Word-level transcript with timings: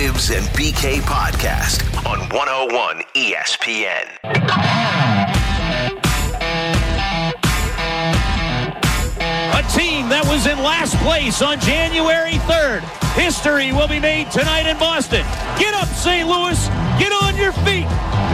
Rivs 0.00 0.34
and 0.34 0.46
BK 0.56 1.00
podcast 1.02 1.84
on 2.06 2.20
101 2.30 3.02
ESPN. 3.14 4.06
A 9.52 9.62
team 9.76 10.08
that 10.08 10.24
was 10.26 10.46
in 10.46 10.56
last 10.56 10.96
place 11.04 11.42
on 11.42 11.60
January 11.60 12.40
3rd. 12.48 12.80
History 13.12 13.72
will 13.74 13.88
be 13.88 14.00
made 14.00 14.30
tonight 14.30 14.66
in 14.66 14.78
Boston. 14.78 15.26
Get 15.58 15.74
up, 15.74 15.88
St. 15.88 16.26
Louis. 16.26 16.56
Get 16.98 17.12
on 17.12 17.36
your 17.36 17.52
feet. 17.52 17.84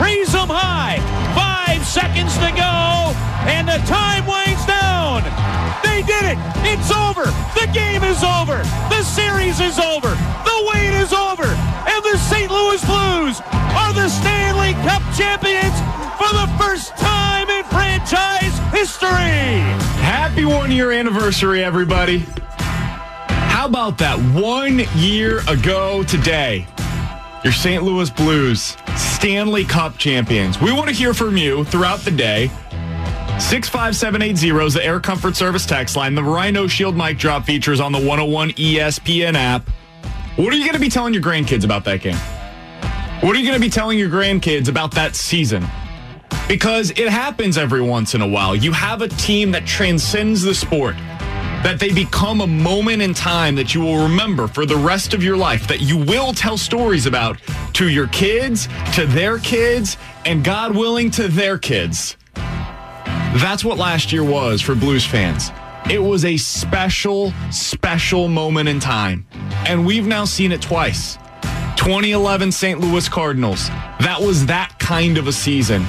Raise 0.01 0.31
them 0.31 0.47
high. 0.47 1.03
Five 1.35 1.56
seconds 1.83 2.35
to 2.37 2.49
go. 2.55 3.13
And 3.47 3.67
the 3.67 3.79
time 3.87 4.25
winds 4.25 4.65
down. 4.65 5.23
They 5.83 6.03
did 6.03 6.23
it. 6.31 6.37
It's 6.63 6.91
over. 6.91 7.25
The 7.55 7.67
game 7.73 8.03
is 8.03 8.23
over. 8.23 8.59
The 8.91 9.03
series 9.03 9.59
is 9.59 9.79
over. 9.79 10.09
The 10.47 10.57
wait 10.73 10.93
is 11.01 11.13
over. 11.13 11.47
And 11.47 12.01
the 12.03 12.17
St. 12.17 12.51
Louis 12.51 12.83
Blues 12.85 13.41
are 13.51 13.93
the 13.93 14.09
Stanley 14.09 14.73
Cup 14.85 15.01
champions 15.15 15.75
for 16.19 16.31
the 16.33 16.47
first 16.59 16.95
time 16.97 17.49
in 17.49 17.63
franchise 17.65 18.55
history. 18.71 19.63
Happy 20.03 20.45
one 20.45 20.71
year 20.71 20.91
anniversary, 20.91 21.63
everybody. 21.63 22.25
How 23.27 23.65
about 23.65 23.97
that? 23.99 24.17
One 24.33 24.81
year 24.95 25.39
ago 25.47 26.03
today, 26.03 26.67
your 27.43 27.53
St. 27.53 27.83
Louis 27.83 28.09
Blues, 28.09 28.77
Stanley 28.95 29.63
Cup 29.63 29.97
champions. 29.97 30.59
We 30.59 30.71
want 30.71 30.89
to 30.89 30.95
hear 30.95 31.13
from 31.13 31.37
you 31.37 31.63
throughout 31.65 31.99
the 31.99 32.11
day. 32.11 32.47
65780 33.39 34.65
is 34.65 34.73
the 34.73 34.83
Air 34.83 34.99
Comfort 34.99 35.35
Service 35.35 35.65
text 35.65 35.95
line. 35.95 36.15
The 36.15 36.23
Rhino 36.23 36.65
Shield 36.65 36.97
mic 36.97 37.19
drop 37.19 37.45
features 37.45 37.79
on 37.79 37.91
the 37.91 37.99
101 37.99 38.51
ESPN 38.51 39.35
app. 39.35 39.69
What 40.37 40.51
are 40.53 40.57
you 40.57 40.63
going 40.63 40.73
to 40.73 40.79
be 40.79 40.89
telling 40.89 41.13
your 41.13 41.21
grandkids 41.21 41.63
about 41.63 41.83
that 41.85 42.01
game? 42.01 42.17
What 43.21 43.35
are 43.35 43.39
you 43.39 43.47
going 43.47 43.59
to 43.59 43.65
be 43.65 43.69
telling 43.69 43.99
your 43.99 44.09
grandkids 44.09 44.69
about 44.69 44.91
that 44.95 45.15
season? 45.15 45.65
Because 46.47 46.91
it 46.91 47.09
happens 47.09 47.57
every 47.57 47.81
once 47.81 48.15
in 48.15 48.21
a 48.21 48.27
while. 48.27 48.55
You 48.55 48.71
have 48.71 49.01
a 49.01 49.07
team 49.07 49.51
that 49.51 49.65
transcends 49.65 50.41
the 50.41 50.55
sport, 50.55 50.95
that 51.63 51.79
they 51.79 51.91
become 51.91 52.41
a 52.41 52.47
moment 52.47 53.01
in 53.01 53.13
time 53.13 53.55
that 53.55 53.73
you 53.73 53.81
will 53.81 54.03
remember 54.03 54.47
for 54.47 54.65
the 54.65 54.75
rest 54.75 55.13
of 55.13 55.23
your 55.23 55.37
life, 55.37 55.67
that 55.67 55.81
you 55.81 55.97
will 55.97 56.33
tell 56.33 56.57
stories 56.57 57.05
about 57.05 57.37
to 57.73 57.89
your 57.89 58.07
kids, 58.07 58.67
to 58.93 59.05
their 59.07 59.39
kids, 59.39 59.97
and 60.25 60.43
God 60.43 60.75
willing, 60.75 61.11
to 61.11 61.27
their 61.27 61.57
kids. 61.57 62.17
That's 62.35 63.63
what 63.63 63.77
last 63.77 64.11
year 64.11 64.23
was 64.23 64.61
for 64.61 64.75
Blues 64.75 65.05
fans. 65.05 65.51
It 65.89 65.99
was 65.99 66.25
a 66.25 66.37
special, 66.37 67.33
special 67.51 68.27
moment 68.27 68.67
in 68.67 68.79
time. 68.79 69.25
And 69.67 69.85
we've 69.85 70.07
now 70.07 70.25
seen 70.25 70.51
it 70.51 70.61
twice. 70.61 71.17
2011 71.77 72.51
St. 72.51 72.79
Louis 72.79 73.07
Cardinals. 73.07 73.69
That 73.99 74.19
was 74.19 74.45
that 74.47 74.77
kind 74.79 75.17
of 75.17 75.27
a 75.27 75.31
season. 75.31 75.85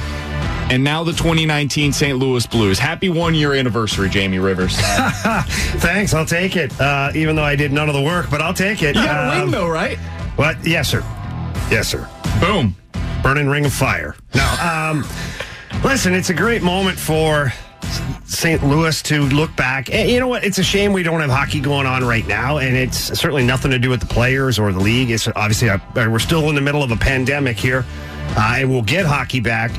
And 0.70 0.84
now 0.84 1.02
the 1.02 1.12
2019 1.12 1.92
St. 1.92 2.18
Louis 2.18 2.46
Blues. 2.46 2.78
Happy 2.78 3.08
one 3.08 3.34
year 3.34 3.54
anniversary, 3.54 4.08
Jamie 4.10 4.38
Rivers. 4.38 4.76
Thanks, 4.78 6.12
I'll 6.12 6.26
take 6.26 6.56
it. 6.56 6.78
Uh, 6.78 7.10
even 7.14 7.36
though 7.36 7.42
I 7.44 7.56
did 7.56 7.72
none 7.72 7.88
of 7.88 7.94
the 7.94 8.02
work, 8.02 8.28
but 8.30 8.42
I'll 8.42 8.52
take 8.54 8.82
it. 8.82 8.94
You 8.94 9.02
got 9.02 9.28
a 9.28 9.32
Um, 9.36 9.42
ring, 9.44 9.50
though, 9.50 9.68
right? 9.68 9.96
What? 10.36 10.58
Yes, 10.66 10.88
sir. 10.90 11.00
Yes, 11.70 11.88
sir. 11.88 12.06
Boom. 12.40 12.76
Burning 13.22 13.48
ring 13.48 13.64
of 13.64 13.72
fire. 13.72 14.14
No. 14.34 14.44
Um, 14.62 15.04
listen, 15.82 16.12
it's 16.14 16.28
a 16.30 16.34
great 16.34 16.62
moment 16.62 16.98
for 16.98 17.50
St. 18.26 18.62
Louis 18.62 19.00
to 19.04 19.22
look 19.22 19.54
back. 19.56 19.92
And 19.92 20.08
you 20.10 20.20
know 20.20 20.28
what? 20.28 20.44
It's 20.44 20.58
a 20.58 20.62
shame 20.62 20.92
we 20.92 21.02
don't 21.02 21.20
have 21.20 21.30
hockey 21.30 21.60
going 21.60 21.86
on 21.86 22.04
right 22.04 22.26
now, 22.26 22.58
and 22.58 22.76
it's 22.76 22.98
certainly 23.18 23.44
nothing 23.44 23.70
to 23.70 23.78
do 23.78 23.88
with 23.88 24.00
the 24.00 24.06
players 24.06 24.58
or 24.58 24.70
the 24.72 24.78
league. 24.80 25.10
It's 25.10 25.26
obviously 25.28 25.70
uh, 25.70 25.78
we're 25.96 26.18
still 26.18 26.48
in 26.50 26.54
the 26.54 26.60
middle 26.60 26.82
of 26.82 26.90
a 26.90 26.96
pandemic 26.96 27.56
here, 27.58 27.84
uh, 28.36 28.56
and 28.58 28.68
we'll 28.70 28.82
get 28.82 29.06
hockey 29.06 29.40
back. 29.40 29.70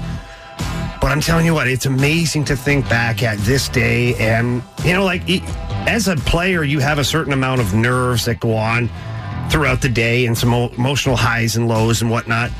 But 1.01 1.11
I'm 1.11 1.21
telling 1.21 1.45
you 1.45 1.53
what, 1.53 1.67
it's 1.67 1.85
amazing 1.85 2.43
to 2.45 2.55
think 2.55 2.87
back 2.89 3.23
at 3.23 3.37
this 3.39 3.69
day. 3.69 4.15
And, 4.15 4.61
you 4.83 4.93
know, 4.93 5.05
like 5.05 5.27
e- 5.29 5.41
as 5.87 6.07
a 6.09 6.15
player, 6.17 6.63
you 6.63 6.79
have 6.79 6.99
a 6.99 7.03
certain 7.05 7.31
amount 7.31 7.61
of 7.61 7.73
nerves 7.73 8.25
that 8.25 8.39
go 8.41 8.53
on 8.53 8.89
throughout 9.49 9.81
the 9.81 9.89
day 9.89 10.25
and 10.25 10.37
some 10.37 10.53
emotional 10.53 11.15
highs 11.15 11.55
and 11.55 11.67
lows 11.67 12.01
and 12.01 12.11
whatnot. 12.11 12.51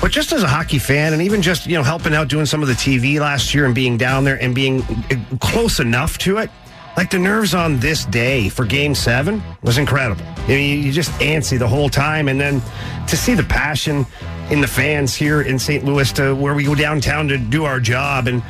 But 0.00 0.12
just 0.12 0.32
as 0.32 0.42
a 0.42 0.48
hockey 0.48 0.78
fan 0.78 1.12
and 1.12 1.22
even 1.22 1.42
just, 1.42 1.66
you 1.66 1.74
know, 1.76 1.82
helping 1.82 2.14
out 2.14 2.28
doing 2.28 2.46
some 2.46 2.62
of 2.62 2.68
the 2.68 2.74
TV 2.74 3.18
last 3.18 3.54
year 3.54 3.66
and 3.66 3.74
being 3.74 3.96
down 3.96 4.24
there 4.24 4.40
and 4.40 4.54
being 4.54 4.82
eh, 5.10 5.16
close 5.40 5.80
enough 5.80 6.16
to 6.18 6.38
it, 6.38 6.50
like 6.96 7.10
the 7.10 7.18
nerves 7.18 7.54
on 7.54 7.80
this 7.80 8.04
day 8.06 8.48
for 8.48 8.64
game 8.64 8.94
seven 8.94 9.42
was 9.62 9.78
incredible. 9.78 10.24
You 10.46 10.54
know, 10.54 10.60
you 10.60 10.92
just 10.92 11.10
antsy 11.20 11.58
the 11.58 11.66
whole 11.66 11.88
time. 11.88 12.28
And 12.28 12.40
then 12.40 12.62
to 13.08 13.16
see 13.16 13.34
the 13.34 13.42
passion 13.42 14.06
in 14.50 14.60
the 14.60 14.66
fans 14.66 15.14
here 15.14 15.42
in 15.42 15.58
St. 15.58 15.84
Louis 15.84 16.12
to 16.12 16.34
where 16.34 16.54
we 16.54 16.64
go 16.64 16.74
downtown 16.74 17.28
to 17.28 17.38
do 17.38 17.64
our 17.64 17.80
job 17.80 18.26
and 18.26 18.42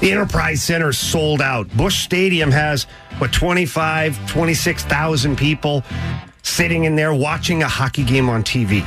the 0.00 0.10
Enterprise 0.10 0.62
Center 0.62 0.92
sold 0.92 1.40
out. 1.40 1.68
Busch 1.76 2.02
Stadium 2.02 2.50
has 2.50 2.84
what 3.18 3.32
25, 3.32 4.28
26,000 4.28 5.36
people 5.36 5.84
sitting 6.42 6.84
in 6.84 6.96
there 6.96 7.14
watching 7.14 7.62
a 7.62 7.68
hockey 7.68 8.02
game 8.02 8.28
on 8.28 8.42
TV. 8.42 8.82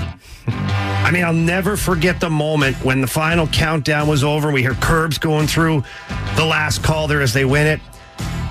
I 0.48 1.12
mean, 1.12 1.24
I'll 1.24 1.34
never 1.34 1.78
forget 1.78 2.20
the 2.20 2.30
moment 2.30 2.76
when 2.84 3.00
the 3.00 3.08
final 3.08 3.48
countdown 3.48 4.08
was 4.08 4.24
over. 4.24 4.52
We 4.52 4.62
hear 4.62 4.74
curbs 4.76 5.18
going 5.18 5.48
through 5.48 5.84
the 6.36 6.46
last 6.46 6.84
call 6.84 7.08
there 7.08 7.22
as 7.22 7.32
they 7.32 7.46
win 7.46 7.68
it. 7.68 7.80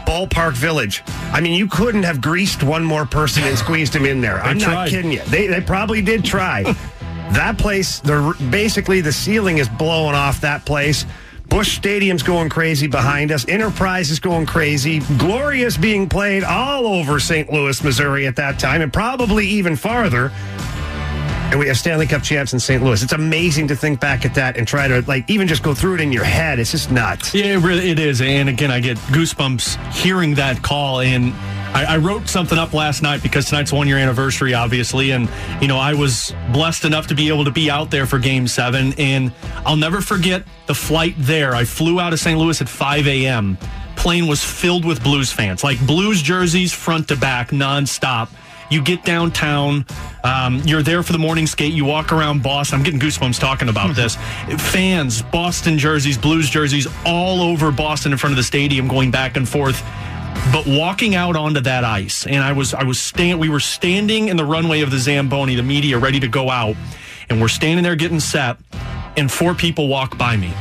Ballpark 0.07 0.53
Village. 0.55 1.03
I 1.33 1.41
mean, 1.41 1.53
you 1.53 1.67
couldn't 1.67 2.03
have 2.05 2.21
greased 2.21 2.63
one 2.63 2.85
more 2.85 3.07
person 3.07 3.43
and 3.45 3.59
squeezed 3.59 3.95
him 3.95 4.05
in 4.05 4.21
there. 4.21 4.41
I'm 4.41 4.59
not 4.59 4.89
kidding 4.89 5.13
you. 5.13 5.23
They, 5.25 5.47
they 5.47 5.61
probably 5.61 6.03
did 6.03 6.25
try. 6.25 6.75
that 7.33 7.59
place, 7.59 8.01
the 8.01 8.35
basically 8.51 9.01
the 9.01 9.13
ceiling 9.13 9.59
is 9.59 9.69
blowing 9.69 10.15
off 10.15 10.41
that 10.43 10.65
place. 10.65 11.07
Busch 11.49 11.77
Stadium's 11.77 12.23
going 12.23 12.49
crazy 12.49 12.87
behind 12.87 13.31
us. 13.31 13.47
Enterprise 13.49 14.11
is 14.11 14.19
going 14.19 14.47
crazy. 14.47 15.01
Gloria's 15.19 15.77
being 15.77 16.09
played 16.09 16.43
all 16.43 16.87
over 16.87 17.21
St. 17.21 17.53
Louis, 17.53 17.83
Missouri 17.85 18.27
at 18.27 18.37
that 18.37 18.59
time, 18.59 18.83
and 18.83 18.93
probably 18.93 19.47
even 19.47 19.77
farther. 19.77 20.33
And 21.51 21.61
we 21.61 21.69
have 21.69 21.77
Stanley 21.79 22.07
Cup 22.07 22.23
champs 22.23 22.53
in 22.53 22.59
St. 22.59 22.83
Louis. 22.83 23.03
It's 23.03 23.13
amazing 23.13 23.69
to 23.69 23.77
think 23.77 24.01
back 24.01 24.25
at 24.25 24.35
that 24.35 24.57
and 24.57 24.67
try 24.67 24.89
to 24.89 25.03
like 25.03 25.29
even 25.31 25.47
just 25.47 25.63
go 25.63 25.75
through 25.75 25.97
it 25.97 26.01
in 26.01 26.11
your 26.11 26.25
head. 26.25 26.59
It's 26.59 26.73
just 26.73 26.91
nuts. 26.91 27.33
Yeah, 27.35 27.45
it 27.45 27.59
really 27.59 27.91
it 27.91 27.99
is. 27.99 28.21
And 28.21 28.49
again, 28.49 28.71
I 28.73 28.81
get 28.81 28.97
goosebumps 28.97 29.93
hearing 29.93 30.35
that 30.35 30.63
call. 30.63 31.01
And 31.01 31.33
I, 31.75 31.85
I 31.85 31.97
wrote 31.97 32.29
something 32.29 32.57
up 32.57 32.73
last 32.73 33.03
night 33.03 33.23
because 33.23 33.47
tonight's 33.47 33.73
one 33.73 33.89
year 33.89 33.99
anniversary, 33.99 34.55
obviously. 34.55 35.11
And, 35.11 35.29
you 35.61 35.67
know, 35.67 35.77
I 35.77 35.93
was 35.95 36.33
blessed 36.53 36.85
enough 36.85 37.09
to 37.09 37.15
be 37.15 37.29
able 37.29 37.45
to 37.45 37.51
be 37.51 37.69
out 37.69 37.91
there 37.91 38.07
for 38.07 38.21
game 38.21 38.47
seven. 38.47 38.95
And 38.97 39.33
I'll 39.67 39.77
never 39.77 40.01
forget 40.01 40.45
the 40.67 40.75
flight 40.75 41.15
there. 41.19 41.55
I 41.55 41.65
flew 41.65 41.99
out 41.99 42.13
of 42.13 42.21
St. 42.21 42.39
Louis 42.39 42.61
at 42.61 42.69
5 42.69 43.09
a.m. 43.09 43.59
Plane 43.97 44.29
was 44.29 44.45
filled 44.45 44.85
with 44.85 45.03
Blues 45.03 45.33
fans, 45.33 45.65
like 45.65 45.85
Blues 45.87 46.23
jerseys 46.23 46.73
front 46.73 47.09
to 47.09 47.17
back, 47.17 47.51
nonstop. 47.51 48.29
You 48.71 48.83
get 48.83 49.05
downtown, 49.05 49.85
um, 50.25 50.61
you're 50.65 50.83
there 50.83 51.03
for 51.03 51.13
the 51.13 51.19
morning 51.19 51.47
skate, 51.47 51.73
you 51.73 51.85
walk 51.85 52.13
around 52.13 52.43
Boston. 52.43 52.79
I'm 52.79 52.85
getting 52.85 53.01
goosebumps 53.01 53.39
talking 53.39 53.69
about 53.69 53.95
this. 53.97 54.17
Fans, 54.59 55.23
Boston 55.23 55.79
jerseys, 55.79 56.19
Blues 56.19 56.49
jerseys, 56.49 56.87
all 57.05 57.41
over 57.43 57.71
Boston 57.71 58.13
in 58.13 58.19
front 58.19 58.33
of 58.33 58.37
the 58.37 58.43
stadium, 58.43 58.89
going 58.89 59.11
back 59.11 59.37
and 59.37 59.49
forth. 59.49 59.83
But 60.53 60.67
walking 60.67 61.15
out 61.15 61.37
onto 61.37 61.61
that 61.61 61.85
ice, 61.85 62.27
and 62.27 62.43
I 62.43 62.53
was 62.53 62.75
I 62.75 62.85
was 62.85 62.99
stand 62.99 63.41
we 63.41 63.49
were 63.49 63.61
standing 63.61 64.29
in 64.29 64.37
the 64.37 64.45
runway 64.45 64.83
of 64.83 64.91
the 64.91 64.99
Zamboni, 64.99 65.55
the 65.55 65.63
media 65.63 65.99
ready 65.99 66.21
to 66.21 66.29
go 66.29 66.51
out, 66.51 66.77
and 67.29 67.41
we're 67.41 67.49
standing 67.49 67.83
there 67.83 67.97
getting 67.97 68.21
set, 68.21 68.57
and 69.17 69.31
four 69.31 69.55
people 69.55 69.89
walk 69.89 70.17
by 70.19 70.37
me. 70.37 70.53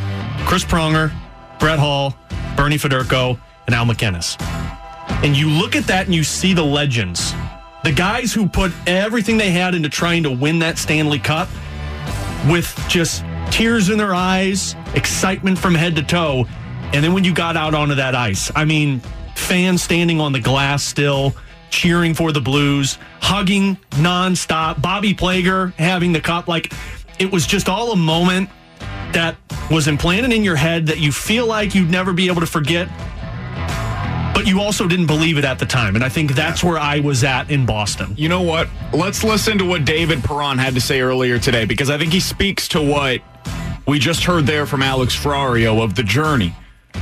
Chris 0.45 0.63
Pronger, 0.63 1.13
Brett 1.59 1.79
Hull, 1.79 2.15
Bernie 2.55 2.77
Federko, 2.77 3.39
and 3.65 3.75
Al 3.75 3.85
MacInnis. 3.85 4.41
And 5.23 5.35
you 5.37 5.49
look 5.49 5.75
at 5.75 5.85
that 5.85 6.05
and 6.05 6.15
you 6.15 6.23
see 6.23 6.53
the 6.53 6.63
legends. 6.63 7.33
The 7.83 7.91
guys 7.91 8.33
who 8.33 8.47
put 8.47 8.71
everything 8.87 9.37
they 9.37 9.51
had 9.51 9.75
into 9.75 9.89
trying 9.89 10.23
to 10.23 10.31
win 10.31 10.59
that 10.59 10.77
Stanley 10.77 11.19
Cup 11.19 11.49
with 12.49 12.77
just 12.87 13.23
tears 13.51 13.89
in 13.89 13.97
their 13.97 14.13
eyes, 14.13 14.75
excitement 14.95 15.57
from 15.57 15.75
head 15.75 15.95
to 15.97 16.03
toe. 16.03 16.45
And 16.93 17.03
then 17.03 17.13
when 17.13 17.23
you 17.23 17.33
got 17.33 17.57
out 17.57 17.73
onto 17.73 17.95
that 17.95 18.15
ice, 18.15 18.51
I 18.55 18.65
mean, 18.65 19.01
fans 19.35 19.83
standing 19.83 20.19
on 20.19 20.31
the 20.31 20.39
glass 20.39 20.83
still, 20.83 21.35
cheering 21.69 22.13
for 22.13 22.31
the 22.31 22.41
Blues, 22.41 22.97
hugging 23.21 23.77
nonstop, 23.91 24.81
Bobby 24.81 25.13
Plager 25.13 25.73
having 25.73 26.13
the 26.13 26.21
cup. 26.21 26.47
Like, 26.47 26.73
it 27.19 27.31
was 27.31 27.45
just 27.45 27.69
all 27.69 27.91
a 27.91 27.95
moment 27.95 28.49
that 29.13 29.35
was 29.69 29.87
implanted 29.87 30.33
in 30.33 30.43
your 30.43 30.55
head 30.55 30.87
that 30.87 30.99
you 30.99 31.11
feel 31.11 31.45
like 31.45 31.75
you'd 31.75 31.89
never 31.89 32.13
be 32.13 32.27
able 32.27 32.41
to 32.41 32.47
forget. 32.47 32.89
But 34.33 34.47
you 34.47 34.61
also 34.61 34.87
didn't 34.87 35.05
believe 35.05 35.37
it 35.37 35.45
at 35.45 35.59
the 35.59 35.65
time. 35.65 35.95
And 35.95 36.03
I 36.03 36.09
think 36.09 36.33
that's 36.33 36.63
where 36.63 36.79
I 36.79 36.99
was 36.99 37.23
at 37.23 37.51
in 37.51 37.65
Boston. 37.65 38.15
You 38.17 38.29
know 38.29 38.41
what? 38.41 38.67
Let's 38.91 39.23
listen 39.23 39.59
to 39.59 39.65
what 39.65 39.85
David 39.85 40.23
Perron 40.23 40.57
had 40.57 40.73
to 40.73 40.81
say 40.81 41.01
earlier 41.01 41.37
today 41.37 41.65
because 41.65 41.91
I 41.91 41.97
think 41.99 42.11
he 42.11 42.19
speaks 42.19 42.67
to 42.69 42.81
what 42.81 43.21
we 43.85 43.99
just 43.99 44.23
heard 44.23 44.47
there 44.47 44.65
from 44.65 44.81
Alex 44.81 45.15
Ferrario 45.15 45.83
of 45.83 45.93
the 45.95 46.03
journey. 46.03 46.55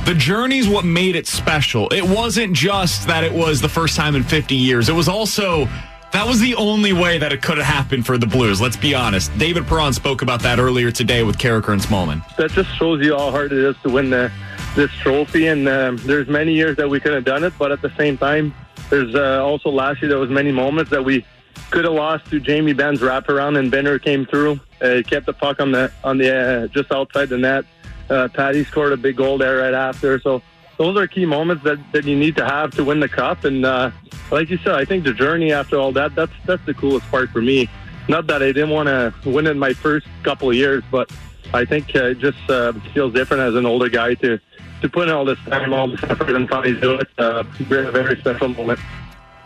The 0.04 0.14
journey's 0.14 0.68
what 0.68 0.84
made 0.84 1.16
it 1.16 1.26
special. 1.26 1.88
It 1.88 2.02
wasn't 2.02 2.54
just 2.54 3.06
that 3.06 3.24
it 3.24 3.32
was 3.32 3.60
the 3.60 3.68
first 3.68 3.96
time 3.96 4.16
in 4.16 4.22
50 4.24 4.54
years. 4.54 4.88
It 4.88 4.94
was 4.94 5.08
also 5.08 5.68
that 6.12 6.26
was 6.26 6.40
the 6.40 6.54
only 6.56 6.92
way 6.92 7.16
that 7.18 7.32
it 7.32 7.40
could 7.40 7.56
have 7.56 7.66
happened 7.66 8.04
for 8.04 8.18
the 8.18 8.26
Blues. 8.26 8.60
Let's 8.60 8.76
be 8.76 8.94
honest. 8.94 9.36
David 9.38 9.66
Perron 9.66 9.94
spoke 9.94 10.20
about 10.20 10.42
that 10.42 10.58
earlier 10.58 10.90
today 10.90 11.22
with 11.22 11.38
Karraker 11.38 11.72
and 11.72 11.80
Smallman. 11.80 12.22
That 12.36 12.50
just 12.50 12.68
shows 12.76 13.02
you 13.02 13.16
how 13.16 13.30
hard 13.30 13.52
it 13.52 13.58
is 13.58 13.76
to 13.82 13.88
win 13.88 14.10
the, 14.10 14.30
this 14.76 14.90
trophy. 15.00 15.46
And 15.46 15.66
um, 15.68 15.96
there's 15.98 16.28
many 16.28 16.52
years 16.52 16.76
that 16.76 16.88
we 16.88 17.00
could 17.00 17.14
have 17.14 17.24
done 17.24 17.44
it, 17.44 17.54
but 17.58 17.72
at 17.72 17.80
the 17.80 17.90
same 17.96 18.18
time, 18.18 18.54
there's 18.90 19.14
uh, 19.14 19.42
also 19.42 19.70
last 19.70 20.02
year 20.02 20.10
there 20.10 20.18
was 20.18 20.28
many 20.28 20.52
moments 20.52 20.90
that 20.90 21.02
we 21.02 21.24
could 21.70 21.84
have 21.84 21.94
lost 21.94 22.26
to 22.26 22.38
Jamie 22.38 22.74
Benn's 22.74 23.00
wraparound, 23.00 23.58
and 23.58 23.70
Benner 23.70 23.98
came 23.98 24.26
through. 24.26 24.60
Uh, 24.82 24.96
he 24.96 25.02
kept 25.02 25.24
the 25.24 25.32
puck 25.32 25.60
on 25.60 25.72
the 25.72 25.90
on 26.04 26.18
the 26.18 26.64
uh, 26.64 26.66
just 26.68 26.92
outside 26.92 27.30
the 27.30 27.38
net. 27.38 27.64
Uh, 28.10 28.28
Patty 28.28 28.64
scored 28.64 28.92
a 28.92 28.96
big 28.96 29.16
goal 29.16 29.38
there 29.38 29.58
right 29.58 29.74
after. 29.74 30.20
So 30.20 30.42
those 30.76 30.96
are 30.96 31.06
key 31.06 31.26
moments 31.26 31.64
that, 31.64 31.78
that 31.92 32.04
you 32.04 32.18
need 32.18 32.36
to 32.36 32.44
have 32.44 32.72
to 32.72 32.84
win 32.84 33.00
the 33.00 33.08
cup. 33.08 33.44
And 33.44 33.64
uh, 33.64 33.90
like 34.30 34.50
you 34.50 34.58
said, 34.58 34.74
I 34.74 34.84
think 34.84 35.04
the 35.04 35.14
journey 35.14 35.52
after 35.52 35.76
all 35.76 35.92
that 35.92 36.14
that's 36.14 36.32
that's 36.44 36.64
the 36.66 36.74
coolest 36.74 37.06
part 37.10 37.30
for 37.30 37.40
me. 37.40 37.68
Not 38.08 38.26
that 38.26 38.42
I 38.42 38.46
didn't 38.46 38.70
want 38.70 38.88
to 38.88 39.14
win 39.24 39.46
in 39.46 39.58
my 39.58 39.72
first 39.72 40.06
couple 40.24 40.50
of 40.50 40.56
years, 40.56 40.82
but 40.90 41.10
I 41.54 41.64
think 41.64 41.94
uh, 41.94 42.06
it 42.06 42.18
just 42.18 42.38
uh, 42.50 42.72
feels 42.94 43.12
different 43.12 43.42
as 43.42 43.54
an 43.54 43.66
older 43.66 43.88
guy 43.88 44.14
to 44.14 44.40
to 44.80 44.88
put 44.88 45.08
in 45.08 45.14
all 45.14 45.24
this 45.24 45.38
time, 45.40 45.72
all 45.72 45.86
this 45.86 46.02
effort, 46.02 46.34
and 46.34 46.48
finally 46.48 46.78
do 46.80 46.94
it. 46.94 47.08
Uh, 47.16 47.44
a 47.60 47.90
very 47.90 48.16
special 48.16 48.48
moment. 48.48 48.80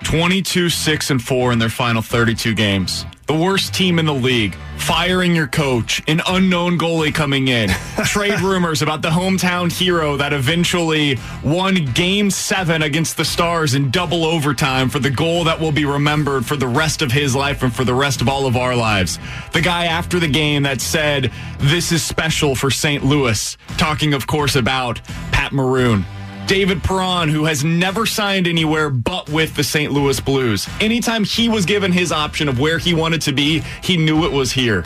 22 0.06 0.68
6 0.68 1.10
and 1.10 1.20
4 1.20 1.50
in 1.50 1.58
their 1.58 1.68
final 1.68 2.00
32 2.00 2.54
games. 2.54 3.04
The 3.26 3.34
worst 3.34 3.74
team 3.74 3.98
in 3.98 4.06
the 4.06 4.14
league. 4.14 4.54
Firing 4.76 5.34
your 5.34 5.48
coach, 5.48 6.00
an 6.06 6.22
unknown 6.28 6.78
goalie 6.78 7.12
coming 7.12 7.48
in. 7.48 7.70
Trade 8.04 8.38
rumors 8.38 8.82
about 8.82 9.02
the 9.02 9.10
hometown 9.10 9.68
hero 9.68 10.16
that 10.16 10.32
eventually 10.32 11.18
won 11.42 11.86
game 11.86 12.30
seven 12.30 12.82
against 12.82 13.16
the 13.16 13.24
Stars 13.24 13.74
in 13.74 13.90
double 13.90 14.24
overtime 14.24 14.88
for 14.90 15.00
the 15.00 15.10
goal 15.10 15.42
that 15.42 15.58
will 15.58 15.72
be 15.72 15.84
remembered 15.84 16.46
for 16.46 16.54
the 16.54 16.68
rest 16.68 17.02
of 17.02 17.10
his 17.10 17.34
life 17.34 17.64
and 17.64 17.74
for 17.74 17.82
the 17.82 17.92
rest 17.94 18.20
of 18.20 18.28
all 18.28 18.46
of 18.46 18.56
our 18.56 18.76
lives. 18.76 19.18
The 19.54 19.60
guy 19.60 19.86
after 19.86 20.20
the 20.20 20.28
game 20.28 20.62
that 20.62 20.80
said, 20.80 21.32
This 21.58 21.90
is 21.90 22.04
special 22.04 22.54
for 22.54 22.70
St. 22.70 23.04
Louis. 23.04 23.56
Talking, 23.76 24.14
of 24.14 24.28
course, 24.28 24.54
about 24.54 25.02
Pat 25.32 25.52
Maroon. 25.52 26.04
David 26.46 26.80
Perron, 26.84 27.28
who 27.28 27.44
has 27.46 27.64
never 27.64 28.06
signed 28.06 28.46
anywhere 28.46 28.88
but 28.88 29.28
with 29.28 29.56
the 29.56 29.64
St. 29.64 29.92
Louis 29.92 30.20
Blues. 30.20 30.68
Anytime 30.80 31.24
he 31.24 31.48
was 31.48 31.66
given 31.66 31.90
his 31.90 32.12
option 32.12 32.48
of 32.48 32.60
where 32.60 32.78
he 32.78 32.94
wanted 32.94 33.20
to 33.22 33.32
be, 33.32 33.64
he 33.82 33.96
knew 33.96 34.24
it 34.24 34.30
was 34.30 34.52
here. 34.52 34.84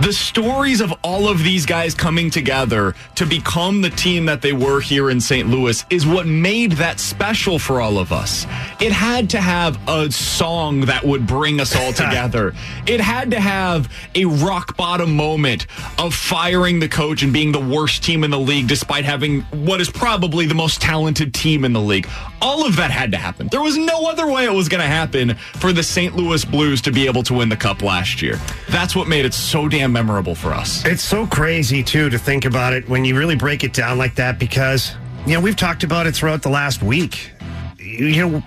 The 0.00 0.12
stories 0.12 0.80
of 0.82 0.92
all 1.02 1.28
of 1.28 1.38
these 1.42 1.64
guys 1.64 1.94
coming 1.94 2.28
together 2.28 2.94
to 3.14 3.24
become 3.24 3.80
the 3.80 3.88
team 3.90 4.26
that 4.26 4.42
they 4.42 4.52
were 4.52 4.80
here 4.80 5.08
in 5.08 5.18
St. 5.18 5.48
Louis 5.48 5.82
is 5.88 6.04
what 6.04 6.26
made 6.26 6.72
that 6.72 7.00
special 7.00 7.58
for 7.58 7.80
all 7.80 7.98
of 7.98 8.12
us. 8.12 8.44
It 8.80 8.92
had 8.92 9.30
to 9.30 9.40
have 9.40 9.78
a 9.88 10.10
song 10.10 10.82
that 10.82 11.04
would 11.04 11.26
bring 11.26 11.58
us 11.58 11.74
all 11.74 11.92
together. 11.94 12.52
it 12.86 13.00
had 13.00 13.30
to 13.30 13.40
have 13.40 13.90
a 14.14 14.26
rock 14.26 14.76
bottom 14.76 15.14
moment 15.16 15.68
of 15.98 16.12
firing 16.12 16.80
the 16.80 16.88
coach 16.88 17.22
and 17.22 17.32
being 17.32 17.52
the 17.52 17.60
worst 17.60 18.02
team 18.04 18.24
in 18.24 18.30
the 18.30 18.38
league 18.38 18.66
despite 18.68 19.04
having 19.06 19.40
what 19.52 19.80
is 19.80 19.88
probably 19.88 20.44
the 20.44 20.54
most 20.54 20.82
talented 20.82 21.32
team 21.32 21.64
in 21.64 21.72
the 21.72 21.80
league. 21.80 22.08
All 22.42 22.66
of 22.66 22.76
that 22.76 22.90
had 22.90 23.10
to 23.12 23.16
happen. 23.16 23.48
There 23.48 23.62
was 23.62 23.78
no 23.78 24.06
other 24.06 24.26
way 24.26 24.44
it 24.44 24.52
was 24.52 24.68
going 24.68 24.82
to 24.82 24.86
happen 24.88 25.34
for 25.54 25.72
the 25.72 25.82
St. 25.82 26.14
Louis 26.14 26.44
Blues 26.44 26.82
to 26.82 26.92
be 26.92 27.06
able 27.06 27.22
to 27.22 27.32
win 27.32 27.48
the 27.48 27.56
cup 27.56 27.80
last 27.80 28.20
year. 28.20 28.38
That's 28.68 28.94
what 28.94 29.08
made 29.08 29.24
it 29.24 29.32
so 29.32 29.66
damn 29.66 29.83
memorable 29.92 30.34
for 30.34 30.52
us. 30.52 30.84
It's 30.84 31.02
so 31.02 31.26
crazy, 31.26 31.82
too, 31.82 32.10
to 32.10 32.18
think 32.18 32.44
about 32.44 32.72
it 32.72 32.88
when 32.88 33.04
you 33.04 33.16
really 33.18 33.36
break 33.36 33.64
it 33.64 33.72
down 33.72 33.98
like 33.98 34.14
that 34.16 34.38
because, 34.38 34.94
you 35.26 35.34
know, 35.34 35.40
we've 35.40 35.56
talked 35.56 35.84
about 35.84 36.06
it 36.06 36.14
throughout 36.14 36.42
the 36.42 36.50
last 36.50 36.82
week. 36.82 37.30
You 37.78 38.28
know, 38.28 38.42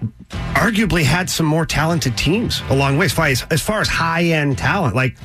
arguably 0.54 1.04
had 1.04 1.30
some 1.30 1.46
more 1.46 1.66
talented 1.66 2.18
teams 2.18 2.62
along 2.70 2.98
ways, 2.98 3.18
as, 3.18 3.46
as 3.50 3.62
far 3.62 3.82
as 3.82 3.88
high 3.88 4.24
end 4.24 4.58
talent. 4.58 4.96
Like, 4.96 5.16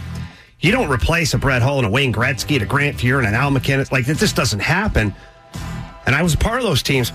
you 0.60 0.70
don't 0.70 0.90
replace 0.90 1.34
a 1.34 1.38
Brett 1.38 1.60
Hull 1.60 1.78
and 1.78 1.86
a 1.86 1.90
Wayne 1.90 2.12
Gretzky 2.12 2.54
and 2.54 2.62
a 2.62 2.66
Grant 2.66 2.96
Fuhr 2.96 3.18
and 3.18 3.26
an 3.26 3.34
Al 3.34 3.50
MacInnis. 3.50 3.90
Like, 3.90 4.08
it 4.08 4.18
just 4.18 4.36
doesn't 4.36 4.60
happen. 4.60 5.14
And 6.06 6.14
I 6.14 6.22
was 6.22 6.34
a 6.34 6.38
part 6.38 6.58
of 6.58 6.64
those 6.64 6.82
teams, 6.82 7.12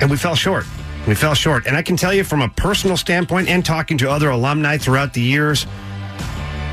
and 0.00 0.10
we 0.10 0.16
fell 0.16 0.34
short. 0.34 0.64
We 1.06 1.14
fell 1.14 1.34
short. 1.34 1.66
And 1.66 1.76
I 1.76 1.82
can 1.82 1.96
tell 1.96 2.12
you 2.12 2.24
from 2.24 2.42
a 2.42 2.48
personal 2.48 2.96
standpoint 2.96 3.48
and 3.48 3.64
talking 3.64 3.96
to 3.98 4.10
other 4.10 4.30
alumni 4.30 4.76
throughout 4.76 5.14
the 5.14 5.20
years, 5.20 5.66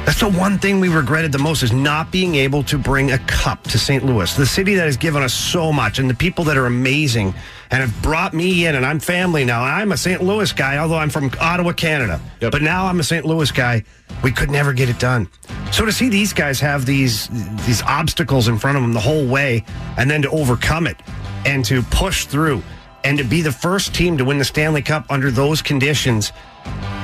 that's 0.07 0.21
the 0.21 0.29
one 0.29 0.57
thing 0.57 0.79
we 0.79 0.87
regretted 0.87 1.33
the 1.33 1.37
most 1.37 1.63
is 1.63 1.73
not 1.73 2.13
being 2.13 2.35
able 2.35 2.63
to 2.63 2.77
bring 2.77 3.11
a 3.11 3.17
cup 3.27 3.63
to 3.63 3.77
St. 3.77 4.05
Louis, 4.05 4.33
the 4.37 4.45
city 4.45 4.73
that 4.75 4.85
has 4.85 4.95
given 4.95 5.21
us 5.21 5.33
so 5.33 5.73
much, 5.73 5.99
and 5.99 6.09
the 6.09 6.13
people 6.13 6.45
that 6.45 6.55
are 6.55 6.65
amazing 6.65 7.33
and 7.71 7.81
have 7.81 8.01
brought 8.01 8.33
me 8.33 8.65
in. 8.65 8.75
And 8.75 8.85
I'm 8.85 9.01
family 9.01 9.43
now. 9.43 9.63
I'm 9.63 9.91
a 9.91 9.97
St. 9.97 10.23
Louis 10.23 10.49
guy, 10.53 10.77
although 10.77 10.95
I'm 10.95 11.09
from 11.09 11.29
Ottawa, 11.41 11.73
Canada. 11.73 12.21
Yep. 12.39 12.53
But 12.53 12.61
now 12.61 12.85
I'm 12.85 13.01
a 13.01 13.03
St. 13.03 13.25
Louis 13.25 13.51
guy. 13.51 13.83
We 14.23 14.31
could 14.31 14.49
never 14.49 14.71
get 14.71 14.87
it 14.87 14.97
done. 14.97 15.27
So 15.73 15.83
to 15.83 15.91
see 15.91 16.07
these 16.07 16.31
guys 16.31 16.61
have 16.61 16.85
these 16.85 17.27
these 17.65 17.81
obstacles 17.81 18.47
in 18.47 18.57
front 18.57 18.77
of 18.77 18.83
them 18.83 18.93
the 18.93 19.01
whole 19.01 19.27
way, 19.27 19.65
and 19.97 20.09
then 20.09 20.21
to 20.21 20.29
overcome 20.29 20.87
it 20.87 20.95
and 21.45 21.65
to 21.65 21.81
push 21.81 22.27
through 22.27 22.63
and 23.03 23.17
to 23.17 23.25
be 23.25 23.41
the 23.41 23.51
first 23.51 23.93
team 23.93 24.17
to 24.19 24.23
win 24.23 24.37
the 24.37 24.45
Stanley 24.45 24.81
Cup 24.81 25.05
under 25.09 25.31
those 25.31 25.61
conditions 25.61 26.31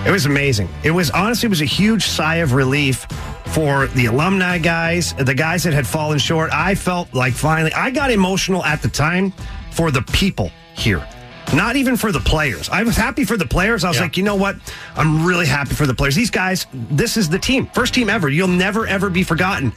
it 0.06 0.12
was 0.12 0.26
amazing. 0.26 0.70
It 0.84 0.92
was 0.92 1.10
honestly, 1.12 1.48
it 1.48 1.50
was 1.50 1.62
a 1.62 1.66
huge 1.66 2.06
sigh 2.08 2.38
of 2.38 2.54
relief 2.54 3.06
for 3.54 3.88
the 3.88 4.08
alumni 4.08 4.58
guys, 4.58 5.14
the 5.14 5.34
guys 5.36 5.64
that 5.64 5.74
had 5.74 5.86
fallen 5.88 6.20
short. 6.20 6.52
I 6.54 6.76
felt 6.76 7.14
like 7.14 7.34
finally, 7.34 7.74
I 7.74 7.90
got 7.92 8.12
emotional 8.12 8.64
at 8.66 8.82
the 8.82 8.90
time 8.90 9.32
for 9.72 9.92
the 9.92 10.02
people 10.02 10.52
here. 10.76 11.08
Not 11.54 11.76
even 11.76 11.98
for 11.98 12.12
the 12.12 12.20
players. 12.20 12.68
I 12.70 12.84
was 12.84 12.96
happy 12.98 13.26
for 13.26 13.38
the 13.38 13.46
players. 13.46 13.84
I 13.84 13.90
was 13.90 13.98
Yeah. 13.98 14.04
like, 14.04 14.18
you 14.18 14.24
know 14.24 14.36
what? 14.36 14.56
I'm 14.96 15.26
really 15.26 15.46
happy 15.46 15.76
for 15.76 15.86
the 15.86 15.94
players. 15.94 16.16
These 16.16 16.32
guys, 16.32 16.66
this 16.74 17.16
is 17.16 17.30
the 17.30 17.38
team. 17.38 17.68
First 17.74 17.94
team 17.94 18.10
ever. 18.10 18.28
You'll 18.28 18.48
never, 18.48 18.88
ever 18.88 19.10
be 19.10 19.24
forgotten. 19.24 19.72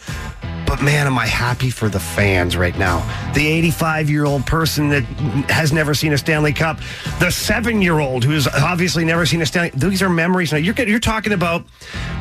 But 0.66 0.82
man, 0.82 1.06
am 1.06 1.16
I 1.18 1.26
happy 1.26 1.70
for 1.70 1.88
the 1.88 2.00
fans 2.00 2.56
right 2.56 2.76
now. 2.76 3.00
The 3.34 3.46
85 3.46 4.10
year 4.10 4.24
old 4.24 4.44
person 4.46 4.88
that 4.88 5.04
has 5.48 5.72
never 5.72 5.94
seen 5.94 6.12
a 6.12 6.18
Stanley 6.18 6.52
Cup, 6.52 6.78
the 7.20 7.30
seven 7.30 7.80
year 7.80 8.00
old 8.00 8.24
who's 8.24 8.48
obviously 8.48 9.04
never 9.04 9.24
seen 9.26 9.40
a 9.42 9.46
Stanley 9.46 9.70
These 9.74 10.02
are 10.02 10.08
memories. 10.10 10.50
Now, 10.52 10.58
you're, 10.58 10.74
you're 10.74 10.98
talking 10.98 11.32
about 11.32 11.64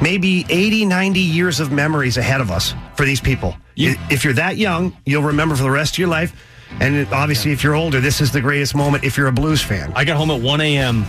maybe 0.02 0.46
80, 0.50 0.86
90 0.86 1.20
years 1.20 1.60
of 1.60 1.72
memories 1.72 2.18
ahead 2.18 2.40
of 2.40 2.52
us 2.52 2.76
for 2.96 3.06
these 3.06 3.20
people. 3.20 3.56
You- 3.76 3.96
if 4.10 4.24
you're 4.24 4.34
that 4.34 4.58
young, 4.58 4.96
you'll 5.06 5.24
remember 5.24 5.56
for 5.56 5.64
the 5.64 5.72
rest 5.72 5.96
of 5.96 6.00
your 6.00 6.10
life. 6.10 6.34
And 6.80 7.08
obviously, 7.14 7.52
if 7.52 7.64
you're 7.64 7.76
older, 7.76 8.00
this 8.00 8.22
is 8.22 8.32
the 8.32 8.42
greatest 8.42 8.76
moment 8.76 9.04
if 9.04 9.18
you're 9.18 9.28
a 9.28 9.32
Blues 9.32 9.62
fan. 9.62 9.92
I 9.96 10.04
got 10.06 10.18
home 10.18 10.30
at 10.32 10.42
1 10.42 10.62
a.m. 10.62 11.04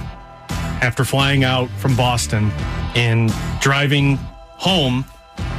after 0.80 1.04
flying 1.04 1.44
out 1.44 1.68
from 1.78 1.96
Boston 1.96 2.50
and 2.94 3.32
driving 3.60 4.16
home 4.58 5.04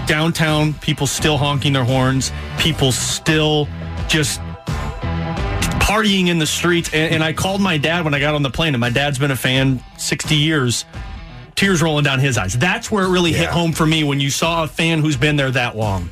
downtown. 0.07 0.73
People 0.75 1.07
still 1.07 1.37
honking 1.37 1.73
their 1.73 1.83
horns. 1.83 2.31
People 2.57 2.91
still 2.91 3.67
just 4.07 4.39
partying 5.79 6.27
in 6.27 6.39
the 6.39 6.45
streets. 6.45 6.93
And, 6.93 7.15
and 7.15 7.23
I 7.23 7.33
called 7.33 7.61
my 7.61 7.77
dad 7.77 8.03
when 8.03 8.13
I 8.13 8.19
got 8.19 8.35
on 8.35 8.43
the 8.43 8.49
plane, 8.49 8.73
and 8.73 8.81
my 8.81 8.89
dad's 8.89 9.19
been 9.19 9.31
a 9.31 9.35
fan 9.35 9.83
60 9.97 10.35
years. 10.35 10.85
Tears 11.55 11.81
rolling 11.81 12.03
down 12.03 12.19
his 12.19 12.37
eyes. 12.37 12.57
That's 12.57 12.91
where 12.91 13.05
it 13.05 13.09
really 13.09 13.33
hit 13.33 13.49
home 13.49 13.71
for 13.71 13.85
me 13.85 14.03
when 14.03 14.19
you 14.19 14.29
saw 14.29 14.63
a 14.63 14.67
fan 14.67 14.99
who's 14.99 15.17
been 15.17 15.37
there 15.37 15.49
that 15.51 15.75
long. 15.75 16.09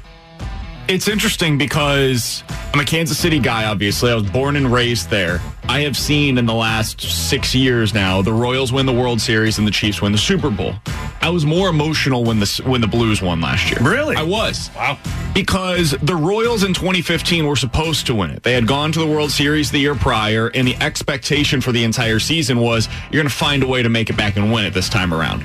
It's 0.87 1.07
interesting 1.07 1.57
because 1.57 2.43
I'm 2.71 2.79
a 2.79 2.85
Kansas 2.85 3.17
City 3.17 3.39
guy, 3.39 3.65
obviously. 3.65 4.11
I 4.11 4.13
was 4.13 4.29
born 4.29 4.55
and 4.55 4.71
raised 4.71 5.09
there. 5.09 5.41
I 5.63 5.79
have 5.79 5.97
seen 5.97 6.37
in 6.37 6.45
the 6.45 6.53
last 6.53 7.01
six 7.01 7.55
years 7.55 7.91
now 7.91 8.21
the 8.21 8.31
Royals 8.31 8.71
win 8.71 8.85
the 8.85 8.93
World 8.93 9.19
Series 9.19 9.57
and 9.57 9.65
the 9.65 9.71
Chiefs 9.71 9.99
win 9.99 10.11
the 10.11 10.17
Super 10.19 10.51
Bowl. 10.51 10.75
I 11.21 11.29
was 11.29 11.43
more 11.43 11.69
emotional 11.69 12.23
when 12.23 12.39
the 12.39 12.61
when 12.67 12.81
the 12.81 12.87
Blues 12.87 13.19
won 13.19 13.41
last 13.41 13.71
year. 13.71 13.79
Really? 13.81 14.15
I 14.15 14.21
was. 14.21 14.69
Wow. 14.75 14.99
Because 15.33 15.95
the 16.03 16.15
Royals 16.15 16.63
in 16.63 16.75
2015 16.75 17.47
were 17.47 17.55
supposed 17.55 18.05
to 18.05 18.13
win 18.13 18.29
it. 18.29 18.43
They 18.43 18.53
had 18.53 18.67
gone 18.67 18.91
to 18.91 18.99
the 18.99 19.07
World 19.07 19.31
Series 19.31 19.71
the 19.71 19.79
year 19.79 19.95
prior, 19.95 20.51
and 20.53 20.67
the 20.67 20.75
expectation 20.75 21.61
for 21.61 21.71
the 21.71 21.83
entire 21.83 22.19
season 22.19 22.59
was 22.59 22.87
you're 23.05 23.23
going 23.23 23.27
to 23.27 23.35
find 23.35 23.63
a 23.63 23.67
way 23.67 23.81
to 23.81 23.89
make 23.89 24.11
it 24.11 24.17
back 24.17 24.35
and 24.35 24.53
win 24.53 24.65
it 24.65 24.75
this 24.75 24.87
time 24.87 25.15
around. 25.15 25.43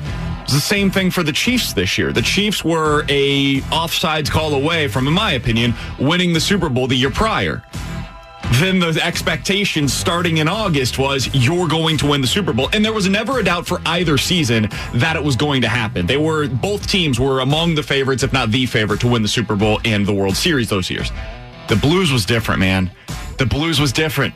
It's 0.51 0.57
the 0.57 0.61
same 0.63 0.91
thing 0.91 1.13
for 1.13 1.23
the 1.23 1.31
Chiefs 1.31 1.75
this 1.75 1.97
year. 1.97 2.13
The 2.13 2.23
Chiefs 2.23 2.65
were 2.65 3.05
a 3.09 3.61
offsides 3.71 4.29
call 4.29 4.55
away 4.55 4.89
from, 4.89 5.07
in 5.07 5.15
my 5.15 5.35
opinion, 5.35 5.75
winning 6.01 6.33
the 6.33 6.41
Super 6.41 6.69
Bowl 6.69 6.89
the 6.89 6.97
year 6.97 7.13
prior. 7.13 7.63
Then 8.55 8.81
the 8.81 9.01
expectation 9.01 9.87
starting 9.87 10.39
in 10.39 10.49
August 10.49 10.99
was 10.99 11.33
you're 11.33 11.69
going 11.69 11.99
to 11.99 12.07
win 12.09 12.21
the 12.21 12.27
Super 12.27 12.53
Bowl. 12.53 12.69
And 12.73 12.85
there 12.85 12.93
was 12.93 13.09
never 13.09 13.39
a 13.39 13.45
doubt 13.45 13.69
for 13.69 13.81
either 13.87 14.19
season 14.19 14.69
that 14.95 15.15
it 15.15 15.23
was 15.23 15.37
going 15.37 15.63
to 15.63 15.69
happen. 15.69 16.07
They 16.07 16.17
were 16.17 16.49
both 16.49 16.85
teams 16.89 17.21
were 17.21 17.39
among 17.39 17.77
the 17.77 17.85
favorites, 17.85 18.25
if 18.25 18.33
not 18.33 18.51
the 18.51 18.67
favorite, 18.67 18.99
to 19.03 19.07
win 19.07 19.23
the 19.23 19.29
Super 19.29 19.55
Bowl 19.55 19.79
and 19.85 20.05
the 20.05 20.13
World 20.13 20.35
Series 20.35 20.69
those 20.69 20.91
years. 20.91 21.13
The 21.69 21.77
Blues 21.77 22.11
was 22.11 22.27
different, 22.27 22.59
man. 22.59 22.91
The 23.39 23.47
Blues 23.47 23.81
was 23.81 23.93
different. 23.93 24.35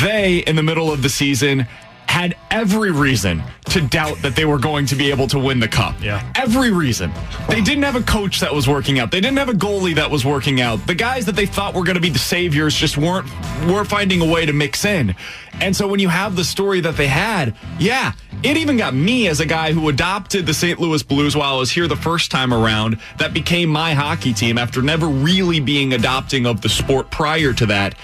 They, 0.00 0.44
in 0.46 0.54
the 0.54 0.62
middle 0.62 0.92
of 0.92 1.02
the 1.02 1.08
season, 1.08 1.66
had 2.10 2.36
every 2.50 2.90
reason 2.90 3.40
to 3.66 3.80
doubt 3.80 4.20
that 4.20 4.34
they 4.34 4.44
were 4.44 4.58
going 4.58 4.84
to 4.84 4.96
be 4.96 5.10
able 5.10 5.28
to 5.28 5.38
win 5.38 5.60
the 5.60 5.68
cup. 5.68 5.94
Yeah. 6.02 6.20
Every 6.34 6.72
reason. 6.72 7.12
They 7.48 7.60
didn't 7.60 7.84
have 7.84 7.94
a 7.94 8.02
coach 8.02 8.40
that 8.40 8.52
was 8.52 8.66
working 8.66 8.98
out. 8.98 9.12
They 9.12 9.20
didn't 9.20 9.38
have 9.38 9.48
a 9.48 9.54
goalie 9.54 9.94
that 9.94 10.10
was 10.10 10.24
working 10.24 10.60
out. 10.60 10.84
The 10.88 10.94
guys 10.96 11.24
that 11.26 11.36
they 11.36 11.46
thought 11.46 11.72
were 11.72 11.84
going 11.84 11.94
to 11.94 12.00
be 12.00 12.10
the 12.10 12.18
saviors 12.18 12.74
just 12.74 12.98
weren't 12.98 13.28
were 13.68 13.84
finding 13.84 14.20
a 14.22 14.26
way 14.26 14.44
to 14.44 14.52
mix 14.52 14.84
in. 14.84 15.14
And 15.60 15.74
so 15.74 15.86
when 15.86 16.00
you 16.00 16.08
have 16.08 16.34
the 16.34 16.42
story 16.42 16.80
that 16.80 16.96
they 16.96 17.06
had, 17.06 17.54
yeah, 17.78 18.12
it 18.42 18.56
even 18.56 18.76
got 18.76 18.92
me 18.92 19.28
as 19.28 19.38
a 19.38 19.46
guy 19.46 19.72
who 19.72 19.88
adopted 19.88 20.46
the 20.46 20.54
St. 20.54 20.80
Louis 20.80 21.04
Blues 21.04 21.36
while 21.36 21.54
I 21.54 21.58
was 21.58 21.70
here 21.70 21.86
the 21.86 21.94
first 21.94 22.32
time 22.32 22.52
around 22.52 22.98
that 23.18 23.32
became 23.32 23.68
my 23.68 23.94
hockey 23.94 24.32
team 24.32 24.58
after 24.58 24.82
never 24.82 25.06
really 25.06 25.60
being 25.60 25.92
adopting 25.92 26.44
of 26.44 26.60
the 26.60 26.68
sport 26.68 27.12
prior 27.12 27.52
to 27.52 27.66
that 27.66 27.94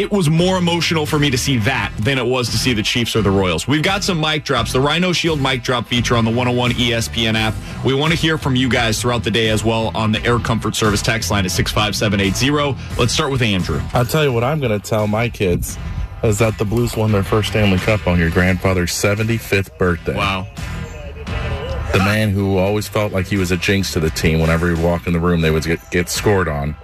it 0.00 0.10
was 0.10 0.30
more 0.30 0.56
emotional 0.56 1.04
for 1.04 1.18
me 1.18 1.28
to 1.28 1.36
see 1.36 1.58
that 1.58 1.92
than 1.98 2.16
it 2.16 2.24
was 2.24 2.48
to 2.48 2.56
see 2.56 2.72
the 2.72 2.82
Chiefs 2.82 3.14
or 3.14 3.20
the 3.20 3.30
Royals. 3.30 3.68
We've 3.68 3.82
got 3.82 4.02
some 4.02 4.18
mic 4.18 4.44
drops, 4.44 4.72
the 4.72 4.80
Rhino 4.80 5.12
Shield 5.12 5.42
mic 5.42 5.62
drop 5.62 5.86
feature 5.86 6.16
on 6.16 6.24
the 6.24 6.30
101 6.30 6.70
ESPN 6.70 7.34
app. 7.34 7.52
We 7.84 7.92
want 7.92 8.14
to 8.14 8.18
hear 8.18 8.38
from 8.38 8.56
you 8.56 8.70
guys 8.70 8.98
throughout 8.98 9.24
the 9.24 9.30
day 9.30 9.50
as 9.50 9.62
well 9.62 9.94
on 9.94 10.10
the 10.10 10.24
Air 10.24 10.38
Comfort 10.38 10.74
Service 10.74 11.02
text 11.02 11.30
line 11.30 11.44
at 11.44 11.50
65780. 11.50 12.98
Let's 12.98 13.12
start 13.12 13.30
with 13.30 13.42
Andrew. 13.42 13.82
I'll 13.92 14.06
tell 14.06 14.24
you 14.24 14.32
what 14.32 14.42
I'm 14.42 14.58
going 14.58 14.72
to 14.72 14.78
tell 14.78 15.06
my 15.06 15.28
kids 15.28 15.76
is 16.22 16.38
that 16.38 16.56
the 16.56 16.64
Blues 16.64 16.96
won 16.96 17.12
their 17.12 17.22
first 17.22 17.50
Stanley 17.50 17.78
Cup 17.78 18.06
on 18.06 18.18
your 18.18 18.30
grandfather's 18.30 18.92
75th 18.92 19.76
birthday. 19.76 20.16
Wow. 20.16 20.46
The 21.92 21.98
man 21.98 22.30
who 22.30 22.56
always 22.56 22.86
felt 22.86 23.12
like 23.12 23.26
he 23.26 23.36
was 23.36 23.50
a 23.50 23.56
jinx 23.56 23.92
to 23.94 24.00
the 24.00 24.10
team 24.10 24.40
whenever 24.40 24.68
he 24.68 24.74
would 24.74 24.84
walk 24.84 25.06
in 25.06 25.12
the 25.12 25.18
room, 25.18 25.40
they 25.40 25.50
would 25.50 25.64
get, 25.64 25.90
get 25.90 26.08
scored 26.08 26.46
on. 26.46 26.76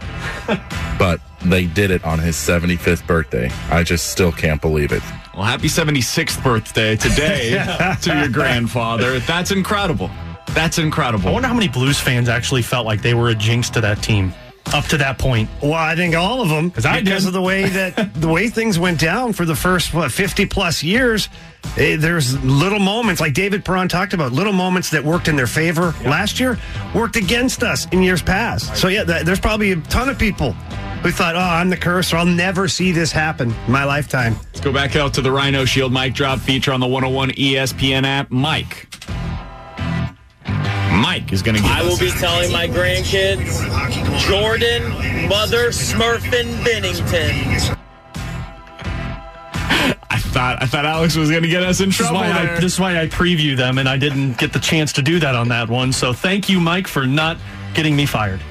but 0.99 1.21
they 1.45 1.67
did 1.67 1.91
it 1.91 2.05
on 2.05 2.19
his 2.19 2.35
75th 2.35 3.07
birthday. 3.07 3.49
I 3.71 3.85
just 3.85 4.11
still 4.11 4.33
can't 4.33 4.61
believe 4.61 4.91
it. 4.91 5.03
Well, 5.35 5.45
happy 5.45 5.69
76th 5.69 6.43
birthday 6.43 6.97
today 6.97 7.51
to 8.03 8.19
your 8.19 8.29
grandfather. 8.29 9.21
That's 9.21 9.53
incredible. 9.53 10.11
That's 10.49 10.79
incredible. 10.79 11.29
I 11.29 11.33
wonder 11.33 11.49
how 11.49 11.55
many 11.55 11.69
Blues 11.69 12.01
fans 12.01 12.29
actually 12.29 12.63
felt 12.63 12.85
like 12.85 13.03
they 13.03 13.15
were 13.15 13.29
a 13.29 13.35
jinx 13.35 13.71
to 13.71 13.81
that 13.83 14.03
team 14.03 14.33
up 14.75 14.85
to 14.87 14.99
that 14.99 15.19
point. 15.19 15.49
Well, 15.63 15.73
I 15.75 15.95
think 15.97 16.15
all 16.15 16.41
of 16.43 16.49
them, 16.49 16.73
I 16.85 17.01
because 17.01 17.23
did. 17.23 17.29
of 17.29 17.33
the 17.33 17.43
way 17.43 17.69
that 17.69 18.15
the 18.15 18.29
way 18.29 18.49
things 18.49 18.79
went 18.79 19.01
down 19.01 19.33
for 19.33 19.45
the 19.45 19.55
first 19.55 19.95
what 19.95 20.11
fifty 20.13 20.47
plus 20.47 20.83
years. 20.83 21.29
eh, 21.77 21.97
there's 21.97 22.43
little 22.45 22.79
moments 22.79 23.21
like 23.21 23.35
David 23.35 23.65
Perron 23.65 23.89
talked 23.89 24.13
about, 24.13 24.33
little 24.33 24.53
moments 24.53 24.91
that 24.91 25.03
worked 25.05 25.29
in 25.29 25.37
their 25.37 25.47
favor 25.47 25.95
last 26.05 26.39
year, 26.41 26.59
worked 26.95 27.17
against 27.17 27.63
us 27.63 27.87
in 27.93 28.03
years 28.03 28.23
past. 28.23 28.77
So 28.77 28.89
yeah, 28.89 29.05
th- 29.05 29.25
there's 29.25 29.41
probably 29.41 29.73
a 29.73 29.77
ton 29.77 30.09
of 30.09 30.19
people 30.19 30.53
who 31.03 31.11
thought, 31.11 31.37
"Oh, 31.37 31.39
I'm 31.41 31.71
the 31.71 31.77
curse, 31.77 32.13
or 32.13 32.17
I'll 32.17 32.27
never 32.27 32.67
see 32.69 32.93
this 32.93 33.13
happen 33.13 33.55
in 33.67 33.73
my 33.73 33.85
lifetime." 33.85 34.35
Let's 34.47 34.61
go 34.61 34.73
back 34.73 34.97
out 34.97 35.15
to 35.15 35.21
the 35.23 35.31
Rhino 35.31 35.65
Shield 35.65 35.93
mic 35.93 36.15
drop 36.15 36.41
feature 36.41 36.73
on 36.73 36.81
the 36.81 36.87
101 36.89 37.31
ESPN 37.33 38.05
app. 38.05 38.31
Mike. 38.31 38.89
Mike 40.97 41.33
is 41.33 41.43
going 41.43 41.57
to 41.57 41.63
give 41.63 41.71
I 41.71 41.83
will 41.83 41.99
be 41.99 42.11
telling 42.11 42.51
my 42.53 42.67
grandkids 42.69 43.61
Jordan, 44.29 45.29
Mother 45.29 45.69
Smurfin 45.71 46.47
Binnington. 46.65 47.77
I 50.09 50.19
thought 50.19 50.63
I 50.63 50.67
thought 50.67 50.85
Alex 50.87 51.17
was 51.17 51.31
going 51.31 51.43
to 51.43 51.49
get 51.49 51.63
us 51.63 51.81
in 51.81 51.89
This 51.91 52.01
is, 52.01 52.07
trouble. 52.07 52.21
why 52.21 52.31
I, 52.31 52.47
there. 52.47 52.61
this 52.61 52.75
is 52.75 52.81
why 52.81 53.01
I 53.01 53.07
preview 53.07 53.57
them, 53.57 53.79
and 53.79 53.89
I 53.89 53.97
didn't 53.97 54.39
get 54.39 54.53
the 54.53 54.59
chance 54.59 54.93
to 54.95 55.03
do 55.03 55.19
that 55.21 55.35
on 55.35 55.49
that 55.49 55.69
one. 55.69 55.93
So 55.93 56.13
thank 56.13 56.49
you, 56.49 56.61
Mike, 56.61 56.87
for 56.87 57.07
not 57.07 57.39
getting 57.75 57.95
me 57.97 58.07
fired. 58.07 58.41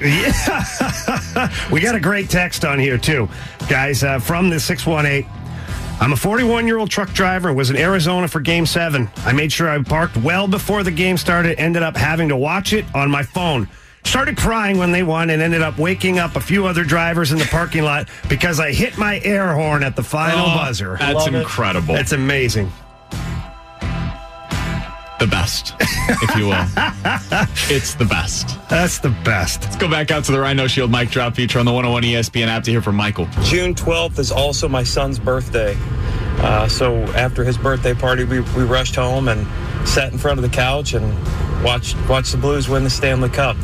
We 1.70 1.80
got 1.80 1.94
a 1.94 2.00
great 2.00 2.30
text 2.30 2.64
on 2.64 2.78
here 2.78 2.96
too, 2.96 3.28
guys, 3.68 4.02
uh, 4.02 4.18
from 4.18 4.48
the 4.48 4.58
618. 4.58 5.30
I'm 6.00 6.12
a 6.12 6.16
41 6.16 6.66
year 6.66 6.78
old 6.78 6.90
truck 6.90 7.12
driver 7.12 7.48
and 7.48 7.56
was 7.56 7.70
in 7.70 7.76
Arizona 7.76 8.28
for 8.28 8.40
game 8.40 8.66
seven. 8.66 9.08
I 9.24 9.32
made 9.32 9.50
sure 9.50 9.68
I 9.68 9.82
parked 9.82 10.16
well 10.18 10.46
before 10.46 10.82
the 10.82 10.90
game 10.90 11.16
started, 11.16 11.58
ended 11.58 11.82
up 11.82 11.96
having 11.96 12.28
to 12.28 12.36
watch 12.36 12.72
it 12.72 12.84
on 12.94 13.10
my 13.10 13.22
phone. 13.22 13.68
Started 14.04 14.36
crying 14.36 14.78
when 14.78 14.92
they 14.92 15.02
won 15.02 15.30
and 15.30 15.42
ended 15.42 15.62
up 15.62 15.78
waking 15.78 16.18
up 16.18 16.36
a 16.36 16.40
few 16.40 16.66
other 16.66 16.84
drivers 16.84 17.32
in 17.32 17.38
the 17.38 17.44
parking 17.46 17.82
lot 17.82 18.08
because 18.28 18.60
I 18.60 18.72
hit 18.72 18.96
my 18.98 19.20
air 19.24 19.52
horn 19.54 19.82
at 19.82 19.96
the 19.96 20.02
final 20.02 20.44
Oh, 20.46 20.54
buzzer. 20.56 20.96
That's 21.00 21.14
Love 21.14 21.34
it. 21.34 21.40
incredible. 21.40 21.94
That's 21.94 22.12
amazing. 22.12 22.70
The 25.26 25.30
best, 25.30 25.74
if 25.80 26.36
you 26.36 26.46
will. 26.46 26.64
it's 27.74 27.94
the 27.94 28.04
best. 28.04 28.58
That's 28.68 28.98
the 28.98 29.10
best. 29.24 29.62
Let's 29.62 29.76
go 29.76 29.90
back 29.90 30.10
out 30.10 30.24
to 30.24 30.32
the 30.32 30.40
Rhino 30.40 30.66
Shield 30.66 30.90
mic 30.90 31.10
drop 31.10 31.34
feature 31.34 31.58
on 31.58 31.64
the 31.66 31.72
101 31.72 32.02
ESPN 32.04 32.46
app 32.46 32.62
to 32.64 32.70
hear 32.70 32.82
from 32.82 32.96
Michael. 32.96 33.28
June 33.42 33.74
12th 33.74 34.18
is 34.18 34.30
also 34.30 34.68
my 34.68 34.84
son's 34.84 35.18
birthday. 35.18 35.76
Uh, 36.38 36.68
so 36.68 36.94
after 37.14 37.42
his 37.42 37.58
birthday 37.58 37.94
party, 37.94 38.24
we, 38.24 38.40
we 38.40 38.62
rushed 38.62 38.94
home 38.94 39.28
and 39.28 39.46
sat 39.88 40.12
in 40.12 40.18
front 40.18 40.38
of 40.38 40.42
the 40.42 40.54
couch 40.54 40.94
and 40.94 41.12
watched 41.64 41.96
watched 42.08 42.32
the 42.32 42.38
Blues 42.38 42.68
win 42.68 42.84
the 42.84 42.90
Stanley 42.90 43.28
Cup. 43.28 43.56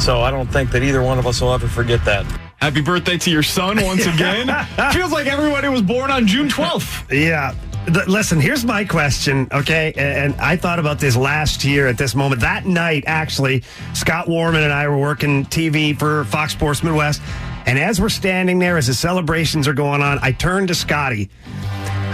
So 0.00 0.20
I 0.20 0.30
don't 0.30 0.50
think 0.50 0.70
that 0.70 0.82
either 0.82 1.02
one 1.02 1.18
of 1.18 1.26
us 1.26 1.40
will 1.40 1.52
ever 1.52 1.68
forget 1.68 2.04
that. 2.04 2.24
Happy 2.60 2.80
birthday 2.80 3.18
to 3.18 3.30
your 3.30 3.42
son 3.42 3.82
once 3.82 4.06
again. 4.06 4.46
Feels 4.92 5.12
like 5.12 5.26
everybody 5.26 5.68
was 5.68 5.82
born 5.82 6.10
on 6.10 6.26
June 6.26 6.48
12th. 6.48 7.12
Yeah. 7.12 7.54
Th- 7.86 8.06
Listen, 8.06 8.40
here's 8.40 8.64
my 8.64 8.84
question, 8.84 9.46
okay? 9.52 9.92
And, 9.96 10.32
and 10.32 10.40
I 10.40 10.56
thought 10.56 10.78
about 10.78 10.98
this 10.98 11.16
last 11.16 11.64
year 11.64 11.86
at 11.86 11.98
this 11.98 12.14
moment. 12.14 12.40
That 12.40 12.64
night, 12.64 13.04
actually, 13.06 13.62
Scott 13.92 14.26
Warmann 14.26 14.64
and 14.64 14.72
I 14.72 14.88
were 14.88 14.98
working 14.98 15.44
TV 15.44 15.98
for 15.98 16.24
Fox 16.24 16.52
Sports 16.52 16.82
Midwest. 16.82 17.20
And 17.66 17.78
as 17.78 18.00
we're 18.00 18.08
standing 18.08 18.58
there, 18.58 18.76
as 18.78 18.86
the 18.86 18.94
celebrations 18.94 19.68
are 19.68 19.74
going 19.74 20.02
on, 20.02 20.18
I 20.22 20.32
turned 20.32 20.68
to 20.68 20.74
Scotty 20.74 21.30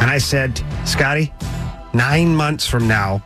and 0.01 0.11
I 0.11 0.19
said, 0.19 0.61
Scotty, 0.85 1.33
nine 1.93 2.35
months 2.35 2.67
from 2.67 2.89
now, 2.89 3.23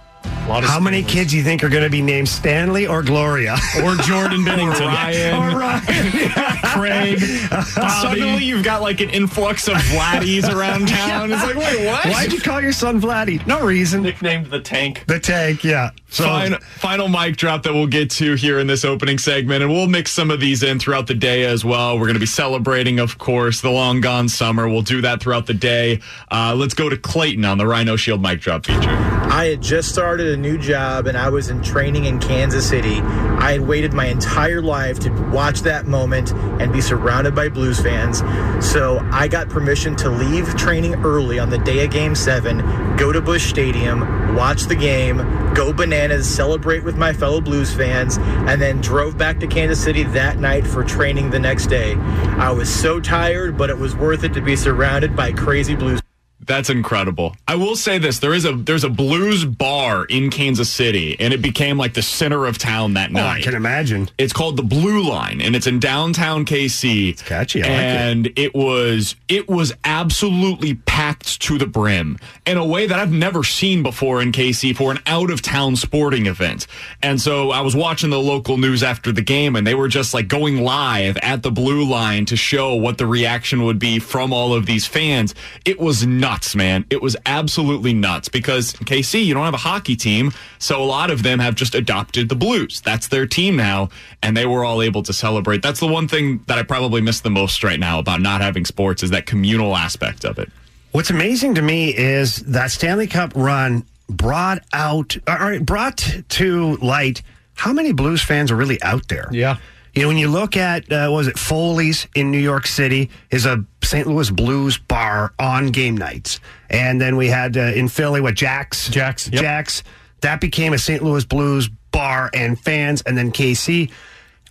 how 0.46 0.78
many 0.80 1.02
kids 1.02 1.30
do 1.30 1.36
you 1.38 1.42
think 1.42 1.64
are 1.64 1.68
going 1.68 1.84
to 1.84 1.90
be 1.90 2.02
named 2.02 2.28
Stanley 2.28 2.86
or 2.86 3.02
Gloria? 3.02 3.56
Or 3.84 3.96
Jordan 3.96 4.44
Binnington. 4.44 4.80
Or 4.82 4.86
Ryan. 4.86 5.34
or 5.34 5.58
Ryan. 5.58 6.30
Craig. 6.74 7.18
Suddenly 8.00 8.44
you've 8.44 8.64
got 8.64 8.82
like 8.82 9.00
an 9.00 9.10
influx 9.10 9.68
of 9.68 9.74
Vladdies 9.74 10.48
around 10.52 10.88
town. 10.88 11.32
It's 11.32 11.42
like, 11.42 11.56
wait, 11.56 11.84
what? 11.86 12.04
Why'd 12.06 12.32
you 12.32 12.40
call 12.40 12.60
your 12.60 12.72
son 12.72 13.00
Vladdy? 13.00 13.44
No 13.46 13.64
reason. 13.64 14.02
Nicknamed 14.02 14.46
the 14.46 14.60
tank. 14.60 15.04
The 15.06 15.18
tank, 15.18 15.64
yeah. 15.64 15.90
So 16.14 16.22
Final, 16.22 16.60
final 16.60 17.08
mic 17.08 17.36
drop 17.36 17.64
that 17.64 17.74
we'll 17.74 17.88
get 17.88 18.08
to 18.12 18.34
here 18.34 18.60
in 18.60 18.68
this 18.68 18.84
opening 18.84 19.18
segment, 19.18 19.64
and 19.64 19.72
we'll 19.72 19.88
mix 19.88 20.12
some 20.12 20.30
of 20.30 20.38
these 20.38 20.62
in 20.62 20.78
throughout 20.78 21.08
the 21.08 21.14
day 21.14 21.44
as 21.44 21.64
well. 21.64 21.96
We're 21.96 22.06
going 22.06 22.14
to 22.14 22.20
be 22.20 22.26
celebrating, 22.26 23.00
of 23.00 23.18
course, 23.18 23.60
the 23.60 23.70
long 23.70 24.00
gone 24.00 24.28
summer. 24.28 24.68
We'll 24.68 24.82
do 24.82 25.00
that 25.00 25.20
throughout 25.20 25.46
the 25.46 25.54
day. 25.54 26.00
Uh, 26.30 26.54
let's 26.56 26.74
go 26.74 26.88
to 26.88 26.96
Clayton 26.96 27.44
on 27.44 27.58
the 27.58 27.66
Rhino 27.66 27.96
Shield 27.96 28.22
mic 28.22 28.40
drop 28.40 28.64
feature. 28.64 28.90
I 29.34 29.46
had 29.46 29.60
just 29.60 29.88
started 29.88 30.28
a 30.28 30.36
new 30.36 30.56
job 30.56 31.08
and 31.08 31.16
I 31.16 31.28
was 31.28 31.48
in 31.48 31.60
training 31.60 32.04
in 32.04 32.20
Kansas 32.20 32.68
City. 32.68 33.00
I 33.00 33.52
had 33.52 33.62
waited 33.62 33.92
my 33.92 34.06
entire 34.06 34.62
life 34.62 35.00
to 35.00 35.10
watch 35.32 35.62
that 35.62 35.86
moment 35.86 36.32
and 36.60 36.72
be 36.72 36.80
surrounded 36.80 37.34
by 37.34 37.48
Blues 37.48 37.80
fans. 37.80 38.18
So 38.64 39.00
I 39.10 39.26
got 39.26 39.48
permission 39.48 39.96
to 39.96 40.10
leave 40.10 40.54
training 40.56 40.94
early 41.04 41.40
on 41.40 41.50
the 41.50 41.58
day 41.58 41.84
of 41.84 41.90
game 41.90 42.14
seven, 42.14 42.58
go 42.96 43.10
to 43.10 43.20
Busch 43.20 43.48
Stadium, 43.48 44.36
watch 44.36 44.64
the 44.64 44.76
game, 44.76 45.16
go 45.54 45.72
bananas, 45.72 46.03
celebrate 46.24 46.84
with 46.84 46.96
my 46.96 47.12
fellow 47.12 47.40
Blues 47.40 47.72
fans, 47.72 48.18
and 48.18 48.60
then 48.60 48.80
drove 48.80 49.16
back 49.16 49.40
to 49.40 49.46
Kansas 49.46 49.82
City 49.82 50.02
that 50.04 50.38
night 50.38 50.66
for 50.66 50.84
training 50.84 51.30
the 51.30 51.38
next 51.38 51.66
day. 51.66 51.94
I 51.94 52.50
was 52.50 52.72
so 52.72 53.00
tired, 53.00 53.56
but 53.56 53.70
it 53.70 53.78
was 53.78 53.96
worth 53.96 54.24
it 54.24 54.34
to 54.34 54.40
be 54.40 54.56
surrounded 54.56 55.16
by 55.16 55.32
crazy 55.32 55.74
Blues 55.74 56.00
That's 56.46 56.70
incredible. 56.70 57.34
I 57.48 57.54
will 57.56 57.76
say 57.76 57.98
this: 57.98 58.18
there 58.18 58.34
is 58.34 58.44
a 58.44 58.52
there's 58.52 58.84
a 58.84 58.88
blues 58.90 59.44
bar 59.44 60.04
in 60.04 60.30
Kansas 60.30 60.70
City, 60.70 61.16
and 61.20 61.32
it 61.32 61.42
became 61.42 61.78
like 61.78 61.94
the 61.94 62.02
center 62.02 62.46
of 62.46 62.58
town 62.58 62.94
that 62.94 63.10
Oh, 63.14 63.18
I 63.18 63.34
night. 63.34 63.44
can 63.44 63.54
imagine. 63.54 64.08
It's 64.18 64.32
called 64.32 64.56
the 64.56 64.62
Blue 64.62 65.02
Line, 65.08 65.40
and 65.40 65.54
it's 65.56 65.66
in 65.66 65.78
downtown 65.80 66.44
KC. 66.44 67.10
It's 67.10 67.22
catchy. 67.22 67.62
I 67.62 67.66
like 67.68 67.76
it. 67.76 67.82
and 67.82 68.32
it. 68.36 68.54
was 68.54 69.16
it 69.28 69.48
was 69.48 69.72
absolutely 69.84 70.74
packed 70.74 71.40
to 71.40 71.58
the 71.58 71.66
brim 71.66 72.18
in 72.46 72.56
a 72.56 72.64
way 72.64 72.86
that 72.86 72.98
I've 72.98 73.10
never 73.12 73.42
seen 73.42 73.82
before 73.82 74.20
in 74.22 74.32
KC 74.32 74.76
for 74.76 74.90
an 74.92 74.98
out 75.06 75.30
of 75.30 75.42
town 75.42 75.76
sporting 75.76 76.26
event. 76.26 76.66
And 77.02 77.20
so 77.20 77.50
I 77.50 77.60
was 77.62 77.74
watching 77.74 78.10
the 78.10 78.18
local 78.20 78.58
news 78.58 78.82
after 78.82 79.10
the 79.12 79.22
game, 79.22 79.56
and 79.56 79.66
they 79.66 79.74
were 79.74 79.88
just 79.88 80.14
like 80.14 80.28
going 80.28 80.62
live 80.62 81.16
at 81.18 81.42
the 81.42 81.50
Blue 81.50 81.84
Line 81.84 82.26
to 82.26 82.36
show 82.36 82.74
what 82.74 82.98
the 82.98 83.06
reaction 83.06 83.64
would 83.64 83.78
be 83.78 83.98
from 83.98 84.32
all 84.32 84.52
of 84.54 84.66
these 84.66 84.86
fans. 84.86 85.34
It 85.64 85.80
was 85.80 86.06
nuts, 86.06 86.33
man. 86.54 86.84
It 86.90 87.02
was 87.02 87.16
absolutely 87.26 87.94
nuts 87.94 88.28
because 88.28 88.74
in 88.74 88.86
KC, 88.86 89.24
you 89.24 89.34
don't 89.34 89.44
have 89.44 89.54
a 89.54 89.58
hockey 89.58 89.96
team, 89.96 90.32
so 90.58 90.82
a 90.82 90.84
lot 90.84 91.10
of 91.10 91.22
them 91.22 91.38
have 91.38 91.54
just 91.54 91.74
adopted 91.74 92.28
the 92.28 92.34
Blues. 92.34 92.80
That's 92.80 93.08
their 93.08 93.26
team 93.26 93.56
now, 93.56 93.90
and 94.22 94.36
they 94.36 94.46
were 94.46 94.64
all 94.64 94.82
able 94.82 95.02
to 95.04 95.12
celebrate. 95.12 95.62
That's 95.62 95.80
the 95.80 95.86
one 95.86 96.08
thing 96.08 96.42
that 96.46 96.58
I 96.58 96.62
probably 96.62 97.00
miss 97.00 97.20
the 97.20 97.30
most 97.30 97.62
right 97.62 97.80
now 97.80 97.98
about 97.98 98.20
not 98.20 98.40
having 98.40 98.64
sports 98.64 99.02
is 99.02 99.10
that 99.10 99.26
communal 99.26 99.76
aspect 99.76 100.24
of 100.24 100.38
it. 100.38 100.50
What's 100.92 101.10
amazing 101.10 101.56
to 101.56 101.62
me 101.62 101.94
is 101.96 102.36
that 102.36 102.70
Stanley 102.70 103.06
Cup 103.06 103.32
run 103.34 103.84
brought 104.08 104.62
out, 104.72 105.16
or 105.28 105.58
brought 105.60 106.06
to 106.28 106.76
light 106.76 107.22
how 107.54 107.72
many 107.72 107.92
Blues 107.92 108.22
fans 108.22 108.50
are 108.50 108.56
really 108.56 108.80
out 108.82 109.08
there. 109.08 109.28
Yeah. 109.32 109.56
You 109.94 110.02
know, 110.02 110.08
when 110.08 110.16
you 110.16 110.28
look 110.28 110.56
at, 110.56 110.90
uh, 110.90 111.08
was 111.10 111.28
it 111.28 111.38
Foley's 111.38 112.08
in 112.16 112.30
New 112.32 112.38
York 112.38 112.66
City, 112.66 113.10
is 113.30 113.46
a 113.46 113.64
St. 113.82 114.06
Louis 114.06 114.28
Blues 114.28 114.76
bar 114.76 115.32
on 115.38 115.68
game 115.68 115.96
nights. 115.96 116.40
And 116.68 117.00
then 117.00 117.16
we 117.16 117.28
had 117.28 117.56
uh, 117.56 117.60
in 117.60 117.88
Philly, 117.88 118.20
what, 118.20 118.34
Jack's? 118.34 118.88
Jack's, 118.88 119.28
yep. 119.28 119.42
Jack's. 119.42 119.84
That 120.22 120.40
became 120.40 120.72
a 120.72 120.78
St. 120.78 121.02
Louis 121.02 121.24
Blues 121.24 121.68
bar 121.92 122.30
and 122.34 122.58
fans, 122.58 123.02
and 123.02 123.16
then 123.16 123.30
KC. 123.30 123.90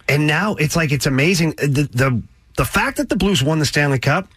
And 0.08 0.28
now 0.28 0.56
it's 0.56 0.78
like, 0.78 0.92
it's 0.92 1.08
amazing. 1.08 1.52
The, 1.58 1.90
the, 1.92 2.22
the 2.56 2.66
fact 2.66 2.98
that 2.98 3.10
the 3.10 3.18
Blues 3.18 3.44
won 3.44 3.60
the 3.60 3.66
Stanley 3.66 4.00
Cup, 4.00 4.30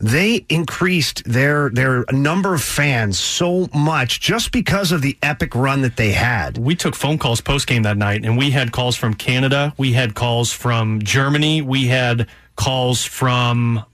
they 0.00 0.46
increased 0.48 1.22
their 1.24 1.68
their 1.70 2.04
number 2.10 2.54
of 2.54 2.62
fans 2.62 3.18
so 3.18 3.68
much 3.74 4.20
just 4.20 4.50
because 4.50 4.92
of 4.92 5.02
the 5.02 5.16
epic 5.22 5.54
run 5.54 5.82
that 5.82 5.96
they 5.96 6.12
had. 6.12 6.56
We 6.56 6.74
took 6.74 6.94
phone 6.94 7.18
calls 7.18 7.40
post 7.40 7.66
game 7.66 7.82
that 7.82 7.96
night, 7.96 8.24
and 8.24 8.38
we 8.38 8.50
had 8.50 8.72
calls 8.72 8.96
from 8.96 9.14
Canada, 9.14 9.74
we 9.76 9.92
had 9.92 10.14
calls 10.14 10.52
from 10.52 11.02
Germany, 11.02 11.60
we 11.62 11.88
had 11.88 12.26
calls 12.56 13.04
from 13.04 13.84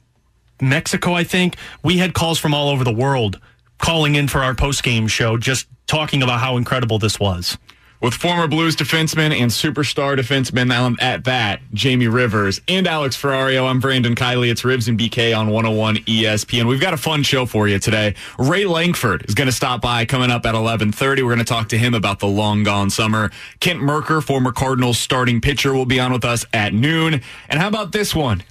Mexico, 0.60 1.12
I 1.12 1.24
think. 1.24 1.56
We 1.82 1.98
had 1.98 2.14
calls 2.14 2.38
from 2.38 2.54
all 2.54 2.68
over 2.70 2.84
the 2.84 2.92
world 2.92 3.40
calling 3.78 4.14
in 4.14 4.28
for 4.28 4.42
our 4.42 4.54
post 4.54 4.82
game 4.82 5.06
show, 5.06 5.36
just 5.36 5.66
talking 5.86 6.22
about 6.22 6.40
how 6.40 6.56
incredible 6.56 6.98
this 6.98 7.20
was. 7.20 7.58
With 7.98 8.12
former 8.12 8.46
Blues 8.46 8.76
defenseman 8.76 9.32
and 9.32 9.50
superstar 9.50 10.18
defenseman 10.18 10.96
at 11.00 11.24
that, 11.24 11.60
Jamie 11.72 12.08
Rivers 12.08 12.60
and 12.68 12.86
Alex 12.86 13.16
Ferrario. 13.16 13.66
I'm 13.66 13.80
Brandon 13.80 14.14
Kiley. 14.14 14.50
It's 14.50 14.62
Rivs 14.62 14.86
and 14.86 14.98
BK 14.98 15.36
on 15.36 15.48
101 15.48 15.96
ESPN. 16.04 16.68
We've 16.68 16.80
got 16.80 16.92
a 16.92 16.98
fun 16.98 17.22
show 17.22 17.46
for 17.46 17.66
you 17.66 17.78
today. 17.78 18.14
Ray 18.38 18.66
Lankford 18.66 19.24
is 19.26 19.34
going 19.34 19.46
to 19.46 19.52
stop 19.52 19.80
by 19.80 20.04
coming 20.04 20.30
up 20.30 20.44
at 20.44 20.54
11:30. 20.54 21.22
We're 21.22 21.34
going 21.34 21.38
to 21.38 21.44
talk 21.44 21.70
to 21.70 21.78
him 21.78 21.94
about 21.94 22.18
the 22.18 22.26
long 22.26 22.64
gone 22.64 22.90
summer. 22.90 23.30
Kent 23.60 23.80
Mercker, 23.80 24.22
former 24.22 24.52
Cardinals 24.52 24.98
starting 24.98 25.40
pitcher, 25.40 25.72
will 25.72 25.86
be 25.86 25.98
on 25.98 26.12
with 26.12 26.24
us 26.24 26.44
at 26.52 26.74
noon. 26.74 27.22
And 27.48 27.58
how 27.58 27.68
about 27.68 27.92
this 27.92 28.14
one? 28.14 28.42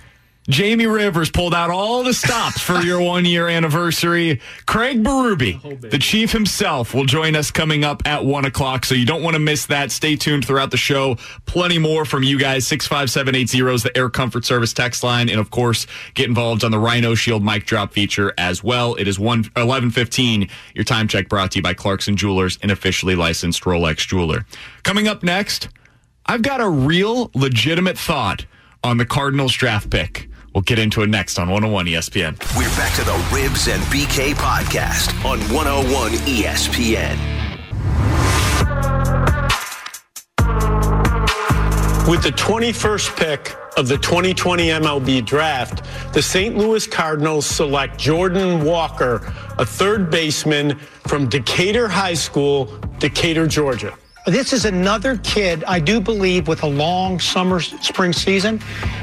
Jamie 0.47 0.85
Rivers 0.85 1.31
pulled 1.31 1.55
out 1.55 1.71
all 1.71 2.03
the 2.03 2.13
stops 2.13 2.61
for 2.61 2.79
your 2.81 3.01
one 3.05 3.25
year 3.25 3.47
anniversary. 3.47 4.39
Craig 4.67 5.03
Berube, 5.03 5.59
oh, 5.63 5.75
the 5.87 5.97
chief 5.97 6.31
himself, 6.31 6.93
will 6.93 7.05
join 7.05 7.35
us 7.35 7.49
coming 7.49 7.83
up 7.83 8.03
at 8.05 8.23
one 8.23 8.45
o'clock. 8.45 8.85
So 8.85 8.93
you 8.93 9.07
don't 9.07 9.23
want 9.23 9.33
to 9.33 9.39
miss 9.39 9.65
that. 9.67 9.91
Stay 9.91 10.15
tuned 10.15 10.45
throughout 10.45 10.69
the 10.69 10.77
show. 10.77 11.15
Plenty 11.47 11.79
more 11.79 12.05
from 12.05 12.21
you 12.21 12.37
guys. 12.37 12.67
65780 12.67 13.73
is 13.73 13.83
the 13.83 13.97
Air 13.97 14.09
Comfort 14.09 14.45
Service 14.45 14.71
text 14.71 15.03
line. 15.03 15.29
And 15.29 15.39
of 15.39 15.49
course, 15.49 15.87
get 16.13 16.27
involved 16.27 16.63
on 16.63 16.69
the 16.69 16.79
Rhino 16.79 17.15
Shield 17.15 17.43
mic 17.43 17.65
drop 17.65 17.91
feature 17.91 18.31
as 18.37 18.63
well. 18.63 18.93
It 18.95 19.07
is 19.07 19.17
1 19.17 19.39
1115. 19.55 20.47
Your 20.75 20.83
time 20.83 21.07
check 21.07 21.27
brought 21.27 21.51
to 21.51 21.57
you 21.57 21.63
by 21.63 21.73
Clarkson 21.73 22.17
Jewelers, 22.17 22.59
an 22.61 22.69
officially 22.69 23.15
licensed 23.15 23.63
Rolex 23.63 24.07
jeweler. 24.07 24.45
Coming 24.83 25.07
up 25.07 25.23
next, 25.23 25.69
I've 26.27 26.43
got 26.43 26.61
a 26.61 26.69
real 26.69 27.31
legitimate 27.33 27.97
thought 27.97 28.45
on 28.83 28.97
the 28.97 29.05
Cardinals 29.05 29.53
draft 29.53 29.89
pick. 29.89 30.29
We'll 30.55 30.61
get 30.61 30.79
into 30.79 31.01
it 31.01 31.09
next 31.09 31.37
on 31.37 31.49
101 31.49 31.85
ESPN. 31.87 32.31
We're 32.57 32.69
back 32.77 32.95
to 32.95 33.03
the 33.03 33.11
Rivs 33.11 33.69
and 33.69 33.83
BK 33.91 34.33
podcast 34.35 35.13
on 35.25 35.41
101 35.53 36.11
ESPN. 36.11 37.17
With 42.07 42.23
the 42.23 42.29
21st 42.29 43.17
pick 43.17 43.53
of 43.75 43.89
the 43.89 43.97
2020 43.97 44.67
MLB 44.69 45.25
draft, 45.25 45.83
the 46.13 46.21
St. 46.21 46.55
Louis 46.55 46.87
Cardinals 46.87 47.45
select 47.45 47.99
Jordan 47.99 48.63
Walker, 48.63 49.33
a 49.57 49.65
third 49.65 50.09
baseman 50.09 50.79
from 51.05 51.27
Decatur 51.27 51.89
High 51.89 52.13
School, 52.13 52.79
Decatur, 52.99 53.45
Georgia. 53.45 53.93
This 54.25 54.53
is 54.53 54.65
another 54.65 55.17
kid, 55.17 55.63
I 55.65 55.79
do 55.79 56.01
believe, 56.01 56.47
with 56.47 56.63
a 56.63 56.67
long 56.67 57.19
summer, 57.19 57.59
spring 57.59 58.11
season. 58.11 58.59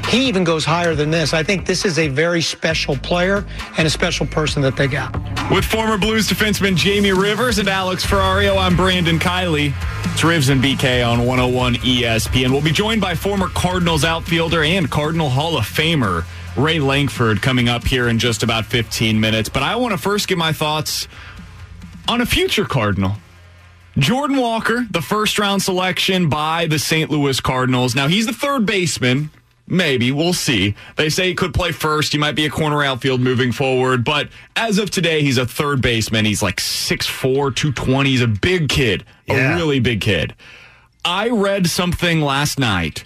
He 0.09 0.27
even 0.27 0.43
goes 0.43 0.65
higher 0.65 0.95
than 0.95 1.11
this. 1.11 1.33
I 1.33 1.43
think 1.43 1.65
this 1.65 1.85
is 1.85 1.97
a 1.97 2.09
very 2.09 2.41
special 2.41 2.97
player 2.97 3.45
and 3.77 3.87
a 3.87 3.89
special 3.89 4.25
person 4.25 4.61
that 4.63 4.75
they 4.75 4.87
got. 4.87 5.15
With 5.49 5.63
former 5.63 5.97
Blues 5.97 6.27
defenseman 6.27 6.75
Jamie 6.75 7.13
Rivers 7.13 7.57
and 7.57 7.69
Alex 7.69 8.05
Ferrario, 8.05 8.57
I'm 8.57 8.75
Brandon 8.75 9.17
Kiley. 9.17 9.73
It's 10.11 10.23
Rivs 10.23 10.49
and 10.49 10.61
BK 10.61 11.09
on 11.09 11.19
101 11.19 11.75
ESPN. 11.75 12.51
We'll 12.51 12.61
be 12.61 12.73
joined 12.73 12.99
by 12.99 13.15
former 13.15 13.47
Cardinals 13.47 14.03
outfielder 14.03 14.61
and 14.61 14.91
Cardinal 14.91 15.29
Hall 15.29 15.57
of 15.57 15.63
Famer 15.63 16.25
Ray 16.57 16.79
Lankford 16.79 17.41
coming 17.41 17.69
up 17.69 17.85
here 17.85 18.09
in 18.09 18.19
just 18.19 18.43
about 18.43 18.65
15 18.65 19.21
minutes. 19.21 19.47
But 19.47 19.63
I 19.63 19.77
want 19.77 19.93
to 19.93 19.97
first 19.97 20.27
give 20.27 20.37
my 20.37 20.51
thoughts 20.51 21.07
on 22.09 22.19
a 22.19 22.25
future 22.25 22.65
Cardinal. 22.65 23.15
Jordan 23.97 24.37
Walker, 24.37 24.85
the 24.89 25.01
first 25.01 25.37
round 25.37 25.61
selection 25.61 26.27
by 26.29 26.65
the 26.65 26.79
St. 26.79 27.09
Louis 27.11 27.39
Cardinals. 27.39 27.93
Now, 27.95 28.07
he's 28.07 28.25
the 28.25 28.33
third 28.33 28.65
baseman. 28.65 29.29
Maybe. 29.65 30.11
We'll 30.11 30.33
see. 30.33 30.75
They 30.97 31.09
say 31.09 31.29
he 31.29 31.35
could 31.35 31.53
play 31.53 31.71
first. 31.71 32.11
He 32.11 32.17
might 32.17 32.35
be 32.35 32.45
a 32.45 32.49
corner 32.49 32.83
outfield 32.83 33.21
moving 33.21 33.53
forward. 33.53 34.03
But 34.03 34.27
as 34.57 34.77
of 34.77 34.91
today, 34.91 35.21
he's 35.21 35.37
a 35.37 35.45
third 35.45 35.81
baseman. 35.81 36.25
He's 36.25 36.43
like 36.43 36.57
6'4, 36.59 37.55
220. 37.55 38.09
He's 38.09 38.21
a 38.21 38.27
big 38.27 38.67
kid, 38.67 39.05
Yeah. 39.25 39.53
a 39.53 39.55
really 39.55 39.79
big 39.79 40.01
kid. 40.01 40.33
I 41.05 41.29
read 41.29 41.67
something 41.67 42.19
last 42.21 42.59
night 42.59 43.05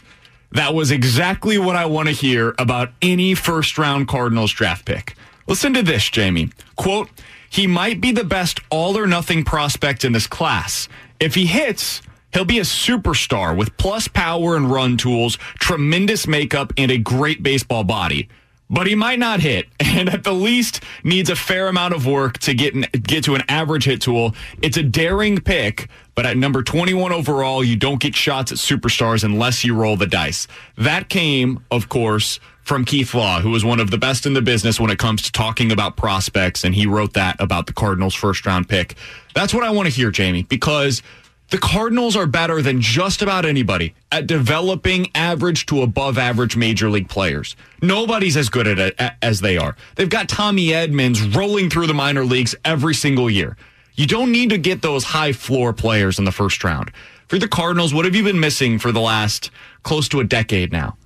that 0.51 0.73
was 0.73 0.89
exactly 0.89 1.59
what 1.59 1.75
I 1.75 1.85
want 1.85 2.07
to 2.07 2.13
hear 2.13 2.55
about 2.57 2.91
any 3.03 3.35
first 3.35 3.77
round 3.77 4.07
Cardinals 4.07 4.51
draft 4.51 4.85
pick. 4.85 5.15
Listen 5.45 5.73
to 5.75 5.83
this, 5.83 6.09
Jamie. 6.09 6.49
Quote, 6.75 7.09
he 7.49 7.67
might 7.67 8.01
be 8.01 8.11
the 8.11 8.23
best 8.23 8.59
all 8.69 8.97
or 8.97 9.07
nothing 9.07 9.43
prospect 9.43 10.03
in 10.03 10.13
this 10.13 10.27
class. 10.27 10.87
If 11.19 11.35
he 11.35 11.45
hits, 11.45 12.01
he'll 12.33 12.45
be 12.45 12.59
a 12.59 12.63
superstar 12.63 13.55
with 13.57 13.75
plus 13.77 14.07
power 14.07 14.55
and 14.55 14.69
run 14.69 14.97
tools, 14.97 15.37
tremendous 15.59 16.27
makeup, 16.27 16.73
and 16.77 16.91
a 16.91 16.97
great 16.97 17.41
baseball 17.43 17.83
body. 17.83 18.29
But 18.69 18.85
he 18.85 18.95
might 18.95 19.19
not 19.19 19.39
hit, 19.39 19.67
and 19.79 20.09
at 20.09 20.23
the 20.23 20.33
least 20.33 20.83
needs 21.03 21.29
a 21.29 21.35
fair 21.35 21.67
amount 21.67 21.93
of 21.93 22.05
work 22.05 22.37
to 22.39 22.53
get 22.53 22.75
an, 22.75 22.85
get 23.01 23.23
to 23.25 23.35
an 23.35 23.43
average 23.47 23.85
hit 23.85 24.01
tool. 24.01 24.35
It's 24.61 24.77
a 24.77 24.83
daring 24.83 25.39
pick, 25.39 25.89
but 26.15 26.25
at 26.25 26.37
number 26.37 26.63
21 26.63 27.13
overall, 27.13 27.63
you 27.63 27.75
don't 27.75 28.01
get 28.01 28.15
shots 28.15 28.51
at 28.51 28.57
superstars 28.57 29.23
unless 29.23 29.63
you 29.63 29.73
roll 29.73 29.95
the 29.95 30.07
dice. 30.07 30.47
That 30.77 31.09
came, 31.09 31.63
of 31.71 31.89
course, 31.89 32.39
from 32.67 32.83
Keith 32.83 33.13
Law, 33.13 33.39
who 33.39 33.49
was 33.49 33.63
one 33.63 33.79
of 33.79 33.91
the 33.91 33.97
best 33.97 34.25
in 34.25 34.33
the 34.33 34.41
business 34.41 34.77
when 34.77 34.91
it 34.91 34.99
comes 34.99 35.21
to 35.21 35.31
talking 35.31 35.71
about 35.71 35.95
prospects, 35.95 36.65
and 36.65 36.75
he 36.75 36.85
wrote 36.85 37.13
that 37.13 37.37
about 37.39 37.65
the 37.65 37.71
Cardinals' 37.71 38.13
first 38.13 38.45
round 38.45 38.67
pick. 38.67 38.95
That's 39.33 39.53
what 39.53 39.63
I 39.63 39.69
want 39.69 39.87
to 39.87 39.93
hear, 39.93 40.11
Jamie, 40.11 40.43
because 40.43 41.01
the 41.49 41.57
Cardinals 41.57 42.17
are 42.17 42.25
better 42.25 42.61
than 42.61 42.81
just 42.81 43.21
about 43.21 43.45
anybody 43.45 43.95
at 44.11 44.27
developing 44.27 45.09
average 45.15 45.65
to 45.67 45.81
above 45.81 46.17
average 46.17 46.57
major 46.57 46.89
league 46.89 47.07
players. 47.07 47.55
Nobody's 47.81 48.35
as 48.35 48.49
good 48.49 48.67
at 48.67 48.79
it 48.79 48.99
as 49.21 49.39
they 49.39 49.57
are. 49.57 49.77
They've 49.95 50.09
got 50.09 50.27
Tommy 50.27 50.67
Edmans 50.67 51.33
rolling 51.33 51.69
through 51.69 51.87
the 51.87 51.93
minor 51.93 52.25
leagues 52.25 52.53
every 52.65 52.93
single 52.93 53.29
year. 53.29 53.55
You 53.95 54.07
don't 54.07 54.33
need 54.33 54.49
to 54.49 54.57
get 54.57 54.81
those 54.81 55.05
high 55.05 55.31
floor 55.31 55.71
players 55.71 56.19
in 56.19 56.25
the 56.25 56.33
first 56.33 56.61
round. 56.65 56.91
For 57.29 57.39
the 57.39 57.47
Cardinals, 57.47 57.93
what 57.93 58.03
have 58.03 58.13
you 58.13 58.25
been 58.25 58.41
missing 58.41 58.77
for 58.77 58.91
the 58.91 58.99
last 58.99 59.51
close 59.83 60.09
to 60.09 60.19
a 60.19 60.25
decade 60.25 60.73
now? 60.73 60.97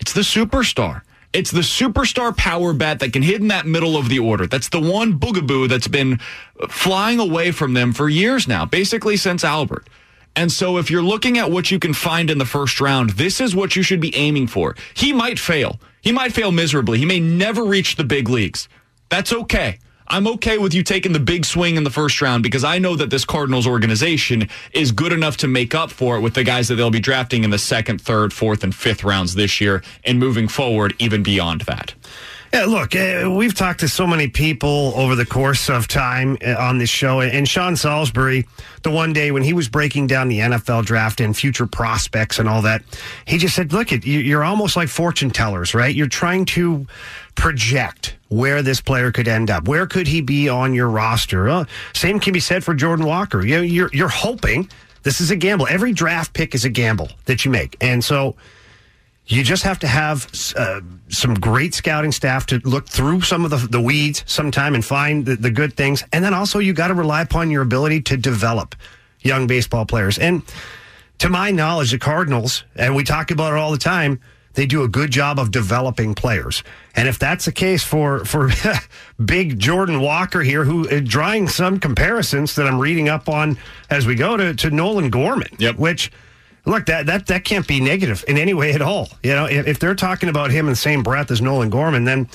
It's 0.00 0.12
the 0.12 0.22
superstar. 0.22 1.02
It's 1.34 1.50
the 1.50 1.60
superstar 1.60 2.34
power 2.36 2.72
bat 2.72 3.00
that 3.00 3.12
can 3.12 3.22
hit 3.22 3.40
in 3.40 3.48
that 3.48 3.66
middle 3.66 3.96
of 3.96 4.08
the 4.08 4.20
order. 4.20 4.46
That's 4.46 4.68
the 4.68 4.80
one 4.80 5.18
boogaboo 5.18 5.68
that's 5.68 5.88
been 5.88 6.20
flying 6.68 7.18
away 7.18 7.50
from 7.50 7.74
them 7.74 7.92
for 7.92 8.08
years 8.08 8.46
now, 8.46 8.64
basically 8.64 9.16
since 9.16 9.42
Albert. 9.42 9.88
And 10.36 10.50
so 10.52 10.78
if 10.78 10.92
you're 10.92 11.02
looking 11.02 11.36
at 11.38 11.50
what 11.50 11.72
you 11.72 11.80
can 11.80 11.92
find 11.92 12.30
in 12.30 12.38
the 12.38 12.44
first 12.44 12.80
round, 12.80 13.10
this 13.10 13.40
is 13.40 13.54
what 13.54 13.74
you 13.74 13.82
should 13.82 14.00
be 14.00 14.14
aiming 14.14 14.46
for. 14.46 14.76
He 14.94 15.12
might 15.12 15.40
fail. 15.40 15.80
He 16.02 16.12
might 16.12 16.32
fail 16.32 16.52
miserably. 16.52 16.98
He 16.98 17.04
may 17.04 17.18
never 17.18 17.64
reach 17.64 17.96
the 17.96 18.04
big 18.04 18.28
leagues. 18.28 18.68
That's 19.08 19.32
okay. 19.32 19.80
I'm 20.08 20.26
okay 20.26 20.58
with 20.58 20.74
you 20.74 20.82
taking 20.82 21.12
the 21.12 21.20
big 21.20 21.44
swing 21.44 21.76
in 21.76 21.84
the 21.84 21.90
first 21.90 22.20
round 22.20 22.42
because 22.42 22.64
I 22.64 22.78
know 22.78 22.94
that 22.96 23.10
this 23.10 23.24
Cardinals 23.24 23.66
organization 23.66 24.48
is 24.72 24.92
good 24.92 25.12
enough 25.12 25.36
to 25.38 25.48
make 25.48 25.74
up 25.74 25.90
for 25.90 26.16
it 26.16 26.20
with 26.20 26.34
the 26.34 26.44
guys 26.44 26.68
that 26.68 26.74
they'll 26.76 26.90
be 26.90 27.00
drafting 27.00 27.44
in 27.44 27.50
the 27.50 27.58
second, 27.58 28.00
third, 28.00 28.32
fourth, 28.32 28.62
and 28.62 28.74
fifth 28.74 29.02
rounds 29.04 29.34
this 29.34 29.60
year 29.60 29.82
and 30.04 30.18
moving 30.18 30.48
forward 30.48 30.94
even 30.98 31.22
beyond 31.22 31.62
that. 31.62 31.94
Yeah, 32.54 32.66
look, 32.66 32.94
uh, 32.94 33.28
we've 33.36 33.52
talked 33.52 33.80
to 33.80 33.88
so 33.88 34.06
many 34.06 34.28
people 34.28 34.92
over 34.94 35.16
the 35.16 35.26
course 35.26 35.68
of 35.68 35.88
time 35.88 36.38
uh, 36.46 36.54
on 36.56 36.78
this 36.78 36.88
show, 36.88 37.20
and 37.20 37.48
Sean 37.48 37.74
Salisbury, 37.74 38.46
the 38.84 38.92
one 38.92 39.12
day 39.12 39.32
when 39.32 39.42
he 39.42 39.52
was 39.52 39.68
breaking 39.68 40.06
down 40.06 40.28
the 40.28 40.38
NFL 40.38 40.84
draft 40.84 41.20
and 41.20 41.36
future 41.36 41.66
prospects 41.66 42.38
and 42.38 42.48
all 42.48 42.62
that, 42.62 42.84
he 43.26 43.38
just 43.38 43.56
said, 43.56 43.72
"Look, 43.72 43.90
it 43.90 44.06
you're 44.06 44.44
almost 44.44 44.76
like 44.76 44.88
fortune 44.88 45.30
tellers, 45.30 45.74
right? 45.74 45.92
You're 45.92 46.06
trying 46.06 46.44
to 46.44 46.86
project 47.34 48.16
where 48.28 48.62
this 48.62 48.80
player 48.80 49.12
could 49.12 49.28
end 49.28 49.50
up. 49.50 49.68
Where 49.68 49.86
could 49.86 50.06
he 50.06 50.20
be 50.20 50.48
on 50.48 50.74
your 50.74 50.88
roster? 50.88 51.48
Uh, 51.48 51.64
same 51.94 52.20
can 52.20 52.32
be 52.32 52.40
said 52.40 52.64
for 52.64 52.74
Jordan 52.74 53.06
Walker. 53.06 53.44
You 53.44 53.56
know, 53.56 53.62
you're 53.62 53.90
you're 53.92 54.08
hoping 54.08 54.68
this 55.02 55.20
is 55.20 55.30
a 55.30 55.36
gamble. 55.36 55.66
Every 55.68 55.92
draft 55.92 56.32
pick 56.32 56.54
is 56.54 56.64
a 56.64 56.70
gamble 56.70 57.10
that 57.26 57.44
you 57.44 57.50
make, 57.50 57.76
and 57.80 58.04
so." 58.04 58.36
You 59.26 59.42
just 59.42 59.62
have 59.62 59.78
to 59.78 59.86
have 59.86 60.30
uh, 60.54 60.82
some 61.08 61.32
great 61.32 61.72
scouting 61.72 62.12
staff 62.12 62.44
to 62.44 62.60
look 62.62 62.86
through 62.86 63.22
some 63.22 63.46
of 63.46 63.50
the, 63.50 63.56
the 63.56 63.80
weeds 63.80 64.22
sometime 64.26 64.74
and 64.74 64.84
find 64.84 65.24
the, 65.24 65.34
the 65.34 65.50
good 65.50 65.72
things. 65.72 66.04
And 66.12 66.22
then 66.22 66.34
also, 66.34 66.58
you 66.58 66.74
got 66.74 66.88
to 66.88 66.94
rely 66.94 67.22
upon 67.22 67.50
your 67.50 67.62
ability 67.62 68.02
to 68.02 68.18
develop 68.18 68.74
young 69.20 69.46
baseball 69.46 69.86
players. 69.86 70.18
And 70.18 70.42
to 71.20 71.30
my 71.30 71.50
knowledge, 71.50 71.92
the 71.92 71.98
Cardinals, 71.98 72.64
and 72.76 72.94
we 72.94 73.02
talk 73.02 73.30
about 73.30 73.54
it 73.54 73.58
all 73.58 73.72
the 73.72 73.78
time, 73.78 74.20
they 74.54 74.66
do 74.66 74.82
a 74.82 74.88
good 74.88 75.10
job 75.10 75.38
of 75.38 75.50
developing 75.50 76.14
players. 76.14 76.62
And 76.96 77.08
if 77.08 77.18
that's 77.18 77.44
the 77.44 77.52
case 77.52 77.82
for 77.84 78.24
for 78.24 78.50
big 79.24 79.58
Jordan 79.58 80.00
Walker 80.00 80.42
here, 80.42 80.64
who 80.64 80.86
is 80.86 81.02
drawing 81.02 81.48
some 81.48 81.78
comparisons 81.78 82.54
that 82.56 82.66
I'm 82.66 82.80
reading 82.80 83.08
up 83.08 83.28
on 83.28 83.58
as 83.90 84.06
we 84.06 84.14
go 84.14 84.36
to, 84.36 84.54
to 84.54 84.70
Nolan 84.70 85.10
Gorman, 85.10 85.48
yep. 85.58 85.76
which 85.76 86.10
look 86.64 86.86
that 86.86 87.06
that 87.06 87.26
that 87.26 87.44
can't 87.44 87.66
be 87.66 87.80
negative 87.80 88.24
in 88.28 88.38
any 88.38 88.54
way 88.54 88.72
at 88.72 88.82
all. 88.82 89.08
You 89.22 89.34
know, 89.34 89.46
if, 89.46 89.66
if 89.66 89.78
they're 89.78 89.94
talking 89.94 90.28
about 90.28 90.50
him 90.50 90.66
in 90.66 90.72
the 90.72 90.76
same 90.76 91.02
breath 91.02 91.30
as 91.30 91.42
Nolan 91.42 91.70
Gorman, 91.70 92.04
then 92.04 92.28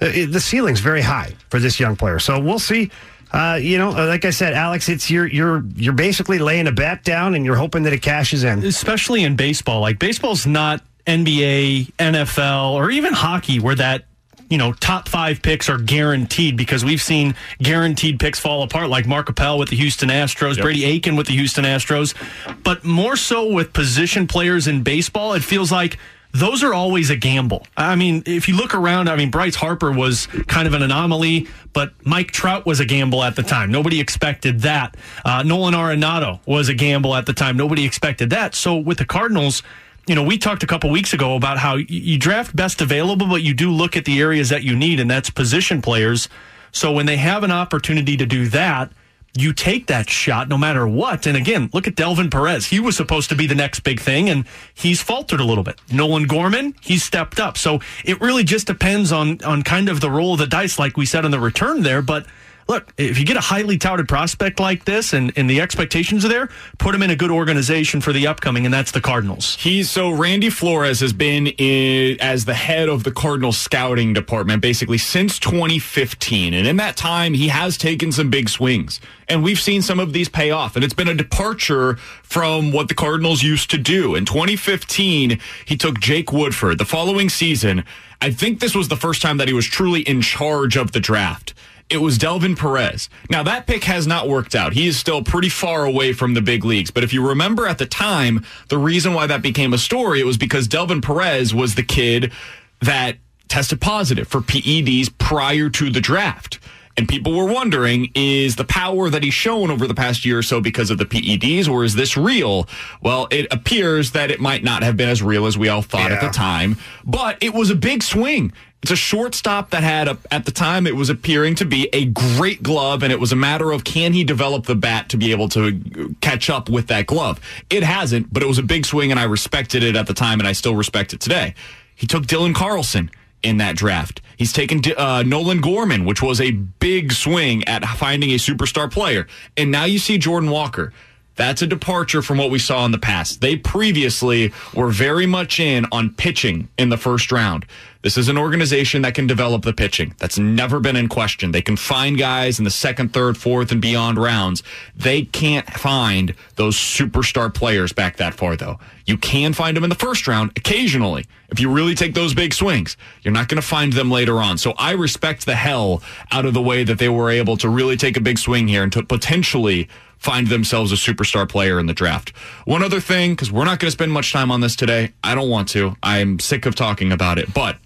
uh, 0.00 0.06
it, 0.06 0.26
the 0.26 0.40
ceiling's 0.40 0.80
very 0.80 1.02
high 1.02 1.34
for 1.48 1.58
this 1.58 1.78
young 1.78 1.96
player. 1.96 2.18
So 2.18 2.38
we'll 2.40 2.58
see. 2.58 2.90
Uh, 3.32 3.58
you 3.62 3.78
know, 3.78 3.90
like 3.90 4.26
I 4.26 4.30
said, 4.30 4.52
Alex, 4.52 4.90
it's 4.90 5.10
you're 5.10 5.26
you're 5.26 5.64
you're 5.74 5.94
basically 5.94 6.38
laying 6.38 6.66
a 6.66 6.72
bet 6.72 7.02
down 7.02 7.34
and 7.34 7.46
you're 7.46 7.56
hoping 7.56 7.84
that 7.84 7.94
it 7.94 8.02
cashes 8.02 8.44
in. 8.44 8.62
Especially 8.62 9.24
in 9.24 9.36
baseball, 9.36 9.80
like 9.80 9.98
baseball's 9.98 10.46
not 10.46 10.82
NBA, 11.06 11.92
NFL, 11.94 12.72
or 12.72 12.90
even 12.90 13.12
hockey, 13.12 13.58
where 13.60 13.74
that 13.74 14.04
you 14.52 14.58
know, 14.58 14.74
top 14.74 15.08
five 15.08 15.40
picks 15.40 15.70
are 15.70 15.78
guaranteed 15.78 16.58
because 16.58 16.84
we've 16.84 17.00
seen 17.00 17.34
guaranteed 17.62 18.20
picks 18.20 18.38
fall 18.38 18.62
apart, 18.62 18.90
like 18.90 19.06
Mark 19.06 19.30
Appel 19.30 19.58
with 19.58 19.70
the 19.70 19.76
Houston 19.76 20.10
Astros, 20.10 20.56
yep. 20.56 20.64
Brady 20.64 20.84
Aiken 20.84 21.16
with 21.16 21.26
the 21.26 21.32
Houston 21.32 21.64
Astros. 21.64 22.14
But 22.62 22.84
more 22.84 23.16
so 23.16 23.50
with 23.50 23.72
position 23.72 24.26
players 24.26 24.66
in 24.66 24.82
baseball, 24.82 25.32
it 25.32 25.42
feels 25.42 25.72
like 25.72 25.96
those 26.32 26.62
are 26.62 26.74
always 26.74 27.08
a 27.08 27.16
gamble. 27.16 27.66
I 27.78 27.94
mean, 27.94 28.24
if 28.26 28.46
you 28.46 28.54
look 28.54 28.74
around, 28.74 29.08
I 29.08 29.16
mean, 29.16 29.30
Bryce 29.30 29.54
Harper 29.54 29.90
was 29.90 30.26
kind 30.26 30.68
of 30.68 30.74
an 30.74 30.82
anomaly, 30.82 31.46
but 31.72 31.92
Mike 32.04 32.30
Trout 32.30 32.66
was 32.66 32.78
a 32.78 32.84
gamble 32.84 33.22
at 33.22 33.36
the 33.36 33.42
time. 33.42 33.70
Nobody 33.70 34.00
expected 34.00 34.60
that. 34.60 34.98
Uh, 35.24 35.42
Nolan 35.42 35.72
Arenado 35.72 36.40
was 36.46 36.68
a 36.68 36.74
gamble 36.74 37.14
at 37.14 37.24
the 37.24 37.32
time. 37.32 37.56
Nobody 37.56 37.86
expected 37.86 38.28
that. 38.30 38.54
So 38.54 38.76
with 38.76 38.98
the 38.98 39.06
Cardinals, 39.06 39.62
you 40.06 40.14
know, 40.14 40.22
we 40.22 40.38
talked 40.38 40.62
a 40.62 40.66
couple 40.66 40.90
weeks 40.90 41.12
ago 41.12 41.36
about 41.36 41.58
how 41.58 41.76
you 41.76 42.18
draft 42.18 42.54
best 42.56 42.80
available, 42.80 43.26
but 43.26 43.42
you 43.42 43.54
do 43.54 43.70
look 43.70 43.96
at 43.96 44.04
the 44.04 44.20
areas 44.20 44.48
that 44.48 44.62
you 44.62 44.74
need, 44.74 44.98
and 44.98 45.10
that's 45.10 45.30
position 45.30 45.80
players. 45.80 46.28
So 46.72 46.92
when 46.92 47.06
they 47.06 47.18
have 47.18 47.44
an 47.44 47.52
opportunity 47.52 48.16
to 48.16 48.26
do 48.26 48.48
that, 48.48 48.90
you 49.34 49.52
take 49.52 49.86
that 49.86 50.10
shot 50.10 50.48
no 50.48 50.58
matter 50.58 50.86
what. 50.86 51.26
And 51.26 51.36
again, 51.36 51.70
look 51.72 51.86
at 51.86 51.94
Delvin 51.94 52.28
Perez. 52.28 52.66
He 52.66 52.80
was 52.80 52.96
supposed 52.96 53.30
to 53.30 53.34
be 53.34 53.46
the 53.46 53.54
next 53.54 53.80
big 53.80 54.00
thing, 54.00 54.28
and 54.28 54.44
he's 54.74 55.00
faltered 55.00 55.40
a 55.40 55.44
little 55.44 55.64
bit. 55.64 55.80
Nolan 55.90 56.26
Gorman, 56.26 56.74
he's 56.80 57.02
stepped 57.02 57.40
up. 57.40 57.56
So 57.56 57.80
it 58.04 58.20
really 58.20 58.44
just 58.44 58.66
depends 58.66 59.12
on 59.12 59.42
on 59.44 59.62
kind 59.62 59.88
of 59.88 60.00
the 60.00 60.10
roll 60.10 60.34
of 60.34 60.38
the 60.38 60.46
dice, 60.46 60.78
like 60.78 60.96
we 60.96 61.06
said 61.06 61.24
on 61.24 61.30
the 61.30 61.40
return 61.40 61.82
there. 61.82 62.02
But 62.02 62.26
look, 62.68 62.92
if 62.96 63.18
you 63.18 63.24
get 63.24 63.36
a 63.36 63.40
highly 63.40 63.78
touted 63.78 64.08
prospect 64.08 64.60
like 64.60 64.84
this 64.84 65.12
and, 65.12 65.32
and 65.36 65.48
the 65.48 65.60
expectations 65.60 66.24
are 66.24 66.28
there, 66.28 66.48
put 66.78 66.94
him 66.94 67.02
in 67.02 67.10
a 67.10 67.16
good 67.16 67.30
organization 67.30 68.00
for 68.00 68.12
the 68.12 68.26
upcoming, 68.26 68.64
and 68.64 68.72
that's 68.72 68.92
the 68.92 69.00
Cardinals. 69.00 69.56
He's 69.56 69.90
so 69.90 70.10
Randy 70.10 70.50
Flores 70.50 71.00
has 71.00 71.12
been 71.12 71.48
in, 71.48 72.20
as 72.20 72.44
the 72.44 72.54
head 72.54 72.88
of 72.88 73.04
the 73.04 73.12
Cardinals 73.12 73.58
scouting 73.58 74.12
department 74.12 74.62
basically 74.62 74.98
since 74.98 75.38
2015. 75.38 76.54
And 76.54 76.66
in 76.66 76.76
that 76.76 76.96
time, 76.96 77.34
he 77.34 77.48
has 77.48 77.76
taken 77.76 78.12
some 78.12 78.30
big 78.30 78.48
swings. 78.48 79.00
And 79.28 79.42
we've 79.42 79.60
seen 79.60 79.82
some 79.82 80.00
of 80.00 80.12
these 80.12 80.28
pay 80.28 80.50
off. 80.50 80.76
And 80.76 80.84
it's 80.84 80.94
been 80.94 81.08
a 81.08 81.14
departure 81.14 81.96
from 82.22 82.72
what 82.72 82.88
the 82.88 82.94
Cardinals 82.94 83.42
used 83.42 83.70
to 83.70 83.78
do. 83.78 84.14
In 84.14 84.24
2015, 84.24 85.38
he 85.64 85.76
took 85.76 86.00
Jake 86.00 86.32
Woodford. 86.32 86.78
The 86.78 86.84
following 86.84 87.28
season, 87.28 87.84
I 88.20 88.30
think 88.30 88.60
this 88.60 88.74
was 88.74 88.88
the 88.88 88.96
first 88.96 89.22
time 89.22 89.38
that 89.38 89.48
he 89.48 89.54
was 89.54 89.66
truly 89.66 90.02
in 90.02 90.20
charge 90.20 90.76
of 90.76 90.92
the 90.92 91.00
draft 91.00 91.54
it 91.92 92.00
was 92.00 92.16
Delvin 92.16 92.56
Perez. 92.56 93.10
Now, 93.28 93.42
that 93.42 93.66
pick 93.66 93.84
has 93.84 94.06
not 94.06 94.26
worked 94.26 94.54
out. 94.54 94.72
He 94.72 94.86
is 94.86 94.98
still 94.98 95.22
pretty 95.22 95.50
far 95.50 95.84
away 95.84 96.14
from 96.14 96.32
the 96.32 96.40
big 96.40 96.64
leagues. 96.64 96.90
But 96.90 97.04
if 97.04 97.12
you 97.12 97.26
remember 97.28 97.66
at 97.66 97.76
the 97.76 97.86
time, 97.86 98.46
the 98.68 98.78
reason 98.78 99.12
why 99.12 99.26
that 99.26 99.42
became 99.42 99.74
a 99.74 99.78
story, 99.78 100.18
it 100.18 100.24
was 100.24 100.38
because 100.38 100.66
Delvin 100.66 101.02
Perez 101.02 101.54
was 101.54 101.74
the 101.74 101.82
kid 101.82 102.32
that 102.80 103.18
tested 103.48 103.80
positive 103.80 104.26
for 104.26 104.40
PEDs 104.40 105.10
prior 105.18 105.68
to 105.68 105.90
the 105.90 106.00
draft. 106.00 106.58
And 106.96 107.08
people 107.08 107.36
were 107.36 107.46
wondering, 107.46 108.10
is 108.14 108.56
the 108.56 108.64
power 108.64 109.10
that 109.10 109.22
he's 109.22 109.34
shown 109.34 109.70
over 109.70 109.86
the 109.86 109.94
past 109.94 110.24
year 110.24 110.38
or 110.38 110.42
so 110.42 110.60
because 110.60 110.90
of 110.90 110.98
the 110.98 111.06
PEDs, 111.06 111.68
or 111.68 111.84
is 111.84 111.94
this 111.94 112.16
real? 112.16 112.68
Well, 113.02 113.28
it 113.30 113.46
appears 113.50 114.12
that 114.12 114.30
it 114.30 114.40
might 114.40 114.64
not 114.64 114.82
have 114.82 114.96
been 114.96 115.08
as 115.08 115.22
real 115.22 115.46
as 115.46 115.56
we 115.56 115.68
all 115.68 115.82
thought 115.82 116.10
yeah. 116.10 116.16
at 116.16 116.22
the 116.22 116.30
time, 116.30 116.76
but 117.04 117.36
it 117.42 117.54
was 117.54 117.70
a 117.70 117.74
big 117.74 118.02
swing. 118.02 118.52
It's 118.82 118.90
a 118.90 118.96
shortstop 118.96 119.70
that 119.70 119.84
had, 119.84 120.08
a, 120.08 120.18
at 120.32 120.44
the 120.44 120.50
time, 120.50 120.88
it 120.88 120.96
was 120.96 121.08
appearing 121.08 121.54
to 121.56 121.64
be 121.64 121.88
a 121.92 122.06
great 122.06 122.64
glove, 122.64 123.04
and 123.04 123.12
it 123.12 123.20
was 123.20 123.30
a 123.30 123.36
matter 123.36 123.70
of 123.70 123.84
can 123.84 124.12
he 124.12 124.24
develop 124.24 124.66
the 124.66 124.74
bat 124.74 125.08
to 125.10 125.16
be 125.16 125.30
able 125.30 125.48
to 125.50 126.16
catch 126.20 126.50
up 126.50 126.68
with 126.68 126.88
that 126.88 127.06
glove. 127.06 127.40
It 127.70 127.84
hasn't, 127.84 128.32
but 128.32 128.42
it 128.42 128.46
was 128.46 128.58
a 128.58 128.62
big 128.62 128.84
swing, 128.84 129.12
and 129.12 129.20
I 129.20 129.24
respected 129.24 129.84
it 129.84 129.94
at 129.94 130.08
the 130.08 130.14
time, 130.14 130.40
and 130.40 130.48
I 130.48 130.52
still 130.52 130.74
respect 130.74 131.12
it 131.12 131.20
today. 131.20 131.54
He 131.94 132.08
took 132.08 132.24
Dylan 132.24 132.54
Carlson 132.56 133.10
in 133.44 133.58
that 133.58 133.76
draft. 133.76 134.20
He's 134.36 134.52
taken 134.52 134.80
uh, 134.96 135.22
Nolan 135.22 135.60
Gorman, 135.60 136.04
which 136.04 136.20
was 136.20 136.40
a 136.40 136.50
big 136.50 137.12
swing 137.12 137.62
at 137.68 137.84
finding 137.84 138.30
a 138.30 138.36
superstar 138.36 138.90
player. 138.90 139.28
And 139.56 139.70
now 139.70 139.84
you 139.84 140.00
see 140.00 140.18
Jordan 140.18 140.50
Walker. 140.50 140.92
That's 141.36 141.62
a 141.62 141.66
departure 141.66 142.22
from 142.22 142.38
what 142.38 142.50
we 142.50 142.58
saw 142.58 142.84
in 142.84 142.92
the 142.92 142.98
past. 142.98 143.40
They 143.40 143.56
previously 143.56 144.52
were 144.74 144.88
very 144.88 145.26
much 145.26 145.60
in 145.60 145.86
on 145.90 146.10
pitching 146.10 146.68
in 146.78 146.90
the 146.90 146.96
first 146.98 147.32
round. 147.32 147.66
This 148.02 148.18
is 148.18 148.28
an 148.28 148.36
organization 148.36 149.02
that 149.02 149.14
can 149.14 149.28
develop 149.28 149.62
the 149.62 149.72
pitching. 149.72 150.14
That's 150.18 150.36
never 150.36 150.80
been 150.80 150.96
in 150.96 151.08
question. 151.08 151.52
They 151.52 151.62
can 151.62 151.76
find 151.76 152.18
guys 152.18 152.58
in 152.58 152.64
the 152.64 152.70
second, 152.70 153.12
third, 153.12 153.38
fourth, 153.38 153.70
and 153.70 153.80
beyond 153.80 154.18
rounds. 154.18 154.64
They 154.96 155.22
can't 155.22 155.70
find 155.70 156.34
those 156.56 156.76
superstar 156.76 157.54
players 157.54 157.92
back 157.92 158.16
that 158.16 158.34
far, 158.34 158.56
though. 158.56 158.80
You 159.06 159.16
can 159.16 159.52
find 159.52 159.76
them 159.76 159.84
in 159.84 159.90
the 159.90 159.96
first 159.96 160.26
round 160.26 160.50
occasionally. 160.56 161.26
If 161.50 161.60
you 161.60 161.70
really 161.70 161.94
take 161.94 162.14
those 162.14 162.34
big 162.34 162.54
swings, 162.54 162.96
you're 163.22 163.32
not 163.32 163.46
going 163.46 163.60
to 163.60 163.66
find 163.66 163.92
them 163.92 164.10
later 164.10 164.38
on. 164.38 164.58
So 164.58 164.72
I 164.78 164.92
respect 164.92 165.46
the 165.46 165.54
hell 165.54 166.02
out 166.32 166.44
of 166.44 166.54
the 166.54 166.62
way 166.62 166.82
that 166.82 166.98
they 166.98 167.08
were 167.08 167.30
able 167.30 167.56
to 167.58 167.68
really 167.68 167.96
take 167.96 168.16
a 168.16 168.20
big 168.20 168.38
swing 168.38 168.66
here 168.66 168.82
and 168.82 168.92
to 168.94 169.04
potentially 169.04 169.88
find 170.22 170.46
themselves 170.46 170.92
a 170.92 170.94
superstar 170.94 171.48
player 171.48 171.80
in 171.80 171.86
the 171.86 171.92
draft. 171.92 172.30
One 172.64 172.82
other 172.82 173.00
thing, 173.00 173.32
because 173.32 173.50
we're 173.50 173.64
not 173.64 173.80
going 173.80 173.88
to 173.88 173.92
spend 173.92 174.12
much 174.12 174.32
time 174.32 174.52
on 174.52 174.60
this 174.60 174.76
today. 174.76 175.12
I 175.24 175.34
don't 175.34 175.50
want 175.50 175.68
to. 175.70 175.96
I'm 176.02 176.38
sick 176.38 176.64
of 176.64 176.76
talking 176.76 177.10
about 177.10 177.38
it. 177.38 177.52
But 177.52 177.78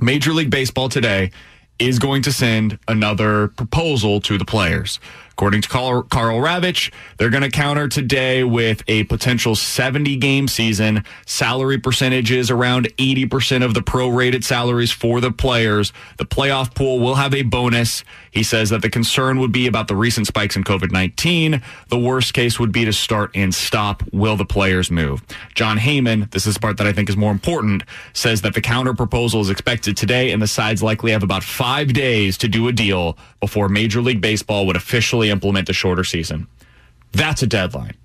Major 0.00 0.32
League 0.32 0.50
Baseball 0.50 0.88
today 0.88 1.30
is 1.78 1.98
going 1.98 2.22
to 2.22 2.32
send 2.32 2.78
another 2.88 3.48
proposal 3.48 4.20
to 4.22 4.38
the 4.38 4.44
players. 4.44 4.98
According 5.32 5.62
to 5.62 5.68
Carl, 5.68 6.02
Karl 6.02 6.40
Ravech, 6.40 6.92
they're 7.16 7.30
going 7.30 7.44
to 7.44 7.50
counter 7.50 7.86
today 7.86 8.42
with 8.42 8.82
a 8.88 9.04
potential 9.04 9.54
70 9.54 10.16
game 10.16 10.48
season, 10.48 11.04
salary 11.26 11.78
percentages 11.78 12.50
around 12.50 12.88
80% 12.96 13.64
of 13.64 13.74
the 13.74 13.80
prorated 13.80 14.42
salaries 14.42 14.90
for 14.90 15.20
the 15.20 15.30
players. 15.30 15.92
The 16.16 16.26
playoff 16.26 16.74
pool 16.74 16.98
will 16.98 17.14
have 17.14 17.34
a 17.34 17.42
bonus. 17.42 18.02
He 18.38 18.44
says 18.44 18.70
that 18.70 18.82
the 18.82 18.88
concern 18.88 19.40
would 19.40 19.50
be 19.50 19.66
about 19.66 19.88
the 19.88 19.96
recent 19.96 20.28
spikes 20.28 20.54
in 20.54 20.62
COVID 20.62 20.92
19. 20.92 21.60
The 21.88 21.98
worst 21.98 22.34
case 22.34 22.60
would 22.60 22.70
be 22.70 22.84
to 22.84 22.92
start 22.92 23.32
and 23.34 23.52
stop. 23.52 24.04
Will 24.12 24.36
the 24.36 24.44
players 24.44 24.92
move? 24.92 25.24
Jon 25.56 25.76
Heyman, 25.76 26.30
this 26.30 26.46
is 26.46 26.54
the 26.54 26.60
part 26.60 26.76
that 26.76 26.86
I 26.86 26.92
think 26.92 27.08
is 27.08 27.16
more 27.16 27.32
important, 27.32 27.82
says 28.12 28.42
that 28.42 28.54
the 28.54 28.60
counter 28.60 28.94
proposal 28.94 29.40
is 29.40 29.50
expected 29.50 29.96
today, 29.96 30.30
and 30.30 30.40
the 30.40 30.46
sides 30.46 30.84
likely 30.84 31.10
have 31.10 31.24
about 31.24 31.42
five 31.42 31.92
days 31.92 32.38
to 32.38 32.46
do 32.46 32.68
a 32.68 32.72
deal 32.72 33.18
before 33.40 33.68
Major 33.68 34.00
League 34.00 34.20
Baseball 34.20 34.68
would 34.68 34.76
officially 34.76 35.30
implement 35.30 35.66
the 35.66 35.72
shorter 35.72 36.04
season. 36.04 36.46
That's 37.10 37.42
a 37.42 37.46
deadline. 37.48 37.96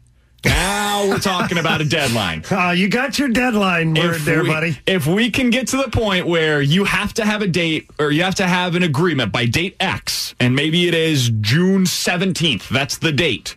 Now 0.45 1.08
we're 1.08 1.19
talking 1.19 1.58
about 1.58 1.82
a 1.82 1.86
deadline. 1.86 2.43
Oh, 2.51 2.71
you 2.84 2.88
got 2.89 3.17
your 3.19 3.29
deadline 3.29 3.93
word 3.93 4.15
If 4.15 4.25
there, 4.25 4.43
we- 4.43 4.49
buddy. 4.49 4.77
If 4.86 5.08
we 5.08 5.29
can 5.32 5.49
get 5.49 5.67
to 5.69 5.77
the 5.77 5.89
point 5.89 6.27
where 6.27 6.62
you 6.62 6.84
have 6.86 7.13
to 7.15 7.25
have 7.25 7.41
a 7.41 7.47
date 7.47 7.89
or 7.99 8.12
you 8.12 8.23
have 8.23 8.36
to 8.36 8.47
have 8.47 8.75
an 8.75 8.84
agreement 8.84 9.32
by 9.32 9.45
date 9.45 9.75
X, 9.79 10.36
and 10.39 10.56
maybe 10.56 10.88
it 10.88 10.93
is 10.93 11.29
June 11.41 11.84
17th, 11.86 12.67
that's 12.69 12.97
the 12.97 13.12
date, 13.12 13.56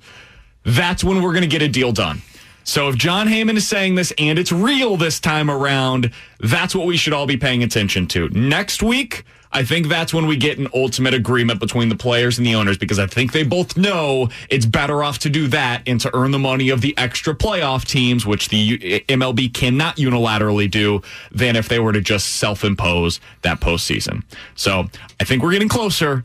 that's 0.65 1.03
when 1.05 1.23
we're 1.23 1.33
going 1.33 1.43
to 1.43 1.49
get 1.49 1.63
a 1.63 1.69
deal 1.69 1.93
done. 1.93 2.23
So 2.67 2.89
if 2.89 2.97
Jon 2.97 3.29
Heyman 3.29 3.57
is 3.57 3.67
saying 3.67 3.95
this 3.95 4.13
and 4.19 4.41
it's 4.41 4.51
real 4.51 4.97
this 4.97 5.21
time 5.21 5.49
around, 5.49 6.11
that's 6.41 6.75
what 6.75 6.85
we 6.85 6.97
should 6.97 7.13
all 7.13 7.25
be 7.25 7.37
paying 7.37 7.63
attention 7.63 8.09
to. 8.09 8.29
Next 8.31 8.83
week, 8.83 9.25
I 9.53 9.63
think 9.63 9.87
that's 9.87 10.13
when 10.13 10.27
we 10.27 10.37
get 10.37 10.59
an 10.59 10.67
ultimate 10.75 11.15
agreement 11.15 11.61
between 11.61 11.91
the 11.91 11.97
players 11.97 12.39
and 12.39 12.47
the 12.47 12.57
owners 12.57 12.77
because 12.77 12.99
I 12.99 13.07
think 13.07 13.33
they 13.33 13.45
both 13.45 13.77
know 13.77 14.31
it's 14.51 14.67
better 14.67 15.05
off 15.05 15.21
to 15.21 15.31
do 15.31 15.47
that 15.47 15.83
and 15.87 16.01
to 16.01 16.15
earn 16.15 16.33
the 16.33 16.41
money 16.41 16.69
of 16.71 16.81
the 16.81 16.93
extra 16.99 17.37
playoff 17.37 17.85
teams, 17.85 18.27
which 18.27 18.49
the 18.49 19.01
MLB 19.09 19.55
cannot 19.55 19.97
unilaterally 19.97 20.69
do, 20.69 21.03
than 21.31 21.55
if 21.55 21.69
they 21.69 21.79
were 21.79 21.93
to 21.93 22.01
just 22.01 22.35
self 22.35 22.65
impose 22.65 23.21
that 23.43 23.61
postseason. 23.61 24.25
So 24.57 24.89
I 25.21 25.25
think 25.25 25.41
we're 25.41 25.53
getting 25.53 25.69
closer. 25.69 26.25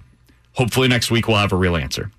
Hopefully 0.54 0.88
next 0.88 1.12
week 1.12 1.28
we'll 1.28 1.38
have 1.38 1.54
a 1.54 1.56
real 1.56 1.78
answer. 1.78 2.12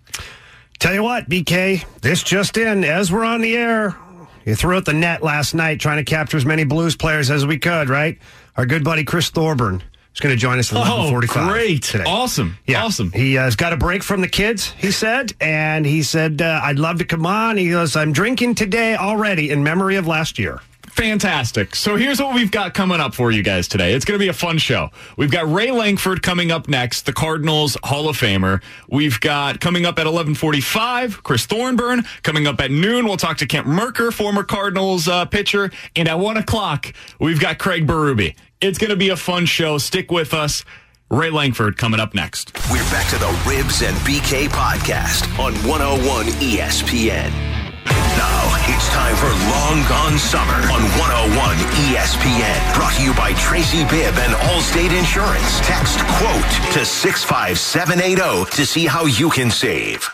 Tell 0.78 0.94
you 0.94 1.02
what, 1.02 1.28
BK, 1.28 1.84
this 2.00 2.22
just 2.22 2.56
in. 2.56 2.84
As 2.84 3.12
we're 3.12 3.24
on 3.24 3.40
the 3.40 3.56
air, 3.56 3.96
you 4.44 4.54
threw 4.54 4.76
out 4.76 4.84
the 4.84 4.92
net 4.92 5.22
last 5.22 5.54
night 5.54 5.80
trying 5.80 5.98
to 5.98 6.04
capture 6.04 6.36
as 6.36 6.44
many 6.44 6.64
Blues 6.64 6.96
players 6.96 7.30
as 7.30 7.46
we 7.46 7.58
could, 7.58 7.88
right? 7.88 8.18
Our 8.56 8.66
good 8.66 8.84
buddy 8.84 9.04
Chris 9.04 9.30
Thorburn 9.30 9.82
is 10.14 10.20
going 10.20 10.34
to 10.34 10.38
join 10.40 10.58
us 10.58 10.72
at 10.72 10.78
Oh, 10.78 11.10
11:45 11.12 11.48
great. 11.52 11.82
today. 11.82 12.04
Awesome. 12.06 12.58
Yeah. 12.66 12.84
Awesome. 12.84 13.12
He 13.12 13.38
uh, 13.38 13.44
has 13.44 13.56
got 13.56 13.72
a 13.72 13.76
break 13.76 14.02
from 14.02 14.20
the 14.20 14.28
kids, 14.28 14.70
he 14.78 14.90
said, 14.90 15.32
and 15.40 15.86
he 15.86 16.02
said, 16.02 16.42
uh, 16.42 16.60
I'd 16.62 16.78
love 16.78 16.98
to 16.98 17.04
come 17.04 17.24
on. 17.26 17.56
He 17.56 17.70
goes, 17.70 17.96
I'm 17.96 18.12
drinking 18.12 18.56
today 18.56 18.94
already 18.96 19.50
in 19.50 19.62
memory 19.64 19.96
of 19.96 20.06
last 20.06 20.38
year. 20.38 20.60
Fantastic. 20.92 21.74
So 21.74 21.96
here's 21.96 22.20
what 22.20 22.34
we've 22.34 22.50
got 22.50 22.74
coming 22.74 23.00
up 23.00 23.14
for 23.14 23.30
you 23.30 23.42
guys 23.42 23.66
today. 23.66 23.94
It's 23.94 24.04
going 24.04 24.18
to 24.18 24.22
be 24.22 24.28
a 24.28 24.34
fun 24.34 24.58
show. 24.58 24.90
We've 25.16 25.30
got 25.30 25.50
Ray 25.50 25.70
Lankford 25.70 26.22
coming 26.22 26.50
up 26.50 26.68
next, 26.68 27.06
the 27.06 27.14
Cardinals 27.14 27.78
Hall 27.82 28.10
of 28.10 28.16
Famer. 28.18 28.62
We've 28.90 29.18
got 29.18 29.58
coming 29.58 29.86
up 29.86 29.98
at 29.98 30.06
11:45, 30.06 31.22
Chris 31.22 31.46
Thorburn. 31.46 32.04
Coming 32.22 32.46
up 32.46 32.60
at 32.60 32.70
noon, 32.70 33.06
we'll 33.06 33.16
talk 33.16 33.38
to 33.38 33.46
Kent 33.46 33.66
Mercker, 33.66 34.12
former 34.12 34.42
Cardinals 34.44 35.08
uh, 35.08 35.24
pitcher, 35.24 35.70
and 35.96 36.08
at 36.08 36.18
one 36.18 36.36
o'clock, 36.36 36.92
we've 37.18 37.40
got 37.40 37.58
Craig 37.58 37.86
Berube. 37.86 38.36
It's 38.60 38.76
going 38.78 38.90
to 38.90 38.96
be 38.96 39.08
a 39.08 39.16
fun 39.16 39.46
show. 39.46 39.78
Stick 39.78 40.10
with 40.10 40.34
us. 40.34 40.62
Ray 41.10 41.30
Lankford 41.30 41.78
coming 41.78 42.00
up 42.00 42.14
next. 42.14 42.52
We're 42.70 42.84
back 42.90 43.08
to 43.10 43.18
the 43.18 43.26
Rivs 43.44 43.86
and 43.86 43.96
BK 43.98 44.48
podcast 44.48 45.26
on 45.38 45.54
101 45.66 46.26
ESPN. 46.26 47.51
It's 48.68 48.88
time 48.90 49.16
for 49.16 49.26
Long 49.26 49.82
Gone 49.88 50.18
Summer 50.18 50.54
on 50.70 50.82
101 50.96 51.56
ESPN. 51.90 52.74
Brought 52.74 52.94
to 52.94 53.02
you 53.02 53.12
by 53.12 53.32
Tracy 53.34 53.82
Bibb 53.82 54.14
and 54.14 54.34
Allstate 54.34 54.96
Insurance. 54.96 55.58
Text 55.62 55.98
quote 55.98 56.72
to 56.72 56.84
65780 56.84 58.50
to 58.56 58.64
see 58.64 58.86
how 58.86 59.06
you 59.06 59.30
can 59.30 59.50
save. 59.50 60.08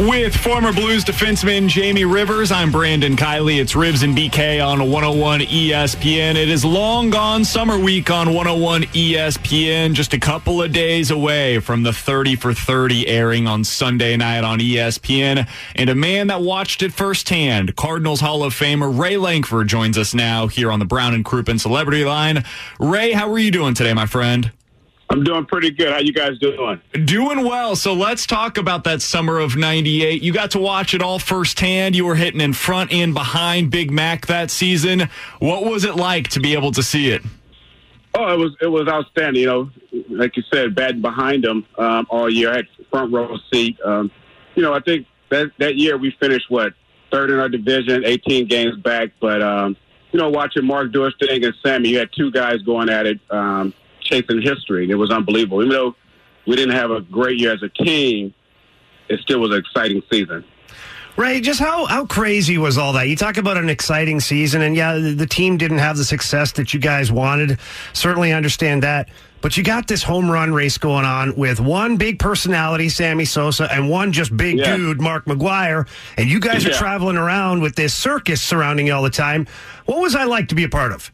With 0.00 0.34
former 0.34 0.72
Blues 0.72 1.04
defenseman 1.04 1.68
Jamie 1.68 2.06
Rivers, 2.06 2.50
I'm 2.50 2.72
Brandon 2.72 3.16
Kiley. 3.16 3.60
It's 3.60 3.74
Rivs 3.74 4.02
and 4.02 4.16
BK 4.16 4.66
on 4.66 4.78
101 4.90 5.40
ESPN. 5.40 6.36
It 6.36 6.48
is 6.48 6.64
long 6.64 7.10
gone 7.10 7.44
summer 7.44 7.78
week 7.78 8.10
on 8.10 8.32
101 8.32 8.84
ESPN, 8.84 9.92
just 9.92 10.14
a 10.14 10.18
couple 10.18 10.62
of 10.62 10.72
days 10.72 11.10
away 11.10 11.58
from 11.58 11.82
the 11.82 11.92
30 11.92 12.36
for 12.36 12.54
30 12.54 13.08
airing 13.08 13.46
on 13.46 13.62
Sunday 13.62 14.16
night 14.16 14.42
on 14.42 14.58
ESPN. 14.58 15.46
And 15.74 15.90
a 15.90 15.94
man 15.94 16.28
that 16.28 16.40
watched 16.40 16.82
it 16.82 16.94
firsthand, 16.94 17.76
Cardinals 17.76 18.20
Hall 18.20 18.42
of 18.42 18.54
Famer 18.54 18.98
Ray 18.98 19.18
Lankford 19.18 19.68
joins 19.68 19.98
us 19.98 20.14
now 20.14 20.46
here 20.46 20.72
on 20.72 20.78
the 20.78 20.86
Brown 20.86 21.12
and 21.12 21.26
Crouppen 21.26 21.60
Celebrity 21.60 22.06
Line. 22.06 22.42
Ray, 22.78 23.12
how 23.12 23.30
are 23.30 23.38
you 23.38 23.50
doing 23.50 23.74
today, 23.74 23.92
my 23.92 24.06
friend? 24.06 24.50
I'm 25.10 25.24
doing 25.24 25.44
pretty 25.44 25.72
good. 25.72 25.92
How 25.92 25.98
you 25.98 26.12
guys 26.12 26.38
doing? 26.38 26.80
Doing 27.04 27.44
well. 27.44 27.74
So 27.74 27.94
let's 27.94 28.26
talk 28.26 28.58
about 28.58 28.84
that 28.84 29.02
summer 29.02 29.40
of 29.40 29.56
98. 29.56 30.22
You 30.22 30.32
got 30.32 30.52
to 30.52 30.60
watch 30.60 30.94
it 30.94 31.02
all 31.02 31.18
firsthand. 31.18 31.96
You 31.96 32.04
were 32.04 32.14
hitting 32.14 32.40
in 32.40 32.52
front 32.52 32.92
and 32.92 33.12
behind 33.12 33.72
Big 33.72 33.90
Mac 33.90 34.26
that 34.26 34.52
season. 34.52 35.08
What 35.40 35.64
was 35.64 35.84
it 35.84 35.96
like 35.96 36.28
to 36.28 36.40
be 36.40 36.54
able 36.54 36.70
to 36.72 36.82
see 36.82 37.10
it? 37.10 37.22
Oh, 38.14 38.32
it 38.32 38.38
was 38.38 38.56
it 38.60 38.66
was 38.66 38.88
outstanding. 38.88 39.42
You 39.42 39.46
know, 39.46 39.70
like 40.08 40.36
you 40.36 40.42
said, 40.52 40.74
batting 40.74 41.00
behind 41.00 41.44
them 41.44 41.66
um, 41.78 42.06
all 42.08 42.30
year. 42.30 42.52
I 42.52 42.56
had 42.56 42.66
front 42.90 43.12
row 43.12 43.36
seat. 43.52 43.78
Um, 43.84 44.10
you 44.54 44.62
know, 44.62 44.74
I 44.74 44.80
think 44.80 45.06
that 45.30 45.50
that 45.58 45.76
year 45.76 45.96
we 45.96 46.14
finished 46.20 46.50
what 46.50 46.74
third 47.10 47.30
in 47.30 47.38
our 47.38 47.48
division, 47.48 48.04
18 48.04 48.46
games 48.46 48.76
back. 48.76 49.10
But 49.20 49.42
um, 49.42 49.76
you 50.12 50.18
know, 50.18 50.28
watching 50.28 50.64
Mark 50.64 50.92
do 50.92 51.02
his 51.02 51.14
thing 51.20 51.44
and 51.44 51.54
Sammy, 51.64 51.90
you 51.90 51.98
had 51.98 52.10
two 52.12 52.30
guys 52.30 52.62
going 52.62 52.88
at 52.88 53.06
it, 53.06 53.20
um, 53.30 53.72
chasing 54.10 54.42
history, 54.42 54.82
and 54.84 54.90
it 54.92 54.96
was 54.96 55.10
unbelievable. 55.10 55.62
Even 55.62 55.70
though 55.70 55.94
we 56.46 56.56
didn't 56.56 56.74
have 56.74 56.90
a 56.90 57.00
great 57.00 57.38
year 57.38 57.52
as 57.52 57.62
a 57.62 57.68
team, 57.68 58.34
it 59.08 59.20
still 59.20 59.40
was 59.40 59.52
an 59.52 59.58
exciting 59.58 60.02
season. 60.10 60.44
Ray, 61.16 61.40
just 61.40 61.60
how, 61.60 61.86
how 61.86 62.06
crazy 62.06 62.56
was 62.56 62.78
all 62.78 62.92
that? 62.94 63.08
You 63.08 63.16
talk 63.16 63.36
about 63.36 63.56
an 63.56 63.68
exciting 63.68 64.20
season, 64.20 64.62
and 64.62 64.74
yeah, 64.76 64.94
the, 64.94 65.12
the 65.12 65.26
team 65.26 65.56
didn't 65.58 65.78
have 65.78 65.96
the 65.96 66.04
success 66.04 66.52
that 66.52 66.72
you 66.72 66.80
guys 66.80 67.10
wanted. 67.12 67.58
Certainly 67.92 68.32
understand 68.32 68.82
that. 68.84 69.08
But 69.42 69.56
you 69.56 69.64
got 69.64 69.86
this 69.88 70.02
home 70.02 70.30
run 70.30 70.52
race 70.52 70.78
going 70.78 71.04
on 71.04 71.34
with 71.34 71.60
one 71.60 71.96
big 71.96 72.18
personality, 72.18 72.88
Sammy 72.90 73.24
Sosa, 73.24 73.70
and 73.72 73.88
one 73.90 74.12
just 74.12 74.34
big 74.36 74.58
Yeah. 74.58 74.76
dude, 74.76 75.00
Mark 75.00 75.24
McGwire. 75.24 75.88
And 76.16 76.30
you 76.30 76.40
guys 76.40 76.64
are 76.66 76.72
traveling 76.72 77.16
around 77.16 77.62
with 77.62 77.74
this 77.74 77.92
circus 77.94 78.40
surrounding 78.42 78.86
you 78.86 78.92
all 78.94 79.02
the 79.02 79.10
time. 79.10 79.46
What 79.86 80.00
was 80.00 80.14
I 80.14 80.24
like 80.24 80.48
to 80.48 80.54
be 80.54 80.64
a 80.64 80.68
part 80.68 80.92
of? 80.92 81.10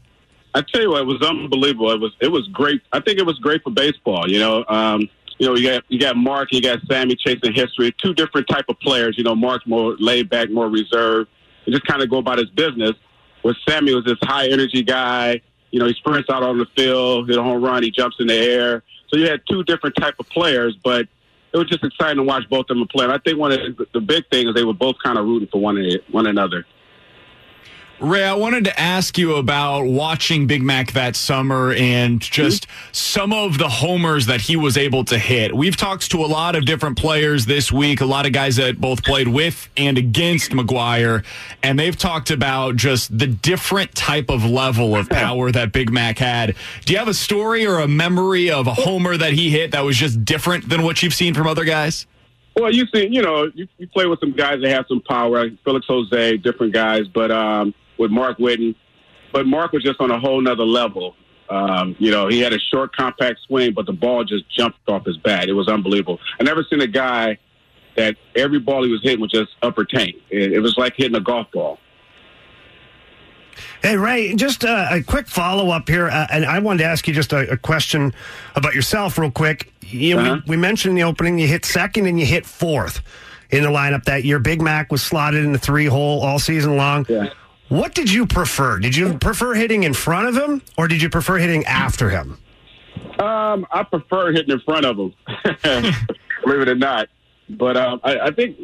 I 0.57 0.61
tell 0.61 0.81
you 0.81 0.89
what, 0.89 1.01
it 1.01 1.05
was 1.05 1.21
unbelievable. 1.21 1.91
It 1.91 1.99
was 1.99 2.15
it 2.19 2.29
was 2.29 2.47
great. 2.47 2.81
I 2.91 2.99
think 2.99 3.19
it 3.19 3.25
was 3.25 3.37
great 3.37 3.61
for 3.61 3.69
baseball. 3.69 4.27
You 4.27 4.39
know, 4.39 4.65
um, 4.67 5.07
you 5.37 5.47
know, 5.47 5.55
you 5.55 5.69
got 5.69 5.83
you 5.87 5.99
got 5.99 6.17
Mark, 6.17 6.49
you 6.51 6.61
got 6.61 6.79
Sammy 6.89 7.15
chasing 7.15 7.53
history. 7.53 7.95
Two 8.01 8.15
different 8.15 8.47
type 8.47 8.65
of 8.67 8.79
players. 8.79 9.19
You 9.19 9.23
know, 9.23 9.35
Mark's 9.35 9.67
more 9.67 9.95
laid 9.99 10.31
back, 10.31 10.49
more 10.49 10.67
reserved, 10.67 11.29
and 11.65 11.75
just 11.75 11.85
kind 11.85 12.01
of 12.01 12.09
go 12.09 12.17
about 12.17 12.39
his 12.39 12.49
business. 12.49 12.93
Where 13.43 13.55
Sammy 13.69 13.93
was 13.93 14.03
this 14.03 14.17
high 14.23 14.47
energy 14.47 14.81
guy. 14.81 15.41
You 15.69 15.79
know, 15.79 15.85
he 15.85 15.93
sprints 15.93 16.27
out 16.29 16.41
on 16.41 16.57
the 16.57 16.65
field, 16.75 17.29
hit 17.29 17.37
a 17.37 17.43
home 17.43 17.63
run, 17.63 17.83
he 17.83 17.91
jumps 17.91 18.15
in 18.19 18.25
the 18.25 18.33
air. 18.33 18.81
So 19.09 19.17
you 19.17 19.29
had 19.29 19.41
two 19.47 19.63
different 19.63 19.95
type 19.95 20.15
of 20.17 20.27
players, 20.29 20.75
but 20.83 21.07
it 21.53 21.57
was 21.57 21.67
just 21.67 21.83
exciting 21.83 22.17
to 22.17 22.23
watch 22.23 22.49
both 22.49 22.65
of 22.69 22.77
them 22.77 22.87
play. 22.87 23.03
And 23.03 23.13
I 23.13 23.19
think 23.19 23.37
one 23.37 23.51
of 23.51 23.59
the, 23.93 24.01
big 24.01 24.27
things 24.31 24.55
they 24.55 24.63
were 24.63 24.73
both 24.73 24.95
kind 25.03 25.19
of 25.19 25.25
rooting 25.25 25.49
for 25.51 25.61
one 25.61 25.77
one 26.09 26.25
another. 26.25 26.65
Ray, 27.99 28.23
I 28.23 28.35
wanted 28.35 28.65
to 28.65 28.79
ask 28.79 29.17
you 29.17 29.37
about 29.37 29.85
watching 29.85 30.45
Big 30.45 30.61
Mac 30.61 30.91
that 30.91 31.15
summer 31.15 31.73
and 31.73 32.21
just 32.21 32.67
some 32.91 33.33
of 33.33 33.57
the 33.57 33.67
homers 33.67 34.27
that 34.27 34.39
he 34.39 34.55
was 34.55 34.77
able 34.77 35.03
to 35.05 35.17
hit. 35.17 35.55
We've 35.55 35.75
talked 35.75 36.11
to 36.11 36.23
a 36.23 36.27
lot 36.27 36.55
of 36.55 36.65
different 36.65 36.95
players 36.95 37.47
this 37.47 37.71
week, 37.71 37.99
a 38.01 38.05
lot 38.05 38.27
of 38.27 38.33
guys 38.33 38.57
that 38.57 38.79
both 38.79 39.03
played 39.03 39.27
with 39.27 39.67
and 39.77 39.97
against 39.97 40.51
McGwire, 40.51 41.25
and 41.63 41.79
they've 41.79 41.97
talked 41.97 42.29
about 42.29 42.75
just 42.75 43.17
the 43.17 43.25
different 43.25 43.95
type 43.95 44.29
of 44.29 44.45
level 44.45 44.95
of 44.95 45.09
power 45.09 45.51
that 45.51 45.71
Big 45.71 45.91
Mac 45.91 46.19
had. 46.19 46.55
Do 46.85 46.93
you 46.93 46.99
have 46.99 47.07
a 47.07 47.15
story 47.15 47.65
or 47.65 47.79
a 47.79 47.87
memory 47.87 48.51
of 48.51 48.67
a 48.67 48.75
homer 48.75 49.17
that 49.17 49.33
he 49.33 49.49
hit 49.49 49.71
that 49.71 49.83
was 49.83 49.97
just 49.97 50.23
different 50.23 50.69
than 50.69 50.83
what 50.83 51.01
you've 51.01 51.15
seen 51.15 51.33
from 51.33 51.47
other 51.47 51.65
guys? 51.65 52.05
Well, 52.55 52.71
you 52.71 52.85
see, 52.93 53.07
you 53.07 53.23
know, 53.23 53.49
you, 53.55 53.67
you 53.79 53.87
play 53.87 54.05
with 54.05 54.19
some 54.19 54.33
guys 54.33 54.61
that 54.61 54.69
have 54.69 54.85
some 54.87 55.01
power, 55.01 55.49
Felix 55.63 55.87
Jose, 55.87 56.37
different 56.37 56.73
guys, 56.73 57.07
but 57.07 57.31
um, 57.31 57.73
with 57.97 58.11
Mark 58.11 58.37
Whiten. 58.37 58.75
But 59.33 59.45
Mark 59.45 59.71
was 59.73 59.83
just 59.83 59.99
on 59.99 60.11
a 60.11 60.19
whole 60.19 60.39
nother 60.41 60.63
level. 60.65 61.15
Um, 61.49 61.95
you 61.99 62.11
know, 62.11 62.27
he 62.27 62.39
had 62.39 62.53
a 62.53 62.59
short, 62.59 62.95
compact 62.95 63.39
swing, 63.47 63.73
but 63.73 63.85
the 63.85 63.93
ball 63.93 64.23
just 64.23 64.49
jumped 64.49 64.79
off 64.87 65.05
his 65.05 65.17
bat. 65.17 65.47
It 65.47 65.53
was 65.53 65.67
unbelievable. 65.67 66.19
I 66.39 66.43
never 66.43 66.63
seen 66.69 66.81
a 66.81 66.87
guy 66.87 67.37
that 67.95 68.15
every 68.35 68.59
ball 68.59 68.83
he 68.83 68.91
was 68.91 69.01
hitting 69.01 69.21
was 69.21 69.31
just 69.31 69.51
upper 69.61 69.85
tank. 69.85 70.15
It, 70.29 70.53
it 70.53 70.59
was 70.59 70.77
like 70.77 70.93
hitting 70.95 71.15
a 71.15 71.21
golf 71.21 71.47
ball. 71.51 71.79
Hey, 73.81 73.95
Ray, 73.97 74.33
just 74.35 74.65
uh, 74.65 74.87
a 74.91 75.01
quick 75.01 75.27
follow 75.27 75.69
up 75.71 75.87
here. 75.87 76.07
Uh, 76.07 76.27
and 76.31 76.45
I 76.45 76.59
wanted 76.59 76.79
to 76.79 76.85
ask 76.85 77.07
you 77.07 77.13
just 77.13 77.31
a, 77.33 77.51
a 77.51 77.57
question 77.57 78.13
about 78.55 78.75
yourself, 78.75 79.17
real 79.17 79.31
quick. 79.31 79.71
You 79.81 80.17
Uh-huh. 80.17 80.41
we, 80.45 80.51
we 80.51 80.57
mentioned 80.57 80.91
in 80.91 80.95
the 80.95 81.03
opening 81.03 81.39
you 81.39 81.47
hit 81.47 81.65
second 81.65 82.05
and 82.07 82.19
you 82.19 82.25
hit 82.25 82.45
fourth 82.45 83.01
in 83.49 83.63
the 83.63 83.69
lineup 83.69 84.03
that 84.05 84.25
year. 84.25 84.39
Big 84.39 84.61
Mac 84.61 84.91
was 84.91 85.01
slotted 85.01 85.43
in 85.45 85.53
the 85.53 85.59
three 85.59 85.85
hole 85.85 86.21
all 86.21 86.39
season 86.39 86.75
long. 86.75 87.05
What 87.69 87.93
did 87.93 88.11
you 88.11 88.25
prefer? 88.25 88.79
Did 88.79 88.95
you 88.95 89.17
prefer 89.17 89.53
hitting 89.53 89.83
in 89.83 89.93
front 89.93 90.27
of 90.27 90.35
him 90.37 90.61
or 90.77 90.87
did 90.87 91.01
you 91.01 91.09
prefer 91.09 91.37
hitting 91.37 91.65
after 91.65 92.09
him? 92.09 92.37
Um, 93.19 93.67
I 93.71 93.83
prefer 93.83 94.31
hitting 94.31 94.51
in 94.51 94.59
front 94.61 94.85
of 94.85 94.97
him. 94.97 95.13
Believe 96.43 96.61
it 96.61 96.69
or 96.69 96.75
not. 96.75 97.09
but 97.49 97.75
uh, 97.75 97.97
I, 98.03 98.19
I 98.27 98.31
think 98.31 98.57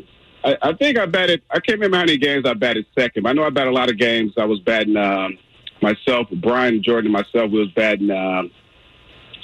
I, 0.44 0.58
I 0.62 0.74
think 0.74 0.98
I 0.98 1.06
batted. 1.06 1.42
I 1.50 1.56
can't 1.60 1.80
remember 1.80 1.98
how 1.98 2.04
many 2.04 2.18
games 2.18 2.46
I 2.46 2.54
batted 2.54 2.86
second. 2.98 3.28
I 3.28 3.34
know 3.34 3.44
I 3.44 3.50
batted 3.50 3.72
a 3.72 3.76
lot 3.76 3.90
of 3.90 3.98
games. 3.98 4.34
I 4.38 4.46
was 4.46 4.60
batting 4.60 4.96
um, 4.98 5.38
myself, 5.82 6.28
Brian 6.32 6.82
Jordan, 6.84 7.14
and 7.14 7.14
myself. 7.14 7.52
We 7.52 7.60
was 7.60 7.72
batting 7.72 8.12
um, 8.12 8.52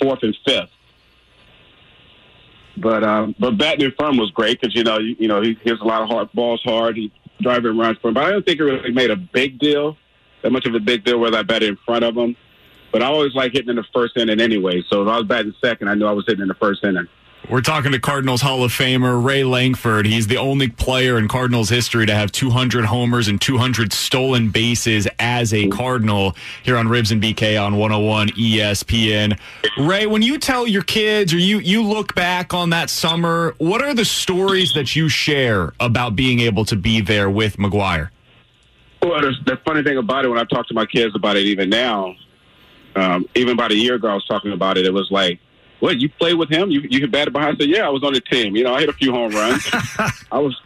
fourth 0.01 0.19
and 0.23 0.35
fifth. 0.45 0.69
But 2.77 3.03
um, 3.03 3.35
but 3.39 3.57
batting 3.57 3.85
in 3.85 3.91
front 3.93 4.17
was 4.17 4.31
great 4.31 4.59
because 4.59 4.75
you 4.75 4.83
know 4.83 4.99
you, 4.99 5.15
you 5.19 5.27
know 5.27 5.41
he 5.41 5.57
hits 5.63 5.81
a 5.81 5.85
lot 5.85 6.01
of 6.01 6.09
hard 6.09 6.31
balls 6.33 6.61
hard. 6.63 6.95
He 6.97 7.11
driving 7.41 7.77
runs 7.77 7.97
for 7.99 8.09
him. 8.09 8.13
But 8.13 8.25
I 8.25 8.31
don't 8.31 8.45
think 8.45 8.59
it 8.59 8.63
really 8.63 8.91
made 8.91 9.11
a 9.11 9.15
big 9.15 9.59
deal, 9.59 9.97
that 10.41 10.51
much 10.51 10.65
of 10.65 10.75
a 10.75 10.79
big 10.79 11.03
deal 11.03 11.19
whether 11.19 11.37
I 11.37 11.43
batted 11.43 11.69
in 11.69 11.77
front 11.85 12.03
of 12.03 12.15
him. 12.15 12.35
But 12.91 13.03
I 13.03 13.05
always 13.05 13.35
like 13.35 13.51
hitting 13.51 13.69
in 13.69 13.75
the 13.75 13.85
first 13.93 14.17
inning 14.17 14.41
anyway. 14.41 14.83
So 14.89 15.03
if 15.03 15.07
I 15.07 15.17
was 15.17 15.27
batting 15.27 15.53
second, 15.61 15.89
I 15.89 15.93
knew 15.93 16.07
I 16.07 16.11
was 16.11 16.25
hitting 16.25 16.41
in 16.41 16.47
the 16.47 16.55
first 16.55 16.83
inning. 16.83 17.07
We're 17.47 17.61
talking 17.61 17.93
to 17.93 17.99
Cardinals 17.99 18.41
Hall 18.41 18.63
of 18.63 18.71
Famer 18.71 19.23
Ray 19.23 19.43
Lankford. 19.43 20.05
He's 20.05 20.27
the 20.27 20.37
only 20.37 20.67
player 20.67 21.17
in 21.17 21.27
Cardinals 21.27 21.69
history 21.69 22.05
to 22.05 22.13
have 22.13 22.31
200 22.31 22.85
homers 22.85 23.27
and 23.27 23.41
200 23.41 23.91
stolen 23.91 24.49
bases 24.49 25.07
as 25.17 25.51
a 25.53 25.67
Cardinal 25.69 26.35
here 26.63 26.77
on 26.77 26.87
Rivs 26.87 27.11
and 27.11 27.23
BK 27.23 27.59
on 27.59 27.77
101 27.77 28.29
ESPN. 28.29 29.39
Ray, 29.79 30.05
when 30.05 30.21
you 30.21 30.37
tell 30.37 30.67
your 30.67 30.83
kids 30.83 31.33
or 31.33 31.37
you 31.37 31.59
you 31.59 31.81
look 31.81 32.13
back 32.13 32.53
on 32.53 32.69
that 32.71 32.89
summer, 32.89 33.55
what 33.57 33.81
are 33.81 33.95
the 33.95 34.05
stories 34.05 34.73
that 34.73 34.95
you 34.95 35.09
share 35.09 35.73
about 35.79 36.15
being 36.15 36.41
able 36.41 36.65
to 36.65 36.75
be 36.75 37.01
there 37.01 37.31
with 37.31 37.57
McGwire? 37.57 38.09
Well, 39.01 39.21
the 39.21 39.57
funny 39.65 39.81
thing 39.81 39.97
about 39.97 40.25
it, 40.25 40.27
when 40.27 40.37
I 40.37 40.43
talk 40.43 40.67
to 40.67 40.73
my 40.73 40.85
kids 40.85 41.15
about 41.15 41.37
it, 41.37 41.45
even 41.45 41.69
now, 41.69 42.15
um, 42.95 43.27
even 43.33 43.53
about 43.53 43.71
a 43.71 43.75
year 43.75 43.95
ago, 43.95 44.09
I 44.09 44.13
was 44.13 44.25
talking 44.25 44.51
about 44.51 44.77
it. 44.77 44.85
It 44.85 44.93
was 44.93 45.09
like, 45.09 45.39
what 45.79 45.99
you 45.99 46.09
played 46.09 46.35
with 46.35 46.49
him? 46.49 46.69
You 46.69 46.81
you 46.89 47.07
batted 47.07 47.33
behind? 47.33 47.55
I 47.55 47.59
said, 47.59 47.69
yeah, 47.69 47.85
I 47.85 47.89
was 47.89 48.03
on 48.03 48.13
the 48.13 48.21
team. 48.21 48.55
You 48.55 48.63
know, 48.63 48.73
I 48.73 48.81
hit 48.81 48.89
a 48.89 48.93
few 48.93 49.11
home 49.11 49.31
runs. 49.31 49.67
I 50.31 50.39
was 50.39 50.59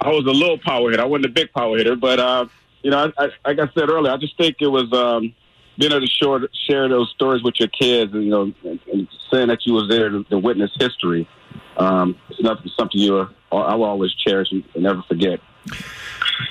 I 0.00 0.08
was 0.10 0.26
a 0.26 0.30
little 0.30 0.58
power 0.58 0.90
hitter. 0.90 1.02
I 1.02 1.06
wasn't 1.06 1.26
a 1.26 1.30
big 1.30 1.52
power 1.52 1.76
hitter, 1.76 1.96
but 1.96 2.20
uh, 2.20 2.46
you 2.82 2.90
know, 2.90 3.12
I, 3.18 3.24
I, 3.24 3.28
like 3.48 3.58
I 3.58 3.72
said 3.74 3.88
earlier, 3.88 4.12
I 4.12 4.16
just 4.16 4.36
think 4.36 4.56
it 4.60 4.68
was 4.68 4.92
um, 4.92 5.34
being 5.78 5.92
able 5.92 6.06
to 6.06 6.06
share, 6.06 6.40
share 6.68 6.88
those 6.88 7.10
stories 7.14 7.42
with 7.42 7.58
your 7.58 7.68
kids, 7.68 8.12
and 8.12 8.24
you 8.24 8.30
know, 8.30 8.52
and, 8.64 8.80
and 8.92 9.08
saying 9.32 9.48
that 9.48 9.66
you 9.66 9.72
was 9.74 9.88
there 9.88 10.08
to, 10.08 10.24
to 10.24 10.38
witness 10.38 10.70
history. 10.78 11.28
Um, 11.76 12.16
it's 12.28 12.40
nothing 12.40 12.70
something 12.76 13.00
you 13.00 13.16
uh, 13.16 13.28
I 13.52 13.74
will 13.74 13.84
always 13.84 14.12
cherish 14.14 14.50
and 14.52 14.64
never 14.76 15.02
forget. 15.02 15.40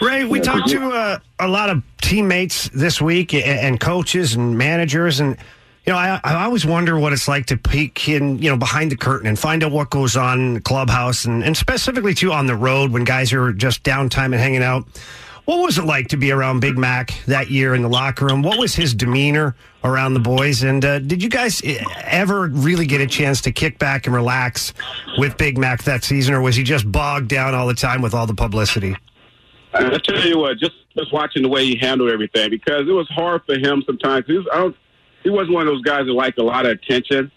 Ray, 0.02 0.26
we 0.26 0.40
Yeah, 0.40 0.44
talked 0.44 0.70
to 0.70 0.92
uh, 0.92 1.20
a 1.40 1.48
lot 1.48 1.70
of 1.70 1.84
teammates 2.02 2.70
this 2.70 3.02
week 3.02 3.34
and, 3.34 3.44
and 3.44 3.80
coaches 3.80 4.36
and 4.36 4.58
managers, 4.58 5.20
and 5.20 5.38
you 5.88 5.94
know, 5.94 6.00
I, 6.00 6.20
I 6.22 6.44
always 6.44 6.66
wonder 6.66 7.00
what 7.00 7.14
it's 7.14 7.30
like 7.30 7.46
to 7.46 7.56
peek 7.56 8.10
in, 8.10 8.40
you 8.40 8.50
know, 8.50 8.58
behind 8.58 8.92
the 8.92 8.98
curtain 8.98 9.26
and 9.26 9.40
find 9.40 9.64
out 9.64 9.72
what 9.72 9.90
goes 9.90 10.18
on 10.18 10.40
in 10.40 10.54
the 10.56 10.60
clubhouse, 10.60 11.24
and, 11.24 11.42
and 11.42 11.56
specifically 11.56 12.14
too 12.14 12.34
on 12.34 12.46
the 12.46 12.58
road 12.58 12.92
when 12.92 13.06
guys 13.06 13.32
are 13.32 13.54
just 13.54 13.84
downtime 13.84 14.26
and 14.26 14.36
hanging 14.36 14.64
out. 14.64 14.86
What 15.46 15.60
was 15.60 15.78
it 15.78 15.86
like 15.86 16.10
to 16.10 16.18
be 16.18 16.34
around 16.34 16.60
Big 16.60 16.78
Mac 16.78 17.14
that 17.26 17.50
year 17.50 17.74
in 17.74 17.82
the 17.82 17.88
locker 17.88 18.26
room? 18.26 18.42
What 18.42 18.60
was 18.60 18.76
his 18.76 18.94
demeanor 18.94 19.56
around 19.82 20.14
the 20.14 20.20
boys? 20.20 20.62
And 20.62 20.84
uh, 20.84 21.00
did 21.00 21.24
you 21.24 21.30
guys 21.30 21.62
eh, 21.64 21.82
ever 22.04 22.48
really 22.48 22.86
get 22.86 23.00
a 23.00 23.08
chance 23.08 23.40
to 23.42 23.54
kick 23.54 23.80
back 23.80 24.08
and 24.08 24.14
relax 24.14 24.74
with 25.18 25.38
Big 25.38 25.58
Mac 25.58 25.84
that 25.84 26.04
season, 26.04 26.36
or 26.36 26.42
was 26.42 26.58
he 26.58 26.64
just 26.64 26.92
bogged 26.92 27.30
down 27.30 27.56
all 27.56 27.66
the 27.66 27.74
time 27.74 28.02
with 28.02 28.14
all 28.14 28.28
the 28.28 28.36
publicity? 28.36 28.94
I 29.74 29.98
tell 30.00 30.28
you 30.28 30.40
what, 30.40 30.58
just 30.58 30.76
just 30.98 31.14
watching 31.14 31.44
the 31.44 31.50
way 31.50 31.64
he 31.64 31.78
handled 31.78 32.12
everything 32.12 32.50
because 32.50 32.90
it 32.90 32.94
was 32.94 33.08
hard 33.08 33.44
for 33.46 33.58
him 33.58 33.84
sometimes. 33.86 34.28
Was, 34.28 34.46
I 34.52 34.58
don't, 34.58 34.76
he 35.28 35.32
wasn't 35.32 35.52
one 35.52 35.68
of 35.68 35.74
those 35.74 35.82
guys 35.82 36.06
that 36.06 36.14
liked 36.14 36.40
a 36.40 36.44
lot 36.44 36.66
of 36.66 36.72
attention. 36.72 37.30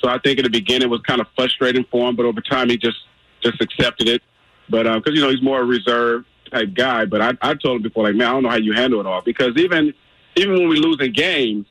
So 0.00 0.08
I 0.08 0.18
think 0.18 0.40
in 0.40 0.42
the 0.42 0.50
beginning 0.50 0.88
it 0.88 0.90
was 0.90 1.00
kind 1.02 1.20
of 1.20 1.28
frustrating 1.36 1.84
for 1.88 2.08
him, 2.08 2.16
but 2.16 2.26
over 2.26 2.40
time 2.40 2.68
he 2.68 2.76
just 2.76 2.98
just 3.44 3.60
accepted 3.60 4.08
it. 4.08 4.22
But 4.68 4.88
uh, 4.88 4.98
because 4.98 5.14
you 5.14 5.20
know 5.20 5.30
he's 5.30 5.40
more 5.40 5.60
a 5.60 5.64
reserved 5.64 6.26
type 6.50 6.74
guy. 6.74 7.04
But 7.04 7.22
I, 7.22 7.32
I 7.40 7.54
told 7.54 7.76
him 7.76 7.82
before, 7.82 8.02
like, 8.02 8.16
man, 8.16 8.26
I 8.26 8.32
don't 8.32 8.42
know 8.42 8.48
how 8.48 8.56
you 8.56 8.72
handle 8.72 8.98
it 8.98 9.06
all 9.06 9.22
because 9.22 9.56
even 9.56 9.94
even 10.34 10.54
when 10.54 10.68
we 10.68 10.80
lose 10.80 10.96
in 11.00 11.12
games, 11.12 11.66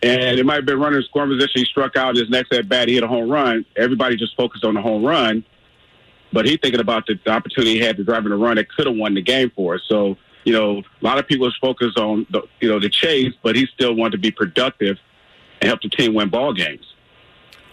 and 0.00 0.38
it 0.38 0.46
might 0.46 0.56
have 0.56 0.66
been 0.66 0.78
running 0.78 1.02
scoring 1.02 1.30
position, 1.30 1.62
he 1.62 1.64
struck 1.64 1.96
out 1.96 2.14
his 2.14 2.30
next 2.30 2.52
at 2.52 2.68
bat, 2.68 2.86
he 2.86 2.94
hit 2.94 3.02
a 3.02 3.08
home 3.08 3.28
run. 3.28 3.66
Everybody 3.76 4.16
just 4.16 4.36
focused 4.36 4.64
on 4.64 4.74
the 4.74 4.80
home 4.80 5.04
run 5.04 5.44
but 6.32 6.46
he 6.46 6.56
thinking 6.56 6.80
about 6.80 7.06
the, 7.06 7.18
the 7.24 7.30
opportunity 7.30 7.74
he 7.74 7.80
had 7.80 7.96
to 7.96 8.04
drive 8.04 8.26
in 8.26 8.32
a 8.32 8.36
run 8.36 8.56
that 8.56 8.68
could 8.68 8.86
have 8.86 8.96
won 8.96 9.14
the 9.14 9.22
game 9.22 9.50
for 9.54 9.76
us. 9.76 9.82
So, 9.88 10.16
you 10.48 10.54
know, 10.54 10.78
a 10.78 11.04
lot 11.04 11.18
of 11.18 11.28
people 11.28 11.46
is 11.46 11.54
focused 11.60 11.98
on 11.98 12.26
the, 12.30 12.40
you 12.60 12.70
know, 12.70 12.80
the 12.80 12.88
chase, 12.88 13.34
but 13.42 13.54
he 13.54 13.66
still 13.66 13.94
wanted 13.94 14.12
to 14.12 14.18
be 14.18 14.30
productive 14.30 14.96
and 15.60 15.68
help 15.68 15.82
the 15.82 15.90
team 15.90 16.14
win 16.14 16.30
ball 16.30 16.54
games. 16.54 16.94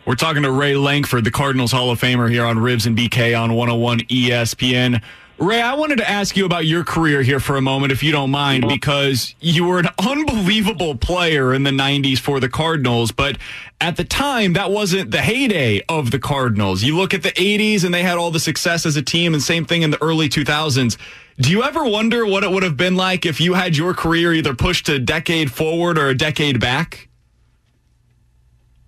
We're 0.05 0.15
talking 0.15 0.43
to 0.43 0.51
Ray 0.51 0.75
Lankford, 0.75 1.23
the 1.23 1.31
Cardinals 1.31 1.71
Hall 1.71 1.89
of 1.89 2.01
Famer 2.01 2.29
here 2.29 2.43
on 2.43 2.57
Rivs 2.57 2.85
and 2.85 2.97
BK 2.97 3.39
on 3.41 3.53
101 3.53 3.99
ESPN. 3.99 5.01
Ray, 5.37 5.61
I 5.61 5.73
wanted 5.73 5.99
to 5.99 6.09
ask 6.09 6.35
you 6.35 6.45
about 6.45 6.65
your 6.65 6.83
career 6.83 7.21
here 7.21 7.39
for 7.39 7.55
a 7.55 7.61
moment, 7.61 7.93
if 7.93 8.03
you 8.03 8.11
don't 8.11 8.29
mind, 8.29 8.67
because 8.67 9.35
you 9.39 9.63
were 9.63 9.79
an 9.79 9.89
unbelievable 9.97 10.95
player 10.95 11.53
in 11.53 11.63
the 11.63 11.71
90s 11.71 12.19
for 12.19 12.41
the 12.41 12.49
Cardinals, 12.49 13.13
but 13.13 13.37
at 13.79 13.95
the 13.95 14.03
time, 14.03 14.51
that 14.53 14.69
wasn't 14.69 15.11
the 15.11 15.21
heyday 15.21 15.81
of 15.87 16.11
the 16.11 16.19
Cardinals. 16.19 16.83
You 16.83 16.97
look 16.97 17.13
at 17.13 17.23
the 17.23 17.31
80s 17.31 17.85
and 17.85 17.93
they 17.93 18.03
had 18.03 18.17
all 18.17 18.31
the 18.31 18.39
success 18.39 18.85
as 18.85 18.97
a 18.97 19.01
team, 19.01 19.33
and 19.33 19.41
same 19.41 19.63
thing 19.63 19.81
in 19.81 19.91
the 19.91 20.01
early 20.01 20.27
2000s. 20.27 20.97
Do 21.37 21.51
you 21.51 21.63
ever 21.63 21.83
wonder 21.83 22.25
what 22.25 22.43
it 22.45 22.51
would 22.51 22.63
have 22.63 22.77
been 22.77 22.95
like 22.95 23.25
if 23.25 23.41
you 23.41 23.55
had 23.55 23.75
your 23.75 23.93
career 23.93 24.33
either 24.33 24.53
pushed 24.53 24.87
a 24.87 24.99
decade 24.99 25.51
forward 25.51 25.97
or 25.97 26.07
a 26.07 26.15
decade 26.15 26.61
back? 26.61 27.09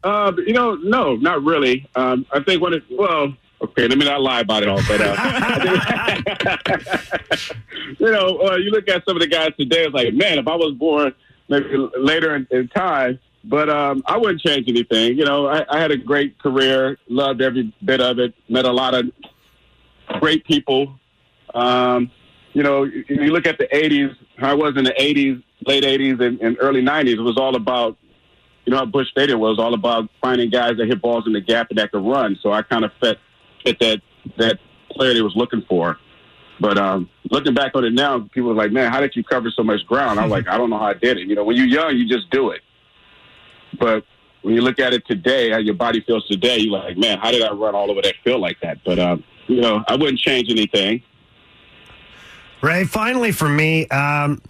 Uh, 0.01 0.31
you 0.45 0.53
know, 0.53 0.75
no, 0.75 1.17
not 1.17 1.43
really. 1.43 1.85
Um, 1.95 2.25
I 2.31 2.41
think 2.41 2.61
when 2.61 2.73
it, 2.73 2.83
well, 2.89 3.33
okay, 3.61 3.89
let 3.89 3.97
me 3.97 4.05
not 4.05 4.21
lie 4.21 4.39
about 4.39 4.63
it 4.63 4.69
all, 4.69 4.79
but, 4.87 5.01
uh, 5.01 6.15
you 7.99 8.11
know, 8.11 8.39
uh, 8.39 8.55
you 8.55 8.71
look 8.71 8.87
at 8.87 9.03
some 9.05 9.17
of 9.17 9.21
the 9.21 9.27
guys 9.27 9.51
today, 9.59 9.83
it's 9.83 9.93
like, 9.93 10.13
man, 10.13 10.39
if 10.39 10.47
I 10.47 10.55
was 10.55 10.73
born 10.75 11.13
maybe 11.49 11.75
later 11.97 12.37
in, 12.37 12.47
in 12.51 12.69
time, 12.69 13.19
but 13.43 13.69
um, 13.69 14.03
I 14.05 14.15
wouldn't 14.15 14.39
change 14.39 14.69
anything. 14.69 15.17
You 15.17 15.25
know, 15.25 15.47
I, 15.47 15.65
I 15.69 15.81
had 15.81 15.91
a 15.91 15.97
great 15.97 16.39
career, 16.39 16.97
loved 17.09 17.41
every 17.41 17.73
bit 17.83 17.99
of 17.99 18.19
it, 18.19 18.33
met 18.47 18.63
a 18.63 18.71
lot 18.71 18.93
of 18.93 19.11
great 20.19 20.45
people. 20.45 20.97
Um, 21.53 22.09
you 22.57 22.63
know, 22.63 22.85
you, 22.85 23.05
you 23.07 23.31
look 23.31 23.45
at 23.45 23.59
the 23.59 23.67
80s, 23.67 24.15
how 24.39 24.49
I 24.49 24.53
was 24.55 24.75
in 24.77 24.83
the 24.83 24.95
80s, 24.99 25.43
late 25.67 25.83
80s 25.83 26.19
and, 26.19 26.41
and 26.41 26.57
early 26.59 26.81
90s, 26.81 27.19
it 27.19 27.21
was 27.21 27.37
all 27.37 27.55
about, 27.55 27.95
you 28.65 28.71
know, 28.71 28.77
how 28.77 28.85
Busch 28.85 29.07
Stadium 29.11 29.39
was 29.39 29.59
all 29.59 29.75
about 29.75 30.09
finding 30.23 30.49
guys 30.49 30.75
that 30.77 30.87
hit 30.87 30.99
balls 30.99 31.27
in 31.27 31.33
the 31.33 31.39
gap 31.39 31.69
and 31.69 31.77
that 31.77 31.91
could 31.91 32.03
run. 32.03 32.35
So 32.41 32.51
I 32.51 32.63
kind 32.63 32.83
of 32.83 32.91
fit, 32.99 33.19
fit 33.63 33.77
that, 33.81 34.01
that 34.39 34.57
player 34.89 35.13
they 35.13 35.21
was 35.21 35.35
looking 35.35 35.65
for. 35.69 35.99
But 36.59 36.79
um, 36.79 37.11
looking 37.29 37.53
back 37.53 37.75
on 37.75 37.85
it 37.85 37.93
now, 37.93 38.27
people 38.33 38.49
are 38.49 38.55
like, 38.55 38.71
man, 38.71 38.91
how 38.91 39.01
did 39.01 39.15
you 39.15 39.23
cover 39.23 39.51
so 39.51 39.61
much 39.61 39.85
ground? 39.85 40.19
I'm 40.19 40.31
like, 40.31 40.47
I 40.49 40.57
don't 40.57 40.71
know 40.71 40.79
how 40.79 40.87
I 40.87 40.93
did 40.95 41.17
it. 41.17 41.27
You 41.27 41.35
know, 41.35 41.43
when 41.43 41.57
you're 41.57 41.67
young, 41.67 41.95
you 41.95 42.07
just 42.07 42.27
do 42.31 42.49
it. 42.49 42.61
But 43.79 44.03
when 44.41 44.55
you 44.55 44.61
look 44.61 44.79
at 44.79 44.93
it 44.93 45.05
today, 45.05 45.51
how 45.51 45.59
your 45.59 45.75
body 45.75 46.01
feels 46.01 46.25
today, 46.25 46.57
you're 46.57 46.73
like, 46.73 46.97
man, 46.97 47.19
how 47.19 47.29
did 47.29 47.43
I 47.43 47.51
run 47.51 47.75
all 47.75 47.91
over 47.91 48.01
that 48.01 48.15
field 48.23 48.41
like 48.41 48.59
that? 48.61 48.79
But, 48.83 48.97
um, 48.97 49.23
you 49.45 49.61
know, 49.61 49.83
I 49.87 49.93
wouldn't 49.93 50.17
change 50.17 50.49
anything. 50.49 51.03
Ray, 52.61 52.85
finally 52.85 53.31
for 53.31 53.47
me, 53.47 53.87
um, 53.87 54.41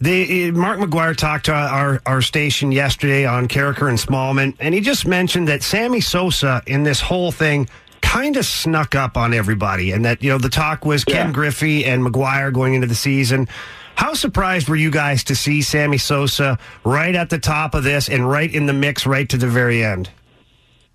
the 0.00 0.50
Mark 0.50 0.80
McGwire 0.80 1.16
talked 1.16 1.46
to 1.46 1.52
our, 1.52 2.02
our 2.06 2.22
station 2.22 2.72
yesterday 2.72 3.24
on 3.24 3.48
Carricker 3.48 3.88
and 3.88 3.98
Smallman, 3.98 4.56
and 4.58 4.74
he 4.74 4.80
just 4.80 5.06
mentioned 5.06 5.48
that 5.48 5.62
Sammy 5.62 6.00
Sosa 6.00 6.62
in 6.66 6.82
this 6.82 7.00
whole 7.00 7.30
thing 7.30 7.68
kind 8.00 8.36
of 8.36 8.44
snuck 8.44 8.94
up 8.94 9.16
on 9.16 9.32
everybody, 9.32 9.92
and 9.92 10.04
that 10.04 10.22
you 10.22 10.30
know 10.30 10.38
the 10.38 10.48
talk 10.48 10.84
was 10.84 11.04
Ken 11.04 11.32
Griffey 11.32 11.84
and 11.84 12.04
McGwire 12.04 12.52
going 12.52 12.74
into 12.74 12.86
the 12.86 12.94
season. 12.94 13.48
How 13.94 14.14
surprised 14.14 14.68
were 14.68 14.76
you 14.76 14.90
guys 14.90 15.22
to 15.24 15.36
see 15.36 15.62
Sammy 15.62 15.98
Sosa 15.98 16.58
right 16.84 17.14
at 17.14 17.30
the 17.30 17.38
top 17.38 17.74
of 17.74 17.84
this 17.84 18.08
and 18.08 18.28
right 18.28 18.52
in 18.52 18.66
the 18.66 18.72
mix, 18.72 19.06
right 19.06 19.28
to 19.28 19.36
the 19.36 19.46
very 19.46 19.84
end? 19.84 20.10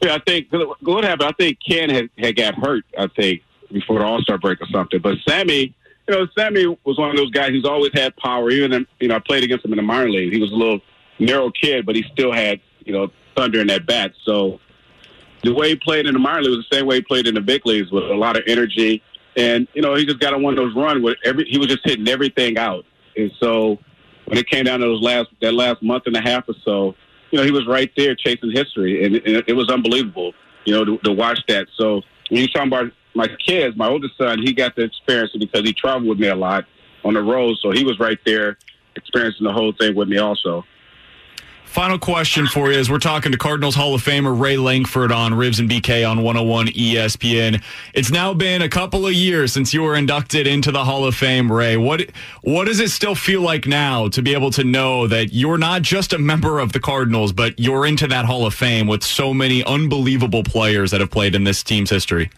Yeah, 0.02 0.16
I 0.16 0.20
think 0.20 0.48
what 0.82 1.04
happened. 1.04 1.30
I 1.30 1.32
think 1.32 1.60
Ken 1.66 1.90
had, 1.90 2.10
had 2.18 2.36
got 2.36 2.56
hurt. 2.56 2.84
I 2.98 3.08
think 3.08 3.42
before 3.72 4.00
the 4.00 4.06
All 4.06 4.22
Star 4.22 4.38
break 4.38 4.62
or 4.62 4.68
something. 4.68 5.00
But 5.00 5.18
Sammy, 5.28 5.74
you 6.08 6.16
know, 6.16 6.28
Sammy 6.38 6.66
was 6.86 6.98
one 6.98 7.10
of 7.10 7.18
those 7.18 7.32
guys 7.32 7.50
who's 7.50 7.66
always 7.66 7.92
had 7.94 8.16
power. 8.18 8.50
Even 8.50 8.74
in, 8.74 8.88
you 9.00 9.08
know, 9.08 9.16
I 9.16 9.20
played 9.20 9.44
against 9.44 9.66
him 9.66 9.74
in 9.74 9.78
the 9.78 9.84
minor 9.84 10.10
league. 10.10 10.34
He 10.34 10.40
was 10.40 10.52
a 10.52 10.56
little 10.56 10.80
narrow 11.20 11.52
kid, 11.52 11.86
but 11.86 11.96
he 11.96 12.04
still 12.14 12.32
had 12.32 12.60
you 12.86 12.94
know 12.94 13.12
thunder 13.36 13.60
in 13.60 13.68
that 13.68 13.86
bat. 13.86 14.14
So 14.24 14.60
the 15.44 15.54
way 15.54 15.70
he 15.70 15.76
played 15.76 16.06
in 16.06 16.14
the 16.14 16.20
minor 16.20 16.44
league 16.44 16.58
was 16.58 16.66
the 16.70 16.76
same 16.78 16.86
way 16.86 16.98
he 16.98 17.02
played 17.02 17.28
in 17.28 17.36
the 17.36 17.42
big 17.42 17.66
leagues 17.66 17.92
with 17.92 18.06
a 18.06 18.16
lot 18.16 18.38
of 18.38 18.44
energy. 18.48 19.04
And 19.36 19.68
you 19.74 19.82
know, 19.82 19.96
he 19.96 20.06
just 20.06 20.20
got 20.20 20.34
on 20.34 20.42
one 20.42 20.58
of 20.58 20.58
those 20.58 20.76
runs 20.76 21.04
where 21.04 21.16
every 21.24 21.46
he 21.46 21.58
was 21.58 21.68
just 21.68 21.82
hitting 21.84 22.08
everything 22.08 22.58
out. 22.58 22.86
And 23.16 23.32
so 23.40 23.80
when 24.26 24.38
it 24.38 24.50
came 24.50 24.66
down 24.66 24.80
to 24.80 24.86
those 24.86 25.02
last 25.02 25.30
that 25.42 25.54
last 25.54 25.84
month 25.84 26.04
and 26.06 26.16
a 26.16 26.22
half 26.22 26.48
or 26.48 26.56
so, 26.64 26.96
you 27.32 27.40
know, 27.40 27.46
he 27.46 27.52
was 27.52 27.68
right 27.68 27.92
there 27.98 28.16
chasing 28.16 28.52
history, 28.52 29.06
and 29.06 29.16
it, 29.18 29.46
it 29.48 29.54
was 29.54 29.70
unbelievable. 29.70 30.34
You 30.66 30.74
know, 30.74 30.84
to, 30.84 30.98
to 30.98 31.12
watch 31.14 31.40
that. 31.48 31.68
So 31.78 32.02
when 32.30 32.42
you're 32.42 32.50
talking 32.50 32.68
about 32.68 32.92
my 33.18 33.28
kids, 33.28 33.76
my 33.76 33.90
oldest 33.90 34.18
son, 34.18 34.40
he 34.40 34.54
got 34.54 34.76
to 34.76 34.84
experience 34.84 35.32
it 35.34 35.40
because 35.40 35.64
he 35.64 35.74
traveled 35.74 36.08
with 36.08 36.20
me 36.20 36.28
a 36.28 36.36
lot 36.36 36.66
on 37.04 37.16
the 37.16 37.22
road, 37.22 37.58
so 37.62 37.72
he 37.72 37.84
was 37.84 38.00
right 38.00 38.20
there 38.26 38.58
experiencing 38.96 39.46
the 39.46 39.54
whole 39.54 39.74
thing 39.74 39.96
with 39.96 40.08
me 40.08 40.18
also. 40.18 40.64
Final 41.66 42.00
question 42.00 42.48
for 42.48 42.72
you 42.72 42.80
as 42.80 42.90
we're 42.90 42.98
talking 42.98 43.32
to 43.32 43.38
Cardinals 43.38 43.76
Hall 43.76 43.94
of 43.94 44.02
Famer 44.02 44.40
Ray 44.40 44.56
Lankford 44.56 45.12
on 45.12 45.34
Rivs 45.34 45.60
and 45.60 45.70
BK 45.70 46.10
on 46.10 46.24
101 46.24 46.68
ESPN. 46.68 47.62
It's 47.94 48.10
now 48.10 48.34
been 48.34 48.62
a 48.62 48.70
couple 48.70 49.06
of 49.06 49.14
years 49.14 49.52
since 49.52 49.74
you 49.74 49.84
were 49.84 49.96
inducted 49.96 50.48
into 50.48 50.72
the 50.72 50.86
Hall 50.86 51.06
of 51.06 51.14
Fame, 51.14 51.52
Ray. 51.52 51.76
What 51.76 52.10
what 52.42 52.66
does 52.66 52.80
it 52.80 52.90
still 52.90 53.16
feel 53.16 53.42
like 53.42 53.68
now 53.68 54.08
to 54.10 54.22
be 54.22 54.34
able 54.34 54.50
to 54.52 54.64
know 54.64 55.08
that 55.08 55.34
you're 55.34 55.58
not 55.58 55.82
just 55.82 56.14
a 56.14 56.18
member 56.18 56.60
of 56.60 56.72
the 56.72 56.80
Cardinals, 56.80 57.34
but 57.34 57.60
you're 57.60 57.86
into 57.86 58.08
that 58.08 58.26
Hall 58.26 58.46
of 58.46 58.54
Fame 58.54 58.88
with 58.88 59.04
so 59.04 59.34
many 59.34 59.64
unbelievable 59.66 60.44
players 60.44 60.92
that 60.92 61.02
have 61.02 61.12
played 61.12 61.36
in 61.36 61.44
this 61.44 61.64
team's 61.64 61.90
history? 61.90 62.32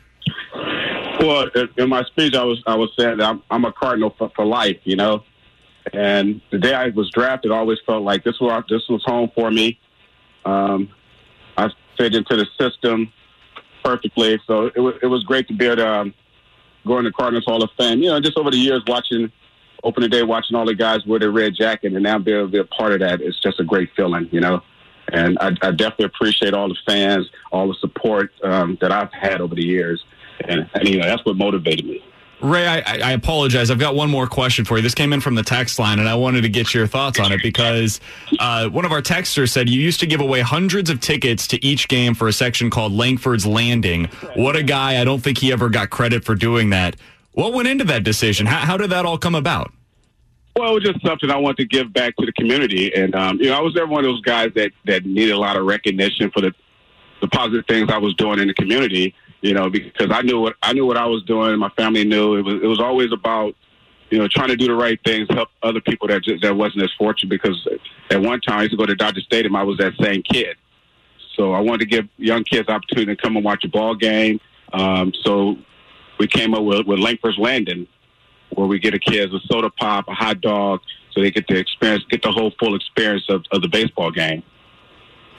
Well, 1.19 1.49
in 1.77 1.89
my 1.89 2.03
speech, 2.03 2.33
I 2.33 2.43
was 2.43 2.63
I 2.65 2.75
was 2.75 2.91
saying 2.97 3.17
that 3.17 3.27
I'm, 3.27 3.43
I'm 3.51 3.65
a 3.65 3.73
Cardinal 3.73 4.15
for, 4.17 4.31
for 4.35 4.45
life, 4.45 4.77
you 4.83 4.95
know. 4.95 5.23
And 5.91 6.41
the 6.51 6.57
day 6.57 6.73
I 6.73 6.89
was 6.89 7.09
drafted, 7.11 7.51
I 7.51 7.57
always 7.57 7.79
felt 7.85 8.03
like 8.03 8.23
this 8.23 8.39
was 8.39 8.63
this 8.69 8.87
was 8.87 9.03
home 9.05 9.29
for 9.35 9.51
me. 9.51 9.79
Um, 10.45 10.89
I 11.57 11.69
fit 11.97 12.15
into 12.15 12.37
the 12.37 12.45
system 12.57 13.11
perfectly, 13.83 14.39
so 14.47 14.67
it 14.67 14.79
was 14.79 14.95
it 15.01 15.07
was 15.07 15.23
great 15.23 15.47
to 15.49 15.53
be 15.53 15.65
able 15.65 15.77
to 15.77 15.87
um, 15.87 16.13
go 16.85 17.01
Cardinals 17.11 17.45
Hall 17.45 17.61
of 17.63 17.69
Fame. 17.77 18.01
You 18.01 18.11
know, 18.11 18.19
just 18.21 18.37
over 18.37 18.51
the 18.51 18.57
years 18.57 18.81
watching 18.87 19.31
opening 19.83 20.09
day, 20.09 20.23
watching 20.23 20.55
all 20.55 20.65
the 20.65 20.75
guys 20.75 21.05
wear 21.05 21.19
their 21.19 21.31
red 21.31 21.53
jacket, 21.55 21.93
and 21.93 22.03
now 22.03 22.17
be 22.17 22.31
able 22.31 22.45
to 22.45 22.51
be 22.51 22.59
a 22.59 22.63
part 22.63 22.93
of 22.93 22.99
that. 22.99 23.21
It's 23.21 23.39
just 23.41 23.59
a 23.59 23.63
great 23.63 23.89
feeling, 23.95 24.29
you 24.31 24.39
know. 24.39 24.61
And 25.11 25.37
I, 25.39 25.47
I 25.61 25.71
definitely 25.71 26.05
appreciate 26.05 26.53
all 26.53 26.69
the 26.69 26.77
fans, 26.85 27.29
all 27.51 27.67
the 27.67 27.73
support 27.75 28.31
um, 28.43 28.77
that 28.79 28.91
I've 28.91 29.11
had 29.11 29.41
over 29.41 29.55
the 29.55 29.65
years, 29.65 30.03
and, 30.47 30.69
know 30.83 31.03
that's 31.03 31.25
what 31.25 31.37
motivated 31.37 31.85
me. 31.85 32.03
Ray, 32.41 32.65
I, 32.65 33.09
I, 33.09 33.11
apologize. 33.11 33.69
I've 33.69 33.79
got 33.79 33.95
one 33.95 34.09
more 34.09 34.25
question 34.25 34.63
for 34.63 34.77
you. 34.77 34.81
This 34.81 34.95
came 34.95 35.11
in 35.11 35.19
from 35.19 35.35
the 35.35 35.43
text 35.43 35.77
line, 35.77 35.99
and 35.99 36.07
I 36.07 36.15
wanted 36.15 36.41
to 36.41 36.49
get 36.49 36.73
your 36.73 36.87
thoughts 36.87 37.19
on 37.19 37.33
it 37.33 37.41
because 37.43 37.99
uh, 38.39 38.69
one 38.69 38.85
of 38.85 38.93
our 38.93 39.01
texters 39.01 39.49
said 39.49 39.69
you 39.69 39.81
used 39.81 39.99
to 39.99 40.07
give 40.07 40.21
away 40.21 40.39
hundreds 40.39 40.89
of 40.89 41.01
tickets 41.01 41.47
to 41.47 41.65
each 41.65 41.89
game 41.89 42.13
for 42.13 42.29
a 42.29 42.33
section 42.33 42.69
called 42.69 42.93
Lankford's 42.93 43.45
Landing. 43.45 44.05
What 44.35 44.55
a 44.55 44.63
guy. 44.63 45.01
I 45.01 45.03
don't 45.03 45.19
think 45.19 45.37
he 45.37 45.51
ever 45.51 45.67
got 45.67 45.89
credit 45.89 46.23
for 46.23 46.33
doing 46.33 46.69
that. 46.69 46.95
What 47.33 47.53
went 47.53 47.67
into 47.67 47.83
that 47.85 48.05
decision? 48.05 48.45
How, 48.45 48.59
how 48.59 48.77
did 48.77 48.89
that 48.91 49.05
all 49.05 49.17
come 49.17 49.35
about? 49.35 49.73
Well, 50.55 50.71
it 50.71 50.73
was 50.75 50.83
just 50.83 51.05
something 51.05 51.29
I 51.29 51.37
wanted 51.37 51.57
to 51.57 51.65
give 51.65 51.91
back 51.91 52.15
to 52.17 52.25
the 52.25 52.33
community. 52.33 52.93
And, 52.95 53.15
um, 53.15 53.39
you 53.39 53.47
know, 53.49 53.57
I 53.57 53.61
was 53.61 53.75
ever 53.75 53.87
one 53.87 54.05
of 54.05 54.11
those 54.11 54.21
guys 54.21 54.51
that, 54.55 54.71
that 54.85 55.05
needed 55.05 55.31
a 55.31 55.37
lot 55.37 55.57
of 55.57 55.65
recognition 55.65 56.31
for 56.31 56.39
the, 56.41 56.53
the 57.21 57.27
positive 57.27 57.65
things 57.67 57.89
I 57.91 57.97
was 57.97 58.13
doing 58.15 58.39
in 58.39 58.47
the 58.47 58.53
community 58.53 59.13
you 59.41 59.53
know, 59.53 59.69
because 59.69 60.11
I 60.11 60.21
knew 60.21 60.39
what 60.39 60.55
I 60.61 60.73
knew 60.73 60.85
what 60.85 60.97
I 60.97 61.05
was 61.05 61.23
doing. 61.23 61.57
My 61.57 61.69
family 61.69 62.03
knew 62.03 62.35
it 62.35 62.41
was 62.41 62.55
it 62.61 62.67
was 62.67 62.79
always 62.79 63.11
about 63.11 63.55
you 64.09 64.17
know 64.17 64.27
trying 64.27 64.49
to 64.49 64.55
do 64.55 64.67
the 64.67 64.75
right 64.75 64.99
things, 65.05 65.27
help 65.29 65.49
other 65.63 65.81
people 65.81 66.07
that 66.07 66.23
just, 66.23 66.41
that 66.41 66.55
wasn't 66.55 66.83
as 66.83 66.91
fortunate. 66.97 67.29
Because 67.29 67.67
at 68.09 68.21
one 68.21 68.41
time 68.41 68.59
I 68.59 68.61
used 68.63 68.71
to 68.71 68.77
go 68.77 68.85
to 68.85 68.95
Dodger 68.95 69.21
Stadium, 69.21 69.55
I 69.55 69.63
was 69.63 69.77
that 69.77 69.93
same 70.01 70.23
kid. 70.23 70.57
So 71.35 71.53
I 71.53 71.61
wanted 71.61 71.79
to 71.79 71.85
give 71.85 72.07
young 72.17 72.43
kids 72.43 72.67
opportunity 72.67 73.15
to 73.15 73.21
come 73.21 73.37
and 73.37 73.45
watch 73.45 73.63
a 73.63 73.69
ball 73.69 73.95
game. 73.95 74.41
Um, 74.73 75.13
so 75.23 75.57
we 76.19 76.27
came 76.27 76.53
up 76.53 76.63
with, 76.63 76.85
with 76.85 76.99
Lankford's 76.99 77.37
Landing, 77.37 77.87
where 78.49 78.67
we 78.67 78.77
get 78.77 78.93
a 78.93 78.99
kids 78.99 79.33
a 79.33 79.39
soda 79.47 79.69
pop, 79.69 80.07
a 80.09 80.13
hot 80.13 80.41
dog, 80.41 80.81
so 81.11 81.21
they 81.21 81.31
get 81.31 81.47
the 81.47 81.57
experience, 81.57 82.03
get 82.09 82.21
the 82.21 82.31
whole 82.31 82.51
full 82.59 82.75
experience 82.75 83.23
of, 83.29 83.45
of 83.51 83.61
the 83.61 83.69
baseball 83.69 84.11
game. 84.11 84.43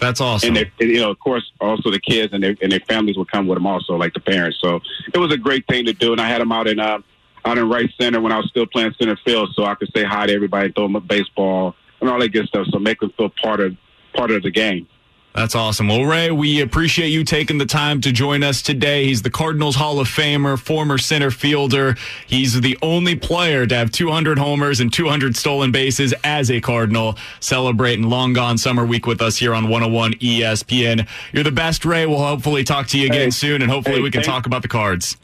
That's 0.00 0.20
awesome. 0.20 0.56
And, 0.56 0.70
they, 0.78 0.86
you 0.86 1.00
know, 1.00 1.10
of 1.10 1.18
course, 1.18 1.52
also 1.60 1.90
the 1.90 2.00
kids 2.00 2.32
and 2.32 2.42
their 2.42 2.56
and 2.62 2.72
their 2.72 2.80
families 2.80 3.16
would 3.18 3.30
come 3.30 3.46
with 3.46 3.56
them, 3.56 3.66
also 3.66 3.94
like 3.94 4.14
the 4.14 4.20
parents. 4.20 4.58
So 4.60 4.80
it 5.12 5.18
was 5.18 5.32
a 5.32 5.36
great 5.36 5.66
thing 5.66 5.84
to 5.84 5.92
do. 5.92 6.12
And 6.12 6.20
I 6.20 6.28
had 6.28 6.40
them 6.40 6.52
out 6.52 6.66
in 6.66 6.80
uh, 6.80 6.98
out 7.44 7.58
in 7.58 7.68
right 7.68 7.90
center 8.00 8.20
when 8.20 8.32
I 8.32 8.38
was 8.38 8.48
still 8.48 8.66
playing 8.66 8.94
center 8.98 9.16
field, 9.24 9.50
so 9.54 9.64
I 9.64 9.74
could 9.74 9.90
say 9.94 10.04
hi 10.04 10.26
to 10.26 10.32
everybody, 10.32 10.72
throw 10.72 10.84
them 10.84 10.96
a 10.96 11.00
baseball, 11.00 11.74
and 12.00 12.08
all 12.08 12.18
that 12.18 12.30
good 12.30 12.46
stuff. 12.48 12.66
So 12.70 12.78
make 12.78 13.00
them 13.00 13.12
feel 13.16 13.28
part 13.28 13.60
of 13.60 13.76
part 14.14 14.30
of 14.30 14.42
the 14.42 14.50
game. 14.50 14.88
That's 15.34 15.54
awesome. 15.54 15.86
Well, 15.86 16.04
Ray, 16.04 16.32
we 16.32 16.60
appreciate 16.60 17.08
you 17.08 17.22
taking 17.22 17.58
the 17.58 17.66
time 17.66 18.00
to 18.00 18.10
join 18.10 18.42
us 18.42 18.62
today. 18.62 19.04
He's 19.06 19.22
the 19.22 19.30
Cardinals 19.30 19.76
Hall 19.76 20.00
of 20.00 20.08
Famer, 20.08 20.58
former 20.58 20.98
center 20.98 21.30
fielder. 21.30 21.96
He's 22.26 22.60
the 22.60 22.76
only 22.82 23.14
player 23.14 23.64
to 23.64 23.74
have 23.76 23.92
200 23.92 24.38
homers 24.38 24.80
and 24.80 24.92
200 24.92 25.36
stolen 25.36 25.70
bases 25.70 26.12
as 26.24 26.50
a 26.50 26.60
Cardinal, 26.60 27.16
celebrating 27.38 28.10
Long 28.10 28.32
Gone 28.32 28.58
Summer 28.58 28.84
Week 28.84 29.06
with 29.06 29.22
us 29.22 29.36
here 29.36 29.54
on 29.54 29.68
101 29.68 30.14
ESPN. 30.14 31.06
You're 31.32 31.44
the 31.44 31.52
best, 31.52 31.84
Ray. 31.84 32.06
We'll 32.06 32.18
hopefully 32.18 32.64
talk 32.64 32.88
to 32.88 32.98
you 32.98 33.06
again 33.06 33.26
hey, 33.26 33.30
soon, 33.30 33.62
and 33.62 33.70
hopefully 33.70 33.96
hey, 33.96 34.02
we 34.02 34.10
can 34.10 34.22
talk 34.22 34.46
about 34.46 34.62
the 34.62 34.68
cards. 34.68 35.16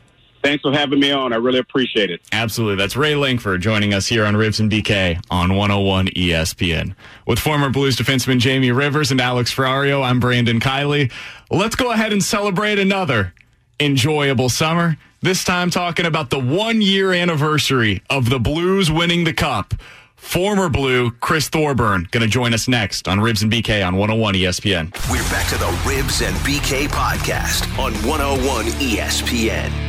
Thanks 0.47 0.63
for 0.63 0.71
having 0.71 1.01
me 1.01 1.11
on. 1.11 1.33
I 1.33 1.37
really 1.39 1.59
appreciate 1.59 2.09
it. 2.09 2.21
Absolutely. 2.31 2.77
That's 2.77 2.95
Ray 2.95 3.17
Lankford 3.17 3.61
joining 3.61 3.93
us 3.93 4.07
here 4.07 4.25
on 4.25 4.35
Rivs 4.35 4.61
and 4.61 4.71
BK 4.71 5.21
on 5.29 5.57
101 5.57 6.07
ESPN. 6.11 6.95
With 7.27 7.41
former 7.41 7.69
Blues 7.69 7.97
defenseman 7.97 8.39
Jamie 8.39 8.71
Rivers 8.71 9.11
and 9.11 9.21
Alex 9.21 9.53
Ferrario, 9.53 10.05
I'm 10.05 10.21
Brandon 10.21 10.61
Kiley. 10.61 11.11
Let's 11.51 11.75
go 11.75 11.91
ahead 11.91 12.13
and 12.13 12.23
celebrate 12.23 12.79
another 12.79 13.35
enjoyable 13.81 14.49
summer. 14.49 14.97
This 15.21 15.43
time 15.43 15.69
talking 15.69 16.07
about 16.07 16.31
the 16.31 16.39
one 16.39 16.81
year 16.81 17.13
anniversary 17.13 18.05
of 18.09 18.31
the 18.31 18.39
Blues 18.39 18.89
winning 18.89 19.25
the 19.25 19.35
Cup. 19.35 19.75
Former 20.15 20.69
Blue 20.69 21.11
Chris 21.11 21.49
Thorburn 21.49 22.07
going 22.13 22.23
to 22.23 22.31
join 22.31 22.55
us 22.55 22.69
next 22.69 23.09
on 23.09 23.19
Rivs 23.19 23.43
and 23.43 23.51
BK 23.51 23.85
on 23.85 23.97
101 23.97 24.35
ESPN. 24.35 24.95
We're 25.11 25.29
back 25.29 25.49
to 25.49 25.59
the 25.59 25.67
Rivs 25.83 26.25
and 26.25 26.37
BK 26.37 26.87
podcast 26.87 27.67
on 27.81 27.93
101 28.09 28.67
ESPN. 28.67 29.86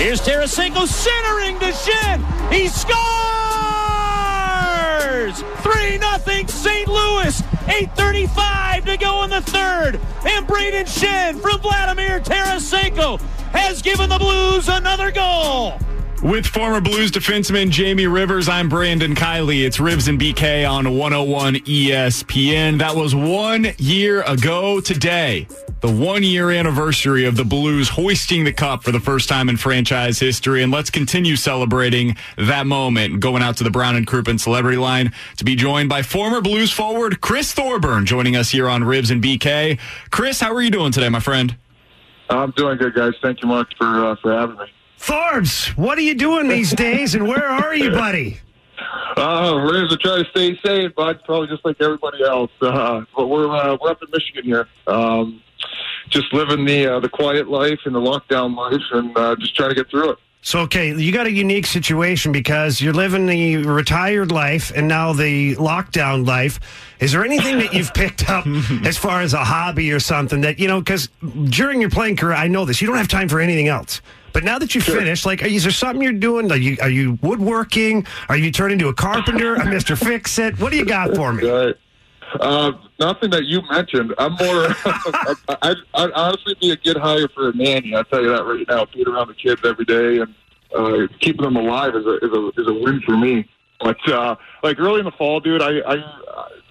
Here's 0.00 0.22
Tarasenko 0.22 0.86
centering 0.86 1.58
to 1.58 1.66
Schenn. 1.66 2.24
He 2.50 2.68
scores! 2.68 3.00
3 5.62 5.98
0 5.98 6.46
St. 6.46 6.88
Louis. 6.88 7.42
8.35 7.42 8.86
to 8.86 8.96
go 8.96 9.24
in 9.24 9.30
the 9.30 9.42
third. 9.42 10.00
And 10.24 10.48
Brayden 10.48 10.86
Schenn 10.86 11.38
from 11.38 11.60
Vladimir 11.60 12.18
Tarasenko 12.18 13.20
has 13.52 13.82
given 13.82 14.08
the 14.08 14.18
Blues 14.18 14.70
another 14.70 15.10
goal. 15.10 15.78
With 16.22 16.46
former 16.46 16.80
Blues 16.80 17.10
defenseman 17.10 17.68
Jamie 17.68 18.06
Rivers, 18.06 18.48
I'm 18.48 18.70
Brandon 18.70 19.14
Kiley. 19.14 19.66
It's 19.66 19.76
Rivs 19.76 20.08
and 20.08 20.18
BK 20.18 20.68
on 20.68 20.96
101 20.96 21.56
ESPN. 21.56 22.78
That 22.78 22.96
was 22.96 23.14
one 23.14 23.74
year 23.76 24.22
ago 24.22 24.80
today. 24.80 25.46
The 25.80 25.90
one 25.90 26.22
year 26.22 26.50
anniversary 26.50 27.24
of 27.24 27.36
the 27.36 27.44
Blues 27.44 27.88
hoisting 27.88 28.44
the 28.44 28.52
cup 28.52 28.82
for 28.82 28.92
the 28.92 29.00
first 29.00 29.30
time 29.30 29.48
in 29.48 29.56
franchise 29.56 30.18
history. 30.18 30.62
And 30.62 30.70
let's 30.70 30.90
continue 30.90 31.36
celebrating 31.36 32.16
that 32.36 32.66
moment. 32.66 33.20
Going 33.20 33.42
out 33.42 33.56
to 33.58 33.64
the 33.64 33.70
Brown 33.70 33.96
and 33.96 34.06
Crouppen 34.06 34.38
celebrity 34.38 34.76
line 34.76 35.12
to 35.38 35.44
be 35.44 35.56
joined 35.56 35.88
by 35.88 36.02
former 36.02 36.42
Blues 36.42 36.70
forward 36.70 37.22
Chris 37.22 37.54
Thorburn 37.54 38.04
joining 38.04 38.36
us 38.36 38.50
here 38.50 38.68
on 38.68 38.82
Rivs 38.82 39.10
and 39.10 39.22
BK. 39.22 39.78
Chris, 40.10 40.38
how 40.40 40.52
are 40.52 40.60
you 40.60 40.70
doing 40.70 40.92
today, 40.92 41.08
my 41.08 41.20
friend? 41.20 41.56
I'm 42.28 42.50
doing 42.52 42.76
good, 42.76 42.94
guys. 42.94 43.14
Thank 43.22 43.40
you 43.42 43.48
much 43.48 43.72
for 43.78 43.86
uh, 43.86 44.16
for 44.22 44.32
having 44.32 44.56
me. 44.56 44.66
Thorbs, 44.98 45.76
what 45.78 45.96
are 45.96 46.02
you 46.02 46.14
doing 46.14 46.48
these 46.48 46.72
days, 46.72 47.14
and 47.14 47.26
where 47.26 47.46
are 47.48 47.74
you, 47.74 47.90
buddy? 47.90 48.38
Uh, 49.16 49.60
we're 49.62 49.72
going 49.72 49.88
to 49.88 49.96
try 49.98 50.22
to 50.22 50.24
stay 50.30 50.56
safe, 50.64 50.92
but 50.96 51.22
Probably 51.24 51.48
just 51.48 51.64
like 51.64 51.76
everybody 51.80 52.22
else. 52.22 52.50
Uh, 52.62 53.02
but 53.14 53.26
we're 53.26 53.54
uh, 53.54 53.76
we're 53.78 53.90
up 53.90 54.02
in 54.02 54.08
Michigan 54.10 54.44
here, 54.44 54.68
um, 54.86 55.42
just 56.10 56.32
living 56.32 56.64
the 56.64 56.86
uh, 56.86 57.00
the 57.00 57.08
quiet 57.08 57.48
life 57.48 57.80
and 57.84 57.94
the 57.94 58.00
lockdown 58.00 58.56
life, 58.56 58.82
and 58.92 59.16
uh, 59.16 59.36
just 59.36 59.56
trying 59.56 59.70
to 59.70 59.74
get 59.74 59.88
through 59.88 60.10
it. 60.10 60.18
So, 60.42 60.60
okay, 60.60 60.94
you 60.94 61.12
got 61.12 61.26
a 61.26 61.30
unique 61.30 61.66
situation 61.66 62.32
because 62.32 62.80
you're 62.80 62.94
living 62.94 63.26
the 63.26 63.58
retired 63.58 64.32
life 64.32 64.72
and 64.74 64.88
now 64.88 65.12
the 65.12 65.54
lockdown 65.56 66.26
life. 66.26 66.58
Is 66.98 67.12
there 67.12 67.24
anything 67.24 67.58
that 67.58 67.74
you've 67.74 67.92
picked 67.92 68.30
up 68.30 68.46
as 68.84 68.96
far 68.96 69.20
as 69.20 69.34
a 69.34 69.44
hobby 69.44 69.92
or 69.92 70.00
something 70.00 70.40
that, 70.40 70.58
you 70.58 70.66
know, 70.66 70.80
because 70.80 71.10
during 71.50 71.82
your 71.82 71.90
playing 71.90 72.16
career, 72.16 72.32
I 72.32 72.48
know 72.48 72.64
this, 72.64 72.80
you 72.80 72.86
don't 72.86 72.96
have 72.96 73.08
time 73.08 73.28
for 73.28 73.38
anything 73.38 73.68
else. 73.68 74.00
But 74.32 74.44
now 74.44 74.58
that 74.58 74.74
you 74.74 74.80
sure. 74.80 74.96
finished, 74.96 75.26
like, 75.26 75.42
is 75.42 75.64
there 75.64 75.72
something 75.72 76.00
you're 76.00 76.12
doing? 76.12 76.50
Are 76.50 76.56
you, 76.56 76.78
are 76.80 76.88
you 76.88 77.18
woodworking? 77.20 78.06
Are 78.30 78.36
you 78.36 78.50
turning 78.50 78.78
into 78.78 78.88
a 78.88 78.94
carpenter, 78.94 79.56
a 79.56 79.66
Mister 79.66 79.94
Fix 79.94 80.38
It? 80.38 80.58
What 80.58 80.70
do 80.70 80.78
you 80.78 80.86
got 80.86 81.14
for 81.16 81.32
me? 81.34 81.74
Uh, 82.38 82.72
nothing 82.98 83.30
that 83.30 83.46
you 83.46 83.60
mentioned. 83.70 84.14
I'm 84.18 84.32
more. 84.32 84.66
I, 85.62 85.74
I'd 85.94 86.12
honestly 86.12 86.54
be 86.60 86.70
a 86.70 86.76
good 86.76 86.96
hire 86.96 87.28
for 87.28 87.48
a 87.48 87.52
nanny. 87.52 87.94
I'll 87.94 88.04
tell 88.04 88.22
you 88.22 88.28
that 88.28 88.44
right 88.44 88.66
now. 88.68 88.86
Being 88.92 89.08
around 89.08 89.28
the 89.28 89.34
kids 89.34 89.60
every 89.64 89.84
day 89.84 90.18
and 90.18 90.34
uh, 90.74 91.08
keeping 91.20 91.42
them 91.42 91.56
alive 91.56 91.94
is 91.96 92.06
a 92.06 92.16
is 92.18 92.32
a 92.32 92.60
is 92.60 92.68
a 92.68 92.74
win 92.74 93.00
for 93.04 93.16
me. 93.16 93.48
But 93.80 93.96
uh, 94.08 94.36
like 94.62 94.78
early 94.78 95.00
in 95.00 95.06
the 95.06 95.12
fall, 95.12 95.40
dude, 95.40 95.62
I, 95.62 95.80
I 95.86 95.96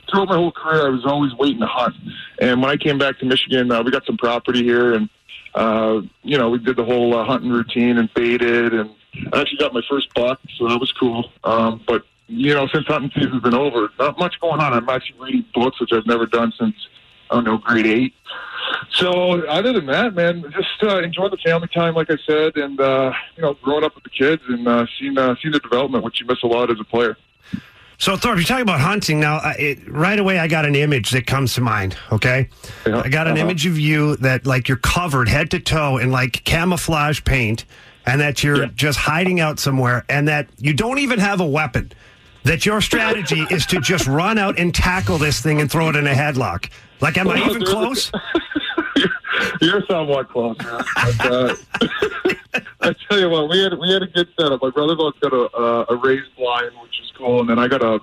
throughout 0.10 0.30
my 0.30 0.36
whole 0.36 0.52
career, 0.52 0.88
I 0.88 0.90
was 0.90 1.06
always 1.06 1.34
waiting 1.36 1.60
to 1.60 1.68
hunt. 1.68 1.96
And 2.40 2.62
when 2.62 2.70
I 2.70 2.78
came 2.78 2.98
back 2.98 3.20
to 3.20 3.26
Michigan, 3.26 3.72
uh, 3.72 3.84
we 3.84 3.92
got 3.92 4.06
some 4.06 4.18
property 4.18 4.64
here, 4.64 4.94
and 4.94 5.10
uh, 5.56 6.02
you 6.24 6.38
know, 6.38 6.50
we 6.50 6.60
did 6.60 6.78
the 6.78 6.86
whole 6.86 7.16
uh, 7.16 7.26
hunting 7.26 7.52
routine 7.52 7.98
and 7.98 8.14
baited, 8.14 8.74
and 8.74 8.90
I 9.34 9.42
actually 9.42 9.58
got 9.58 9.74
my 9.74 9.82
first 9.90 10.14
buck, 10.14 10.40
so 10.58 10.68
that 10.68 10.80
was 10.80 10.92
cool. 10.92 11.32
Um, 11.44 11.82
but 11.88 12.06
you 12.30 12.54
know, 12.54 12.68
since 12.68 12.86
hunting 12.86 13.12
season's 13.14 13.42
been 13.42 13.56
over, 13.56 13.90
not 14.00 14.18
much 14.18 14.40
going 14.40 14.62
on. 14.62 14.72
I'm 14.72 14.88
actually 14.88 15.20
reading 15.20 15.46
books, 15.54 15.80
which 15.82 15.92
I've 15.92 16.06
never 16.06 16.26
done 16.26 16.54
since 16.58 16.76
I 17.30 17.36
don't 17.36 17.44
know 17.44 17.58
grade 17.58 17.88
eight. 17.88 18.14
So 18.92 19.44
other 19.48 19.74
than 19.74 19.88
that, 19.88 20.14
man, 20.14 20.44
just 20.52 20.84
uh, 20.84 21.00
enjoy 21.00 21.30
the 21.30 21.38
family 21.38 21.68
time, 21.74 21.96
like 21.96 22.12
I 22.12 22.18
said, 22.26 22.56
and 22.56 22.80
uh, 22.80 23.12
you 23.36 23.42
know, 23.42 23.56
growing 23.56 23.84
up 23.84 23.96
with 23.96 24.04
the 24.04 24.10
kids 24.12 24.44
and 24.48 24.68
uh, 24.68 24.86
seeing 24.98 25.18
uh, 25.18 25.36
seeing 25.42 25.52
the 25.52 25.60
development, 25.60 26.04
which 26.04 26.22
you 26.22 26.28
miss 26.28 26.44
a 26.44 26.48
lot 26.48 26.70
as 26.70 26.80
a 26.80 26.84
player. 26.84 27.18
So, 27.98 28.16
Thorpe, 28.16 28.38
you're 28.38 28.46
talking 28.46 28.62
about 28.62 28.80
hunting. 28.80 29.20
Now, 29.20 29.38
uh, 29.38 29.54
it, 29.60 29.80
right 29.92 30.18
away, 30.18 30.40
I 30.40 30.48
got 30.48 30.66
an 30.66 30.74
image 30.74 31.10
that 31.10 31.28
comes 31.28 31.56
to 31.56 31.62
mind, 31.62 31.98
okay? 32.14 32.48
I 32.86 33.10
got 33.10 33.28
an 33.28 33.34
uh-huh. 33.34 33.44
image 33.44 33.66
of 33.66 33.78
you 33.78 34.16
that, 34.18 34.46
like, 34.46 34.70
you're 34.70 34.78
covered 34.78 35.28
head 35.28 35.52
to 35.52 35.60
toe 35.60 35.98
in, 35.98 36.10
like, 36.10 36.46
camouflage 36.46 37.22
paint, 37.26 37.66
and 38.06 38.22
that 38.22 38.42
you're 38.42 38.68
just 38.68 39.00
hiding 39.00 39.42
out 39.42 39.60
somewhere, 39.60 40.06
and 40.08 40.30
that 40.30 40.48
you 40.60 40.74
don't 40.74 41.00
even 41.00 41.20
have 41.20 41.42
a 41.42 41.46
weapon. 41.46 41.92
That 42.50 42.66
your 42.66 42.82
strategy 42.82 43.46
is 43.52 43.68
to 43.68 43.80
just 43.80 44.08
run 44.08 44.40
out 44.40 44.58
and 44.58 44.74
tackle 44.74 45.20
this 45.20 45.40
thing 45.40 45.62
and 45.62 45.70
throw 45.70 45.90
it 45.90 45.96
in 45.96 46.08
a 46.08 46.16
headlock. 46.16 46.72
Like, 47.00 47.16
am 47.16 47.30
I 47.30 47.38
even 47.46 47.64
close? 47.64 48.12
You're 49.62 49.86
somewhat 49.86 50.30
close, 50.30 50.58
man. 50.58 50.84
But, 50.96 51.32
uh, 51.32 51.56
I 52.82 52.96
tell 53.08 53.20
you 53.20 53.30
what, 53.30 53.52
we 53.52 53.62
had 53.62 53.78
we 53.78 53.94
had 53.94 54.02
a 54.02 54.08
good 54.08 54.30
setup. 54.36 54.64
My 54.64 54.72
brother-in-law's 54.72 55.14
got 55.22 55.32
a 55.32 55.44
uh, 55.56 55.86
a 55.90 55.96
raised 55.96 56.36
blind, 56.38 56.72
which 56.82 57.00
is 57.00 57.12
cool, 57.16 57.42
and 57.42 57.48
then 57.48 57.60
I 57.60 57.68
got 57.68 57.84
a 57.84 58.00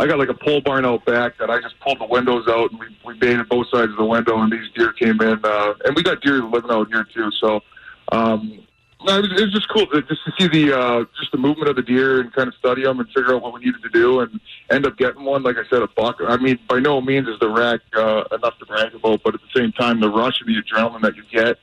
I 0.00 0.08
got 0.08 0.18
like 0.18 0.30
a 0.30 0.34
pole 0.34 0.60
barn 0.60 0.84
out 0.84 1.04
back 1.04 1.38
that 1.38 1.48
I 1.48 1.60
just 1.60 1.78
pulled 1.78 2.00
the 2.00 2.06
windows 2.06 2.48
out 2.48 2.72
and 2.72 2.80
we 2.80 2.86
we 3.04 3.16
baited 3.16 3.48
both 3.48 3.68
sides 3.68 3.92
of 3.92 3.96
the 3.96 4.04
window, 4.04 4.40
and 4.40 4.52
these 4.52 4.68
deer 4.74 4.92
came 4.94 5.20
in, 5.20 5.38
uh, 5.44 5.74
and 5.84 5.94
we 5.94 6.02
got 6.02 6.20
deer 6.20 6.42
living 6.42 6.72
out 6.72 6.88
here 6.88 7.06
too. 7.14 7.30
So. 7.30 7.62
Um, 8.10 8.64
no, 9.04 9.18
it 9.18 9.22
was, 9.22 9.40
it 9.40 9.44
was 9.44 9.52
just 9.52 9.68
cool 9.68 9.86
to, 9.86 10.02
just 10.02 10.24
to 10.24 10.32
see 10.38 10.48
the 10.48 10.76
uh, 10.76 11.04
just 11.18 11.30
the 11.32 11.38
movement 11.38 11.68
of 11.68 11.76
the 11.76 11.82
deer 11.82 12.20
and 12.20 12.32
kind 12.32 12.48
of 12.48 12.54
study 12.54 12.82
them 12.82 12.98
and 12.98 13.08
figure 13.08 13.34
out 13.34 13.42
what 13.42 13.52
we 13.52 13.60
needed 13.60 13.82
to 13.82 13.88
do 13.90 14.20
and 14.20 14.40
end 14.70 14.86
up 14.86 14.96
getting 14.96 15.24
one. 15.24 15.42
Like 15.42 15.56
I 15.56 15.68
said, 15.70 15.82
a 15.82 15.88
buck. 15.88 16.16
I 16.26 16.36
mean, 16.36 16.58
by 16.68 16.80
no 16.80 17.00
means 17.00 17.28
is 17.28 17.38
the 17.40 17.48
rack 17.48 17.80
uh, 17.96 18.24
enough 18.32 18.58
to 18.58 18.66
brag 18.66 18.94
about, 18.94 19.22
but 19.22 19.34
at 19.34 19.40
the 19.40 19.60
same 19.60 19.72
time, 19.72 20.00
the 20.00 20.10
rush 20.10 20.40
and 20.40 20.48
the 20.48 20.60
adrenaline 20.60 21.02
that 21.02 21.16
you 21.16 21.24
get 21.30 21.58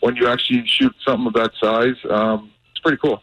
when 0.00 0.16
you 0.16 0.28
actually 0.28 0.66
shoot 0.66 0.94
something 1.06 1.26
of 1.26 1.34
that 1.34 1.52
size, 1.60 1.96
um, 2.10 2.50
it's 2.70 2.80
pretty 2.80 2.96
cool. 2.96 3.22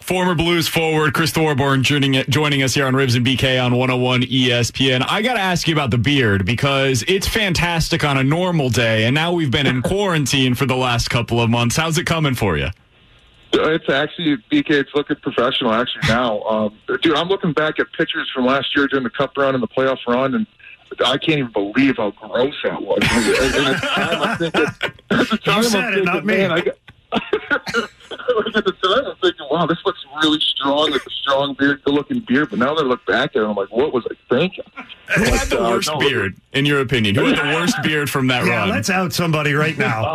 Former 0.00 0.34
Blues 0.34 0.68
forward 0.68 1.14
Chris 1.14 1.32
Thorburn 1.32 1.82
joining, 1.82 2.22
joining 2.28 2.62
us 2.62 2.74
here 2.74 2.86
on 2.86 2.94
Rivs 2.94 3.16
and 3.16 3.26
BK 3.26 3.64
on 3.64 3.72
101 3.72 4.22
ESPN. 4.22 5.04
I 5.08 5.22
got 5.22 5.34
to 5.34 5.40
ask 5.40 5.66
you 5.66 5.74
about 5.74 5.90
the 5.90 5.98
beard 5.98 6.44
because 6.44 7.02
it's 7.08 7.26
fantastic 7.26 8.04
on 8.04 8.16
a 8.16 8.22
normal 8.22 8.68
day, 8.68 9.04
and 9.04 9.14
now 9.14 9.32
we've 9.32 9.50
been 9.50 9.66
in 9.66 9.82
quarantine 9.82 10.54
for 10.54 10.66
the 10.66 10.76
last 10.76 11.08
couple 11.10 11.40
of 11.40 11.50
months. 11.50 11.76
How's 11.76 11.98
it 11.98 12.04
coming 12.04 12.34
for 12.34 12.56
you? 12.56 12.68
It's 13.54 13.88
actually 13.88 14.36
BK. 14.50 14.70
It's 14.70 14.90
looking 14.94 15.16
professional 15.16 15.72
actually 15.72 16.08
now, 16.08 16.40
um, 16.42 16.78
dude. 17.02 17.16
I'm 17.16 17.28
looking 17.28 17.52
back 17.52 17.78
at 17.78 17.92
pictures 17.92 18.30
from 18.34 18.46
last 18.46 18.74
year 18.76 18.86
during 18.86 19.04
the 19.04 19.10
Cup 19.10 19.36
run 19.36 19.54
and 19.54 19.62
the 19.62 19.68
playoff 19.68 19.98
run, 20.06 20.34
and 20.34 20.46
I 21.04 21.18
can't 21.18 21.38
even 21.38 21.52
believe 21.52 21.96
how 21.96 22.12
gross 22.12 22.54
that 22.64 22.80
was. 22.80 22.98
and, 23.10 23.54
and 23.54 23.74
at 23.74 23.80
the 23.80 23.86
time, 23.88 24.22
I'm 24.22 24.38
thinking, 24.38 24.62
at 25.10 25.28
the 25.30 25.38
time, 25.38 25.62
said 25.64 25.84
I'm 25.84 25.92
it, 25.92 25.94
thinking, 25.96 26.04
not 26.04 26.24
me. 26.24 26.36
man, 26.36 26.50
I 26.52 26.60
got. 26.60 26.74
Like 27.12 28.56
at 28.56 28.64
the 28.64 28.72
time, 28.82 29.04
I'm 29.06 29.16
thinking, 29.16 29.46
wow, 29.50 29.66
this 29.66 29.78
looks 29.84 30.04
really 30.22 30.38
strong. 30.40 30.92
It's 30.92 31.06
a 31.06 31.10
strong 31.10 31.54
beard, 31.54 31.82
good 31.84 31.94
looking 31.94 32.20
beard. 32.20 32.50
But 32.50 32.58
now 32.58 32.74
that 32.74 32.82
I 32.84 32.86
look 32.86 33.04
back 33.06 33.30
at 33.36 33.42
it, 33.42 33.44
I'm 33.46 33.54
like, 33.56 33.70
what 33.70 33.92
was 33.92 34.06
I 34.10 34.14
thinking? 34.34 34.64
Who 35.16 35.24
had 35.24 35.48
the 35.48 35.62
uh, 35.62 35.70
worst 35.70 35.88
no, 35.90 35.98
beard, 35.98 36.36
in 36.52 36.66
your 36.66 36.80
opinion? 36.80 37.14
Who 37.14 37.24
had 37.26 37.38
the 37.38 37.54
worst 37.54 37.76
beard 37.82 38.10
from 38.10 38.26
that 38.28 38.44
Yeah, 38.46 38.60
run? 38.60 38.68
let's 38.70 38.90
out 38.90 39.12
somebody 39.12 39.54
right 39.54 39.76
now. 39.76 40.02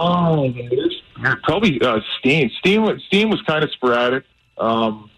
Oh, 1.17 1.21
man, 1.21 1.39
probably 1.43 1.81
uh, 1.81 1.99
Steen. 2.19 2.51
Steen 2.59 2.83
was 2.83 3.01
Steen 3.07 3.29
was 3.29 3.41
kind 3.43 3.63
of 3.63 3.71
sporadic. 3.71 4.23
Um, 4.57 5.09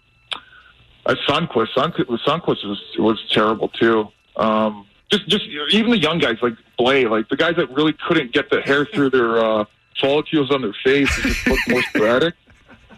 uh, 1.06 1.14
Sundqvist, 1.28 1.74
Sundqvist, 1.76 2.20
Sundqvist 2.26 2.64
was 2.66 2.82
was 2.98 3.28
terrible 3.30 3.68
too. 3.68 4.08
Um, 4.36 4.86
just 5.10 5.28
just 5.28 5.44
even 5.70 5.90
the 5.90 5.98
young 5.98 6.18
guys 6.18 6.38
like 6.40 6.54
Blais, 6.78 7.10
like 7.10 7.28
the 7.28 7.36
guys 7.36 7.56
that 7.56 7.70
really 7.70 7.94
couldn't 8.08 8.32
get 8.32 8.48
the 8.50 8.60
hair 8.62 8.86
through 8.86 9.10
their 9.10 9.38
uh, 9.38 9.64
follicles 10.00 10.50
on 10.50 10.62
their 10.62 10.74
face, 10.84 11.16
it 11.18 11.22
just 11.22 11.46
looked 11.46 11.68
more 11.68 11.82
sporadic. 11.82 12.34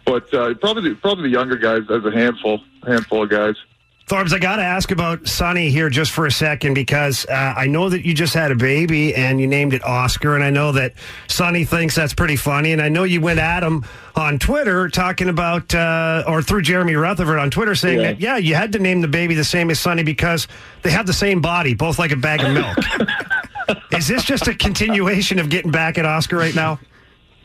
But 0.05 0.33
uh, 0.35 0.55
probably 0.55 0.91
the, 0.91 0.97
probably 0.97 1.25
the 1.25 1.35
younger 1.37 1.57
guys 1.57 1.83
as 1.89 2.05
a 2.05 2.11
handful 2.11 2.61
handful 2.87 3.23
of 3.23 3.31
guys. 3.31 3.55
Thorbs, 4.09 4.33
I 4.35 4.41
got 4.41 4.57
to 4.57 4.63
ask 4.65 4.91
about 4.91 5.29
Sonny 5.29 5.71
here 5.71 5.89
just 5.89 6.11
for 6.11 6.27
a 6.27 6.31
second 6.31 6.75
because 6.75 7.25
uh, 7.27 7.55
I 7.57 7.69
know 7.69 7.89
that 7.89 8.05
you 8.05 8.13
just 8.15 8.35
had 8.35 8.51
a 8.51 8.57
baby 8.57 9.15
and 9.15 9.41
you 9.41 9.47
named 9.47 9.73
it 9.75 9.85
Oscar, 9.85 10.35
and 10.35 10.43
I 10.43 10.51
know 10.51 10.73
that 10.73 10.95
Sonny 11.29 11.65
thinks 11.65 11.95
that's 11.95 12.13
pretty 12.13 12.35
funny, 12.35 12.73
and 12.73 12.83
I 12.83 12.89
know 12.89 13.05
you 13.05 13.21
went 13.21 13.39
at 13.39 13.63
him 13.63 13.85
on 14.17 14.41
Twitter 14.41 14.89
talking 14.89 15.29
about, 15.29 15.73
uh, 15.73 16.25
or 16.27 16.43
through 16.43 16.63
Jeremy 16.63 16.97
Rutherford 16.97 17.39
on 17.39 17.51
Twitter 17.53 17.77
saying 17.77 18.01
Yeah. 18.01 18.07
that, 18.09 18.21
yeah, 18.21 18.37
you 18.39 18.57
had 18.57 18.73
to 18.73 18.81
name 18.81 19.03
the 19.03 19.09
baby 19.09 19.35
the 19.37 19.45
same 19.45 19.71
as 19.71 19.79
Sonny 19.79 20.03
because 20.03 20.49
they 20.83 20.91
have 20.91 21.07
the 21.07 21.13
same 21.15 21.41
body, 21.41 21.73
both 21.73 22.01
like 22.01 22.11
a 22.11 22.17
bag 22.17 22.43
of 22.43 22.53
milk. 22.53 22.77
Is 23.93 24.09
this 24.09 24.25
just 24.25 24.49
a 24.49 24.55
continuation 24.55 25.39
of 25.39 25.49
getting 25.49 25.71
back 25.71 25.99
at 25.99 26.05
Oscar 26.05 26.37
right 26.37 26.55
now? 26.55 26.79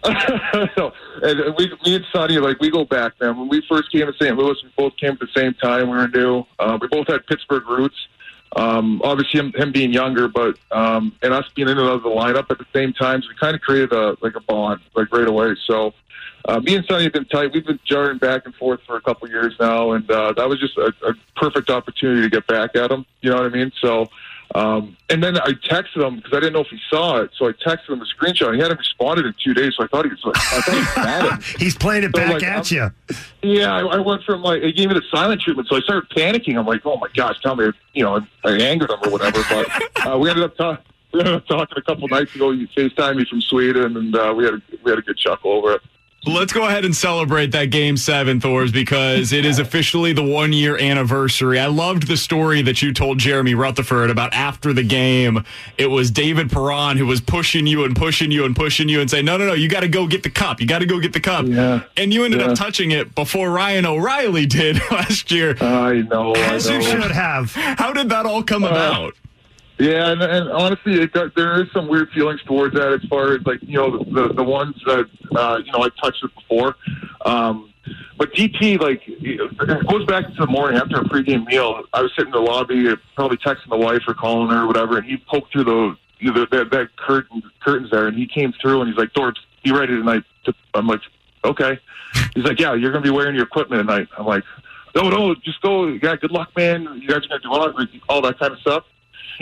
no, 0.78 0.92
and 1.22 1.56
we, 1.58 1.72
me 1.84 1.96
and 1.96 2.06
Sonny, 2.14 2.38
like 2.38 2.60
we 2.60 2.70
go 2.70 2.86
back, 2.86 3.20
man. 3.20 3.38
When 3.38 3.50
we 3.50 3.64
first 3.68 3.92
came 3.92 4.06
to 4.06 4.14
St. 4.14 4.38
Louis, 4.38 4.56
we 4.64 4.72
both 4.78 4.96
came 4.98 5.12
at 5.14 5.20
the 5.20 5.28
same 5.36 5.54
time. 5.56 5.90
We 5.90 5.98
were 5.98 6.08
new. 6.08 6.46
Uh, 6.60 6.78
we 6.80 6.88
both 6.88 7.08
had 7.08 7.26
Pittsburgh 7.26 7.68
roots. 7.68 7.96
Um, 8.56 9.02
obviously, 9.04 9.40
him, 9.40 9.54
him 9.54 9.72
being 9.72 9.92
younger, 9.92 10.28
but 10.28 10.58
um, 10.72 11.14
and 11.22 11.34
us 11.34 11.46
being 11.56 11.68
in 11.68 11.78
and 11.78 11.88
out 11.88 11.96
of 11.96 12.04
the 12.04 12.10
lineup 12.10 12.50
at 12.50 12.58
the 12.58 12.66
same 12.74 12.94
time, 12.94 13.22
so 13.22 13.28
we 13.30 13.36
kind 13.36 13.56
of 13.56 13.62
created 13.62 13.92
a 13.92 14.16
like 14.22 14.36
a 14.36 14.42
bond, 14.42 14.82
like 14.96 15.12
right 15.12 15.28
away. 15.28 15.56
So. 15.66 15.94
Uh, 16.48 16.62
me 16.62 16.78
and 16.78 16.86
Sonny 16.86 17.04
have 17.04 17.12
been 17.12 17.26
tight. 17.26 17.52
We've 17.54 17.66
been 17.66 17.80
jarring 17.84 18.20
back 18.20 18.44
and 18.46 18.56
forth 18.56 18.80
for 18.88 18.96
a 18.96 19.02
couple 19.02 19.28
years 19.28 19.54
now, 19.60 19.92
and 19.92 20.10
uh, 20.10 20.32
that 20.38 20.48
was 20.48 20.62
just 20.62 20.78
a, 20.78 20.94
a 21.06 21.14
perfect 21.36 21.70
opportunity 21.70 22.22
to 22.22 22.30
get 22.30 22.48
back 22.48 22.74
at 22.74 22.90
him. 22.90 23.06
You 23.20 23.32
know 23.32 23.38
what 23.38 23.48
I 23.48 23.50
mean? 23.50 23.70
So, 23.82 24.08
um, 24.56 24.96
and 25.10 25.24
then 25.24 25.38
I 25.38 25.52
texted 25.52 26.04
him 26.06 26.18
because 26.18 26.32
I 26.34 26.40
didn't 26.40 26.54
know 26.54 26.62
if 26.62 26.68
he 26.68 26.80
saw 26.90 27.18
it. 27.18 27.32
So 27.38 27.48
I 27.48 27.52
texted 27.52 27.90
him 27.90 28.02
a 28.02 28.06
screenshot. 28.06 28.54
He 28.56 28.62
hadn't 28.62 28.78
responded 28.78 29.26
in 29.26 29.34
two 29.44 29.54
days, 29.54 29.74
so 29.78 29.84
I 29.84 29.88
thought 29.88 30.06
he 30.06 30.12
was 30.12 30.20
like, 30.24 30.38
I 30.38 30.62
thought 30.62 30.74
he 30.74 30.80
was 30.80 30.96
mad 30.98 31.26
at 31.26 31.40
me. 31.40 31.46
He's 31.60 31.76
playing 31.76 32.04
it 32.04 32.12
So, 32.16 32.22
back 32.22 32.34
like, 32.34 32.44
at 32.44 32.72
I'm- 32.72 32.94
you. 33.44 33.56
Yeah, 33.58 33.74
I, 33.76 33.82
I 33.82 33.98
went 34.00 34.24
from 34.24 34.42
like 34.42 34.62
he 34.64 34.72
gave 34.74 34.88
me 34.90 34.96
the 34.96 35.04
silent 35.12 35.42
treatment, 35.42 35.68
so 35.70 35.76
I 35.78 35.80
started 35.82 36.10
panicking. 36.10 36.58
I'm 36.58 36.66
like, 36.66 36.82
oh 36.86 36.98
my 36.98 37.08
gosh, 37.16 37.40
tell 37.42 37.56
me, 37.56 37.70
you 37.94 38.04
know, 38.04 38.20
I 38.44 38.52
angered 38.52 38.90
him 38.90 39.00
or 39.06 39.12
whatever. 39.12 39.42
But 39.50 40.08
uh, 40.08 40.18
we 40.18 40.30
ended 40.30 40.44
up 40.46 40.56
talking. 40.58 40.84
We 41.14 41.22
ended 41.22 41.36
up 41.36 41.48
talking 41.48 41.78
a 41.78 41.82
couple 41.82 42.06
nights 42.10 42.36
ago. 42.36 42.52
You 42.52 42.68
Facetime 42.68 43.16
me 43.16 43.26
from 43.26 43.40
Sweden, 43.42 43.96
and 43.96 44.14
uh, 44.14 44.34
we 44.36 44.44
had 44.44 44.56
a, 44.56 44.62
we 44.84 44.92
had 44.92 45.00
a 45.00 45.02
good 45.02 45.18
chuckle 45.18 45.54
over 45.54 45.76
it. 45.76 45.82
Let's 46.28 46.52
go 46.52 46.68
ahead 46.68 46.84
and 46.84 46.96
celebrate 46.96 47.52
that 47.54 47.66
game 47.72 47.96
seven, 47.96 48.42
Thors, 48.42 48.72
because 48.72 49.32
it 49.32 49.46
is 49.46 49.60
officially 49.60 50.12
the 50.14 50.24
one 50.24 50.52
year 50.52 50.78
anniversary. 50.78 51.58
I 51.60 51.68
loved 51.68 52.08
the 52.08 52.18
story 52.18 52.62
that 52.64 52.82
you 52.82 52.94
told 52.94 53.18
Jeremy 53.18 53.56
Rutherford 53.56 54.10
about 54.10 54.34
after 54.34 54.74
the 54.74 54.84
game. 54.84 55.44
It 55.78 55.88
was 55.88 56.12
David 56.12 56.52
Perron 56.52 56.98
who 56.98 57.06
was 57.06 57.22
pushing 57.22 57.66
you 57.66 57.86
and 57.86 57.96
pushing 57.96 58.30
you 58.32 58.44
and 58.46 58.56
pushing 58.56 58.90
you 58.90 59.00
and 59.00 59.10
saying, 59.10 59.26
no, 59.26 59.38
no, 59.38 59.48
no, 59.48 59.54
you 59.54 59.70
got 59.70 59.80
to 59.82 59.88
go 59.88 60.06
get 60.06 60.24
the 60.24 60.30
cup. 60.30 60.60
You 60.60 60.68
got 60.68 60.80
to 60.80 60.86
go 60.86 61.00
get 61.00 61.14
the 61.14 61.20
cup. 61.22 61.46
Yeah. 61.48 61.84
And 61.96 62.14
you 62.14 62.26
ended 62.26 62.42
Yeah. 62.42 62.48
up 62.48 62.58
touching 62.58 62.92
it 62.92 63.16
before 63.16 63.50
Ryan 63.50 63.86
O'Reilly 63.86 64.46
did 64.46 64.80
last 64.92 65.32
year. 65.32 65.56
I 65.62 66.02
know. 66.02 66.36
I 66.36 66.40
As 66.56 66.70
you 66.70 66.82
should 66.82 67.12
have. 67.12 67.54
How 67.54 67.94
did 67.94 68.10
that 68.10 68.26
all 68.26 68.44
come 68.44 68.64
Uh, 68.66 68.70
about? 68.70 69.16
Yeah, 69.80 70.12
and, 70.12 70.22
and 70.24 70.50
honestly, 70.50 71.02
it, 71.02 71.12
got- 71.14 71.36
there 71.36 71.62
is 71.62 71.72
some 71.72 71.88
weird 71.88 72.10
feelings 72.12 72.42
towards 72.44 72.74
that 72.76 72.94
as 72.94 73.04
far 73.10 73.34
as 73.36 73.46
like 73.46 73.60
you 73.62 73.78
know 73.78 74.00
the 74.00 74.34
the 74.34 74.44
ones 74.44 74.76
that 74.86 75.08
uh, 75.36 75.60
you 75.64 75.72
know 75.72 75.84
I 75.84 75.90
touched 76.02 76.24
it 76.24 76.32
before. 76.34 76.76
Um, 77.26 77.72
but 78.18 78.34
DP 78.34 78.80
like 78.80 79.02
it 79.06 79.88
goes 79.88 80.06
back 80.08 80.26
to 80.28 80.34
the 80.34 80.48
morning 80.48 80.80
after 80.80 80.98
a 80.98 81.04
pregame 81.04 81.46
meal. 81.46 81.84
I 81.94 82.02
was 82.02 82.12
sitting 82.16 82.34
in 82.34 82.44
the 82.44 82.52
lobby, 82.52 82.88
probably 83.16 83.38
texting 83.38 83.70
the 83.70 83.78
wife 83.78 84.02
or 84.08 84.14
calling 84.16 84.50
her 84.50 84.64
or 84.64 84.68
whatever, 84.68 84.98
and 84.98 85.06
he 85.06 85.18
poked 85.18 85.52
through 85.52 85.66
the 85.66 85.96
you 86.20 86.34
know, 86.34 86.46
that 86.52 86.72
that 86.72 86.96
curtain 86.96 87.44
curtains 87.60 87.92
there, 87.92 88.08
and 88.08 88.18
he 88.18 88.26
came 88.26 88.54
through 88.60 88.82
and 88.82 88.90
he's 88.90 88.98
like, 88.98 89.14
"Dorbs, 89.14 89.36
be 89.64 89.72
ready 89.72 89.96
tonight." 89.96 90.24
I'm 90.74 90.88
like, 90.88 91.02
"Okay." 91.46 91.80
He's 92.34 92.44
like, 92.46 92.60
"Yeah, 92.60 92.74
you're 92.74 92.92
gonna 92.92 93.04
be 93.04 93.12
wearing 93.12 93.36
your 93.36 93.46
equipment 93.46 93.88
tonight." 93.88 94.08
I'm 94.18 94.26
like, 94.26 94.44
"No, 94.96 95.10
no, 95.10 95.36
just 95.36 95.62
go. 95.62 95.86
Yeah, 95.86 96.16
good 96.16 96.32
luck, 96.32 96.50
man. 96.58 96.84
You 97.00 97.08
guys 97.08 97.18
are 97.26 97.40
gonna 97.40 97.42
do 97.44 97.52
all, 97.52 97.86
all 98.10 98.22
that 98.24 98.40
kind 98.40 98.54
of 98.54 98.60
stuff." 98.60 98.84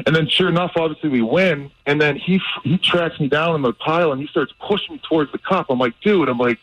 And 0.05 0.15
then, 0.15 0.27
sure 0.27 0.49
enough, 0.49 0.71
obviously 0.75 1.09
we 1.09 1.21
win. 1.21 1.71
And 1.85 2.01
then 2.01 2.15
he 2.17 2.41
he 2.63 2.77
tracks 2.77 3.19
me 3.19 3.27
down 3.27 3.55
in 3.55 3.61
the 3.61 3.73
pile 3.73 4.11
and 4.11 4.21
he 4.21 4.27
starts 4.27 4.53
pushing 4.59 4.95
me 4.95 5.01
towards 5.07 5.31
the 5.31 5.37
cup. 5.37 5.67
I'm 5.69 5.79
like, 5.79 5.93
dude, 6.01 6.27
I'm 6.27 6.37
like, 6.37 6.59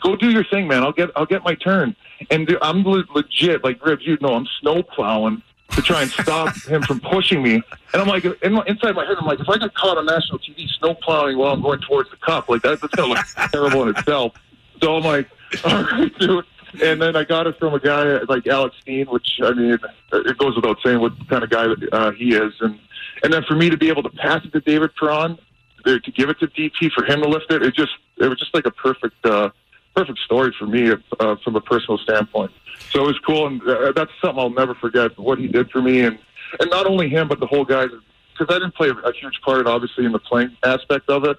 go 0.00 0.16
do 0.16 0.30
your 0.30 0.44
thing, 0.44 0.68
man. 0.68 0.82
I'll 0.82 0.92
get 0.92 1.10
I'll 1.16 1.26
get 1.26 1.44
my 1.44 1.54
turn. 1.54 1.96
And 2.30 2.46
dude, 2.46 2.58
I'm 2.62 2.82
le- 2.84 3.04
legit 3.14 3.64
like 3.64 3.80
Rivs. 3.80 4.02
You 4.02 4.18
know, 4.20 4.34
I'm 4.34 4.46
snow 4.60 4.82
plowing 4.82 5.42
to 5.70 5.82
try 5.82 6.02
and 6.02 6.10
stop 6.10 6.54
him 6.68 6.82
from 6.82 7.00
pushing 7.00 7.42
me. 7.42 7.54
And 7.92 8.02
I'm 8.02 8.08
like, 8.08 8.24
in, 8.24 8.58
inside 8.66 8.94
my 8.94 9.04
head, 9.04 9.16
I'm 9.18 9.26
like, 9.26 9.40
if 9.40 9.48
I 9.48 9.56
get 9.58 9.74
caught 9.74 9.98
on 9.98 10.06
national 10.06 10.38
TV 10.38 10.68
snow 10.78 10.94
plowing 10.94 11.38
while 11.38 11.52
I'm 11.52 11.62
going 11.62 11.80
towards 11.80 12.10
the 12.10 12.16
cup, 12.16 12.48
like 12.48 12.62
that, 12.62 12.80
that's 12.80 12.94
gonna 12.94 13.14
look 13.14 13.26
terrible 13.52 13.82
in 13.82 13.96
itself. 13.96 14.34
So 14.82 14.96
I'm 14.96 15.04
like, 15.04 15.28
all 15.64 15.84
right, 15.84 16.18
dude. 16.18 16.44
And 16.82 17.02
then 17.02 17.16
I 17.16 17.24
got 17.24 17.46
it 17.46 17.58
from 17.58 17.74
a 17.74 17.80
guy 17.80 18.20
like 18.28 18.46
Alex 18.46 18.76
Steen, 18.80 19.06
which 19.06 19.40
I 19.42 19.52
mean, 19.52 19.78
it 20.12 20.38
goes 20.38 20.54
without 20.56 20.78
saying 20.84 21.00
what 21.00 21.12
kind 21.28 21.42
of 21.42 21.50
guy 21.50 21.66
uh, 21.92 22.12
he 22.12 22.34
is. 22.34 22.52
And 22.60 22.78
and 23.22 23.32
then 23.32 23.42
for 23.44 23.54
me 23.54 23.70
to 23.70 23.76
be 23.76 23.88
able 23.88 24.02
to 24.02 24.10
pass 24.10 24.44
it 24.44 24.52
to 24.52 24.60
David 24.60 24.90
Perron, 24.98 25.38
to 25.84 26.00
give 26.14 26.28
it 26.28 26.38
to 26.40 26.46
DP 26.46 26.92
for 26.92 27.04
him 27.04 27.22
to 27.22 27.28
lift 27.28 27.50
it, 27.50 27.62
it 27.62 27.74
just 27.74 27.92
it 28.18 28.28
was 28.28 28.38
just 28.38 28.54
like 28.54 28.66
a 28.66 28.70
perfect 28.70 29.24
uh, 29.24 29.50
perfect 29.94 30.18
story 30.20 30.54
for 30.58 30.66
me 30.66 30.92
uh, 31.18 31.36
from 31.42 31.56
a 31.56 31.60
personal 31.60 31.98
standpoint. 31.98 32.52
So 32.90 33.02
it 33.04 33.06
was 33.06 33.18
cool, 33.26 33.46
and 33.46 33.62
uh, 33.66 33.92
that's 33.92 34.10
something 34.20 34.38
I'll 34.38 34.50
never 34.50 34.74
forget. 34.74 35.18
What 35.18 35.38
he 35.38 35.48
did 35.48 35.70
for 35.70 35.82
me, 35.82 36.02
and 36.02 36.18
and 36.60 36.70
not 36.70 36.86
only 36.86 37.08
him, 37.08 37.28
but 37.28 37.40
the 37.40 37.46
whole 37.46 37.64
guys, 37.64 37.88
because 38.32 38.54
I 38.54 38.58
didn't 38.58 38.74
play 38.74 38.90
a 38.90 39.12
huge 39.12 39.40
part, 39.44 39.66
obviously, 39.66 40.04
in 40.04 40.12
the 40.12 40.18
playing 40.18 40.56
aspect 40.64 41.08
of 41.08 41.24
it. 41.24 41.38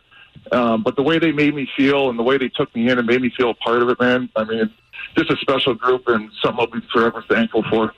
Um, 0.51 0.81
but 0.81 0.95
the 0.95 1.03
way 1.03 1.19
they 1.19 1.31
made 1.31 1.53
me 1.53 1.67
feel 1.77 2.09
and 2.09 2.17
the 2.17 2.23
way 2.23 2.37
they 2.37 2.49
took 2.49 2.73
me 2.75 2.89
in 2.89 2.97
and 2.97 3.05
made 3.05 3.21
me 3.21 3.31
feel 3.35 3.51
a 3.51 3.53
part 3.53 3.81
of 3.81 3.89
it, 3.89 3.99
man. 3.99 4.29
I 4.35 4.43
mean, 4.43 4.73
just 5.17 5.29
a 5.29 5.37
special 5.37 5.73
group 5.73 6.07
and 6.07 6.29
something 6.41 6.59
I'll 6.59 6.67
be 6.67 6.85
forever 6.91 7.23
thankful 7.27 7.63
for. 7.69 7.93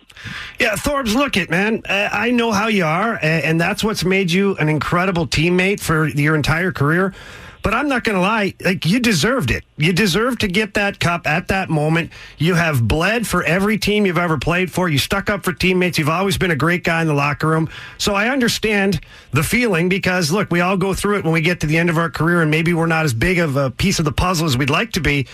Yeah, 0.60 0.76
Thorbs, 0.76 1.16
look 1.16 1.38
it, 1.38 1.50
man. 1.50 1.82
I 1.88 2.32
know 2.32 2.52
how 2.52 2.68
you 2.68 2.86
are, 2.86 3.20
and 3.22 3.60
that's 3.60 3.84
what's 3.84 4.06
made 4.06 4.32
you 4.32 4.56
an 4.58 4.70
incredible 4.70 5.28
teammate 5.28 5.80
for 5.80 6.08
your 6.08 6.36
entire 6.36 6.72
career. 6.72 7.14
But 7.62 7.74
I'm 7.74 7.88
not 7.88 8.04
going 8.04 8.16
to 8.16 8.22
lie, 8.22 8.56
like 8.66 8.86
you 8.86 9.00
deserved 9.00 9.50
it. 9.50 9.64
You 9.78 9.94
deserved 9.94 10.42
to 10.42 10.50
get 10.50 10.74
that 10.74 11.00
cup 11.00 11.26
at 11.26 11.48
that 11.48 11.70
moment. 11.70 12.12
You 12.38 12.56
have 12.56 12.90
bled 12.90 13.26
for 13.26 13.42
every 13.42 13.78
team 13.78 14.06
you've 14.06 14.18
ever 14.18 14.38
played 14.38 14.70
for. 14.70 14.90
You 14.90 14.98
stuck 14.98 15.30
up 15.30 15.46
for 15.46 15.54
teammates. 15.54 15.98
You've 15.98 16.10
always 16.10 16.38
been 16.38 16.52
a 16.52 16.58
great 16.58 16.84
guy 16.84 17.02
in 17.02 17.08
the 17.08 17.14
locker 17.14 17.48
room. 17.48 17.70
So 17.98 18.16
I 18.16 18.28
understand 18.28 19.00
the 19.32 19.44
feeling 19.44 19.88
because 19.88 20.30
look, 20.30 20.52
we 20.52 20.60
all 20.60 20.76
go 20.76 20.94
through 20.94 21.20
it 21.20 21.24
when 21.24 21.32
we 21.32 21.40
get 21.40 21.62
to 21.62 21.68
the 21.68 21.78
end 21.78 21.90
of 21.90 21.98
our 21.98 22.10
career, 22.10 22.42
and 22.42 22.52
maybe 22.52 22.74
we're 22.74 22.86
not 22.86 23.06
as 23.06 23.14
big 23.14 23.40
of 23.40 23.56
a 23.56 23.72
piece 23.72 23.98
of 23.98 24.04
the 24.04 24.12
puzzle 24.12 24.46
as 24.46 24.58
we'd 24.58 24.70
like 24.70 24.92
to 24.92 25.00
be. 25.00 25.26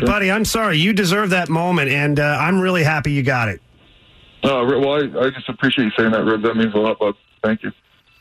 But 0.00 0.06
buddy, 0.06 0.28
I'm 0.28 0.44
sorry, 0.44 0.78
you 0.78 0.92
deserve 0.92 1.30
that 1.30 1.48
moment, 1.48 1.88
and 1.88 2.18
uh, 2.18 2.38
I'm 2.40 2.60
really 2.60 2.82
happy 2.82 3.12
you 3.12 3.22
got 3.22 3.48
it. 3.48 3.60
Uh, 4.42 4.64
well, 4.66 4.94
I, 4.94 5.26
I 5.26 5.30
just 5.30 5.48
appreciate 5.48 5.84
you 5.84 5.90
saying 5.96 6.10
that, 6.10 6.24
Rib. 6.24 6.42
That 6.42 6.56
means 6.56 6.74
a 6.74 6.78
lot, 6.78 6.98
bud. 6.98 7.14
Thank 7.44 7.62
you. 7.62 7.70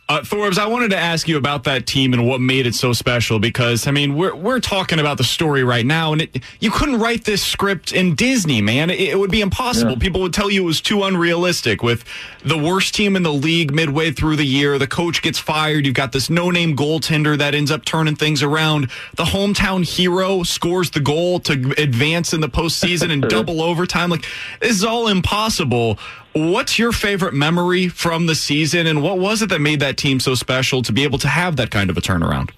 Uh, 0.10 0.20
Thorbs, 0.20 0.58
I 0.58 0.68
wanted 0.68 0.91
to 0.91 0.97
ask 0.97 1.30
you 1.30 1.38
about 1.38 1.64
that 1.64 1.88
team 1.88 2.12
and 2.12 2.28
what 2.28 2.41
made 2.41 2.68
it 2.68 2.76
so 2.76 2.91
special 2.91 3.39
because 3.39 3.88
I 3.88 3.91
mean 3.91 4.16
we're 4.16 4.36
we're 4.36 4.60
talking 4.60 4.99
about 4.99 5.18
the 5.18 5.24
story 5.24 5.64
right 5.64 5.86
now, 5.86 6.12
and 6.12 6.24
it, 6.24 6.43
you 6.60 6.72
couldn't 6.72 6.99
write 6.99 7.24
this 7.24 7.41
script 7.41 7.93
in 7.93 8.14
Disney, 8.14 8.62
man. 8.62 8.89
It, 8.89 8.99
it 8.99 9.18
would 9.18 9.32
be 9.32 9.39
impossible. 9.39 9.93
Yeah. 9.93 9.99
People 9.99 10.20
would 10.22 10.34
tell 10.34 10.51
you 10.51 10.64
it 10.64 10.66
was 10.66 10.82
too 10.82 11.04
unrealistic. 11.04 11.82
With 11.82 12.04
the 12.43 12.58
worst 12.58 12.93
team 12.93 13.16
in 13.16 13.24
the 13.24 13.32
league 13.32 13.74
midway 13.74 14.12
through 14.12 14.36
the 14.36 14.45
year, 14.45 14.78
the 14.78 14.88
coach 14.88 15.22
gets 15.22 15.39
fired. 15.39 15.86
You've 15.86 15.95
got 15.95 16.12
this 16.12 16.30
no-name 16.30 16.76
goaltender 16.76 17.38
that 17.38 17.56
ends 17.56 17.72
up 17.72 17.86
turning 17.86 18.18
things 18.18 18.43
around. 18.43 18.89
The 19.16 19.24
hometown 19.24 19.86
hero 19.86 20.43
scores 20.43 20.91
the 20.91 20.99
goal 20.99 21.39
to 21.41 21.74
advance 21.78 22.34
in 22.34 22.41
the 22.41 22.49
postseason 22.49 23.10
and 23.10 23.22
double 23.30 23.62
overtime. 23.62 24.10
Like 24.10 24.26
this 24.60 24.72
is 24.72 24.84
all 24.84 25.08
impossible. 25.08 25.97
What's 26.34 26.80
your 26.80 26.92
favorite 26.92 27.34
memory 27.34 27.88
from 27.88 28.26
the 28.26 28.36
season, 28.36 28.88
and 28.88 29.04
what 29.04 29.20
was 29.20 29.42
it 29.42 29.50
that 29.50 29.62
made 29.62 29.80
that 29.82 29.98
team 29.98 30.20
so 30.20 30.34
special 30.34 30.82
to 30.82 30.92
be 30.92 31.04
able 31.04 31.20
to 31.20 31.28
have 31.28 31.58
that 31.58 31.70
kind 31.70 31.90
of 31.90 31.98
a 31.98 32.02
turnaround? 32.02 32.50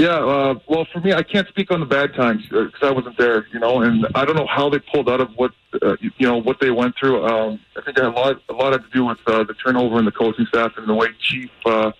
Yeah, 0.00 0.16
uh, 0.16 0.54
well, 0.66 0.86
for 0.90 1.00
me, 1.00 1.12
I 1.12 1.22
can't 1.22 1.46
speak 1.48 1.70
on 1.70 1.80
the 1.80 1.86
bad 1.86 2.14
times 2.14 2.42
because 2.48 2.82
I 2.82 2.90
wasn't 2.90 3.18
there, 3.18 3.46
you 3.52 3.60
know, 3.60 3.82
and 3.82 4.06
I 4.14 4.24
don't 4.24 4.34
know 4.34 4.46
how 4.46 4.70
they 4.70 4.78
pulled 4.78 5.10
out 5.10 5.20
of 5.20 5.28
what, 5.36 5.52
uh, 5.82 5.96
you 6.00 6.26
know, 6.26 6.38
what 6.38 6.58
they 6.58 6.70
went 6.70 6.96
through. 6.98 7.26
Um, 7.26 7.60
I 7.76 7.82
think 7.82 7.98
a 7.98 8.08
lot, 8.08 8.40
a 8.48 8.54
lot 8.54 8.72
had 8.72 8.82
to 8.82 8.90
do 8.94 9.04
with 9.04 9.18
uh, 9.26 9.44
the 9.44 9.52
turnover 9.52 9.98
in 9.98 10.06
the 10.06 10.10
coaching 10.10 10.46
staff 10.46 10.72
and 10.78 10.88
the 10.88 10.94
way 10.94 11.08
Chief 11.20 11.50
uh, 11.66 11.92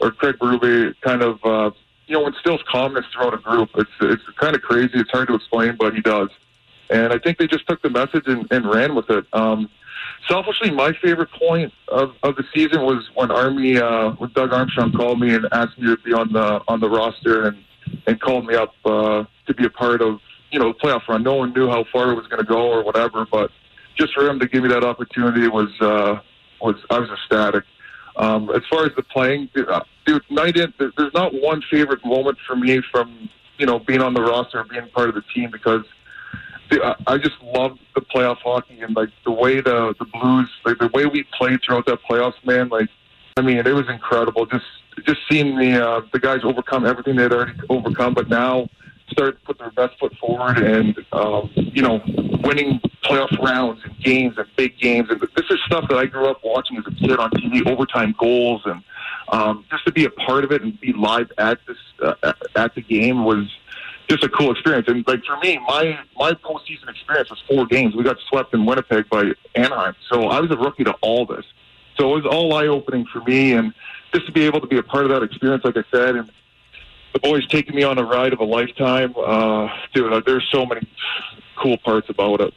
or 0.00 0.12
Craig 0.12 0.36
Berube 0.40 0.94
kind 1.02 1.22
of, 1.22 1.44
uh, 1.44 1.70
you 2.06 2.18
know, 2.18 2.26
instills 2.26 2.62
calmness 2.70 3.04
throughout 3.12 3.34
a 3.34 3.38
group. 3.38 3.68
It's 3.76 3.90
it's 4.00 4.22
kind 4.40 4.56
of 4.56 4.62
crazy. 4.62 4.92
It's 4.94 5.10
hard 5.10 5.28
to 5.28 5.34
explain, 5.34 5.76
but 5.76 5.94
he 5.94 6.00
does. 6.00 6.30
And 6.88 7.12
I 7.12 7.18
think 7.18 7.36
they 7.36 7.46
just 7.46 7.68
took 7.68 7.82
the 7.82 7.90
message 7.90 8.24
and, 8.26 8.50
and 8.50 8.64
ran 8.68 8.94
with 8.94 9.10
it. 9.10 9.26
Um, 9.34 9.68
selfishly, 10.28 10.70
my 10.70 10.92
favorite 11.02 11.30
point 11.32 11.72
of, 11.88 12.14
of 12.22 12.36
the 12.36 12.44
season 12.54 12.82
was 12.82 13.08
when 13.14 13.30
Army, 13.30 13.78
uh, 13.78 14.10
when 14.12 14.30
Doug 14.32 14.52
Armstrong 14.52 14.92
called 14.92 15.20
me 15.20 15.34
and 15.34 15.46
asked 15.52 15.78
me 15.78 15.86
to 15.94 15.96
be 16.02 16.12
on 16.12 16.32
the 16.32 16.60
on 16.68 16.80
the 16.80 16.88
roster 16.88 17.44
and 17.48 17.58
and 18.06 18.20
called 18.20 18.46
me 18.46 18.54
up 18.54 18.74
uh, 18.84 19.24
to 19.46 19.54
be 19.54 19.64
a 19.64 19.70
part 19.70 20.00
of 20.02 20.20
you 20.50 20.58
know 20.58 20.72
the 20.72 20.78
playoff 20.78 21.06
run. 21.08 21.22
No 21.22 21.34
one 21.34 21.52
knew 21.52 21.68
how 21.68 21.84
far 21.92 22.12
it 22.12 22.14
was 22.14 22.26
going 22.26 22.40
to 22.40 22.48
go 22.48 22.70
or 22.70 22.84
whatever, 22.84 23.26
but 23.30 23.50
just 23.96 24.14
for 24.14 24.28
him 24.28 24.38
to 24.40 24.46
give 24.48 24.62
me 24.62 24.68
that 24.68 24.84
opportunity 24.84 25.48
was 25.48 25.68
uh, 25.80 26.20
was 26.60 26.76
I 26.90 26.98
was 26.98 27.10
ecstatic. 27.10 27.64
Um, 28.16 28.50
as 28.50 28.62
far 28.70 28.84
as 28.84 28.92
the 28.94 29.02
playing, 29.02 29.48
dude, 29.54 29.68
uh, 29.70 29.80
night 30.28 30.56
in, 30.56 30.72
there- 30.78 30.92
there's 30.98 31.14
not 31.14 31.32
one 31.32 31.62
favorite 31.70 32.04
moment 32.04 32.38
for 32.46 32.56
me 32.56 32.80
from 32.90 33.28
you 33.58 33.66
know 33.66 33.78
being 33.78 34.00
on 34.02 34.14
the 34.14 34.22
roster 34.22 34.64
being 34.64 34.88
part 34.94 35.08
of 35.08 35.14
the 35.14 35.22
team 35.34 35.50
because 35.50 35.84
I- 37.06 37.18
just 37.18 37.40
love 37.42 37.78
the 37.94 38.00
playoff 38.00 38.38
hockey 38.38 38.80
and 38.80 38.94
like 38.96 39.10
the 39.24 39.30
way 39.30 39.60
the 39.60 39.94
the 39.98 40.04
Blues, 40.06 40.48
like 40.64 40.78
the 40.78 40.88
way 40.88 41.06
we 41.06 41.24
played 41.36 41.60
throughout 41.62 41.86
that 41.86 42.00
playoffs, 42.08 42.44
man. 42.44 42.68
Like, 42.68 42.88
I 43.36 43.42
mean, 43.42 43.58
it 43.58 43.74
was 43.74 43.88
incredible. 43.88 44.46
Just 44.46 44.64
just 45.04 45.20
seeing 45.30 45.56
the 45.56 45.84
uh, 45.84 46.00
the 46.12 46.18
guys 46.18 46.40
overcome 46.44 46.86
everything 46.86 47.16
they'd 47.16 47.32
already 47.32 47.52
overcome, 47.68 48.14
but 48.14 48.28
now 48.28 48.68
start 49.10 49.38
to 49.38 49.46
put 49.46 49.58
their 49.58 49.70
best 49.72 49.98
foot 49.98 50.16
forward 50.16 50.58
and 50.58 50.96
um, 51.12 51.50
you 51.54 51.82
know 51.82 52.00
winning 52.42 52.80
playoff 53.04 53.36
rounds 53.38 53.80
and 53.84 53.98
games 54.00 54.34
and 54.38 54.46
big 54.56 54.78
games. 54.78 55.08
And 55.10 55.20
this 55.20 55.46
is 55.50 55.58
stuff 55.66 55.86
that 55.88 55.98
I 55.98 56.06
grew 56.06 56.26
up 56.28 56.40
watching 56.44 56.76
as 56.78 56.84
a 56.86 56.94
kid 56.94 57.18
on 57.18 57.30
TV, 57.30 57.66
overtime 57.66 58.14
goals, 58.18 58.62
and 58.64 58.82
um, 59.28 59.64
just 59.70 59.84
to 59.86 59.92
be 59.92 60.04
a 60.04 60.10
part 60.10 60.44
of 60.44 60.52
it 60.52 60.62
and 60.62 60.78
be 60.80 60.92
live 60.92 61.30
at 61.38 61.58
this 61.66 61.76
uh, 62.02 62.32
at 62.56 62.74
the 62.74 62.82
game 62.82 63.24
was 63.24 63.46
just 64.12 64.24
a 64.24 64.28
cool 64.28 64.50
experience. 64.52 64.86
And 64.88 65.06
like 65.06 65.24
for 65.24 65.38
me, 65.38 65.58
my 65.66 65.98
my 66.16 66.32
postseason 66.32 66.88
experience 66.88 67.30
was 67.30 67.42
four 67.48 67.66
games. 67.66 67.96
We 67.96 68.04
got 68.04 68.18
swept 68.28 68.52
in 68.52 68.66
Winnipeg 68.66 69.08
by 69.08 69.32
Anaheim, 69.54 69.94
so 70.10 70.28
I 70.28 70.40
was 70.40 70.50
a 70.50 70.56
rookie 70.56 70.84
to 70.84 70.92
all 71.00 71.24
this. 71.24 71.44
So 71.96 72.12
it 72.12 72.22
was 72.22 72.26
all 72.26 72.54
eye 72.54 72.66
opening 72.66 73.06
for 73.06 73.22
me, 73.22 73.52
and 73.52 73.72
just 74.12 74.26
to 74.26 74.32
be 74.32 74.44
able 74.44 74.60
to 74.60 74.66
be 74.66 74.78
a 74.78 74.82
part 74.82 75.04
of 75.04 75.10
that 75.10 75.22
experience, 75.22 75.64
like 75.64 75.76
I 75.76 75.84
said, 75.90 76.16
and 76.16 76.30
the 77.12 77.20
boys 77.20 77.46
taking 77.48 77.74
me 77.74 77.82
on 77.82 77.98
a 77.98 78.04
ride 78.04 78.32
of 78.32 78.40
a 78.40 78.44
lifetime. 78.44 79.14
Uh, 79.16 79.68
dude, 79.94 80.24
there's 80.26 80.46
so 80.50 80.66
many 80.66 80.86
cool 81.56 81.78
parts 81.78 82.08
about 82.10 82.40
it. 82.40 82.54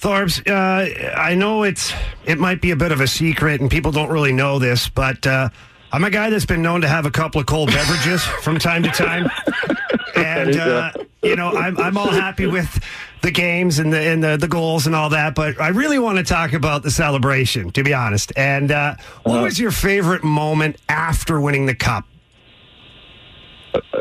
Thorbs, 0.00 0.46
uh, 0.48 1.16
I 1.16 1.34
know 1.34 1.62
it's 1.62 1.92
it 2.24 2.38
might 2.38 2.60
be 2.60 2.70
a 2.70 2.76
bit 2.76 2.92
of 2.92 3.00
a 3.00 3.08
secret, 3.08 3.60
and 3.60 3.70
people 3.70 3.90
don't 3.90 4.10
really 4.10 4.32
know 4.32 4.58
this, 4.58 4.88
but 4.88 5.26
uh, 5.26 5.48
I'm 5.96 6.04
a 6.04 6.10
guy 6.10 6.28
that's 6.28 6.44
been 6.44 6.60
known 6.60 6.82
to 6.82 6.88
have 6.88 7.06
a 7.06 7.10
couple 7.10 7.40
of 7.40 7.46
cold 7.46 7.70
beverages 7.70 8.22
from 8.22 8.58
time 8.58 8.82
to 8.82 8.90
time, 8.90 9.30
and 10.14 10.54
uh, 10.54 10.92
you 11.22 11.36
know 11.36 11.56
I'm 11.56 11.78
I'm 11.78 11.96
all 11.96 12.10
happy 12.10 12.44
with 12.44 12.84
the 13.22 13.30
games 13.30 13.78
and 13.78 13.90
the 13.90 13.98
and 13.98 14.22
the, 14.22 14.36
the 14.36 14.46
goals 14.46 14.86
and 14.86 14.94
all 14.94 15.08
that, 15.08 15.34
but 15.34 15.58
I 15.58 15.68
really 15.68 15.98
want 15.98 16.18
to 16.18 16.22
talk 16.22 16.52
about 16.52 16.82
the 16.82 16.90
celebration, 16.90 17.70
to 17.70 17.82
be 17.82 17.94
honest. 17.94 18.30
And 18.36 18.70
uh, 18.72 18.96
what 19.22 19.42
was 19.42 19.58
your 19.58 19.70
favorite 19.70 20.22
moment 20.22 20.76
after 20.90 21.40
winning 21.40 21.64
the 21.64 21.74
cup? 21.74 22.04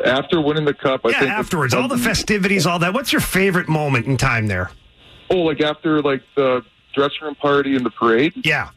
After 0.03 0.41
winning 0.41 0.65
the 0.65 0.73
cup, 0.73 0.99
I 1.05 1.11
yeah, 1.11 1.19
think 1.19 1.31
afterwards, 1.31 1.73
all 1.73 1.87
the 1.87 1.97
festivities, 1.97 2.65
all 2.65 2.79
that. 2.79 2.93
What's 2.93 3.13
your 3.13 3.21
favorite 3.21 3.69
moment 3.69 4.05
in 4.05 4.17
time 4.17 4.47
there? 4.47 4.69
Oh, 5.29 5.37
like 5.37 5.61
after 5.61 6.01
like 6.01 6.23
the 6.35 6.61
dressing 6.93 7.19
room 7.21 7.35
party 7.35 7.77
and 7.77 7.85
the 7.85 7.91
parade. 7.91 8.33
Yeah. 8.43 8.71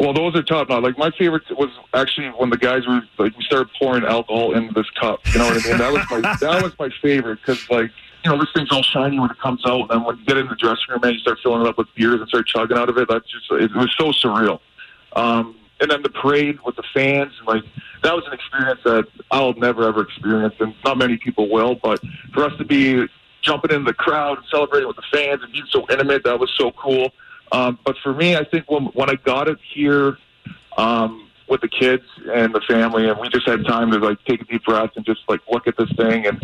Well, 0.00 0.12
those 0.12 0.36
are 0.36 0.42
top 0.42 0.68
now. 0.68 0.80
Like 0.80 0.96
my 0.96 1.10
favorite 1.10 1.42
was 1.50 1.70
actually 1.92 2.28
when 2.28 2.50
the 2.50 2.56
guys 2.56 2.86
were 2.86 3.00
like 3.18 3.36
we 3.36 3.44
started 3.44 3.68
pouring 3.78 4.04
alcohol 4.04 4.52
into 4.54 4.72
this 4.72 4.88
cup. 4.90 5.20
You 5.32 5.38
know 5.38 5.46
what 5.46 5.64
I 5.64 5.68
mean? 5.68 5.78
That 5.78 5.92
was 5.92 6.04
my 6.10 6.36
that 6.40 6.62
was 6.62 6.72
my 6.78 6.88
favorite 7.02 7.40
because 7.44 7.68
like 7.68 7.90
you 8.24 8.30
know 8.30 8.38
this 8.38 8.48
thing's 8.54 8.70
all 8.70 8.82
shiny 8.82 9.18
when 9.18 9.30
it 9.30 9.38
comes 9.40 9.64
out, 9.66 9.82
and 9.82 9.90
then 9.90 10.04
when 10.04 10.18
you 10.18 10.24
get 10.24 10.36
in 10.36 10.46
the 10.46 10.54
dressing 10.54 10.84
room 10.90 11.00
and 11.02 11.14
you 11.14 11.18
start 11.18 11.38
filling 11.42 11.62
it 11.62 11.68
up 11.68 11.78
with 11.78 11.88
beers 11.96 12.20
and 12.20 12.28
start 12.28 12.46
chugging 12.46 12.78
out 12.78 12.88
of 12.88 12.96
it, 12.96 13.08
that's 13.08 13.28
just 13.30 13.50
it 13.50 13.74
was 13.74 13.92
so 13.98 14.12
surreal. 14.12 14.60
Um, 15.14 15.56
and 15.80 15.90
then 15.90 16.02
the 16.02 16.10
parade 16.10 16.58
with 16.64 16.76
the 16.76 16.84
fans, 16.94 17.32
like 17.46 17.64
that 18.02 18.14
was 18.14 18.24
an 18.26 18.32
experience 18.32 18.80
that 18.84 19.06
I'll 19.32 19.54
never 19.54 19.86
ever 19.86 20.02
experience, 20.02 20.54
and 20.60 20.74
not 20.84 20.98
many 20.98 21.16
people 21.16 21.50
will. 21.50 21.74
But 21.74 22.00
for 22.32 22.44
us 22.44 22.56
to 22.58 22.64
be 22.64 23.06
jumping 23.42 23.72
in 23.72 23.84
the 23.84 23.94
crowd 23.94 24.38
and 24.38 24.46
celebrating 24.48 24.86
with 24.86 24.96
the 24.96 25.04
fans 25.12 25.42
and 25.42 25.52
being 25.52 25.66
so 25.70 25.86
intimate, 25.90 26.22
that 26.24 26.38
was 26.38 26.52
so 26.56 26.70
cool. 26.72 27.10
Um, 27.52 27.78
but 27.84 27.96
for 28.02 28.12
me, 28.12 28.36
I 28.36 28.44
think 28.44 28.70
when 28.70 28.84
when 28.86 29.10
I 29.10 29.14
got 29.14 29.48
it 29.48 29.58
here 29.74 30.18
um, 30.76 31.28
with 31.48 31.60
the 31.60 31.68
kids 31.68 32.04
and 32.32 32.54
the 32.54 32.60
family, 32.60 33.08
and 33.08 33.18
we 33.18 33.28
just 33.28 33.46
had 33.46 33.64
time 33.64 33.90
to 33.90 33.98
like 33.98 34.22
take 34.24 34.42
a 34.42 34.44
deep 34.44 34.64
breath 34.64 34.90
and 34.96 35.04
just 35.04 35.20
like 35.28 35.40
look 35.50 35.66
at 35.66 35.76
this 35.76 35.90
thing 35.96 36.26
and 36.26 36.38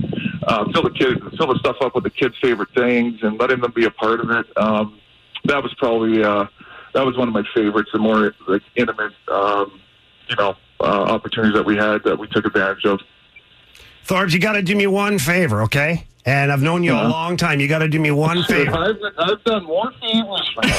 uh, 0.44 0.64
fill 0.72 0.82
the 0.82 0.90
kids, 0.90 1.20
fill 1.36 1.48
the 1.48 1.58
stuff 1.58 1.76
up 1.80 1.94
with 1.94 2.04
the 2.04 2.10
kids' 2.10 2.34
favorite 2.40 2.70
things, 2.74 3.22
and 3.22 3.38
letting 3.38 3.60
them 3.60 3.72
be 3.72 3.84
a 3.84 3.90
part 3.90 4.20
of 4.20 4.30
it. 4.30 4.46
Um, 4.56 4.98
that 5.44 5.62
was 5.62 5.74
probably 5.74 6.22
uh, 6.24 6.46
that 6.94 7.04
was 7.04 7.16
one 7.16 7.28
of 7.28 7.34
my 7.34 7.44
favorites, 7.54 7.90
the 7.92 7.98
more 7.98 8.34
like 8.46 8.62
intimate, 8.76 9.12
um, 9.28 9.80
you 10.28 10.36
know, 10.36 10.56
uh, 10.80 10.84
opportunities 10.84 11.54
that 11.54 11.66
we 11.66 11.76
had 11.76 12.02
that 12.04 12.18
we 12.18 12.26
took 12.28 12.46
advantage 12.46 12.84
of. 12.84 13.00
Thorbs, 14.06 14.32
you 14.32 14.38
got 14.38 14.52
to 14.52 14.62
do 14.62 14.76
me 14.76 14.86
one 14.86 15.18
favor, 15.18 15.62
okay? 15.62 16.06
And 16.26 16.50
I've 16.50 16.62
known 16.62 16.82
you 16.82 16.92
a 16.94 16.96
Uh-huh. 16.96 17.08
long 17.10 17.36
time. 17.36 17.60
You 17.60 17.68
got 17.68 17.80
to 17.80 17.88
do 17.88 18.00
me 18.00 18.10
one 18.10 18.42
favor. 18.44 18.74
I've, 18.74 18.96
I've 19.18 19.44
done 19.44 19.64
more 19.64 19.92
favors. 20.00 20.56
man. 20.62 20.72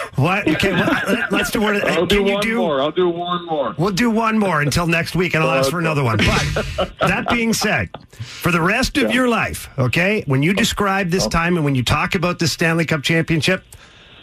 What? 0.16 0.48
Okay, 0.48 0.72
let- 0.72 1.30
let's 1.30 1.50
do 1.52 1.60
one. 1.60 1.76
I'll 1.76 1.98
Can 1.98 2.08
do 2.08 2.24
you 2.24 2.32
one 2.32 2.40
do? 2.42 2.56
more. 2.56 2.80
I'll 2.80 2.90
do 2.90 3.08
one 3.08 3.46
more. 3.46 3.72
We'll 3.78 3.92
do 3.92 4.10
one 4.10 4.36
more 4.36 4.60
until 4.62 4.88
next 4.88 5.14
week, 5.14 5.34
and 5.34 5.44
I'll 5.44 5.50
ask 5.56 5.70
for 5.70 5.78
another 5.78 6.02
one. 6.02 6.16
But 6.16 6.92
that 6.98 7.28
being 7.30 7.52
said, 7.52 7.90
for 8.18 8.50
the 8.50 8.60
rest 8.60 8.96
of 8.98 9.12
your 9.14 9.28
life, 9.28 9.68
okay, 9.78 10.24
when 10.26 10.42
you 10.42 10.52
describe 10.54 11.10
this 11.10 11.28
time 11.28 11.54
and 11.54 11.64
when 11.64 11.76
you 11.76 11.84
talk 11.84 12.16
about 12.16 12.40
the 12.40 12.48
Stanley 12.48 12.84
Cup 12.84 13.02
championship, 13.04 13.62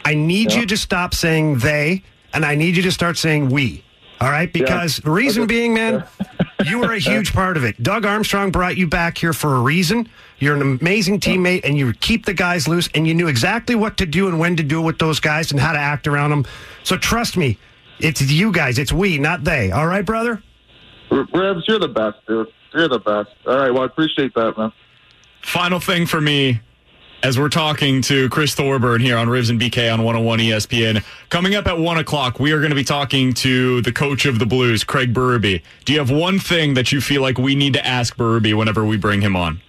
I 0.03 0.15
need 0.15 0.51
you 0.51 0.65
to 0.65 0.75
stop 0.75 1.13
saying 1.13 1.59
they, 1.59 2.03
and 2.33 2.43
I 2.43 2.55
need 2.55 2.75
you 2.75 2.83
to 2.83 2.91
start 2.91 3.17
saying 3.17 3.47
we. 3.49 3.81
All 4.19 4.29
right? 4.29 4.51
Because 4.51 4.97
the 4.97 5.11
reason 5.11 5.47
being, 5.47 5.73
man, 5.73 6.03
you 6.65 6.79
were 6.79 6.91
a 6.91 6.99
huge 7.11 7.31
part 7.31 7.55
of 7.55 7.63
it. 7.63 7.81
Doug 7.81 8.05
Armstrong 8.05 8.51
brought 8.51 8.75
you 8.75 8.87
back 8.87 9.17
here 9.17 9.31
for 9.33 9.55
a 9.55 9.59
reason. 9.61 10.09
You're 10.39 10.55
an 10.55 10.79
amazing 10.81 11.19
teammate, 11.19 11.61
and 11.63 11.77
you 11.77 11.93
keep 11.93 12.25
the 12.25 12.33
guys 12.33 12.67
loose, 12.67 12.89
and 12.93 13.07
you 13.07 13.13
knew 13.13 13.27
exactly 13.27 13.75
what 13.75 13.97
to 13.97 14.05
do 14.05 14.27
and 14.27 14.39
when 14.39 14.55
to 14.57 14.63
do 14.63 14.81
it 14.81 14.83
with 14.83 14.99
those 14.99 15.19
guys 15.19 15.51
and 15.51 15.59
how 15.59 15.71
to 15.71 15.79
act 15.79 16.07
around 16.07 16.31
them. 16.31 16.45
So 16.83 16.97
trust 16.97 17.37
me, 17.37 17.57
it's 17.99 18.21
you 18.21 18.51
guys. 18.51 18.77
It's 18.77 18.91
we, 18.91 19.17
not 19.17 19.43
they. 19.43 19.71
All 19.71 19.87
right, 19.87 20.05
brother? 20.05 20.43
Rivs, 21.09 21.67
you're 21.67 21.79
the 21.79 21.87
best, 21.87 22.17
dude. 22.27 22.51
You're 22.73 22.89
the 22.89 22.99
best. 22.99 23.29
All 23.47 23.57
right, 23.57 23.71
well, 23.71 23.83
I 23.83 23.85
appreciate 23.85 24.33
that, 24.35 24.57
man. 24.57 24.73
Final 25.41 25.79
thing 25.79 26.05
for 26.05 26.19
me, 26.19 26.59
as 27.23 27.39
we're 27.39 27.49
talking 27.49 28.01
to 28.01 28.27
Chris 28.29 28.53
Thorburn 28.53 28.99
here 28.99 29.17
on 29.17 29.27
Rivs 29.27 29.49
and 29.49 29.61
BK 29.61 29.93
on 29.93 30.03
101 30.03 30.39
ESPN. 30.39 31.03
Coming 31.29 31.55
up 31.55 31.67
at 31.67 31.77
1 31.77 31.97
o'clock, 31.99 32.39
we 32.39 32.51
are 32.51 32.57
going 32.57 32.71
to 32.71 32.75
be 32.75 32.83
talking 32.83 33.33
to 33.35 33.81
the 33.81 33.91
coach 33.91 34.25
of 34.25 34.39
the 34.39 34.45
Blues, 34.45 34.83
Craig 34.83 35.13
Berube. 35.13 35.61
Do 35.85 35.93
you 35.93 35.99
have 35.99 36.11
one 36.11 36.39
thing 36.39 36.73
that 36.73 36.91
you 36.91 36.99
feel 36.99 37.21
like 37.21 37.37
we 37.37 37.55
need 37.55 37.73
to 37.73 37.85
ask 37.85 38.17
Berube 38.17 38.53
whenever 38.57 38.83
we 38.83 38.97
bring 38.97 39.21
him 39.21 39.35
on? 39.35 39.61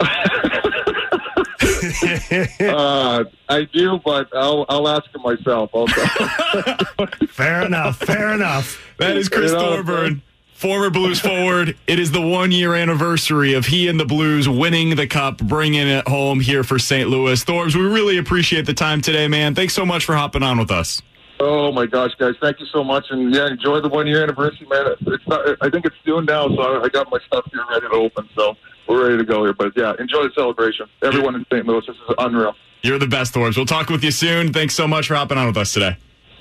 uh, 2.60 3.24
I 3.48 3.64
do, 3.72 3.98
but 4.04 4.28
I'll 4.34 4.64
I'll 4.68 4.88
ask 4.88 5.04
him 5.14 5.22
myself. 5.22 5.70
Also. 5.72 6.00
fair 7.28 7.64
enough. 7.66 7.98
Fair 7.98 8.32
enough. 8.32 8.82
That 8.98 9.16
is 9.16 9.28
Chris 9.28 9.52
You 9.52 9.58
know, 9.58 9.76
Thorburn, 9.76 10.22
former 10.54 10.90
Blues 10.90 11.20
forward. 11.20 11.76
It 11.86 11.98
is 11.98 12.12
the 12.12 12.20
one 12.20 12.52
year 12.52 12.74
anniversary 12.74 13.54
of 13.54 13.66
he 13.66 13.88
and 13.88 13.98
the 13.98 14.04
Blues 14.04 14.48
winning 14.48 14.96
the 14.96 15.06
cup, 15.06 15.38
bringing 15.38 15.86
it 15.88 16.06
home 16.08 16.40
here 16.40 16.64
for 16.64 16.78
St. 16.78 17.08
Louis. 17.08 17.42
Thorbs, 17.44 17.74
we 17.74 17.82
really 17.82 18.18
appreciate 18.18 18.66
the 18.66 18.74
time 18.74 19.00
today, 19.00 19.28
man. 19.28 19.54
Thanks 19.54 19.74
so 19.74 19.86
much 19.86 20.04
for 20.04 20.14
hopping 20.14 20.42
on 20.42 20.58
with 20.58 20.70
us. 20.70 21.00
Oh 21.42 21.72
my 21.72 21.86
gosh, 21.86 22.10
guys! 22.18 22.34
Thank 22.38 22.60
you 22.60 22.66
so 22.66 22.84
much, 22.84 23.06
and 23.08 23.34
yeah, 23.34 23.46
enjoy 23.48 23.80
the 23.80 23.88
one 23.88 24.06
year 24.06 24.22
anniversary, 24.22 24.66
man. 24.66 24.88
It's 25.06 25.26
not, 25.26 25.40
I 25.62 25.70
think 25.70 25.86
it's 25.86 25.96
soon 26.04 26.26
now, 26.26 26.46
so 26.48 26.60
I- 26.60 26.82
I 26.84 26.88
got 26.88 27.10
my 27.10 27.18
stuff 27.26 27.46
here 27.50 27.64
ready 27.70 27.88
to 27.88 27.94
open. 27.94 28.28
So 28.36 28.58
we're 28.90 29.04
ready 29.04 29.18
to 29.18 29.24
go 29.24 29.44
here. 29.44 29.52
But 29.52 29.72
yeah, 29.76 29.94
enjoy 29.98 30.24
the 30.24 30.32
celebration, 30.34 30.86
everyone 31.02 31.34
in 31.34 31.44
St. 31.50 31.66
Louis. 31.66 31.82
This 31.86 31.96
is 31.96 32.14
unreal. 32.18 32.54
You're 32.82 32.98
the 32.98 33.06
best, 33.06 33.34
Thorbs. 33.34 33.56
We'll 33.56 33.66
talk 33.66 33.88
with 33.88 34.02
you 34.02 34.10
soon. 34.10 34.52
Thanks 34.52 34.74
so 34.74 34.88
much 34.88 35.08
for 35.08 35.14
hopping 35.14 35.38
on 35.38 35.46
with 35.46 35.56
us 35.56 35.72
today. 35.72 35.96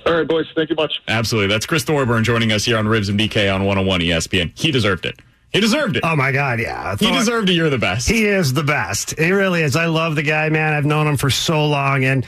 All 0.06 0.14
right, 0.14 0.28
boys. 0.28 0.45
Thank 0.56 0.70
you 0.70 0.76
much. 0.76 1.02
Absolutely. 1.08 1.47
That's 1.47 1.66
Chris 1.66 1.84
Thorburn 1.84 2.24
joining 2.24 2.52
us 2.52 2.66
here 2.66 2.78
on 2.78 2.86
Rivs 2.86 3.10
and 3.10 3.20
BK 3.20 3.54
on 3.54 3.66
101 3.66 4.00
ESPN. 4.02 4.58
He 4.58 4.72
deserved 4.72 5.06
it. 5.06 5.20
He 5.52 5.60
deserved 5.60 5.97
it. 5.97 6.04
Oh 6.06 6.16
my 6.16 6.32
God, 6.32 6.60
yeah. 6.60 6.95
He 6.95 7.12
deserved 7.12 7.50
it. 7.50 7.54
You're 7.54 7.72
the 7.72 7.80
best. 7.80 8.08
He 8.08 8.26
is 8.26 8.54
the 8.54 8.64
best. 8.64 9.18
He 9.18 9.32
really 9.32 9.64
is. 9.64 9.76
I 9.76 9.88
love 9.88 10.16
the 10.16 10.22
guy, 10.22 10.50
man. 10.50 10.74
I've 10.74 10.86
known 10.86 11.08
him 11.08 11.18
for 11.18 11.32
so 11.32 11.66
long, 11.66 12.04
and 12.04 12.26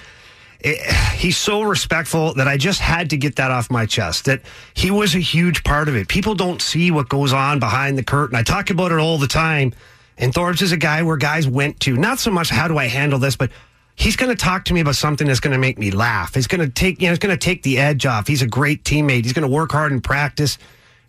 it, 0.59 0.79
he's 1.13 1.37
so 1.37 1.61
respectful 1.61 2.33
that 2.33 2.47
I 2.47 2.57
just 2.57 2.79
had 2.79 3.11
to 3.11 3.17
get 3.17 3.35
that 3.35 3.51
off 3.51 3.69
my 3.69 3.85
chest. 3.85 4.25
That 4.25 4.41
he 4.73 4.89
was 4.89 5.13
a 5.13 5.19
huge 5.19 5.63
part 5.63 5.87
of 5.87 5.95
it. 5.95 6.07
People 6.07 6.33
don't 6.33 6.61
see 6.61 6.89
what 6.89 7.09
goes 7.09 7.31
on 7.31 7.59
behind 7.59 7.97
the 7.97 8.03
curtain. 8.03 8.35
I 8.35 8.41
talk 8.41 8.71
about 8.71 8.91
it 8.91 8.97
all 8.97 9.19
the 9.19 9.27
time. 9.27 9.73
And 10.21 10.31
Thorbs 10.31 10.61
is 10.61 10.71
a 10.71 10.77
guy 10.77 11.01
where 11.01 11.17
guys 11.17 11.47
went 11.47 11.79
to 11.81 11.97
not 11.97 12.19
so 12.19 12.29
much 12.29 12.49
how 12.49 12.67
do 12.67 12.77
I 12.77 12.85
handle 12.85 13.17
this, 13.17 13.35
but 13.35 13.49
he's 13.95 14.15
going 14.15 14.29
to 14.29 14.35
talk 14.35 14.65
to 14.65 14.73
me 14.73 14.79
about 14.79 14.95
something 14.95 15.25
that's 15.27 15.39
going 15.39 15.53
to 15.53 15.59
make 15.59 15.79
me 15.79 15.89
laugh. 15.89 16.35
He's 16.35 16.45
going 16.45 16.61
to 16.61 16.69
take, 16.69 17.01
you 17.01 17.07
know, 17.07 17.11
he's 17.11 17.19
going 17.19 17.35
to 17.35 17.43
take 17.43 17.63
the 17.63 17.79
edge 17.79 18.05
off. 18.05 18.27
He's 18.27 18.43
a 18.43 18.47
great 18.47 18.83
teammate. 18.83 19.23
He's 19.23 19.33
going 19.33 19.49
to 19.49 19.53
work 19.53 19.71
hard 19.71 19.91
in 19.91 19.99
practice. 19.99 20.59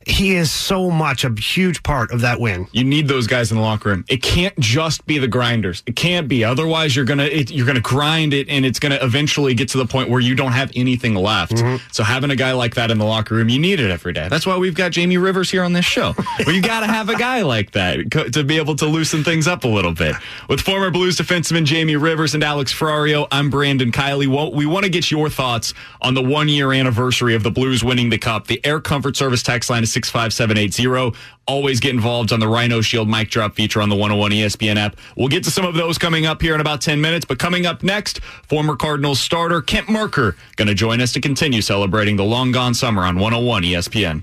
He 0.06 0.34
is 0.36 0.50
so 0.50 0.90
much 0.90 1.24
a 1.24 1.30
huge 1.30 1.82
part 1.82 2.10
of 2.10 2.20
that 2.22 2.40
win. 2.40 2.68
You 2.72 2.84
need 2.84 3.08
those 3.08 3.26
guys 3.26 3.50
in 3.50 3.56
the 3.56 3.62
locker 3.62 3.90
room. 3.90 4.04
It 4.08 4.22
can't 4.22 4.58
just 4.58 5.06
be 5.06 5.18
the 5.18 5.28
grinders. 5.28 5.82
It 5.86 5.96
can't 5.96 6.28
be. 6.28 6.44
Otherwise, 6.44 6.94
you're 6.96 7.04
gonna 7.04 7.24
it, 7.24 7.50
you're 7.50 7.66
gonna 7.66 7.80
grind 7.80 8.34
it, 8.34 8.48
and 8.48 8.64
it's 8.64 8.78
gonna 8.78 8.98
eventually 9.02 9.54
get 9.54 9.68
to 9.70 9.78
the 9.78 9.86
point 9.86 10.10
where 10.10 10.20
you 10.20 10.34
don't 10.34 10.52
have 10.52 10.70
anything 10.74 11.14
left. 11.14 11.52
Mm-hmm. 11.52 11.84
So 11.92 12.02
having 12.02 12.30
a 12.30 12.36
guy 12.36 12.52
like 12.52 12.74
that 12.74 12.90
in 12.90 12.98
the 12.98 13.04
locker 13.04 13.34
room, 13.34 13.48
you 13.48 13.58
need 13.58 13.80
it 13.80 13.90
every 13.90 14.12
day. 14.12 14.28
That's 14.28 14.46
why 14.46 14.56
we've 14.56 14.74
got 14.74 14.92
Jamie 14.92 15.18
Rivers 15.18 15.50
here 15.50 15.62
on 15.62 15.72
this 15.72 15.84
show. 15.84 16.14
well, 16.46 16.54
you 16.54 16.62
got 16.62 16.80
to 16.80 16.86
have 16.86 17.08
a 17.08 17.16
guy 17.16 17.42
like 17.42 17.72
that 17.72 18.10
to 18.32 18.44
be 18.44 18.56
able 18.56 18.76
to 18.76 18.86
loosen 18.86 19.24
things 19.24 19.46
up 19.46 19.64
a 19.64 19.68
little 19.68 19.92
bit. 19.92 20.14
With 20.48 20.60
former 20.60 20.90
Blues 20.90 21.16
defenseman 21.16 21.64
Jamie 21.64 21.96
Rivers 21.96 22.34
and 22.34 22.42
Alex 22.42 22.72
Ferrario, 22.72 23.26
I'm 23.30 23.50
Brandon 23.50 23.92
Kiley. 23.92 24.26
Well, 24.26 24.52
we 24.52 24.66
want 24.66 24.84
to 24.84 24.90
get 24.90 25.10
your 25.10 25.28
thoughts 25.28 25.74
on 26.00 26.14
the 26.14 26.22
one 26.22 26.48
year 26.48 26.72
anniversary 26.72 27.34
of 27.34 27.42
the 27.42 27.50
Blues 27.50 27.84
winning 27.84 28.10
the 28.10 28.18
Cup. 28.18 28.46
The 28.46 28.64
Air 28.64 28.80
Comfort 28.80 29.16
Service 29.16 29.42
text 29.42 29.70
line 29.70 29.82
is 29.82 29.91
65780. 29.92 31.16
Always 31.46 31.80
get 31.80 31.94
involved 31.94 32.32
on 32.32 32.40
the 32.40 32.48
Rhino 32.48 32.80
Shield 32.80 33.08
mic 33.08 33.30
drop 33.30 33.54
feature 33.54 33.80
on 33.80 33.88
the 33.88 33.96
101 33.96 34.32
ESPN 34.32 34.76
app. 34.76 34.96
We'll 35.16 35.28
get 35.28 35.44
to 35.44 35.50
some 35.50 35.64
of 35.64 35.74
those 35.74 35.98
coming 35.98 36.26
up 36.26 36.40
here 36.40 36.54
in 36.54 36.60
about 36.60 36.80
10 36.80 37.00
minutes. 37.00 37.24
But 37.24 37.38
coming 37.38 37.66
up 37.66 37.82
next, 37.82 38.20
former 38.48 38.76
Cardinals 38.76 39.20
starter 39.20 39.60
Kent 39.60 39.86
Mercker 39.86 40.36
going 40.56 40.68
to 40.68 40.74
join 40.74 41.00
us 41.00 41.12
to 41.12 41.20
continue 41.20 41.62
celebrating 41.62 42.16
the 42.16 42.24
long 42.24 42.52
gone 42.52 42.74
summer 42.74 43.02
on 43.02 43.16
101 43.16 43.62
ESPN. 43.62 44.22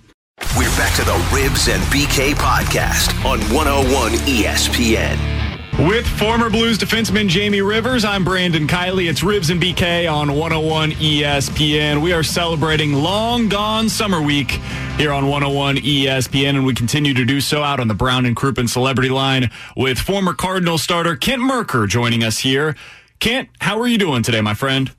We're 0.58 0.70
back 0.78 0.96
to 0.96 1.04
the 1.04 1.12
Rivs 1.32 1.74
and 1.74 1.84
BK 1.92 2.34
podcast 2.34 3.14
on 3.26 3.40
101 3.54 4.14
ESPN. 4.26 5.39
With 5.88 6.06
former 6.06 6.50
Blues 6.50 6.78
defenseman 6.78 7.30
Jamie 7.30 7.62
Rivers, 7.62 8.04
I'm 8.04 8.26
Brandon 8.26 8.68
Kiley. 8.68 9.10
It's 9.10 9.22
Rivs 9.22 9.50
and 9.50 9.62
BK 9.62 10.12
on 10.12 10.34
101 10.36 10.92
ESPN. 10.92 12.02
We 12.02 12.12
are 12.12 12.22
celebrating 12.22 12.92
Long 12.92 13.48
Gone 13.48 13.88
Summer 13.88 14.22
Week 14.22 14.52
here 14.98 15.14
on 15.14 15.28
101 15.28 15.78
ESPN, 15.78 16.50
and 16.50 16.66
we 16.66 16.74
continue 16.74 17.14
to 17.14 17.24
do 17.24 17.40
so 17.40 17.64
out 17.64 17.80
on 17.80 17.88
the 17.88 17.94
Brown 17.94 18.26
and 18.26 18.36
Crouppen 18.36 18.68
Celebrity 18.68 19.10
Line 19.10 19.52
with 19.78 19.98
former 19.98 20.34
Cardinal 20.34 20.78
starter 20.78 21.16
Kent 21.16 21.44
Mercker 21.44 21.88
joining 21.88 22.26
us 22.26 22.40
here. 22.40 22.76
Kent, 23.22 23.48
how 23.62 23.80
are 23.80 23.88
you 23.88 23.98
doing 23.98 24.22
today, 24.22 24.42
my 24.42 24.56
friend? 24.56 24.92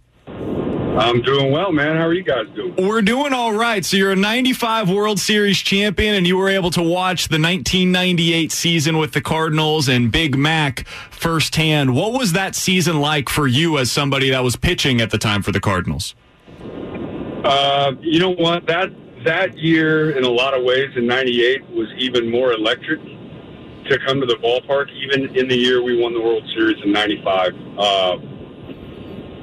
I'm 1.00 1.22
doing 1.22 1.50
well, 1.50 1.72
man. 1.72 1.96
How 1.96 2.06
are 2.06 2.12
you 2.12 2.22
guys 2.22 2.46
doing? 2.54 2.74
We're 2.76 3.00
doing 3.00 3.32
all 3.32 3.54
right. 3.54 3.82
So 3.84 3.96
you're 3.96 4.12
a 4.12 4.16
95 4.16 4.90
World 4.90 5.18
Series 5.18 5.58
champion, 5.58 6.14
and 6.14 6.26
you 6.26 6.36
were 6.36 6.50
able 6.50 6.70
to 6.72 6.82
watch 6.82 7.28
the 7.28 7.40
1998 7.40 8.52
season 8.52 8.98
with 8.98 9.12
the 9.12 9.22
Cardinals 9.22 9.88
and 9.88 10.12
Big 10.12 10.36
Mac 10.36 10.86
firsthand. 11.10 11.94
What 11.94 12.12
was 12.12 12.34
that 12.34 12.54
season 12.54 13.00
like 13.00 13.30
for 13.30 13.46
you 13.46 13.78
as 13.78 13.90
somebody 13.90 14.28
that 14.28 14.44
was 14.44 14.56
pitching 14.56 15.00
at 15.00 15.10
the 15.10 15.16
time 15.16 15.40
for 15.40 15.52
the 15.52 15.60
Cardinals? 15.60 16.14
Uh, 17.44 17.92
you 18.00 18.20
know 18.20 18.34
what? 18.34 18.66
That 18.66 18.90
that 19.24 19.56
year, 19.56 20.10
in 20.18 20.24
a 20.24 20.30
lot 20.30 20.52
of 20.52 20.62
ways, 20.64 20.90
in 20.96 21.06
'98 21.06 21.70
was 21.70 21.88
even 21.96 22.30
more 22.30 22.52
electric 22.52 23.00
to 23.02 23.98
come 24.06 24.20
to 24.20 24.26
the 24.26 24.36
ballpark. 24.36 24.90
Even 24.92 25.34
in 25.34 25.48
the 25.48 25.56
year 25.56 25.82
we 25.82 25.98
won 25.98 26.12
the 26.12 26.20
World 26.20 26.44
Series 26.54 26.76
in 26.84 26.92
'95. 26.92 27.54
Uh, 27.78 28.16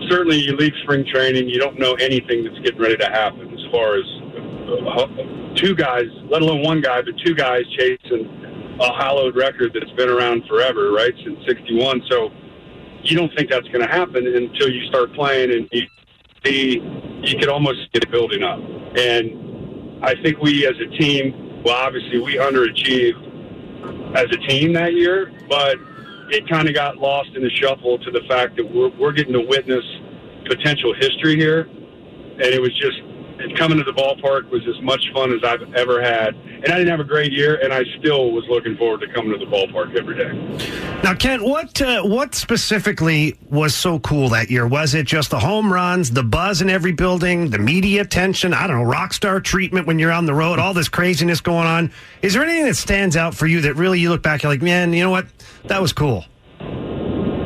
certainly, 0.10 0.38
you 0.38 0.56
leave 0.56 0.74
spring 0.84 1.06
training, 1.06 1.50
you 1.50 1.60
don't 1.60 1.80
know 1.80 1.94
anything 1.96 2.44
that's 2.44 2.60
getting 2.60 2.80
ready 2.80 2.98
to 2.98 3.06
happen 3.06 3.54
as 3.54 3.72
far 3.72 3.96
as 3.96 4.06
uh, 4.68 5.54
two 5.56 5.76
guys, 5.76 6.06
let 6.30 6.42
alone 6.42 6.62
one 6.64 6.82
guy, 6.82 7.02
but 7.02 7.14
two 7.26 7.34
guys 7.34 7.64
chasing 7.78 8.78
a 8.80 8.94
hallowed 8.94 9.36
record 9.36 9.74
that's 9.74 9.92
been 9.94 10.10
around 10.10 10.44
forever, 10.48 10.92
right, 10.92 11.14
since 11.24 11.40
'61. 11.48 12.04
So 12.10 12.32
you 13.04 13.16
don't 13.18 13.34
think 13.36 13.50
that's 13.50 13.68
going 13.70 13.82
to 13.82 13.92
happen 13.92 14.28
until 14.28 14.70
you 14.70 14.86
start 14.88 15.14
playing 15.14 15.52
and 15.52 15.70
you 15.72 15.88
see 16.44 16.80
you 17.24 17.38
could 17.40 17.50
almost 17.50 17.92
get 17.94 18.04
it 18.04 18.12
building 18.12 18.44
up. 18.44 18.60
And 18.98 20.04
I 20.06 20.16
think 20.22 20.40
we 20.40 20.68
as 20.68 20.76
a 20.80 20.98
team, 20.98 21.64
well, 21.64 21.76
obviously 21.76 22.20
we 22.20 22.36
underachieved 22.36 24.16
as 24.16 24.26
a 24.26 24.38
team 24.48 24.74
that 24.74 24.94
year, 24.94 25.32
but 25.50 25.78
it 26.30 26.48
kind 26.50 26.68
of 26.68 26.74
got 26.74 26.98
lost 26.98 27.30
in 27.36 27.44
the 27.44 27.50
shuffle 27.50 27.98
to 28.00 28.12
the 28.12 28.22
fact 28.28 28.56
that 28.58 28.66
we're, 28.66 28.90
we're 28.98 29.12
getting 29.12 29.34
to 29.34 29.42
witness 29.42 29.84
potential 30.46 30.94
history 30.94 31.36
here. 31.36 31.62
And 31.62 32.46
it 32.46 32.62
was 32.62 32.74
just, 32.78 33.02
and 33.40 33.58
coming 33.58 33.78
to 33.78 33.84
the 33.84 33.94
ballpark 33.94 34.50
was 34.50 34.62
as 34.68 34.82
much 34.82 35.12
fun 35.14 35.32
as 35.32 35.44
I've 35.44 35.74
ever 35.76 36.02
had. 36.02 36.36
And 36.36 36.66
I 36.66 36.78
didn't 36.78 36.90
have 36.90 37.00
a 37.00 37.04
great 37.04 37.32
year, 37.32 37.56
and 37.62 37.74
I 37.74 37.84
still 38.00 38.32
was 38.32 38.44
looking 38.50 38.76
forward 38.78 39.02
to 39.02 39.08
coming 39.14 39.32
to 39.32 39.38
the 39.38 39.52
ballpark 39.52 39.96
every 39.96 40.16
day. 40.16 41.02
Now, 41.04 41.14
Kent, 41.14 41.44
what 41.44 41.82
uh, 41.82 42.04
what 42.04 42.36
specifically 42.36 43.38
was 43.50 43.76
so 43.76 44.00
cool 44.00 44.30
that 44.30 44.50
year? 44.50 44.68
Was 44.68 44.94
it 44.94 45.06
just 45.06 45.30
the 45.30 45.40
home 45.40 45.72
runs, 45.72 46.12
the 46.12 46.24
buzz 46.24 46.62
in 46.62 46.70
every 46.70 46.92
building, 46.92 47.50
the 47.50 47.60
media 47.60 48.02
attention? 48.02 48.54
I 48.54 48.68
don't 48.68 48.78
know, 48.78 48.84
rock 48.84 49.14
star 49.14 49.40
treatment 49.40 49.88
when 49.88 50.00
you're 50.00 50.12
on 50.12 50.26
the 50.26 50.34
road, 50.34 50.60
all 50.60 50.74
this 50.74 50.90
craziness 50.90 51.42
going 51.42 51.68
on. 51.68 51.92
Is 52.22 52.34
there 52.34 52.44
anything 52.44 52.66
that 52.66 52.76
stands 52.76 53.16
out 53.16 53.36
for 53.36 53.48
you 53.48 53.62
that 53.62 53.76
really 53.76 54.00
you 54.00 54.10
look 54.10 54.24
back, 54.24 54.44
you're 54.44 54.52
like, 54.52 54.62
man, 54.62 54.94
you 54.94 55.04
know 55.04 55.12
what, 55.12 55.28
that 55.66 55.82
was 55.82 55.94
cool. 55.94 56.26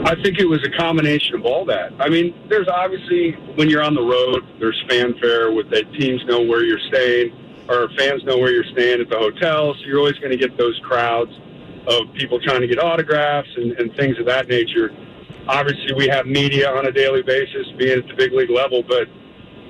I 0.03 0.15
think 0.23 0.39
it 0.39 0.45
was 0.45 0.65
a 0.65 0.77
combination 0.77 1.35
of 1.35 1.45
all 1.45 1.63
that. 1.65 1.93
I 1.99 2.09
mean, 2.09 2.33
there's 2.49 2.67
obviously 2.67 3.33
when 3.55 3.69
you're 3.69 3.83
on 3.83 3.93
the 3.93 4.01
road, 4.01 4.43
there's 4.59 4.81
fanfare 4.89 5.51
with 5.51 5.69
that 5.69 5.91
teams 5.93 6.23
know 6.25 6.41
where 6.41 6.63
you're 6.63 6.81
staying, 6.89 7.31
or 7.69 7.87
fans 7.97 8.23
know 8.23 8.37
where 8.37 8.51
you're 8.51 8.71
staying 8.71 8.99
at 8.99 9.09
the 9.09 9.17
hotel. 9.17 9.73
So 9.75 9.85
you're 9.85 9.99
always 9.99 10.17
going 10.17 10.31
to 10.31 10.37
get 10.37 10.57
those 10.57 10.79
crowds 10.83 11.31
of 11.87 12.13
people 12.15 12.39
trying 12.39 12.61
to 12.61 12.67
get 12.67 12.79
autographs 12.79 13.49
and, 13.55 13.73
and 13.73 13.95
things 13.95 14.17
of 14.19 14.25
that 14.25 14.47
nature. 14.47 14.89
Obviously, 15.47 15.93
we 15.93 16.07
have 16.07 16.25
media 16.25 16.69
on 16.71 16.87
a 16.87 16.91
daily 16.91 17.21
basis, 17.21 17.67
being 17.77 17.99
at 17.99 18.07
the 18.07 18.15
big 18.15 18.33
league 18.33 18.49
level, 18.49 18.83
but 18.87 19.07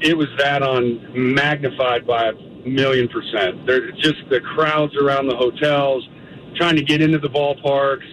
it 0.02 0.18
was 0.18 0.28
that 0.38 0.64
on 0.64 1.34
magnified 1.36 2.08
by 2.08 2.30
a 2.30 2.34
million 2.68 3.08
percent. 3.10 3.66
There's 3.66 3.94
just 4.00 4.18
the 4.30 4.40
crowds 4.40 4.96
around 4.96 5.28
the 5.28 5.36
hotels, 5.36 6.08
trying 6.56 6.76
to 6.78 6.84
get 6.84 7.02
into 7.02 7.20
the 7.20 7.30
ballparks 7.30 8.08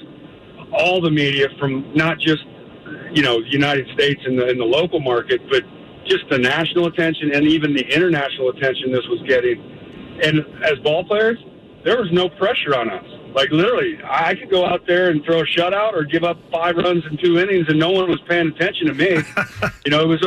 all 0.72 1.00
the 1.00 1.10
media 1.10 1.48
from 1.58 1.92
not 1.94 2.18
just 2.18 2.44
you 3.12 3.22
know 3.22 3.40
the 3.40 3.50
United 3.50 3.86
States 3.94 4.20
and 4.24 4.38
the, 4.38 4.48
and 4.48 4.60
the 4.60 4.64
local 4.64 5.00
market, 5.00 5.40
but 5.50 5.62
just 6.06 6.28
the 6.30 6.38
national 6.38 6.86
attention 6.86 7.34
and 7.34 7.46
even 7.46 7.74
the 7.74 7.86
international 7.94 8.48
attention 8.50 8.92
this 8.92 9.06
was 9.08 9.20
getting. 9.26 9.60
And 10.22 10.40
as 10.64 10.78
ball 10.80 11.04
players, 11.04 11.38
there 11.84 11.96
was 11.96 12.10
no 12.12 12.28
pressure 12.28 12.74
on 12.76 12.90
us. 12.90 13.04
Like 13.34 13.50
literally, 13.50 13.98
I 14.04 14.34
could 14.34 14.50
go 14.50 14.66
out 14.66 14.86
there 14.86 15.10
and 15.10 15.22
throw 15.24 15.40
a 15.40 15.44
shutout 15.44 15.92
or 15.92 16.04
give 16.04 16.24
up 16.24 16.38
five 16.50 16.76
runs 16.76 17.04
in 17.10 17.18
two 17.18 17.38
innings, 17.38 17.66
and 17.68 17.78
no 17.78 17.90
one 17.90 18.08
was 18.08 18.20
paying 18.28 18.48
attention 18.48 18.88
to 18.88 18.94
me. 18.94 19.10
you 19.84 19.90
know, 19.90 20.02
it 20.02 20.08
was 20.08 20.26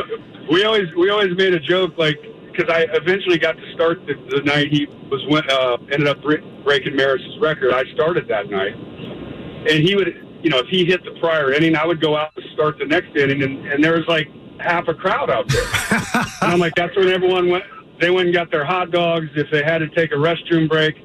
we 0.50 0.64
always 0.64 0.92
we 0.96 1.10
always 1.10 1.36
made 1.36 1.52
a 1.52 1.60
joke 1.60 1.98
like 1.98 2.16
because 2.52 2.72
I 2.72 2.86
eventually 2.92 3.38
got 3.38 3.56
to 3.56 3.72
start 3.74 4.04
the, 4.06 4.14
the 4.30 4.42
night 4.42 4.68
he 4.70 4.86
was 5.10 5.22
uh, 5.50 5.76
ended 5.92 6.08
up 6.08 6.22
breaking 6.64 6.96
Maris's 6.96 7.38
record. 7.40 7.72
I 7.72 7.84
started 7.94 8.28
that 8.28 8.50
night, 8.50 8.74
and 8.74 9.82
he 9.82 9.96
would, 9.96 10.08
you 10.42 10.50
know, 10.50 10.58
if 10.58 10.66
he 10.66 10.84
hit 10.84 11.04
the 11.04 11.12
prior 11.20 11.52
inning, 11.52 11.76
I 11.76 11.86
would 11.86 12.00
go 12.00 12.16
out 12.16 12.34
to 12.36 12.42
start 12.52 12.78
the 12.78 12.86
next 12.86 13.16
inning, 13.16 13.42
and, 13.42 13.66
and 13.66 13.82
there 13.82 13.92
was 13.92 14.06
like 14.08 14.28
half 14.58 14.88
a 14.88 14.94
crowd 14.94 15.30
out 15.30 15.48
there, 15.48 15.64
and 16.42 16.52
I'm 16.52 16.58
like, 16.58 16.74
that's 16.74 16.96
when 16.96 17.08
everyone 17.08 17.48
went. 17.48 17.64
They 18.00 18.10
went 18.10 18.26
and 18.26 18.34
got 18.34 18.50
their 18.50 18.64
hot 18.64 18.90
dogs. 18.90 19.28
If 19.36 19.50
they 19.52 19.62
had 19.62 19.78
to 19.78 19.88
take 19.88 20.10
a 20.10 20.16
restroom 20.16 20.68
break, 20.68 20.96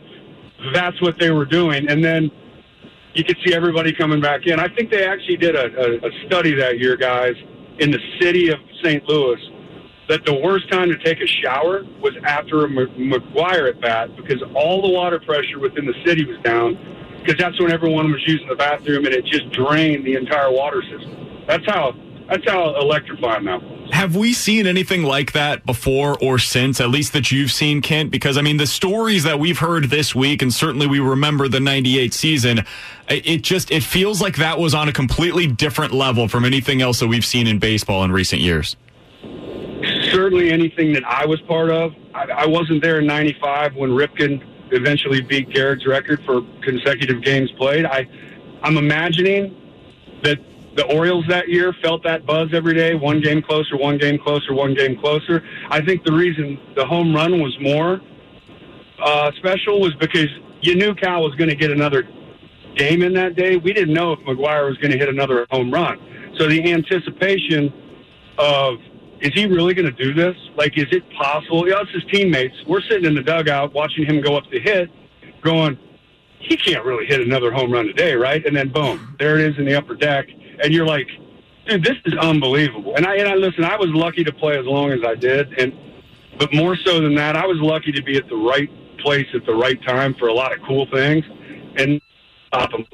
that's 0.74 1.00
what 1.02 1.20
they 1.20 1.32
were 1.32 1.46
doing, 1.46 1.88
and 1.90 2.04
then 2.04 2.32
you 3.14 3.24
could 3.24 3.38
see 3.46 3.54
everybody 3.54 3.94
coming 3.94 4.22
back 4.22 4.46
in. 4.46 4.60
I 4.60 4.68
think 4.68 4.92
they 4.92 5.06
actually 5.06 5.38
did 5.38 5.56
a, 5.56 5.66
a, 5.76 6.08
a 6.08 6.26
study 6.28 6.54
that 6.56 6.80
year, 6.80 6.96
guys, 6.96 7.36
in 7.80 7.90
the 7.90 8.00
city 8.20 8.50
of 8.50 8.60
St. 8.84 9.04
Louis, 9.10 9.40
that 10.08 10.24
the 10.26 10.34
worst 10.34 10.72
time 10.72 10.90
to 10.90 10.98
take 11.00 11.20
a 11.20 11.28
shower 11.28 11.84
was 12.00 12.14
after 12.24 12.66
a 12.66 12.68
McGwire 12.68 13.70
at 13.70 13.82
bat 13.82 14.16
because 14.16 14.42
all 14.56 14.82
the 14.82 14.90
water 14.90 15.20
pressure 15.20 15.60
within 15.60 15.86
the 15.86 15.96
city 16.06 16.26
was 16.26 16.38
down 16.44 16.76
because 17.20 17.38
that's 17.38 17.60
when 17.60 17.72
everyone 17.72 18.12
was 18.12 18.26
using 18.26 18.48
the 18.48 18.56
bathroom 18.56 19.06
and 19.06 19.14
it 19.14 19.26
just 19.26 19.52
drained 19.52 20.06
the 20.06 20.16
entire 20.16 20.52
water 20.52 20.82
system. 20.84 21.46
That's 21.48 21.66
how 21.66 21.96
that's 22.30 22.48
how 22.50 22.76
electrifying 22.80 23.46
that 23.46 23.62
was. 23.62 23.90
Have 23.92 24.16
we 24.16 24.34
seen 24.34 24.68
anything 24.68 25.04
like 25.04 25.32
that 25.32 25.66
before 25.66 26.18
or 26.22 26.38
since, 26.40 26.82
at 26.82 26.90
least 26.90 27.14
that 27.14 27.32
you've 27.32 27.52
seen, 27.52 27.82
Kent? 27.82 28.12
Because, 28.12 28.38
I 28.38 28.42
mean, 28.42 28.58
the 28.58 28.68
stories 28.68 29.24
that 29.24 29.40
we've 29.40 29.58
heard 29.58 29.86
this 29.86 30.14
week, 30.14 30.42
and 30.42 30.54
certainly 30.54 30.88
we 30.88 31.00
remember 31.00 31.48
the 31.48 31.62
98 31.62 32.14
season, 32.14 32.66
it 33.08 33.44
just, 33.44 33.72
it 33.72 33.84
feels 33.84 34.22
like 34.22 34.36
that 34.38 34.60
was 34.60 34.74
on 34.74 34.90
a 34.90 34.94
completely 34.94 35.48
different 35.48 35.94
level 35.94 36.28
from 36.28 36.44
anything 36.44 36.82
else 36.82 37.00
that 37.00 37.08
we've 37.08 37.26
seen 37.26 37.48
in 37.48 37.60
baseball 37.60 38.04
in 38.04 38.12
recent 38.12 38.42
years. 38.42 38.76
Certainly 40.12 40.52
anything 40.52 40.92
that 40.94 41.06
I 41.06 41.26
was 41.26 41.40
part 41.42 41.70
of. 41.70 41.94
I, 42.14 42.26
I 42.26 42.46
wasn't 42.46 42.82
there 42.82 43.00
in 43.00 43.08
95 43.08 43.76
when 43.76 43.92
Ripken 43.92 44.44
eventually 44.72 45.22
beat 45.22 45.50
Gehrig's 45.50 45.86
record 45.86 46.24
for 46.26 46.42
consecutive 46.62 47.22
games 47.24 47.52
played. 47.54 47.86
I, 47.86 48.08
I'm 48.64 48.78
imagining 48.78 49.56
that 50.24 50.40
the 50.76 50.86
Orioles 50.86 51.26
that 51.28 51.50
year 51.50 51.74
felt 51.82 52.04
that 52.04 52.26
buzz 52.26 52.50
every 52.54 52.76
day, 52.76 52.94
one 52.94 53.20
game 53.20 53.42
closer, 53.42 53.76
one 53.78 53.98
game 53.98 54.20
closer, 54.20 54.54
one 54.54 54.74
game 54.76 55.00
closer. 55.00 55.44
I 55.70 55.84
think 55.84 56.04
the 56.04 56.14
reason 56.14 56.60
the 56.76 56.86
home 56.86 57.16
run 57.16 57.42
was 57.42 57.58
more 57.60 58.00
uh, 59.00 59.32
special 59.38 59.82
was 59.82 59.94
because 59.96 60.28
you 60.62 60.76
knew 60.76 60.94
Cal 60.94 61.24
was 61.24 61.36
going 61.36 61.50
to 61.50 61.56
get 61.56 61.72
another 61.72 62.08
game 62.76 63.02
in 63.02 63.14
that 63.14 63.36
day. 63.36 63.58
We 63.58 63.74
didn't 63.74 63.94
know 63.94 64.14
if 64.14 64.20
McGwire 64.20 64.68
was 64.68 64.78
going 64.78 64.92
to 64.92 64.98
hit 64.98 65.10
another 65.10 65.48
home 65.50 65.72
run. 65.72 66.00
So 66.38 66.48
the 66.48 66.72
anticipation 66.72 67.74
of 68.38 68.78
is 69.22 69.34
he 69.34 69.46
really 69.46 69.74
going 69.74 69.86
to 69.86 70.04
do 70.04 70.14
this? 70.14 70.36
Like, 70.56 70.78
is 70.78 70.88
it 70.92 71.04
possible? 71.12 71.68
Yeah, 71.68 71.82
it's 71.82 71.92
his 71.92 72.04
teammates. 72.12 72.56
We're 72.68 72.82
sitting 72.82 73.06
in 73.06 73.16
the 73.16 73.24
dugout 73.24 73.74
watching 73.74 74.06
him 74.06 74.22
go 74.22 74.36
up 74.36 74.50
to 74.52 74.60
hit, 74.60 74.90
going, 75.42 75.78
he 76.40 76.56
can't 76.58 76.86
really 76.86 77.06
hit 77.06 77.22
another 77.22 77.52
home 77.52 77.72
run 77.72 77.88
today, 77.88 78.14
right? 78.14 78.46
And 78.46 78.56
then 78.56 78.70
boom, 78.70 79.16
there 79.20 79.38
it 79.38 79.42
is 79.42 79.58
in 79.58 79.66
the 79.66 79.76
upper 79.76 79.96
deck, 79.96 80.28
and 80.64 80.74
you're 80.74 80.86
like, 80.86 81.08
dude, 81.68 81.84
this 81.84 81.98
is 82.06 82.14
unbelievable. 82.20 82.96
And 82.96 83.06
I 83.06 83.16
and 83.16 83.28
I 83.28 83.36
listen, 83.36 83.64
I 83.64 83.76
was 83.76 83.90
lucky 83.90 84.24
to 84.24 84.32
play 84.32 84.58
as 84.58 84.66
long 84.66 84.92
as 84.92 85.00
I 85.04 85.16
did, 85.16 85.54
and 85.60 85.74
but 86.40 86.54
more 86.54 86.76
so 86.76 87.02
than 87.02 87.16
that, 87.16 87.36
I 87.36 87.46
was 87.46 87.58
lucky 87.60 87.92
to 87.92 88.04
be 88.04 88.18
at 88.18 88.30
the 88.30 88.36
right 88.36 88.70
place 89.00 89.28
at 89.34 89.46
the 89.46 89.54
right 89.54 89.82
time 89.84 90.14
for 90.16 90.28
a 90.28 90.34
lot 90.34 90.54
of 90.54 90.62
cool 90.64 90.86
things, 90.92 91.26
and 91.76 92.02
top 92.52 92.72
of 92.74 92.86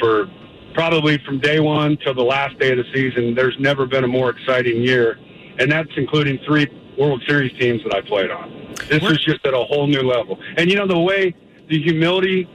for 0.00 0.28
probably 0.74 1.18
from 1.18 1.38
day 1.38 1.60
one 1.60 1.98
till 1.98 2.14
the 2.14 2.22
last 2.22 2.58
day 2.58 2.72
of 2.72 2.78
the 2.78 2.92
season. 2.94 3.34
There's 3.34 3.56
never 3.58 3.86
been 3.86 4.04
a 4.04 4.08
more 4.08 4.30
exciting 4.30 4.82
year, 4.82 5.18
and 5.58 5.70
that's 5.70 5.90
including 5.96 6.38
three 6.46 6.66
World 6.98 7.22
Series 7.26 7.52
teams 7.58 7.82
that 7.84 7.94
I 7.94 8.00
played 8.00 8.30
on. 8.30 8.74
This 8.88 9.02
is 9.02 9.18
just 9.24 9.46
at 9.46 9.54
a 9.54 9.64
whole 9.64 9.86
new 9.86 10.02
level. 10.02 10.38
And 10.56 10.70
you 10.70 10.76
know 10.76 10.86
the 10.86 10.98
way 10.98 11.34
the 11.68 11.80
humility, 11.82 12.48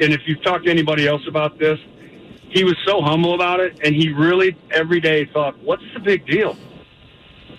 and 0.00 0.12
if 0.12 0.22
you've 0.26 0.42
talked 0.42 0.64
to 0.64 0.70
anybody 0.70 1.06
else 1.06 1.22
about 1.28 1.58
this, 1.58 1.78
he 2.48 2.64
was 2.64 2.76
so 2.86 3.02
humble 3.02 3.34
about 3.34 3.60
it, 3.60 3.78
and 3.82 3.94
he 3.94 4.12
really 4.12 4.56
every 4.70 5.00
day 5.00 5.24
thought, 5.26 5.58
"What's 5.58 5.84
the 5.92 6.00
big 6.00 6.26
deal?" 6.26 6.56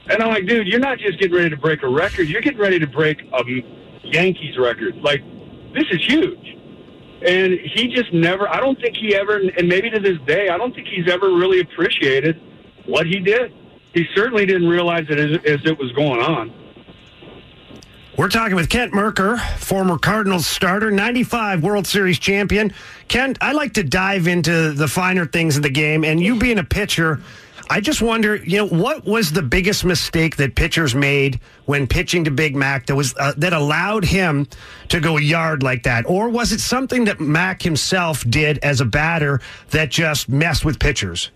And 0.07 0.21
I'm 0.21 0.29
like, 0.29 0.45
dude, 0.45 0.67
you're 0.67 0.79
not 0.79 0.99
just 0.99 1.19
getting 1.19 1.35
ready 1.35 1.49
to 1.49 1.57
break 1.57 1.83
a 1.83 1.87
record; 1.87 2.27
you're 2.27 2.41
getting 2.41 2.59
ready 2.59 2.79
to 2.79 2.87
break 2.87 3.21
a 3.33 3.43
Yankees 4.03 4.57
record. 4.57 4.95
Like, 5.01 5.21
this 5.73 5.85
is 5.91 6.05
huge. 6.05 6.57
And 7.25 7.53
he 7.53 7.87
just 7.87 8.13
never, 8.13 8.47
I 8.47 8.59
don't 8.59 8.79
think 8.79 8.95
he 8.95 9.15
ever, 9.15 9.37
and 9.37 9.67
maybe 9.67 9.89
to 9.89 9.99
this 9.99 10.17
day, 10.27 10.49
I 10.49 10.57
don't 10.57 10.75
think 10.75 10.87
he's 10.87 11.09
ever 11.09 11.27
really 11.31 11.59
appreciated 11.59 12.39
what 12.85 13.07
he 13.07 13.19
did. 13.19 13.51
He 13.95 14.05
certainly 14.13 14.45
didn't 14.45 14.67
realize 14.67 15.05
it 15.09 15.17
as, 15.17 15.39
as 15.45 15.65
it 15.65 15.79
was 15.79 15.91
going 15.93 16.21
on. 16.21 16.53
We're 18.17 18.29
talking 18.29 18.55
with 18.55 18.69
Kent 18.69 18.93
Mercker, 18.93 19.39
former 19.57 19.97
Cardinals 19.97 20.45
starter, 20.45 20.91
95 20.91 21.63
World 21.63 21.87
Series 21.87 22.19
champion. 22.19 22.73
Kent, 23.07 23.37
I 23.39 23.53
like 23.53 23.73
to 23.73 23.83
dive 23.83 24.27
into 24.27 24.73
the 24.73 24.89
finer 24.89 25.25
things 25.25 25.55
of 25.55 25.63
the 25.63 25.69
game, 25.69 26.03
and 26.03 26.19
you 26.19 26.37
being 26.37 26.59
a 26.59 26.63
pitcher, 26.63 27.21
I 27.69 27.79
just 27.79 28.01
wonder, 28.01 28.35
you 28.35 28.57
know, 28.57 28.67
what 28.67 29.05
was 29.05 29.31
the 29.31 29.41
biggest 29.41 29.85
mistake 29.85 30.35
that 30.37 30.55
pitchers 30.55 30.93
made 30.93 31.39
when 31.63 31.87
pitching 31.87 32.25
to 32.25 32.31
Big 32.31 32.53
Mac 32.53 32.87
that 32.87 32.95
was 32.95 33.15
uh, 33.17 33.33
that 33.37 33.53
allowed 33.53 34.03
him 34.03 34.47
to 34.89 34.99
go 34.99 35.17
a 35.17 35.21
yard 35.21 35.63
like 35.63 35.83
that, 35.83 36.05
or 36.05 36.27
was 36.29 36.51
it 36.51 36.59
something 36.59 37.05
that 37.05 37.21
Mac 37.21 37.61
himself 37.61 38.29
did 38.29 38.57
as 38.59 38.81
a 38.81 38.85
batter 38.85 39.39
that 39.69 39.89
just 39.89 40.27
messed 40.27 40.65
with 40.65 40.79
pitchers? 40.79 41.31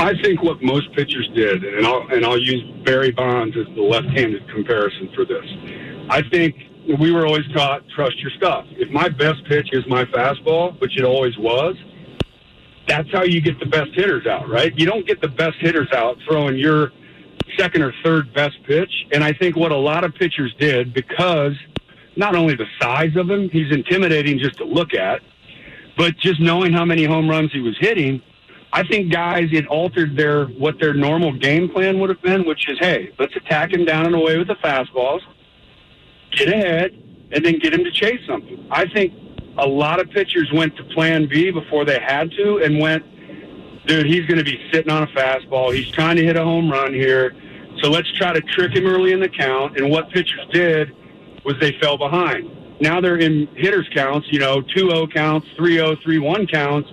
I 0.00 0.20
think 0.22 0.42
what 0.42 0.62
most 0.62 0.92
pitchers 0.94 1.28
did, 1.34 1.62
and 1.62 1.86
I'll, 1.86 2.06
and 2.10 2.24
I'll 2.24 2.40
use 2.40 2.62
Barry 2.84 3.10
Bonds 3.10 3.56
as 3.56 3.66
the 3.74 3.82
left-handed 3.82 4.48
comparison 4.48 5.10
for 5.14 5.24
this. 5.24 5.44
I 6.08 6.22
think 6.30 6.56
we 6.98 7.12
were 7.12 7.26
always 7.26 7.46
taught 7.54 7.82
trust 7.94 8.18
your 8.20 8.30
stuff. 8.30 8.64
If 8.70 8.90
my 8.90 9.08
best 9.08 9.44
pitch 9.46 9.68
is 9.72 9.84
my 9.86 10.04
fastball, 10.06 10.80
which 10.80 10.96
it 10.96 11.04
always 11.04 11.36
was, 11.38 11.76
that's 12.88 13.10
how 13.12 13.22
you 13.22 13.40
get 13.40 13.60
the 13.60 13.66
best 13.66 13.90
hitters 13.94 14.26
out, 14.26 14.48
right? 14.48 14.72
You 14.76 14.86
don't 14.86 15.06
get 15.06 15.20
the 15.20 15.28
best 15.28 15.56
hitters 15.60 15.88
out 15.94 16.16
throwing 16.28 16.56
your 16.56 16.90
second 17.58 17.82
or 17.82 17.92
third 18.02 18.32
best 18.34 18.56
pitch. 18.66 18.90
And 19.12 19.22
I 19.22 19.32
think 19.32 19.54
what 19.54 19.70
a 19.70 19.76
lot 19.76 20.02
of 20.02 20.14
pitchers 20.14 20.54
did, 20.58 20.94
because 20.94 21.52
not 22.16 22.34
only 22.34 22.56
the 22.56 22.66
size 22.80 23.14
of 23.16 23.30
him, 23.30 23.50
he's 23.50 23.70
intimidating 23.70 24.38
just 24.38 24.56
to 24.58 24.64
look 24.64 24.94
at, 24.94 25.20
but 25.96 26.16
just 26.16 26.40
knowing 26.40 26.72
how 26.72 26.84
many 26.84 27.04
home 27.04 27.28
runs 27.28 27.52
he 27.52 27.60
was 27.60 27.76
hitting, 27.78 28.22
I 28.72 28.86
think 28.86 29.12
guys 29.12 29.48
it 29.52 29.66
altered 29.66 30.16
their 30.16 30.46
what 30.46 30.78
their 30.78 30.94
normal 30.94 31.32
game 31.32 31.68
plan 31.68 31.98
would 31.98 32.08
have 32.08 32.22
been, 32.22 32.46
which 32.46 32.68
is 32.68 32.78
hey, 32.78 33.12
let's 33.18 33.34
attack 33.34 33.72
him 33.72 33.84
down 33.84 34.06
and 34.06 34.14
away 34.14 34.38
with 34.38 34.48
the 34.48 34.54
fastballs, 34.56 35.20
get 36.32 36.48
ahead, 36.48 36.92
and 37.32 37.44
then 37.44 37.58
get 37.58 37.72
him 37.72 37.84
to 37.84 37.90
chase 37.90 38.20
something. 38.26 38.66
I 38.70 38.88
think 38.88 39.12
a 39.58 39.66
lot 39.66 40.00
of 40.00 40.10
pitchers 40.10 40.50
went 40.52 40.76
to 40.76 40.84
plan 40.84 41.26
B 41.26 41.50
before 41.50 41.84
they 41.84 41.98
had 41.98 42.30
to 42.32 42.58
and 42.58 42.78
went, 42.78 43.04
dude, 43.86 44.06
he's 44.06 44.24
going 44.26 44.38
to 44.38 44.44
be 44.44 44.58
sitting 44.72 44.90
on 44.90 45.02
a 45.02 45.06
fastball. 45.08 45.74
He's 45.74 45.90
trying 45.90 46.16
to 46.16 46.24
hit 46.24 46.36
a 46.36 46.44
home 46.44 46.70
run 46.70 46.94
here. 46.94 47.34
So 47.82 47.90
let's 47.90 48.10
try 48.16 48.32
to 48.32 48.40
trick 48.40 48.72
him 48.74 48.86
early 48.86 49.12
in 49.12 49.20
the 49.20 49.28
count. 49.28 49.76
And 49.78 49.90
what 49.90 50.10
pitchers 50.10 50.46
did 50.52 50.94
was 51.44 51.56
they 51.60 51.72
fell 51.80 51.98
behind. 51.98 52.50
Now 52.80 53.00
they're 53.00 53.18
in 53.18 53.46
hitters 53.56 53.88
counts, 53.94 54.28
you 54.30 54.38
know, 54.38 54.62
2-0 54.62 55.12
counts, 55.12 55.48
3-0, 55.58 56.02
3-1 56.02 56.50
counts. 56.50 56.90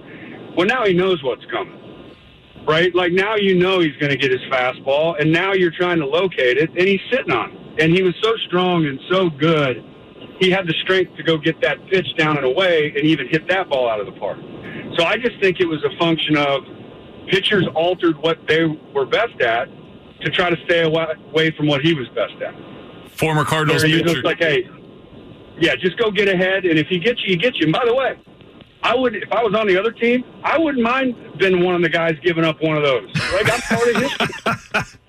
Well, 0.58 0.66
now 0.66 0.86
he 0.86 0.94
knows 0.94 1.22
what's 1.22 1.46
coming, 1.46 1.80
right? 2.68 2.94
Like 2.96 3.14
now 3.14 3.36
you 3.36 3.56
know 3.56 3.80
he's 3.80 3.96
going 3.98 4.10
to 4.10 4.18
get 4.18 4.32
his 4.32 4.42
fastball, 4.52 5.20
and 5.22 5.32
now 5.32 5.54
you're 5.54 5.72
trying 5.72 6.00
to 6.00 6.08
locate 6.08 6.58
it, 6.58 6.72
and 6.72 6.88
he's 6.88 7.00
sitting 7.12 7.32
on 7.32 7.52
it. 7.52 7.84
And 7.84 7.94
he 7.94 8.02
was 8.02 8.16
so 8.24 8.36
strong 8.48 8.88
and 8.88 9.00
so 9.08 9.30
good, 9.30 9.86
he 10.40 10.50
had 10.50 10.66
the 10.66 10.74
strength 10.82 11.16
to 11.18 11.24
go 11.24 11.38
get 11.38 11.62
that 11.62 11.78
pitch 11.90 12.08
down 12.18 12.38
and 12.38 12.46
away 12.46 12.92
and 12.96 13.06
even 13.06 13.28
hit 13.28 13.48
that 13.50 13.70
ball 13.70 13.88
out 13.88 14.00
of 14.00 14.08
the 14.08 14.12
park. 14.14 14.40
So 14.98 15.06
I 15.06 15.18
just 15.18 15.40
think 15.40 15.60
it 15.60 15.68
was 15.68 15.84
a 15.84 15.96
function 16.00 16.36
of 16.36 16.64
pitchers 17.28 17.68
altered 17.76 18.18
what 18.18 18.40
they 18.48 18.66
were 18.66 19.06
best 19.06 19.40
at 19.42 19.70
to 20.22 20.32
try 20.32 20.50
to 20.50 20.58
stay 20.66 20.82
away 20.82 21.52
from 21.52 21.68
what 21.68 21.82
he 21.82 21.94
was 21.94 22.08
best 22.10 22.34
at. 22.42 22.56
Former 23.12 23.46
Cardinals 23.46 23.84
pitcher. 23.84 24.24
like, 24.24 24.40
hey, 24.40 24.68
yeah, 25.60 25.76
just 25.76 25.98
go 25.98 26.10
get 26.10 26.28
ahead, 26.28 26.66
and 26.66 26.80
if 26.80 26.88
he 26.88 26.98
gets 26.98 27.22
you, 27.24 27.34
he 27.34 27.36
gets 27.36 27.60
you. 27.60 27.66
And 27.66 27.74
by 27.74 27.86
the 27.86 27.94
way, 27.94 28.18
I 28.88 28.96
would, 28.96 29.16
if 29.18 29.30
I 29.34 29.44
was 29.44 29.54
on 29.54 29.68
the 29.68 29.78
other 29.78 29.92
team, 29.92 30.24
I 30.46 30.58
wouldn't 30.58 30.82
mind 30.82 31.14
being 31.38 31.62
one 31.62 31.76
of 31.76 31.82
the 31.82 31.90
guys 31.90 32.16
giving 32.24 32.46
up 32.46 32.62
one 32.62 32.78
of 32.78 32.84
those. 32.84 33.14
Like 33.34 33.52
I'm 33.52 33.60
part 33.62 33.88
of 33.90 34.02
history, 34.02 35.00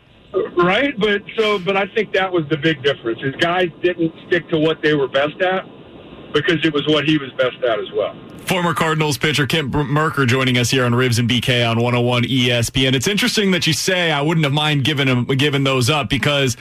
right? 0.57 0.99
But 0.99 1.22
so, 1.37 1.61
but 1.61 1.76
I 1.76 1.87
think 1.95 2.12
that 2.12 2.33
was 2.33 2.43
the 2.51 2.57
big 2.57 2.83
difference. 2.83 3.20
Is 3.22 3.37
guys 3.37 3.68
didn't 3.81 4.12
stick 4.26 4.49
to 4.49 4.59
what 4.59 4.83
they 4.83 4.95
were 4.95 5.07
best 5.07 5.41
at 5.41 5.64
because 6.33 6.64
it 6.64 6.74
was 6.74 6.87
what 6.89 7.05
he 7.05 7.18
was 7.18 7.31
best 7.39 7.57
at 7.62 7.79
as 7.79 7.91
well. 7.95 8.18
Former 8.41 8.74
Cardinals 8.74 9.16
pitcher 9.16 9.47
Kent 9.47 9.70
Mercker 9.70 10.26
joining 10.26 10.59
us 10.59 10.70
here 10.70 10.85
on 10.85 10.93
Rivs 10.93 11.20
and 11.20 11.29
BK 11.29 11.68
on 11.70 11.76
101 11.76 12.24
ESPN. 12.24 12.95
It's 12.95 13.07
interesting 13.07 13.53
that 13.53 13.66
you 13.66 13.72
say 13.74 14.11
I 14.11 14.22
wouldn't 14.22 14.45
have 14.45 14.53
mind 14.53 14.85
giving 14.85 15.07
him 15.07 15.24
giving 15.26 15.62
those 15.62 15.89
up 15.89 16.09
because 16.09 16.57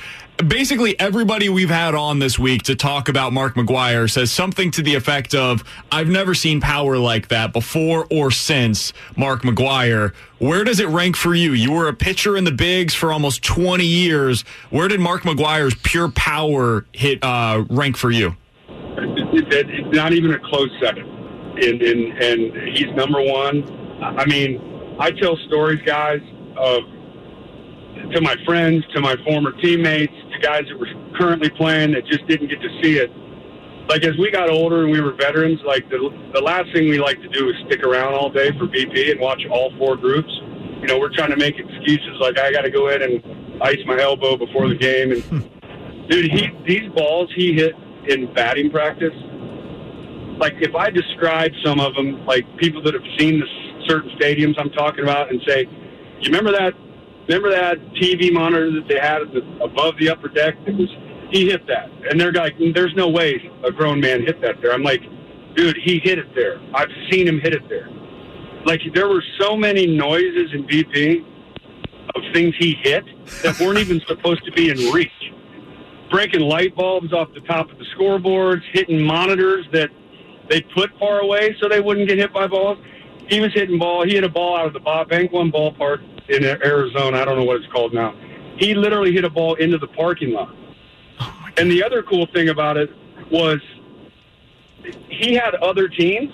basically 0.46 1.00
everybody 1.00 1.50
we've 1.50 1.70
had 1.70 1.96
on 1.96 2.20
this 2.20 2.38
week 2.38 2.64
to 2.64 2.76
talk 2.76 3.10
about 3.10 3.34
Mark 3.34 3.56
McGwire 3.56 4.10
says 4.10 4.32
something 4.32 4.72
to 4.72 4.82
the 4.82 4.96
effect 4.96 5.34
of 5.34 5.64
I've 5.92 6.10
never 6.10 6.34
seen 6.34 6.62
power 6.62 6.98
like 6.98 7.30
that 7.30 7.54
before 7.54 8.08
or 8.12 8.32
since 8.32 8.94
Mark 9.16 9.44
McGwire. 9.44 10.14
Where 10.40 10.64
does 10.64 10.80
it 10.80 10.88
rank 10.88 11.16
for 11.16 11.34
you? 11.34 11.54
You 11.54 11.72
were 11.72 11.88
a 11.88 11.94
pitcher 11.94 12.38
in 12.38 12.44
the 12.44 12.52
bigs 12.52 12.94
for 12.94 13.12
almost 13.12 13.44
20 13.44 13.86
years. 13.86 14.44
Where 14.70 14.88
did 14.88 15.00
Mark 15.00 15.24
McGwire's 15.24 15.76
pure 15.84 16.10
power 16.12 16.86
hit 16.92 17.24
uh, 17.24 17.66
rank 17.70 17.98
for 17.98 18.12
you? 18.12 18.36
It's 18.70 19.96
not 19.96 20.14
even 20.14 20.34
a 20.34 20.40
close 20.40 20.70
second 20.82 21.18
and, 21.62 21.82
and, 21.82 22.24
and 22.24 22.78
he's 22.78 22.94
number 22.96 23.22
one. 23.22 23.64
I 24.02 24.26
mean, 24.26 24.96
I 25.00 25.12
tell 25.12 25.38
stories, 25.48 25.82
guys, 25.86 26.22
of 26.56 26.84
to 28.14 28.22
my 28.22 28.36
friends, 28.46 28.84
to 28.94 29.02
my 29.02 29.16
former 29.26 29.52
teammates, 29.62 30.14
to 30.34 30.40
guys 30.40 30.64
that 30.70 30.80
were 30.80 30.88
currently 31.18 31.50
playing 31.50 31.92
that 31.94 32.06
just 32.06 32.26
didn't 32.28 32.50
get 32.50 32.62
to 32.62 32.70
see 32.82 32.98
it. 32.98 33.12
Like 33.90 34.04
as 34.04 34.18
we 34.18 34.32
got 34.32 34.50
older 34.50 34.84
and 34.84 34.92
we 34.92 35.00
were 35.00 35.14
veterans, 35.14 35.60
like 35.66 35.90
the 35.90 35.98
the 36.34 36.42
last 36.42 36.72
thing 36.74 36.90
we 36.90 37.00
like 37.00 37.22
to 37.22 37.30
do 37.30 37.50
is 37.50 37.56
stick 37.68 37.84
around 37.84 38.14
all 38.14 38.30
day 38.30 38.52
for 38.58 38.68
BP 38.68 39.12
and 39.12 39.20
watch 39.20 39.42
all 39.50 39.72
four 39.78 39.96
groups. 39.96 40.30
You 40.82 40.88
know, 40.88 41.00
we're 41.00 41.14
trying 41.14 41.32
to 41.32 41.38
make 41.38 41.58
excuses 41.58 42.20
like 42.20 42.38
I 42.38 42.52
got 42.52 42.62
to 42.62 42.72
go 42.72 42.90
in 42.90 43.02
and 43.02 43.64
ice 43.64 43.80
my 43.86 44.00
elbow 44.00 44.38
before 44.38 44.68
the 44.68 44.76
game. 44.76 45.12
And 45.12 45.24
dude, 46.10 46.32
he 46.32 46.50
these 46.68 46.92
balls 46.94 47.32
he 47.36 47.54
hit 47.54 47.74
in 48.08 48.34
batting 48.34 48.72
practice 48.72 49.14
like 50.40 50.54
if 50.62 50.76
I 50.76 50.90
describe 50.90 51.52
some 51.64 51.80
of 51.80 51.96
them, 51.96 52.26
like 52.26 52.46
people 52.58 52.82
that 52.84 52.94
have 52.94 53.04
seen 53.18 53.40
the 53.40 53.48
certain 53.88 54.12
stadiums 54.20 54.56
I'm 54.60 54.70
talking 54.72 55.04
about, 55.04 55.32
and 55.32 55.42
say, 55.48 55.66
"You 56.20 56.32
remember 56.32 56.52
that? 56.52 56.74
Remember 57.28 57.50
that 57.52 57.78
TV 57.96 58.32
monitor 58.32 58.72
that 58.72 58.88
they 58.88 59.00
had 59.00 59.22
above 59.62 59.96
the 60.00 60.10
upper 60.10 60.30
deck? 60.30 60.56
It 60.66 60.76
was 60.76 60.90
he 61.30 61.50
hit 61.50 61.68
that." 61.68 61.90
And 62.10 62.20
they're 62.20 62.32
like, 62.32 62.56
"There's 62.74 62.96
no 62.96 63.10
way 63.10 63.50
a 63.64 63.72
grown 63.72 64.00
man 64.00 64.26
hit 64.26 64.42
that 64.42 64.62
there." 64.62 64.74
I'm 64.74 64.84
like, 64.84 65.02
"Dude, 65.56 65.78
he 65.78 66.00
hit 66.00 66.20
it 66.20 66.34
there. 66.36 66.60
I've 66.74 66.92
seen 67.12 67.28
him 67.28 67.40
hit 67.40 67.54
it 67.54 67.68
there." 67.68 67.90
Like 68.66 68.82
there 68.94 69.10
were 69.10 69.24
so 69.40 69.58
many 69.58 69.86
noises 69.86 70.54
in 70.54 70.64
BP 70.64 71.24
of 72.16 72.24
things 72.34 72.56
he 72.58 72.78
hit 72.82 73.04
that 73.44 73.60
weren't 73.60 73.80
even 73.80 74.02
supposed 74.08 74.46
to 74.46 74.52
be 74.54 74.70
in 74.70 74.78
reach. 74.94 75.12
Breaking 76.10 76.42
light 76.42 76.76
bulbs 76.76 77.12
off 77.12 77.34
the 77.34 77.42
top 77.42 77.70
of 77.70 77.78
the 77.78 77.86
scoreboards, 77.98 78.62
hitting 78.72 79.02
monitors 79.02 79.66
that 79.74 79.90
they 80.50 80.62
put 80.62 80.98
far 80.98 81.20
away 81.20 81.56
so 81.60 81.68
they 81.68 81.82
wouldn't 81.82 82.08
get 82.08 82.18
hit 82.18 82.32
by 82.32 82.48
balls. 82.48 82.78
He 83.28 83.42
was 83.42 83.52
hitting 83.54 83.78
ball. 83.78 84.06
He 84.06 84.16
hit 84.16 84.24
a 84.24 84.30
ball 84.30 84.56
out 84.56 84.68
of 84.68 84.74
the 84.74 84.80
Bob 84.80 85.10
Bank 85.10 85.34
One 85.34 85.52
ballpark 85.52 86.02
in 86.30 86.44
Arizona. 86.44 87.18
I 87.18 87.26
don't 87.26 87.38
know 87.38 87.44
what 87.44 87.58
it's 87.58 87.72
called 87.72 87.94
now. 87.94 88.14
He 88.58 88.74
literally 88.74 89.14
hit 89.14 89.24
a 89.24 89.30
ball 89.30 89.56
into 89.56 89.78
the 89.78 89.88
parking 89.88 90.32
lot. 90.32 90.54
and 91.58 91.72
the 91.72 91.84
other 91.84 92.04
cool 92.04 92.26
thing 92.28 92.50
about 92.50 92.78
it 92.78 92.90
was 93.32 93.60
he 95.10 95.34
had 95.34 95.56
other 95.56 95.88
teams 95.88 96.34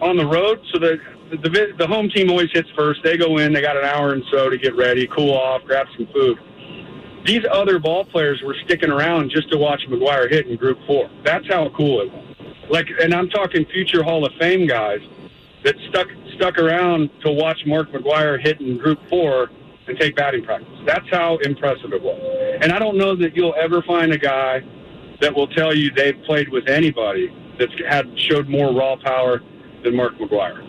on 0.00 0.16
the 0.16 0.26
road, 0.26 0.60
so 0.72 0.78
the, 0.78 0.98
the 1.30 1.74
the 1.78 1.86
home 1.86 2.08
team 2.10 2.30
always 2.30 2.50
hits 2.52 2.68
first. 2.76 3.00
They 3.02 3.16
go 3.16 3.38
in. 3.38 3.52
They 3.52 3.60
got 3.60 3.76
an 3.76 3.84
hour 3.84 4.12
and 4.12 4.22
so 4.30 4.48
to 4.48 4.56
get 4.58 4.76
ready, 4.76 5.06
cool 5.08 5.32
off, 5.34 5.64
grab 5.64 5.86
some 5.96 6.06
food. 6.12 6.38
These 7.26 7.44
other 7.50 7.78
ball 7.78 8.04
players 8.04 8.40
were 8.42 8.56
sticking 8.64 8.90
around 8.90 9.30
just 9.30 9.50
to 9.50 9.58
watch 9.58 9.82
McGwire 9.88 10.30
hit 10.30 10.46
in 10.46 10.56
Group 10.56 10.78
Four. 10.86 11.10
That's 11.24 11.46
how 11.48 11.68
cool 11.70 12.00
it 12.02 12.12
was. 12.12 12.24
Like, 12.70 12.86
and 13.00 13.14
I'm 13.14 13.28
talking 13.28 13.64
future 13.66 14.02
Hall 14.02 14.24
of 14.24 14.32
Fame 14.38 14.66
guys 14.66 15.00
that 15.64 15.74
stuck 15.88 16.08
stuck 16.38 16.58
around 16.58 17.10
to 17.24 17.32
watch 17.32 17.58
Mark 17.66 17.90
McGwire 17.90 18.40
hit 18.40 18.60
in 18.60 18.78
Group 18.78 18.98
Four 19.10 19.50
and 19.86 19.98
take 19.98 20.16
batting 20.16 20.44
practice. 20.44 20.68
That's 20.86 21.08
how 21.10 21.38
impressive 21.38 21.92
it 21.92 22.02
was. 22.02 22.20
And 22.62 22.72
I 22.72 22.78
don't 22.78 22.96
know 22.96 23.16
that 23.16 23.34
you'll 23.36 23.54
ever 23.60 23.82
find 23.82 24.12
a 24.12 24.18
guy 24.18 24.62
that 25.20 25.34
will 25.34 25.48
tell 25.48 25.74
you 25.74 25.90
they've 25.90 26.20
played 26.24 26.48
with 26.48 26.68
anybody 26.68 27.34
that's 27.58 27.72
had 27.88 28.06
showed 28.18 28.48
more 28.48 28.72
raw 28.72 28.96
power 28.96 29.42
than 29.82 29.96
Mark 29.96 30.14
McGwire. 30.18 30.64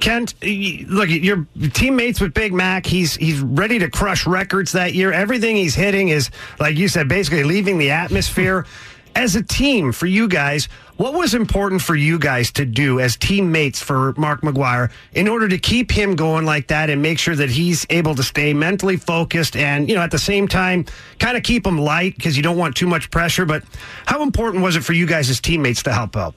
Kent, 0.00 0.34
look, 0.42 1.08
your 1.10 1.46
teammates 1.72 2.20
with 2.20 2.34
Big 2.34 2.52
Mac. 2.52 2.86
He's 2.86 3.14
he's 3.14 3.40
ready 3.40 3.78
to 3.78 3.88
crush 3.88 4.26
records 4.26 4.72
that 4.72 4.94
year. 4.94 5.12
Everything 5.12 5.54
he's 5.54 5.76
hitting 5.76 6.08
is, 6.08 6.30
like 6.58 6.76
you 6.76 6.88
said, 6.88 7.08
basically 7.08 7.44
leaving 7.44 7.78
the 7.78 7.92
atmosphere 7.92 8.66
as 9.14 9.36
a 9.36 9.42
team 9.42 9.92
for 9.92 10.06
you 10.06 10.26
guys, 10.26 10.68
what 10.96 11.14
was 11.14 11.34
important 11.34 11.80
for 11.80 11.94
you 11.94 12.18
guys 12.18 12.50
to 12.52 12.64
do 12.64 13.00
as 13.00 13.16
teammates 13.16 13.80
for 13.80 14.12
Mark 14.16 14.42
McGwire 14.42 14.90
in 15.14 15.26
order 15.26 15.48
to 15.48 15.58
keep 15.58 15.90
him 15.90 16.14
going 16.14 16.44
like 16.44 16.68
that 16.68 16.90
and 16.90 17.00
make 17.00 17.18
sure 17.18 17.34
that 17.34 17.50
he's 17.50 17.86
able 17.90 18.14
to 18.14 18.22
stay 18.22 18.52
mentally 18.52 18.96
focused 18.96 19.56
and, 19.56 19.88
you 19.88 19.94
know, 19.94 20.02
at 20.02 20.10
the 20.10 20.18
same 20.18 20.46
time, 20.46 20.84
kind 21.18 21.36
of 21.36 21.42
keep 21.42 21.66
him 21.66 21.78
light 21.78 22.16
because 22.16 22.36
you 22.36 22.42
don't 22.42 22.58
want 22.58 22.76
too 22.76 22.86
much 22.86 23.10
pressure. 23.10 23.46
But 23.46 23.64
how 24.06 24.22
important 24.22 24.62
was 24.62 24.76
it 24.76 24.84
for 24.84 24.92
you 24.92 25.06
guys 25.06 25.30
as 25.30 25.40
teammates 25.40 25.82
to 25.84 25.92
help 25.92 26.16
out? 26.16 26.34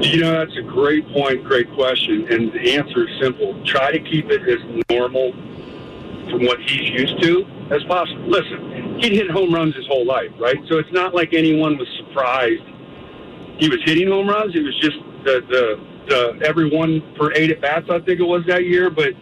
You 0.00 0.20
know, 0.20 0.32
that's 0.32 0.56
a 0.56 0.62
great 0.62 1.06
point, 1.12 1.44
great 1.44 1.72
question. 1.74 2.26
And 2.32 2.52
the 2.52 2.74
answer 2.74 3.08
is 3.08 3.20
simple 3.20 3.60
try 3.64 3.92
to 3.92 4.00
keep 4.00 4.30
it 4.30 4.48
as 4.48 4.84
normal 4.90 5.32
from 6.30 6.46
what 6.46 6.60
he's 6.60 6.90
used 6.90 7.22
to 7.22 7.44
as 7.70 7.82
possible. 7.84 8.22
Listen, 8.28 8.98
he'd 9.00 9.12
hit 9.12 9.30
home 9.30 9.52
runs 9.52 9.74
his 9.74 9.86
whole 9.86 10.06
life, 10.06 10.30
right? 10.38 10.58
So 10.68 10.78
it's 10.78 10.92
not 10.92 11.14
like 11.14 11.34
anyone 11.34 11.76
was 11.76 11.88
surprised 11.98 12.62
he 13.62 13.68
was 13.68 13.78
hitting 13.84 14.08
home 14.08 14.28
runs. 14.28 14.56
It 14.56 14.62
was 14.62 14.76
just 14.80 14.96
the 15.24 15.40
the, 15.48 15.64
the 16.08 16.46
every 16.46 16.68
one 16.76 17.00
per 17.16 17.32
eight 17.34 17.50
at 17.50 17.60
bats, 17.60 17.86
I 17.88 18.00
think 18.00 18.18
it 18.18 18.26
was 18.26 18.42
that 18.48 18.64
year. 18.64 18.90
But 18.90 19.14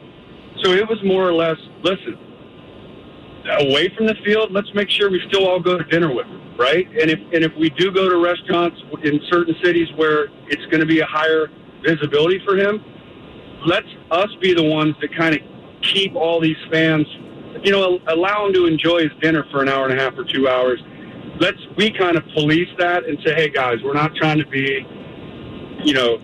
so 0.65 0.73
it 0.73 0.89
was 0.89 0.99
more 1.05 1.29
or 1.29 1.35
less, 1.35 1.59
listen, 1.83 2.17
away 3.61 3.93
from 3.95 4.07
the 4.07 4.15
field, 4.25 4.51
let's 4.51 4.73
make 4.75 4.89
sure 4.89 5.11
we 5.11 5.21
still 5.29 5.47
all 5.47 5.61
go 5.61 5.77
to 5.77 5.85
dinner 5.85 6.15
with 6.15 6.27
him, 6.27 6.57
right? 6.57 6.87
And 6.89 7.11
if 7.11 7.19
and 7.35 7.45
if 7.45 7.53
we 7.59 7.69
do 7.69 7.93
go 7.93 8.09
to 8.09 8.17
restaurants 8.17 8.81
in 9.05 9.21
certain 9.31 9.55
cities 9.63 9.89
where 9.97 10.29
it's 10.49 10.65
going 10.67 10.81
to 10.81 10.87
be 10.87 11.01
a 11.01 11.07
higher 11.07 11.49
visibility 11.85 12.41
for 12.43 12.57
him, 12.57 12.83
let's 13.67 13.89
us 14.11 14.31
be 14.41 14.55
the 14.55 14.65
ones 14.65 14.95
that 15.03 15.15
kind 15.15 15.35
of 15.35 15.43
keep 15.83 16.15
all 16.15 16.41
these 16.41 16.57
fans, 16.73 17.07
you 17.63 17.73
know, 17.73 18.01
allow 18.09 18.47
him 18.47 18.55
to 18.55 18.65
enjoy 18.65 19.03
his 19.03 19.13
dinner 19.21 19.45
for 19.51 19.61
an 19.61 19.69
hour 19.69 19.87
and 19.87 19.99
a 19.99 20.03
half 20.03 20.17
or 20.17 20.25
two 20.25 20.49
hours. 20.49 20.81
Let's 21.41 21.59
we 21.75 21.91
kind 21.91 22.19
of 22.19 22.25
police 22.35 22.69
that 22.79 23.07
and 23.07 23.19
say, 23.25 23.35
hey 23.35 23.49
guys, 23.49 23.83
we're 23.83 23.95
not 23.95 24.15
trying 24.15 24.39
to 24.39 24.47
be, 24.47 24.87
you 25.83 25.95
know, 25.95 26.21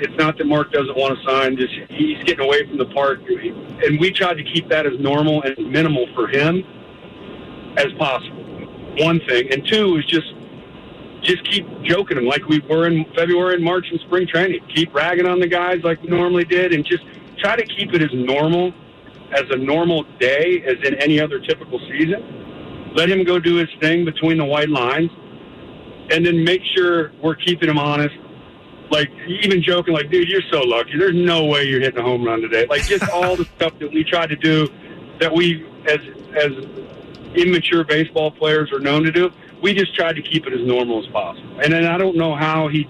it's 0.00 0.14
not 0.18 0.36
that 0.36 0.46
Mark 0.46 0.70
doesn't 0.72 0.96
want 0.96 1.18
to 1.18 1.24
sign. 1.24 1.56
Just 1.56 1.72
he's 1.88 2.22
getting 2.24 2.44
away 2.44 2.66
from 2.68 2.76
the 2.76 2.84
park, 2.84 3.20
and 3.26 3.98
we 3.98 4.12
tried 4.12 4.34
to 4.34 4.44
keep 4.44 4.68
that 4.68 4.84
as 4.84 4.92
normal 5.00 5.42
and 5.42 5.72
minimal 5.72 6.06
for 6.14 6.28
him 6.28 6.62
as 7.78 7.92
possible. 7.94 8.44
One 8.98 9.20
thing, 9.20 9.50
and 9.52 9.66
two 9.66 9.96
is 9.96 10.04
just 10.04 10.34
just 11.22 11.44
keep 11.50 11.66
joking 11.82 12.18
him 12.18 12.26
like 12.26 12.46
we 12.46 12.60
were 12.60 12.86
in 12.86 13.04
February 13.16 13.54
and 13.54 13.64
March 13.64 13.86
and 13.90 13.98
spring 14.00 14.26
training. 14.26 14.60
Keep 14.74 14.94
ragging 14.94 15.26
on 15.26 15.40
the 15.40 15.48
guys 15.48 15.82
like 15.82 16.02
we 16.02 16.10
normally 16.10 16.44
did, 16.44 16.74
and 16.74 16.84
just 16.84 17.04
try 17.38 17.56
to 17.56 17.64
keep 17.64 17.94
it 17.94 18.02
as 18.02 18.10
normal 18.12 18.74
as 19.32 19.44
a 19.50 19.56
normal 19.56 20.04
day 20.20 20.62
as 20.66 20.76
in 20.86 20.94
any 20.96 21.18
other 21.20 21.38
typical 21.40 21.78
season. 21.88 22.47
Let 22.98 23.08
him 23.08 23.22
go 23.22 23.38
do 23.38 23.54
his 23.54 23.68
thing 23.80 24.04
between 24.04 24.38
the 24.38 24.44
white 24.44 24.68
lines, 24.68 25.12
and 26.10 26.26
then 26.26 26.42
make 26.42 26.62
sure 26.74 27.12
we're 27.22 27.36
keeping 27.36 27.70
him 27.70 27.78
honest. 27.78 28.16
Like 28.90 29.08
even 29.28 29.62
joking, 29.62 29.94
like, 29.94 30.10
dude, 30.10 30.28
you're 30.28 30.42
so 30.50 30.62
lucky. 30.62 30.98
There's 30.98 31.14
no 31.14 31.44
way 31.44 31.62
you're 31.62 31.78
hitting 31.78 32.00
a 32.00 32.02
home 32.02 32.24
run 32.24 32.40
today. 32.40 32.66
Like 32.68 32.82
just 32.82 33.08
all 33.12 33.36
the 33.36 33.44
stuff 33.54 33.74
that 33.78 33.92
we 33.92 34.02
try 34.02 34.26
to 34.26 34.34
do, 34.34 34.66
that 35.20 35.32
we 35.32 35.64
as 35.86 36.00
as 36.36 36.50
immature 37.36 37.84
baseball 37.84 38.32
players 38.32 38.72
are 38.72 38.80
known 38.80 39.04
to 39.04 39.12
do. 39.12 39.30
We 39.62 39.74
just 39.74 39.94
tried 39.94 40.16
to 40.16 40.22
keep 40.22 40.48
it 40.48 40.52
as 40.52 40.66
normal 40.66 40.98
as 40.98 41.06
possible. 41.12 41.60
And 41.60 41.72
then 41.72 41.84
I 41.84 41.98
don't 41.98 42.16
know 42.16 42.34
how 42.34 42.66
he, 42.66 42.88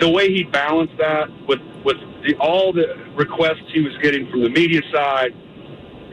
the 0.00 0.10
way 0.10 0.30
he 0.30 0.44
balanced 0.44 0.98
that 0.98 1.30
with 1.46 1.60
with 1.82 1.96
the, 2.24 2.34
all 2.40 2.74
the 2.74 2.94
requests 3.14 3.72
he 3.72 3.80
was 3.80 3.96
getting 4.02 4.28
from 4.30 4.42
the 4.42 4.50
media 4.50 4.82
side, 4.92 5.34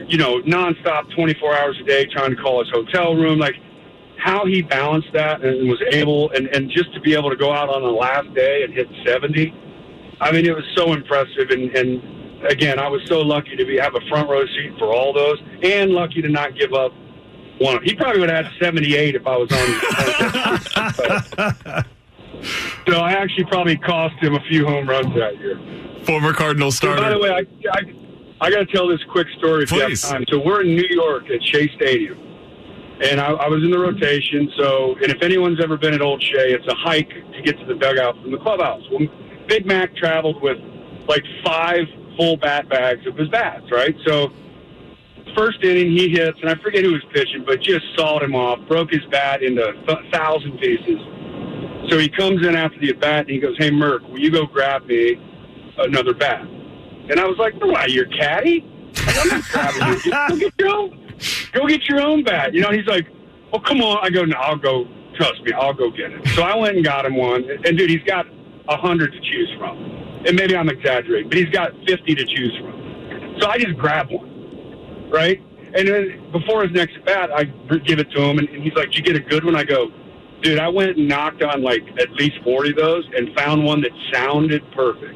you 0.08 0.18
know, 0.18 0.40
nonstop, 0.42 1.12
24 1.14 1.56
hours 1.56 1.78
a 1.80 1.84
day, 1.84 2.06
trying 2.06 2.30
to 2.30 2.36
call 2.36 2.60
his 2.62 2.70
hotel 2.72 3.14
room, 3.14 3.38
like 3.38 3.56
how 4.18 4.46
he 4.46 4.62
balanced 4.62 5.12
that 5.12 5.44
and 5.44 5.68
was 5.68 5.82
able, 5.92 6.30
and, 6.30 6.48
and 6.48 6.70
just 6.70 6.92
to 6.94 7.00
be 7.00 7.14
able 7.14 7.30
to 7.30 7.36
go 7.36 7.52
out 7.52 7.68
on 7.68 7.82
the 7.82 7.88
last 7.88 8.32
day 8.34 8.62
and 8.62 8.72
hit 8.72 8.88
70. 9.04 9.52
I 10.20 10.32
mean, 10.32 10.46
it 10.46 10.54
was 10.54 10.64
so 10.74 10.92
impressive. 10.92 11.50
And, 11.50 11.70
and 11.76 12.02
again, 12.50 12.78
I 12.78 12.88
was 12.88 13.02
so 13.06 13.20
lucky 13.20 13.56
to 13.56 13.64
be 13.64 13.78
have 13.78 13.94
a 13.94 14.00
front 14.08 14.28
row 14.28 14.46
seat 14.46 14.72
for 14.78 14.92
all 14.92 15.12
those, 15.12 15.38
and 15.62 15.90
lucky 15.90 16.22
to 16.22 16.28
not 16.28 16.56
give 16.56 16.72
up 16.72 16.92
one. 17.58 17.82
He 17.82 17.94
probably 17.94 18.20
would 18.20 18.30
have 18.30 18.46
had 18.46 18.54
78 18.60 19.14
if 19.14 19.26
I 19.26 19.36
was 19.36 19.50
on. 19.52 19.58
so 22.86 23.00
I 23.00 23.12
actually 23.12 23.44
probably 23.44 23.76
cost 23.76 24.14
him 24.22 24.34
a 24.34 24.40
few 24.48 24.66
home 24.66 24.88
runs 24.88 25.14
that 25.14 25.38
year. 25.38 25.58
Former 26.04 26.32
Cardinal 26.32 26.70
starter. 26.70 27.02
by 27.02 27.10
the 27.10 27.18
way, 27.18 27.30
I, 27.30 27.46
I, 27.72 28.05
I 28.40 28.50
got 28.50 28.58
to 28.58 28.66
tell 28.66 28.86
this 28.88 29.02
quick 29.10 29.26
story 29.38 29.64
if 29.64 29.70
Please. 29.70 30.04
you 30.04 30.08
have 30.08 30.18
time. 30.18 30.24
So 30.28 30.38
we're 30.44 30.62
in 30.62 30.74
New 30.74 30.88
York 30.90 31.30
at 31.30 31.42
Shea 31.42 31.68
Stadium, 31.76 32.18
and 33.02 33.20
I, 33.20 33.32
I 33.32 33.48
was 33.48 33.62
in 33.62 33.70
the 33.70 33.78
rotation. 33.78 34.52
So, 34.58 34.94
and 34.96 35.10
if 35.10 35.22
anyone's 35.22 35.62
ever 35.62 35.76
been 35.76 35.94
at 35.94 36.02
Old 36.02 36.22
Shea, 36.22 36.52
it's 36.52 36.66
a 36.66 36.74
hike 36.74 37.08
to 37.08 37.42
get 37.42 37.58
to 37.58 37.64
the 37.64 37.74
dugout 37.74 38.20
from 38.20 38.30
the 38.32 38.38
clubhouse. 38.38 38.82
Well, 38.90 39.08
Big 39.48 39.64
Mac 39.64 39.96
traveled 39.96 40.42
with 40.42 40.58
like 41.08 41.22
five 41.44 41.86
full 42.16 42.36
bat 42.36 42.68
bags 42.68 43.06
of 43.06 43.16
his 43.16 43.28
bats, 43.28 43.70
right? 43.70 43.94
So 44.06 44.30
first 45.36 45.62
inning 45.62 45.92
he 45.92 46.10
hits, 46.10 46.38
and 46.40 46.50
I 46.50 46.56
forget 46.62 46.84
who 46.84 46.92
was 46.92 47.04
pitching, 47.12 47.44
but 47.46 47.60
just 47.60 47.84
sawed 47.96 48.22
him 48.22 48.34
off, 48.34 48.58
broke 48.68 48.90
his 48.90 49.04
bat 49.10 49.42
into 49.42 49.62
a 49.66 50.10
thousand 50.10 50.58
pieces. 50.58 50.98
So 51.88 51.98
he 51.98 52.08
comes 52.08 52.44
in 52.46 52.56
after 52.56 52.78
the 52.80 52.90
at 52.90 53.00
bat 53.00 53.20
and 53.20 53.30
he 53.30 53.38
goes, 53.38 53.56
"Hey 53.58 53.70
Merck, 53.70 54.08
will 54.10 54.18
you 54.18 54.30
go 54.30 54.46
grab 54.46 54.86
me 54.86 55.16
another 55.78 56.12
bat?" 56.12 56.46
And 57.08 57.20
I 57.20 57.26
was 57.26 57.38
like, 57.38 57.54
"Why, 57.60 57.86
you're 57.86 58.06
caddy? 58.06 58.64
I'm 58.96 59.28
not 59.28 59.44
grabbing 59.44 60.00
you. 60.04 60.10
Go 60.10 60.36
get 60.36 60.54
your 60.58 60.68
own. 60.74 61.14
Go 61.52 61.66
get 61.66 61.88
your 61.88 62.00
own 62.00 62.24
bat." 62.24 62.54
You 62.54 62.62
know, 62.62 62.70
he's 62.70 62.86
like, 62.86 63.06
"Well, 63.52 63.60
come 63.60 63.80
on." 63.80 63.98
I 64.02 64.10
go, 64.10 64.24
"No, 64.24 64.36
I'll 64.36 64.56
go. 64.56 64.86
Trust 65.14 65.42
me, 65.44 65.52
I'll 65.52 65.74
go 65.74 65.90
get 65.90 66.12
it." 66.12 66.28
So 66.28 66.42
I 66.42 66.56
went 66.56 66.76
and 66.76 66.84
got 66.84 67.06
him 67.06 67.16
one, 67.16 67.44
and 67.64 67.78
dude, 67.78 67.90
he's 67.90 68.02
got 68.02 68.26
a 68.68 68.76
hundred 68.76 69.12
to 69.12 69.20
choose 69.20 69.50
from, 69.58 69.76
and 70.26 70.34
maybe 70.34 70.56
I'm 70.56 70.68
exaggerating, 70.68 71.28
but 71.28 71.38
he's 71.38 71.50
got 71.50 71.72
fifty 71.86 72.14
to 72.14 72.24
choose 72.24 72.56
from. 72.60 73.36
So 73.40 73.48
I 73.48 73.58
just 73.58 73.76
grabbed 73.76 74.10
one, 74.10 75.08
right? 75.10 75.40
And 75.74 75.86
then 75.86 76.32
before 76.32 76.62
his 76.62 76.72
next 76.72 76.96
bat, 77.04 77.30
I 77.32 77.44
give 77.84 77.98
it 77.98 78.10
to 78.10 78.20
him, 78.22 78.38
and 78.38 78.48
he's 78.48 78.74
like, 78.74 78.90
"Did 78.90 78.96
you 78.96 79.02
get 79.02 79.16
a 79.16 79.20
good 79.20 79.44
one?" 79.44 79.54
I 79.54 79.64
go, 79.64 79.92
"Dude, 80.42 80.58
I 80.58 80.68
went 80.68 80.96
and 80.96 81.06
knocked 81.08 81.42
on 81.42 81.62
like 81.62 81.82
at 82.00 82.12
least 82.14 82.38
forty 82.42 82.70
of 82.70 82.76
those, 82.76 83.04
and 83.16 83.34
found 83.36 83.64
one 83.64 83.80
that 83.82 83.92
sounded 84.12 84.62
perfect." 84.72 85.14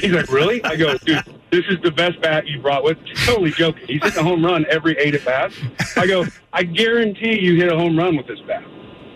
He's 0.00 0.12
like, 0.12 0.30
"Really?" 0.30 0.62
I 0.64 0.76
go, 0.76 0.96
"Dude, 0.98 1.22
this 1.50 1.64
is 1.68 1.78
the 1.82 1.90
best 1.90 2.20
bat 2.20 2.46
you 2.46 2.60
brought 2.60 2.84
with." 2.84 2.98
Totally 3.24 3.50
joking. 3.50 3.86
He's 3.86 4.02
hitting 4.02 4.18
a 4.18 4.22
home 4.22 4.44
run 4.44 4.64
every 4.70 4.96
eight 4.98 5.14
at 5.14 5.24
bats. 5.24 5.54
I 5.96 6.06
go, 6.06 6.24
"I 6.52 6.62
guarantee 6.62 7.40
you 7.40 7.56
hit 7.56 7.72
a 7.72 7.76
home 7.76 7.98
run 7.98 8.16
with 8.16 8.26
this 8.26 8.40
bat." 8.46 8.64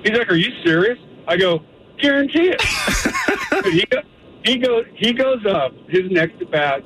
He's 0.02 0.16
like, 0.16 0.30
"Are 0.30 0.36
you 0.36 0.52
serious?" 0.64 0.98
I 1.26 1.36
go, 1.36 1.62
"Guarantee 1.98 2.54
it." 2.54 2.62
He, 3.64 3.84
go, 3.86 4.02
he 4.44 4.58
goes 4.58 4.84
he 4.94 5.12
goes 5.12 5.44
up 5.46 5.72
his 5.88 6.10
next 6.10 6.40
at 6.40 6.50
bat. 6.50 6.84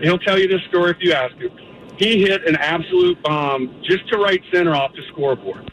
He'll 0.00 0.18
tell 0.18 0.38
you 0.38 0.46
this 0.46 0.62
story 0.68 0.92
if 0.92 0.98
you 1.00 1.12
ask 1.12 1.34
him. 1.36 1.50
He 1.98 2.22
hit 2.22 2.46
an 2.46 2.56
absolute 2.56 3.20
bomb 3.22 3.82
just 3.82 4.08
to 4.08 4.18
right 4.18 4.42
center 4.52 4.74
off 4.74 4.92
the 4.94 5.02
scoreboard. 5.12 5.70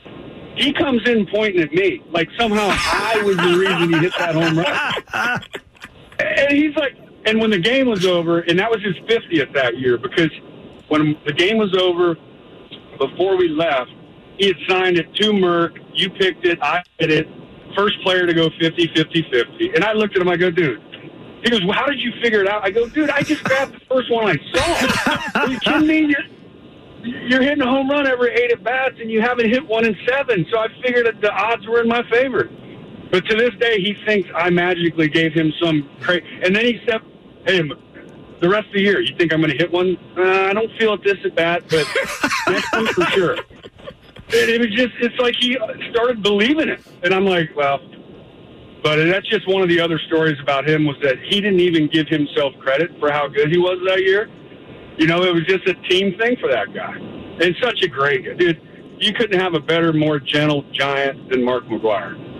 He 0.55 0.73
comes 0.73 1.07
in 1.07 1.25
pointing 1.27 1.61
at 1.61 1.71
me 1.71 2.01
like 2.11 2.29
somehow 2.37 2.67
I 2.69 3.21
was 3.23 3.37
the 3.37 3.57
reason 3.57 3.93
he 3.93 3.99
hit 3.99 4.13
that 4.17 4.35
home 4.35 4.57
run. 4.57 5.41
And 6.19 6.55
he's 6.55 6.75
like, 6.75 6.95
and 7.25 7.39
when 7.39 7.49
the 7.49 7.59
game 7.59 7.87
was 7.87 8.05
over, 8.05 8.39
and 8.41 8.59
that 8.59 8.69
was 8.69 8.81
his 8.83 8.95
50th 9.07 9.53
that 9.53 9.77
year, 9.77 9.97
because 9.97 10.31
when 10.89 11.17
the 11.25 11.33
game 11.33 11.57
was 11.57 11.75
over, 11.75 12.17
before 12.99 13.37
we 13.37 13.49
left, 13.49 13.91
he 14.37 14.47
had 14.47 14.57
signed 14.67 14.97
it 14.97 15.13
to 15.15 15.31
Merck. 15.31 15.79
You 15.93 16.09
picked 16.09 16.45
it. 16.45 16.59
I 16.61 16.83
hit 16.99 17.11
it. 17.11 17.27
First 17.75 18.01
player 18.03 18.25
to 18.25 18.33
go 18.33 18.49
50, 18.59 18.87
50, 18.95 19.27
50. 19.31 19.69
And 19.75 19.83
I 19.83 19.93
looked 19.93 20.15
at 20.15 20.21
him. 20.21 20.29
I 20.29 20.37
go, 20.37 20.51
dude. 20.51 20.81
He 21.43 21.49
goes, 21.49 21.63
well, 21.65 21.77
how 21.77 21.85
did 21.85 21.99
you 21.99 22.11
figure 22.21 22.41
it 22.41 22.47
out? 22.47 22.63
I 22.63 22.71
go, 22.71 22.87
dude, 22.87 23.09
I 23.09 23.21
just 23.21 23.43
grabbed 23.43 23.73
the 23.73 23.85
first 23.85 24.11
one 24.11 24.27
I 24.27 24.37
saw. 24.53 25.41
Are 25.41 25.49
you 25.49 25.59
kidding 25.59 25.87
me? 25.87 26.15
You're, 27.03 27.17
you're 27.27 27.41
hitting 27.41 27.61
a 27.61 27.67
home 27.67 27.89
run 27.89 28.07
every 28.07 28.33
eight 28.33 28.51
at 28.51 28.63
bats, 28.63 28.95
and 28.99 29.11
you 29.11 29.21
haven't 29.21 29.49
hit 29.49 29.65
one 29.67 29.85
in 29.85 29.95
seven. 30.07 30.45
So 30.51 30.59
I 30.59 30.67
figured 30.81 31.05
that 31.05 31.19
the 31.21 31.31
odds 31.31 31.67
were 31.67 31.81
in 31.81 31.87
my 31.87 32.07
favor. 32.09 32.49
But 33.11 33.25
to 33.25 33.35
this 33.35 33.51
day, 33.59 33.79
he 33.79 33.95
thinks 34.05 34.29
I 34.33 34.49
magically 34.49 35.09
gave 35.09 35.33
him 35.33 35.51
some 35.61 35.89
crazy. 35.99 36.25
And 36.43 36.55
then 36.55 36.65
he 36.65 36.79
said, 36.87 37.01
"Hey, 37.45 37.61
the 38.41 38.49
rest 38.49 38.67
of 38.67 38.73
the 38.73 38.81
year, 38.81 38.99
you 39.01 39.15
think 39.17 39.33
I'm 39.33 39.39
going 39.39 39.51
to 39.51 39.57
hit 39.57 39.71
one? 39.71 39.97
Uh, 40.17 40.49
I 40.49 40.53
don't 40.53 40.71
feel 40.77 40.93
it 40.93 41.03
this 41.03 41.17
at 41.25 41.35
bat, 41.35 41.63
but 41.69 41.87
next 42.49 42.71
one 42.73 42.87
for 42.87 43.05
sure." 43.11 43.33
And 43.35 44.49
it 44.49 44.59
was 44.59 44.71
just—it's 44.71 45.19
like 45.19 45.35
he 45.39 45.57
started 45.91 46.23
believing 46.23 46.69
it, 46.69 46.81
and 47.03 47.13
I'm 47.13 47.25
like, 47.25 47.49
"Well." 47.55 47.79
But 48.83 48.97
that's 49.05 49.27
just 49.29 49.47
one 49.47 49.61
of 49.61 49.69
the 49.69 49.79
other 49.79 49.97
stories 50.07 50.37
about 50.41 50.67
him 50.67 50.85
was 50.85 50.97
that 51.03 51.15
he 51.29 51.39
didn't 51.39 51.61
even 51.61 51.87
give 51.87 52.09
himself 52.09 52.53
credit 52.59 52.91
for 52.99 53.09
how 53.09 53.29
good 53.29 53.49
he 53.49 53.57
was 53.57 53.79
that 53.87 54.01
year. 54.01 54.27
You 54.97 55.07
know, 55.07 55.23
it 55.23 55.33
was 55.33 55.45
just 55.45 55.65
a 55.67 55.73
team 55.87 56.17
thing 56.17 56.35
for 56.35 56.49
that 56.49 56.73
guy, 56.73 56.93
and 56.97 57.55
such 57.61 57.81
a 57.81 57.87
great 57.87 58.25
guy, 58.25 58.33
dude. 58.33 58.61
You 58.99 59.13
couldn't 59.13 59.39
have 59.39 59.53
a 59.53 59.59
better, 59.59 59.93
more 59.93 60.19
gentle 60.19 60.63
giant 60.73 61.29
than 61.29 61.43
Mark 61.43 61.63
McGwire. 61.65 62.32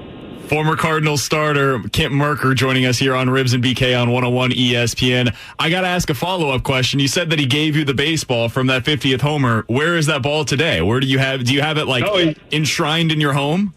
Former 0.49 0.75
Cardinals 0.75 1.23
starter 1.23 1.79
Kent 1.93 2.13
Mercker 2.13 2.53
joining 2.53 2.85
us 2.85 2.97
here 2.99 3.15
on 3.15 3.27
Rivs 3.27 3.53
and 3.55 3.63
BK 3.63 3.99
on 3.99 4.11
101 4.11 4.51
ESPN. 4.51 5.33
I 5.57 5.69
got 5.69 5.81
to 5.81 5.87
ask 5.87 6.09
a 6.09 6.13
follow 6.13 6.49
up 6.51 6.63
question. 6.63 6.99
You 6.99 7.07
said 7.07 7.29
that 7.31 7.39
he 7.39 7.45
gave 7.45 7.75
you 7.75 7.85
the 7.85 7.93
baseball 7.93 8.49
from 8.49 8.67
that 8.67 8.83
50th 8.83 9.21
homer. 9.21 9.63
Where 9.67 9.95
is 9.97 10.05
that 10.07 10.21
ball 10.21 10.45
today? 10.45 10.81
Where 10.81 10.99
do 10.99 11.07
you 11.07 11.17
have? 11.17 11.43
Do 11.45 11.53
you 11.53 11.61
have 11.61 11.77
it 11.77 11.85
like 11.85 12.03
No, 12.03 12.17
he- 12.17 12.35
enshrined 12.51 13.11
in 13.11 13.19
your 13.21 13.33
home? 13.33 13.73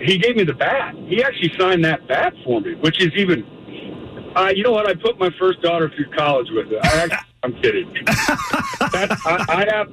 he 0.00 0.16
gave 0.16 0.36
me 0.36 0.44
the 0.44 0.54
bat. 0.54 0.94
He 1.08 1.22
actually 1.24 1.52
signed 1.58 1.84
that 1.84 2.06
bat 2.06 2.32
for 2.44 2.60
me, 2.60 2.74
which 2.76 3.00
is 3.02 3.10
even. 3.16 3.44
Uh, 4.36 4.52
you 4.54 4.62
know 4.62 4.70
what? 4.70 4.88
I 4.88 4.94
put 4.94 5.18
my 5.18 5.28
first 5.40 5.60
daughter 5.60 5.90
through 5.94 6.10
college 6.16 6.46
with 6.52 6.68
it. 6.70 6.78
I 6.84 6.88
actually, 7.02 7.18
I'm 7.42 7.52
kidding. 7.60 7.92
that, 8.06 9.18
I, 9.26 9.44
I 9.48 9.76
have 9.76 9.88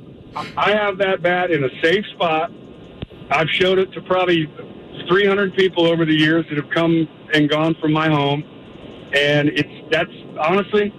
I 0.58 0.72
have 0.72 0.98
that 1.00 1.22
bat 1.24 1.50
in 1.50 1.64
a 1.64 1.70
safe 1.82 2.06
spot. 2.14 2.52
I've 3.32 3.50
showed 3.50 3.80
it 3.80 3.92
to 3.94 4.02
probably 4.02 4.46
300 5.08 5.56
people 5.56 5.88
over 5.88 6.06
the 6.06 6.14
years 6.14 6.46
that 6.50 6.58
have 6.58 6.70
come 6.72 7.08
and 7.34 7.50
gone 7.50 7.76
from 7.82 7.94
my 7.94 8.08
home, 8.08 8.44
and 9.14 9.50
it's 9.50 9.70
that's 9.92 10.12
honestly 10.40 10.94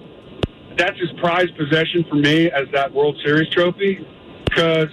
that's 0.77 0.99
as 1.03 1.19
prized 1.19 1.57
possession 1.57 2.05
for 2.09 2.17
me 2.17 2.51
as 2.51 2.67
that 2.73 2.93
World 2.93 3.17
Series 3.25 3.49
trophy 3.51 4.07
because 4.45 4.89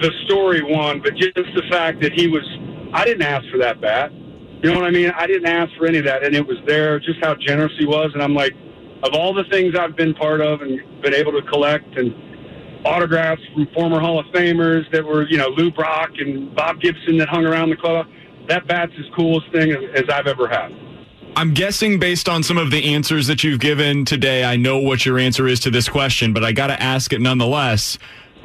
the 0.00 0.12
story 0.26 0.62
won, 0.62 1.00
but 1.00 1.14
just 1.14 1.34
the 1.34 1.62
fact 1.70 2.00
that 2.02 2.12
he 2.12 2.28
was 2.28 2.44
I 2.92 3.04
didn't 3.04 3.22
ask 3.22 3.48
for 3.50 3.58
that 3.58 3.80
bat. 3.80 4.12
You 4.12 4.72
know 4.72 4.80
what 4.80 4.88
I 4.88 4.90
mean? 4.90 5.10
I 5.10 5.26
didn't 5.26 5.46
ask 5.46 5.72
for 5.76 5.86
any 5.86 5.98
of 5.98 6.04
that, 6.04 6.24
and 6.24 6.34
it 6.34 6.46
was 6.46 6.56
there. 6.66 6.98
Just 6.98 7.20
how 7.22 7.34
generous 7.34 7.72
he 7.78 7.86
was, 7.86 8.10
and 8.14 8.22
I'm 8.22 8.34
like, 8.34 8.54
of 9.04 9.14
all 9.14 9.32
the 9.32 9.44
things 9.44 9.76
I've 9.76 9.94
been 9.94 10.14
part 10.14 10.40
of 10.40 10.62
and 10.62 10.80
been 11.00 11.14
able 11.14 11.32
to 11.32 11.42
collect, 11.42 11.96
and 11.96 12.12
autographs 12.84 13.42
from 13.54 13.68
former 13.74 14.00
Hall 14.00 14.18
of 14.18 14.26
Famers 14.26 14.90
that 14.92 15.04
were, 15.04 15.28
you 15.28 15.36
know, 15.36 15.48
Lou 15.48 15.70
Brock 15.70 16.10
and 16.18 16.54
Bob 16.54 16.80
Gibson 16.80 17.18
that 17.18 17.28
hung 17.28 17.44
around 17.44 17.70
the 17.70 17.76
club. 17.76 18.06
That 18.48 18.66
bat's 18.66 18.92
as 18.98 19.04
coolest 19.14 19.50
thing 19.52 19.70
as, 19.72 20.02
as 20.02 20.04
I've 20.10 20.26
ever 20.26 20.48
had. 20.48 20.72
I'm 21.36 21.54
guessing 21.54 21.98
based 22.00 22.28
on 22.28 22.42
some 22.42 22.58
of 22.58 22.70
the 22.70 22.94
answers 22.94 23.26
that 23.28 23.44
you've 23.44 23.60
given 23.60 24.04
today, 24.04 24.44
I 24.44 24.56
know 24.56 24.78
what 24.78 25.06
your 25.06 25.18
answer 25.18 25.46
is 25.46 25.60
to 25.60 25.70
this 25.70 25.88
question, 25.88 26.32
but 26.32 26.42
I 26.44 26.52
got 26.52 26.68
to 26.68 26.82
ask 26.82 27.12
it 27.12 27.20
nonetheless. 27.20 27.98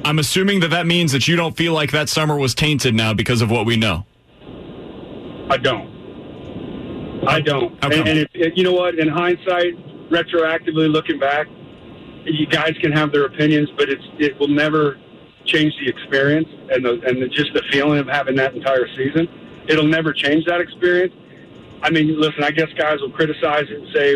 I'm 0.03 0.19
assuming 0.19 0.59
that 0.59 0.69
that 0.69 0.85
means 0.85 1.11
that 1.13 1.27
you 1.27 1.35
don't 1.35 1.55
feel 1.55 1.73
like 1.73 1.91
that 1.91 2.09
summer 2.09 2.37
was 2.37 2.53
tainted 2.53 2.93
now 2.93 3.13
because 3.13 3.41
of 3.41 3.49
what 3.49 3.65
we 3.65 3.77
know. 3.77 4.05
I 5.49 5.57
don't. 5.57 7.23
I 7.27 7.39
don't. 7.39 7.73
And, 7.83 7.93
and 7.93 8.19
if, 8.19 8.27
if- 8.33 8.53
you 8.57 8.63
know 8.63 8.73
what? 8.73 8.95
In 8.99 9.07
hindsight, 9.07 10.09
retroactively 10.09 10.91
looking 10.91 11.19
back, 11.19 11.47
you 12.25 12.45
guys 12.47 12.73
can 12.81 12.91
have 12.91 13.11
their 13.11 13.25
opinions, 13.25 13.69
but 13.77 13.89
it's 13.89 14.03
it 14.19 14.37
will 14.39 14.47
never 14.47 14.99
change 15.45 15.73
the 15.79 15.89
experience 15.89 16.47
and 16.71 16.85
the, 16.85 17.01
and 17.05 17.21
the, 17.21 17.27
just 17.27 17.53
the 17.53 17.61
feeling 17.71 17.99
of 17.99 18.07
having 18.07 18.35
that 18.35 18.55
entire 18.55 18.87
season. 18.95 19.27
It'll 19.67 19.87
never 19.87 20.13
change 20.13 20.45
that 20.45 20.61
experience. 20.61 21.13
I 21.81 21.89
mean, 21.89 22.19
listen, 22.19 22.43
I 22.43 22.51
guess 22.51 22.67
guys 22.77 22.99
will 23.01 23.11
criticize 23.11 23.65
it 23.69 23.79
and 23.79 23.87
say, 23.93 24.15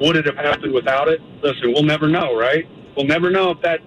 would 0.00 0.16
it 0.16 0.26
have 0.26 0.36
happened 0.36 0.72
without 0.72 1.08
it? 1.08 1.20
Listen, 1.42 1.72
we'll 1.72 1.84
never 1.84 2.08
know, 2.08 2.36
right? 2.36 2.66
We'll 2.96 3.06
never 3.06 3.30
know 3.30 3.50
if 3.50 3.60
that 3.62 3.80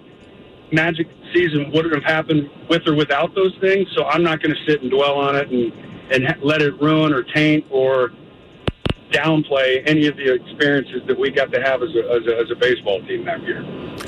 magic 0.71 1.07
season 1.33 1.71
would 1.73 1.91
have 1.91 2.03
happened 2.03 2.49
with 2.69 2.87
or 2.87 2.95
without 2.95 3.35
those 3.35 3.55
things. 3.59 3.87
So 3.95 4.05
I'm 4.05 4.23
not 4.23 4.41
going 4.41 4.55
to 4.55 4.71
sit 4.71 4.81
and 4.81 4.89
dwell 4.89 5.15
on 5.15 5.35
it 5.35 5.49
and 5.49 5.73
and 6.11 6.35
let 6.41 6.61
it 6.61 6.73
ruin 6.81 7.13
or 7.13 7.21
taint 7.21 7.65
or 7.69 8.11
downplay 9.11 9.81
any 9.87 10.07
of 10.07 10.15
the 10.17 10.33
experiences 10.33 11.01
that 11.07 11.17
we 11.17 11.31
got 11.31 11.51
to 11.51 11.61
have 11.61 11.81
as 11.81 11.89
a, 11.95 11.99
as 12.11 12.27
a, 12.27 12.37
as 12.39 12.51
a 12.51 12.55
baseball 12.55 13.01
team 13.07 13.25
that 13.25 13.41
year. 13.43 13.63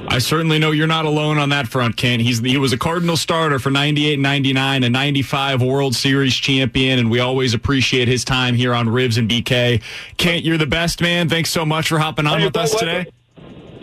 I 0.08 0.20
certainly 0.20 0.60
know 0.60 0.72
you're 0.72 0.88
not 0.88 1.06
alone 1.06 1.38
on 1.38 1.50
that 1.50 1.68
front, 1.68 1.98
Kent. 1.98 2.22
He's 2.22 2.40
he 2.40 2.58
was 2.58 2.74
a 2.74 2.78
Cardinal 2.78 3.18
starter 3.18 3.60
for 3.60 3.70
98 3.72 4.14
and 4.14 4.24
99, 4.24 4.84
a 4.84 4.90
95 4.90 5.62
World 5.62 5.96
Series 5.96 6.36
champion, 6.36 7.00
and 7.00 7.12
we 7.12 7.20
always 7.20 7.54
appreciate 7.54 8.08
his 8.08 8.24
time 8.24 8.56
here 8.56 8.74
on 8.74 8.88
Rivs 8.88 9.18
and 9.18 9.30
BK. 9.30 9.82
Kent, 10.18 10.44
you're 10.44 10.58
the 10.58 10.66
best 10.68 11.02
man. 11.02 11.30
Thanks 11.30 11.50
so 11.50 11.66
much 11.66 11.88
for 11.90 12.00
hopping 12.00 12.28
on 12.28 12.40
Hey, 12.40 12.46
with 12.46 12.58
us 12.58 12.74
what- 12.74 12.80
today. 12.80 13.06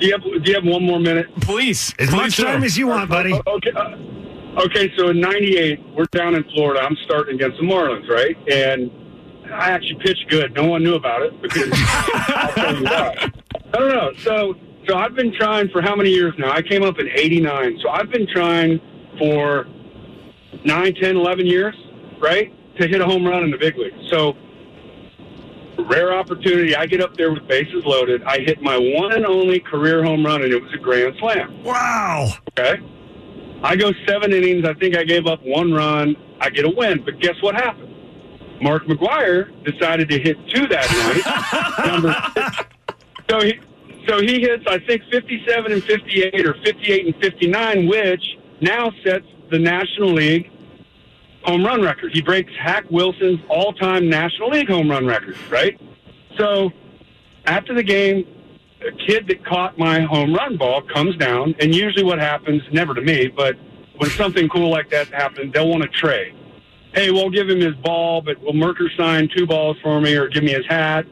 Do 0.00 0.06
you 0.06 0.12
have 0.12 0.22
Do 0.22 0.40
you 0.44 0.54
have 0.54 0.64
one 0.64 0.84
more 0.84 1.00
minute? 1.00 1.26
Please, 1.40 1.92
As 1.98 2.10
much 2.12 2.36
time 2.36 2.62
as 2.62 2.78
you 2.78 2.86
want, 2.86 3.10
buddy. 3.10 3.32
Okay. 3.34 3.70
uh, 3.74 3.96
Okay, 4.60 4.90
so 4.96 5.10
in 5.10 5.20
'98, 5.20 5.78
we're 5.94 6.04
down 6.06 6.34
in 6.34 6.42
Florida. 6.54 6.80
I'm 6.82 6.96
starting 7.04 7.36
against 7.36 7.58
the 7.58 7.64
Marlins, 7.64 8.08
right? 8.08 8.36
And 8.50 8.90
I 9.52 9.70
actually 9.70 9.98
pitched 10.00 10.28
good. 10.28 10.54
No 10.54 10.66
one 10.66 10.82
knew 10.82 10.94
about 10.94 11.22
it 11.22 11.40
because 11.42 11.70
I'll 11.72 12.52
tell 12.52 12.76
you 12.76 12.84
why. 12.84 13.32
I 13.74 13.78
don't 13.78 13.88
know. 13.88 14.12
So, 14.18 14.54
so 14.86 14.96
I've 14.96 15.14
been 15.14 15.32
trying 15.32 15.68
for 15.70 15.82
how 15.82 15.94
many 15.94 16.10
years 16.10 16.34
now? 16.38 16.52
I 16.52 16.62
came 16.62 16.82
up 16.82 16.98
in 16.98 17.08
'89, 17.08 17.78
so 17.82 17.90
I've 17.90 18.10
been 18.10 18.26
trying 18.26 18.80
for 19.18 19.66
nine, 20.64 20.94
ten, 20.94 21.16
eleven 21.16 21.46
years, 21.46 21.74
right, 22.20 22.52
to 22.78 22.88
hit 22.88 23.00
a 23.00 23.04
home 23.04 23.26
run 23.26 23.44
in 23.44 23.50
the 23.50 23.58
big 23.58 23.76
league. 23.76 23.94
So, 24.10 24.36
rare 25.84 26.12
opportunity. 26.12 26.74
I 26.74 26.86
get 26.86 27.00
up 27.00 27.16
there 27.16 27.32
with 27.32 27.46
bases 27.46 27.84
loaded. 27.84 28.22
I 28.24 28.38
hit 28.38 28.62
my 28.62 28.76
one 28.76 29.12
and 29.12 29.26
only 29.26 29.60
career 29.60 30.02
home 30.04 30.24
run, 30.24 30.42
and 30.42 30.52
it 30.52 30.62
was 30.62 30.72
a 30.74 30.78
grand 30.78 31.16
slam. 31.18 31.62
Wow. 31.62 32.28
Okay. 32.50 32.80
I 33.62 33.76
go 33.76 33.92
seven 34.06 34.32
innings. 34.32 34.64
I 34.64 34.74
think 34.74 34.96
I 34.96 35.04
gave 35.04 35.26
up 35.26 35.40
one 35.42 35.72
run. 35.72 36.16
I 36.40 36.50
get 36.50 36.64
a 36.64 36.70
win. 36.70 37.02
But 37.04 37.18
guess 37.18 37.34
what 37.42 37.54
happened? 37.54 37.87
Mark 38.60 38.84
McGwire 38.84 39.52
decided 39.64 40.08
to 40.08 40.18
hit 40.18 40.36
two 40.48 40.66
that 40.66 40.90
night. 40.90 41.86
Number 41.86 42.14
so 43.28 43.40
he 43.40 43.60
so 44.08 44.20
he 44.20 44.40
hits 44.40 44.64
I 44.66 44.78
think 44.78 45.02
57 45.10 45.72
and 45.72 45.82
58 45.84 46.46
or 46.46 46.54
58 46.64 47.06
and 47.06 47.16
59, 47.22 47.88
which 47.88 48.38
now 48.60 48.90
sets 49.04 49.26
the 49.50 49.58
National 49.58 50.12
League 50.12 50.50
home 51.44 51.64
run 51.64 51.82
record. 51.82 52.12
He 52.12 52.20
breaks 52.20 52.52
Hack 52.60 52.84
Wilson's 52.90 53.40
all-time 53.48 54.08
National 54.08 54.50
League 54.50 54.68
home 54.68 54.90
run 54.90 55.06
record, 55.06 55.36
right? 55.50 55.80
So 56.36 56.70
after 57.46 57.74
the 57.74 57.82
game, 57.82 58.26
a 58.86 58.92
kid 59.06 59.26
that 59.28 59.44
caught 59.44 59.78
my 59.78 60.00
home 60.00 60.34
run 60.34 60.56
ball 60.56 60.82
comes 60.82 61.16
down, 61.16 61.54
and 61.60 61.74
usually 61.74 62.04
what 62.04 62.18
happens, 62.18 62.62
never 62.72 62.94
to 62.94 63.00
me, 63.00 63.28
but 63.28 63.56
when 63.96 64.10
something 64.10 64.48
cool 64.48 64.70
like 64.70 64.90
that 64.90 65.08
happens, 65.08 65.52
they'll 65.52 65.68
want 65.68 65.82
to 65.82 65.88
trade. 65.88 66.34
Hey, 66.94 67.10
we'll 67.10 67.30
give 67.30 67.48
him 67.48 67.60
his 67.60 67.74
ball, 67.76 68.22
but 68.22 68.40
will 68.40 68.54
Mercker 68.54 68.88
sign 68.96 69.28
two 69.36 69.46
balls 69.46 69.76
for 69.82 70.00
me 70.00 70.14
or 70.14 70.28
give 70.28 70.42
me 70.42 70.52
his 70.52 70.66
hat? 70.66 71.04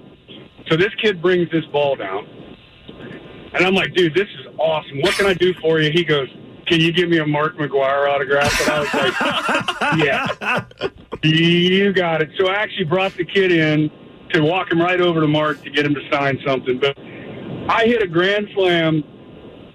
So 0.69 0.77
this 0.77 0.95
kid 1.01 1.23
brings 1.23 1.51
this 1.51 1.65
ball 1.67 1.97
down. 1.97 2.27
And 3.55 3.65
I'm 3.65 3.75
like, 3.75 3.95
dude, 3.95 4.15
this 4.15 4.29
is 4.41 4.47
awesome. 4.59 5.01
What 5.01 5.15
can 5.15 5.27
I 5.27 5.35
do 5.35 5.55
for 5.55 5.81
you? 5.81 5.91
He 5.91 6.05
goes, 6.05 6.29
can 6.67 6.81
you 6.81 6.93
give 6.93 7.09
me 7.09 7.19
a 7.19 7.27
Mark 7.27 7.57
McGwire 7.57 8.09
autograph? 8.09 8.61
And 8.61 8.71
I 8.71 8.81
was 8.81 8.95
like, 8.95 9.97
yeah, 10.05 10.89
you 11.23 11.93
got 11.93 12.23
it. 12.23 12.31
So 12.39 12.49
I 12.49 12.55
actually 12.55 12.85
brought 12.85 13.15
the 13.15 13.25
kid 13.25 13.53
in 13.53 13.91
to 14.31 14.43
walk 14.43 14.73
him 14.73 14.81
right 14.81 15.01
over 15.01 15.21
to 15.21 15.29
Mark 15.29 15.63
to 15.63 15.71
get 15.71 15.87
him 15.87 15.95
to 15.95 16.01
sign 16.11 16.39
something. 16.45 16.81
But 16.81 16.99
I 17.69 17.85
hit 17.87 18.03
a 18.03 18.07
grand 18.07 18.49
slam. 18.55 19.05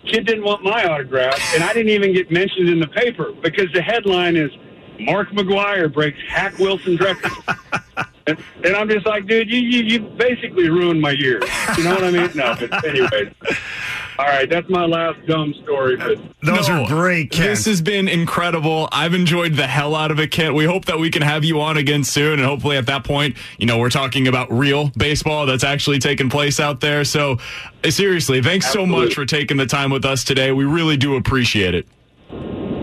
Kid 0.06 0.26
didn't 0.26 0.44
want 0.44 0.64
my 0.64 0.84
autograph, 0.86 1.40
and 1.54 1.64
I 1.64 1.74
didn't 1.74 1.92
even 1.92 2.14
get 2.14 2.32
mentioned 2.32 2.70
in 2.70 2.80
the 2.80 2.88
paper 2.88 3.32
because 3.42 3.68
the 3.74 3.82
headline 3.82 4.36
is 4.36 4.52
Mark 5.00 5.30
McGwire 5.30 5.92
breaks 5.92 6.20
Hack 6.28 6.58
Wilson's 6.60 7.00
record. 7.00 7.32
and, 8.28 8.38
and 8.64 8.76
I'm 8.76 8.90
just 8.90 9.06
like, 9.06 9.26
dude, 9.26 9.50
you, 9.50 9.60
you 9.60 9.84
you 9.84 10.00
basically 10.00 10.70
ruined 10.70 11.02
my 11.02 11.12
year. 11.12 11.42
You 11.78 11.84
know 11.84 11.96
what 11.96 12.04
I 12.04 12.12
mean? 12.12 12.30
No, 12.36 12.56
but 12.60 12.86
anyway. 12.86 13.34
All 14.20 14.28
right, 14.28 14.48
that's 14.48 14.70
my 14.70 14.86
last 14.86 15.26
dumb 15.26 15.54
story. 15.64 15.96
But 15.96 16.20
Those 16.44 16.70
are 16.70 16.86
great, 16.86 17.32
Kent. 17.32 17.50
This 17.50 17.66
has 17.66 17.82
been 17.82 18.08
incredible. 18.08 18.88
I've 18.92 19.16
enjoyed 19.16 19.56
the 19.56 19.66
hell 19.66 19.96
out 19.96 20.12
of 20.12 20.20
it, 20.20 20.30
Kent. 20.30 20.54
We 20.54 20.66
hope 20.66 20.86
that 20.86 21.00
we 21.00 21.10
can 21.10 21.24
have 21.24 21.44
you 21.44 21.60
on 21.62 21.78
again 21.78 22.04
soon. 22.04 22.34
And 22.34 22.44
hopefully 22.44 22.78
at 22.78 22.86
that 22.86 23.04
point, 23.04 23.36
you 23.58 23.66
know, 23.66 23.80
we're 23.80 23.90
talking 23.90 24.28
about 24.28 24.52
real 24.52 24.92
baseball 24.96 25.48
that's 25.48 25.64
actually 25.64 25.98
taking 25.98 26.30
place 26.30 26.60
out 26.60 26.82
there. 26.82 27.04
So 27.04 27.40
uh, 27.84 27.90
seriously, 27.90 28.44
thanks 28.44 28.72
so 28.72 28.86
much 28.86 29.16
for 29.16 29.26
taking 29.26 29.58
the 29.58 29.66
time 29.66 29.90
with 29.90 30.06
us 30.06 30.24
today. 30.24 30.52
We 30.52 30.66
really 30.66 30.98
do 30.98 31.16
appreciate 31.16 31.74
it. 31.74 31.88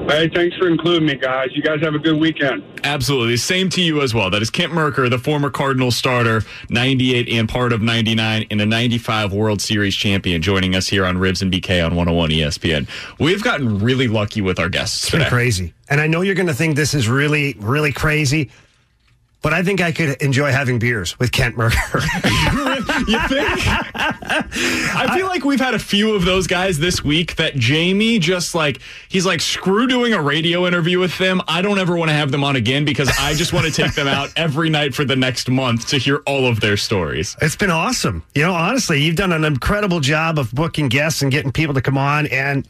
Hey, 0.09 0.29
thanks 0.29 0.57
for 0.57 0.69
including 0.69 1.07
me, 1.07 1.17
guys. 1.17 1.49
You 1.53 1.63
guys 1.63 1.81
have 1.83 1.95
a 1.95 1.99
good 1.99 2.19
weekend. 2.19 2.63
Absolutely. 2.83 3.37
Same 3.37 3.69
to 3.71 3.83
you 3.83 4.01
as 4.01 4.15
well. 4.15 4.31
That 4.31 4.41
is 4.41 4.49
Kent 4.49 4.73
Mercker, 4.73 5.11
the 5.11 5.19
former 5.19 5.51
Cardinal 5.51 5.91
starter, 5.91 6.43
98 6.71 7.29
and 7.29 7.47
part 7.49 7.73
of 7.75 7.83
99 7.83 8.47
and 8.51 8.61
a 8.61 8.67
95 8.67 9.33
World 9.35 9.61
Series 9.61 9.95
champion, 9.95 10.41
joining 10.41 10.75
us 10.75 10.89
here 10.89 11.05
on 11.05 11.19
Rivs 11.19 11.43
and 11.43 11.53
BK 11.53 11.85
on 11.85 11.95
101 11.95 12.31
ESPN. 12.31 12.89
We've 13.21 13.45
gotten 13.45 13.79
really 13.81 14.09
lucky 14.09 14.41
with 14.41 14.59
our 14.59 14.71
guests 14.71 15.03
It's 15.05 15.11
been 15.11 15.21
today. 15.21 15.31
crazy. 15.31 15.75
And 15.91 16.01
I 16.01 16.07
know 16.07 16.23
you're 16.23 16.35
going 16.35 16.47
to 16.49 16.55
think 16.55 16.77
this 16.77 16.95
is 16.95 17.07
really, 17.09 17.55
really 17.59 17.93
crazy, 17.93 18.51
but 19.41 19.53
I 19.53 19.63
think 19.63 19.81
I 19.81 19.93
could 19.93 20.21
enjoy 20.21 20.51
having 20.51 20.79
beers 20.79 21.19
with 21.19 21.31
Kent 21.31 21.57
Mercker. 21.57 22.03
you 23.09 23.19
think? 23.29 23.49
I 23.95 25.17
feel 25.17 25.27
like 25.27 25.45
we've 25.45 25.61
had 25.61 25.75
a 25.75 25.79
few 25.79 26.15
of 26.15 26.25
those 26.25 26.47
guys 26.47 26.79
this 26.79 27.05
week 27.05 27.37
that 27.37 27.55
Jamie 27.55 28.19
just 28.19 28.55
like 28.55 28.81
he's 29.09 29.25
like 29.25 29.41
screw 29.41 29.87
doing 29.87 30.13
a 30.13 30.21
radio 30.21 30.67
interview 30.67 30.99
with 30.99 31.17
them. 31.19 31.41
I 31.47 31.63
don't 31.63 31.79
ever 31.79 31.97
want 31.97 32.11
to 32.11 32.15
have 32.15 32.33
them 32.33 32.43
on 32.43 32.57
again 32.57 32.85
because 32.85 33.11
I 33.19 33.35
just 33.35 33.53
want 33.53 33.67
to 33.67 33.73
take 33.73 33.95
them 33.95 34.09
out 34.09 34.31
every 34.37 34.71
night 34.71 34.95
for 34.95 35.05
the 35.05 35.17
next 35.17 35.49
month 35.49 35.89
to 35.89 35.99
hear 35.99 36.17
all 36.27 36.47
of 36.47 36.61
their 36.61 36.77
stories. 36.77 37.37
It's 37.41 37.57
been 37.57 37.71
awesome. 37.71 38.25
You 38.35 38.43
know, 38.43 38.55
honestly, 38.55 39.03
you've 39.03 39.17
done 39.17 39.33
an 39.33 39.45
incredible 39.45 40.01
job 40.01 40.39
of 40.39 40.53
booking 40.53 40.89
guests 40.89 41.23
and 41.23 41.31
getting 41.31 41.53
people 41.53 41.75
to 41.75 41.81
come 41.81 41.97
on, 41.97 42.27
and 42.27 42.67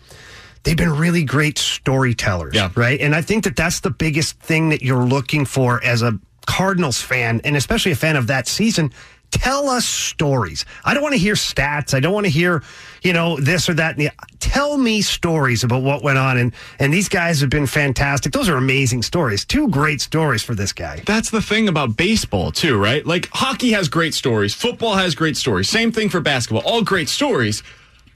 they've 0.64 0.76
been 0.76 0.92
really 0.92 1.24
great 1.24 1.56
storytellers. 1.56 2.54
Yeah. 2.54 2.70
Right. 2.74 3.00
And 3.00 3.14
I 3.14 3.22
think 3.22 3.44
that 3.44 3.56
that's 3.56 3.80
the 3.80 3.90
biggest 3.90 4.38
thing 4.40 4.68
that 4.68 4.82
you're 4.82 5.06
looking 5.06 5.46
for 5.46 5.82
as 5.82 6.02
a 6.02 6.18
Cardinals 6.48 7.00
fan, 7.00 7.42
and 7.44 7.56
especially 7.56 7.92
a 7.92 7.96
fan 7.96 8.16
of 8.16 8.26
that 8.28 8.48
season. 8.48 8.90
Tell 9.30 9.68
us 9.68 9.84
stories. 9.84 10.64
I 10.86 10.94
don't 10.94 11.02
want 11.02 11.12
to 11.12 11.18
hear 11.18 11.34
stats. 11.34 11.92
I 11.92 12.00
don't 12.00 12.14
want 12.14 12.24
to 12.24 12.32
hear, 12.32 12.62
you 13.02 13.12
know, 13.12 13.36
this 13.38 13.68
or 13.68 13.74
that. 13.74 13.98
Tell 14.40 14.78
me 14.78 15.02
stories 15.02 15.62
about 15.62 15.82
what 15.82 16.02
went 16.02 16.16
on. 16.16 16.38
And, 16.38 16.54
and 16.78 16.90
these 16.90 17.10
guys 17.10 17.42
have 17.42 17.50
been 17.50 17.66
fantastic. 17.66 18.32
Those 18.32 18.48
are 18.48 18.56
amazing 18.56 19.02
stories. 19.02 19.44
Two 19.44 19.68
great 19.68 20.00
stories 20.00 20.42
for 20.42 20.54
this 20.54 20.72
guy. 20.72 21.02
That's 21.04 21.28
the 21.28 21.42
thing 21.42 21.68
about 21.68 21.98
baseball, 21.98 22.50
too, 22.50 22.78
right? 22.78 23.04
Like 23.04 23.28
hockey 23.30 23.72
has 23.72 23.90
great 23.90 24.14
stories, 24.14 24.54
football 24.54 24.94
has 24.94 25.14
great 25.14 25.36
stories. 25.36 25.68
Same 25.68 25.92
thing 25.92 26.08
for 26.08 26.20
basketball, 26.20 26.62
all 26.64 26.82
great 26.82 27.10
stories. 27.10 27.62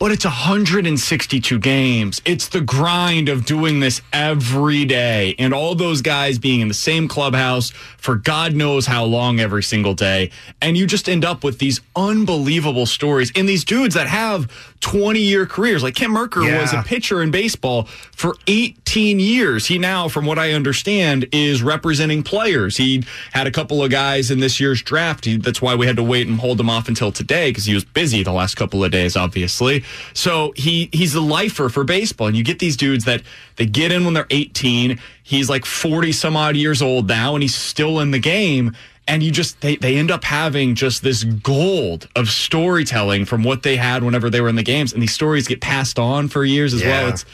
But 0.02 0.10
it's 0.10 0.24
162 0.24 1.60
games. 1.60 2.20
It's 2.24 2.48
the 2.48 2.60
grind 2.60 3.28
of 3.28 3.44
doing 3.44 3.78
this 3.78 4.02
every 4.12 4.84
day. 4.84 5.36
And 5.38 5.54
all 5.54 5.76
those 5.76 6.02
guys 6.02 6.40
being 6.40 6.60
in 6.60 6.66
the 6.66 6.74
same 6.74 7.06
clubhouse 7.06 7.70
for 7.70 8.16
God 8.16 8.52
knows 8.52 8.84
how 8.84 9.04
long 9.04 9.38
every 9.38 9.62
single 9.62 9.94
day. 9.94 10.32
And 10.60 10.76
you 10.76 10.88
just 10.88 11.08
end 11.08 11.24
up 11.24 11.44
with 11.44 11.60
these 11.60 11.80
unbelievable 11.94 12.84
stories 12.86 13.30
and 13.36 13.48
these 13.48 13.64
dudes 13.64 13.94
that 13.94 14.08
have 14.08 14.50
20 14.80 15.20
year 15.20 15.46
careers. 15.46 15.84
Like 15.84 15.94
Kim 15.94 16.10
Mercker 16.10 16.44
Yeah. 16.48 16.60
was 16.60 16.72
a 16.72 16.82
pitcher 16.82 17.22
in 17.22 17.30
baseball 17.30 17.84
for 17.84 18.34
18 18.48 19.20
years. 19.20 19.66
He 19.66 19.78
now, 19.78 20.08
from 20.08 20.26
what 20.26 20.36
I 20.36 20.50
understand, 20.50 21.28
is 21.30 21.62
representing 21.62 22.24
players. 22.24 22.76
He 22.76 23.04
had 23.32 23.46
a 23.46 23.52
couple 23.52 23.84
of 23.84 23.92
guys 23.92 24.32
in 24.32 24.40
this 24.40 24.58
year's 24.58 24.82
draft. 24.82 25.26
He, 25.26 25.36
that's 25.36 25.62
why 25.62 25.76
we 25.76 25.86
had 25.86 25.94
to 25.94 26.02
wait 26.02 26.26
and 26.26 26.40
hold 26.40 26.58
him 26.58 26.68
off 26.68 26.88
until 26.88 27.12
today 27.12 27.50
because 27.50 27.66
he 27.66 27.74
was 27.74 27.84
busy 27.84 28.24
the 28.24 28.32
last 28.32 28.56
couple 28.56 28.82
of 28.84 28.90
days, 28.90 29.16
obviously. 29.16 29.84
So 30.14 30.52
he 30.56 30.89
he's 30.93 31.14
a 31.14 31.20
lifer 31.20 31.69
for 31.69 31.85
baseball. 31.85 32.27
And 32.28 32.36
you 32.36 32.44
get 32.44 32.59
these 32.59 32.77
dudes 32.77 33.05
that 33.05 33.23
they 33.56 33.66
get 33.66 33.93
in 33.93 34.05
when 34.05 34.14
they're 34.14 34.27
18. 34.31 34.98
He's 35.23 35.48
like 35.48 35.64
40 35.64 36.12
some 36.12 36.36
odd 36.36 36.56
years 36.56 36.82
old 36.82 37.09
now, 37.09 37.35
and 37.35 37.43
he's 37.43 37.55
still 37.55 38.01
in 38.01 38.10
the 38.10 38.19
game 38.19 38.74
and 39.09 39.20
you 39.24 39.32
just 39.32 39.60
they, 39.62 39.74
they 39.74 39.97
end 39.97 40.12
up 40.12 40.23
having 40.23 40.77
just 40.77 41.02
this 41.02 41.24
gold 41.24 42.09
of 42.14 42.28
storytelling 42.28 43.24
from 43.24 43.43
what 43.43 43.64
they 43.64 43.77
had 43.77 44.05
whenever 44.05 44.31
they 44.31 44.40
were 44.40 44.48
in 44.48 44.55
the 44.55 44.62
games 44.62 44.93
and 44.93 45.02
these 45.02 45.12
stories 45.12 45.48
get 45.48 45.60
passed 45.60 45.98
on 45.98 46.28
for 46.28 46.44
years 46.44 46.73
as 46.73 46.85
well 46.85 47.09
it's 47.09 47.24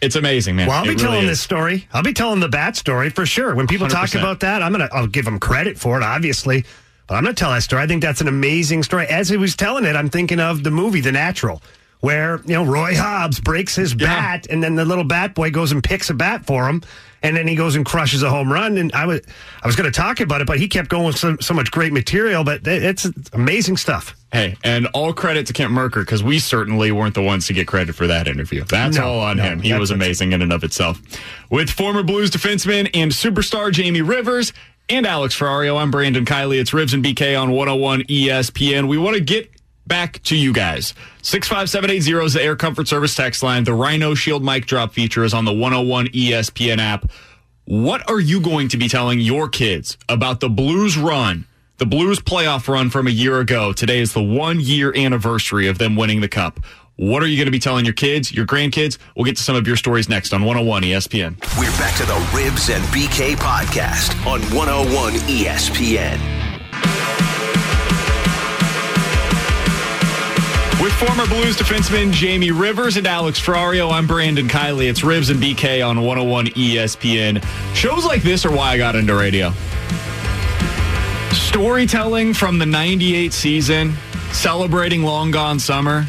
it's 0.00 0.14
amazing 0.14 0.54
man 0.54 0.68
Well, 0.68 0.76
I'll 0.76 0.82
be 0.84 0.90
really 0.90 1.02
telling 1.02 1.22
is. 1.24 1.30
this 1.30 1.40
story. 1.40 1.88
I'll 1.92 2.02
be 2.04 2.12
telling 2.12 2.38
the 2.38 2.48
bat 2.48 2.76
story 2.76 3.10
for 3.10 3.24
sure. 3.26 3.54
When 3.56 3.66
people 3.66 3.88
talk 3.88 4.10
100%. 4.10 4.20
about 4.20 4.40
that, 4.40 4.62
I'm 4.62 4.70
gonna 4.70 4.88
I'll 4.92 5.06
give 5.06 5.24
them 5.24 5.40
credit 5.40 5.78
for 5.78 5.96
it, 5.96 6.02
obviously. 6.04 6.64
But 7.06 7.14
I'm 7.14 7.24
gonna 7.24 7.34
tell 7.34 7.50
that 7.50 7.62
story. 7.62 7.82
I 7.82 7.86
think 7.86 8.02
that's 8.02 8.20
an 8.20 8.28
amazing 8.28 8.82
story. 8.82 9.06
As 9.06 9.28
he 9.30 9.36
was 9.38 9.56
telling 9.56 9.84
it, 9.84 9.96
I'm 9.96 10.10
thinking 10.10 10.38
of 10.38 10.62
the 10.64 10.70
movie 10.70 11.00
The 11.00 11.12
Natural, 11.12 11.62
where 12.00 12.40
you 12.46 12.54
know 12.54 12.64
Roy 12.64 12.94
Hobbs 12.94 13.40
breaks 13.40 13.74
his 13.74 13.94
bat, 13.94 14.46
and 14.50 14.62
then 14.62 14.74
the 14.76 14.84
little 14.84 15.04
bat 15.04 15.34
boy 15.34 15.50
goes 15.50 15.72
and 15.72 15.82
picks 15.82 16.10
a 16.10 16.14
bat 16.14 16.46
for 16.46 16.68
him, 16.68 16.82
and 17.22 17.36
then 17.36 17.48
he 17.48 17.54
goes 17.54 17.74
and 17.76 17.84
crushes 17.84 18.22
a 18.22 18.30
home 18.30 18.52
run. 18.52 18.76
And 18.78 18.92
I 18.92 19.06
was 19.06 19.20
I 19.62 19.66
was 19.66 19.76
gonna 19.76 19.90
talk 19.90 20.20
about 20.20 20.40
it, 20.40 20.46
but 20.46 20.58
he 20.58 20.68
kept 20.68 20.88
going 20.88 21.06
with 21.06 21.18
so, 21.18 21.36
so 21.40 21.54
much 21.54 21.70
great 21.70 21.92
material. 21.92 22.44
But 22.44 22.66
it's 22.66 23.06
amazing 23.32 23.76
stuff. 23.78 24.14
Hey, 24.32 24.56
and 24.64 24.86
all 24.88 25.12
credit 25.14 25.46
to 25.46 25.52
Kent 25.52 25.72
Mercker 25.72 26.00
because 26.02 26.22
we 26.22 26.38
certainly 26.38 26.92
weren't 26.92 27.14
the 27.14 27.22
ones 27.22 27.46
to 27.46 27.52
get 27.54 27.66
credit 27.66 27.94
for 27.94 28.06
that 28.08 28.28
interview. 28.28 28.64
That's 28.64 28.96
No, 28.96 29.06
all 29.06 29.20
on 29.20 29.38
no, 29.38 29.44
him. 29.44 29.60
He 29.60 29.72
was 29.72 29.90
amazing 29.90 30.32
in 30.32 30.42
and 30.42 30.52
of 30.52 30.62
itself. 30.64 31.00
With 31.48 31.70
former 31.70 32.02
Blues 32.02 32.30
defenseman 32.30 32.90
and 32.92 33.10
superstar 33.12 33.72
Jamie 33.72 34.02
Rivers 34.02 34.52
and 34.88 35.06
Alex 35.06 35.36
Ferrario, 35.38 35.80
I'm 35.80 35.90
Brandon 35.90 36.24
Kiley. 36.26 36.60
It's 36.60 36.72
Rivs 36.72 36.92
and 36.92 37.02
BK 37.04 37.40
on 37.40 37.50
101 37.52 38.02
ESPN. 38.02 38.88
We 38.88 38.98
want 38.98 39.14
to 39.16 39.22
get 39.22 39.50
back 39.86 40.22
to 40.24 40.36
you 40.36 40.52
guys. 40.52 40.94
65780 41.22 42.24
is 42.24 42.32
the 42.34 42.42
Air 42.42 42.56
Comfort 42.56 42.88
Service 42.88 43.14
text 43.14 43.42
line. 43.42 43.64
The 43.64 43.74
Rhino 43.74 44.14
Shield 44.14 44.44
mic 44.44 44.66
drop 44.66 44.92
feature 44.92 45.24
is 45.24 45.34
on 45.34 45.44
the 45.44 45.52
101 45.52 46.08
ESPN 46.08 46.78
app. 46.78 47.10
What 47.64 48.08
are 48.08 48.20
you 48.20 48.40
going 48.40 48.68
to 48.68 48.76
be 48.76 48.88
telling 48.88 49.18
your 49.18 49.48
kids 49.48 49.98
about 50.08 50.40
the 50.40 50.48
Blues 50.48 50.96
run, 50.96 51.46
the 51.78 51.86
Blues 51.86 52.20
playoff 52.20 52.68
run 52.68 52.90
from 52.90 53.06
a 53.06 53.10
year 53.10 53.40
ago? 53.40 53.72
Today 53.72 53.98
is 54.00 54.12
the 54.12 54.22
one 54.22 54.60
year 54.60 54.96
anniversary 54.96 55.66
of 55.66 55.78
them 55.78 55.96
winning 55.96 56.20
the 56.20 56.28
cup. 56.28 56.60
What 56.98 57.22
are 57.22 57.26
you 57.26 57.36
going 57.36 57.46
to 57.46 57.52
be 57.52 57.58
telling 57.58 57.84
your 57.84 57.92
kids, 57.92 58.32
your 58.32 58.46
grandkids? 58.46 58.96
We'll 59.14 59.26
get 59.26 59.36
to 59.36 59.42
some 59.42 59.54
of 59.54 59.66
your 59.66 59.76
stories 59.76 60.08
next 60.08 60.32
on 60.32 60.44
101 60.44 60.82
ESPN. 60.82 61.36
We're 61.58 61.70
back 61.72 61.94
to 61.98 62.06
the 62.06 62.14
Rivs 62.32 62.74
and 62.74 62.82
BK 62.86 63.36
podcast 63.36 64.14
on 64.26 64.40
101 64.56 65.12
ESPN. 65.28 67.15
With 70.86 70.94
former 70.94 71.26
Blues 71.26 71.56
defenseman 71.56 72.12
Jamie 72.12 72.52
Rivers 72.52 72.96
and 72.96 73.08
Alex 73.08 73.40
Ferrario, 73.40 73.90
I'm 73.90 74.06
Brandon 74.06 74.46
Kiley. 74.46 74.88
It's 74.88 75.00
Rivs 75.00 75.32
and 75.32 75.42
BK 75.42 75.84
on 75.84 76.02
101 76.02 76.46
ESPN. 76.50 77.44
Shows 77.74 78.04
like 78.04 78.22
this 78.22 78.46
are 78.46 78.52
why 78.52 78.68
I 78.68 78.78
got 78.78 78.94
into 78.94 79.16
radio. 79.16 79.52
Storytelling 81.32 82.34
from 82.34 82.60
the 82.60 82.66
98 82.66 83.32
season, 83.32 83.94
celebrating 84.30 85.02
Long 85.02 85.32
Gone 85.32 85.58
Summer, 85.58 86.06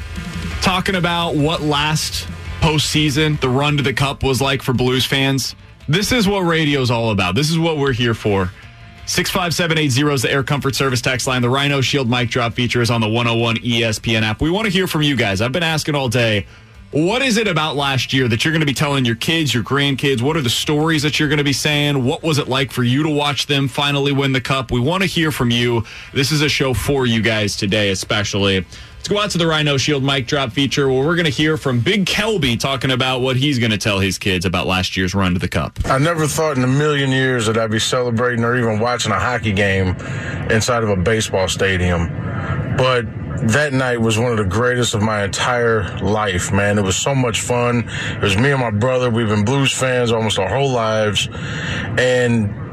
talking 0.61 0.93
about 0.93 1.33
what 1.33 1.61
last 1.63 2.27
postseason, 2.61 3.39
the 3.41 3.49
run 3.49 3.77
to 3.77 3.83
the 3.83 3.93
cup 3.93 4.21
was 4.21 4.41
like 4.41 4.61
for 4.61 4.73
Blues 4.73 5.07
fans. 5.07 5.55
This 5.87 6.11
is 6.11 6.27
what 6.27 6.41
radio's 6.41 6.91
all 6.91 7.09
about. 7.09 7.33
This 7.33 7.49
is 7.49 7.57
what 7.57 7.77
we're 7.77 7.93
here 7.93 8.13
for. 8.13 8.51
65780 9.07 10.13
is 10.13 10.21
the 10.21 10.29
Air 10.29 10.43
Comfort 10.43 10.75
Service 10.75 10.99
text 10.99 11.27
line. 11.27 11.41
The 11.41 11.49
Rhino 11.49 11.79
Shield 11.79 12.09
mic 12.09 12.29
drop 12.29 12.53
feature 12.53 12.81
is 12.81 12.91
on 12.91 12.99
the 12.99 13.07
101 13.07 13.55
ESPN 13.59 14.21
app. 14.21 14.41
We 14.41 14.49
want 14.49 14.65
to 14.65 14.69
hear 14.69 14.85
from 14.85 15.01
you 15.01 15.15
guys. 15.15 15.39
I've 15.39 15.53
been 15.53 15.63
asking 15.63 15.95
all 15.95 16.09
day. 16.09 16.45
What 16.91 17.21
is 17.21 17.37
it 17.37 17.47
about 17.47 17.77
last 17.77 18.11
year 18.11 18.27
that 18.27 18.43
you're 18.43 18.51
going 18.51 18.59
to 18.59 18.65
be 18.65 18.73
telling 18.73 19.05
your 19.05 19.15
kids, 19.15 19.53
your 19.53 19.63
grandkids? 19.63 20.21
What 20.21 20.35
are 20.35 20.41
the 20.41 20.49
stories 20.49 21.03
that 21.03 21.19
you're 21.19 21.29
going 21.29 21.37
to 21.37 21.45
be 21.45 21.53
saying? 21.53 22.03
What 22.03 22.21
was 22.21 22.37
it 22.37 22.49
like 22.49 22.69
for 22.73 22.83
you 22.83 23.01
to 23.03 23.09
watch 23.09 23.47
them 23.47 23.69
finally 23.69 24.11
win 24.11 24.33
the 24.33 24.41
cup? 24.41 24.71
We 24.71 24.81
want 24.81 25.03
to 25.03 25.07
hear 25.07 25.31
from 25.31 25.51
you. 25.51 25.85
This 26.13 26.33
is 26.33 26.41
a 26.41 26.49
show 26.49 26.73
for 26.73 27.05
you 27.05 27.21
guys 27.21 27.55
today, 27.55 27.91
especially. 27.91 28.65
Let's 28.97 29.09
go 29.09 29.19
out 29.19 29.31
to 29.31 29.37
the 29.37 29.47
Rhino 29.47 29.77
Shield 29.77 30.03
mic 30.03 30.27
drop 30.27 30.51
feature 30.51 30.89
where 30.89 30.97
we're 31.05 31.15
going 31.15 31.25
to 31.25 31.31
hear 31.31 31.55
from 31.55 31.79
Big 31.79 32.05
Kelby 32.05 32.59
talking 32.59 32.91
about 32.91 33.21
what 33.21 33.37
he's 33.37 33.57
going 33.57 33.71
to 33.71 33.77
tell 33.77 33.99
his 33.99 34.17
kids 34.17 34.43
about 34.43 34.67
last 34.67 34.97
year's 34.97 35.15
run 35.15 35.33
to 35.33 35.39
the 35.39 35.47
cup. 35.47 35.79
I 35.85 35.97
never 35.97 36.27
thought 36.27 36.57
in 36.57 36.63
a 36.63 36.67
million 36.67 37.11
years 37.11 37.45
that 37.45 37.57
I'd 37.57 37.71
be 37.71 37.79
celebrating 37.79 38.43
or 38.43 38.57
even 38.57 38.79
watching 38.79 39.13
a 39.13 39.19
hockey 39.19 39.53
game 39.53 39.95
inside 40.49 40.83
of 40.83 40.89
a 40.89 40.97
baseball 40.97 41.47
stadium. 41.47 42.07
But 42.77 43.05
that 43.47 43.71
night 43.71 44.01
was 44.01 44.19
one 44.19 44.31
of 44.31 44.37
the 44.39 44.45
greatest 44.45 44.93
of 44.93 45.01
my 45.01 45.23
entire 45.23 45.97
life, 45.99 46.51
man. 46.51 46.77
It 46.77 46.83
was 46.83 46.97
so 46.97 47.15
much 47.15 47.39
fun. 47.39 47.87
It 47.87 48.21
was 48.21 48.35
me 48.35 48.51
and 48.51 48.59
my 48.59 48.71
brother. 48.71 49.09
We've 49.09 49.29
been 49.29 49.45
Blues 49.45 49.71
fans 49.71 50.11
almost 50.11 50.37
our 50.37 50.49
whole 50.49 50.71
lives. 50.71 51.29
And 51.97 52.66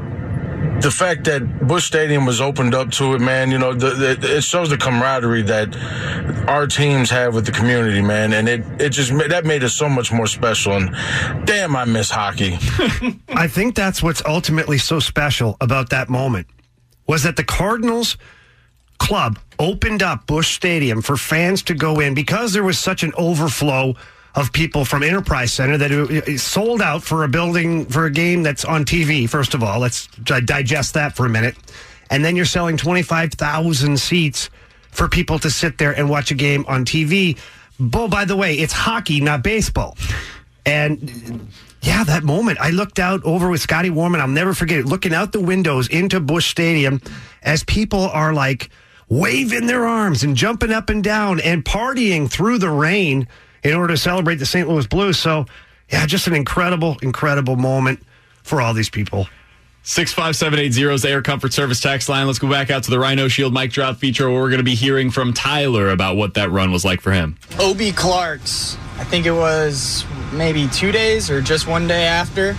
the 0.81 0.91
fact 0.91 1.23
that 1.25 1.67
Busch 1.67 1.85
Stadium 1.85 2.25
was 2.25 2.41
opened 2.41 2.75
up 2.75 2.91
to 2.91 3.15
it, 3.15 3.21
man, 3.21 3.51
you 3.51 3.57
know, 3.57 3.73
the, 3.73 3.89
the, 3.91 4.37
it 4.37 4.43
shows 4.43 4.69
the 4.69 4.77
camaraderie 4.77 5.43
that 5.43 5.75
our 6.47 6.67
teams 6.67 7.09
have 7.09 7.33
with 7.33 7.45
the 7.45 7.51
community, 7.51 8.01
man, 8.01 8.33
and 8.33 8.47
it 8.47 8.63
it 8.79 8.89
just 8.89 9.11
that 9.29 9.45
made 9.45 9.63
it 9.63 9.69
so 9.69 9.89
much 9.89 10.11
more 10.11 10.27
special. 10.27 10.73
And 10.73 11.45
damn, 11.45 11.75
I 11.75 11.85
miss 11.85 12.11
hockey. 12.11 12.57
I 13.29 13.47
think 13.47 13.75
that's 13.75 14.03
what's 14.03 14.23
ultimately 14.25 14.77
so 14.77 14.99
special 14.99 15.57
about 15.61 15.89
that 15.89 16.09
moment 16.09 16.47
was 17.07 17.23
that 17.23 17.35
the 17.35 17.43
Cardinals 17.43 18.17
club 18.97 19.39
opened 19.59 20.01
up 20.01 20.25
Busch 20.25 20.55
Stadium 20.55 21.01
for 21.01 21.17
fans 21.17 21.61
to 21.63 21.73
go 21.73 21.99
in 21.99 22.13
because 22.13 22.53
there 22.53 22.63
was 22.63 22.79
such 22.79 23.03
an 23.03 23.11
overflow 23.17 23.95
of 24.35 24.51
people 24.51 24.83
from 24.83 25.01
Enterprise 25.01 25.53
Center 25.53 25.77
that 25.77 26.39
sold 26.39 26.81
out 26.81 27.03
for 27.03 27.23
a 27.23 27.27
building 27.27 27.85
for 27.85 28.05
a 28.05 28.11
game 28.11 28.43
that's 28.43 28.65
on 28.65 28.83
TV. 28.83 29.29
First 29.29 29.53
of 29.53 29.63
all, 29.63 29.79
let's 29.79 30.07
digest 30.17 30.93
that 30.95 31.15
for 31.15 31.25
a 31.25 31.29
minute, 31.29 31.55
and 32.09 32.23
then 32.23 32.35
you're 32.35 32.45
selling 32.45 32.77
twenty 32.77 33.01
five 33.01 33.31
thousand 33.33 33.99
seats 33.99 34.49
for 34.91 35.07
people 35.07 35.39
to 35.39 35.49
sit 35.49 35.77
there 35.77 35.91
and 35.91 36.09
watch 36.09 36.31
a 36.31 36.35
game 36.35 36.65
on 36.67 36.85
TV. 36.85 37.37
Bo, 37.79 38.07
by 38.07 38.25
the 38.25 38.35
way, 38.35 38.55
it's 38.55 38.73
hockey, 38.73 39.21
not 39.21 39.41
baseball, 39.41 39.97
and 40.65 41.49
yeah, 41.81 42.03
that 42.03 42.23
moment. 42.23 42.59
I 42.59 42.71
looked 42.71 42.99
out 42.99 43.23
over 43.23 43.49
with 43.49 43.61
Scotty 43.61 43.89
Warmann. 43.89 44.19
I'll 44.19 44.27
never 44.27 44.53
forget 44.53 44.79
it. 44.79 44.85
Looking 44.85 45.13
out 45.13 45.31
the 45.31 45.39
windows 45.39 45.87
into 45.87 46.19
Busch 46.19 46.49
Stadium 46.49 47.01
as 47.43 47.63
people 47.63 48.09
are 48.09 48.33
like 48.33 48.69
waving 49.07 49.67
their 49.67 49.85
arms 49.85 50.23
and 50.23 50.35
jumping 50.35 50.71
up 50.71 50.89
and 50.89 51.03
down 51.03 51.39
and 51.39 51.63
partying 51.63 52.29
through 52.29 52.57
the 52.57 52.69
rain 52.69 53.27
in 53.65 53.73
order 53.73 53.93
to 53.95 53.97
celebrate 53.99 54.35
the 54.35 54.45
St. 54.45 54.69
Louis 54.69 54.85
Blues. 54.85 55.17
So, 55.17 55.45
yeah, 55.89 56.05
just 56.05 56.27
an 56.27 56.35
incredible, 56.35 56.97
incredible 57.01 57.55
moment 57.55 57.99
for 58.43 58.61
all 58.61 58.73
these 58.73 58.89
people. 58.89 59.27
65780 59.83 60.93
is 60.93 61.01
the 61.01 61.09
Air 61.09 61.21
Comfort 61.21 61.53
Service 61.53 61.79
text 61.79 62.09
line. 62.09 62.25
Let's 62.25 62.39
go 62.39 62.49
back 62.49 62.69
out 62.71 62.83
to 62.83 62.91
the 62.91 62.97
Rhino 62.99 63.27
Shield 63.27 63.53
mic 63.53 63.71
drop 63.71 63.97
feature 63.97 64.29
where 64.29 64.39
we're 64.39 64.49
going 64.49 64.59
to 64.59 64.63
be 64.63 64.75
hearing 64.75 65.11
from 65.11 65.33
Tyler 65.33 65.89
about 65.89 66.15
what 66.15 66.35
that 66.35 66.49
run 66.49 66.71
was 66.71 66.85
like 66.85 67.01
for 67.01 67.11
him. 67.11 67.37
Obie 67.59 67.91
Clark's, 67.91 68.77
I 68.97 69.03
think 69.03 69.25
it 69.25 69.31
was 69.31 70.05
maybe 70.33 70.67
two 70.69 70.91
days 70.91 71.29
or 71.29 71.41
just 71.41 71.67
one 71.67 71.87
day 71.87 72.05
after. 72.05 72.55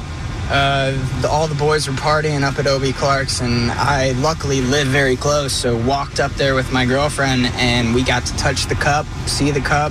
Uh, 0.49 0.93
the, 1.20 1.28
all 1.28 1.49
the 1.49 1.57
boys 1.57 1.89
were 1.89 1.95
partying 1.95 2.43
up 2.43 2.61
at 2.61 2.69
Obie 2.69 2.93
Clark's, 2.93 3.41
and 3.41 3.73
I 3.73 4.12
luckily 4.12 4.61
live 4.61 4.87
very 4.87 5.16
close, 5.16 5.53
so 5.53 5.77
walked 5.77 6.20
up 6.20 6.31
there 6.33 6.55
with 6.55 6.73
my 6.73 6.87
girlfriend, 6.87 7.47
and 7.55 7.93
we 7.93 8.05
got 8.05 8.24
to 8.27 8.37
touch 8.37 8.66
the 8.66 8.77
cup, 8.77 9.07
see 9.27 9.51
the 9.51 9.61
cup, 9.61 9.91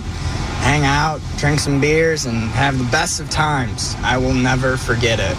hang 0.61 0.83
out, 0.83 1.21
drink 1.37 1.59
some 1.59 1.79
beers, 1.79 2.25
and 2.25 2.37
have 2.51 2.77
the 2.77 2.83
best 2.85 3.19
of 3.19 3.29
times. 3.29 3.95
I 3.99 4.17
will 4.17 4.33
never 4.33 4.77
forget 4.77 5.19
it. 5.19 5.35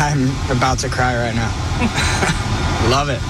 I'm 0.00 0.28
about 0.54 0.78
to 0.80 0.88
cry 0.88 1.16
right 1.16 1.34
now. 1.34 1.50
Love 2.90 3.08
it. 3.08 3.20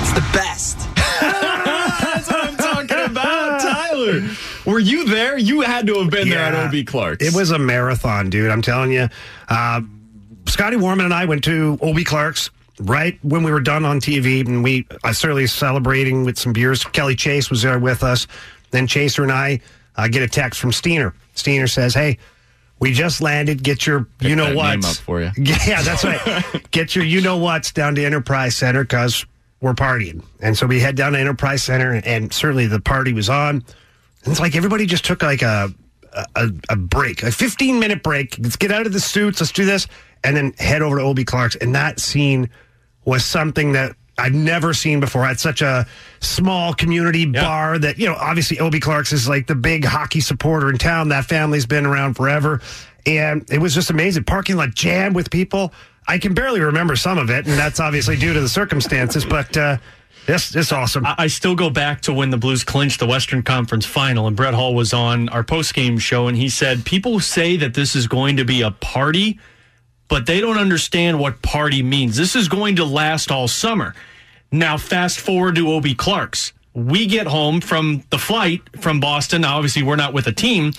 It's 0.00 0.12
the 0.12 0.26
best. 0.32 0.78
That's 1.20 2.30
what 2.30 2.44
I'm 2.44 2.56
talking 2.56 3.10
about, 3.10 3.60
Tyler. 3.60 4.28
Were 4.66 4.78
you 4.78 5.06
there? 5.06 5.38
You 5.38 5.62
had 5.62 5.86
to 5.86 5.98
have 6.00 6.10
been 6.10 6.28
there 6.28 6.40
at 6.40 6.54
Obie 6.54 6.84
Clark's. 6.84 7.24
It 7.24 7.34
was 7.34 7.50
a 7.50 7.58
marathon, 7.58 8.30
dude. 8.30 8.50
I'm 8.50 8.62
telling 8.62 8.92
you. 8.92 9.08
Uh, 9.48 9.80
Scotty 10.46 10.76
Warmann 10.76 11.04
and 11.04 11.14
I 11.14 11.24
went 11.24 11.44
to 11.44 11.78
Obie 11.82 12.04
Clark's 12.04 12.50
right 12.80 13.18
when 13.22 13.42
we 13.42 13.50
were 13.50 13.60
done 13.60 13.84
on 13.84 14.00
TV, 14.00 14.46
and 14.46 14.62
we 14.62 14.86
uh, 15.04 15.12
certainly 15.12 15.46
celebrating 15.46 16.24
with 16.24 16.38
some 16.38 16.52
beers. 16.52 16.84
Kelly 16.84 17.16
Chase 17.16 17.50
was 17.50 17.62
there 17.62 17.78
with 17.78 18.02
us. 18.02 18.26
Then 18.70 18.86
Chaser 18.86 19.22
and 19.22 19.32
I 19.32 19.60
uh, 19.98 20.08
get 20.08 20.22
a 20.22 20.28
text 20.28 20.60
from 20.60 20.72
Steiner. 20.72 21.12
Steiner 21.34 21.66
says, 21.66 21.92
"Hey, 21.92 22.16
we 22.78 22.92
just 22.92 23.20
landed. 23.20 23.62
Get 23.62 23.86
your 23.86 24.06
you 24.20 24.36
know 24.36 24.54
what 24.54 24.84
up 24.84 24.96
for 24.96 25.20
you. 25.20 25.30
Yeah, 25.36 25.82
that's 25.82 26.04
right. 26.04 26.44
Get 26.70 26.94
your 26.94 27.04
you 27.04 27.20
know 27.20 27.36
what's 27.36 27.72
down 27.72 27.96
to 27.96 28.04
Enterprise 28.04 28.56
Center 28.56 28.84
because 28.84 29.26
we're 29.60 29.74
partying. 29.74 30.22
And 30.40 30.56
so 30.56 30.66
we 30.66 30.78
head 30.80 30.96
down 30.96 31.12
to 31.12 31.18
Enterprise 31.18 31.62
Center, 31.64 31.92
and, 31.92 32.06
and 32.06 32.32
certainly 32.32 32.66
the 32.66 32.80
party 32.80 33.12
was 33.12 33.28
on. 33.28 33.56
And 33.56 34.32
it's 34.32 34.40
like 34.40 34.54
everybody 34.54 34.86
just 34.86 35.04
took 35.04 35.22
like 35.22 35.42
a 35.42 35.72
a, 36.34 36.50
a 36.68 36.76
break, 36.76 37.22
a 37.22 37.30
15 37.30 37.78
minute 37.78 38.02
break. 38.02 38.36
Let's 38.38 38.56
get 38.56 38.72
out 38.72 38.86
of 38.86 38.92
the 38.92 39.00
suits. 39.00 39.40
Let's 39.40 39.52
do 39.52 39.64
this, 39.64 39.86
and 40.22 40.36
then 40.36 40.52
head 40.58 40.82
over 40.82 40.98
to 40.98 41.02
Obie 41.02 41.24
Clark's. 41.24 41.56
And 41.56 41.74
that 41.74 41.98
scene 41.98 42.48
was 43.04 43.24
something 43.24 43.72
that 43.72 43.96
I'd 44.18 44.34
never 44.34 44.74
seen 44.74 45.00
before. 45.00 45.24
At 45.24 45.40
such 45.40 45.62
a 45.62 45.86
small 46.20 46.74
community 46.74 47.26
bar 47.26 47.78
that, 47.78 47.98
you 47.98 48.06
know, 48.06 48.14
obviously 48.14 48.60
Obie 48.60 48.80
Clark's 48.80 49.12
is 49.12 49.28
like 49.28 49.46
the 49.46 49.54
big 49.54 49.84
hockey 49.84 50.20
supporter 50.20 50.70
in 50.70 50.78
town. 50.78 51.08
That 51.08 51.26
family's 51.26 51.66
been 51.66 51.86
around 51.86 52.14
forever. 52.14 52.60
And 53.06 53.48
it 53.50 53.58
was 53.58 53.74
just 53.74 53.90
amazing. 53.90 54.24
Parking 54.24 54.56
lot 54.56 54.74
jammed 54.74 55.14
with 55.14 55.30
people. 55.30 55.72
I 56.08 56.18
can 56.18 56.32
barely 56.32 56.60
remember 56.60 56.96
some 56.96 57.18
of 57.18 57.28
it, 57.28 57.46
and 57.46 57.58
that's 57.58 57.80
obviously 57.80 58.16
due 58.16 58.32
to 58.32 58.40
the 58.40 58.48
circumstances, 58.48 59.26
but 59.26 59.54
uh, 59.58 59.76
it's, 60.26 60.56
it's 60.56 60.72
awesome. 60.72 61.04
I, 61.04 61.14
I 61.18 61.26
still 61.26 61.54
go 61.54 61.68
back 61.68 62.00
to 62.02 62.14
when 62.14 62.30
the 62.30 62.38
Blues 62.38 62.64
clinched 62.64 62.98
the 62.98 63.06
Western 63.06 63.42
Conference 63.42 63.84
final, 63.84 64.26
and 64.26 64.34
Brett 64.34 64.54
Hull 64.54 64.74
was 64.74 64.94
on 64.94 65.28
our 65.28 65.44
post 65.44 65.74
game 65.74 65.98
show, 65.98 66.26
and 66.26 66.36
he 66.36 66.48
said, 66.48 66.86
People 66.86 67.20
say 67.20 67.58
that 67.58 67.74
this 67.74 67.94
is 67.94 68.06
going 68.06 68.38
to 68.38 68.44
be 68.44 68.62
a 68.62 68.70
party, 68.70 69.38
but 70.08 70.26
they 70.26 70.40
don't 70.40 70.58
understand 70.58 71.18
what 71.18 71.42
party 71.42 71.82
means. 71.82 72.16
This 72.16 72.34
is 72.34 72.48
going 72.48 72.76
to 72.76 72.84
last 72.84 73.30
all 73.30 73.48
summer. 73.48 73.94
Now, 74.50 74.78
fast 74.78 75.20
forward 75.20 75.54
to 75.56 75.70
Obie 75.72 75.94
Clark's. 75.94 76.52
We 76.74 77.06
get 77.06 77.26
home 77.26 77.60
from 77.60 78.04
the 78.10 78.18
flight 78.18 78.62
from 78.80 79.00
Boston. 79.00 79.42
Now, 79.42 79.56
obviously, 79.56 79.82
we're 79.82 79.96
not 79.96 80.14
with 80.14 80.26
a 80.26 80.32
team, 80.32 80.72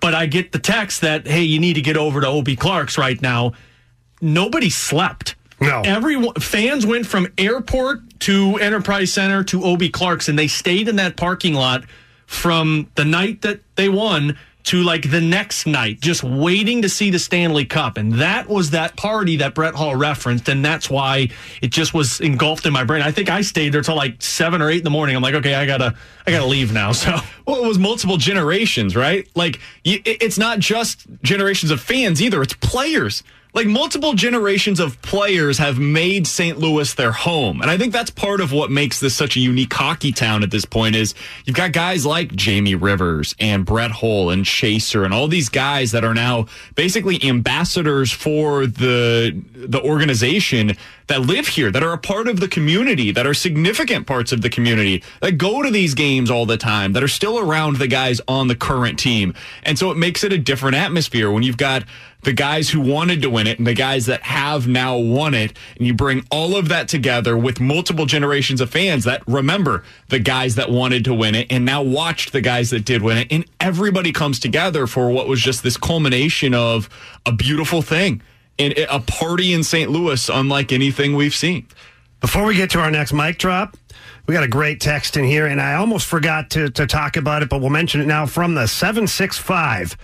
but 0.00 0.14
I 0.14 0.26
get 0.26 0.52
the 0.52 0.58
text 0.58 1.02
that, 1.02 1.26
hey, 1.26 1.42
you 1.42 1.58
need 1.58 1.74
to 1.74 1.82
get 1.82 1.96
over 1.96 2.20
to 2.20 2.26
Obie 2.26 2.56
Clark's 2.56 2.96
right 2.96 3.20
now. 3.20 3.52
Nobody 4.20 4.70
slept. 4.70 5.34
No. 5.60 5.82
Everyone 5.84 6.34
fans 6.34 6.86
went 6.86 7.06
from 7.06 7.28
airport 7.38 8.20
to 8.20 8.56
Enterprise 8.56 9.12
Center 9.12 9.42
to 9.44 9.64
Obie 9.64 9.88
Clark's 9.88 10.28
and 10.28 10.38
they 10.38 10.48
stayed 10.48 10.88
in 10.88 10.96
that 10.96 11.16
parking 11.16 11.54
lot 11.54 11.84
from 12.26 12.90
the 12.94 13.04
night 13.04 13.42
that 13.42 13.60
they 13.76 13.88
won 13.88 14.38
to 14.66 14.82
like 14.82 15.10
the 15.10 15.20
next 15.20 15.66
night, 15.66 16.00
just 16.00 16.24
waiting 16.24 16.82
to 16.82 16.88
see 16.88 17.10
the 17.10 17.20
Stanley 17.20 17.64
Cup. 17.64 17.96
And 17.96 18.14
that 18.14 18.48
was 18.48 18.70
that 18.70 18.96
party 18.96 19.36
that 19.36 19.54
Brett 19.54 19.74
Hull 19.74 19.94
referenced. 19.94 20.48
And 20.48 20.64
that's 20.64 20.90
why 20.90 21.28
it 21.62 21.68
just 21.68 21.94
was 21.94 22.20
engulfed 22.20 22.66
in 22.66 22.72
my 22.72 22.82
brain. 22.82 23.00
I 23.02 23.12
think 23.12 23.30
I 23.30 23.42
stayed 23.42 23.70
there 23.72 23.82
till 23.82 23.94
like 23.94 24.20
seven 24.20 24.60
or 24.60 24.68
eight 24.68 24.78
in 24.78 24.84
the 24.84 24.90
morning. 24.90 25.14
I'm 25.14 25.22
like, 25.22 25.34
okay, 25.36 25.54
I 25.54 25.66
gotta, 25.66 25.94
I 26.26 26.30
gotta 26.32 26.46
leave 26.46 26.72
now. 26.72 26.92
So, 27.06 27.14
well, 27.46 27.62
it 27.62 27.68
was 27.68 27.78
multiple 27.78 28.16
generations, 28.16 28.96
right? 28.96 29.28
Like, 29.36 29.60
it's 29.84 30.38
not 30.38 30.58
just 30.58 31.06
generations 31.22 31.70
of 31.70 31.80
fans 31.80 32.20
either, 32.20 32.42
it's 32.42 32.54
players. 32.54 33.22
Like, 33.56 33.68
multiple 33.68 34.12
generations 34.12 34.80
of 34.80 35.00
players 35.00 35.56
have 35.56 35.78
made 35.78 36.26
St. 36.26 36.58
Louis 36.58 36.92
their 36.92 37.10
home. 37.10 37.62
And 37.62 37.70
I 37.70 37.78
think 37.78 37.90
that's 37.90 38.10
part 38.10 38.42
of 38.42 38.52
what 38.52 38.70
makes 38.70 39.00
this 39.00 39.14
such 39.14 39.34
a 39.34 39.40
unique 39.40 39.72
hockey 39.72 40.12
town 40.12 40.42
at 40.42 40.50
this 40.50 40.66
point 40.66 40.94
is 40.94 41.14
you've 41.46 41.56
got 41.56 41.72
guys 41.72 42.04
like 42.04 42.34
Jamie 42.34 42.74
Rivers 42.74 43.34
and 43.40 43.64
Brett 43.64 43.92
Hull 43.92 44.28
and 44.28 44.44
Chaser 44.44 45.04
and 45.04 45.14
all 45.14 45.26
these 45.26 45.48
guys 45.48 45.92
that 45.92 46.04
are 46.04 46.12
now 46.12 46.48
basically 46.74 47.18
ambassadors 47.26 48.12
for 48.12 48.66
the 48.66 49.42
the 49.54 49.80
organization 49.80 50.76
that 51.06 51.22
live 51.22 51.46
here, 51.48 51.70
that 51.70 51.82
are 51.82 51.92
a 51.92 51.98
part 51.98 52.28
of 52.28 52.40
the 52.40 52.48
community, 52.48 53.12
that 53.12 53.26
are 53.26 53.34
significant 53.34 54.06
parts 54.06 54.32
of 54.32 54.42
the 54.42 54.50
community, 54.50 55.02
that 55.20 55.32
go 55.32 55.62
to 55.62 55.70
these 55.70 55.94
games 55.94 56.30
all 56.30 56.46
the 56.46 56.56
time, 56.56 56.92
that 56.92 57.02
are 57.02 57.08
still 57.08 57.38
around 57.38 57.76
the 57.76 57.86
guys 57.86 58.20
on 58.26 58.48
the 58.48 58.56
current 58.56 58.98
team. 58.98 59.32
And 59.62 59.78
so 59.78 59.90
it 59.90 59.96
makes 59.96 60.24
it 60.24 60.32
a 60.32 60.38
different 60.38 60.76
atmosphere 60.76 61.30
when 61.30 61.42
you've 61.42 61.56
got 61.56 61.84
the 62.26 62.32
guys 62.32 62.68
who 62.68 62.80
wanted 62.80 63.22
to 63.22 63.30
win 63.30 63.46
it 63.46 63.56
and 63.56 63.66
the 63.68 63.72
guys 63.72 64.06
that 64.06 64.20
have 64.24 64.66
now 64.66 64.98
won 64.98 65.32
it. 65.32 65.56
And 65.76 65.86
you 65.86 65.94
bring 65.94 66.26
all 66.28 66.56
of 66.56 66.68
that 66.70 66.88
together 66.88 67.38
with 67.38 67.60
multiple 67.60 68.04
generations 68.04 68.60
of 68.60 68.68
fans 68.68 69.04
that 69.04 69.22
remember 69.28 69.84
the 70.08 70.18
guys 70.18 70.56
that 70.56 70.68
wanted 70.68 71.04
to 71.04 71.14
win 71.14 71.36
it 71.36 71.46
and 71.50 71.64
now 71.64 71.82
watched 71.82 72.32
the 72.32 72.40
guys 72.40 72.70
that 72.70 72.84
did 72.84 73.00
win 73.00 73.18
it. 73.18 73.28
And 73.30 73.44
everybody 73.60 74.10
comes 74.10 74.40
together 74.40 74.88
for 74.88 75.08
what 75.08 75.28
was 75.28 75.40
just 75.40 75.62
this 75.62 75.76
culmination 75.76 76.52
of 76.52 76.88
a 77.24 77.30
beautiful 77.30 77.80
thing 77.80 78.20
and 78.58 78.74
a 78.76 78.98
party 78.98 79.52
in 79.52 79.62
St. 79.62 79.88
Louis 79.88 80.28
unlike 80.28 80.72
anything 80.72 81.14
we've 81.14 81.34
seen. 81.34 81.68
Before 82.20 82.44
we 82.44 82.56
get 82.56 82.70
to 82.70 82.80
our 82.80 82.90
next 82.90 83.12
mic 83.12 83.38
drop, 83.38 83.76
we 84.26 84.34
got 84.34 84.42
a 84.42 84.48
great 84.48 84.80
text 84.80 85.16
in 85.16 85.22
here, 85.22 85.46
and 85.46 85.60
I 85.60 85.74
almost 85.74 86.06
forgot 86.06 86.50
to, 86.50 86.70
to 86.70 86.88
talk 86.88 87.16
about 87.16 87.44
it, 87.44 87.48
but 87.48 87.60
we'll 87.60 87.70
mention 87.70 88.00
it 88.00 88.06
now 88.06 88.26
from 88.26 88.54
the 88.54 88.66
765. 88.66 89.96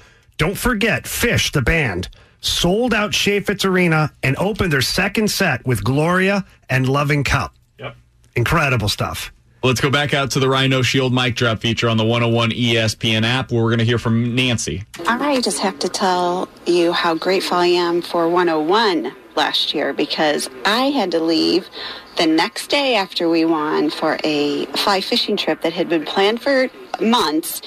Don't 0.42 0.58
forget, 0.58 1.04
Phish, 1.04 1.52
the 1.52 1.62
band, 1.62 2.08
sold 2.40 2.92
out 2.92 3.12
Chaifetz 3.12 3.64
Arena 3.64 4.10
and 4.24 4.36
opened 4.38 4.72
their 4.72 4.82
second 4.82 5.30
set 5.30 5.64
with 5.64 5.84
Gloria 5.84 6.44
and 6.68 6.88
Loving 6.88 7.22
Cup. 7.22 7.54
Yep. 7.78 7.94
Incredible 8.34 8.88
stuff. 8.88 9.32
Let's 9.62 9.80
go 9.80 9.88
back 9.88 10.14
out 10.14 10.32
to 10.32 10.40
the 10.40 10.48
Rhino 10.48 10.82
Shield 10.82 11.14
mic 11.14 11.36
drop 11.36 11.60
feature 11.60 11.88
on 11.88 11.96
the 11.96 12.04
101 12.04 12.50
ESPN 12.50 13.22
app 13.22 13.52
where 13.52 13.62
we're 13.62 13.68
going 13.68 13.78
to 13.78 13.84
hear 13.84 14.00
from 14.00 14.34
Nancy. 14.34 14.82
I 15.06 15.40
just 15.42 15.60
have 15.60 15.78
to 15.78 15.88
tell 15.88 16.48
you 16.66 16.90
how 16.92 17.14
grateful 17.14 17.58
I 17.58 17.66
am 17.66 18.02
for 18.02 18.28
101 18.28 19.14
last 19.36 19.72
year 19.72 19.92
because 19.92 20.50
I 20.64 20.86
had 20.86 21.12
to 21.12 21.20
leave 21.20 21.68
the 22.16 22.26
next 22.26 22.66
day 22.66 22.96
after 22.96 23.28
we 23.28 23.44
won 23.44 23.90
for 23.90 24.18
a 24.24 24.66
fly 24.66 25.02
fishing 25.02 25.36
trip 25.36 25.62
that 25.62 25.72
had 25.72 25.88
been 25.88 26.04
planned 26.04 26.42
for 26.42 26.68
months 27.00 27.62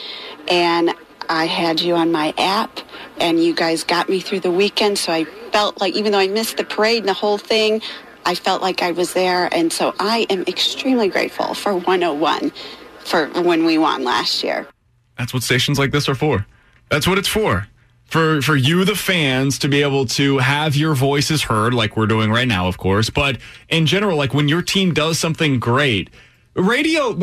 and 0.50 0.94
I 1.30 1.46
had 1.46 1.82
you 1.82 1.96
on 1.96 2.12
my 2.12 2.34
app 2.38 2.80
and 3.20 3.44
you 3.44 3.54
guys 3.54 3.84
got 3.84 4.10
me 4.10 4.20
through 4.20 4.42
the 4.42 4.52
weekend 4.52 4.98
so 4.98 5.12
I 5.12 5.26
felt 5.52 5.80
like 5.80 5.96
even 5.96 6.12
though 6.12 6.20
I 6.20 6.28
missed 6.28 6.58
the 6.58 6.64
parade 6.64 7.00
and 7.00 7.10
the 7.10 7.14
whole 7.14 7.38
thing 7.38 7.82
I 8.26 8.36
felt 8.36 8.62
like 8.62 8.82
I 8.82 8.92
was 8.92 9.14
there 9.14 9.50
and 9.54 9.72
so 9.72 9.94
I 10.00 10.26
am 10.30 10.44
extremely 10.44 11.10
grateful 11.10 11.54
for 11.54 11.76
101 11.76 12.52
for 13.00 13.28
when 13.42 13.66
we 13.66 13.78
won 13.78 14.04
last 14.04 14.44
year. 14.44 14.68
That's 15.18 15.34
what 15.34 15.44
stations 15.44 15.80
like 15.80 15.92
this 15.92 16.10
are 16.10 16.16
for. 16.16 16.46
That's 16.90 17.08
what 17.08 17.18
it's 17.18 17.28
for. 17.28 17.68
For 18.06 18.42
for 18.42 18.56
you 18.56 18.86
the 18.86 18.96
fans 18.96 19.58
to 19.60 19.68
be 19.68 19.82
able 19.82 20.06
to 20.08 20.38
have 20.38 20.76
your 20.76 20.94
voices 20.94 21.44
heard 21.44 21.74
like 21.74 21.98
we're 21.98 22.06
doing 22.06 22.32
right 22.32 22.48
now 22.48 22.68
of 22.68 22.78
course, 22.78 23.10
but 23.10 23.38
in 23.70 23.86
general 23.86 24.18
like 24.18 24.34
when 24.34 24.48
your 24.48 24.62
team 24.62 24.94
does 24.94 25.18
something 25.20 25.60
great, 25.60 26.10
radio 26.56 27.20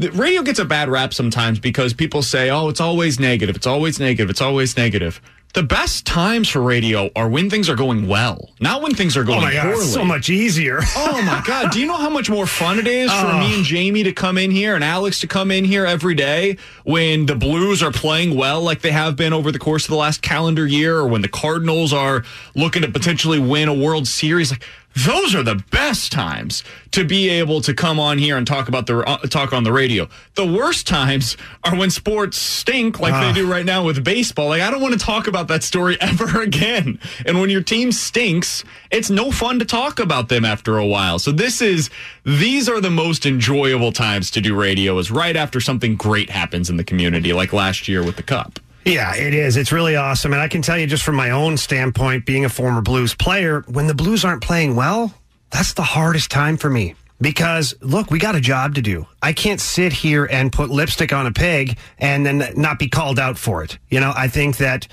the 0.00 0.10
radio 0.12 0.42
gets 0.42 0.58
a 0.58 0.64
bad 0.64 0.88
rap 0.88 1.14
sometimes 1.14 1.58
because 1.58 1.92
people 1.94 2.22
say, 2.22 2.50
"Oh, 2.50 2.68
it's 2.68 2.80
always 2.80 3.20
negative. 3.20 3.56
It's 3.56 3.66
always 3.66 4.00
negative. 4.00 4.30
It's 4.30 4.40
always 4.42 4.76
negative." 4.76 5.20
The 5.52 5.64
best 5.64 6.06
times 6.06 6.48
for 6.48 6.60
radio 6.62 7.10
are 7.16 7.28
when 7.28 7.50
things 7.50 7.68
are 7.68 7.74
going 7.74 8.06
well, 8.06 8.50
not 8.60 8.82
when 8.82 8.94
things 8.94 9.16
are 9.16 9.24
going 9.24 9.38
Oh 9.40 9.42
my 9.42 9.52
God, 9.52 9.64
poorly. 9.74 9.84
so 9.84 10.04
much 10.04 10.30
easier. 10.30 10.78
oh 10.96 11.20
my 11.22 11.42
God. 11.44 11.72
Do 11.72 11.80
you 11.80 11.88
know 11.88 11.96
how 11.96 12.08
much 12.08 12.30
more 12.30 12.46
fun 12.46 12.78
it 12.78 12.86
is 12.86 13.10
for 13.10 13.26
Oh. 13.26 13.40
me 13.40 13.56
and 13.56 13.64
Jamie 13.64 14.04
to 14.04 14.12
come 14.12 14.38
in 14.38 14.52
here 14.52 14.76
and 14.76 14.84
Alex 14.84 15.18
to 15.22 15.26
come 15.26 15.50
in 15.50 15.64
here 15.64 15.84
every 15.84 16.14
day 16.14 16.56
when 16.84 17.26
the 17.26 17.34
Blues 17.34 17.82
are 17.82 17.90
playing 17.90 18.36
well 18.36 18.62
like 18.62 18.80
they 18.82 18.92
have 18.92 19.16
been 19.16 19.32
over 19.32 19.50
the 19.50 19.58
course 19.58 19.86
of 19.86 19.90
the 19.90 19.96
last 19.96 20.22
calendar 20.22 20.68
year 20.68 20.96
or 20.98 21.08
when 21.08 21.20
the 21.20 21.28
Cardinals 21.28 21.92
are 21.92 22.22
looking 22.54 22.82
to 22.82 22.88
potentially 22.88 23.40
win 23.40 23.66
a 23.68 23.74
World 23.74 24.06
Series? 24.06 24.52
Like, 24.52 24.64
those 24.96 25.34
are 25.34 25.42
the 25.42 25.62
best 25.70 26.10
times 26.12 26.64
to 26.90 27.04
be 27.04 27.28
able 27.28 27.60
to 27.60 27.72
come 27.72 28.00
on 28.00 28.18
here 28.18 28.36
and 28.36 28.46
talk 28.46 28.68
about 28.68 28.86
the 28.86 28.98
uh, 28.98 29.18
talk 29.28 29.52
on 29.52 29.62
the 29.62 29.72
radio. 29.72 30.08
The 30.34 30.44
worst 30.44 30.86
times 30.86 31.36
are 31.64 31.76
when 31.76 31.90
sports 31.90 32.36
stink 32.36 32.98
like 32.98 33.12
Ah. 33.14 33.20
they 33.28 33.32
do 33.32 33.50
right 33.50 33.64
now 33.64 33.84
with 33.84 34.02
baseball. 34.04 34.48
Like 34.48 34.62
I 34.62 34.70
don't 34.70 34.80
want 34.80 34.92
to 34.98 34.98
talk 35.04 35.28
about 35.28 35.46
that 35.48 35.62
story 35.62 35.96
ever 36.00 36.42
again. 36.42 36.98
And 37.24 37.40
when 37.40 37.50
your 37.50 37.62
team 37.62 37.92
stinks, 37.92 38.64
it's 38.90 39.10
no 39.10 39.30
fun 39.30 39.60
to 39.60 39.64
talk 39.64 40.00
about 40.00 40.28
them 40.28 40.44
after 40.44 40.76
a 40.78 40.86
while. 40.86 41.18
So 41.20 41.30
this 41.30 41.62
is 41.62 41.88
these 42.24 42.68
are 42.68 42.80
the 42.80 42.90
most 42.90 43.24
enjoyable 43.26 43.92
times 43.92 44.30
to 44.32 44.40
do 44.40 44.54
radio 44.54 44.98
is 44.98 45.10
right 45.10 45.36
after 45.36 45.60
something 45.60 45.94
great 45.96 46.30
happens 46.30 46.68
in 46.68 46.76
the 46.76 46.84
community 46.84 47.32
like 47.32 47.52
last 47.52 47.86
year 47.86 48.02
with 48.02 48.16
the 48.16 48.22
cup. 48.24 48.58
Yeah, 48.84 49.14
it 49.14 49.34
is. 49.34 49.56
It's 49.56 49.72
really 49.72 49.96
awesome. 49.96 50.32
And 50.32 50.40
I 50.40 50.48
can 50.48 50.62
tell 50.62 50.78
you 50.78 50.86
just 50.86 51.02
from 51.02 51.14
my 51.14 51.30
own 51.30 51.56
standpoint, 51.56 52.24
being 52.24 52.44
a 52.44 52.48
former 52.48 52.80
Blues 52.80 53.14
player, 53.14 53.62
when 53.68 53.86
the 53.86 53.94
Blues 53.94 54.24
aren't 54.24 54.42
playing 54.42 54.74
well, 54.76 55.14
that's 55.50 55.74
the 55.74 55.82
hardest 55.82 56.30
time 56.30 56.56
for 56.56 56.70
me. 56.70 56.94
Because 57.20 57.74
look, 57.82 58.10
we 58.10 58.18
got 58.18 58.34
a 58.34 58.40
job 58.40 58.76
to 58.76 58.82
do. 58.82 59.06
I 59.22 59.34
can't 59.34 59.60
sit 59.60 59.92
here 59.92 60.24
and 60.24 60.50
put 60.50 60.70
lipstick 60.70 61.12
on 61.12 61.26
a 61.26 61.32
pig 61.32 61.76
and 61.98 62.24
then 62.24 62.52
not 62.56 62.78
be 62.78 62.88
called 62.88 63.18
out 63.18 63.36
for 63.36 63.62
it. 63.62 63.78
You 63.90 64.00
know, 64.00 64.12
I 64.16 64.28
think 64.28 64.56
that 64.56 64.88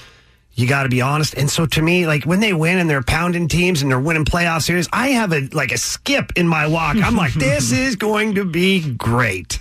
you 0.53 0.68
got 0.68 0.84
to 0.84 0.89
be 0.89 1.01
honest. 1.01 1.35
And 1.35 1.49
so 1.49 1.65
to 1.68 1.81
me, 1.81 2.05
like 2.05 2.26
when 2.26 2.41
they 2.41 2.51
win 2.51 2.80
and 2.80 2.89
they're 2.89 3.03
pounding 3.03 3.47
teams 3.47 3.81
and 3.81 3.89
they're 3.89 3.99
winning 3.99 4.26
playoff 4.26 4.64
series, 4.64 4.89
I 4.91 5.09
have 5.09 5.31
a 5.31 5.47
like 5.53 5.72
a 5.72 5.77
skip 5.77 6.34
in 6.35 6.47
my 6.47 6.68
walk. 6.68 6.97
I'm 6.97 7.15
like, 7.15 7.34
this 7.35 7.72
is 7.72 7.95
going 7.95 8.35
to 8.35 8.43
be 8.43 8.91
great. 8.95 9.59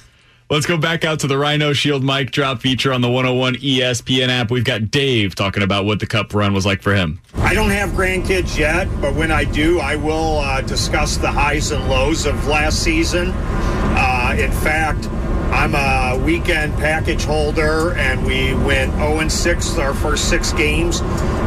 Let's 0.48 0.64
go 0.64 0.76
back 0.76 1.04
out 1.04 1.18
to 1.20 1.26
the 1.26 1.36
Rhino 1.36 1.72
Shield 1.72 2.04
mic 2.04 2.30
drop 2.30 2.60
feature 2.60 2.92
on 2.92 3.00
the 3.00 3.10
101 3.10 3.56
ESPN 3.56 4.28
app. 4.28 4.48
We've 4.48 4.62
got 4.62 4.92
Dave 4.92 5.34
talking 5.34 5.64
about 5.64 5.86
what 5.86 5.98
the 5.98 6.06
cup 6.06 6.32
run 6.32 6.54
was 6.54 6.64
like 6.64 6.82
for 6.82 6.94
him. 6.94 7.20
I 7.38 7.52
don't 7.52 7.70
have 7.70 7.90
grandkids 7.90 8.56
yet, 8.56 8.86
but 9.00 9.16
when 9.16 9.32
I 9.32 9.42
do, 9.42 9.80
I 9.80 9.96
will 9.96 10.38
uh, 10.38 10.60
discuss 10.60 11.16
the 11.16 11.32
highs 11.32 11.72
and 11.72 11.88
lows 11.88 12.26
of 12.26 12.46
last 12.46 12.80
season. 12.80 13.32
Uh, 13.34 14.36
in 14.38 14.52
fact, 14.52 15.08
I'm 15.50 15.74
a 15.74 16.24
weekend 16.24 16.74
package 16.74 17.24
holder, 17.24 17.94
and 17.94 18.24
we 18.24 18.54
went 18.54 18.92
0 18.94 19.26
6 19.26 19.78
our 19.78 19.94
first 19.94 20.28
six 20.28 20.52
games 20.52 21.02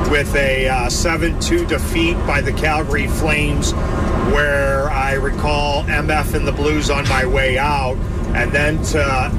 with 0.09 0.35
a 0.35 0.89
7 0.89 1.39
2 1.39 1.65
defeat 1.67 2.15
by 2.27 2.41
the 2.41 2.51
Calgary 2.51 3.07
Flames, 3.07 3.71
where 4.33 4.89
I 4.89 5.13
recall 5.13 5.83
MF 5.83 6.33
and 6.33 6.45
the 6.45 6.51
Blues 6.51 6.89
on 6.89 7.07
my 7.07 7.25
way 7.25 7.57
out. 7.57 7.97
And 8.35 8.51
then 8.51 8.81
to 8.83 9.31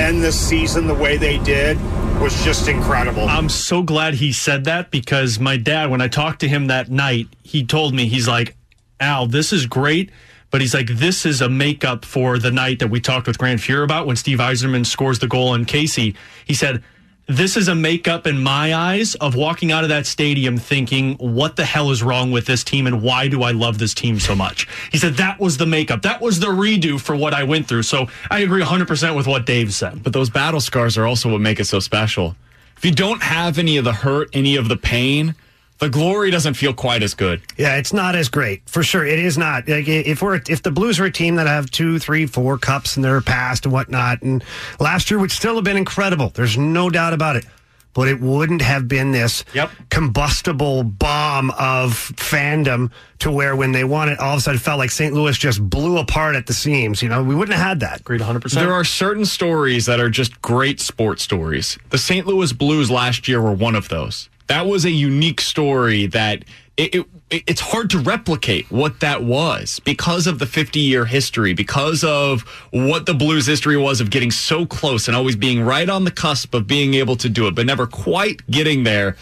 end 0.00 0.22
the 0.22 0.32
season 0.32 0.86
the 0.86 0.94
way 0.94 1.16
they 1.16 1.38
did 1.38 1.78
was 2.20 2.42
just 2.44 2.68
incredible. 2.68 3.28
I'm 3.28 3.48
so 3.48 3.82
glad 3.82 4.14
he 4.14 4.32
said 4.32 4.64
that 4.64 4.90
because 4.90 5.38
my 5.38 5.56
dad, 5.56 5.90
when 5.90 6.00
I 6.00 6.08
talked 6.08 6.40
to 6.40 6.48
him 6.48 6.68
that 6.68 6.90
night, 6.90 7.28
he 7.42 7.64
told 7.64 7.94
me, 7.94 8.06
he's 8.06 8.28
like, 8.28 8.56
Al, 9.00 9.26
this 9.26 9.52
is 9.52 9.66
great. 9.66 10.10
But 10.50 10.60
he's 10.60 10.74
like, 10.74 10.86
this 10.88 11.26
is 11.26 11.40
a 11.40 11.48
makeup 11.48 12.04
for 12.04 12.38
the 12.38 12.52
night 12.52 12.78
that 12.78 12.88
we 12.88 13.00
talked 13.00 13.26
with 13.26 13.36
Grant 13.36 13.60
Fuhr 13.60 13.82
about 13.82 14.06
when 14.06 14.16
Steve 14.16 14.38
Yzerman 14.38 14.86
scores 14.86 15.18
the 15.18 15.26
goal 15.26 15.48
on 15.48 15.64
Casey. 15.64 16.14
He 16.44 16.54
said, 16.54 16.82
this 17.26 17.56
is 17.56 17.66
a 17.66 17.74
makeup 17.74 18.26
in 18.26 18.40
my 18.40 18.72
eyes 18.74 19.16
of 19.16 19.34
walking 19.34 19.72
out 19.72 19.82
of 19.82 19.88
that 19.90 20.06
stadium 20.06 20.58
thinking, 20.58 21.14
what 21.14 21.56
the 21.56 21.64
hell 21.64 21.90
is 21.90 22.02
wrong 22.02 22.30
with 22.30 22.46
this 22.46 22.62
team 22.62 22.86
and 22.86 23.02
why 23.02 23.26
do 23.26 23.42
I 23.42 23.50
love 23.50 23.78
this 23.78 23.94
team 23.94 24.20
so 24.20 24.36
much? 24.36 24.68
He 24.92 24.98
said, 24.98 25.14
that 25.14 25.40
was 25.40 25.56
the 25.56 25.66
makeup. 25.66 26.02
That 26.02 26.20
was 26.20 26.38
the 26.38 26.46
redo 26.46 27.00
for 27.00 27.16
what 27.16 27.34
I 27.34 27.42
went 27.42 27.66
through. 27.66 27.82
So 27.82 28.06
I 28.30 28.40
agree 28.40 28.62
100% 28.62 29.16
with 29.16 29.26
what 29.26 29.44
Dave 29.44 29.74
said. 29.74 30.04
But 30.04 30.12
those 30.12 30.30
battle 30.30 30.60
scars 30.60 30.96
are 30.96 31.04
also 31.04 31.30
what 31.30 31.40
make 31.40 31.58
it 31.58 31.64
so 31.64 31.80
special. 31.80 32.36
If 32.76 32.84
you 32.84 32.92
don't 32.92 33.22
have 33.22 33.58
any 33.58 33.76
of 33.76 33.84
the 33.84 33.92
hurt, 33.92 34.28
any 34.32 34.54
of 34.54 34.68
the 34.68 34.76
pain, 34.76 35.34
the 35.78 35.88
glory 35.90 36.30
doesn't 36.30 36.54
feel 36.54 36.72
quite 36.72 37.02
as 37.02 37.14
good. 37.14 37.42
Yeah, 37.56 37.76
it's 37.76 37.92
not 37.92 38.14
as 38.16 38.28
great 38.28 38.68
for 38.68 38.82
sure. 38.82 39.04
It 39.04 39.18
is 39.18 39.36
not. 39.36 39.68
Like 39.68 39.88
if 39.88 40.22
we're 40.22 40.40
if 40.48 40.62
the 40.62 40.70
Blues 40.70 40.98
are 41.00 41.04
a 41.04 41.10
team 41.12 41.36
that 41.36 41.46
have 41.46 41.70
two, 41.70 41.98
three, 41.98 42.26
four 42.26 42.58
cups 42.58 42.96
in 42.96 43.02
their 43.02 43.20
past 43.20 43.64
and 43.66 43.72
whatnot, 43.72 44.22
and 44.22 44.42
last 44.80 45.10
year 45.10 45.18
would 45.20 45.30
still 45.30 45.54
have 45.56 45.64
been 45.64 45.76
incredible. 45.76 46.30
There's 46.30 46.56
no 46.56 46.90
doubt 46.90 47.12
about 47.12 47.36
it. 47.36 47.44
But 47.92 48.08
it 48.08 48.20
wouldn't 48.20 48.60
have 48.60 48.88
been 48.88 49.12
this 49.12 49.42
combustible 49.88 50.82
bomb 50.82 51.50
of 51.52 51.92
fandom 52.16 52.90
to 53.20 53.30
where 53.30 53.56
when 53.56 53.72
they 53.72 53.84
won 53.84 54.10
it, 54.10 54.18
all 54.18 54.34
of 54.34 54.38
a 54.38 54.42
sudden 54.42 54.58
it 54.58 54.62
felt 54.62 54.78
like 54.78 54.90
St. 54.90 55.14
Louis 55.14 55.38
just 55.38 55.62
blew 55.70 55.96
apart 55.96 56.36
at 56.36 56.44
the 56.44 56.52
seams. 56.52 57.00
You 57.02 57.08
know, 57.08 57.22
we 57.22 57.34
wouldn't 57.34 57.56
have 57.56 57.66
had 57.66 57.80
that. 57.80 58.00
Agreed 58.00 58.20
100%. 58.20 58.52
There 58.52 58.74
are 58.74 58.84
certain 58.84 59.24
stories 59.24 59.86
that 59.86 59.98
are 59.98 60.10
just 60.10 60.42
great 60.42 60.78
sports 60.78 61.22
stories. 61.22 61.78
The 61.88 61.96
St. 61.96 62.26
Louis 62.26 62.52
Blues 62.52 62.90
last 62.90 63.28
year 63.28 63.40
were 63.40 63.54
one 63.54 63.74
of 63.74 63.88
those. 63.88 64.28
That 64.48 64.66
was 64.66 64.84
a 64.84 64.90
unique 64.90 65.40
story 65.40 66.06
that 66.06 66.44
it, 66.76 66.94
it 66.94 67.06
it's 67.30 67.60
hard 67.60 67.90
to 67.90 67.98
replicate 67.98 68.70
what 68.70 69.00
that 69.00 69.24
was 69.24 69.80
because 69.80 70.26
of 70.28 70.38
the 70.38 70.46
50 70.46 70.78
year 70.78 71.04
history, 71.04 71.54
because 71.54 72.04
of 72.04 72.42
what 72.70 73.06
the 73.06 73.14
Blues 73.14 73.46
history 73.46 73.76
was 73.76 74.00
of 74.00 74.10
getting 74.10 74.30
so 74.30 74.64
close 74.64 75.08
and 75.08 75.16
always 75.16 75.34
being 75.34 75.62
right 75.62 75.88
on 75.88 76.04
the 76.04 76.10
cusp 76.10 76.54
of 76.54 76.66
being 76.66 76.94
able 76.94 77.16
to 77.16 77.28
do 77.28 77.48
it, 77.48 77.54
but 77.54 77.66
never 77.66 77.86
quite 77.86 78.48
getting 78.48 78.84
there. 78.84 79.16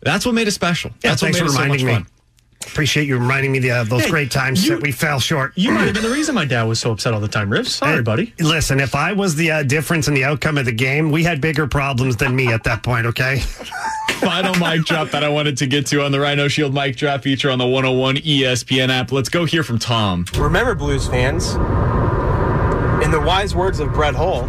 That's 0.00 0.24
what 0.24 0.34
made 0.34 0.48
it 0.48 0.52
special. 0.52 0.90
Yeah, 1.02 1.10
That's 1.10 1.22
what 1.22 1.32
made 1.32 1.40
for 1.40 1.44
it 1.46 1.50
so 1.50 1.66
much 1.66 1.82
me. 1.82 2.04
Fun. 2.62 2.70
Appreciate 2.72 3.06
you 3.06 3.18
reminding 3.18 3.52
me 3.52 3.58
the, 3.58 3.70
uh, 3.70 3.84
those 3.84 4.04
Hey, 4.04 4.10
great 4.10 4.30
times 4.30 4.64
you- 4.64 4.70
that 4.74 4.82
we 4.82 4.92
fell 4.92 5.20
short. 5.20 5.52
You 5.56 5.72
might 5.72 5.84
have 5.86 5.94
been 5.94 6.02
the 6.02 6.10
reason 6.14 6.34
my 6.34 6.44
dad 6.44 6.64
was 6.64 6.78
so 6.80 6.92
upset 6.92 7.12
all 7.14 7.20
the 7.20 7.28
time, 7.28 7.50
Rivs. 7.50 7.68
Sorry, 7.68 7.96
Hey, 7.96 8.02
buddy. 8.02 8.32
Listen, 8.40 8.80
if 8.80 8.94
I 8.94 9.12
was 9.12 9.34
the 9.34 9.50
uh, 9.50 9.62
difference 9.62 10.08
in 10.08 10.14
the 10.14 10.24
outcome 10.24 10.58
of 10.58 10.64
the 10.66 10.72
game, 10.72 11.10
we 11.10 11.24
had 11.24 11.40
bigger 11.40 11.66
problems 11.66 12.16
than 12.16 12.34
me 12.36 12.52
at 12.52 12.64
that 12.64 12.82
point, 12.82 13.06
okay? 13.06 13.40
Final 14.20 14.54
mic 14.58 14.84
drop 14.84 15.10
that 15.10 15.24
I 15.24 15.28
wanted 15.30 15.56
to 15.58 15.66
get 15.66 15.86
to 15.86 16.02
on 16.04 16.12
the 16.12 16.20
Rhino 16.20 16.46
Shield 16.48 16.74
mic 16.74 16.96
drop 16.96 17.22
feature 17.22 17.50
on 17.50 17.58
the 17.58 17.66
101 17.66 18.16
ESPN 18.16 18.90
app. 18.90 19.12
Let's 19.12 19.30
go 19.30 19.46
hear 19.46 19.62
from 19.62 19.78
Tom. 19.78 20.26
Remember, 20.36 20.74
Blues 20.74 21.08
fans, 21.08 21.54
in 23.02 23.10
the 23.10 23.22
wise 23.24 23.54
words 23.54 23.80
of 23.80 23.94
Brett 23.94 24.14
Hull, 24.14 24.42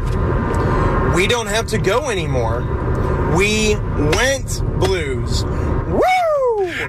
we 1.16 1.26
don't 1.26 1.48
have 1.48 1.68
to 1.68 1.78
go 1.78 2.10
anymore. 2.10 2.64
We 3.38 3.76
went 3.78 4.62
Blues. 4.82 5.46
Woo! 5.46 6.02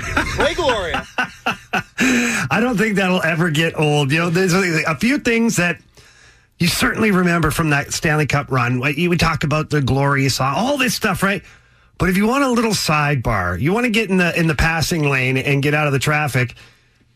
Play 0.00 0.54
Gloria. 0.54 1.06
I 2.50 2.58
don't 2.60 2.76
think 2.76 2.96
that'll 2.96 3.22
ever 3.22 3.50
get 3.50 3.78
old. 3.78 4.10
You 4.12 4.18
know, 4.18 4.30
there's 4.30 4.54
a 4.54 4.82
a 4.90 4.96
few 4.96 5.18
things 5.18 5.56
that 5.56 5.80
you 6.58 6.66
certainly 6.68 7.10
remember 7.10 7.50
from 7.50 7.70
that 7.70 7.92
Stanley 7.92 8.26
Cup 8.26 8.50
run. 8.50 8.82
You 8.96 9.08
would 9.08 9.20
talk 9.20 9.44
about 9.44 9.70
the 9.70 9.80
glory 9.80 10.22
you 10.24 10.28
saw, 10.28 10.54
all 10.54 10.78
this 10.78 10.94
stuff, 10.94 11.22
right? 11.22 11.42
But 11.98 12.08
if 12.08 12.16
you 12.16 12.26
want 12.26 12.44
a 12.44 12.50
little 12.50 12.72
sidebar, 12.72 13.60
you 13.60 13.72
want 13.72 13.84
to 13.84 13.90
get 13.90 14.10
in 14.10 14.16
the 14.16 14.38
in 14.38 14.46
the 14.46 14.54
passing 14.54 15.08
lane 15.08 15.36
and 15.36 15.62
get 15.62 15.74
out 15.74 15.86
of 15.86 15.92
the 15.92 15.98
traffic. 15.98 16.54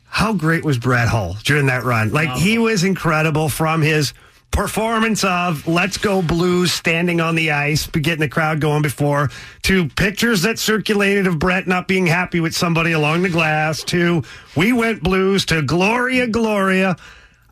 how 0.04 0.32
great 0.32 0.64
was 0.64 0.78
Brett 0.78 1.08
Hull 1.08 1.36
during 1.44 1.66
that 1.66 1.84
run? 1.84 2.10
Like 2.10 2.30
he 2.36 2.58
was 2.58 2.84
incredible 2.84 3.48
from 3.48 3.82
his 3.82 4.14
performance 4.51 5.23
of 5.24 5.66
Let's 5.66 5.98
Go 5.98 6.23
Blues 6.23 6.73
standing 6.73 7.20
on 7.20 7.35
the 7.35 7.51
ice, 7.51 7.86
getting 7.86 8.20
the 8.20 8.28
crowd 8.28 8.60
going 8.60 8.82
before, 8.82 9.31
to 9.62 9.89
pictures 9.90 10.43
that 10.43 10.59
circulated 10.59 11.27
of 11.27 11.39
Brett 11.39 11.66
not 11.66 11.89
being 11.89 12.06
happy 12.06 12.40
with 12.40 12.55
somebody 12.55 12.93
along 12.93 13.23
the 13.23 13.28
glass, 13.28 13.82
to 13.85 14.23
We 14.56 14.73
Went 14.73 15.02
Blues, 15.02 15.44
to 15.47 15.62
Gloria 15.62 16.27
Gloria. 16.27 16.97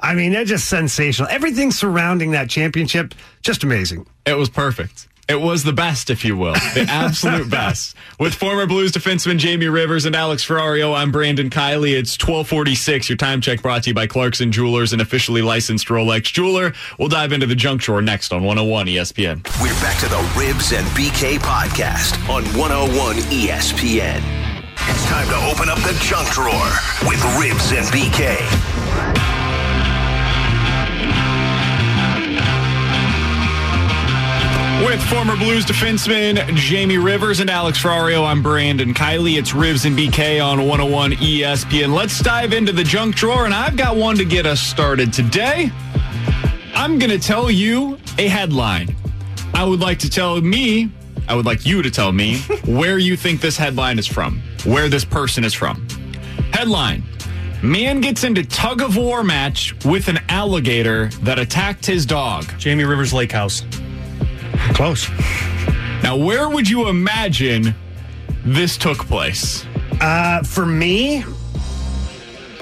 I 0.01 0.15
mean, 0.15 0.33
they're 0.33 0.45
just 0.45 0.69
sensational. 0.69 1.29
Everything 1.31 1.71
surrounding 1.71 2.33
that 2.33 2.51
championship, 2.51 3.15
just 3.43 3.65
amazing. 3.65 4.07
It 4.27 4.37
was 4.37 4.49
perfect. 4.49 5.09
It 5.27 5.41
was 5.41 5.65
the 5.65 5.73
best, 5.73 6.11
if 6.11 6.23
you 6.23 6.37
will, 6.37 6.53
the 6.53 6.87
absolute 6.89 7.49
best. 7.51 7.97
With 8.21 8.35
former 8.35 8.67
Blues 8.67 8.93
defenseman 8.93 9.39
Jamie 9.39 9.69
Rivers 9.69 10.05
and 10.05 10.15
Alex 10.15 10.45
Ferrario, 10.47 10.95
I'm 10.95 11.11
Brandon 11.11 11.49
Kiley. 11.49 11.99
It's 11.99 12.13
1246. 12.19 13.09
Your 13.09 13.17
time 13.17 13.41
check 13.41 13.63
brought 13.63 13.85
to 13.85 13.91
you 13.91 13.95
by 13.95 14.07
Clarkson 14.07 14.53
Jewelers, 14.53 14.93
an 14.93 15.01
officially 15.01 15.41
licensed 15.41 15.89
Rolex 15.89 16.25
jeweler. 16.25 16.75
We'll 16.99 17.09
dive 17.09 17.33
into 17.33 17.47
the 17.47 17.55
junk 17.55 17.81
drawer 17.81 18.03
next 18.03 18.35
on 18.35 18.43
101 18.43 18.87
ESPN. 18.87 19.37
We're 19.63 19.73
back 19.81 19.99
to 20.01 20.09
the 20.11 20.21
Rivs 20.39 20.77
and 20.77 20.87
BK 20.89 21.39
podcast 21.39 22.19
on 22.29 22.45
101 22.59 23.17
ESPN. 23.33 24.23
It's 24.77 25.07
time 25.07 25.27
to 25.29 25.37
open 25.51 25.71
up 25.71 25.79
the 25.79 25.97
junk 26.03 26.29
drawer 26.33 26.69
with 27.09 27.21
Rivs 27.41 27.73
and 27.73 27.87
BK. 27.87 28.74
With 34.85 35.03
former 35.05 35.35
Blues 35.35 35.65
defenseman 35.65 36.55
Jamie 36.55 36.99
Rivers 36.99 37.41
and 37.41 37.49
Alex 37.49 37.83
Ferrario, 37.83 38.27
I'm 38.27 38.43
Brandon 38.43 38.93
Kiley. 38.93 39.39
It's 39.39 39.53
Rivs 39.53 39.87
and 39.87 39.97
BK 39.99 40.45
on 40.45 40.59
101 40.59 41.13
ESPN. 41.13 41.95
Let's 41.95 42.21
dive 42.21 42.53
into 42.53 42.71
the 42.71 42.85
junk 42.85 43.15
drawer, 43.15 43.47
and 43.47 43.55
I've 43.55 43.79
got 43.79 43.97
one 43.97 44.17
to 44.17 44.27
get 44.27 44.45
us 44.45 44.61
started 44.61 45.11
today. 45.11 45.71
I'm 46.75 46.99
going 46.99 47.11
to 47.11 47.19
tell 47.19 47.51
you 47.51 47.99
a 48.19 48.29
headline. 48.29 48.95
I 49.55 49.65
would 49.65 49.81
like 49.81 49.99
to 50.01 50.11
tell 50.11 50.39
me, 50.43 50.91
I 51.29 51.35
would 51.35 51.47
like 51.47 51.65
you 51.65 51.81
to 51.81 51.91
tell 51.91 52.13
me 52.13 52.39
where 52.67 52.99
you 52.99 53.17
think 53.17 53.41
this 53.41 53.57
headline 53.57 53.99
is 53.99 54.07
from, 54.07 54.43
where 54.65 54.91
this 54.91 55.05
person 55.05 55.45
is 55.45 55.55
from. 55.55 55.89
Headline 56.53 57.03
Man 57.63 58.03
gets 58.03 58.25
into 58.25 58.45
tug 58.45 58.83
of 58.83 58.99
war 58.99 59.25
match 59.25 59.75
with 59.87 60.09
an 60.09 60.19
alligator 60.29 61.09
that 61.23 61.39
attacked 61.39 61.87
his 61.87 62.05
dog. 62.05 62.45
Jamie 62.59 62.85
Rivers 62.85 63.15
Lake 63.15 63.33
House. 63.33 63.65
Close. 64.75 65.09
Now, 66.03 66.17
where 66.17 66.49
would 66.49 66.69
you 66.69 66.89
imagine 66.89 67.75
this 68.45 68.77
took 68.77 68.99
place? 68.99 69.65
Uh, 70.01 70.43
for 70.43 70.67
me, 70.67 71.25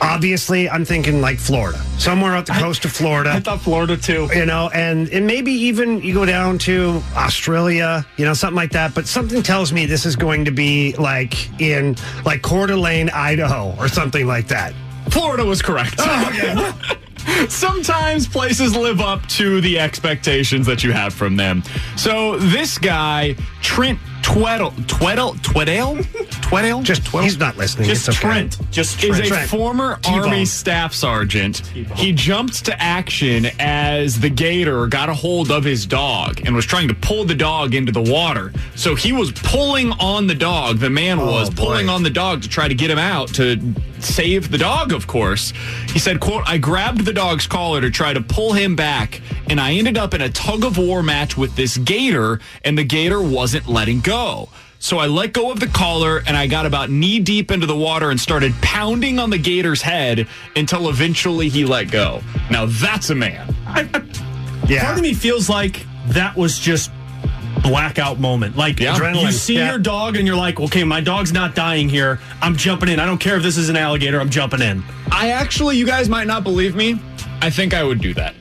obviously, 0.00 0.68
I'm 0.68 0.84
thinking 0.84 1.22
like 1.22 1.38
Florida, 1.38 1.78
somewhere 1.98 2.36
out 2.36 2.44
the 2.46 2.52
coast 2.52 2.84
of 2.84 2.92
Florida. 2.92 3.30
I 3.32 3.40
thought 3.40 3.62
Florida 3.62 3.96
too. 3.96 4.28
You 4.34 4.44
know, 4.44 4.70
and 4.74 5.08
and 5.08 5.26
maybe 5.26 5.52
even 5.52 6.02
you 6.02 6.12
go 6.12 6.26
down 6.26 6.58
to 6.58 7.02
Australia, 7.16 8.06
you 8.18 8.26
know, 8.26 8.34
something 8.34 8.56
like 8.56 8.72
that. 8.72 8.94
But 8.94 9.06
something 9.06 9.42
tells 9.42 9.72
me 9.72 9.86
this 9.86 10.04
is 10.04 10.14
going 10.14 10.44
to 10.44 10.52
be 10.52 10.94
like 10.98 11.60
in 11.60 11.96
like 12.26 12.42
Coeur 12.42 12.66
d'Alene, 12.66 13.08
Idaho, 13.10 13.74
or 13.78 13.88
something 13.88 14.26
like 14.26 14.48
that. 14.48 14.74
Florida 15.10 15.44
was 15.44 15.62
correct. 15.62 15.98
Sometimes 17.48 18.26
places 18.26 18.76
live 18.76 19.00
up 19.00 19.26
to 19.28 19.60
the 19.60 19.78
expectations 19.78 20.66
that 20.66 20.82
you 20.84 20.92
have 20.92 21.12
from 21.12 21.36
them. 21.36 21.62
So 21.96 22.38
this 22.38 22.78
guy, 22.78 23.36
Trent 23.60 23.98
Tweddle, 24.22 24.70
Tweddle, 24.86 25.34
Tweddale, 25.38 26.02
Tweddale, 26.42 26.82
Just 26.84 27.06
he's 27.08 27.38
not 27.38 27.56
listening. 27.56 27.88
just 27.88 28.08
it's 28.08 28.16
okay. 28.16 28.28
Trent, 28.28 28.70
Just 28.70 29.02
is 29.02 29.16
Trent. 29.16 29.24
a 29.24 29.28
Trent. 29.28 29.50
former 29.50 29.96
T-bone. 29.96 30.20
Army 30.20 30.44
staff 30.44 30.94
sergeant. 30.94 31.58
He 31.96 32.12
jumped 32.12 32.64
to 32.66 32.82
action 32.82 33.46
as 33.58 34.20
the 34.20 34.30
gator 34.30 34.86
got 34.86 35.08
a 35.08 35.14
hold 35.14 35.50
of 35.50 35.64
his 35.64 35.86
dog 35.86 36.40
and 36.46 36.54
was 36.54 36.64
trying 36.64 36.88
to 36.88 36.94
pull 36.94 37.24
the 37.24 37.34
dog 37.34 37.74
into 37.74 37.90
the 37.90 38.00
water. 38.02 38.52
So 38.76 38.94
he 38.94 39.12
was 39.12 39.32
pulling 39.32 39.90
on 39.92 40.28
the 40.28 40.34
dog. 40.36 40.78
The 40.78 40.90
man 40.90 41.18
oh, 41.18 41.26
was 41.26 41.50
boy. 41.50 41.64
pulling 41.64 41.88
on 41.88 42.02
the 42.04 42.10
dog 42.10 42.42
to 42.42 42.48
try 42.48 42.68
to 42.68 42.74
get 42.74 42.90
him 42.90 42.98
out 42.98 43.28
to 43.34 43.56
save 44.04 44.50
the 44.50 44.58
dog, 44.58 44.92
of 44.92 45.06
course. 45.06 45.52
He 45.88 45.98
said, 45.98 46.20
quote, 46.20 46.44
I 46.46 46.58
grabbed 46.58 47.04
the 47.04 47.12
dog's 47.12 47.46
collar 47.46 47.80
to 47.80 47.90
try 47.90 48.12
to 48.12 48.20
pull 48.20 48.52
him 48.52 48.76
back, 48.76 49.20
and 49.48 49.60
I 49.60 49.74
ended 49.74 49.98
up 49.98 50.14
in 50.14 50.20
a 50.20 50.28
tug 50.28 50.64
of 50.64 50.78
war 50.78 51.02
match 51.02 51.36
with 51.36 51.54
this 51.56 51.76
gator, 51.78 52.40
and 52.64 52.76
the 52.76 52.84
gator 52.84 53.22
wasn't 53.22 53.66
letting 53.68 54.00
go. 54.00 54.48
So 54.78 54.98
I 54.98 55.06
let 55.06 55.32
go 55.32 55.52
of 55.52 55.60
the 55.60 55.68
collar 55.68 56.24
and 56.26 56.36
I 56.36 56.48
got 56.48 56.66
about 56.66 56.90
knee 56.90 57.20
deep 57.20 57.52
into 57.52 57.66
the 57.66 57.76
water 57.76 58.10
and 58.10 58.18
started 58.18 58.52
pounding 58.62 59.20
on 59.20 59.30
the 59.30 59.38
gator's 59.38 59.80
head 59.80 60.26
until 60.56 60.88
eventually 60.88 61.48
he 61.48 61.64
let 61.64 61.92
go. 61.92 62.20
Now 62.50 62.66
that's 62.66 63.10
a 63.10 63.14
man. 63.14 63.54
Yeah. 64.68 64.84
Part 64.84 64.98
of 64.98 65.02
me 65.02 65.12
feels 65.12 65.48
like 65.48 65.84
that 66.08 66.36
was 66.36 66.58
just 66.58 66.92
blackout 67.62 68.18
moment. 68.20 68.56
Like 68.56 68.78
Yeah. 68.80 69.12
you 69.12 69.32
see 69.32 69.54
Yeah. 69.56 69.70
your 69.70 69.78
dog 69.78 70.16
and 70.16 70.26
you're 70.26 70.36
like, 70.36 70.58
okay, 70.60 70.84
my 70.84 71.00
dog's 71.00 71.32
not 71.32 71.54
dying 71.54 71.88
here. 71.88 72.18
I'm 72.40 72.56
jumping 72.56 72.88
in. 72.88 72.98
I 73.00 73.06
don't 73.06 73.18
care 73.18 73.36
if 73.36 73.42
this 73.42 73.56
is 73.56 73.68
an 73.68 73.76
alligator. 73.76 74.20
I'm 74.20 74.30
jumping 74.30 74.60
in. 74.62 74.82
I 75.10 75.30
actually, 75.30 75.76
you 75.76 75.86
guys 75.86 76.08
might 76.08 76.26
not 76.26 76.42
believe 76.44 76.74
me. 76.74 77.00
I 77.40 77.50
think 77.50 77.74
I 77.74 77.82
would 77.82 78.00
do 78.00 78.14
that. 78.14 78.34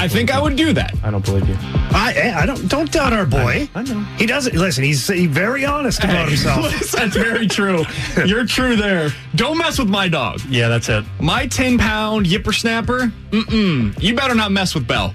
I 0.00 0.06
think 0.06 0.30
I 0.30 0.40
would 0.40 0.54
do 0.54 0.72
that. 0.74 0.94
I 1.02 1.10
don't 1.10 1.24
believe 1.24 1.48
you. 1.48 1.56
I, 1.90 2.12
eh, 2.14 2.32
I 2.36 2.46
don't 2.46 2.68
don't 2.68 2.92
doubt 2.92 3.12
our 3.12 3.26
boy. 3.26 3.68
I 3.74 3.82
know. 3.82 4.00
He 4.16 4.26
doesn't 4.26 4.54
listen. 4.54 4.84
He's, 4.84 5.04
he's 5.08 5.28
very 5.28 5.64
honest 5.64 6.04
about 6.04 6.28
himself. 6.32 6.70
That's 6.92 7.16
very 7.16 7.48
true. 7.48 7.84
You're 8.24 8.44
true 8.46 8.76
there. 8.76 9.10
Don't 9.34 9.58
mess 9.58 9.76
with 9.78 9.88
my 9.88 10.06
dog. 10.06 10.40
Yeah, 10.48 10.68
that's 10.68 10.88
it. 10.88 11.04
My 11.20 11.46
10 11.48 11.78
pound 11.78 12.26
yipper 12.26 12.54
snapper, 12.54 13.10
mm-mm. 13.30 14.00
You 14.00 14.14
better 14.14 14.34
not 14.36 14.52
mess 14.52 14.74
with 14.74 14.86
Bell. 14.86 15.14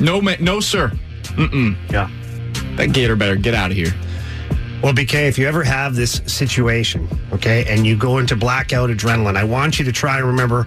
No, 0.00 0.22
ma- 0.22 0.36
no, 0.40 0.60
sir. 0.60 0.92
Mm-mm. 1.22 1.76
Yeah. 1.90 2.10
That 2.76 2.92
gator 2.92 3.16
better 3.16 3.36
get 3.36 3.54
out 3.54 3.70
of 3.70 3.76
here. 3.76 3.92
Well, 4.82 4.92
BK, 4.92 5.28
if 5.28 5.38
you 5.38 5.46
ever 5.46 5.62
have 5.62 5.94
this 5.94 6.22
situation, 6.26 7.08
okay, 7.32 7.64
and 7.68 7.86
you 7.86 7.96
go 7.96 8.18
into 8.18 8.34
blackout 8.34 8.90
adrenaline, 8.90 9.36
I 9.36 9.44
want 9.44 9.78
you 9.78 9.84
to 9.84 9.92
try 9.92 10.18
and 10.18 10.26
remember 10.26 10.66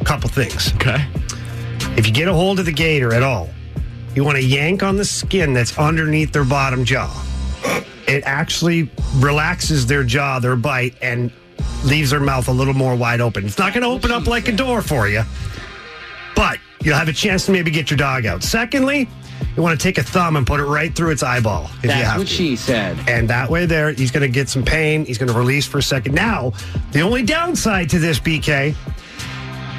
a 0.00 0.04
couple 0.04 0.28
things. 0.28 0.74
Okay. 0.74 1.02
If 1.96 2.06
you 2.06 2.12
get 2.12 2.28
a 2.28 2.34
hold 2.34 2.58
of 2.58 2.66
the 2.66 2.72
gator 2.72 3.14
at 3.14 3.22
all, 3.22 3.48
you 4.14 4.22
want 4.22 4.36
to 4.36 4.44
yank 4.44 4.82
on 4.82 4.96
the 4.96 5.04
skin 5.04 5.54
that's 5.54 5.78
underneath 5.78 6.32
their 6.32 6.44
bottom 6.44 6.84
jaw. 6.84 7.10
It 8.06 8.22
actually 8.26 8.90
relaxes 9.16 9.86
their 9.86 10.04
jaw, 10.04 10.40
their 10.40 10.56
bite, 10.56 10.94
and 11.00 11.32
leaves 11.84 12.10
their 12.10 12.20
mouth 12.20 12.48
a 12.48 12.52
little 12.52 12.74
more 12.74 12.94
wide 12.94 13.20
open. 13.20 13.46
It's 13.46 13.58
not 13.58 13.72
going 13.72 13.82
to 13.82 13.88
open 13.88 14.12
up 14.12 14.26
like 14.26 14.48
a 14.48 14.52
door 14.52 14.82
for 14.82 15.08
you, 15.08 15.22
but 16.36 16.58
you'll 16.82 16.96
have 16.96 17.08
a 17.08 17.12
chance 17.12 17.46
to 17.46 17.52
maybe 17.52 17.70
get 17.70 17.90
your 17.90 17.96
dog 17.96 18.26
out. 18.26 18.42
Secondly, 18.42 19.08
you 19.56 19.62
want 19.62 19.78
to 19.78 19.82
take 19.82 19.98
a 19.98 20.02
thumb 20.02 20.36
and 20.36 20.46
put 20.46 20.60
it 20.60 20.64
right 20.64 20.94
through 20.94 21.10
its 21.12 21.22
eyeball 21.22 21.66
if 21.78 21.82
you 21.84 21.88
That's 21.90 22.08
have 22.08 22.18
what 22.18 22.26
to. 22.26 22.32
she 22.32 22.56
said. 22.56 22.98
And 23.08 23.28
that 23.30 23.48
way, 23.50 23.66
there, 23.66 23.92
he's 23.92 24.10
going 24.10 24.22
to 24.22 24.28
get 24.28 24.48
some 24.48 24.64
pain. 24.64 25.04
He's 25.04 25.18
going 25.18 25.30
to 25.32 25.38
release 25.38 25.66
for 25.66 25.78
a 25.78 25.82
second. 25.82 26.14
Now, 26.14 26.52
the 26.92 27.00
only 27.02 27.22
downside 27.22 27.88
to 27.90 27.98
this, 27.98 28.18
BK, 28.18 28.74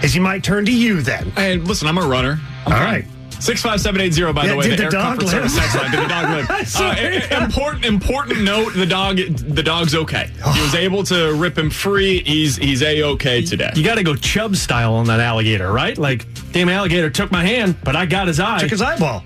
is 0.04 0.14
he 0.14 0.20
might 0.20 0.44
turn 0.44 0.66
to 0.66 0.72
you 0.72 1.02
then. 1.02 1.32
Hey, 1.32 1.58
listen, 1.58 1.88
I'm 1.88 1.98
a 1.98 2.08
runner. 2.08 2.40
All 2.66 2.74
right. 2.74 3.06
Six 3.40 3.62
five 3.62 3.82
seven 3.82 4.00
eight 4.00 4.14
zero. 4.14 4.32
By 4.32 4.46
Yeah, 4.46 4.52
the 4.52 4.58
way, 4.58 4.70
did 4.70 4.80
the 4.80 4.84
air 4.86 4.90
dog 4.90 5.20
comfort 5.20 5.24
live? 5.26 5.52
service 5.52 5.56
text 5.58 5.76
line. 5.76 5.92
Did 5.92 6.00
the 6.04 6.08
dog 6.08 6.30
live? 6.30 6.46
Uh, 7.36 7.44
important, 7.44 7.86
important 7.86 8.42
note: 8.44 8.74
the 8.74 8.86
dog, 8.86 9.18
the 9.18 9.62
dog's 9.62 9.94
okay. 9.94 10.30
He 10.54 10.62
was 10.62 10.74
able 10.74 11.04
to 11.04 11.34
rip 11.34 11.58
him 11.58 11.70
free. 11.70 12.24
He's 12.24 12.56
he's 12.56 12.82
a 12.82 13.04
okay 13.04 13.42
today. 13.44 13.72
You 13.76 13.84
got 13.84 13.96
to 13.96 14.04
go 14.04 14.16
Chubb 14.16 14.56
style 14.56 14.94
on 14.94 15.06
that 15.08 15.20
alligator, 15.20 15.72
right? 15.72 15.98
Like, 15.98 16.26
damn 16.54 16.70
alligator 16.70 17.10
took 17.10 17.30
my 17.30 17.44
hand, 17.44 17.76
but 17.84 17.96
I 17.98 18.06
got 18.06 18.28
his 18.28 18.40
eye. 18.40 18.60
Took 18.60 18.70
his 18.72 18.82
eyeball. 18.82 19.24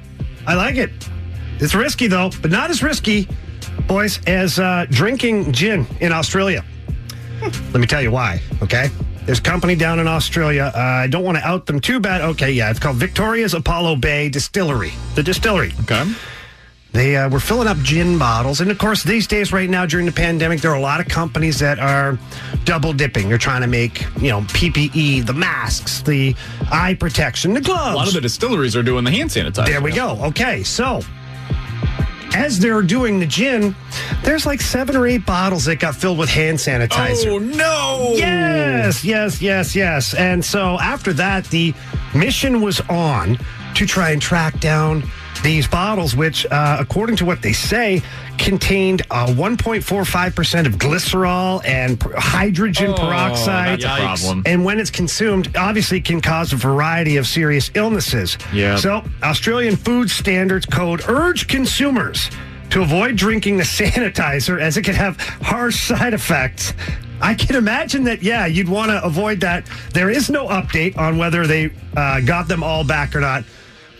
I 0.50 0.56
like 0.56 0.78
it. 0.78 0.90
It's 1.60 1.76
risky, 1.76 2.08
though, 2.08 2.32
but 2.42 2.50
not 2.50 2.72
as 2.72 2.82
risky, 2.82 3.28
boys, 3.88 4.20
as 4.26 4.58
uh, 4.58 4.88
drinking 4.90 5.52
gin 5.52 5.86
in 6.02 6.12
Australia. 6.12 6.66
Let 7.40 7.76
me 7.76 7.86
tell 7.86 8.02
you 8.02 8.10
why, 8.10 8.42
okay? 8.64 8.90
There's 9.26 9.38
a 9.38 9.44
company 9.44 9.76
down 9.76 10.00
in 10.00 10.08
Australia. 10.08 10.72
Uh, 10.76 10.80
I 10.80 11.08
don't 11.08 11.24
want 11.24 11.38
to 11.38 11.48
out 11.48 11.68
them 11.68 11.80
too 11.80 12.00
bad. 12.00 12.22
Okay, 12.22 12.52
yeah, 12.52 12.72
it's 12.72 12.80
called 12.80 12.96
Victoria's 12.96 13.54
Apollo 13.54 13.98
Bay 13.98 14.28
Distillery. 14.28 14.92
The 15.14 15.22
distillery. 15.22 15.72
Okay. 15.82 16.12
They 16.92 17.16
uh, 17.16 17.30
were 17.30 17.40
filling 17.40 17.68
up 17.68 17.78
gin 17.78 18.18
bottles. 18.18 18.62
And 18.62 18.72
of 18.72 18.78
course, 18.80 19.04
these 19.04 19.28
days, 19.28 19.54
right 19.54 19.70
now, 19.70 19.86
during 19.86 20.06
the 20.06 20.12
pandemic, 20.12 20.62
there 20.62 20.72
are 20.72 20.78
a 20.78 20.82
lot 20.82 21.00
of 21.00 21.08
companies 21.08 21.60
that 21.60 21.78
are 21.78 22.18
double 22.66 22.94
dipping. 22.94 23.30
They're 23.30 23.38
trying 23.38 23.62
to 23.62 23.68
make, 23.68 24.02
you 24.20 24.30
know, 24.30 24.42
PPE, 24.42 25.26
the 25.26 25.34
masks, 25.34 26.02
the 26.02 26.36
eye 26.72 26.96
protection, 27.00 27.54
the 27.54 27.62
gloves. 27.62 27.94
A 27.94 27.98
lot 27.98 28.08
of 28.08 28.14
the 28.14 28.22
distilleries 28.22 28.76
are 28.76 28.84
doing 28.84 29.04
the 29.04 29.12
hand 29.12 29.30
sanitizer. 29.30 29.68
There 29.68 29.82
we 29.82 29.92
go. 29.92 30.18
Okay, 30.26 30.64
so 30.64 31.02
as 32.34 32.60
they're 32.60 32.82
doing 32.82 33.20
the 33.20 33.26
gin, 33.26 33.76
there's 34.24 34.46
like 34.46 34.62
seven 34.62 34.96
or 34.96 35.06
eight 35.08 35.26
bottles 35.26 35.66
that 35.66 35.78
got 35.78 35.96
filled 35.96 36.18
with 36.18 36.30
hand 36.30 36.58
sanitizer. 36.58 37.28
Oh 37.28 37.38
no! 37.38 38.14
Yes, 38.16 39.04
yes, 39.04 39.42
yes, 39.42 39.76
yes. 39.76 40.14
And 40.14 40.44
so 40.44 40.80
after 40.80 41.14
that, 41.14 41.46
the 41.46 41.74
mission 42.16 42.62
was 42.62 42.82
on 42.90 43.38
to 43.76 43.86
try 43.86 44.12
and 44.12 44.22
track 44.22 44.60
down 44.60 45.04
these 45.44 45.68
bottles, 45.68 46.16
which, 46.16 46.46
uh, 46.48 46.78
according 46.80 47.16
to 47.18 47.26
what 47.26 47.42
they 47.42 47.54
say, 47.54 48.02
contained 48.38 49.02
uh, 49.12 49.28
1.45% 49.28 50.66
of 50.66 50.74
glycerol 50.74 51.66
and 51.66 52.00
per- 52.00 52.14
hydrogen 52.18 52.92
Oh, 52.92 52.96
peroxide. 52.96 53.82
that's 53.82 53.86
a 54.00 54.04
problem. 54.04 54.44
And 54.46 54.64
when 54.66 54.80
it's 54.80 54.90
consumed, 54.92 55.56
obviously 55.58 56.02
can 56.02 56.22
cause 56.22 56.54
a 56.54 56.56
variety 56.56 57.18
of 57.18 57.28
serious 57.28 57.72
illnesses. 57.76 58.38
Yeah. 58.54 58.76
So, 58.78 59.04
Australian 59.24 59.76
Food 59.76 60.10
Standards 60.10 60.66
Code 60.66 61.02
urge 61.08 61.48
consumers 61.48 62.30
to 62.72 62.82
avoid 62.82 63.16
drinking 63.16 63.58
the 63.58 63.64
sanitizer 63.78 64.60
as 64.60 64.78
it 64.78 64.84
can 64.84 64.96
have 64.96 65.18
harsh 65.42 65.80
side 65.80 66.14
effects. 66.14 66.74
I 67.22 67.34
can 67.34 67.58
imagine 67.58 68.06
that, 68.06 68.24
yeah, 68.24 68.46
you'd 68.46 68.70
want 68.70 68.92
to 68.92 69.04
avoid 69.04 69.42
that. 69.42 69.66
There 69.94 70.10
is 70.10 70.30
no 70.30 70.48
update 70.48 70.98
on 70.98 71.18
whether 71.18 71.46
they 71.46 71.72
uh, 71.98 72.22
got 72.22 72.48
them 72.48 72.64
all 72.64 72.86
back 72.86 73.14
or 73.14 73.20
not. 73.20 73.44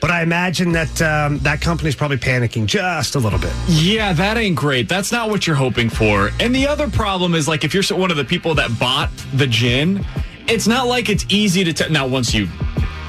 But 0.02 0.12
I 0.12 0.22
imagine 0.22 0.72
that 0.72 1.02
um, 1.02 1.40
that 1.40 1.62
company's 1.62 1.96
probably 1.96 2.18
panicking 2.18 2.66
just 2.66 3.16
a 3.16 3.20
little 3.20 3.40
bit. 3.40 3.54
Yeah, 3.68 4.14
that 4.14 4.38
ain't 4.38 4.56
great. 4.56 4.88
That's 4.88 5.12
not 5.12 5.30
what 5.30 5.46
you're 5.46 5.56
hoping 5.56 5.90
for. 5.90 6.32
And 6.40 6.56
the 6.56 6.68
other 6.68 6.90
problem 6.90 7.36
is 7.36 7.48
like 7.48 7.64
if 7.64 7.74
you're 7.74 7.84
one 7.98 8.12
of 8.12 8.18
the 8.18 8.26
people 8.26 8.56
that 8.56 8.80
bought 8.80 9.10
the 9.34 9.48
gin, 9.48 10.06
it's 10.48 10.68
not 10.68 10.88
like 10.88 11.10
it's 11.10 11.26
easy 11.30 11.64
to 11.64 11.74
tell. 11.74 11.90
Now, 11.90 12.08
once 12.08 12.34
you 12.34 12.48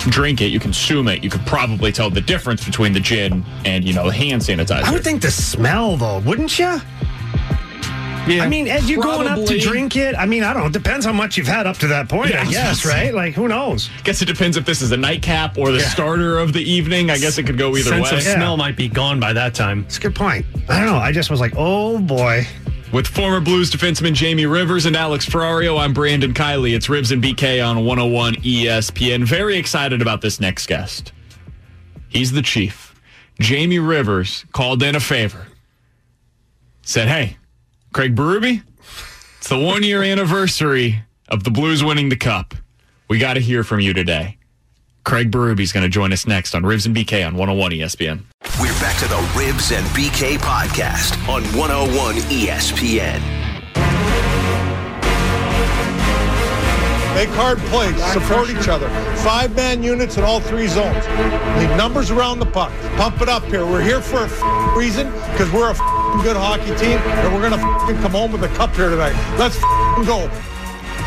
drink 0.01 0.41
it, 0.41 0.47
you 0.47 0.59
consume 0.59 1.09
it, 1.09 1.23
you 1.23 1.31
could 1.31 1.45
probably 1.47 1.93
tell 1.93 2.11
the 2.11 2.21
difference 2.21 2.65
between 2.65 2.93
the 2.93 3.01
gin 3.01 3.45
and 3.65 3.85
you 3.85 3.93
know 3.93 4.07
the 4.07 4.13
hand 4.13 4.43
sanitizer. 4.43 4.83
I 4.83 4.93
would 4.93 5.05
think 5.05 5.23
the 5.23 5.31
smell, 5.31 5.97
though, 5.97 6.21
wouldn't 6.21 6.59
you? 6.59 6.81
Yeah, 8.29 8.45
I 8.45 8.49
mean, 8.49 8.69
as 8.69 8.89
you're 8.89 9.03
going 9.03 9.27
up 9.27 9.45
to 9.47 9.59
drink 9.59 9.97
it, 9.97 10.15
I 10.15 10.25
mean, 10.27 10.45
I 10.45 10.53
don't 10.53 10.63
know. 10.63 10.69
It 10.69 10.73
depends 10.73 11.05
how 11.05 11.13
much 11.13 11.37
you've 11.37 11.49
had 11.49 11.67
up 11.67 11.79
to 11.79 11.89
that 11.89 12.09
point, 12.09 12.31
Yeah, 12.31 12.43
I 12.43 12.47
I 12.47 12.51
guess, 12.51 12.85
gonna 12.85 12.95
right? 12.95 13.15
Like, 13.15 13.35
who 13.35 13.49
knows? 13.49 13.91
I 13.99 14.03
Guess 14.03 14.23
it 14.23 14.27
depends 14.27 14.57
if 14.57 14.65
this 14.65 14.83
is 14.83 14.93
a 14.93 14.97
nightcap 14.97 15.59
or 15.59 15.73
the 15.73 15.79
Yeah. 15.79 15.89
starter 15.89 16.39
of 16.39 16.53
the 16.53 16.61
evening. 16.63 17.11
I 17.11 17.19
guess 17.19 17.39
it 17.39 17.45
could 17.45 17.59
go 17.59 17.71
either 17.77 17.91
Sense 17.91 18.13
way. 18.13 18.19
of 18.19 18.23
smell 18.23 18.57
might 18.57 18.77
be 18.77 18.89
gone 18.89 19.19
by 19.19 19.33
that 19.33 19.55
time. 19.55 19.85
It's 19.89 19.97
a 19.97 20.01
good 20.01 20.15
point. 20.15 20.47
I 20.69 20.77
don't 20.79 20.87
know. 20.87 20.99
I 20.99 21.11
just 21.13 21.31
was 21.31 21.41
like, 21.41 21.55
oh 21.57 21.99
boy. 21.99 22.47
With 22.93 23.07
former 23.07 23.41
Blues 23.41 23.71
defenseman 23.71 24.13
Jamie 24.15 24.47
Rivers 24.47 24.85
and 24.87 24.97
Alex 24.97 25.25
Ferrario, 25.27 25.81
I'm 25.81 25.93
Brandon 25.93 26.35
Kiley. 26.35 26.75
It's 26.75 26.89
Rivs 26.89 27.11
and 27.13 27.23
BK 27.23 27.61
on 27.67 27.85
101 27.85 28.35
ESPN. 28.37 29.25
Very 29.25 29.57
excited 29.57 30.03
about 30.03 30.21
this 30.21 30.41
next 30.41 30.67
guest. 30.67 31.13
He's 32.09 32.33
the 32.33 32.43
chief. 32.43 32.95
Jamie 33.41 33.79
Rivers 33.79 34.45
called 34.53 34.83
in 34.83 34.95
a 34.97 35.01
favor. 35.01 35.47
Said, 36.83 37.09
hey, 37.09 37.37
Craig 37.93 38.15
Berube, 38.15 38.63
it's 39.39 39.49
the 39.49 39.59
one 39.59 39.83
year 39.83 40.03
anniversary 40.03 41.03
of 41.29 41.43
the 41.43 41.51
Blues 41.51 41.83
winning 41.83 42.09
the 42.09 42.17
Cup. 42.17 42.55
We 43.09 43.19
got 43.19 43.35
to 43.35 43.41
hear 43.41 43.65
from 43.65 43.81
you 43.81 43.93
today. 43.93 44.39
Craig 45.05 45.31
Berube's 45.31 45.73
going 45.73 45.83
to 45.83 45.89
join 45.89 46.13
us 46.13 46.27
next 46.27 46.55
on 46.55 46.63
Rivs 46.63 46.87
and 46.87 46.95
BK 46.95 47.27
on 47.27 47.35
101 47.35 47.73
ESPN. 47.73 48.23
We're 48.61 48.73
back 48.81 48.97
to 48.99 49.09
the 49.09 49.17
Rivs 49.35 49.77
and 49.77 49.85
BK 49.89 50.39
podcast 50.39 51.17
on 51.29 51.43
101 51.59 52.17
ESPN. 52.31 53.40
Make 57.15 57.29
hard 57.31 57.59
plays, 57.69 57.97
support 58.13 58.51
each 58.51 58.69
other. 58.69 58.89
Five 59.17 59.55
man 59.57 59.83
units 59.83 60.17
in 60.17 60.25
all 60.25 60.41
three 60.41 60.69
zones. 60.69 61.07
Leave 61.59 61.77
numbers 61.77 62.11
around 62.11 62.39
the 62.39 62.47
puck. 62.47 62.73
Pump 62.97 63.21
it 63.21 63.29
up 63.29 63.45
here. 63.45 63.67
We're 63.67 63.83
here 63.83 64.01
for 64.01 64.25
a 64.25 64.79
reason 64.79 65.11
because 65.33 65.53
we're 65.53 65.71
a 65.71 66.23
good 66.23 66.37
hockey 66.37 66.75
team 66.77 66.99
and 66.99 67.35
we're 67.35 67.49
going 67.49 67.53
to 67.53 68.03
come 68.03 68.13
home 68.13 68.33
with 68.33 68.45
a 68.45 68.49
cup 68.49 68.75
here 68.75 68.89
tonight. 68.89 69.15
Let's 69.39 69.59
go. 70.07 70.31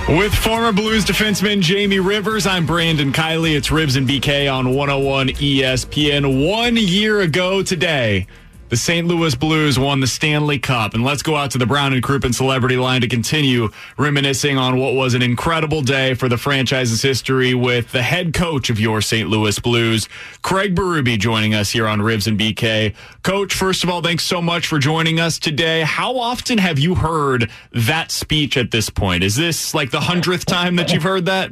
With 0.09 0.33
former 0.33 0.73
Blues 0.73 1.05
defenseman 1.05 1.61
Jamie 1.61 1.99
Rivers, 1.99 2.45
I'm 2.45 2.65
Brandon 2.65 3.13
Kiley. 3.13 3.55
It's 3.55 3.69
Rivs 3.69 3.95
and 3.95 4.07
BK 4.07 4.53
on 4.53 4.73
101 4.73 5.29
ESPN. 5.29 6.49
One 6.51 6.75
year 6.75 7.21
ago 7.21 7.63
today, 7.63 8.27
the 8.73 8.77
St. 8.77 9.07
Louis 9.07 9.35
Blues 9.35 9.77
won 9.77 9.99
the 9.99 10.07
Stanley 10.07 10.57
Cup. 10.57 10.95
And 10.95 11.03
let's 11.03 11.21
go 11.21 11.35
out 11.35 11.51
to 11.51 11.59
the 11.59 11.65
Brown 11.67 11.93
and 11.93 12.01
Crouppen 12.01 12.33
celebrity 12.33 12.75
line 12.75 13.01
to 13.01 13.07
continue 13.07 13.69
reminiscing 13.99 14.57
on 14.57 14.79
what 14.79 14.95
was 14.95 15.13
an 15.13 15.21
incredible 15.21 15.83
day 15.83 16.15
for 16.15 16.27
the 16.27 16.39
franchise's 16.39 16.99
history 16.99 17.53
with 17.53 17.91
the 17.91 18.01
head 18.01 18.33
coach 18.33 18.71
of 18.71 18.79
your 18.79 18.99
St. 18.99 19.29
Louis 19.29 19.59
Blues, 19.59 20.09
Craig 20.41 20.73
Berube, 20.73 21.19
joining 21.19 21.53
us 21.53 21.69
here 21.69 21.87
on 21.87 21.99
Rivs 21.99 22.25
and 22.25 22.39
BK. 22.39 22.95
Coach, 23.21 23.53
first 23.53 23.83
of 23.83 23.91
all, 23.91 24.01
thanks 24.01 24.23
so 24.23 24.41
much 24.41 24.65
for 24.65 24.79
joining 24.79 25.19
us 25.19 25.37
today. 25.37 25.81
How 25.81 26.17
often 26.17 26.57
have 26.57 26.79
you 26.79 26.95
heard 26.95 27.51
that 27.73 28.09
speech 28.09 28.57
at 28.57 28.71
this 28.71 28.89
point? 28.89 29.23
Is 29.23 29.35
this 29.35 29.75
like 29.75 29.91
the 29.91 30.01
hundredth 30.01 30.47
time 30.47 30.77
that 30.77 30.91
you've 30.91 31.03
heard 31.03 31.25
that? 31.25 31.51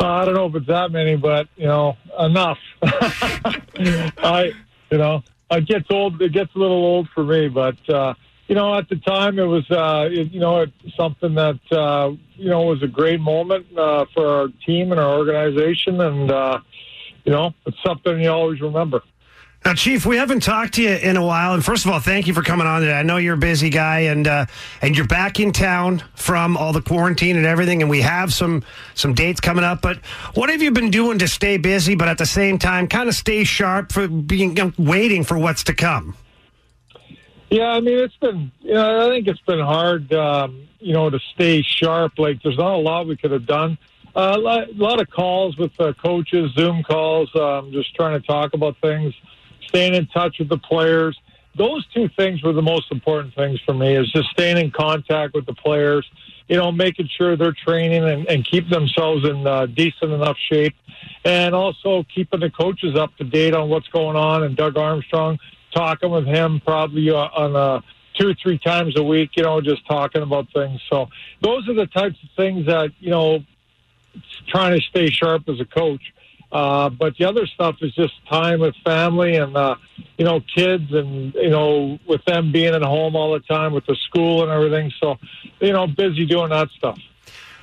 Uh, 0.00 0.06
I 0.06 0.24
don't 0.24 0.32
know 0.32 0.46
if 0.46 0.54
it's 0.54 0.68
that 0.68 0.90
many, 0.90 1.16
but 1.16 1.48
you 1.56 1.66
know, 1.66 1.98
enough. 2.18 2.56
I, 2.82 4.52
you 4.90 4.96
know, 4.96 5.22
it 5.50 5.66
gets 5.66 5.86
old. 5.90 6.20
It 6.22 6.32
gets 6.32 6.54
a 6.54 6.58
little 6.58 6.84
old 6.84 7.08
for 7.14 7.24
me, 7.24 7.48
but 7.48 7.76
uh, 7.88 8.14
you 8.48 8.54
know, 8.56 8.76
at 8.76 8.88
the 8.88 8.96
time, 8.96 9.38
it 9.38 9.44
was, 9.44 9.70
uh, 9.70 10.08
it, 10.10 10.32
you 10.32 10.40
know, 10.40 10.66
something 10.96 11.34
that 11.34 11.60
uh, 11.70 12.10
you 12.34 12.50
know 12.50 12.62
was 12.62 12.82
a 12.82 12.88
great 12.88 13.20
moment 13.20 13.66
uh, 13.78 14.06
for 14.12 14.26
our 14.26 14.48
team 14.66 14.90
and 14.90 15.00
our 15.00 15.18
organization, 15.18 16.00
and 16.00 16.30
uh, 16.30 16.58
you 17.24 17.32
know, 17.32 17.54
it's 17.66 17.80
something 17.84 18.20
you 18.20 18.28
always 18.28 18.60
remember. 18.60 19.02
Now, 19.64 19.74
Chief, 19.74 20.06
we 20.06 20.16
haven't 20.16 20.42
talked 20.42 20.74
to 20.74 20.82
you 20.82 20.90
in 20.90 21.18
a 21.18 21.24
while, 21.24 21.52
and 21.52 21.62
first 21.62 21.84
of 21.84 21.90
all, 21.90 22.00
thank 22.00 22.26
you 22.26 22.32
for 22.32 22.42
coming 22.42 22.66
on 22.66 22.80
today. 22.80 22.94
I 22.94 23.02
know 23.02 23.18
you're 23.18 23.34
a 23.34 23.38
busy 23.38 23.68
guy, 23.68 24.00
and 24.00 24.26
uh, 24.26 24.46
and 24.80 24.96
you're 24.96 25.06
back 25.06 25.38
in 25.38 25.52
town 25.52 26.02
from 26.14 26.56
all 26.56 26.72
the 26.72 26.80
quarantine 26.80 27.36
and 27.36 27.44
everything, 27.44 27.82
and 27.82 27.90
we 27.90 28.00
have 28.00 28.32
some 28.32 28.64
some 28.94 29.12
dates 29.12 29.38
coming 29.38 29.62
up. 29.62 29.82
But 29.82 29.98
what 30.34 30.48
have 30.48 30.62
you 30.62 30.70
been 30.70 30.90
doing 30.90 31.18
to 31.18 31.28
stay 31.28 31.58
busy, 31.58 31.94
but 31.94 32.08
at 32.08 32.16
the 32.16 32.26
same 32.26 32.58
time, 32.58 32.88
kind 32.88 33.06
of 33.08 33.14
stay 33.14 33.44
sharp 33.44 33.92
for 33.92 34.08
being 34.08 34.56
you 34.56 34.64
know, 34.64 34.72
waiting 34.78 35.24
for 35.24 35.36
what's 35.36 35.62
to 35.64 35.74
come? 35.74 36.16
Yeah, 37.50 37.72
I 37.72 37.80
mean, 37.80 37.98
it's 37.98 38.16
been, 38.16 38.52
you 38.60 38.74
know, 38.74 39.06
I 39.06 39.10
think 39.10 39.26
it's 39.26 39.40
been 39.40 39.58
hard, 39.58 40.12
um, 40.12 40.68
you 40.78 40.92
know, 40.92 41.10
to 41.10 41.18
stay 41.34 41.62
sharp. 41.62 42.16
Like, 42.16 42.42
there's 42.42 42.56
not 42.56 42.74
a 42.74 42.78
lot 42.78 43.08
we 43.08 43.16
could 43.16 43.32
have 43.32 43.44
done. 43.44 43.76
Uh, 44.14 44.36
a 44.36 44.38
lot, 44.38 45.00
of 45.00 45.10
calls 45.10 45.56
with 45.56 45.72
uh, 45.80 45.92
coaches, 45.94 46.52
Zoom 46.54 46.82
calls, 46.84 47.34
um, 47.34 47.72
just 47.72 47.94
trying 47.94 48.20
to 48.20 48.26
talk 48.26 48.54
about 48.54 48.76
things, 48.80 49.14
staying 49.70 49.94
in 49.94 50.06
touch 50.08 50.38
with 50.38 50.48
the 50.48 50.58
players. 50.58 51.18
Those 51.56 51.84
two 51.94 52.08
things 52.16 52.42
were 52.42 52.52
the 52.52 52.68
most 52.74 52.92
important 52.92 53.34
things 53.34 53.58
for 53.66 53.74
me 53.74 53.96
is 53.96 54.10
just 54.12 54.28
staying 54.30 54.58
in 54.58 54.70
contact 54.70 55.34
with 55.34 55.46
the 55.46 55.54
players, 55.54 56.04
you 56.48 56.56
know, 56.56 56.70
making 56.70 57.08
sure 57.16 57.36
they're 57.36 57.56
training 57.68 58.04
and, 58.04 58.28
and 58.28 58.44
keep 58.44 58.68
themselves 58.68 59.24
in 59.24 59.46
uh, 59.46 59.66
decent 59.66 60.12
enough 60.12 60.36
shape. 60.50 60.74
And 61.24 61.54
also 61.54 62.04
keeping 62.14 62.40
the 62.40 62.50
coaches 62.50 62.96
up 62.96 63.16
to 63.16 63.24
date 63.24 63.54
on 63.54 63.68
what's 63.68 63.88
going 63.88 64.16
on 64.16 64.44
and 64.44 64.56
Doug 64.56 64.76
Armstrong, 64.76 65.38
talking 65.72 66.10
with 66.10 66.26
him 66.26 66.60
probably 66.64 67.10
uh, 67.10 67.16
on 67.16 67.56
uh, 67.56 67.80
two 68.14 68.28
or 68.28 68.34
three 68.34 68.58
times 68.58 68.96
a 68.96 69.02
week, 69.02 69.30
you 69.36 69.42
know, 69.42 69.60
just 69.60 69.86
talking 69.86 70.22
about 70.22 70.46
things. 70.52 70.80
So 70.88 71.08
those 71.40 71.68
are 71.68 71.74
the 71.74 71.86
types 71.86 72.16
of 72.22 72.30
things 72.36 72.66
that, 72.66 72.90
you 73.00 73.10
know, 73.10 73.44
trying 74.48 74.78
to 74.78 74.86
stay 74.86 75.10
sharp 75.10 75.48
as 75.48 75.60
a 75.60 75.64
coach. 75.64 76.02
Uh, 76.52 76.88
but 76.90 77.16
the 77.16 77.24
other 77.24 77.46
stuff 77.46 77.76
is 77.80 77.94
just 77.94 78.14
time 78.26 78.60
with 78.60 78.74
family 78.84 79.36
and, 79.36 79.56
uh, 79.56 79.76
you 80.18 80.24
know, 80.24 80.40
kids 80.54 80.92
and, 80.92 81.32
you 81.34 81.50
know, 81.50 81.98
with 82.08 82.24
them 82.24 82.50
being 82.50 82.74
at 82.74 82.82
home 82.82 83.14
all 83.14 83.32
the 83.32 83.40
time 83.40 83.72
with 83.72 83.86
the 83.86 83.94
school 84.08 84.42
and 84.42 84.50
everything. 84.50 84.92
So, 85.00 85.16
you 85.60 85.72
know, 85.72 85.86
busy 85.86 86.26
doing 86.26 86.50
that 86.50 86.68
stuff. 86.70 86.98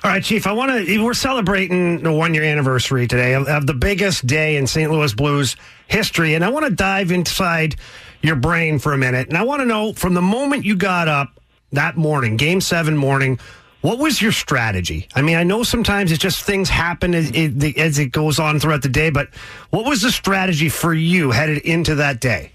All 0.04 0.12
right, 0.12 0.22
Chief. 0.22 0.46
I 0.46 0.52
want 0.52 0.86
to. 0.86 1.02
We're 1.02 1.12
celebrating 1.12 2.04
the 2.04 2.12
one 2.12 2.32
year 2.32 2.44
anniversary 2.44 3.08
today 3.08 3.34
of, 3.34 3.48
of 3.48 3.66
the 3.66 3.74
biggest 3.74 4.26
day 4.26 4.56
in 4.56 4.68
St. 4.68 4.90
Louis 4.92 5.12
Blues 5.12 5.56
history, 5.88 6.34
and 6.34 6.44
I 6.44 6.50
want 6.50 6.66
to 6.66 6.70
dive 6.70 7.10
inside 7.10 7.74
your 8.22 8.36
brain 8.36 8.78
for 8.78 8.92
a 8.92 8.98
minute. 8.98 9.26
And 9.26 9.36
I 9.36 9.42
want 9.42 9.60
to 9.60 9.66
know 9.66 9.92
from 9.92 10.14
the 10.14 10.22
moment 10.22 10.64
you 10.64 10.76
got 10.76 11.08
up 11.08 11.40
that 11.72 11.96
morning, 11.96 12.36
Game 12.36 12.60
Seven 12.60 12.96
morning, 12.96 13.40
what 13.88 13.98
was 13.98 14.20
your 14.20 14.32
strategy? 14.32 15.08
I 15.14 15.22
mean, 15.22 15.38
I 15.38 15.44
know 15.44 15.62
sometimes 15.62 16.12
it's 16.12 16.20
just 16.20 16.44
things 16.44 16.68
happen 16.68 17.14
as 17.14 17.30
it, 17.30 17.78
as 17.78 17.98
it 17.98 18.12
goes 18.12 18.38
on 18.38 18.60
throughout 18.60 18.82
the 18.82 18.90
day, 18.90 19.08
but 19.08 19.34
what 19.70 19.86
was 19.86 20.02
the 20.02 20.10
strategy 20.10 20.68
for 20.68 20.92
you 20.92 21.30
headed 21.30 21.58
into 21.58 21.94
that 21.94 22.20
day? 22.20 22.52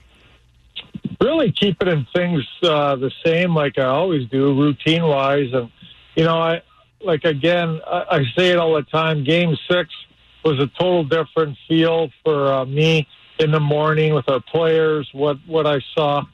really 1.19 1.51
keeping 1.51 2.05
things 2.13 2.45
uh, 2.63 2.95
the 2.97 3.11
same 3.25 3.55
like 3.55 3.79
I 3.79 3.85
always 3.85 4.27
do, 4.29 4.53
routine 4.59 5.03
wise. 5.03 5.51
And, 5.53 5.71
you 6.15 6.23
know, 6.25 6.37
I 6.37 6.61
like 7.01 7.23
again, 7.23 7.79
I, 7.87 8.05
I 8.11 8.23
say 8.37 8.51
it 8.51 8.57
all 8.57 8.75
the 8.75 8.83
time. 8.83 9.23
Game 9.23 9.57
six 9.71 9.89
was 10.43 10.59
a 10.59 10.67
total 10.77 11.03
different 11.03 11.57
feel 11.67 12.09
for 12.23 12.51
uh, 12.51 12.65
me 12.65 13.07
in 13.39 13.51
the 13.51 13.59
morning 13.59 14.13
with 14.13 14.29
our 14.29 14.41
players, 14.41 15.09
what, 15.13 15.37
what 15.47 15.65
I 15.65 15.79
saw. 15.95 16.25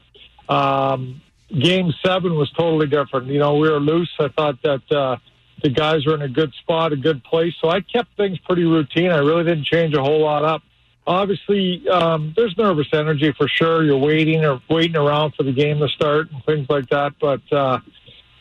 Um, 0.49 1.21
game 1.57 1.93
seven 2.05 2.35
was 2.35 2.51
totally 2.51 2.87
different. 2.87 3.27
You 3.27 3.39
know, 3.39 3.55
we 3.55 3.69
were 3.69 3.79
loose. 3.79 4.11
I 4.19 4.27
thought 4.29 4.61
that 4.63 4.91
uh, 4.91 5.17
the 5.63 5.69
guys 5.69 6.05
were 6.05 6.15
in 6.15 6.21
a 6.21 6.29
good 6.29 6.53
spot, 6.55 6.93
a 6.93 6.97
good 6.97 7.23
place. 7.23 7.53
So 7.61 7.69
I 7.69 7.81
kept 7.81 8.15
things 8.17 8.37
pretty 8.39 8.63
routine. 8.63 9.11
I 9.11 9.17
really 9.17 9.43
didn't 9.43 9.65
change 9.65 9.93
a 9.93 10.01
whole 10.01 10.21
lot 10.21 10.43
up 10.43 10.61
obviously 11.09 11.87
um, 11.89 12.33
there's 12.37 12.55
nervous 12.57 12.87
energy 12.93 13.33
for 13.35 13.47
sure. 13.47 13.83
You're 13.83 13.97
waiting 13.97 14.45
or 14.45 14.61
waiting 14.69 14.95
around 14.95 15.33
for 15.35 15.43
the 15.43 15.51
game 15.51 15.79
to 15.79 15.87
start 15.89 16.31
and 16.31 16.45
things 16.45 16.67
like 16.69 16.87
that. 16.89 17.13
But 17.19 17.41
uh, 17.51 17.79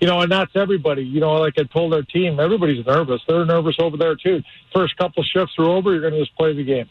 you 0.00 0.06
know, 0.06 0.20
and 0.20 0.30
that's 0.30 0.54
everybody. 0.54 1.02
You 1.02 1.20
know, 1.20 1.34
like 1.34 1.54
I 1.58 1.64
told 1.64 1.94
our 1.94 2.02
team, 2.02 2.38
everybody's 2.38 2.86
nervous. 2.86 3.20
They're 3.26 3.44
nervous 3.44 3.76
over 3.80 3.96
there 3.96 4.14
too. 4.14 4.42
First 4.72 4.96
couple 4.96 5.24
shifts 5.24 5.54
are 5.58 5.64
over, 5.64 5.92
you're 5.92 6.02
going 6.02 6.12
to 6.12 6.20
just 6.20 6.36
play 6.36 6.54
the 6.54 6.62
game. 6.62 6.88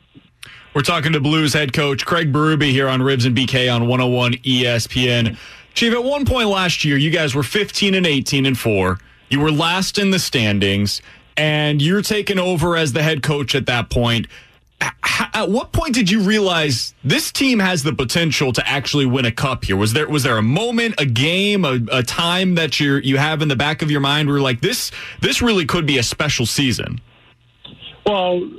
We're 0.74 0.82
talking 0.82 1.14
to 1.14 1.20
Blues 1.20 1.54
head 1.54 1.74
coach 1.74 2.06
Craig 2.06 2.34
Berube 2.34 2.70
here 2.70 2.88
on 2.88 3.02
Rivs 3.02 3.26
and 3.26 3.36
BK 3.36 3.74
on 3.74 3.88
101 3.88 4.34
ESPN. 4.34 5.38
Chief, 5.78 5.94
at 5.94 6.04
one 6.04 6.26
point 6.26 6.50
last 6.50 6.84
year, 6.84 6.98
you 6.98 7.12
guys 7.12 7.36
were 7.36 7.44
15 7.44 7.94
and 7.94 8.08
18 8.08 8.48
and 8.48 8.58
4. 8.58 8.98
You 9.30 9.40
were 9.40 9.52
last 9.52 10.00
in 10.00 10.10
the 10.10 10.18
standings, 10.18 11.04
and 11.38 11.80
you're 11.84 12.02
taking 12.02 12.40
over 12.40 12.76
as 12.76 12.94
the 12.94 13.04
head 13.04 13.22
coach 13.22 13.54
at 13.54 13.68
that 13.68 13.92
point. 13.92 14.26
At 14.82 15.52
what 15.52 15.74
point 15.74 15.94
did 15.94 16.10
you 16.10 16.22
realize 16.22 16.96
this 17.04 17.32
team 17.32 17.60
has 17.60 17.84
the 17.84 17.94
potential 17.94 18.52
to 18.54 18.68
actually 18.68 19.06
win 19.06 19.26
a 19.26 19.32
cup 19.32 19.66
here? 19.66 19.76
Was 19.76 19.94
there 19.94 20.10
was 20.10 20.24
there 20.24 20.40
a 20.40 20.42
moment, 20.42 20.96
a 20.98 21.06
game, 21.06 21.64
a, 21.64 21.80
a 21.92 22.02
time 22.02 22.56
that 22.56 22.80
you 22.80 22.96
you 22.96 23.18
have 23.18 23.44
in 23.44 23.48
the 23.48 23.56
back 23.56 23.84
of 23.84 23.92
your 23.92 24.02
mind 24.02 24.30
where 24.30 24.42
like 24.42 24.62
this 24.62 24.90
this 25.22 25.44
really 25.44 25.68
could 25.68 25.86
be 25.86 26.00
a 26.00 26.04
special 26.04 26.48
season? 26.48 27.00
Well, 28.04 28.50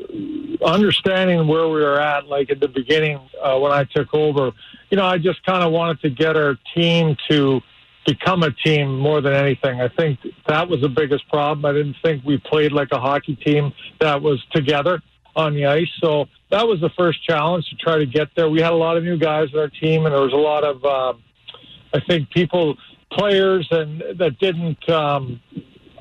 understanding 0.64 1.48
where 1.48 1.66
we 1.66 1.80
were 1.80 2.00
at, 2.00 2.28
like 2.28 2.50
at 2.50 2.60
the 2.60 2.68
beginning 2.68 3.18
uh, 3.42 3.58
when 3.58 3.72
I 3.72 3.82
took 3.92 4.14
over, 4.14 4.52
you 4.90 4.96
know, 4.96 5.04
I 5.04 5.18
just 5.18 5.44
kind 5.44 5.62
of 5.62 5.72
wanted 5.72 6.00
to 6.02 6.10
get 6.10 6.36
our 6.36 6.56
team 6.74 7.16
to 7.30 7.60
become 8.06 8.42
a 8.42 8.50
team 8.50 8.98
more 8.98 9.20
than 9.20 9.34
anything. 9.34 9.80
I 9.80 9.88
think 9.88 10.18
that 10.46 10.68
was 10.68 10.80
the 10.80 10.88
biggest 10.88 11.28
problem. 11.28 11.64
I 11.66 11.72
didn't 11.72 11.96
think 12.02 12.24
we 12.24 12.38
played 12.38 12.72
like 12.72 12.88
a 12.92 12.98
hockey 12.98 13.36
team 13.36 13.72
that 14.00 14.22
was 14.22 14.42
together 14.52 15.02
on 15.36 15.54
the 15.54 15.66
ice. 15.66 15.90
So 16.00 16.26
that 16.50 16.66
was 16.66 16.80
the 16.80 16.88
first 16.96 17.22
challenge 17.22 17.68
to 17.68 17.76
try 17.76 17.98
to 17.98 18.06
get 18.06 18.28
there. 18.34 18.48
We 18.48 18.60
had 18.60 18.72
a 18.72 18.76
lot 18.76 18.96
of 18.96 19.04
new 19.04 19.18
guys 19.18 19.48
on 19.52 19.60
our 19.60 19.68
team, 19.68 20.06
and 20.06 20.14
there 20.14 20.22
was 20.22 20.32
a 20.32 20.36
lot 20.36 20.64
of, 20.64 20.84
um, 20.84 21.22
I 21.92 22.00
think, 22.00 22.30
people, 22.30 22.76
players, 23.12 23.68
and 23.70 24.02
that 24.16 24.38
didn't 24.38 24.88
um, 24.88 25.40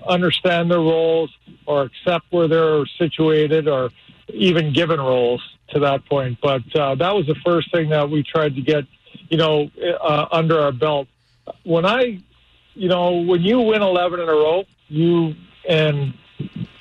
understand 0.08 0.72
their 0.72 0.80
roles 0.80 1.30
or 1.66 1.84
accept 1.84 2.26
where 2.32 2.48
they're 2.48 2.86
situated 2.98 3.68
or 3.68 3.90
even 4.30 4.72
given 4.74 5.00
roles 5.00 5.42
to 5.70 5.80
that 5.80 6.06
point. 6.06 6.40
But 6.42 6.64
uh, 6.76 6.96
that 6.96 7.16
was 7.16 7.26
the 7.28 7.36
first 7.46 7.72
thing 7.72 7.90
that 7.90 8.10
we 8.10 8.24
tried 8.24 8.56
to 8.56 8.62
get, 8.62 8.86
you 9.30 9.38
know, 9.38 9.70
uh, 10.02 10.28
under 10.32 10.60
our 10.60 10.72
belt. 10.72 11.08
When 11.64 11.86
I, 11.86 12.20
you 12.74 12.90
know, 12.90 13.22
when 13.22 13.42
you 13.42 13.60
win 13.62 13.82
11 13.82 14.20
in 14.20 14.28
a 14.28 14.32
row, 14.32 14.66
you 14.88 15.34
and 15.68 16.14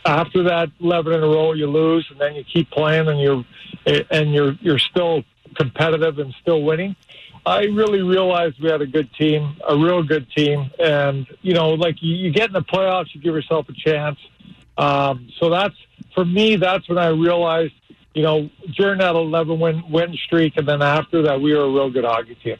after 0.04 0.44
that 0.44 0.70
11 0.80 1.12
in 1.12 1.22
a 1.22 1.26
row 1.26 1.52
you 1.52 1.66
lose 1.66 2.06
and 2.10 2.20
then 2.20 2.34
you 2.34 2.44
keep 2.44 2.70
playing 2.70 3.08
and 3.08 3.20
you're 3.20 3.44
and 4.10 4.32
you're 4.32 4.52
you're 4.60 4.78
still 4.78 5.24
competitive 5.56 6.18
and 6.18 6.34
still 6.40 6.62
winning 6.62 6.94
i 7.44 7.64
really 7.64 8.02
realized 8.02 8.60
we 8.62 8.70
had 8.70 8.80
a 8.80 8.86
good 8.86 9.12
team 9.14 9.56
a 9.68 9.76
real 9.76 10.02
good 10.02 10.30
team 10.30 10.70
and 10.78 11.26
you 11.42 11.54
know 11.54 11.70
like 11.70 11.96
you, 12.00 12.14
you 12.14 12.30
get 12.30 12.48
in 12.48 12.52
the 12.52 12.62
playoffs 12.62 13.14
you 13.14 13.20
give 13.20 13.34
yourself 13.34 13.68
a 13.68 13.72
chance 13.72 14.18
um, 14.78 15.28
so 15.40 15.48
that's 15.48 15.74
for 16.14 16.24
me 16.24 16.56
that's 16.56 16.88
when 16.88 16.98
i 16.98 17.08
realized 17.08 17.74
you 18.16 18.22
know 18.22 18.48
during 18.74 18.98
that 18.98 19.14
11 19.14 19.60
win 19.60 19.82
win 19.90 20.14
streak 20.14 20.56
and 20.56 20.66
then 20.66 20.80
after 20.80 21.22
that 21.22 21.40
we 21.40 21.55
were 21.55 21.64
a 21.64 21.70
real 21.70 21.90
good 21.90 22.05
hockey 22.05 22.34
team 22.34 22.56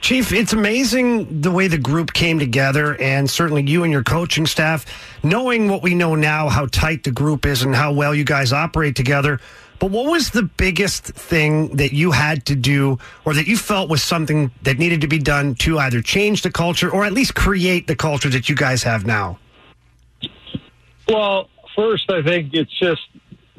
Chief, 0.00 0.32
it's 0.32 0.52
amazing 0.52 1.40
the 1.40 1.50
way 1.50 1.66
the 1.66 1.76
group 1.76 2.12
came 2.12 2.38
together, 2.38 2.94
and 3.00 3.28
certainly 3.28 3.68
you 3.68 3.82
and 3.82 3.92
your 3.92 4.04
coaching 4.04 4.46
staff, 4.46 4.86
knowing 5.24 5.68
what 5.68 5.82
we 5.82 5.92
know 5.92 6.14
now, 6.14 6.48
how 6.48 6.66
tight 6.66 7.02
the 7.02 7.10
group 7.10 7.44
is 7.44 7.64
and 7.64 7.74
how 7.74 7.92
well 7.92 8.14
you 8.14 8.22
guys 8.22 8.52
operate 8.52 8.94
together. 8.94 9.40
But 9.80 9.90
what 9.90 10.08
was 10.08 10.30
the 10.30 10.44
biggest 10.44 11.06
thing 11.06 11.76
that 11.76 11.92
you 11.92 12.12
had 12.12 12.46
to 12.46 12.54
do, 12.54 12.98
or 13.24 13.34
that 13.34 13.48
you 13.48 13.56
felt 13.56 13.90
was 13.90 14.00
something 14.02 14.52
that 14.62 14.78
needed 14.78 15.00
to 15.00 15.08
be 15.08 15.18
done 15.18 15.56
to 15.56 15.80
either 15.80 16.00
change 16.00 16.42
the 16.42 16.52
culture 16.52 16.88
or 16.88 17.04
at 17.04 17.12
least 17.12 17.34
create 17.34 17.88
the 17.88 17.96
culture 17.96 18.28
that 18.28 18.48
you 18.48 18.54
guys 18.54 18.84
have 18.84 19.04
now? 19.04 19.36
Well, 21.08 21.50
first, 21.74 22.08
I 22.08 22.22
think 22.22 22.54
it's 22.54 22.76
just 22.78 23.02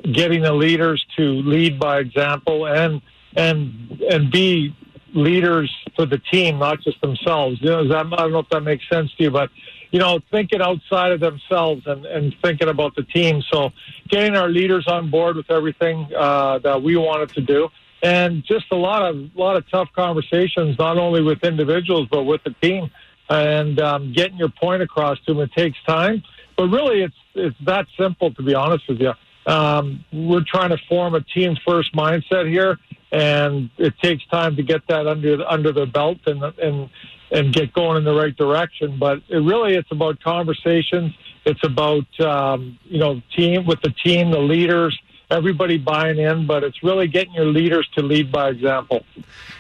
getting 0.03 0.41
the 0.41 0.53
leaders 0.53 1.05
to 1.17 1.23
lead 1.23 1.80
by 1.80 1.99
example 1.99 2.67
and 2.67 3.01
and 3.35 4.01
and 4.09 4.31
be 4.31 4.76
leaders 5.13 5.73
for 5.95 6.05
the 6.05 6.17
team, 6.17 6.59
not 6.59 6.81
just 6.81 6.99
themselves. 7.01 7.59
You 7.61 7.69
know, 7.69 7.88
that, 7.88 8.05
I 8.05 8.17
don't 8.17 8.31
know 8.31 8.39
if 8.39 8.49
that 8.49 8.61
makes 8.61 8.88
sense 8.89 9.13
to 9.15 9.23
you, 9.23 9.31
but 9.31 9.49
you 9.91 9.99
know, 9.99 10.19
thinking 10.30 10.61
outside 10.61 11.11
of 11.11 11.19
themselves 11.19 11.84
and, 11.88 12.05
and 12.05 12.35
thinking 12.43 12.67
about 12.67 12.95
the 12.95 13.03
team. 13.03 13.41
So, 13.51 13.71
getting 14.07 14.35
our 14.35 14.47
leaders 14.47 14.88
on 14.88 15.09
board 15.09 15.35
with 15.35 15.49
everything 15.49 16.07
uh, 16.15 16.59
that 16.59 16.81
we 16.81 16.95
wanted 16.95 17.30
to 17.30 17.41
do, 17.41 17.69
and 18.03 18.43
just 18.43 18.65
a 18.71 18.76
lot 18.76 19.01
of 19.03 19.35
lot 19.35 19.55
of 19.55 19.69
tough 19.69 19.89
conversations, 19.95 20.77
not 20.77 20.97
only 20.97 21.21
with 21.21 21.43
individuals 21.43 22.07
but 22.11 22.23
with 22.23 22.43
the 22.43 22.55
team, 22.61 22.91
and 23.30 23.80
um, 23.80 24.13
getting 24.13 24.38
your 24.38 24.49
point 24.49 24.81
across 24.81 25.19
to 25.26 25.34
them. 25.34 25.41
It 25.41 25.51
takes 25.53 25.77
time, 25.88 26.23
but 26.55 26.67
really, 26.67 27.01
it's 27.01 27.15
it's 27.34 27.57
that 27.65 27.88
simple. 27.97 28.34
To 28.34 28.43
be 28.43 28.53
honest 28.53 28.88
with 28.88 28.99
you, 28.99 29.13
um, 29.49 30.05
we're 30.13 30.43
trying 30.45 30.69
to 30.69 30.77
form 30.88 31.15
a 31.15 31.21
team 31.21 31.57
first 31.67 31.93
mindset 31.93 32.47
here, 32.47 32.77
and 33.11 33.69
it 33.77 33.97
takes 33.99 34.23
time 34.27 34.55
to 34.57 34.63
get 34.63 34.81
that 34.88 35.07
under 35.07 35.43
under 35.47 35.71
their 35.71 35.88
belt 35.88 36.19
and 36.27 36.43
and 36.43 36.89
and 37.31 37.53
get 37.53 37.73
going 37.73 37.97
in 37.97 38.03
the 38.03 38.13
right 38.13 38.35
direction. 38.35 38.99
But 38.99 39.23
it 39.27 39.38
really, 39.38 39.76
it's 39.76 39.91
about 39.91 40.19
conversations. 40.21 41.13
It's 41.45 41.63
about 41.63 42.07
um, 42.19 42.77
you 42.85 42.99
know 42.99 43.21
team 43.35 43.65
with 43.65 43.81
the 43.81 43.89
team, 44.03 44.30
the 44.30 44.39
leaders, 44.39 44.97
everybody 45.30 45.77
buying 45.77 46.19
in. 46.19 46.45
But 46.47 46.64
it's 46.64 46.84
really 46.84 47.07
getting 47.07 47.34
your 47.34 47.45
leaders 47.45 47.88
to 47.95 48.01
lead 48.01 48.31
by 48.31 48.49
example. 48.49 49.03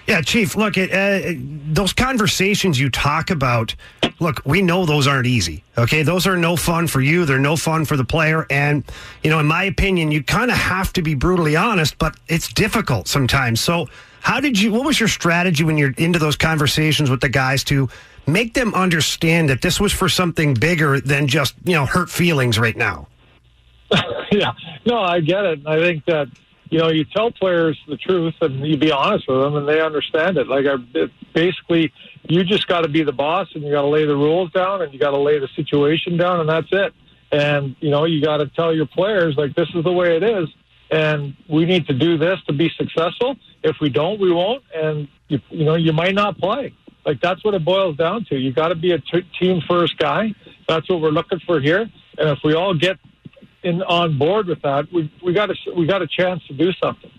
Yeah, 0.07 0.21
Chief, 0.21 0.55
look, 0.55 0.75
uh, 0.75 1.19
those 1.71 1.93
conversations 1.93 2.79
you 2.79 2.89
talk 2.89 3.29
about, 3.29 3.75
look, 4.19 4.41
we 4.43 4.61
know 4.63 4.85
those 4.87 5.05
aren't 5.05 5.27
easy. 5.27 5.63
Okay. 5.77 6.01
Those 6.01 6.25
are 6.25 6.35
no 6.35 6.55
fun 6.55 6.87
for 6.87 6.99
you. 6.99 7.25
They're 7.25 7.37
no 7.37 7.55
fun 7.55 7.85
for 7.85 7.95
the 7.95 8.03
player. 8.03 8.47
And, 8.49 8.83
you 9.23 9.29
know, 9.29 9.39
in 9.39 9.45
my 9.45 9.65
opinion, 9.65 10.11
you 10.11 10.23
kind 10.23 10.49
of 10.49 10.57
have 10.57 10.91
to 10.93 11.03
be 11.03 11.13
brutally 11.13 11.55
honest, 11.55 11.99
but 11.99 12.17
it's 12.27 12.51
difficult 12.51 13.07
sometimes. 13.07 13.61
So, 13.61 13.87
how 14.21 14.39
did 14.39 14.59
you, 14.59 14.73
what 14.73 14.83
was 14.83 14.99
your 14.99 15.07
strategy 15.07 15.63
when 15.63 15.77
you're 15.77 15.93
into 15.97 16.19
those 16.19 16.35
conversations 16.35 17.09
with 17.09 17.21
the 17.21 17.29
guys 17.29 17.63
to 17.65 17.87
make 18.27 18.53
them 18.53 18.73
understand 18.73 19.49
that 19.49 19.61
this 19.61 19.79
was 19.79 19.93
for 19.93 20.09
something 20.09 20.53
bigger 20.55 20.99
than 20.99 21.27
just, 21.27 21.53
you 21.63 21.73
know, 21.73 21.85
hurt 21.85 22.09
feelings 22.09 22.59
right 22.59 22.75
now? 22.75 23.07
yeah, 24.31 24.51
no, 24.85 24.99
I 24.99 25.19
get 25.19 25.45
it. 25.45 25.59
I 25.65 25.79
think 25.79 26.05
that 26.05 26.27
you 26.69 26.79
know 26.79 26.89
you 26.89 27.05
tell 27.05 27.31
players 27.31 27.77
the 27.87 27.97
truth 27.97 28.35
and 28.41 28.65
you 28.65 28.77
be 28.77 28.91
honest 28.91 29.27
with 29.27 29.41
them, 29.41 29.55
and 29.55 29.67
they 29.67 29.81
understand 29.81 30.37
it. 30.37 30.47
Like 30.47 30.65
I, 30.65 30.75
it, 30.93 31.11
basically, 31.33 31.91
you 32.23 32.43
just 32.43 32.67
got 32.67 32.81
to 32.81 32.87
be 32.87 33.03
the 33.03 33.11
boss, 33.11 33.47
and 33.53 33.63
you 33.63 33.71
got 33.71 33.81
to 33.81 33.87
lay 33.87 34.05
the 34.05 34.15
rules 34.15 34.51
down, 34.51 34.81
and 34.81 34.93
you 34.93 34.99
got 34.99 35.11
to 35.11 35.17
lay 35.17 35.39
the 35.39 35.47
situation 35.55 36.17
down, 36.17 36.39
and 36.39 36.49
that's 36.49 36.67
it. 36.71 36.93
And 37.31 37.75
you 37.79 37.89
know 37.89 38.05
you 38.05 38.21
got 38.23 38.37
to 38.37 38.47
tell 38.47 38.73
your 38.73 38.87
players 38.87 39.35
like 39.37 39.55
this 39.55 39.69
is 39.73 39.83
the 39.83 39.91
way 39.91 40.15
it 40.15 40.23
is, 40.23 40.47
and 40.91 41.35
we 41.47 41.65
need 41.65 41.87
to 41.87 41.93
do 41.93 42.17
this 42.17 42.39
to 42.47 42.53
be 42.53 42.69
successful. 42.77 43.35
If 43.63 43.77
we 43.81 43.89
don't, 43.89 44.19
we 44.19 44.31
won't, 44.31 44.63
and 44.75 45.07
you, 45.27 45.39
you 45.49 45.65
know 45.65 45.75
you 45.75 45.93
might 45.93 46.15
not 46.15 46.37
play. 46.37 46.73
Like 47.05 47.21
that's 47.21 47.43
what 47.43 47.55
it 47.55 47.65
boils 47.65 47.97
down 47.97 48.25
to. 48.25 48.37
You 48.37 48.53
got 48.53 48.67
to 48.67 48.75
be 48.75 48.91
a 48.91 48.99
t- 48.99 49.27
team 49.39 49.61
first 49.67 49.97
guy. 49.97 50.35
That's 50.67 50.87
what 50.87 51.01
we're 51.01 51.09
looking 51.09 51.39
for 51.39 51.59
here. 51.59 51.89
And 52.17 52.29
if 52.29 52.39
we 52.43 52.53
all 52.53 52.75
get 52.75 52.97
in 53.63 53.81
on 53.83 54.17
board 54.17 54.47
with 54.47 54.61
that, 54.61 54.91
we 54.91 55.11
we 55.23 55.33
got 55.33 55.49
a 55.49 55.55
we 55.75 55.85
got 55.85 56.01
a 56.01 56.07
chance 56.07 56.45
to 56.47 56.53
do 56.53 56.71
something. 56.73 57.11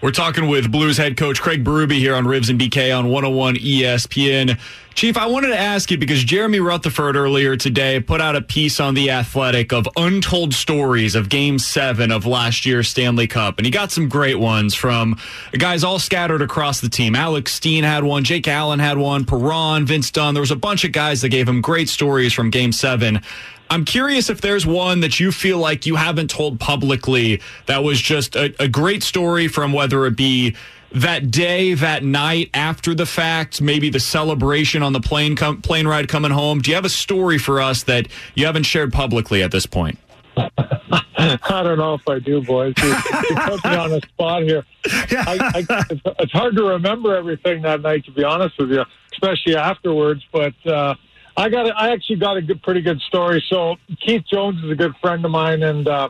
We're 0.00 0.12
talking 0.12 0.46
with 0.46 0.70
Blues 0.70 0.96
head 0.96 1.16
coach 1.16 1.40
Craig 1.40 1.64
Berube 1.64 1.98
here 1.98 2.14
on 2.14 2.24
Rivs 2.24 2.50
and 2.50 2.58
BK 2.58 2.96
on 2.96 3.08
101 3.08 3.56
ESPN. 3.56 4.58
Chief, 4.94 5.16
I 5.16 5.26
wanted 5.26 5.48
to 5.48 5.58
ask 5.58 5.90
you 5.90 5.98
because 5.98 6.22
Jeremy 6.22 6.60
Rutherford 6.60 7.16
earlier 7.16 7.56
today 7.56 8.00
put 8.00 8.20
out 8.20 8.36
a 8.36 8.40
piece 8.40 8.78
on 8.80 8.94
The 8.94 9.10
Athletic 9.10 9.72
of 9.72 9.88
untold 9.96 10.54
stories 10.54 11.14
of 11.14 11.28
Game 11.28 11.58
7 11.58 12.12
of 12.12 12.26
last 12.26 12.64
year's 12.64 12.88
Stanley 12.88 13.26
Cup. 13.26 13.58
And 13.58 13.66
he 13.66 13.72
got 13.72 13.90
some 13.90 14.08
great 14.08 14.38
ones 14.38 14.74
from 14.74 15.16
guys 15.52 15.82
all 15.82 15.98
scattered 15.98 16.42
across 16.42 16.80
the 16.80 16.88
team. 16.88 17.16
Alex 17.16 17.52
Steen 17.52 17.82
had 17.82 18.04
one, 18.04 18.24
Jake 18.24 18.46
Allen 18.46 18.78
had 18.78 18.98
one, 18.98 19.24
Perron, 19.24 19.84
Vince 19.84 20.10
Dunn. 20.12 20.34
There 20.34 20.40
was 20.40 20.50
a 20.50 20.56
bunch 20.56 20.84
of 20.84 20.92
guys 20.92 21.22
that 21.22 21.28
gave 21.28 21.48
him 21.48 21.60
great 21.60 21.88
stories 21.88 22.32
from 22.32 22.50
Game 22.50 22.72
7. 22.72 23.20
I'm 23.70 23.84
curious 23.84 24.30
if 24.30 24.40
there's 24.40 24.66
one 24.66 25.00
that 25.00 25.20
you 25.20 25.30
feel 25.32 25.58
like 25.58 25.86
you 25.86 25.96
haven't 25.96 26.30
told 26.30 26.58
publicly 26.58 27.40
that 27.66 27.82
was 27.84 28.00
just 28.00 28.36
a, 28.36 28.54
a 28.62 28.68
great 28.68 29.02
story 29.02 29.48
from 29.48 29.72
whether 29.72 30.06
it 30.06 30.16
be 30.16 30.56
that 30.92 31.30
day, 31.30 31.74
that 31.74 32.02
night, 32.02 32.50
after 32.54 32.94
the 32.94 33.04
fact, 33.04 33.60
maybe 33.60 33.90
the 33.90 34.00
celebration 34.00 34.82
on 34.82 34.92
the 34.92 35.00
plane 35.00 35.36
com- 35.36 35.60
plane 35.60 35.86
ride 35.86 36.08
coming 36.08 36.30
home. 36.30 36.60
Do 36.60 36.70
you 36.70 36.74
have 36.76 36.86
a 36.86 36.90
story 36.90 37.36
for 37.38 37.60
us 37.60 37.82
that 37.84 38.08
you 38.34 38.46
haven't 38.46 38.62
shared 38.62 38.92
publicly 38.92 39.42
at 39.42 39.50
this 39.50 39.66
point? 39.66 39.98
I 41.18 41.62
don't 41.62 41.78
know 41.78 41.94
if 41.94 42.08
I 42.08 42.20
do, 42.20 42.42
boys. 42.42 42.74
You, 42.78 42.88
you 42.88 43.36
put 43.36 43.64
me 43.64 43.76
on 43.76 43.90
the 43.90 44.00
spot 44.08 44.42
here. 44.44 44.64
I, 44.86 45.52
I, 45.54 45.82
it's, 45.90 46.00
it's 46.20 46.32
hard 46.32 46.56
to 46.56 46.64
remember 46.64 47.14
everything 47.16 47.62
that 47.62 47.82
night, 47.82 48.04
to 48.04 48.12
be 48.12 48.24
honest 48.24 48.56
with 48.58 48.70
you, 48.70 48.84
especially 49.12 49.56
afterwards. 49.56 50.24
But 50.32 50.54
uh, 50.64 50.94
I 51.38 51.48
got, 51.48 51.68
a, 51.68 51.74
I 51.76 51.90
actually 51.90 52.16
got 52.16 52.36
a 52.36 52.42
good, 52.42 52.62
pretty 52.62 52.80
good 52.80 53.00
story. 53.02 53.44
So 53.48 53.76
Keith 54.04 54.24
Jones 54.30 54.62
is 54.64 54.70
a 54.70 54.74
good 54.74 54.94
friend 55.00 55.24
of 55.24 55.30
mine, 55.30 55.62
and 55.62 55.86
uh, 55.86 56.08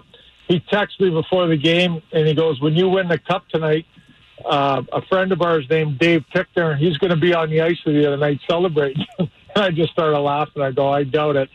he 0.49 0.61
texted 0.61 1.01
me 1.01 1.11
before 1.11 1.47
the 1.47 1.57
game, 1.57 2.03
and 2.13 2.27
he 2.27 2.35
goes, 2.35 2.61
"When 2.61 2.75
you 2.75 2.89
win 2.89 3.09
the 3.09 3.19
cup 3.19 3.49
tonight." 3.49 3.87
Uh, 4.45 4.83
a 4.93 5.03
friend 5.03 5.33
of 5.33 5.43
ours 5.43 5.67
named 5.69 5.99
Dave 5.99 6.25
Tickner, 6.33 6.79
he's 6.79 6.97
going 6.99 7.11
to 7.11 7.17
be 7.17 7.35
on 7.35 7.51
the 7.51 7.61
ice 7.61 7.77
with 7.85 7.97
you 7.97 8.03
tonight 8.03 8.39
celebrating. 8.49 9.05
and 9.19 9.29
I 9.57 9.73
just 9.73 9.91
started 9.91 10.17
laughing. 10.21 10.63
I 10.63 10.71
go, 10.71 10.89
I 10.89 11.03
doubt 11.03 11.35
it. 11.35 11.51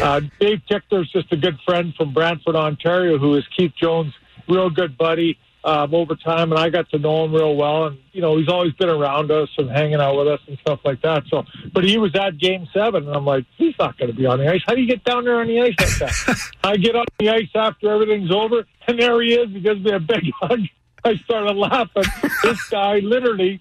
Uh, 0.00 0.20
Dave 0.38 0.60
Tickner's 0.70 1.10
just 1.10 1.32
a 1.32 1.36
good 1.36 1.58
friend 1.64 1.92
from 1.96 2.14
Brantford, 2.14 2.54
Ontario, 2.54 3.18
who 3.18 3.34
is 3.34 3.44
Keith 3.56 3.72
Jones' 3.80 4.14
real 4.48 4.70
good 4.70 4.96
buddy. 4.96 5.36
Um, 5.64 5.94
over 5.94 6.14
time, 6.14 6.52
and 6.52 6.58
I 6.58 6.70
got 6.70 6.88
to 6.90 6.98
know 6.98 7.24
him 7.24 7.34
real 7.34 7.56
well. 7.56 7.86
And 7.86 7.98
you 8.12 8.20
know, 8.20 8.36
he's 8.36 8.48
always 8.48 8.72
been 8.74 8.88
around 8.88 9.30
us 9.30 9.48
and 9.58 9.70
hanging 9.70 10.00
out 10.00 10.16
with 10.16 10.28
us 10.28 10.40
and 10.46 10.58
stuff 10.58 10.80
like 10.84 11.02
that. 11.02 11.24
So, 11.28 11.44
but 11.72 11.84
he 11.84 11.98
was 11.98 12.14
at 12.14 12.38
Game 12.38 12.68
Seven, 12.72 13.06
and 13.06 13.16
I'm 13.16 13.24
like, 13.24 13.44
he's 13.56 13.74
not 13.78 13.98
going 13.98 14.10
to 14.10 14.16
be 14.16 14.26
on 14.26 14.38
the 14.38 14.50
ice. 14.50 14.62
How 14.66 14.74
do 14.74 14.80
you 14.80 14.88
get 14.88 15.04
down 15.04 15.24
there 15.24 15.40
on 15.40 15.46
the 15.46 15.60
ice 15.60 15.74
like 15.78 15.98
that? 15.98 16.36
I 16.64 16.76
get 16.76 16.94
on 16.94 17.06
the 17.18 17.30
ice 17.30 17.50
after 17.54 17.92
everything's 17.92 18.30
over, 18.30 18.64
and 18.86 18.98
there 18.98 19.20
he 19.20 19.34
is. 19.34 19.50
He 19.50 19.60
gives 19.60 19.82
me 19.82 19.92
a 19.92 20.00
big 20.00 20.30
hug. 20.40 20.60
I 21.04 21.16
started 21.16 21.56
laughing. 21.56 22.04
this 22.42 22.68
guy 22.68 22.98
literally 22.98 23.60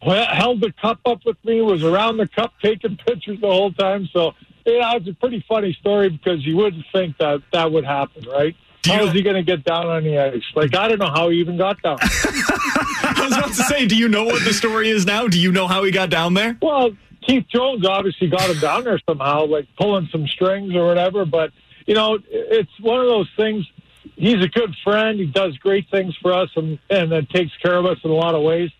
held 0.00 0.60
the 0.60 0.72
cup 0.80 0.98
up 1.06 1.24
with 1.24 1.42
me, 1.44 1.60
was 1.62 1.84
around 1.84 2.16
the 2.16 2.26
cup 2.28 2.52
taking 2.62 2.96
pictures 2.96 3.40
the 3.40 3.46
whole 3.46 3.72
time. 3.72 4.08
So, 4.12 4.34
yeah, 4.66 4.96
it's 4.96 5.08
a 5.08 5.14
pretty 5.14 5.44
funny 5.48 5.72
story 5.80 6.08
because 6.08 6.44
you 6.44 6.56
wouldn't 6.56 6.84
think 6.92 7.18
that 7.18 7.42
that 7.52 7.70
would 7.70 7.84
happen, 7.84 8.28
right? 8.28 8.56
How 8.86 9.04
is 9.04 9.12
he 9.12 9.22
going 9.22 9.36
to 9.36 9.42
get 9.42 9.64
down 9.64 9.86
on 9.86 10.02
the 10.02 10.18
ice? 10.18 10.42
Like, 10.54 10.74
I 10.74 10.88
don't 10.88 10.98
know 10.98 11.10
how 11.10 11.30
he 11.30 11.38
even 11.38 11.56
got 11.56 11.80
down. 11.82 11.98
I 12.02 13.20
was 13.22 13.36
about 13.36 13.48
to 13.48 13.62
say, 13.62 13.86
do 13.86 13.96
you 13.96 14.08
know 14.08 14.24
what 14.24 14.44
the 14.44 14.52
story 14.52 14.90
is 14.90 15.06
now? 15.06 15.28
Do 15.28 15.38
you 15.38 15.52
know 15.52 15.68
how 15.68 15.84
he 15.84 15.92
got 15.92 16.10
down 16.10 16.34
there? 16.34 16.58
Well, 16.60 16.90
Keith 17.26 17.46
Jones 17.48 17.86
obviously 17.86 18.28
got 18.28 18.50
him 18.50 18.58
down 18.58 18.84
there 18.84 18.98
somehow, 19.08 19.46
like 19.46 19.68
pulling 19.78 20.08
some 20.10 20.26
strings 20.26 20.74
or 20.74 20.86
whatever. 20.86 21.24
But, 21.24 21.52
you 21.86 21.94
know, 21.94 22.18
it's 22.28 22.72
one 22.80 22.98
of 22.98 23.06
those 23.06 23.30
things. 23.36 23.64
He's 24.16 24.42
a 24.42 24.48
good 24.48 24.74
friend. 24.82 25.18
He 25.18 25.26
does 25.26 25.56
great 25.58 25.88
things 25.90 26.16
for 26.20 26.32
us 26.32 26.50
and, 26.56 26.78
and 26.90 27.12
uh, 27.12 27.22
takes 27.32 27.56
care 27.58 27.76
of 27.76 27.86
us 27.86 27.98
in 28.02 28.10
a 28.10 28.14
lot 28.14 28.34
of 28.34 28.42
ways. 28.42 28.70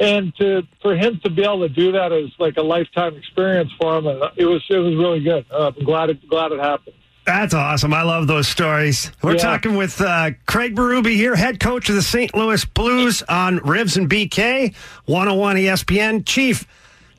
And 0.00 0.34
to 0.36 0.62
for 0.80 0.96
him 0.96 1.20
to 1.22 1.30
be 1.30 1.42
able 1.42 1.60
to 1.60 1.68
do 1.68 1.92
that 1.92 2.12
is 2.12 2.30
like 2.38 2.56
a 2.56 2.62
lifetime 2.62 3.14
experience 3.14 3.70
for 3.78 3.98
him, 3.98 4.06
and 4.06 4.22
it 4.36 4.46
was 4.46 4.64
it 4.70 4.78
was 4.78 4.96
really 4.96 5.20
good. 5.20 5.44
Uh, 5.50 5.70
I'm 5.76 5.84
glad 5.84 6.08
it 6.08 6.26
glad 6.28 6.50
it 6.52 6.60
happened. 6.60 6.96
That's 7.24 7.54
awesome. 7.54 7.94
I 7.94 8.02
love 8.02 8.26
those 8.26 8.48
stories. 8.48 9.12
We're 9.22 9.34
Yeah. 9.34 9.38
talking 9.42 9.76
with 9.76 10.00
uh, 10.00 10.30
Craig 10.46 10.74
Berube 10.74 11.14
here, 11.14 11.36
head 11.36 11.60
coach 11.60 11.88
of 11.88 11.94
the 11.94 12.02
St. 12.02 12.34
Louis 12.34 12.64
Blues 12.64 13.22
on 13.28 13.60
Rivs 13.60 13.96
and 13.96 14.08
BK, 14.10 14.74
101 15.04 15.56
ESPN. 15.56 16.26
Chief, 16.26 16.66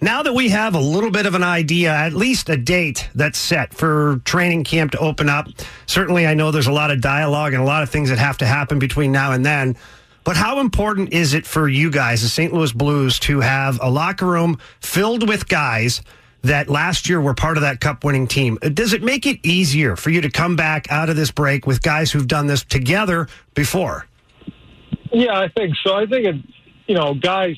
now 0.01 0.21
that 0.23 0.33
we 0.33 0.49
have 0.49 0.75
a 0.75 0.79
little 0.79 1.09
bit 1.09 1.25
of 1.25 1.35
an 1.35 1.43
idea, 1.43 1.93
at 1.93 2.11
least 2.11 2.49
a 2.49 2.57
date 2.57 3.07
that's 3.15 3.39
set 3.39 3.73
for 3.73 4.19
training 4.25 4.65
camp 4.65 4.91
to 4.91 4.97
open 4.99 5.29
up, 5.29 5.47
certainly 5.85 6.27
I 6.27 6.33
know 6.33 6.51
there's 6.51 6.67
a 6.67 6.71
lot 6.73 6.91
of 6.91 6.99
dialogue 6.99 7.53
and 7.53 7.61
a 7.63 7.65
lot 7.65 7.81
of 7.81 7.89
things 7.89 8.09
that 8.09 8.17
have 8.19 8.37
to 8.39 8.45
happen 8.45 8.79
between 8.79 9.13
now 9.13 9.31
and 9.31 9.45
then. 9.45 9.77
But 10.25 10.35
how 10.35 10.59
important 10.59 11.13
is 11.13 11.33
it 11.33 11.45
for 11.45 11.69
you 11.69 11.89
guys, 11.89 12.21
the 12.23 12.29
St. 12.29 12.53
Louis 12.53 12.73
Blues, 12.73 13.19
to 13.19 13.39
have 13.39 13.79
a 13.81 13.89
locker 13.89 14.25
room 14.25 14.57
filled 14.81 15.29
with 15.29 15.47
guys 15.47 16.01
that 16.43 16.69
last 16.69 17.09
year 17.09 17.19
were 17.19 17.33
part 17.33 17.57
of 17.57 17.61
that 17.61 17.79
cup 17.79 18.03
winning 18.03 18.27
team? 18.27 18.57
Does 18.61 18.93
it 18.93 19.01
make 19.01 19.25
it 19.25 19.39
easier 19.43 19.95
for 19.95 20.09
you 20.09 20.21
to 20.21 20.29
come 20.29 20.55
back 20.55 20.91
out 20.91 21.09
of 21.09 21.15
this 21.15 21.31
break 21.31 21.65
with 21.65 21.81
guys 21.81 22.11
who've 22.11 22.27
done 22.27 22.47
this 22.47 22.63
together 22.63 23.27
before? 23.55 24.05
Yeah, 25.11 25.39
I 25.39 25.47
think 25.47 25.75
so. 25.83 25.95
I 25.95 26.05
think 26.05 26.25
it, 26.25 26.35
you 26.87 26.95
know, 26.95 27.13
guys. 27.13 27.57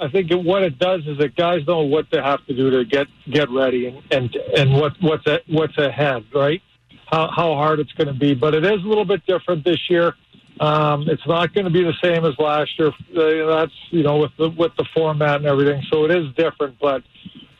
I 0.00 0.08
think 0.08 0.30
it, 0.30 0.42
what 0.42 0.62
it 0.62 0.78
does 0.78 1.06
is 1.06 1.18
that 1.18 1.36
guys 1.36 1.66
know 1.66 1.82
what 1.82 2.06
they 2.10 2.18
have 2.18 2.44
to 2.46 2.56
do 2.56 2.70
to 2.70 2.84
get 2.84 3.06
get 3.30 3.50
ready 3.50 3.86
and 3.86 4.02
and 4.10 4.34
and 4.56 4.72
what 4.74 4.94
what's 5.00 5.26
a, 5.26 5.40
what's 5.48 5.76
ahead, 5.76 6.24
right? 6.34 6.62
How 7.06 7.30
how 7.30 7.54
hard 7.54 7.78
it's 7.80 7.92
going 7.92 8.08
to 8.08 8.14
be, 8.14 8.34
but 8.34 8.54
it 8.54 8.64
is 8.64 8.82
a 8.82 8.88
little 8.88 9.04
bit 9.04 9.24
different 9.26 9.64
this 9.64 9.78
year. 9.90 10.14
Um, 10.60 11.08
it's 11.08 11.26
not 11.26 11.52
going 11.54 11.64
to 11.64 11.70
be 11.70 11.82
the 11.82 11.94
same 12.02 12.24
as 12.24 12.34
last 12.38 12.70
year. 12.78 12.88
Uh, 12.88 13.60
That's 13.60 13.72
you 13.90 14.02
know 14.02 14.18
with 14.18 14.32
the 14.38 14.48
with 14.48 14.72
the 14.76 14.86
format 14.94 15.36
and 15.36 15.46
everything, 15.46 15.82
so 15.92 16.04
it 16.04 16.10
is 16.10 16.32
different. 16.36 16.78
But 16.80 17.02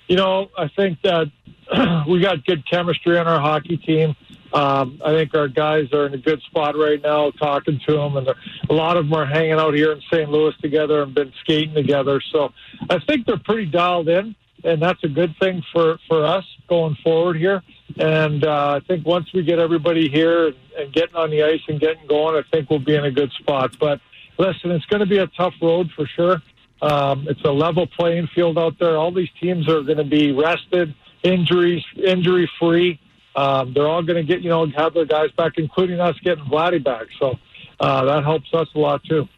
you 0.08 0.16
know, 0.16 0.50
I 0.56 0.68
think 0.68 0.98
that 1.02 1.30
we 2.08 2.20
got 2.20 2.44
good 2.44 2.68
chemistry 2.68 3.18
on 3.18 3.26
our 3.26 3.40
hockey 3.40 3.76
team. 3.76 4.14
Um, 4.52 5.00
I 5.02 5.12
think 5.12 5.34
our 5.34 5.48
guys 5.48 5.92
are 5.92 6.06
in 6.06 6.14
a 6.14 6.18
good 6.18 6.42
spot 6.42 6.76
right 6.76 7.00
now, 7.00 7.30
talking 7.30 7.80
to 7.86 7.92
them, 7.92 8.16
and 8.18 8.28
a 8.28 8.72
lot 8.72 8.98
of 8.98 9.06
them 9.06 9.14
are 9.14 9.24
hanging 9.24 9.52
out 9.52 9.72
here 9.72 9.92
in 9.92 10.02
St. 10.12 10.28
Louis 10.28 10.54
together 10.60 11.02
and 11.02 11.14
been 11.14 11.32
skating 11.40 11.74
together. 11.74 12.20
So 12.32 12.52
I 12.90 12.98
think 12.98 13.26
they're 13.26 13.38
pretty 13.38 13.66
dialed 13.66 14.08
in, 14.08 14.34
and 14.62 14.82
that's 14.82 15.02
a 15.04 15.08
good 15.08 15.34
thing 15.40 15.62
for 15.72 15.98
for 16.06 16.24
us 16.26 16.44
going 16.68 16.96
forward 17.02 17.38
here. 17.38 17.62
And 17.98 18.44
uh, 18.44 18.80
I 18.82 18.86
think 18.86 19.06
once 19.06 19.32
we 19.32 19.42
get 19.42 19.58
everybody 19.58 20.10
here 20.10 20.48
and, 20.48 20.56
and 20.78 20.92
getting 20.92 21.16
on 21.16 21.30
the 21.30 21.42
ice 21.42 21.60
and 21.68 21.80
getting 21.80 22.06
going, 22.06 22.36
I 22.36 22.42
think 22.50 22.68
we'll 22.68 22.78
be 22.78 22.94
in 22.94 23.04
a 23.04 23.10
good 23.10 23.32
spot. 23.32 23.76
But 23.78 24.00
listen, 24.38 24.70
it's 24.70 24.86
going 24.86 25.00
to 25.00 25.06
be 25.06 25.18
a 25.18 25.26
tough 25.28 25.54
road 25.62 25.90
for 25.96 26.06
sure. 26.06 26.42
Um, 26.82 27.26
it's 27.28 27.40
a 27.44 27.50
level 27.52 27.86
playing 27.86 28.26
field 28.34 28.58
out 28.58 28.78
there. 28.78 28.96
All 28.96 29.12
these 29.12 29.30
teams 29.40 29.68
are 29.68 29.82
going 29.82 29.98
to 29.98 30.04
be 30.04 30.32
rested, 30.32 30.94
injuries, 31.22 31.84
injury 31.96 32.50
free. 32.58 32.98
Um, 33.36 33.72
they're 33.72 33.88
all 33.88 34.02
going 34.02 34.16
to 34.16 34.24
get, 34.24 34.42
you 34.42 34.50
know, 34.50 34.66
have 34.66 34.92
their 34.92 35.06
guys 35.06 35.30
back, 35.32 35.52
including 35.56 36.00
us 36.00 36.18
getting 36.24 36.44
Vladdy 36.44 36.82
back. 36.82 37.06
So 37.18 37.38
uh, 37.78 38.04
that 38.04 38.24
helps 38.24 38.52
us 38.52 38.68
a 38.74 38.78
lot 38.78 39.02
too. 39.04 39.28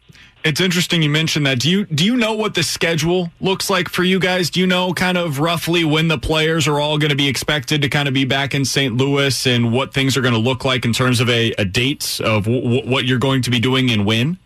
It's 0.43 0.61
interesting 0.61 1.01
you 1.01 1.09
mentioned 1.09 1.47
that. 1.47 1.59
Do 1.59 1.71
you 1.71 1.85
do 1.85 2.05
you 2.05 2.15
know 2.15 2.33
what 2.33 2.53
the 2.53 2.61
schedule 2.61 3.31
looks 3.41 3.67
like 3.67 3.89
for 3.89 4.03
you 4.03 4.19
guys? 4.19 4.51
Do 4.51 4.59
you 4.59 4.67
know 4.67 4.93
kind 4.93 5.17
of 5.17 5.39
roughly 5.39 5.83
when 5.83 6.07
the 6.07 6.19
players 6.19 6.67
are 6.67 6.79
all 6.79 6.99
going 6.99 7.09
to 7.09 7.15
be 7.15 7.27
expected 7.27 7.81
to 7.81 7.89
kind 7.89 8.07
of 8.07 8.13
be 8.13 8.25
back 8.25 8.53
in 8.53 8.63
St. 8.63 8.95
Louis 8.95 9.47
and 9.47 9.73
what 9.73 9.91
things 9.91 10.15
are 10.15 10.21
going 10.21 10.35
to 10.35 10.39
look 10.39 10.63
like 10.63 10.85
in 10.85 10.93
terms 10.93 11.19
of 11.19 11.29
a, 11.29 11.51
a 11.57 11.65
dates 11.65 12.19
of 12.19 12.43
w- 12.43 12.87
what 12.87 13.05
you're 13.05 13.17
going 13.17 13.41
to 13.41 13.49
be 13.49 13.59
doing 13.59 13.89
and 13.89 14.05
when? 14.05 14.37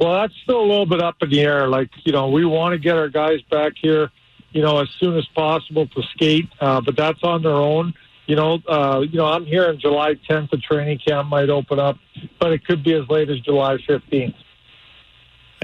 Well, 0.00 0.14
that's 0.14 0.34
still 0.42 0.60
a 0.60 0.66
little 0.66 0.86
bit 0.86 1.00
up 1.02 1.16
in 1.22 1.30
the 1.30 1.40
air. 1.40 1.68
Like, 1.68 1.90
you 2.04 2.12
know, 2.12 2.28
we 2.28 2.44
want 2.44 2.72
to 2.72 2.78
get 2.78 2.96
our 2.96 3.08
guys 3.08 3.40
back 3.50 3.74
here, 3.80 4.10
you 4.50 4.62
know, 4.62 4.80
as 4.80 4.88
soon 4.98 5.16
as 5.16 5.26
possible 5.34 5.86
to 5.86 6.02
skate, 6.14 6.48
uh, 6.60 6.80
but 6.80 6.96
that's 6.96 7.22
on 7.22 7.42
their 7.42 7.52
own. 7.52 7.94
You 8.26 8.36
know, 8.36 8.58
uh, 8.66 9.00
you 9.00 9.18
know, 9.18 9.26
I'm 9.26 9.44
here 9.44 9.70
in 9.70 9.78
July 9.78 10.14
10th. 10.28 10.50
The 10.50 10.56
training 10.56 10.98
camp 11.06 11.28
might 11.28 11.50
open 11.50 11.78
up, 11.78 11.98
but 12.40 12.52
it 12.52 12.64
could 12.64 12.82
be 12.82 12.94
as 12.94 13.08
late 13.08 13.28
as 13.28 13.38
July 13.40 13.76
15th. 13.88 14.34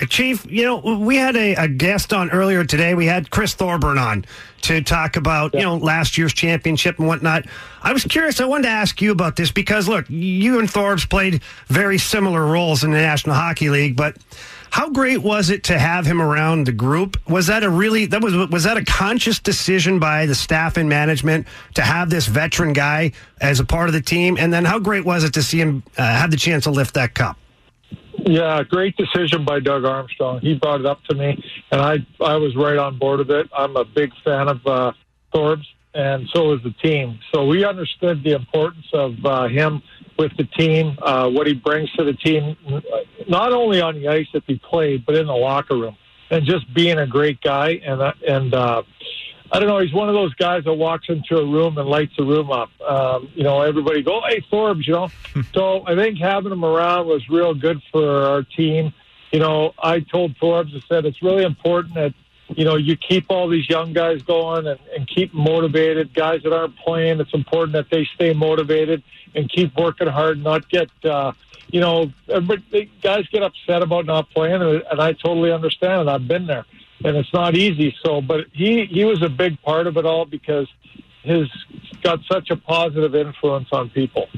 Chief, 0.08 0.50
you 0.50 0.64
know, 0.64 0.78
we 0.78 1.16
had 1.16 1.36
a, 1.36 1.54
a 1.54 1.68
guest 1.68 2.12
on 2.12 2.30
earlier 2.30 2.64
today. 2.64 2.94
We 2.94 3.06
had 3.06 3.30
Chris 3.30 3.54
Thorburn 3.54 3.98
on 3.98 4.24
to 4.62 4.82
talk 4.82 5.16
about, 5.16 5.54
you 5.54 5.60
know, 5.60 5.76
last 5.76 6.18
year's 6.18 6.32
championship 6.32 6.98
and 6.98 7.06
whatnot. 7.06 7.46
I 7.82 7.92
was 7.92 8.04
curious. 8.04 8.40
I 8.40 8.44
wanted 8.44 8.64
to 8.64 8.70
ask 8.70 9.00
you 9.00 9.12
about 9.12 9.36
this 9.36 9.50
because, 9.50 9.88
look, 9.88 10.06
you 10.08 10.58
and 10.58 10.68
Thorbs 10.68 11.08
played 11.08 11.42
very 11.68 11.98
similar 11.98 12.44
roles 12.44 12.84
in 12.84 12.90
the 12.90 12.98
National 12.98 13.34
Hockey 13.34 13.70
League, 13.70 13.96
but 13.96 14.16
how 14.70 14.88
great 14.88 15.18
was 15.18 15.50
it 15.50 15.64
to 15.64 15.78
have 15.78 16.06
him 16.06 16.22
around 16.22 16.66
the 16.66 16.72
group? 16.72 17.16
Was 17.28 17.48
that 17.48 17.64
a 17.64 17.70
really 17.70 18.06
that 18.06 18.22
was 18.22 18.34
was 18.50 18.64
that 18.64 18.76
a 18.76 18.84
conscious 18.84 19.40
decision 19.40 19.98
by 19.98 20.26
the 20.26 20.34
staff 20.34 20.76
and 20.76 20.88
management 20.88 21.48
to 21.74 21.82
have 21.82 22.08
this 22.08 22.26
veteran 22.26 22.72
guy 22.72 23.12
as 23.40 23.58
a 23.58 23.64
part 23.64 23.88
of 23.88 23.94
the 23.94 24.00
team? 24.00 24.36
And 24.38 24.52
then 24.52 24.64
how 24.64 24.78
great 24.78 25.04
was 25.04 25.24
it 25.24 25.34
to 25.34 25.42
see 25.42 25.60
him 25.60 25.82
uh, 25.98 26.02
have 26.02 26.30
the 26.30 26.36
chance 26.36 26.64
to 26.64 26.70
lift 26.70 26.94
that 26.94 27.14
cup? 27.14 27.36
Yeah, 28.30 28.62
great 28.62 28.96
decision 28.96 29.44
by 29.44 29.58
Doug 29.58 29.84
Armstrong. 29.84 30.38
He 30.38 30.54
brought 30.54 30.78
it 30.78 30.86
up 30.86 31.02
to 31.08 31.16
me, 31.16 31.36
and 31.72 31.80
I 31.80 31.96
I 32.24 32.36
was 32.36 32.54
right 32.54 32.78
on 32.78 32.96
board 32.96 33.18
with 33.18 33.30
it. 33.32 33.50
I'm 33.52 33.74
a 33.76 33.84
big 33.84 34.12
fan 34.24 34.46
of 34.46 34.64
uh, 34.64 34.92
Thorbs, 35.34 35.64
and 35.94 36.28
so 36.32 36.52
is 36.52 36.62
the 36.62 36.70
team. 36.70 37.18
So 37.34 37.44
we 37.44 37.64
understood 37.64 38.22
the 38.22 38.36
importance 38.36 38.86
of 38.92 39.14
uh, 39.24 39.48
him 39.48 39.82
with 40.16 40.30
the 40.36 40.44
team, 40.44 40.96
uh, 41.02 41.28
what 41.28 41.48
he 41.48 41.54
brings 41.54 41.90
to 41.94 42.04
the 42.04 42.12
team, 42.12 42.56
not 43.26 43.52
only 43.52 43.80
on 43.80 43.96
the 43.96 44.06
ice 44.06 44.28
if 44.32 44.44
he 44.46 44.60
played, 44.60 45.04
but 45.04 45.16
in 45.16 45.26
the 45.26 45.34
locker 45.34 45.76
room, 45.76 45.96
and 46.30 46.46
just 46.46 46.72
being 46.72 46.98
a 46.98 47.08
great 47.08 47.40
guy. 47.40 47.80
And 47.84 48.00
uh, 48.00 48.12
and 48.28 48.54
uh, 48.54 48.82
I 49.52 49.58
don't 49.58 49.68
know, 49.68 49.78
he's 49.80 49.92
one 49.92 50.08
of 50.08 50.14
those 50.14 50.32
guys 50.34 50.64
that 50.64 50.74
walks 50.74 51.08
into 51.08 51.36
a 51.36 51.44
room 51.44 51.76
and 51.76 51.88
lights 51.88 52.12
the 52.16 52.24
room 52.24 52.52
up. 52.52 52.70
Um, 52.80 53.30
you 53.34 53.42
know, 53.42 53.62
everybody 53.62 54.02
go, 54.02 54.20
hey, 54.28 54.44
Thorbs, 54.50 54.86
you 54.86 54.92
know. 54.92 55.08
so 55.54 55.84
I 55.86 55.96
think 55.96 56.18
having 56.18 56.52
him 56.52 56.64
around 56.64 57.08
was 57.08 57.28
real 57.28 57.54
good 57.54 57.82
for 57.90 58.26
our 58.26 58.42
team. 58.42 58.92
You 59.32 59.40
know, 59.40 59.74
I 59.82 60.00
told 60.00 60.36
Thorbs, 60.36 60.74
I 60.76 60.80
said, 60.88 61.04
it's 61.04 61.22
really 61.22 61.44
important 61.44 61.94
that, 61.94 62.14
you 62.48 62.64
know, 62.64 62.76
you 62.76 62.96
keep 62.96 63.26
all 63.28 63.48
these 63.48 63.68
young 63.68 63.92
guys 63.92 64.22
going 64.22 64.66
and, 64.66 64.78
and 64.96 65.08
keep 65.08 65.34
motivated. 65.34 66.14
Guys 66.14 66.42
that 66.44 66.52
aren't 66.52 66.76
playing, 66.76 67.20
it's 67.20 67.34
important 67.34 67.72
that 67.72 67.90
they 67.90 68.08
stay 68.14 68.32
motivated 68.32 69.02
and 69.34 69.50
keep 69.50 69.76
working 69.76 70.08
hard, 70.08 70.42
not 70.42 70.68
get, 70.68 70.90
uh, 71.04 71.32
you 71.68 71.80
know, 71.80 72.12
everybody, 72.28 72.90
guys 73.02 73.26
get 73.28 73.42
upset 73.42 73.82
about 73.82 74.06
not 74.06 74.30
playing, 74.30 74.62
and, 74.62 74.82
and 74.90 75.00
I 75.00 75.12
totally 75.12 75.52
understand 75.52 76.02
it. 76.02 76.08
I've 76.08 76.26
been 76.26 76.46
there, 76.46 76.64
and 77.04 77.16
it's 77.16 77.32
not 77.32 77.56
easy. 77.56 77.94
So, 78.04 78.20
but 78.20 78.46
he 78.52 78.86
he 78.86 79.04
was 79.04 79.22
a 79.22 79.28
big 79.28 79.60
part 79.62 79.86
of 79.86 79.96
it 79.96 80.04
all 80.04 80.24
because 80.24 80.68
his 81.22 81.48
got 82.02 82.20
such 82.30 82.50
a 82.50 82.56
positive 82.56 83.14
influence 83.14 83.68
on 83.72 83.90
people. 83.90 84.28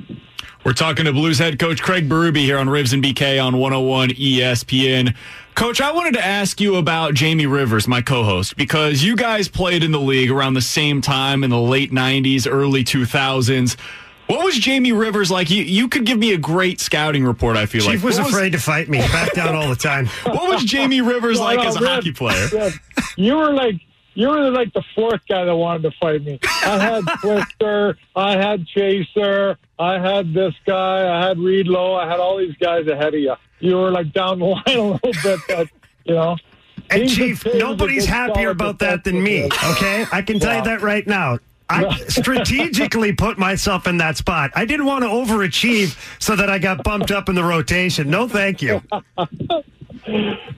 We're 0.65 0.75
talking 0.75 1.07
to 1.07 1.13
Blues 1.13 1.39
head 1.39 1.59
coach 1.59 1.83
Craig 1.83 2.09
Berube 2.09 2.37
here 2.37 2.57
on 2.57 2.69
Rivs 2.69 2.93
and 2.93 3.03
BK 3.03 3.45
on 3.45 3.59
101 3.59 4.11
ESPN. 4.11 5.17
Coach, 5.57 5.81
I 5.81 5.91
wanted 5.91 6.15
to 6.15 6.25
ask 6.25 6.61
you 6.61 6.77
about 6.77 7.15
Jamie 7.15 7.47
Rivers, 7.47 7.89
my 7.89 8.01
co-host, 8.01 8.57
because 8.57 9.03
you 9.03 9.17
guys 9.17 9.49
played 9.49 9.83
in 9.83 9.91
the 9.91 10.01
league 10.01 10.31
around 10.31 10.55
the 10.55 10.63
same 10.63 11.01
time 11.01 11.43
in 11.43 11.51
the 11.51 11.59
late 11.59 11.91
90s, 11.91 12.47
early 12.51 12.85
2000s. 12.85 13.77
What 14.33 14.47
was 14.47 14.59
Jamie 14.59 14.93
Rivers 14.93 15.31
like? 15.31 15.51
You, 15.51 15.63
you 15.63 15.89
could 15.89 16.07
give 16.07 16.19
me 16.19 16.33
a 16.33 16.39
great 16.39 16.81
scouting 16.81 17.23
report, 17.23 17.59
I 17.59 17.67
feel 17.67 17.85
like. 17.85 17.93
Chief 17.93 18.03
was 18.03 18.19
What 18.19 18.31
afraid 18.31 18.53
to 18.53 18.59
fight 18.59 18.89
me. 18.89 18.97
Back 18.99 19.35
down 19.35 19.55
all 19.55 19.69
the 19.69 19.77
time. 19.77 20.07
What 20.25 20.49
was 20.49 20.65
Jamie 20.65 21.03
Rivers 21.03 21.39
No, 21.39 21.45
like 21.45 21.59
no, 21.59 21.67
as 21.67 21.77
a 21.77 21.81
Rib, 21.81 21.89
hockey 21.91 22.13
player? 22.13 22.49
Rib, 22.51 22.73
you 23.17 23.37
were 23.37 23.53
like 23.53 23.75
you 24.15 24.29
were 24.29 24.51
like 24.51 24.73
the 24.73 24.83
fourth 24.95 25.21
guy 25.29 25.45
that 25.45 25.55
wanted 25.55 25.83
to 25.83 25.91
fight 26.01 26.25
me. 26.25 26.39
I 26.65 26.79
had 26.79 27.05
Twister, 27.21 27.99
I 28.17 28.33
had 28.39 28.67
Chaser, 28.67 29.59
I 29.79 29.99
had 29.99 30.33
this 30.33 30.55
guy, 30.65 31.15
I 31.15 31.29
had 31.29 31.39
Reed 31.39 31.67
Low, 31.67 31.97
I 31.97 32.09
had 32.09 32.19
all 32.19 32.39
these 32.39 32.57
guys 32.57 32.87
ahead 32.87 33.13
of 33.13 33.21
you. 33.21 33.35
You 33.61 33.77
were 33.77 33.91
like 33.91 34.15
down 34.15 34.39
the 34.39 34.45
line 34.47 34.63
a 34.67 34.83
little 34.93 35.13
bit, 35.23 35.41
but 35.47 35.69
you 36.05 36.15
know. 36.15 36.39
And 36.89 37.07
Chief, 37.07 37.45
nobody's 37.55 38.07
happier 38.07 38.49
about 38.49 38.79
that 38.79 39.05
than 39.05 39.23
me. 39.23 39.45
Okay, 39.45 40.07
I 40.11 40.23
can 40.23 40.39
tell 40.39 40.57
you 40.57 40.65
that 40.65 40.81
right 40.81 41.07
now. 41.07 41.39
I 41.73 41.97
strategically 42.09 43.13
put 43.13 43.39
myself 43.39 43.87
in 43.87 43.99
that 43.99 44.17
spot. 44.17 44.51
I 44.55 44.65
didn't 44.65 44.87
want 44.87 45.05
to 45.05 45.09
overachieve 45.09 45.97
so 46.21 46.37
that 46.37 46.51
I 46.51 46.59
got 46.59 46.85
bumped 46.85 47.11
up 47.11 47.29
in 47.29 47.35
the 47.35 47.45
rotation. 47.45 48.11
No, 48.11 48.29
thank 48.29 48.63
you. 48.63 48.83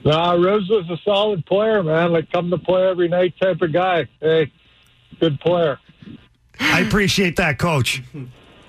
Nah, 0.03 0.31
Rose 0.33 0.67
was 0.69 0.89
a 0.89 0.97
solid 1.03 1.45
player, 1.45 1.83
man. 1.83 2.11
Like 2.11 2.31
come 2.31 2.49
to 2.49 2.57
play 2.57 2.87
every 2.87 3.07
night 3.07 3.35
type 3.39 3.61
of 3.61 3.71
guy. 3.71 4.07
Hey, 4.19 4.51
good 5.19 5.39
player. 5.39 5.79
I 6.59 6.81
appreciate 6.81 7.35
that, 7.35 7.59
Coach. 7.59 8.01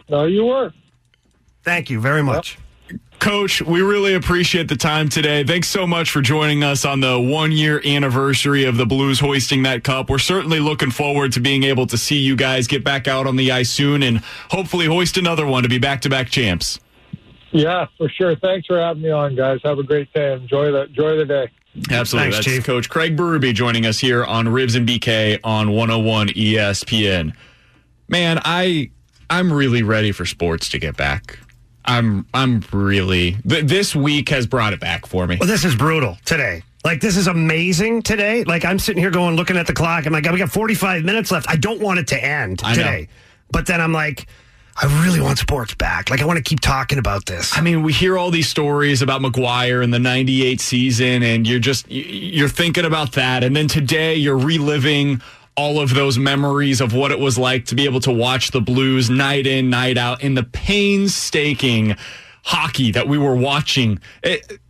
No, 0.09 0.25
you 0.25 0.45
were. 0.45 0.73
Thank 1.63 1.91
you 1.91 2.01
very 2.01 2.23
much. 2.23 2.59
Coach, 3.19 3.63
we 3.63 3.81
really 3.81 4.15
appreciate 4.15 4.69
the 4.69 4.77
time 4.77 5.09
today. 5.09 5.43
Thanks 5.43 5.69
so 5.69 5.87
much 5.87 6.11
for 6.11 6.21
joining 6.21 6.63
us 6.63 6.85
on 6.85 7.01
the 7.01 7.19
one 7.19 7.51
year 7.51 7.81
anniversary 7.85 8.65
of 8.65 8.77
the 8.77 8.87
Blues 8.87 9.19
hoisting 9.19 9.63
that 9.65 9.83
cup. 9.85 10.11
We're 10.11 10.19
certainly 10.19 10.61
looking 10.61 10.91
forward 10.91 11.33
to 11.33 11.41
being 11.41 11.65
able 11.65 11.87
to 11.89 11.99
see 11.99 12.17
you 12.19 12.37
guys 12.37 12.67
get 12.67 12.85
back 12.85 13.09
out 13.09 13.27
on 13.27 13.37
the 13.37 13.51
ice 13.51 13.71
soon 13.71 14.03
and 14.03 14.19
hopefully 14.51 14.87
hoist 14.87 15.17
another 15.17 15.47
one 15.47 15.63
to 15.63 15.69
be 15.69 15.79
back 15.79 16.03
to 16.03 16.11
back 16.11 16.29
champs. 16.29 16.79
Yeah, 17.53 17.87
for 17.97 18.09
sure. 18.09 18.37
Thanks 18.37 18.67
for 18.67 18.79
having 18.79 19.03
me 19.03 19.11
on, 19.11 19.35
guys. 19.35 19.61
Have 19.65 19.79
a 19.79 19.83
great 19.83 20.13
day. 20.13 20.35
Enjoy 20.35 20.71
the 20.71 20.83
enjoy 20.83 21.17
the 21.17 21.25
day. 21.25 21.49
Absolutely. 21.91 22.33
Thanks, 22.33 22.47
That's 22.47 22.57
Chief. 22.57 22.65
Coach 22.65 22.89
Craig 22.89 23.17
Berube 23.17 23.55
joining 23.55 23.87
us 23.87 23.99
here 23.99 24.25
on 24.25 24.47
Rivs 24.47 24.77
and 24.77 24.87
BK 24.87 25.41
on 25.43 25.71
101 25.73 26.29
ESPN. 26.29 27.35
Man, 28.09 28.41
I 28.45 28.91
I'm 29.31 29.53
really 29.53 29.83
ready 29.83 30.13
for 30.13 30.27
sports 30.27 30.69
to 30.71 30.79
get 30.79 30.97
back. 30.97 31.39
I'm 31.87 32.27
I'm 32.35 32.63
really 32.73 33.37
th- 33.49 33.65
this 33.65 33.95
week 33.95 34.29
has 34.31 34.47
brought 34.47 34.73
it 34.73 34.81
back 34.81 35.07
for 35.07 35.27
me. 35.27 35.37
Well, 35.39 35.49
this 35.49 35.65
is 35.65 35.75
brutal 35.75 36.19
today. 36.25 36.63
Like 36.85 37.01
this 37.01 37.17
is 37.17 37.27
amazing 37.27 38.03
today. 38.03 38.45
Like 38.45 38.65
I'm 38.65 38.79
sitting 38.79 39.03
here 39.03 39.11
going, 39.11 39.37
looking 39.37 39.57
at 39.57 39.67
the 39.67 39.73
clock. 39.73 40.07
I'm 40.07 40.13
like, 40.13 40.31
we 40.31 40.39
got 40.39 40.51
45 40.51 41.05
minutes 41.05 41.33
left. 41.33 41.49
I 41.49 41.57
don't 41.57 41.81
want 41.81 41.99
it 41.99 42.07
to 42.09 42.25
end 42.25 42.61
today. 42.61 43.09
But 43.51 43.67
then 43.67 43.81
I'm 43.81 43.93
like, 43.93 44.27
I 44.81 45.03
really 45.05 45.21
want 45.21 45.39
sports 45.39 45.75
back. 45.75 46.11
Like 46.11 46.21
I 46.21 46.27
want 46.27 46.37
to 46.37 46.43
keep 46.43 46.61
talking 46.61 46.99
about 46.99 47.25
this. 47.27 47.57
I 47.57 47.63
mean, 47.63 47.83
we 47.83 47.93
hear 47.93 48.19
all 48.19 48.31
these 48.31 48.49
stories 48.49 49.01
about 49.01 49.23
McGwire 49.23 49.83
in 49.83 49.91
the 49.91 49.99
98 49.99 50.61
season 50.61 51.23
and 51.23 51.47
you're 51.47 51.59
just 51.59 51.91
you're 51.91 52.49
thinking 52.49 52.85
about 52.85 53.13
that 53.13 53.43
and 53.43 53.57
then 53.57 53.69
today 53.69 54.15
you're 54.17 54.37
reliving 54.37 55.23
all 55.57 55.81
of 55.81 55.95
those 55.95 56.19
memories 56.19 56.81
of 56.81 56.93
what 56.93 57.11
it 57.11 57.19
was 57.19 57.39
like 57.39 57.65
to 57.67 57.75
be 57.75 57.85
able 57.85 58.01
to 58.01 58.13
watch 58.13 58.51
the 58.51 58.61
Blues 58.61 59.09
night 59.09 59.47
in, 59.47 59.71
night 59.71 59.97
out 59.97 60.23
in 60.23 60.35
the 60.35 60.43
painstaking 60.43 61.97
hockey 62.45 62.93
that 62.93 63.09
we 63.09 63.19
were 63.19 63.35
watching. 63.35 63.99
It, 64.23 64.61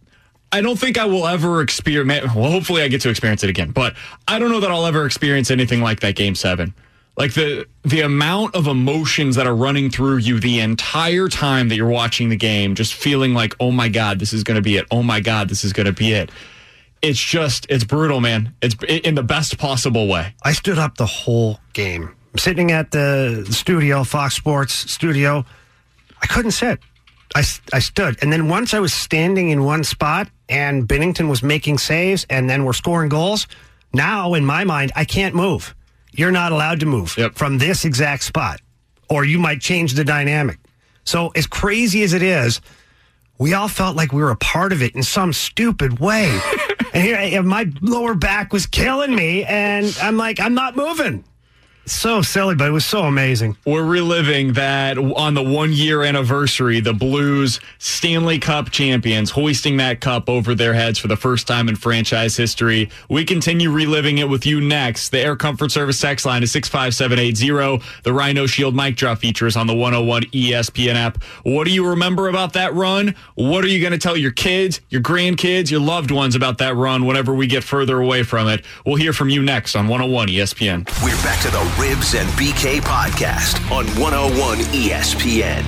I 0.52 0.60
don't 0.60 0.78
think 0.78 0.96
I 0.96 1.04
will 1.04 1.26
ever 1.26 1.60
experience. 1.60 2.34
Well, 2.34 2.50
hopefully, 2.50 2.82
I 2.82 2.88
get 2.88 3.00
to 3.02 3.10
experience 3.10 3.42
it 3.42 3.50
again. 3.50 3.72
But 3.72 3.94
I 4.28 4.38
don't 4.38 4.50
know 4.50 4.60
that 4.60 4.70
I'll 4.70 4.86
ever 4.86 5.04
experience 5.04 5.50
anything 5.50 5.82
like 5.82 6.00
that 6.00 6.14
Game 6.14 6.34
Seven. 6.34 6.72
Like 7.18 7.34
the 7.34 7.66
the 7.82 8.02
amount 8.02 8.54
of 8.54 8.66
emotions 8.66 9.36
that 9.36 9.46
are 9.46 9.56
running 9.56 9.90
through 9.90 10.18
you 10.18 10.38
the 10.38 10.60
entire 10.60 11.28
time 11.28 11.68
that 11.68 11.76
you're 11.76 11.88
watching 11.88 12.28
the 12.28 12.36
game, 12.36 12.74
just 12.74 12.94
feeling 12.94 13.34
like, 13.34 13.54
oh 13.58 13.72
my 13.72 13.88
god, 13.88 14.18
this 14.18 14.32
is 14.32 14.44
going 14.44 14.56
to 14.56 14.62
be 14.62 14.76
it. 14.76 14.86
Oh 14.90 15.02
my 15.02 15.20
god, 15.20 15.48
this 15.48 15.64
is 15.64 15.72
going 15.72 15.86
to 15.86 15.92
be 15.92 16.12
it. 16.12 16.30
It's 17.07 17.20
just, 17.20 17.69
it's 17.70 17.85
brutal, 17.85 18.20
man. 18.20 18.53
It's 18.61 18.74
in 18.89 19.15
the 19.15 19.23
best 19.23 19.59
possible 19.59 20.09
way. 20.09 20.35
I 20.43 20.53
stood 20.53 20.77
up 20.77 20.97
the 20.97 21.07
whole 21.07 21.61
game. 21.73 22.11
I'm 22.33 22.39
sitting 22.39 22.73
at 22.73 22.91
the 22.91 23.47
studio, 23.49 24.03
Fox 24.03 24.35
Sports 24.35 24.74
studio. 24.74 25.45
I 26.20 26.27
couldn't 26.27 26.51
sit. 26.51 26.81
I, 27.37 27.45
I 27.73 27.78
stood. 27.78 28.19
And 28.23 28.33
then 28.33 28.49
once 28.49 28.74
I 28.74 28.81
was 28.81 28.93
standing 28.93 29.51
in 29.51 29.62
one 29.62 29.85
spot 29.85 30.28
and 30.49 30.89
Binnington 30.89 31.28
was 31.28 31.45
making 31.45 31.78
saves 31.78 32.27
and 32.28 32.51
then 32.51 32.65
we're 32.65 32.73
scoring 32.73 33.09
goals, 33.09 33.47
now 33.93 34.35
in 34.35 34.45
my 34.45 34.65
mind, 34.65 34.91
I 34.97 35.05
can't 35.05 35.35
move. 35.35 35.77
You're 36.11 36.33
not 36.33 36.51
allowed 36.51 36.81
to 36.81 36.87
move 36.87 37.11
from 37.35 37.59
this 37.59 37.85
exact 37.85 38.24
spot, 38.24 38.61
or 39.09 39.24
you 39.24 39.39
might 39.39 39.61
change 39.61 39.93
the 39.93 40.03
dynamic. 40.03 40.59
So, 41.05 41.28
as 41.37 41.47
crazy 41.47 42.03
as 42.03 42.15
it 42.15 42.23
is, 42.23 42.61
we 43.38 43.54
all 43.54 43.68
felt 43.68 43.96
like 43.96 44.12
we 44.12 44.22
were 44.22 44.30
a 44.30 44.36
part 44.36 44.72
of 44.72 44.82
it 44.82 44.94
in 44.94 45.02
some 45.02 45.32
stupid 45.32 45.98
way. 45.98 46.38
and 46.92 47.02
here, 47.02 47.16
I- 47.16 47.40
my 47.40 47.70
lower 47.80 48.14
back 48.14 48.52
was 48.52 48.66
killing 48.66 49.14
me, 49.14 49.44
and 49.44 49.96
I'm 50.02 50.16
like, 50.16 50.40
I'm 50.40 50.54
not 50.54 50.76
moving. 50.76 51.24
So 51.88 52.20
silly, 52.20 52.56
but 52.56 52.66
it 52.66 52.72
was 52.72 52.84
so 52.84 53.02
amazing. 53.04 53.56
We're 53.64 53.84
reliving 53.84 54.54
that 54.54 54.98
on 54.98 55.34
the 55.34 55.42
one 55.42 55.72
year 55.72 56.02
anniversary, 56.02 56.80
the 56.80 56.92
Blues 56.92 57.60
Stanley 57.78 58.40
Cup 58.40 58.72
champions 58.72 59.30
hoisting 59.30 59.76
that 59.76 60.00
cup 60.00 60.28
over 60.28 60.56
their 60.56 60.74
heads 60.74 60.98
for 60.98 61.06
the 61.06 61.16
first 61.16 61.46
time 61.46 61.68
in 61.68 61.76
franchise 61.76 62.36
history. 62.36 62.90
We 63.08 63.24
continue 63.24 63.70
reliving 63.70 64.18
it 64.18 64.28
with 64.28 64.44
you 64.44 64.60
next. 64.60 65.10
The 65.10 65.20
Air 65.20 65.36
Comfort 65.36 65.70
Service 65.70 66.00
text 66.00 66.26
line 66.26 66.42
is 66.42 66.50
65780. 66.50 67.84
The 68.02 68.12
Rhino 68.12 68.46
Shield 68.46 68.74
mic 68.74 68.96
drop 68.96 69.18
features 69.18 69.56
on 69.56 69.68
the 69.68 69.74
101 69.74 70.24
ESPN 70.24 70.96
app. 70.96 71.22
What 71.44 71.66
do 71.66 71.70
you 71.70 71.86
remember 71.88 72.26
about 72.26 72.54
that 72.54 72.74
run? 72.74 73.14
What 73.36 73.64
are 73.64 73.68
you 73.68 73.80
going 73.80 73.92
to 73.92 73.98
tell 73.98 74.16
your 74.16 74.32
kids, 74.32 74.80
your 74.88 75.02
grandkids, 75.02 75.70
your 75.70 75.80
loved 75.80 76.10
ones 76.10 76.34
about 76.34 76.58
that 76.58 76.74
run 76.74 77.06
whenever 77.06 77.32
we 77.32 77.46
get 77.46 77.62
further 77.62 78.00
away 78.00 78.24
from 78.24 78.48
it? 78.48 78.64
We'll 78.84 78.96
hear 78.96 79.12
from 79.12 79.28
you 79.28 79.40
next 79.40 79.76
on 79.76 79.86
101 79.86 80.26
ESPN. 80.26 80.84
We're 81.04 81.14
back 81.22 81.40
to 81.42 81.50
the 81.52 81.76
Rivs 81.77 82.19
and 82.19 82.27
BK 82.31 82.81
podcast 82.81 83.61
on 83.70 83.85
101 84.01 84.59
ESPN. 84.73 85.62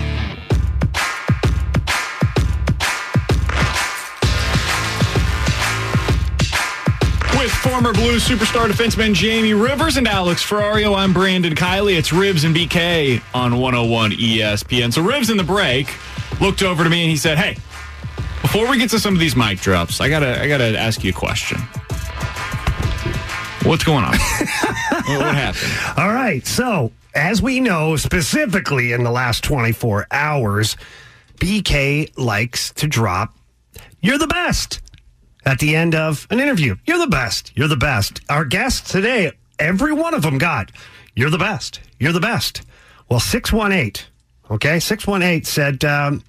With 7.38 7.50
former 7.52 7.92
Blues 7.92 8.26
superstar 8.26 8.68
defenseman 8.68 9.12
Jamie 9.12 9.52
Rivers 9.52 9.98
and 9.98 10.08
Alex 10.08 10.42
Ferrario, 10.42 10.96
I'm 10.96 11.12
Brandon 11.12 11.54
Kiley. 11.54 11.98
It's 11.98 12.08
Rivs 12.08 12.46
and 12.46 12.56
BK 12.56 13.20
on 13.34 13.58
101 13.58 14.12
ESPN. 14.12 14.90
So 14.90 15.02
Rivs 15.02 15.30
in 15.30 15.36
the 15.36 15.44
break 15.44 15.94
looked 16.40 16.62
over 16.62 16.84
to 16.84 16.88
me 16.88 17.02
and 17.02 17.10
he 17.10 17.18
said, 17.18 17.36
"Hey, 17.36 17.58
before 18.40 18.66
we 18.66 18.78
get 18.78 18.88
to 18.90 18.98
some 18.98 19.12
of 19.12 19.20
these 19.20 19.36
mic 19.36 19.60
drops, 19.60 20.00
I 20.00 20.08
gotta 20.08 20.40
I 20.42 20.48
gotta 20.48 20.78
ask 20.78 21.04
you 21.04 21.10
a 21.10 21.12
question. 21.12 21.58
What's 23.62 23.84
going 23.84 24.04
on? 24.04 24.14
what, 25.16 25.34
happened? 25.34 25.72
All 25.96 26.12
right. 26.12 26.46
So, 26.46 26.92
as 27.14 27.40
we 27.40 27.60
know, 27.60 27.96
specifically 27.96 28.92
in 28.92 29.04
the 29.04 29.10
last 29.10 29.42
24 29.44 30.06
hours, 30.10 30.76
BK 31.36 32.16
likes 32.18 32.72
to 32.74 32.86
drop, 32.86 33.36
You're 34.00 34.18
the 34.18 34.26
best 34.26 34.80
at 35.44 35.58
the 35.58 35.74
end 35.74 35.94
of 35.94 36.26
an 36.30 36.40
interview. 36.40 36.76
You're 36.86 36.98
the 36.98 37.06
best. 37.06 37.52
You're 37.56 37.68
the 37.68 37.76
best. 37.76 38.20
Our 38.28 38.44
guests 38.44 38.90
today, 38.90 39.32
every 39.58 39.92
one 39.92 40.14
of 40.14 40.22
them 40.22 40.38
got, 40.38 40.70
You're 41.14 41.30
the 41.30 41.38
best. 41.38 41.80
You're 41.98 42.12
the 42.12 42.20
best. 42.20 42.62
Well, 43.08 43.20
618, 43.20 44.06
okay, 44.50 44.78
618 44.78 45.44
said, 45.44 45.84
um, 45.84 46.22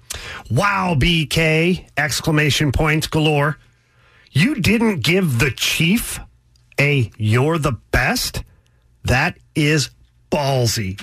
Wow, 0.50 0.94
BK! 0.98 1.86
Exclamation 1.96 2.72
points 2.72 3.06
galore. 3.06 3.58
You 4.32 4.54
didn't 4.56 5.00
give 5.00 5.38
the 5.38 5.50
chief 5.50 6.20
a 6.78 7.10
You're 7.16 7.58
the 7.58 7.72
best? 7.90 8.42
That 9.04 9.38
is 9.54 9.90
ballsy. 10.30 11.00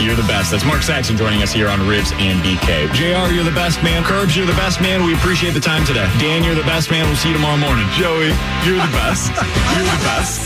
You're 0.00 0.16
the 0.16 0.22
best. 0.28 0.50
That's 0.50 0.64
Mark 0.64 0.82
Saxon 0.82 1.16
joining 1.16 1.42
us 1.42 1.52
here 1.52 1.68
on 1.68 1.78
Rivs 1.80 2.12
and 2.20 2.40
BK. 2.42 2.92
JR, 2.92 3.32
you're 3.32 3.44
the 3.44 3.50
best 3.54 3.82
man. 3.82 4.04
Curbs, 4.04 4.36
you're 4.36 4.46
the 4.46 4.52
best 4.52 4.80
man. 4.80 5.04
We 5.04 5.14
appreciate 5.14 5.52
the 5.54 5.60
time 5.60 5.84
today. 5.86 6.10
Dan, 6.18 6.44
you're 6.44 6.54
the 6.54 6.62
best 6.62 6.90
man. 6.90 7.06
We'll 7.06 7.16
see 7.16 7.28
you 7.28 7.34
tomorrow 7.34 7.56
morning. 7.56 7.86
Joey, 7.92 8.28
you're 8.66 8.76
the 8.76 8.92
best. 8.92 9.28
You're 9.30 9.84
the 9.84 10.02
best. 10.04 10.44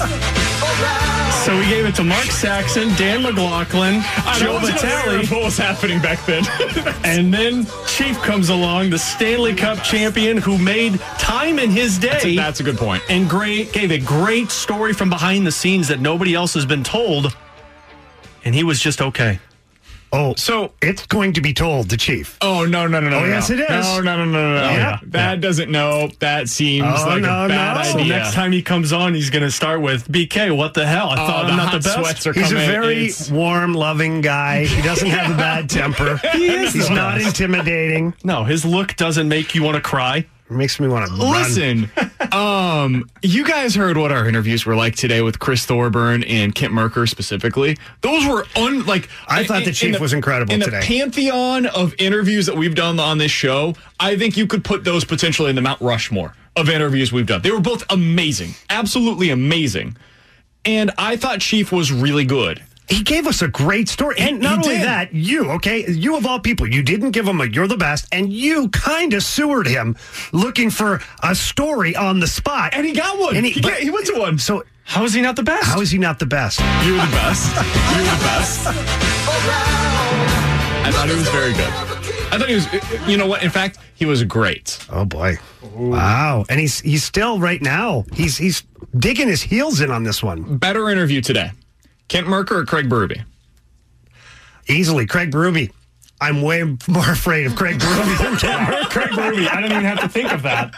So 1.45 1.57
we 1.59 1.65
gave 1.67 1.87
it 1.87 1.95
to 1.97 2.05
Mark 2.05 2.27
Saxon, 2.27 2.89
Dan 2.97 3.23
McLaughlin, 3.23 4.03
Joe 4.37 4.55
wasn't 4.55 4.83
aware 4.83 5.03
Vitale. 5.03 5.21
of 5.21 5.31
What 5.31 5.45
was 5.45 5.57
happening 5.57 6.01
back 6.03 6.25
then? 6.27 6.45
and 7.05 7.33
then 7.33 7.67
Chief 7.87 8.19
comes 8.19 8.51
along, 8.51 8.91
the 8.91 8.99
Stanley 8.99 9.55
Cup 9.55 9.83
champion 9.83 10.37
who 10.37 10.59
made 10.59 11.01
time 11.19 11.59
in 11.59 11.71
his 11.71 11.97
day. 11.99 12.09
That's 12.09 12.25
a, 12.25 12.37
that's 12.37 12.61
a 12.61 12.63
good 12.65 12.77
point. 12.77 13.03
and 13.09 13.29
great 13.31 13.73
gave 13.73 13.91
a 13.93 13.99
great 13.99 14.51
story 14.51 14.93
from 14.93 15.09
behind 15.09 15.47
the 15.47 15.53
scenes 15.53 15.89
that 15.89 16.01
nobody 16.01 16.35
else 16.35 16.53
has 16.55 16.67
been 16.67 16.85
told. 16.85 17.35
And 18.45 18.55
he 18.55 18.65
was 18.65 18.81
just 18.81 19.01
okay. 19.01 19.41
Oh, 20.11 20.35
so 20.37 20.73
it's 20.81 21.05
going 21.07 21.35
to 21.35 21.43
be 21.43 21.53
told 21.53 21.91
the 21.91 21.97
chief. 21.99 22.39
Oh 22.41 22.65
no 22.65 22.87
no 22.87 22.99
no 22.99 23.11
no! 23.11 23.19
Oh, 23.19 23.21
no. 23.21 23.27
yes, 23.27 23.51
it 23.51 23.61
is. 23.61 23.69
No 23.69 24.01
no 24.01 24.17
no 24.17 24.25
no 24.25 24.55
no! 24.55 24.55
no. 24.55 24.71
Yeah. 24.71 24.99
That 25.09 25.43
doesn't 25.43 25.71
know. 25.71 26.09
That 26.21 26.49
seems 26.49 26.87
Oh, 26.89 27.05
like 27.09 27.21
no, 27.21 27.45
a 27.45 27.49
bad 27.49 27.75
no. 27.75 27.81
idea. 28.01 28.15
So 28.15 28.19
next 28.19 28.33
time 28.35 28.53
he 28.53 28.63
comes 28.63 28.91
on, 28.95 29.13
he's 29.13 29.29
going 29.29 29.43
to 29.43 29.51
start 29.51 29.83
with 29.83 30.09
BK. 30.09 30.57
What 30.57 30.73
the 30.73 30.87
hell? 30.87 31.11
I 31.11 31.13
oh, 31.13 31.27
thought 31.27 31.43
the 31.45 31.51
I'm 31.53 31.57
not 31.59 31.73
the 31.73 31.81
best. 31.81 31.99
sweats 31.99 32.27
are 32.27 32.33
He's 32.33 32.51
a 32.53 32.55
very 32.55 33.05
It's- 33.05 33.31
warm, 33.31 33.75
loving 33.75 34.23
guy. 34.23 34.65
He 34.65 34.81
doesn't 34.81 35.09
have 35.09 35.31
a 35.31 35.37
bad 35.37 35.69
temper. 35.69 36.19
He 36.33 36.49
is 36.49 36.73
He's 36.73 36.89
not 36.89 37.21
intimidating. 37.21 38.15
No, 38.25 38.45
his 38.45 38.65
look 38.65 38.97
doesn't 38.97 39.29
make 39.29 39.55
you 39.55 39.63
want 39.63 39.75
to 39.77 39.83
cry. 39.83 40.25
Makes 40.51 40.81
me 40.81 40.89
want 40.89 41.07
to. 41.09 41.13
Listen, 41.15 41.91
um, 42.33 43.09
you 43.23 43.45
guys 43.47 43.75
heard 43.75 43.99
what 43.99 44.11
our 44.11 44.27
interviews 44.27 44.65
were 44.65 44.75
like 44.75 44.97
today 44.97 45.21
with 45.21 45.39
Chris 45.39 45.67
Thorburn 45.67 46.25
and 46.25 46.55
Kent 46.55 46.73
Mercker 46.73 47.07
specifically. 47.09 47.77
Those 48.01 48.27
were 48.27 48.45
un 48.57 48.87
like 48.87 49.09
I 49.29 49.45
thought 49.45 49.65
the 49.65 49.69
in- 49.69 49.75
Chief 49.75 49.95
in 49.97 50.01
was 50.01 50.13
incredible 50.15 50.55
in 50.55 50.61
today. 50.61 50.81
the 50.81 50.87
pantheon 50.87 51.67
of 51.67 51.95
interviews 51.99 52.47
that 52.47 52.57
we've 52.57 52.75
done 52.75 52.99
on 52.99 53.19
this 53.19 53.31
show. 53.31 53.75
I 54.01 54.17
think 54.17 54.37
you 54.39 54.47
could 54.47 54.65
put 54.65 54.85
those 54.85 55.05
potentially 55.05 55.51
in 55.51 55.57
the 55.57 55.63
Mount 55.63 55.81
Rushmore 55.83 56.35
of 56.57 56.71
interviews 56.71 57.13
we've 57.13 57.27
done. 57.27 57.43
They 57.43 57.51
were 57.51 57.61
both 57.61 57.85
amazing, 57.91 58.55
absolutely 58.71 59.29
amazing, 59.31 59.97
and 60.65 60.91
I 60.97 61.17
thought 61.17 61.41
Chief 61.41 61.71
was 61.73 61.93
really 61.93 62.25
good. 62.25 62.63
He 62.89 63.03
gave 63.03 63.27
us 63.27 63.43
a 63.43 63.49
great 63.49 63.89
story. 63.89 64.17
And 64.19 64.41
not 64.41 64.61
he 64.61 64.65
only 64.65 64.77
did. 64.79 64.87
that, 64.87 65.13
you, 65.15 65.51
okay, 65.53 65.87
you 65.91 66.17
of 66.17 66.25
all 66.27 66.41
people, 66.41 66.67
you 66.67 66.83
didn't 66.83 67.11
give 67.11 67.29
him 67.29 67.41
a 67.41 67.47
you're 67.47 67.67
the 67.69 67.77
best, 67.77 68.07
and 68.13 68.33
you 68.33 68.69
kind 68.71 69.13
of 69.15 69.23
sewered 69.23 69.67
him 69.67 69.97
looking 70.33 70.71
for 70.71 71.01
a 71.23 71.35
story 71.35 71.95
on 71.95 72.21
the 72.21 72.27
spot. 72.27 72.71
And 72.75 72.87
he 72.87 72.93
got 72.93 73.19
one. 73.19 73.37
And 73.37 73.45
He 73.47 73.61
got- 73.61 73.79
he 73.81 73.91
went 73.91 74.07
to 74.07 74.19
one. 74.19 74.39
So 74.39 74.65
How 74.85 75.05
is 75.05 75.13
he 75.13 75.21
not 75.21 75.37
the 75.37 75.43
best? 75.43 75.65
how 75.67 75.81
is 75.83 75.91
he 75.91 75.99
not 75.99 76.19
the 76.19 76.27
best? 76.27 76.61
You're 76.85 76.97
the 76.97 77.13
best. 77.13 77.55
You're 77.93 78.05
the 78.05 78.21
best. 78.25 78.67
I 79.61 80.91
thought 80.93 81.09
he 81.09 81.15
was 81.15 81.29
very 81.29 81.53
good. 81.53 81.73
I 82.33 82.39
thought 82.39 82.49
he 82.49 82.55
was. 82.55 83.09
You 83.09 83.17
know 83.19 83.27
what? 83.27 83.43
In 83.43 83.51
fact, 83.51 83.79
he 83.95 84.07
was 84.07 84.25
great. 84.25 84.79
Oh 84.91 85.05
boy. 85.05 85.37
Wow. 85.75 86.45
And 86.49 86.59
he's 86.61 86.81
he's 86.81 87.05
still 87.05 87.39
right 87.39 87.61
now. 87.61 88.05
He's 88.15 88.37
he's 88.39 88.63
digging 88.99 89.29
his 89.29 89.43
heels 89.43 89.81
in 89.81 89.91
on 89.91 90.05
this 90.05 90.23
one. 90.23 90.57
Better 90.57 90.89
interview 90.89 91.21
today. 91.21 91.51
Kent 92.09 92.27
Mercker 92.27 92.63
or 92.63 92.65
Craig 92.65 92.89
Berube? 92.89 93.23
Easily. 94.69 95.07
Craig 95.07 95.31
Berube. 95.31 95.71
I'm 96.21 96.43
way 96.43 96.65
more 96.65 97.13
afraid 97.13 97.47
of 97.47 97.55
Craig 97.55 97.79
Berube 97.79 98.19
than 98.19 98.37
Ken 98.39 98.67
Mercker. 98.67 98.91
Craig 98.91 99.11
Berube. 99.11 99.47
I 99.49 99.61
don't 99.61 99.71
even 99.71 99.85
have 99.85 100.01
to 100.01 100.09
think 100.09 100.33
of 100.33 100.43
that. 100.43 100.75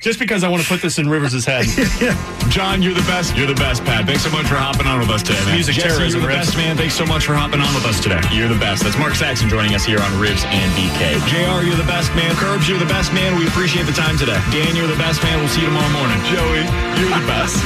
Just 0.00 0.18
because 0.18 0.42
I 0.42 0.48
want 0.48 0.62
to 0.62 0.68
put 0.68 0.80
this 0.80 0.98
in 0.98 1.06
Rivers' 1.06 1.44
head. 1.44 1.66
John, 2.48 2.80
you're 2.80 2.94
the 2.94 3.04
best. 3.04 3.36
You're 3.36 3.46
the 3.46 3.54
best, 3.60 3.84
Pat. 3.84 4.06
Thanks 4.06 4.22
so 4.22 4.30
much 4.30 4.46
for 4.46 4.54
hopping 4.56 4.86
on 4.86 4.98
with 4.98 5.10
us 5.10 5.22
today, 5.22 5.38
man. 5.44 5.54
Music 5.56 5.74
Jesse, 5.74 5.88
terrorism, 5.88 6.20
you're 6.22 6.30
the 6.30 6.34
Ribs. 6.34 6.46
best, 6.48 6.56
man. 6.56 6.76
Thanks 6.78 6.94
so 6.94 7.04
much 7.04 7.26
for 7.26 7.34
hopping 7.34 7.60
on 7.60 7.74
with 7.74 7.84
us 7.84 8.00
today. 8.00 8.22
You're 8.32 8.48
the 8.48 8.58
best. 8.58 8.82
That's 8.82 8.96
Mark 8.96 9.14
Saxon 9.14 9.50
joining 9.50 9.74
us 9.74 9.84
here 9.84 10.00
on 10.00 10.10
Rivs 10.16 10.46
and 10.48 10.72
BK. 10.72 11.20
JR, 11.28 11.60
you're 11.66 11.76
the 11.76 11.84
best, 11.84 12.08
man. 12.16 12.34
Curbs, 12.36 12.66
you're 12.66 12.78
the 12.80 12.88
best, 12.88 13.12
man. 13.12 13.38
We 13.38 13.46
appreciate 13.48 13.84
the 13.84 13.92
time 13.92 14.16
today. 14.16 14.40
Dan, 14.48 14.74
you're 14.74 14.88
the 14.88 14.96
best, 14.96 15.22
man. 15.22 15.38
We'll 15.40 15.52
see 15.52 15.60
you 15.60 15.68
tomorrow 15.68 15.92
morning. 15.92 16.16
Joey, 16.32 16.64
you're 16.96 17.12
the 17.12 17.26
best. 17.28 17.60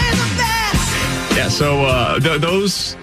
Yeah, 1.34 1.48
so 1.48 1.84
uh, 1.84 2.20
th- 2.20 2.40
those 2.40 2.96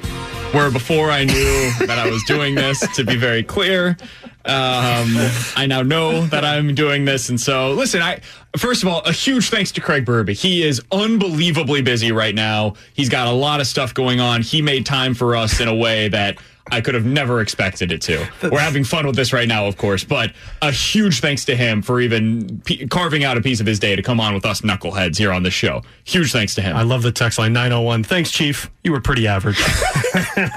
were 0.53 0.71
before 0.71 1.11
I 1.11 1.25
knew 1.25 1.71
that 1.85 1.97
I 1.99 2.09
was 2.09 2.23
doing 2.23 2.55
this, 2.55 2.79
to 2.95 3.03
be 3.03 3.15
very 3.17 3.43
clear. 3.43 3.97
Um, 4.45 5.13
I 5.55 5.65
now 5.67 5.81
know 5.81 6.25
that 6.27 6.43
I'm 6.43 6.73
doing 6.73 7.05
this. 7.05 7.29
And 7.29 7.39
so, 7.39 7.73
listen, 7.73 8.01
I 8.01 8.21
first 8.57 8.83
of 8.83 8.89
all, 8.89 9.01
a 9.01 9.11
huge 9.11 9.49
thanks 9.49 9.71
to 9.73 9.81
Craig 9.81 10.05
Berube. 10.05 10.31
He 10.31 10.63
is 10.63 10.81
unbelievably 10.91 11.81
busy 11.83 12.11
right 12.11 12.33
now. 12.33 12.75
He's 12.93 13.09
got 13.09 13.27
a 13.27 13.31
lot 13.31 13.59
of 13.59 13.67
stuff 13.67 13.93
going 13.93 14.19
on. 14.19 14.41
He 14.41 14.61
made 14.61 14.85
time 14.85 15.13
for 15.13 15.35
us 15.35 15.59
in 15.59 15.67
a 15.67 15.75
way 15.75 16.07
that 16.09 16.37
I 16.71 16.81
could 16.81 16.93
have 16.95 17.05
never 17.05 17.41
expected 17.41 17.91
it 17.91 18.01
to. 18.03 18.27
We're 18.43 18.59
having 18.59 18.83
fun 18.83 19.05
with 19.05 19.15
this 19.15 19.33
right 19.33 19.47
now, 19.47 19.65
of 19.67 19.77
course, 19.77 20.03
but 20.03 20.33
a 20.61 20.71
huge 20.71 21.19
thanks 21.19 21.45
to 21.45 21.55
him 21.55 21.81
for 21.81 21.99
even 22.01 22.61
p- 22.61 22.87
carving 22.87 23.23
out 23.23 23.37
a 23.37 23.41
piece 23.41 23.59
of 23.59 23.65
his 23.65 23.77
day 23.79 23.95
to 23.95 24.01
come 24.01 24.19
on 24.19 24.33
with 24.33 24.45
us 24.45 24.61
knuckleheads 24.61 25.17
here 25.17 25.31
on 25.31 25.43
the 25.43 25.51
show. 25.51 25.81
Huge 26.05 26.31
thanks 26.31 26.55
to 26.55 26.61
him. 26.61 26.75
I 26.75 26.83
love 26.83 27.01
the 27.03 27.11
text 27.11 27.37
line 27.37 27.53
901. 27.53 28.03
Thanks, 28.05 28.31
Chief. 28.31 28.71
You 28.83 28.91
were 28.93 29.01
pretty 29.01 29.27
average. 29.27 29.57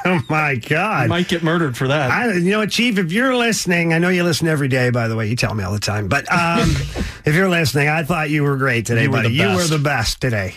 oh 0.05 0.21
my 0.31 0.55
God. 0.57 1.09
Might 1.09 1.29
get 1.29 1.43
murdered 1.43 1.77
for 1.77 1.89
that. 1.89 2.11
I, 2.11 2.33
you 2.35 2.51
know 2.53 2.61
what, 2.61 2.71
Chief, 2.71 2.97
if 2.99 3.13
you're 3.13 3.37
listening, 3.37 3.93
I 3.93 3.99
know 3.99 4.09
you 4.09 4.23
listen 4.25 4.49
every 4.49 4.69
day, 4.69 4.91
by 4.91 5.09
the 5.09 5.17
way. 5.17 5.29
You 5.29 5.37
tell 5.37 5.55
me 5.55 5.65
all 5.65 5.73
the 5.73 5.79
time. 5.81 6.09
But 6.09 6.31
um, 6.33 6.61
if 7.25 7.35
you're 7.35 7.49
listening, 7.49 7.89
I 7.89 8.05
thought 8.05 8.31
you 8.31 8.43
were 8.45 8.57
great 8.57 8.87
today, 8.87 9.03
You 9.05 9.11
were 9.11 9.19
buddy. 9.19 9.29
the 9.29 9.35
You 9.35 9.43
best. 9.49 9.71
were 9.71 9.77
the 9.79 9.83
best 9.83 10.21
today. 10.21 10.55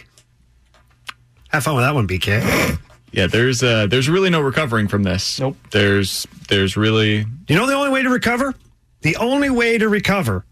Have 1.50 1.64
fun 1.64 1.76
with 1.76 1.84
that 1.86 1.94
one, 1.96 2.08
BK. 2.08 2.80
Yeah, 3.12 3.28
there's 3.28 3.64
uh, 3.64 3.88
there's 3.88 4.10
really 4.10 4.30
no 4.30 4.42
recovering 4.42 4.88
from 4.88 5.04
this. 5.04 5.40
Nope. 5.40 5.58
There's 5.72 6.28
there's 6.50 6.76
really 6.78 7.26
You 7.48 7.56
know 7.56 7.66
the 7.66 7.74
only 7.74 7.90
way 7.90 8.04
to 8.04 8.10
recover? 8.10 8.54
The 9.02 9.16
only 9.18 9.50
way 9.50 9.78
to 9.78 9.88
recover 9.90 10.46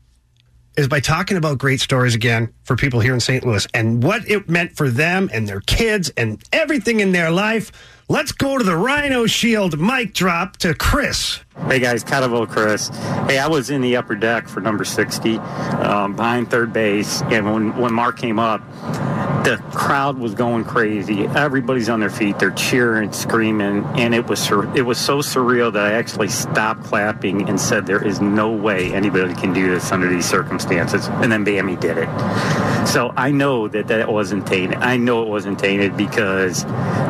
is 0.78 0.88
by 0.88 1.00
talking 1.00 1.38
about 1.38 1.58
great 1.58 1.80
stories 1.80 2.16
again 2.16 2.54
for 2.64 2.76
people 2.76 3.00
here 3.00 3.14
in 3.14 3.20
St. 3.20 3.46
Louis 3.46 3.66
and 3.74 4.04
what 4.04 4.30
it 4.30 4.50
meant 4.50 4.76
for 4.76 4.90
them 4.90 5.30
and 5.34 5.48
their 5.48 5.62
kids 5.62 6.10
and 6.18 6.42
everything 6.52 7.00
in 7.00 7.12
their 7.12 7.32
life. 7.32 7.72
Let's 8.10 8.32
go 8.32 8.58
to 8.58 8.64
the 8.64 8.76
Rhino 8.76 9.26
Shield 9.26 9.80
mic 9.80 10.14
drop 10.14 10.58
to 10.58 10.74
Chris. 10.76 11.40
Hey 11.58 11.80
guys, 11.80 12.04
Cataville 12.04 12.48
Chris. 12.48 12.90
Hey, 13.28 13.40
I 13.40 13.48
was 13.48 13.70
in 13.70 13.82
the 13.82 13.96
upper 13.96 14.14
deck 14.14 14.48
for 14.48 14.60
number 14.60 14.86
60, 14.86 15.38
um, 15.38 16.16
behind 16.16 16.52
third 16.52 16.72
base, 16.74 17.22
and 17.24 17.52
when, 17.52 17.76
when 17.78 17.92
Mark 17.94 18.18
came 18.18 18.40
up, 18.40 18.62
the 19.46 19.58
crowd 19.72 20.18
was 20.18 20.36
going 20.36 20.64
crazy. 20.64 21.26
Everybody's 21.28 21.90
on 21.90 22.02
their 22.02 22.10
feet. 22.10 22.40
They're 22.40 22.52
cheering, 22.52 23.12
screaming, 23.14 23.84
and 23.96 24.14
it 24.14 24.28
was 24.28 24.40
sur- 24.40 24.72
it 24.76 24.84
was 24.84 24.98
so 24.98 25.20
surreal 25.20 25.72
that 25.74 25.86
I 25.86 25.94
actually 25.94 26.28
stopped 26.28 26.84
clapping 26.84 27.48
and 27.48 27.60
said, 27.60 27.86
"There 27.86 28.04
is 28.04 28.22
no 28.22 28.52
way 28.52 28.94
anybody 28.94 29.34
can 29.34 29.54
do 29.54 29.70
this 29.70 29.92
under 29.92 30.08
these 30.08 30.26
circumstances." 30.26 31.08
And 31.08 31.32
then 31.32 31.46
Bammy 31.46 31.80
did 31.80 31.98
it. 31.98 32.10
So 32.88 33.14
I 33.16 33.32
know 33.32 33.68
that 33.70 33.88
that 33.88 34.12
wasn't 34.12 34.46
tainted. 34.46 34.80
I 34.80 34.98
know 34.98 35.24
it 35.24 35.30
wasn't 35.30 35.58
tainted 35.60 35.96
because 35.96 36.64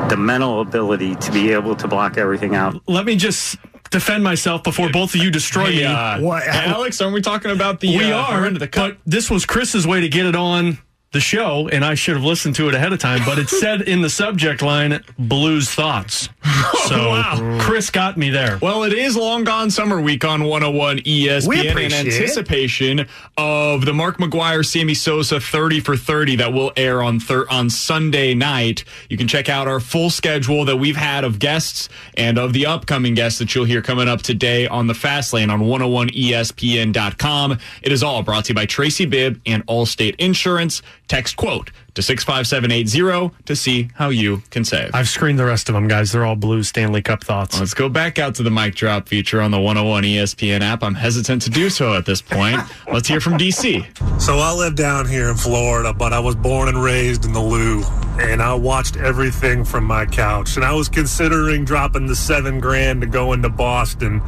the 0.10 0.18
mental 0.18 0.62
ability 0.62 1.16
to 1.16 1.32
be 1.32 1.52
able 1.52 1.76
to 1.78 1.88
block 1.88 2.18
everything 2.18 2.56
out. 2.56 2.82
Let 2.88 3.06
me 3.06 3.16
just 3.16 3.58
defend 3.92 4.24
myself 4.24 4.64
before 4.64 4.90
both 4.90 5.16
of 5.16 5.22
you 5.22 5.32
destroy 5.32 5.66
Hey, 5.72 5.76
me. 5.78 5.84
uh, 5.86 6.20
What? 6.22 6.48
Alex, 6.48 7.00
aren't 7.02 7.14
we 7.14 7.22
talking 7.22 7.52
about 7.52 7.80
the, 7.80 7.96
we 7.98 8.12
uh, 8.12 8.18
are, 8.18 8.42
the 8.42 8.48
end 8.48 8.56
of 8.56 8.60
the 8.60 8.68
but 8.68 8.98
this 9.06 9.30
was 9.30 9.46
Chris's 9.46 9.86
way 9.88 10.02
to 10.02 10.10
get 10.10 10.26
it 10.26 10.36
on 10.36 10.78
the 11.12 11.20
show, 11.22 11.70
and 11.70 11.86
I 11.86 11.96
should 11.96 12.16
have 12.16 12.26
listened 12.26 12.56
to 12.56 12.68
it 12.68 12.76
ahead 12.76 12.92
of 12.92 13.00
time. 13.00 13.22
But 13.26 13.40
it 13.40 13.48
said 13.48 13.82
in 13.84 14.02
the 14.02 14.10
subject 14.10 14.62
line, 14.62 15.02
"Blues 15.18 15.70
thoughts." 15.70 16.30
So 16.88 17.10
Wow. 17.10 17.58
Chris 17.62 17.90
got 17.90 18.16
me 18.16 18.30
there. 18.30 18.60
Well, 18.62 18.84
it 18.84 18.94
is 18.94 19.16
Long 19.18 19.44
Gone 19.44 19.72
Summer 19.72 20.00
Week 20.00 20.24
on 20.24 20.44
101 20.44 20.98
We 20.98 21.26
ESPN 21.28 21.62
in 21.64 21.68
appreciate 21.72 21.92
it. 22.08 22.14
anticipation 22.14 23.08
of 23.38 23.86
the 23.86 23.94
Mark 23.94 24.18
McGwire 24.20 24.64
Sammy 24.64 24.94
Sosa 24.94 25.40
30 25.40 25.80
for 25.80 25.98
30 25.98 26.36
that 26.38 26.54
will 26.54 26.72
air 26.78 27.02
on 27.02 27.20
thir- 27.20 27.48
on 27.50 27.72
Sunday 27.72 28.36
night. 28.36 28.84
You 29.10 29.18
can 29.18 29.28
check 29.28 29.50
out 29.50 29.68
our 29.68 29.80
full 29.80 30.12
schedule 30.12 30.64
that 30.66 30.78
we've 30.78 30.96
had 30.96 31.24
of 31.24 31.40
guests 31.40 31.90
and 32.18 32.38
of 32.38 32.54
the 32.54 32.68
upcoming 32.68 33.16
guests 33.16 33.40
that 33.40 33.56
you'll 33.56 33.66
hear 33.66 33.82
coming 33.82 34.08
up 34.08 34.22
today 34.22 34.68
on 34.68 34.86
the 34.86 34.94
Fast 34.94 35.34
Lane 35.34 35.50
on 35.50 35.62
101ESPN.com. 35.62 37.58
It 37.82 37.92
is 37.92 38.04
all 38.04 38.22
brought 38.22 38.46
to 38.46 38.50
you 38.50 38.56
by 38.56 38.66
Tracy 38.68 39.06
Bibb 39.06 39.42
and 39.48 39.66
Allstate 39.66 40.16
Insurance. 40.20 40.84
Text 41.08 41.38
quote 41.38 41.72
to 41.94 42.02
65780 42.02 43.36
to 43.46 43.56
see 43.56 43.90
how 43.96 44.10
you 44.10 44.42
can 44.50 44.66
save. 44.66 44.92
I've 44.94 45.08
screened 45.08 45.40
the 45.40 45.46
rest 45.46 45.70
of 45.70 45.76
them, 45.76 45.88
guys. 45.88 46.12
They're 46.12 46.26
all 46.26 46.36
blue 46.36 46.64
Stanley 46.64 47.02
Cup 47.02 47.24
thoughts. 47.24 47.60
Let's 47.60 47.74
go 47.74 47.90
back 47.90 48.20
out 48.20 48.36
to 48.36 48.44
the 48.44 48.52
mic 48.52 48.76
drop 48.76 49.08
feature 49.08 49.42
on 49.42 49.52
the 49.52 49.60
101 49.60 50.04
ESPN 50.04 50.62
app. 50.62 50.84
I'm 50.84 50.96
hesitant 50.96 51.44
to 51.44 51.50
do 51.50 51.70
so 51.70 51.94
at 51.94 52.06
this 52.06 52.22
point. 52.22 52.60
Let's 52.92 53.08
hear 53.08 53.22
from 53.22 53.34
DC. 53.34 54.22
So 54.22 54.40
I 54.40 54.54
live 54.54 54.76
down 54.76 55.08
here 55.08 55.30
in 55.30 55.36
Florida, 55.36 55.94
but 55.94 56.12
I 56.12 56.20
was 56.20 56.36
born 56.36 56.68
and 56.68 56.82
raised 56.82 57.26
in 57.26 57.34
the 57.34 57.42
Lou, 57.42 57.84
and 58.20 58.42
I 58.42 58.54
watched 58.56 58.98
everything 58.98 59.64
from 59.64 59.86
my 59.86 60.06
couch. 60.06 60.56
And 60.56 60.66
I 60.66 60.74
was 60.74 60.90
considering 60.90 61.66
dropping 61.66 62.08
the 62.08 62.16
seven 62.16 62.60
grand 62.60 63.02
to 63.02 63.08
go 63.08 63.34
into 63.34 63.50
Boston 63.50 64.22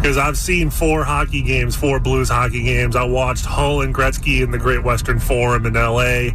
because 0.00 0.16
I've 0.16 0.38
seen 0.38 0.70
four 0.70 1.04
hockey 1.04 1.42
games, 1.42 1.76
four 1.76 2.00
Blues 2.00 2.30
hockey 2.30 2.62
games. 2.62 2.96
I 2.96 3.04
watched 3.04 3.44
Hull 3.44 3.82
and 3.82 3.94
Gretzky 3.94 4.40
in 4.40 4.50
the 4.50 4.56
Great 4.56 4.82
Western 4.82 5.18
Forum 5.18 5.66
in 5.66 5.76
L.A. 5.76 6.34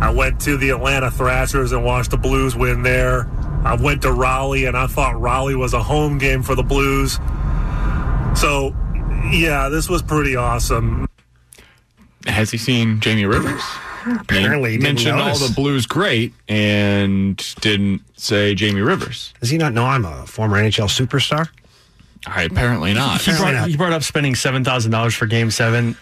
I 0.00 0.10
went 0.10 0.40
to 0.40 0.56
the 0.56 0.70
Atlanta 0.70 1.08
Thrashers 1.12 1.70
and 1.70 1.84
watched 1.84 2.10
the 2.10 2.16
Blues 2.16 2.56
win 2.56 2.82
there. 2.82 3.30
I 3.64 3.76
went 3.80 4.02
to 4.02 4.12
Raleigh, 4.12 4.64
and 4.64 4.76
I 4.76 4.88
thought 4.88 5.20
Raleigh 5.20 5.54
was 5.54 5.72
a 5.72 5.82
home 5.82 6.18
game 6.18 6.42
for 6.42 6.56
the 6.56 6.64
Blues. 6.64 7.20
So, 8.34 8.74
yeah, 9.30 9.68
this 9.70 9.88
was 9.88 10.02
pretty 10.02 10.34
awesome. 10.34 11.08
Has 12.26 12.50
he 12.50 12.58
seen 12.58 12.98
Jamie 12.98 13.24
Rivers? 13.24 13.62
Apparently, 14.04 14.72
he 14.72 14.78
didn't 14.78 14.94
mentioned 14.94 15.20
all 15.20 15.38
the 15.38 15.52
Blues 15.54 15.86
great 15.86 16.34
and 16.48 17.36
didn't 17.60 18.02
say 18.18 18.54
Jamie 18.56 18.80
Rivers. 18.80 19.32
Does 19.40 19.50
he 19.50 19.58
not 19.58 19.72
know 19.72 19.84
I'm 19.84 20.04
a 20.04 20.26
former 20.26 20.60
NHL 20.60 20.88
superstar? 20.88 21.48
All 22.26 22.32
right, 22.34 22.50
apparently 22.50 22.92
not. 22.92 23.20
He 23.22 23.30
brought, 23.36 23.68
he 23.68 23.76
brought 23.76 23.92
up 23.92 24.02
spending 24.02 24.34
seven 24.34 24.64
thousand 24.64 24.90
dollars 24.90 25.14
for 25.14 25.26
Game 25.26 25.50
Seven. 25.50 25.96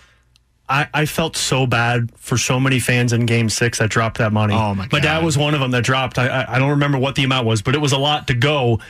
I, 0.66 0.88
I 0.94 1.04
felt 1.04 1.36
so 1.36 1.66
bad 1.66 2.10
for 2.16 2.38
so 2.38 2.58
many 2.58 2.80
fans 2.80 3.12
in 3.12 3.26
Game 3.26 3.50
Six 3.50 3.78
that 3.78 3.90
dropped 3.90 4.16
that 4.18 4.32
money. 4.32 4.54
Oh, 4.54 4.74
my 4.74 4.88
My 4.90 5.00
dad 5.00 5.16
God. 5.18 5.24
was 5.24 5.36
one 5.36 5.52
of 5.52 5.60
them 5.60 5.72
that 5.72 5.84
dropped. 5.84 6.18
I, 6.18 6.26
I 6.28 6.54
I 6.54 6.58
don't 6.58 6.70
remember 6.70 6.96
what 6.98 7.14
the 7.16 7.24
amount 7.24 7.46
was, 7.46 7.60
but 7.60 7.74
it 7.74 7.78
was 7.78 7.92
a 7.92 7.98
lot 7.98 8.28
to 8.28 8.34
go. 8.34 8.80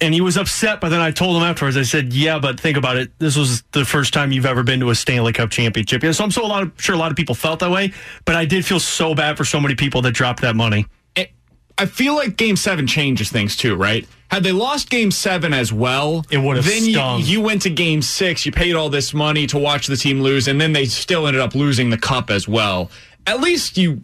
And 0.00 0.14
he 0.14 0.20
was 0.20 0.36
upset, 0.36 0.80
but 0.80 0.90
then 0.90 1.00
I 1.00 1.10
told 1.10 1.36
him 1.36 1.42
afterwards. 1.42 1.76
I 1.76 1.82
said, 1.82 2.12
"Yeah, 2.12 2.38
but 2.38 2.60
think 2.60 2.76
about 2.76 2.96
it. 2.98 3.10
This 3.18 3.36
was 3.36 3.62
the 3.72 3.84
first 3.84 4.14
time 4.14 4.30
you've 4.30 4.46
ever 4.46 4.62
been 4.62 4.78
to 4.78 4.90
a 4.90 4.94
Stanley 4.94 5.32
Cup 5.32 5.50
championship. 5.50 6.04
Yeah, 6.04 6.12
so 6.12 6.22
I'm 6.22 6.30
so 6.30 6.44
a 6.44 6.46
lot 6.46 6.62
of, 6.62 6.72
sure 6.78 6.94
a 6.94 6.98
lot 6.98 7.10
of 7.10 7.16
people 7.16 7.34
felt 7.34 7.58
that 7.58 7.70
way, 7.72 7.92
but 8.24 8.36
I 8.36 8.44
did 8.44 8.64
feel 8.64 8.78
so 8.78 9.16
bad 9.16 9.36
for 9.36 9.44
so 9.44 9.58
many 9.58 9.74
people 9.74 10.00
that 10.02 10.12
dropped 10.12 10.42
that 10.42 10.54
money. 10.54 10.86
I 11.80 11.86
feel 11.86 12.14
like 12.14 12.36
Game 12.36 12.54
Seven 12.56 12.86
changes 12.86 13.30
things 13.30 13.56
too, 13.56 13.74
right? 13.74 14.06
Had 14.30 14.42
they 14.42 14.52
lost 14.52 14.90
game 14.90 15.10
seven 15.10 15.54
as 15.54 15.72
well, 15.72 16.24
It 16.30 16.38
would've 16.38 16.64
then 16.64 16.84
you, 16.84 17.16
you 17.24 17.40
went 17.40 17.62
to 17.62 17.70
game 17.70 18.02
six, 18.02 18.44
you 18.44 18.52
paid 18.52 18.74
all 18.74 18.90
this 18.90 19.14
money 19.14 19.46
to 19.46 19.58
watch 19.58 19.86
the 19.86 19.96
team 19.96 20.20
lose, 20.20 20.48
and 20.48 20.60
then 20.60 20.72
they 20.72 20.84
still 20.84 21.26
ended 21.26 21.40
up 21.40 21.54
losing 21.54 21.90
the 21.90 21.98
cup 21.98 22.30
as 22.30 22.46
well. 22.46 22.90
At 23.26 23.40
least 23.40 23.78
you 23.78 24.00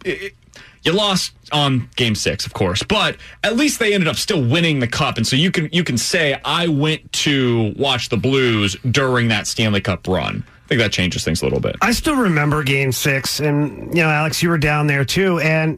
you 0.83 0.91
lost 0.91 1.33
on 1.51 1.89
game 1.95 2.15
six, 2.15 2.45
of 2.45 2.53
course, 2.53 2.81
but 2.83 3.17
at 3.43 3.55
least 3.55 3.79
they 3.79 3.93
ended 3.93 4.07
up 4.07 4.15
still 4.15 4.43
winning 4.43 4.79
the 4.79 4.87
cup, 4.87 5.17
and 5.17 5.27
so 5.27 5.35
you 5.35 5.51
can 5.51 5.69
you 5.71 5.83
can 5.83 5.97
say 5.97 6.39
I 6.43 6.67
went 6.67 7.11
to 7.13 7.73
watch 7.77 8.09
the 8.09 8.17
Blues 8.17 8.75
during 8.89 9.27
that 9.27 9.47
Stanley 9.47 9.81
Cup 9.81 10.07
run. 10.07 10.43
I 10.47 10.67
think 10.67 10.81
that 10.81 10.91
changes 10.91 11.23
things 11.23 11.41
a 11.43 11.45
little 11.45 11.59
bit. 11.59 11.75
I 11.81 11.91
still 11.91 12.15
remember 12.15 12.63
game 12.63 12.91
six, 12.91 13.39
and, 13.39 13.95
you 13.95 14.01
know, 14.01 14.09
Alex, 14.09 14.41
you 14.41 14.49
were 14.49 14.57
down 14.57 14.87
there 14.87 15.05
too. 15.05 15.39
And 15.39 15.77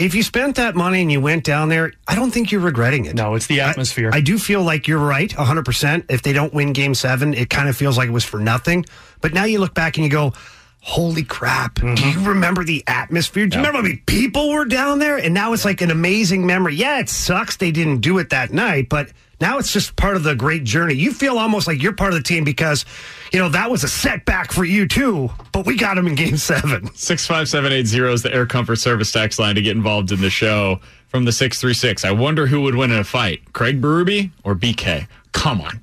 if 0.00 0.14
you 0.14 0.22
spent 0.22 0.56
that 0.56 0.74
money 0.74 1.02
and 1.02 1.12
you 1.12 1.20
went 1.20 1.44
down 1.44 1.68
there, 1.68 1.92
I 2.08 2.14
don't 2.14 2.30
think 2.30 2.50
you're 2.50 2.62
regretting 2.62 3.04
it. 3.04 3.14
No, 3.14 3.34
it's 3.34 3.46
the 3.46 3.60
atmosphere. 3.60 4.10
I, 4.12 4.16
I 4.16 4.20
do 4.22 4.38
feel 4.38 4.62
like 4.62 4.88
you're 4.88 4.98
right, 4.98 5.30
100%. 5.30 6.04
If 6.08 6.22
they 6.22 6.32
don't 6.32 6.54
win 6.54 6.72
game 6.72 6.94
seven, 6.94 7.34
it 7.34 7.50
kind 7.50 7.68
of 7.68 7.76
feels 7.76 7.98
like 7.98 8.08
it 8.08 8.12
was 8.12 8.24
for 8.24 8.40
nothing. 8.40 8.86
But 9.20 9.34
now 9.34 9.44
you 9.44 9.60
look 9.60 9.74
back 9.74 9.98
and 9.98 10.04
you 10.04 10.10
go, 10.10 10.32
holy 10.80 11.22
crap. 11.22 11.74
Do 11.74 11.82
mm-hmm. 11.82 12.18
you 12.18 12.28
remember 12.28 12.64
the 12.64 12.82
atmosphere? 12.86 13.46
Do 13.46 13.58
you 13.58 13.60
remember 13.60 13.78
how 13.78 13.82
many 13.82 13.96
people 14.06 14.50
were 14.50 14.64
down 14.64 15.00
there? 15.00 15.18
And 15.18 15.34
now 15.34 15.52
it's 15.52 15.66
like 15.66 15.82
an 15.82 15.90
amazing 15.90 16.46
memory. 16.46 16.76
Yeah, 16.76 16.98
it 16.98 17.10
sucks 17.10 17.56
they 17.58 17.70
didn't 17.70 17.98
do 17.98 18.18
it 18.18 18.30
that 18.30 18.52
night, 18.52 18.88
but 18.88 19.10
now 19.40 19.58
it's 19.58 19.72
just 19.72 19.96
part 19.96 20.16
of 20.16 20.22
the 20.22 20.34
great 20.34 20.64
journey. 20.64 20.94
You 20.94 21.12
feel 21.12 21.38
almost 21.38 21.66
like 21.66 21.82
you're 21.82 21.92
part 21.94 22.12
of 22.12 22.18
the 22.18 22.22
team 22.22 22.44
because, 22.44 22.84
you 23.32 23.38
know, 23.38 23.48
that 23.48 23.70
was 23.70 23.84
a 23.84 23.88
setback 23.88 24.52
for 24.52 24.64
you 24.64 24.86
too, 24.86 25.30
but 25.52 25.66
we 25.66 25.76
got 25.76 25.96
him 25.96 26.06
in 26.06 26.14
game 26.14 26.36
seven. 26.36 26.86
65780 26.94 28.12
is 28.12 28.22
the 28.22 28.32
Air 28.34 28.46
Comfort 28.46 28.76
Service 28.76 29.10
text 29.12 29.38
line 29.38 29.54
to 29.54 29.62
get 29.62 29.76
involved 29.76 30.12
in 30.12 30.20
the 30.20 30.30
show 30.30 30.80
from 31.08 31.24
the 31.24 31.32
636. 31.32 32.04
I 32.04 32.12
wonder 32.12 32.46
who 32.46 32.60
would 32.62 32.74
win 32.74 32.90
in 32.90 32.98
a 32.98 33.04
fight, 33.04 33.52
Craig 33.52 33.80
Berube 33.80 34.30
or 34.44 34.54
BK? 34.54 35.08
Come 35.32 35.60
on. 35.60 35.80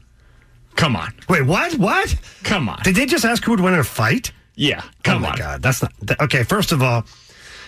Come 0.76 0.96
on. 0.96 1.14
Wait, 1.28 1.42
what? 1.42 1.74
What? 1.76 2.16
Come 2.44 2.70
on. 2.70 2.80
Did 2.84 2.96
they 2.96 3.08
just 3.08 3.26
ask 3.26 3.44
who 3.44 3.52
would 3.52 3.60
win 3.60 3.74
in 3.74 3.80
a 3.80 3.84
fight? 3.84 4.32
Yeah, 4.56 4.84
come 5.04 5.18
oh 5.18 5.20
my 5.20 5.32
on. 5.32 5.38
God, 5.38 5.62
that's 5.62 5.82
not 5.84 5.94
th- 6.06 6.20
okay. 6.20 6.44
First 6.44 6.72
of 6.72 6.82
all, 6.82 7.06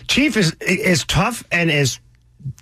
Chief 0.07 0.35
is 0.37 0.53
as 0.61 1.05
tough 1.05 1.43
and 1.51 1.69
as 1.69 1.99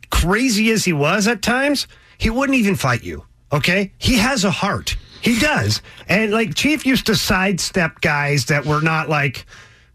crazy 0.10 0.72
as 0.72 0.84
he 0.84 0.92
was 0.92 1.28
at 1.28 1.42
times. 1.42 1.88
He 2.18 2.30
wouldn't 2.30 2.58
even 2.58 2.76
fight 2.76 3.04
you. 3.04 3.26
Okay, 3.52 3.94
he 3.98 4.18
has 4.18 4.44
a 4.44 4.52
heart. 4.52 4.98
He 5.22 5.40
does, 5.40 5.82
and 6.08 6.32
like 6.32 6.56
Chief 6.56 6.86
used 6.86 7.06
to 7.08 7.16
sidestep 7.16 8.02
guys 8.02 8.46
that 8.46 8.66
were 8.66 8.82
not 8.82 9.10
like 9.10 9.46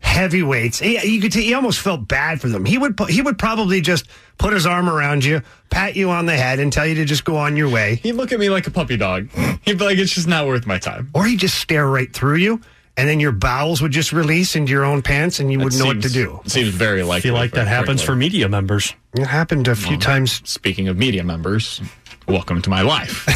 heavyweights. 0.02 0.80
He, 0.80 0.98
you 1.06 1.20
could 1.20 1.32
t- 1.32 1.42
he 1.42 1.54
almost 1.54 1.80
felt 1.80 2.06
bad 2.08 2.40
for 2.40 2.48
them. 2.48 2.64
He 2.64 2.76
would 2.76 2.96
pu- 2.96 3.06
he 3.06 3.22
would 3.22 3.38
probably 3.38 3.80
just 3.80 4.06
put 4.38 4.52
his 4.52 4.66
arm 4.66 4.88
around 4.88 5.24
you, 5.24 5.42
pat 5.70 5.96
you 5.96 6.10
on 6.10 6.26
the 6.26 6.36
head, 6.36 6.58
and 6.58 6.72
tell 6.72 6.86
you 6.86 6.94
to 6.96 7.04
just 7.04 7.24
go 7.24 7.36
on 7.36 7.56
your 7.56 7.68
way. 7.68 7.96
He'd 7.96 8.12
look 8.12 8.32
at 8.32 8.40
me 8.40 8.50
like 8.50 8.66
a 8.66 8.70
puppy 8.70 8.96
dog. 8.96 9.28
He'd 9.62 9.78
be 9.78 9.84
like, 9.84 9.98
it's 9.98 10.12
just 10.12 10.26
not 10.26 10.46
worth 10.46 10.66
my 10.66 10.78
time. 10.78 11.10
Or 11.14 11.24
he'd 11.24 11.38
just 11.38 11.58
stare 11.58 11.86
right 11.86 12.12
through 12.12 12.36
you, 12.36 12.60
and 12.96 13.08
then 13.08 13.20
your 13.20 13.30
bowels 13.32 13.80
would 13.80 13.92
just 13.92 14.12
release 14.12 14.56
into 14.56 14.72
your 14.72 14.84
own 14.84 15.02
pants, 15.02 15.38
and 15.38 15.52
you 15.52 15.58
wouldn't 15.58 15.78
know 15.80 15.86
what 15.86 16.02
to 16.02 16.08
do. 16.08 16.40
Seems 16.46 16.68
very 16.68 17.04
likely. 17.04 17.04
I 17.04 17.06
likely. 17.06 17.20
feel 17.20 17.34
like 17.34 17.50
that 17.52 17.68
happens 17.68 18.02
for 18.02 18.16
media 18.16 18.48
members. 18.48 18.92
It 19.14 19.26
happened 19.26 19.68
a 19.68 19.76
few 19.76 19.96
times. 19.96 20.42
Speaking 20.48 20.88
of 20.88 20.96
media 20.96 21.22
members, 21.22 21.80
welcome 22.28 22.62
to 22.62 22.70
my 22.70 22.82
life. 22.82 23.26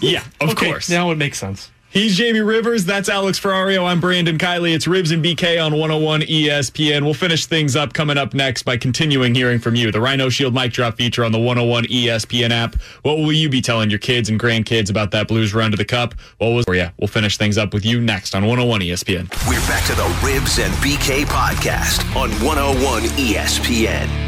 yeah, 0.02 0.24
of 0.40 0.50
Okay, 0.50 0.66
course. 0.70 0.88
Now 0.90 1.10
it 1.10 1.16
makes 1.16 1.38
sense. 1.38 1.70
He's 1.90 2.18
Jamie 2.18 2.40
Rivers. 2.40 2.84
That's 2.84 3.08
Alex 3.08 3.40
Ferrario. 3.40 3.86
I'm 3.86 3.98
Brandon 3.98 4.36
Kiley. 4.36 4.74
It's 4.74 4.86
Rivs 4.86 5.10
and 5.10 5.24
BK 5.24 5.64
on 5.64 5.72
101 5.72 6.20
ESPN. 6.20 7.02
We'll 7.02 7.14
finish 7.14 7.46
things 7.46 7.76
up 7.76 7.94
coming 7.94 8.18
up 8.18 8.34
next 8.34 8.64
by 8.64 8.76
continuing 8.76 9.34
hearing 9.34 9.58
from 9.58 9.74
you. 9.74 9.90
The 9.90 9.98
Rhino 10.00 10.28
Shield 10.28 10.52
mic 10.52 10.74
drop 10.74 10.96
feature 10.98 11.24
on 11.24 11.32
the 11.32 11.38
101 11.38 11.84
ESPN 11.84 12.50
app. 12.50 12.74
What 13.04 13.16
will 13.16 13.32
you 13.32 13.48
be 13.48 13.62
telling 13.62 13.88
your 13.88 13.98
kids 14.00 14.28
and 14.28 14.38
grandkids 14.38 14.90
about 14.90 15.12
that 15.12 15.28
Blues 15.28 15.54
run 15.54 15.70
to 15.70 15.78
the 15.78 15.84
Cup? 15.86 16.14
What 16.36 16.48
was? 16.50 16.66
Yeah, 16.70 16.90
we'll 16.98 17.08
finish 17.08 17.38
things 17.38 17.56
up 17.56 17.72
with 17.72 17.86
you 17.86 18.02
next 18.02 18.34
on 18.34 18.42
101 18.42 18.82
ESPN. 18.82 19.48
We're 19.48 19.58
back 19.66 19.86
to 19.86 19.94
the 19.94 20.02
Rivs 20.20 20.62
and 20.62 20.74
BK 20.84 21.24
podcast 21.24 22.04
on 22.14 22.30
101 22.44 23.04
ESPN. 23.16 24.27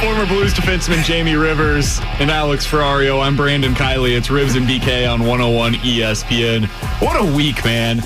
Former 0.00 0.26
Blues 0.26 0.54
defenseman 0.54 1.02
Jamie 1.02 1.34
Rivers 1.34 1.98
and 2.20 2.30
Alex 2.30 2.64
Ferrario, 2.64 3.20
I'm 3.20 3.36
Brandon 3.36 3.74
Kiley. 3.74 4.16
It's 4.16 4.28
Rivs 4.28 4.56
and 4.56 4.64
BK 4.64 5.12
on 5.12 5.22
101 5.22 5.74
ESPN. 5.74 6.66
What 7.02 7.20
a 7.20 7.36
week, 7.36 7.64
man. 7.64 7.98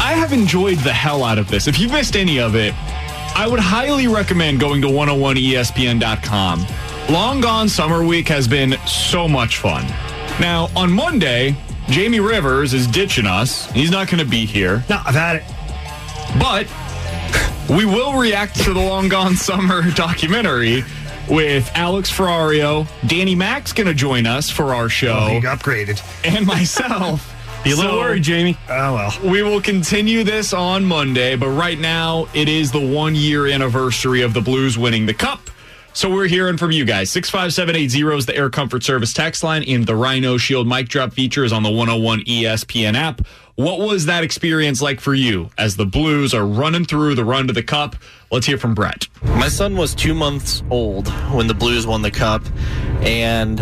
I 0.00 0.14
have 0.16 0.32
enjoyed 0.32 0.78
the 0.78 0.92
hell 0.92 1.22
out 1.22 1.36
of 1.36 1.48
this. 1.48 1.66
If 1.66 1.78
you 1.78 1.90
missed 1.90 2.16
any 2.16 2.40
of 2.40 2.54
it, 2.56 2.72
I 3.36 3.46
would 3.46 3.60
highly 3.60 4.08
recommend 4.08 4.58
going 4.58 4.80
to 4.80 4.88
101ESPN.com. 4.88 6.66
Long 7.10 7.42
Gone 7.42 7.68
Summer 7.68 8.02
Week 8.02 8.26
has 8.28 8.48
been 8.48 8.78
so 8.86 9.28
much 9.28 9.58
fun. 9.58 9.84
Now, 10.40 10.70
on 10.74 10.90
Monday, 10.90 11.54
Jamie 11.88 12.20
Rivers 12.20 12.72
is 12.72 12.86
ditching 12.86 13.26
us. 13.26 13.70
He's 13.72 13.90
not 13.90 14.08
going 14.08 14.24
to 14.24 14.30
be 14.30 14.46
here. 14.46 14.82
No, 14.88 15.02
I've 15.04 15.14
had 15.14 15.36
it. 15.36 15.44
But 16.38 16.66
we 17.76 17.84
will 17.84 18.18
react 18.18 18.56
to 18.64 18.72
the 18.72 18.80
Long 18.80 19.10
Gone 19.10 19.36
Summer 19.36 19.90
documentary 19.94 20.84
with 21.28 21.70
Alex 21.74 22.10
Ferrario. 22.10 22.86
Danny 23.08 23.34
Mack's 23.34 23.72
going 23.72 23.86
to 23.86 23.94
join 23.94 24.26
us 24.26 24.50
for 24.50 24.74
our 24.74 24.88
show. 24.88 25.12
Oh, 25.32 25.40
upgraded. 25.40 26.02
And 26.24 26.46
myself. 26.46 27.30
Be 27.64 27.70
a 27.72 27.76
little 27.76 27.92
So- 27.92 27.98
worried, 27.98 28.22
Jamie. 28.22 28.56
Uh, 28.68 28.72
oh, 28.72 28.94
well. 28.94 29.30
We 29.32 29.42
will 29.42 29.60
continue 29.60 30.22
this 30.24 30.52
on 30.52 30.84
Monday, 30.84 31.34
but 31.36 31.48
right 31.48 31.78
now 31.78 32.28
it 32.34 32.48
is 32.48 32.70
the 32.72 32.86
one 32.86 33.14
year 33.14 33.46
anniversary 33.46 34.20
of 34.22 34.34
the 34.34 34.40
Blues 34.42 34.76
winning 34.76 35.06
the 35.06 35.14
Cup. 35.14 35.40
So 35.94 36.10
we're 36.12 36.26
hearing 36.26 36.56
from 36.56 36.72
you 36.72 36.84
guys. 36.84 37.08
65780 37.12 38.16
is 38.18 38.26
the 38.26 38.36
Air 38.36 38.50
Comfort 38.50 38.82
Service 38.82 39.12
text 39.12 39.44
line, 39.44 39.62
and 39.62 39.86
the 39.86 39.94
Rhino 39.94 40.36
Shield 40.38 40.66
mic 40.66 40.88
drop 40.88 41.12
feature 41.12 41.44
is 41.44 41.52
on 41.52 41.62
the 41.62 41.70
101 41.70 42.24
ESPN 42.24 42.94
app. 42.96 43.20
What 43.56 43.78
was 43.78 44.06
that 44.06 44.24
experience 44.24 44.82
like 44.82 44.98
for 44.98 45.14
you 45.14 45.48
as 45.56 45.76
the 45.76 45.86
Blues 45.86 46.34
are 46.34 46.44
running 46.44 46.84
through 46.84 47.14
the 47.14 47.24
run 47.24 47.46
to 47.46 47.52
the 47.52 47.62
Cup? 47.62 47.94
Let's 48.32 48.46
hear 48.46 48.58
from 48.58 48.74
Brett. 48.74 49.06
My 49.22 49.46
son 49.46 49.76
was 49.76 49.94
two 49.94 50.12
months 50.12 50.64
old 50.70 51.06
when 51.32 51.46
the 51.46 51.54
Blues 51.54 51.86
won 51.86 52.02
the 52.02 52.10
cup, 52.10 52.42
and 53.02 53.60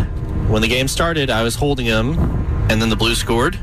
when 0.49 0.63
the 0.63 0.69
game 0.69 0.89
started, 0.89 1.29
I 1.29 1.43
was 1.43 1.57
holding 1.57 1.85
him, 1.85 2.19
and 2.71 2.81
then 2.81 2.89
the 2.89 2.97
Blues 2.97 3.19
scored, 3.19 3.59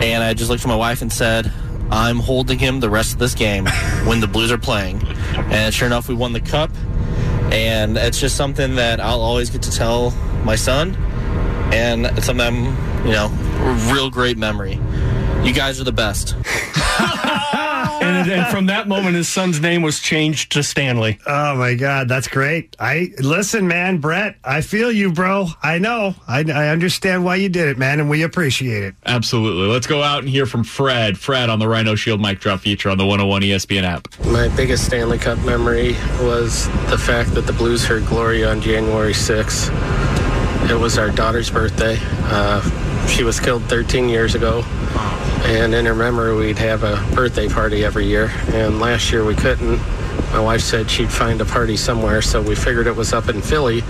and 0.00 0.24
I 0.24 0.32
just 0.32 0.48
looked 0.48 0.62
at 0.62 0.68
my 0.68 0.74
wife 0.74 1.02
and 1.02 1.12
said, 1.12 1.52
"I'm 1.90 2.18
holding 2.18 2.58
him 2.58 2.80
the 2.80 2.88
rest 2.88 3.12
of 3.12 3.18
this 3.18 3.34
game 3.34 3.66
when 4.06 4.20
the 4.20 4.26
Blues 4.26 4.50
are 4.50 4.56
playing." 4.56 5.06
And 5.50 5.74
sure 5.74 5.84
enough, 5.84 6.08
we 6.08 6.14
won 6.14 6.32
the 6.32 6.40
cup, 6.40 6.70
and 7.52 7.98
it's 7.98 8.18
just 8.18 8.36
something 8.36 8.76
that 8.76 9.00
I'll 9.00 9.20
always 9.20 9.50
get 9.50 9.60
to 9.64 9.70
tell 9.70 10.12
my 10.44 10.56
son, 10.56 10.94
and 11.74 12.06
it's 12.06 12.24
something 12.24 12.46
I'm, 12.46 13.06
you 13.06 13.12
know, 13.12 13.26
a 13.26 13.92
real 13.92 14.08
great 14.08 14.38
memory. 14.38 14.80
You 15.42 15.52
guys 15.52 15.80
are 15.80 15.84
the 15.84 15.92
best. 15.92 16.34
and, 18.00 18.30
and 18.30 18.46
from 18.48 18.66
that 18.66 18.86
moment, 18.86 19.16
his 19.16 19.28
son's 19.28 19.60
name 19.60 19.82
was 19.82 19.98
changed 20.00 20.52
to 20.52 20.62
Stanley. 20.62 21.18
Oh 21.26 21.56
my 21.56 21.74
God, 21.74 22.08
that's 22.08 22.28
great. 22.28 22.76
I 22.78 23.10
listen, 23.18 23.66
man, 23.66 23.98
Brett. 23.98 24.36
I 24.44 24.60
feel 24.60 24.92
you, 24.92 25.12
bro. 25.12 25.48
I 25.62 25.78
know. 25.78 26.14
I, 26.28 26.44
I 26.48 26.68
understand 26.68 27.24
why 27.24 27.36
you 27.36 27.48
did 27.48 27.68
it, 27.68 27.76
man, 27.76 28.00
and 28.00 28.08
we 28.08 28.22
appreciate 28.22 28.84
it. 28.84 28.94
Absolutely. 29.04 29.66
Let's 29.66 29.86
go 29.86 30.02
out 30.02 30.20
and 30.20 30.28
hear 30.28 30.46
from 30.46 30.64
Fred. 30.64 31.18
Fred 31.18 31.50
on 31.50 31.58
the 31.58 31.68
Rhino 31.68 31.96
Shield 31.96 32.20
mic 32.20 32.38
drop 32.38 32.60
feature 32.60 32.88
on 32.88 32.98
the 32.98 33.04
101 33.06 33.42
ESPN 33.42 33.82
app. 33.82 34.08
My 34.26 34.48
biggest 34.56 34.86
Stanley 34.86 35.18
Cup 35.18 35.38
memory 35.40 35.94
was 36.20 36.68
the 36.88 36.98
fact 36.98 37.34
that 37.34 37.42
the 37.42 37.52
Blues 37.52 37.84
heard 37.84 38.06
"Glory" 38.06 38.44
on 38.44 38.60
January 38.60 39.12
6th. 39.12 39.70
It 40.70 40.76
was 40.76 40.98
our 40.98 41.10
daughter's 41.10 41.50
birthday. 41.50 41.98
Uh, 42.00 43.06
she 43.08 43.24
was 43.24 43.40
killed 43.40 43.64
13 43.64 44.08
years 44.08 44.34
ago. 44.36 44.62
And 45.44 45.74
in 45.74 45.86
her 45.86 45.94
memory, 45.94 46.34
we'd 46.34 46.58
have 46.58 46.82
a 46.82 46.96
birthday 47.14 47.48
party 47.48 47.84
every 47.84 48.06
year. 48.06 48.30
And 48.48 48.80
last 48.80 49.12
year 49.12 49.24
we 49.24 49.34
couldn't. 49.34 49.78
My 50.32 50.40
wife 50.40 50.62
said 50.62 50.90
she'd 50.90 51.10
find 51.10 51.40
a 51.40 51.44
party 51.44 51.76
somewhere, 51.76 52.22
so 52.22 52.40
we 52.40 52.54
figured 52.54 52.86
it 52.86 52.96
was 52.96 53.12
up 53.12 53.28
in 53.28 53.42
Philly 53.42 53.82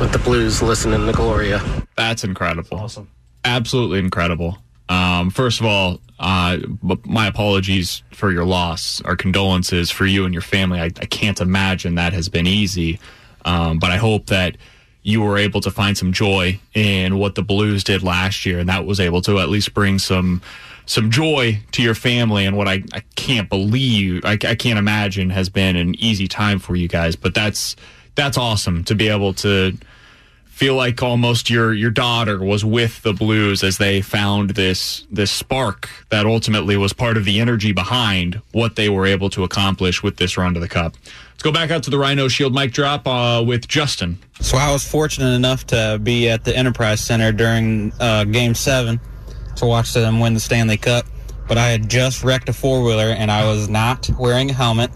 with 0.00 0.12
the 0.12 0.18
Blues 0.18 0.62
listening 0.62 1.06
to 1.06 1.12
Gloria. 1.12 1.62
That's 1.96 2.24
incredible. 2.24 2.78
Awesome. 2.78 3.10
Absolutely 3.44 3.98
incredible. 3.98 4.58
Um, 4.88 5.30
first 5.30 5.60
of 5.60 5.66
all, 5.66 6.00
uh, 6.18 6.58
my 7.04 7.26
apologies 7.26 8.02
for 8.12 8.30
your 8.32 8.44
loss. 8.44 9.02
Our 9.02 9.16
condolences 9.16 9.90
for 9.90 10.06
you 10.06 10.24
and 10.24 10.34
your 10.34 10.42
family. 10.42 10.80
I, 10.80 10.84
I 10.84 11.06
can't 11.06 11.40
imagine 11.40 11.96
that 11.96 12.12
has 12.12 12.28
been 12.28 12.46
easy. 12.46 12.98
Um, 13.44 13.78
but 13.78 13.90
I 13.90 13.96
hope 13.96 14.26
that 14.26 14.56
you 15.02 15.22
were 15.22 15.38
able 15.38 15.60
to 15.62 15.70
find 15.70 15.96
some 15.96 16.12
joy 16.12 16.60
in 16.74 17.18
what 17.18 17.34
the 17.34 17.42
Blues 17.42 17.84
did 17.84 18.02
last 18.02 18.44
year, 18.44 18.58
and 18.58 18.68
that 18.68 18.84
was 18.84 19.00
able 19.00 19.22
to 19.22 19.38
at 19.38 19.48
least 19.48 19.72
bring 19.72 19.98
some 19.98 20.42
some 20.86 21.10
joy 21.10 21.60
to 21.72 21.82
your 21.82 21.94
family 21.94 22.46
and 22.46 22.56
what 22.56 22.68
I, 22.68 22.82
I 22.92 23.00
can't 23.16 23.48
believe 23.48 24.24
I, 24.24 24.32
I 24.32 24.54
can't 24.54 24.78
imagine 24.78 25.30
has 25.30 25.48
been 25.48 25.76
an 25.76 25.94
easy 25.96 26.28
time 26.28 26.58
for 26.58 26.76
you 26.76 26.88
guys 26.88 27.16
but 27.16 27.34
that's 27.34 27.76
that's 28.14 28.36
awesome 28.36 28.84
to 28.84 28.94
be 28.94 29.08
able 29.08 29.34
to 29.34 29.76
feel 30.60 30.74
like 30.74 31.02
almost 31.02 31.48
your 31.48 31.72
your 31.72 31.90
daughter 31.90 32.38
was 32.44 32.62
with 32.62 33.00
the 33.00 33.14
Blues 33.14 33.64
as 33.64 33.78
they 33.78 34.02
found 34.02 34.50
this 34.50 35.06
this 35.10 35.30
spark 35.30 35.88
that 36.10 36.26
ultimately 36.26 36.76
was 36.76 36.92
part 36.92 37.16
of 37.16 37.24
the 37.24 37.40
energy 37.40 37.72
behind 37.72 38.42
what 38.52 38.76
they 38.76 38.90
were 38.90 39.06
able 39.06 39.30
to 39.30 39.42
accomplish 39.42 40.02
with 40.02 40.18
this 40.18 40.36
run 40.36 40.52
to 40.52 40.60
the 40.60 40.68
Cup. 40.68 40.96
Let's 41.30 41.42
go 41.42 41.50
back 41.50 41.70
out 41.70 41.82
to 41.84 41.90
the 41.90 41.96
Rhino 41.96 42.28
Shield 42.28 42.54
mic 42.54 42.72
drop 42.72 43.08
uh, 43.08 43.42
with 43.46 43.68
Justin. 43.68 44.18
So 44.42 44.58
I 44.58 44.70
was 44.70 44.86
fortunate 44.86 45.32
enough 45.32 45.66
to 45.68 45.98
be 46.02 46.28
at 46.28 46.44
the 46.44 46.54
Enterprise 46.54 47.00
Center 47.00 47.32
during 47.32 47.90
uh, 47.98 48.24
Game 48.24 48.54
Seven 48.54 49.00
to 49.60 49.66
watch 49.66 49.92
them 49.94 50.20
win 50.20 50.34
the 50.34 50.40
Stanley 50.40 50.76
Cup. 50.76 51.06
But 51.48 51.58
I 51.58 51.68
had 51.68 51.88
just 51.88 52.22
wrecked 52.22 52.48
a 52.48 52.52
four 52.52 52.82
wheeler 52.84 53.08
and 53.16 53.30
I 53.30 53.46
was 53.46 53.68
not 53.68 54.08
wearing 54.18 54.50
a 54.50 54.52
helmet, 54.52 54.90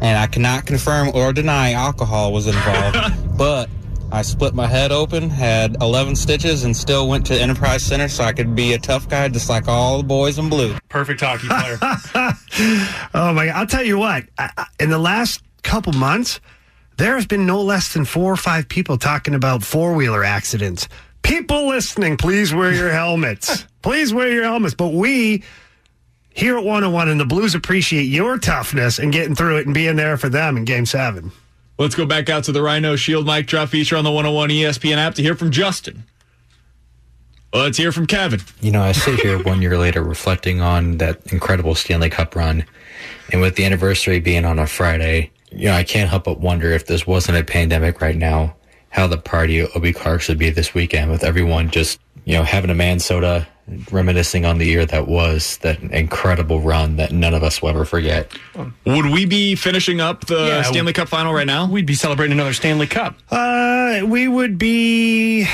and 0.00 0.18
I 0.18 0.26
cannot 0.26 0.66
confirm 0.66 1.10
or 1.14 1.32
deny 1.32 1.72
alcohol 1.72 2.32
was 2.32 2.46
involved. 2.46 2.98
but 3.38 3.68
I 4.12 4.22
split 4.22 4.54
my 4.54 4.68
head 4.68 4.92
open, 4.92 5.28
had 5.30 5.76
11 5.82 6.14
stitches, 6.14 6.62
and 6.62 6.76
still 6.76 7.08
went 7.08 7.26
to 7.26 7.34
Enterprise 7.40 7.82
Center 7.82 8.06
so 8.08 8.22
I 8.22 8.32
could 8.32 8.54
be 8.54 8.72
a 8.74 8.78
tough 8.78 9.08
guy 9.08 9.28
just 9.28 9.48
like 9.48 9.66
all 9.66 9.98
the 9.98 10.04
boys 10.04 10.38
in 10.38 10.48
blue. 10.48 10.76
Perfect 10.88 11.20
hockey 11.22 11.48
player. 11.48 11.78
oh 13.14 13.32
my! 13.34 13.46
God. 13.46 13.56
I'll 13.56 13.66
tell 13.66 13.82
you 13.82 13.98
what. 13.98 14.24
I, 14.38 14.50
I- 14.56 14.66
in 14.78 14.90
the 14.90 14.98
last 14.98 15.42
couple 15.64 15.92
months, 15.92 16.40
there 16.98 17.16
has 17.16 17.26
been 17.26 17.46
no 17.46 17.60
less 17.60 17.92
than 17.92 18.04
four 18.04 18.32
or 18.32 18.36
five 18.36 18.68
people 18.68 18.96
talking 18.96 19.34
about 19.34 19.64
four 19.64 19.92
wheeler 19.94 20.22
accidents. 20.22 20.88
People 21.26 21.66
listening, 21.66 22.16
please 22.16 22.54
wear 22.54 22.72
your 22.72 22.90
helmets. 22.90 23.66
please 23.82 24.14
wear 24.14 24.30
your 24.30 24.44
helmets. 24.44 24.74
But 24.74 24.92
we 24.92 25.42
here 26.30 26.56
at 26.56 26.64
101 26.64 27.08
and 27.08 27.18
the 27.18 27.24
Blues 27.24 27.54
appreciate 27.56 28.04
your 28.04 28.38
toughness 28.38 29.00
and 29.00 29.12
getting 29.12 29.34
through 29.34 29.56
it 29.56 29.66
and 29.66 29.74
being 29.74 29.96
there 29.96 30.16
for 30.16 30.28
them 30.28 30.56
in 30.56 30.64
Game 30.64 30.86
Seven. 30.86 31.32
Let's 31.78 31.96
go 31.96 32.06
back 32.06 32.30
out 32.30 32.44
to 32.44 32.52
the 32.52 32.62
Rhino 32.62 32.94
Shield 32.94 33.26
mic 33.26 33.46
drop 33.46 33.70
feature 33.70 33.96
on 33.96 34.04
the 34.04 34.12
101 34.12 34.50
ESPN 34.50 34.98
app 34.98 35.14
to 35.14 35.22
hear 35.22 35.34
from 35.34 35.50
Justin. 35.50 36.04
Let's 37.52 37.76
hear 37.76 37.90
from 37.90 38.06
Kevin. 38.06 38.40
You 38.60 38.70
know, 38.70 38.82
I 38.82 38.92
sit 38.92 39.18
here 39.18 39.42
one 39.42 39.62
year 39.62 39.78
later 39.78 40.02
reflecting 40.02 40.60
on 40.60 40.98
that 40.98 41.32
incredible 41.32 41.74
Stanley 41.74 42.10
Cup 42.10 42.36
run. 42.36 42.64
And 43.32 43.40
with 43.40 43.56
the 43.56 43.64
anniversary 43.64 44.20
being 44.20 44.44
on 44.44 44.58
a 44.58 44.66
Friday, 44.66 45.32
you 45.50 45.66
know, 45.66 45.74
I 45.74 45.82
can't 45.82 46.08
help 46.08 46.24
but 46.24 46.38
wonder 46.38 46.70
if 46.70 46.86
this 46.86 47.06
wasn't 47.06 47.38
a 47.38 47.44
pandemic 47.44 48.00
right 48.00 48.16
now, 48.16 48.56
how 48.96 49.06
the 49.06 49.18
party 49.18 49.60
at 49.60 49.76
Obi 49.76 49.92
Clark's 49.92 50.24
should 50.24 50.38
be 50.38 50.48
this 50.48 50.72
weekend 50.72 51.10
with 51.10 51.22
everyone 51.22 51.68
just, 51.68 52.00
you 52.24 52.32
know, 52.32 52.42
having 52.42 52.70
a 52.70 52.74
man 52.74 52.98
soda, 52.98 53.46
reminiscing 53.90 54.44
on 54.44 54.58
the 54.58 54.64
year 54.66 54.86
that 54.86 55.08
was, 55.08 55.58
that 55.58 55.80
incredible 55.82 56.60
run 56.60 56.96
that 56.96 57.12
none 57.12 57.34
of 57.34 57.42
us 57.42 57.60
will 57.60 57.68
ever 57.70 57.84
forget. 57.84 58.30
Would 58.84 59.06
we 59.06 59.24
be 59.26 59.54
finishing 59.54 60.00
up 60.00 60.26
the 60.26 60.46
Yeah, 60.46 60.62
Stanley 60.62 60.92
Cup 60.92 61.08
final 61.08 61.32
right 61.34 61.46
now? 61.46 61.68
We'd 61.68 61.86
be 61.86 61.94
celebrating 61.94 62.32
another 62.36 62.52
Stanley 62.52 62.86
Cup. 62.86 63.16
Uh, 63.30 64.00
we 64.04 64.28
would 64.28 64.58
be. 64.58 65.46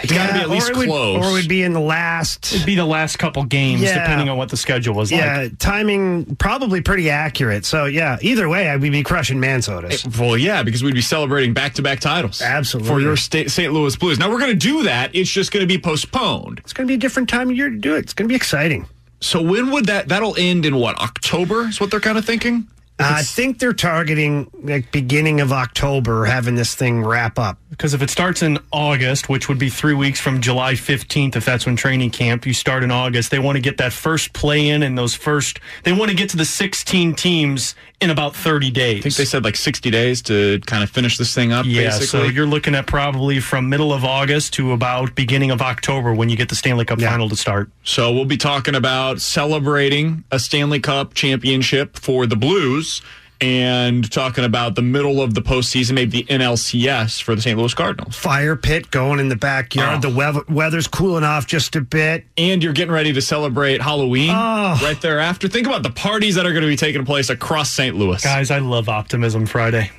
It's 0.00 0.12
gotta 0.12 0.32
be 0.32 0.38
at 0.38 0.48
least 0.48 0.68
or 0.68 0.74
it 0.74 0.76
would- 0.78 0.86
close. 0.88 1.26
or 1.26 1.30
it 1.30 1.32
would 1.32 1.48
be 1.48 1.64
in 1.64 1.72
the 1.72 1.80
last. 1.80 2.52
It'd 2.54 2.64
be 2.64 2.76
the 2.76 2.84
last 2.86 3.18
couple 3.18 3.42
games, 3.42 3.82
Yeah. 3.82 3.94
depending 3.98 4.28
on 4.28 4.38
what 4.38 4.48
the 4.48 4.56
schedule 4.56 4.94
was 4.94 5.10
Yeah, 5.10 5.38
like. 5.38 5.58
timing 5.58 6.36
probably 6.36 6.80
pretty 6.80 7.10
accurate. 7.10 7.64
So 7.64 7.86
yeah, 7.86 8.16
either 8.22 8.48
way, 8.48 8.76
we'd 8.76 8.90
be 8.92 9.02
crushing 9.02 9.40
man 9.40 9.60
sodas. 9.60 10.06
Well, 10.16 10.36
yeah, 10.38 10.62
because 10.62 10.84
we'd 10.84 10.94
be 10.94 11.00
celebrating 11.00 11.52
back 11.52 11.74
to 11.74 11.82
back 11.82 11.98
titles. 11.98 12.40
Absolutely. 12.40 12.88
For 12.88 13.00
your 13.00 13.16
St. 13.16 13.72
Louis 13.72 13.96
Blues. 13.96 14.20
Now, 14.20 14.30
we're 14.30 14.38
going 14.38 14.52
to 14.52 14.56
do 14.56 14.84
that. 14.84 15.10
It's 15.16 15.30
just 15.32 15.50
going 15.50 15.64
to 15.64 15.66
be 15.66 15.78
postponed. 15.78 16.60
It's 16.60 16.72
going 16.72 16.86
to 16.86 16.88
be 16.88 16.94
a 16.94 16.98
different 16.98 17.28
time 17.28 17.47
of 17.50 17.56
year 17.56 17.70
to 17.70 17.76
do 17.76 17.94
it. 17.96 18.00
It's 18.00 18.14
going 18.14 18.28
to 18.28 18.32
be 18.32 18.36
exciting. 18.36 18.86
So, 19.20 19.42
when 19.42 19.70
would 19.72 19.86
that, 19.86 20.08
that'll 20.08 20.36
end 20.38 20.64
in 20.64 20.76
what, 20.76 20.96
October 20.98 21.68
is 21.68 21.80
what 21.80 21.90
they're 21.90 22.00
kind 22.00 22.18
of 22.18 22.24
thinking? 22.24 22.68
I 23.00 23.22
think 23.22 23.58
they're 23.58 23.72
targeting 23.72 24.50
like 24.62 24.90
beginning 24.90 25.40
of 25.40 25.52
October, 25.52 26.24
having 26.24 26.56
this 26.56 26.74
thing 26.74 27.04
wrap 27.04 27.38
up. 27.38 27.58
Because 27.70 27.92
if 27.92 28.00
it 28.00 28.08
starts 28.08 28.42
in 28.42 28.58
August, 28.72 29.28
which 29.28 29.48
would 29.48 29.58
be 29.58 29.68
three 29.68 29.94
weeks 29.94 30.18
from 30.18 30.40
July 30.40 30.72
15th, 30.72 31.36
if 31.36 31.44
that's 31.44 31.66
when 31.66 31.76
training 31.76 32.10
camp, 32.10 32.46
you 32.46 32.54
start 32.54 32.82
in 32.82 32.90
August. 32.90 33.30
They 33.30 33.38
want 33.38 33.56
to 33.56 33.62
get 33.62 33.76
that 33.76 33.92
first 33.92 34.32
play 34.32 34.68
in 34.68 34.82
and 34.82 34.96
those 34.96 35.14
first, 35.14 35.60
they 35.84 35.92
want 35.92 36.10
to 36.10 36.16
get 36.16 36.30
to 36.30 36.36
the 36.38 36.46
16 36.46 37.14
teams 37.14 37.74
in 38.00 38.10
about 38.10 38.34
30 38.34 38.70
days. 38.70 38.98
I 38.98 39.02
think 39.02 39.16
they 39.16 39.24
said 39.24 39.44
like 39.44 39.56
60 39.56 39.90
days 39.90 40.22
to 40.22 40.60
kind 40.60 40.82
of 40.82 40.90
finish 40.90 41.18
this 41.18 41.34
thing 41.34 41.52
up, 41.52 41.66
Yeah, 41.66 41.90
so 41.90 42.24
you're 42.24 42.46
looking 42.46 42.74
at 42.74 42.86
probably 42.86 43.40
from 43.40 43.68
middle 43.68 43.92
of 43.92 44.04
August 44.04 44.54
to 44.54 44.72
about 44.72 45.14
beginning 45.14 45.50
of 45.50 45.60
October 45.60 46.14
when 46.14 46.28
you 46.28 46.36
get 46.36 46.48
the 46.48 46.54
Stanley 46.54 46.84
Cup 46.84 47.00
final 47.00 47.28
to 47.28 47.36
start. 47.36 47.70
So 47.84 48.12
we'll 48.12 48.24
be 48.24 48.36
talking 48.36 48.74
about 48.74 49.20
celebrating 49.20 50.24
a 50.30 50.38
Stanley 50.38 50.80
Cup 50.80 51.14
championship 51.14 51.98
for 51.98 52.26
the 52.26 52.36
Blues 52.36 53.02
and 53.40 54.10
talking 54.10 54.44
about 54.44 54.74
the 54.74 54.82
middle 54.82 55.20
of 55.22 55.34
the 55.34 55.40
postseason, 55.42 55.92
maybe 55.92 56.22
the 56.22 56.24
NLCS 56.32 57.22
for 57.22 57.34
the 57.34 57.42
St. 57.42 57.58
Louis 57.58 57.72
Cardinals. 57.74 58.16
Fire 58.16 58.56
pit 58.56 58.90
going 58.90 59.20
in 59.20 59.28
the 59.28 59.36
backyard. 59.36 60.04
Oh. 60.04 60.08
The 60.10 60.14
weather, 60.16 60.40
weather's 60.48 60.86
cooling 60.88 61.24
off 61.24 61.46
just 61.46 61.76
a 61.76 61.80
bit. 61.80 62.24
And 62.36 62.62
you're 62.62 62.72
getting 62.72 62.92
ready 62.92 63.12
to 63.12 63.20
celebrate 63.22 63.80
Halloween 63.80 64.30
Oh. 64.32 64.78
right 64.82 65.00
thereafter. 65.00 65.48
Think 65.48 65.66
about 65.66 65.82
the 65.82 65.90
parties 65.90 66.34
that 66.34 66.46
are 66.46 66.52
going 66.52 66.62
to 66.62 66.68
be 66.68 66.76
taking 66.76 67.04
place 67.04 67.30
across 67.30 67.70
St. 67.70 67.94
Louis. 67.96 68.22
Guys, 68.22 68.50
I 68.50 68.58
love 68.58 68.88
Optimism 68.88 69.46
Friday. 69.46 69.90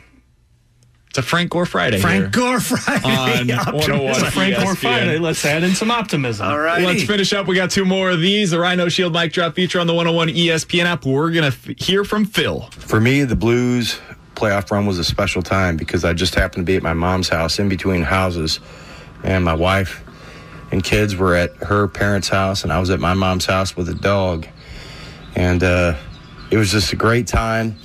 It's 1.10 1.18
a 1.18 1.24
Frank 1.24 1.50
Gore 1.50 1.66
Friday. 1.66 2.00
Frank 2.00 2.22
here 2.22 2.30
Gore 2.30 2.60
Friday. 2.60 3.52
On 3.52 3.60
Optimism. 3.60 3.74
101 3.74 4.10
It's 4.12 4.22
a 4.22 4.32
Frank 4.32 4.56
Gore 4.58 4.76
Friday. 4.76 5.18
Let's 5.18 5.44
add 5.44 5.64
in 5.64 5.74
some 5.74 5.90
optimism. 5.90 6.48
All 6.48 6.60
right. 6.60 6.84
Let's 6.84 7.04
finish 7.04 7.34
up. 7.34 7.48
We 7.48 7.56
got 7.56 7.72
two 7.72 7.84
more 7.84 8.12
of 8.12 8.22
these. 8.22 8.52
The 8.52 8.60
Rhino 8.60 8.90
Shield 8.90 9.14
mic 9.14 9.34
drop 9.34 9.56
feature 9.56 9.80
on 9.80 9.88
the 9.88 9.94
101 9.96 10.28
ESPN 10.30 10.86
app. 10.86 11.06
We're 11.06 11.32
going 11.32 11.52
to 11.52 11.58
f- 11.58 11.78
hear 11.80 12.04
from 12.04 12.26
Phil. 12.26 12.62
For 12.72 13.02
me, 13.02 13.24
the 13.24 13.36
Blues 13.36 14.00
playoff 14.36 14.70
run 14.70 14.86
was 14.86 15.00
a 15.00 15.04
special 15.04 15.42
time 15.42 15.78
because 15.78 16.06
I 16.06 16.14
just 16.14 16.36
happened 16.36 16.68
to 16.68 16.72
be 16.72 16.76
at 16.78 16.84
my 16.84 16.94
mom's 16.94 17.28
house 17.28 17.58
in 17.58 17.70
between 17.70 18.04
houses, 18.04 18.60
and 19.24 19.44
my 19.44 19.56
wife 19.56 20.04
and 20.72 20.84
kids 20.84 21.16
were 21.16 21.34
at 21.34 21.56
her 21.58 21.88
parents' 21.88 22.30
house, 22.30 22.62
and 22.64 22.72
I 22.72 22.80
was 22.80 22.92
at 22.92 23.00
my 23.00 23.16
mom's 23.16 23.48
house 23.48 23.76
with 23.76 23.90
a 23.90 23.96
dog. 23.96 24.48
And 25.36 25.64
uh, 25.64 25.96
it 26.52 26.58
was 26.58 26.72
just 26.72 26.94
a 26.94 26.96
great 26.96 27.26
time 27.26 27.78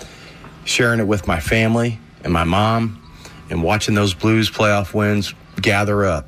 sharing 0.66 1.00
it 1.00 1.06
with 1.06 1.26
my 1.26 1.40
family 1.40 1.98
and 2.22 2.30
my 2.32 2.44
mom 2.44 3.00
and 3.50 3.62
watching 3.62 3.94
those 3.94 4.14
Blues 4.14 4.50
playoff 4.50 4.94
wins 4.94 5.34
gather 5.60 6.04
up, 6.04 6.26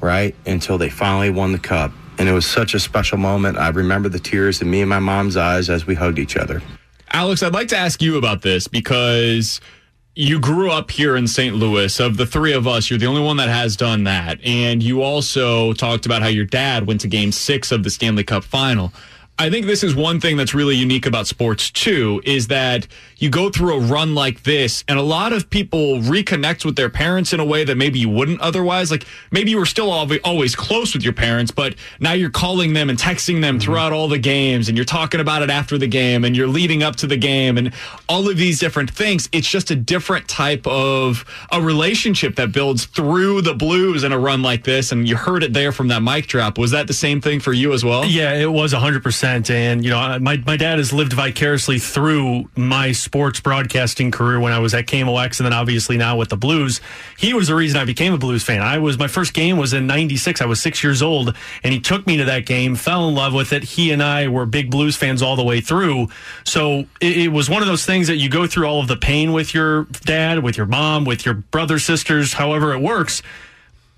right, 0.00 0.34
until 0.46 0.78
they 0.78 0.88
finally 0.88 1.30
won 1.30 1.52
the 1.52 1.58
cup. 1.58 1.92
And 2.18 2.28
it 2.28 2.32
was 2.32 2.46
such 2.46 2.74
a 2.74 2.80
special 2.80 3.18
moment. 3.18 3.58
I 3.58 3.68
remember 3.68 4.08
the 4.08 4.18
tears 4.18 4.60
in 4.60 4.70
me 4.70 4.80
and 4.80 4.90
my 4.90 4.98
mom's 4.98 5.36
eyes 5.36 5.70
as 5.70 5.86
we 5.86 5.94
hugged 5.94 6.18
each 6.18 6.36
other. 6.36 6.60
Alex, 7.10 7.42
I'd 7.42 7.54
like 7.54 7.68
to 7.68 7.76
ask 7.76 8.02
you 8.02 8.18
about 8.18 8.42
this 8.42 8.66
because 8.68 9.60
you 10.14 10.40
grew 10.40 10.70
up 10.70 10.90
here 10.90 11.16
in 11.16 11.28
St. 11.28 11.54
Louis. 11.54 12.00
Of 12.00 12.16
the 12.16 12.26
three 12.26 12.52
of 12.52 12.66
us, 12.66 12.90
you're 12.90 12.98
the 12.98 13.06
only 13.06 13.22
one 13.22 13.36
that 13.36 13.48
has 13.48 13.76
done 13.76 14.02
that. 14.04 14.40
And 14.44 14.82
you 14.82 15.00
also 15.00 15.72
talked 15.74 16.06
about 16.06 16.22
how 16.22 16.28
your 16.28 16.44
dad 16.44 16.88
went 16.88 17.00
to 17.02 17.08
game 17.08 17.30
six 17.30 17.70
of 17.70 17.84
the 17.84 17.90
Stanley 17.90 18.24
Cup 18.24 18.42
final. 18.42 18.92
I 19.38 19.48
think 19.48 19.66
this 19.66 19.84
is 19.84 19.94
one 19.94 20.18
thing 20.18 20.36
that's 20.36 20.52
really 20.52 20.74
unique 20.74 21.06
about 21.06 21.28
sports 21.28 21.70
too, 21.70 22.20
is 22.24 22.48
that 22.48 22.88
you 23.18 23.28
go 23.28 23.50
through 23.50 23.74
a 23.74 23.80
run 23.80 24.14
like 24.14 24.44
this 24.44 24.84
and 24.88 24.98
a 24.98 25.02
lot 25.02 25.32
of 25.32 25.50
people 25.50 25.98
reconnect 25.98 26.64
with 26.64 26.76
their 26.76 26.88
parents 26.88 27.32
in 27.32 27.40
a 27.40 27.44
way 27.44 27.64
that 27.64 27.76
maybe 27.76 27.98
you 27.98 28.08
wouldn't 28.08 28.40
otherwise. 28.40 28.90
Like 28.90 29.06
maybe 29.30 29.50
you 29.50 29.58
were 29.58 29.66
still 29.66 29.90
always 29.90 30.54
close 30.54 30.94
with 30.94 31.02
your 31.02 31.12
parents, 31.12 31.50
but 31.50 31.74
now 31.98 32.12
you're 32.12 32.30
calling 32.30 32.72
them 32.72 32.88
and 32.88 32.98
texting 32.98 33.40
them 33.40 33.56
mm-hmm. 33.56 33.64
throughout 33.64 33.92
all 33.92 34.08
the 34.08 34.18
games 34.18 34.68
and 34.68 34.78
you're 34.78 34.84
talking 34.84 35.20
about 35.20 35.42
it 35.42 35.50
after 35.50 35.76
the 35.76 35.86
game 35.86 36.24
and 36.24 36.36
you're 36.36 36.46
leading 36.46 36.82
up 36.82 36.96
to 36.96 37.06
the 37.06 37.16
game 37.16 37.58
and 37.58 37.74
all 38.08 38.28
of 38.28 38.36
these 38.36 38.60
different 38.60 38.90
things. 38.90 39.28
It's 39.32 39.48
just 39.48 39.70
a 39.70 39.76
different 39.76 40.28
type 40.28 40.66
of 40.66 41.24
a 41.50 41.60
relationship 41.60 42.36
that 42.36 42.52
builds 42.52 42.86
through 42.86 43.42
the 43.42 43.54
blues 43.54 44.04
in 44.04 44.12
a 44.12 44.18
run 44.18 44.42
like 44.42 44.64
this. 44.64 44.92
And 44.92 45.08
you 45.08 45.16
heard 45.16 45.42
it 45.42 45.52
there 45.52 45.72
from 45.72 45.88
that 45.88 46.02
mic 46.02 46.28
drop. 46.28 46.56
Was 46.56 46.70
that 46.70 46.86
the 46.86 46.92
same 46.92 47.20
thing 47.20 47.40
for 47.40 47.52
you 47.52 47.72
as 47.72 47.84
well? 47.84 48.04
Yeah, 48.04 48.34
it 48.34 48.50
was 48.50 48.72
100%. 48.72 49.50
And, 49.50 49.84
you 49.84 49.90
know, 49.90 50.18
my, 50.20 50.36
my 50.38 50.56
dad 50.56 50.78
has 50.78 50.92
lived 50.92 51.12
vicariously 51.12 51.78
through 51.78 52.48
my 52.54 52.92
sports 53.08 53.40
broadcasting 53.40 54.10
career 54.10 54.38
when 54.38 54.52
I 54.52 54.58
was 54.58 54.74
at 54.74 54.84
KMOX 54.84 55.40
and 55.40 55.46
then 55.46 55.54
obviously 55.54 55.96
now 55.96 56.18
with 56.18 56.28
the 56.28 56.36
Blues. 56.36 56.82
He 57.16 57.32
was 57.32 57.48
the 57.48 57.54
reason 57.54 57.80
I 57.80 57.86
became 57.86 58.12
a 58.12 58.18
Blues 58.18 58.44
fan. 58.44 58.60
I 58.60 58.76
was, 58.76 58.98
my 58.98 59.08
first 59.08 59.32
game 59.32 59.56
was 59.56 59.72
in 59.72 59.86
96. 59.86 60.42
I 60.42 60.44
was 60.44 60.60
six 60.60 60.84
years 60.84 61.00
old 61.00 61.34
and 61.64 61.72
he 61.72 61.80
took 61.80 62.06
me 62.06 62.18
to 62.18 62.26
that 62.26 62.44
game, 62.44 62.74
fell 62.76 63.08
in 63.08 63.14
love 63.14 63.32
with 63.32 63.54
it. 63.54 63.62
He 63.62 63.92
and 63.92 64.02
I 64.02 64.28
were 64.28 64.44
big 64.44 64.70
Blues 64.70 64.94
fans 64.94 65.22
all 65.22 65.36
the 65.36 65.42
way 65.42 65.62
through. 65.62 66.08
So 66.44 66.80
it, 67.00 67.16
it 67.16 67.28
was 67.28 67.48
one 67.48 67.62
of 67.62 67.68
those 67.68 67.86
things 67.86 68.08
that 68.08 68.16
you 68.16 68.28
go 68.28 68.46
through 68.46 68.66
all 68.66 68.80
of 68.80 68.88
the 68.88 68.96
pain 68.98 69.32
with 69.32 69.54
your 69.54 69.84
dad, 70.04 70.42
with 70.42 70.58
your 70.58 70.66
mom, 70.66 71.06
with 71.06 71.24
your 71.24 71.32
brother, 71.34 71.78
sisters, 71.78 72.34
however 72.34 72.74
it 72.74 72.80
works. 72.82 73.22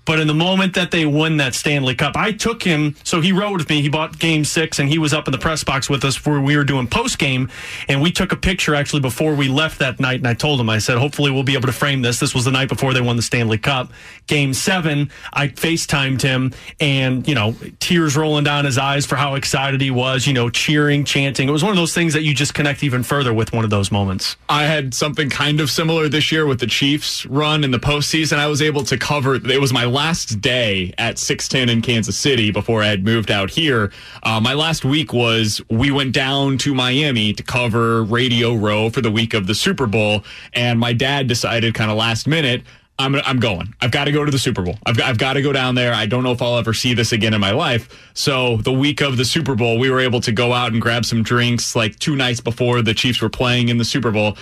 But 0.03 0.19
in 0.19 0.27
the 0.27 0.33
moment 0.33 0.73
that 0.73 0.91
they 0.91 1.05
won 1.05 1.37
that 1.37 1.53
Stanley 1.53 1.95
Cup, 1.95 2.17
I 2.17 2.31
took 2.31 2.63
him. 2.63 2.95
So 3.03 3.21
he 3.21 3.31
rode 3.31 3.59
with 3.59 3.69
me. 3.69 3.81
He 3.81 3.89
bought 3.89 4.17
game 4.17 4.43
six 4.43 4.79
and 4.79 4.89
he 4.89 4.97
was 4.97 5.13
up 5.13 5.27
in 5.27 5.31
the 5.31 5.37
press 5.37 5.63
box 5.63 5.89
with 5.89 6.03
us 6.03 6.25
where 6.25 6.41
we 6.41 6.57
were 6.57 6.63
doing 6.63 6.87
post 6.87 7.19
game. 7.19 7.49
And 7.87 8.01
we 8.01 8.11
took 8.11 8.31
a 8.31 8.35
picture 8.35 8.73
actually 8.73 9.01
before 9.01 9.35
we 9.35 9.47
left 9.47 9.79
that 9.79 9.99
night. 9.99 10.17
And 10.19 10.27
I 10.27 10.33
told 10.33 10.59
him, 10.59 10.69
I 10.69 10.79
said, 10.79 10.97
hopefully 10.97 11.29
we'll 11.29 11.43
be 11.43 11.53
able 11.53 11.67
to 11.67 11.73
frame 11.73 12.01
this. 12.01 12.19
This 12.19 12.33
was 12.33 12.45
the 12.45 12.51
night 12.51 12.67
before 12.67 12.93
they 12.93 13.01
won 13.01 13.15
the 13.15 13.21
Stanley 13.21 13.59
Cup. 13.59 13.91
Game 14.25 14.53
seven, 14.53 15.11
I 15.33 15.49
FaceTimed 15.49 16.21
him 16.21 16.53
and, 16.79 17.27
you 17.27 17.35
know, 17.35 17.55
tears 17.79 18.17
rolling 18.17 18.43
down 18.43 18.65
his 18.65 18.79
eyes 18.79 19.05
for 19.05 19.17
how 19.17 19.35
excited 19.35 19.81
he 19.81 19.91
was, 19.91 20.25
you 20.25 20.33
know, 20.33 20.49
cheering, 20.49 21.05
chanting. 21.05 21.47
It 21.47 21.51
was 21.51 21.63
one 21.63 21.71
of 21.71 21.77
those 21.77 21.93
things 21.93 22.13
that 22.13 22.23
you 22.23 22.33
just 22.33 22.55
connect 22.55 22.83
even 22.83 23.03
further 23.03 23.33
with 23.33 23.53
one 23.53 23.63
of 23.63 23.69
those 23.69 23.91
moments. 23.91 24.35
I 24.49 24.63
had 24.63 24.95
something 24.95 25.29
kind 25.29 25.61
of 25.61 25.69
similar 25.69 26.09
this 26.09 26.31
year 26.31 26.47
with 26.47 26.59
the 26.59 26.67
Chiefs 26.67 27.25
run 27.27 27.63
in 27.63 27.69
the 27.69 27.79
postseason. 27.79 28.37
I 28.37 28.47
was 28.47 28.61
able 28.61 28.83
to 28.85 28.97
cover, 28.97 29.35
it 29.35 29.61
was 29.61 29.71
my 29.71 29.90
last 29.91 30.41
day 30.41 30.93
at 30.97 31.19
610 31.19 31.75
in 31.75 31.81
Kansas 31.81 32.17
City 32.17 32.51
before 32.51 32.81
I 32.81 32.87
had 32.87 33.05
moved 33.05 33.29
out 33.29 33.49
here, 33.49 33.91
uh, 34.23 34.39
my 34.39 34.53
last 34.53 34.83
week 34.83 35.13
was 35.13 35.61
we 35.69 35.91
went 35.91 36.13
down 36.13 36.57
to 36.59 36.73
Miami 36.73 37.33
to 37.33 37.43
cover 37.43 38.03
Radio 38.03 38.55
Row 38.55 38.89
for 38.89 39.01
the 39.01 39.11
week 39.11 39.33
of 39.33 39.47
the 39.47 39.55
Super 39.55 39.87
Bowl. 39.87 40.23
And 40.53 40.79
my 40.79 40.93
dad 40.93 41.27
decided 41.27 41.73
kind 41.73 41.91
of 41.91 41.97
last 41.97 42.27
minute, 42.27 42.63
I'm, 42.99 43.15
I'm 43.25 43.39
going. 43.39 43.73
I've 43.81 43.91
got 43.91 44.05
to 44.05 44.11
go 44.11 44.23
to 44.23 44.31
the 44.31 44.39
Super 44.39 44.61
Bowl. 44.61 44.77
I've 44.85 44.95
got, 44.95 45.09
I've 45.09 45.17
got 45.17 45.33
to 45.33 45.41
go 45.41 45.51
down 45.51 45.75
there. 45.75 45.93
I 45.93 46.05
don't 46.05 46.23
know 46.23 46.31
if 46.31 46.41
I'll 46.41 46.57
ever 46.57 46.73
see 46.73 46.93
this 46.93 47.11
again 47.11 47.33
in 47.33 47.41
my 47.41 47.51
life. 47.51 48.11
So 48.13 48.57
the 48.57 48.71
week 48.71 49.01
of 49.01 49.17
the 49.17 49.25
Super 49.25 49.55
Bowl, 49.55 49.79
we 49.79 49.89
were 49.89 49.99
able 49.99 50.21
to 50.21 50.31
go 50.31 50.53
out 50.53 50.71
and 50.71 50.81
grab 50.81 51.05
some 51.05 51.23
drinks 51.23 51.75
like 51.75 51.97
two 51.99 52.15
nights 52.15 52.39
before 52.39 52.81
the 52.81 52.93
Chiefs 52.93 53.21
were 53.21 53.29
playing 53.29 53.69
in 53.69 53.77
the 53.77 53.85
Super 53.85 54.11
Bowl. 54.11 54.37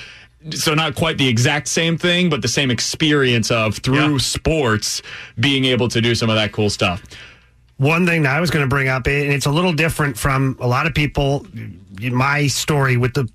So 0.52 0.74
not 0.74 0.96
quite 0.96 1.18
the 1.18 1.28
exact 1.28 1.68
same 1.68 1.98
thing, 1.98 2.30
but 2.30 2.42
the 2.42 2.48
same 2.48 2.72
experience 2.72 3.52
of 3.52 3.78
through 3.78 4.20
sports 4.20 5.02
being 5.40 5.66
able 5.66 5.90
to 5.90 6.00
do 6.00 6.16
some 6.16 6.30
of 6.30 6.36
that 6.36 6.52
cool 6.52 6.70
stuff. 6.70 7.04
One 7.78 8.06
thing 8.06 8.24
that 8.24 8.36
I 8.36 8.40
was 8.40 8.50
going 8.50 8.64
to 8.64 8.70
bring 8.70 8.88
up, 8.88 9.08
and 9.08 9.34
it's 9.34 9.46
a 9.46 9.52
little 9.52 9.74
different 9.74 10.18
from 10.18 10.58
a 10.60 10.68
lot 10.68 10.86
of 10.86 10.94
people, 10.94 11.46
my 12.00 12.48
story 12.48 12.98
with 12.98 13.14
the 13.14 13.30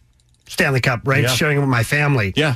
Stanley 0.47 0.81
Cup, 0.81 1.01
right? 1.05 1.23
Yeah. 1.25 1.29
Sharing 1.29 1.59
it 1.59 1.61
with 1.61 1.69
my 1.69 1.83
family. 1.83 2.33
Yeah. 2.37 2.55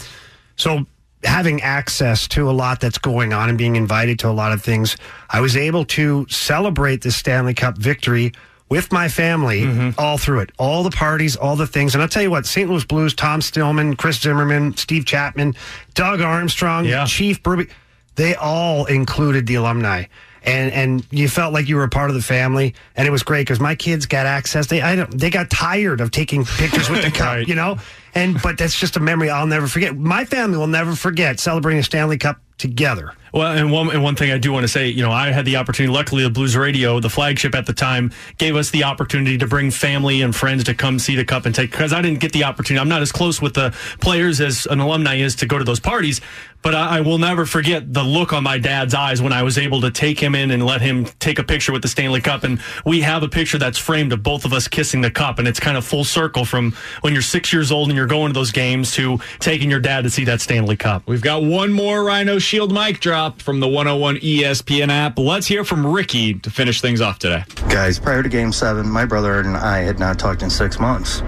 So 0.56 0.86
having 1.24 1.60
access 1.62 2.28
to 2.28 2.50
a 2.50 2.52
lot 2.52 2.80
that's 2.80 2.98
going 2.98 3.32
on 3.32 3.48
and 3.48 3.58
being 3.58 3.76
invited 3.76 4.18
to 4.20 4.28
a 4.28 4.32
lot 4.32 4.52
of 4.52 4.62
things, 4.62 4.96
I 5.30 5.40
was 5.40 5.56
able 5.56 5.84
to 5.86 6.26
celebrate 6.28 7.02
the 7.02 7.10
Stanley 7.10 7.54
Cup 7.54 7.76
victory 7.76 8.32
with 8.68 8.92
my 8.92 9.08
family 9.08 9.62
Mm-hmm. 9.62 9.90
all 9.98 10.18
through 10.18 10.40
it. 10.40 10.52
All 10.58 10.82
the 10.82 10.90
parties, 10.90 11.36
all 11.36 11.56
the 11.56 11.66
things. 11.66 11.94
And 11.94 12.02
I'll 12.02 12.08
tell 12.08 12.22
you 12.22 12.30
what, 12.30 12.46
St. 12.46 12.68
Louis 12.68 12.84
Blues, 12.84 13.14
Tom 13.14 13.40
Stillman, 13.40 13.96
Chris 13.96 14.20
Zimmerman, 14.20 14.76
Steve 14.76 15.04
Chapman, 15.06 15.54
Doug 15.94 16.20
Armstrong, 16.20 16.84
Chief 17.06 17.42
Berube, 17.42 17.70
they 18.16 18.34
all 18.34 18.84
included 18.86 19.46
the 19.46 19.54
alumni. 19.56 20.04
And 20.44 20.72
and 20.72 21.06
you 21.10 21.28
felt 21.28 21.52
like 21.52 21.68
you 21.68 21.76
were 21.76 21.82
a 21.82 21.88
part 21.88 22.10
of 22.10 22.16
the 22.16 22.22
family, 22.22 22.74
and 22.96 23.06
it 23.06 23.10
was 23.10 23.22
great 23.24 23.42
because 23.42 23.58
my 23.60 23.74
kids 23.74 24.06
got 24.06 24.24
access. 24.24 24.68
They 24.68 24.80
I 24.80 24.94
don't, 24.96 25.10
they 25.18 25.30
got 25.30 25.50
tired 25.50 26.00
of 26.00 26.10
taking 26.12 26.44
pictures 26.44 26.88
with 26.88 27.02
the 27.04 27.10
cup, 27.18 27.46
you 27.48 27.54
know. 27.56 27.78
And 28.14 28.40
but 28.42 28.58
that's 28.58 28.78
just 28.78 28.96
a 28.96 29.00
memory 29.00 29.30
I'll 29.30 29.46
never 29.46 29.66
forget. 29.66 29.96
My 29.96 30.24
family 30.24 30.58
will 30.58 30.66
never 30.66 30.94
forget 30.94 31.40
celebrating 31.40 31.80
a 31.80 31.82
Stanley 31.82 32.18
Cup 32.18 32.40
together. 32.58 33.12
Well, 33.32 33.52
and 33.52 33.70
one 33.70 33.90
and 33.90 34.02
one 34.02 34.16
thing 34.16 34.30
I 34.30 34.38
do 34.38 34.52
want 34.52 34.64
to 34.64 34.68
say, 34.68 34.88
you 34.88 35.02
know, 35.02 35.12
I 35.12 35.30
had 35.30 35.44
the 35.44 35.56
opportunity. 35.56 35.92
Luckily, 35.92 36.22
the 36.22 36.30
Blues 36.30 36.56
Radio, 36.56 36.98
the 36.98 37.10
flagship 37.10 37.54
at 37.54 37.66
the 37.66 37.72
time, 37.72 38.10
gave 38.38 38.56
us 38.56 38.70
the 38.70 38.84
opportunity 38.84 39.36
to 39.38 39.46
bring 39.46 39.70
family 39.70 40.22
and 40.22 40.34
friends 40.34 40.64
to 40.64 40.74
come 40.74 40.98
see 40.98 41.14
the 41.14 41.24
cup 41.24 41.44
and 41.44 41.54
take. 41.54 41.70
Because 41.70 41.92
I 41.92 42.00
didn't 42.00 42.20
get 42.20 42.32
the 42.32 42.44
opportunity. 42.44 42.80
I'm 42.80 42.88
not 42.88 43.02
as 43.02 43.12
close 43.12 43.40
with 43.42 43.54
the 43.54 43.74
players 44.00 44.40
as 44.40 44.66
an 44.66 44.80
alumni 44.80 45.16
is 45.16 45.36
to 45.36 45.46
go 45.46 45.58
to 45.58 45.64
those 45.64 45.80
parties. 45.80 46.20
But 46.62 46.74
I, 46.74 46.98
I 46.98 47.00
will 47.02 47.18
never 47.18 47.46
forget 47.46 47.92
the 47.92 48.02
look 48.02 48.32
on 48.32 48.42
my 48.42 48.58
dad's 48.58 48.94
eyes 48.94 49.22
when 49.22 49.32
I 49.32 49.42
was 49.42 49.58
able 49.58 49.82
to 49.82 49.90
take 49.90 50.18
him 50.18 50.34
in 50.34 50.50
and 50.50 50.64
let 50.64 50.80
him 50.80 51.04
take 51.20 51.38
a 51.38 51.44
picture 51.44 51.72
with 51.72 51.82
the 51.82 51.88
Stanley 51.88 52.20
Cup. 52.20 52.44
And 52.44 52.60
we 52.84 53.02
have 53.02 53.22
a 53.22 53.28
picture 53.28 53.58
that's 53.58 53.78
framed 53.78 54.12
of 54.12 54.22
both 54.22 54.44
of 54.44 54.52
us 54.52 54.66
kissing 54.66 55.02
the 55.02 55.10
cup, 55.10 55.38
and 55.38 55.46
it's 55.46 55.60
kind 55.60 55.76
of 55.76 55.84
full 55.84 56.04
circle 56.04 56.44
from 56.44 56.74
when 57.02 57.12
you're 57.12 57.22
six 57.22 57.52
years 57.52 57.70
old 57.70 57.88
and 57.88 57.96
you're 57.98 58.06
going 58.06 58.32
to 58.32 58.38
those 58.38 58.52
games 58.52 58.92
to 58.92 59.18
taking 59.40 59.70
your 59.70 59.80
dad 59.80 60.04
to 60.04 60.10
see 60.10 60.24
that 60.24 60.40
Stanley 60.40 60.76
Cup. 60.76 61.02
We've 61.06 61.20
got 61.20 61.42
one 61.42 61.72
more 61.72 62.04
Rhino 62.04 62.38
Shield 62.38 62.72
mic 62.72 63.00
drop 63.00 63.42
from 63.42 63.58
the 63.58 63.66
101 63.66 64.18
ESPN 64.18 64.88
app. 64.88 65.18
Let's 65.18 65.48
hear 65.48 65.64
from 65.64 65.84
Ricky 65.84 66.34
to 66.34 66.50
finish 66.50 66.80
things 66.80 67.00
off 67.00 67.18
today. 67.18 67.44
Guys, 67.68 67.98
prior 67.98 68.22
to 68.22 68.28
game 68.28 68.52
seven, 68.52 68.88
my 68.88 69.04
brother 69.04 69.40
and 69.40 69.56
I 69.56 69.78
had 69.78 69.98
not 69.98 70.18
talked 70.18 70.42
in 70.42 70.50
six 70.50 70.78
months. 70.78 71.22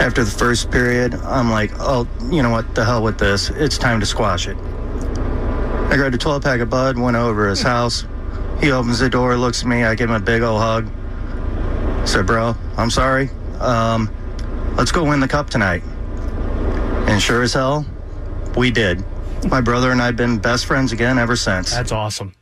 After 0.00 0.24
the 0.24 0.30
first 0.30 0.70
period, 0.70 1.14
I'm 1.14 1.50
like, 1.50 1.70
oh, 1.78 2.08
you 2.30 2.42
know 2.42 2.50
what? 2.50 2.74
The 2.74 2.84
hell 2.84 3.02
with 3.02 3.18
this. 3.18 3.50
It's 3.50 3.76
time 3.76 4.00
to 4.00 4.06
squash 4.06 4.48
it. 4.48 4.56
I 4.56 5.96
grabbed 5.96 6.14
a 6.14 6.18
12 6.18 6.42
pack 6.42 6.60
of 6.60 6.70
Bud, 6.70 6.98
went 6.98 7.16
over 7.16 7.46
his 7.48 7.60
house. 7.60 8.06
He 8.60 8.72
opens 8.72 8.98
the 9.00 9.10
door, 9.10 9.36
looks 9.36 9.62
at 9.62 9.68
me. 9.68 9.84
I 9.84 9.94
give 9.94 10.08
him 10.08 10.16
a 10.16 10.20
big 10.20 10.42
old 10.42 10.60
hug. 10.60 10.88
Said, 12.08 12.26
bro, 12.26 12.56
I'm 12.78 12.90
sorry. 12.90 13.28
Um, 13.60 14.10
let's 14.76 14.92
go 14.92 15.04
win 15.04 15.20
the 15.20 15.28
cup 15.28 15.50
tonight. 15.50 15.82
And 17.08 17.20
sure 17.20 17.42
as 17.42 17.52
hell, 17.52 17.86
we 18.56 18.70
did. 18.70 19.04
My 19.48 19.60
brother 19.60 19.90
and 19.90 20.00
I 20.00 20.06
have 20.06 20.16
been 20.16 20.38
best 20.38 20.66
friends 20.66 20.92
again 20.92 21.18
ever 21.18 21.36
since. 21.36 21.70
That's 21.70 21.92
awesome. 21.92 22.34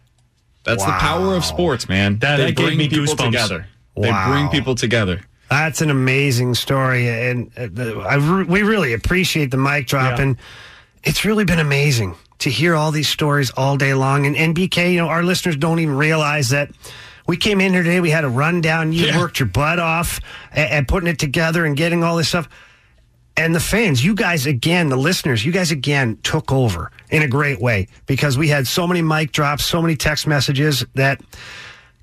That's 0.64 0.84
the 0.84 0.92
power 0.92 1.34
of 1.34 1.44
sports, 1.44 1.88
man. 1.88 2.18
That 2.20 2.36
they 2.36 2.52
gave 2.52 2.66
bring 2.66 2.78
me 2.78 2.88
people 2.88 3.06
goosebumps. 3.06 3.24
together. 3.24 3.66
They 3.96 4.12
bring 4.28 4.48
people 4.48 4.74
together. 4.74 5.20
That's 5.50 5.82
an 5.82 5.90
amazing 5.90 6.54
story, 6.54 7.08
and 7.08 7.50
uh, 7.58 7.98
I 8.00 8.14
re- 8.14 8.44
we 8.44 8.62
really 8.62 8.94
appreciate 8.94 9.50
the 9.50 9.58
mic 9.58 9.86
drop, 9.86 10.18
and 10.18 10.38
it's 11.04 11.26
really 11.26 11.44
been 11.44 11.58
amazing 11.58 12.14
to 12.38 12.48
hear 12.48 12.74
all 12.74 12.90
these 12.90 13.08
stories 13.08 13.50
all 13.50 13.76
day 13.76 13.92
long. 13.92 14.24
And, 14.24 14.34
and 14.34 14.56
BK, 14.56 14.92
you 14.92 14.98
know, 14.98 15.08
our 15.08 15.22
listeners 15.22 15.56
don't 15.56 15.78
even 15.78 15.94
realize 15.96 16.48
that 16.50 16.70
we 17.32 17.38
came 17.38 17.62
in 17.62 17.72
here 17.72 17.82
today, 17.82 17.98
we 17.98 18.10
had 18.10 18.24
a 18.24 18.28
rundown, 18.28 18.92
you 18.92 19.18
worked 19.18 19.40
your 19.40 19.48
butt 19.48 19.78
off 19.78 20.20
and, 20.50 20.70
and 20.70 20.86
putting 20.86 21.08
it 21.08 21.18
together 21.18 21.64
and 21.64 21.78
getting 21.78 22.04
all 22.04 22.14
this 22.14 22.28
stuff. 22.28 22.46
And 23.38 23.54
the 23.54 23.60
fans, 23.60 24.04
you 24.04 24.14
guys 24.14 24.44
again, 24.44 24.90
the 24.90 24.98
listeners, 24.98 25.42
you 25.42 25.50
guys 25.50 25.70
again 25.70 26.18
took 26.22 26.52
over 26.52 26.90
in 27.08 27.22
a 27.22 27.26
great 27.26 27.58
way 27.58 27.88
because 28.04 28.36
we 28.36 28.48
had 28.48 28.66
so 28.66 28.86
many 28.86 29.00
mic 29.00 29.32
drops, 29.32 29.64
so 29.64 29.80
many 29.80 29.96
text 29.96 30.26
messages 30.26 30.84
that. 30.94 31.22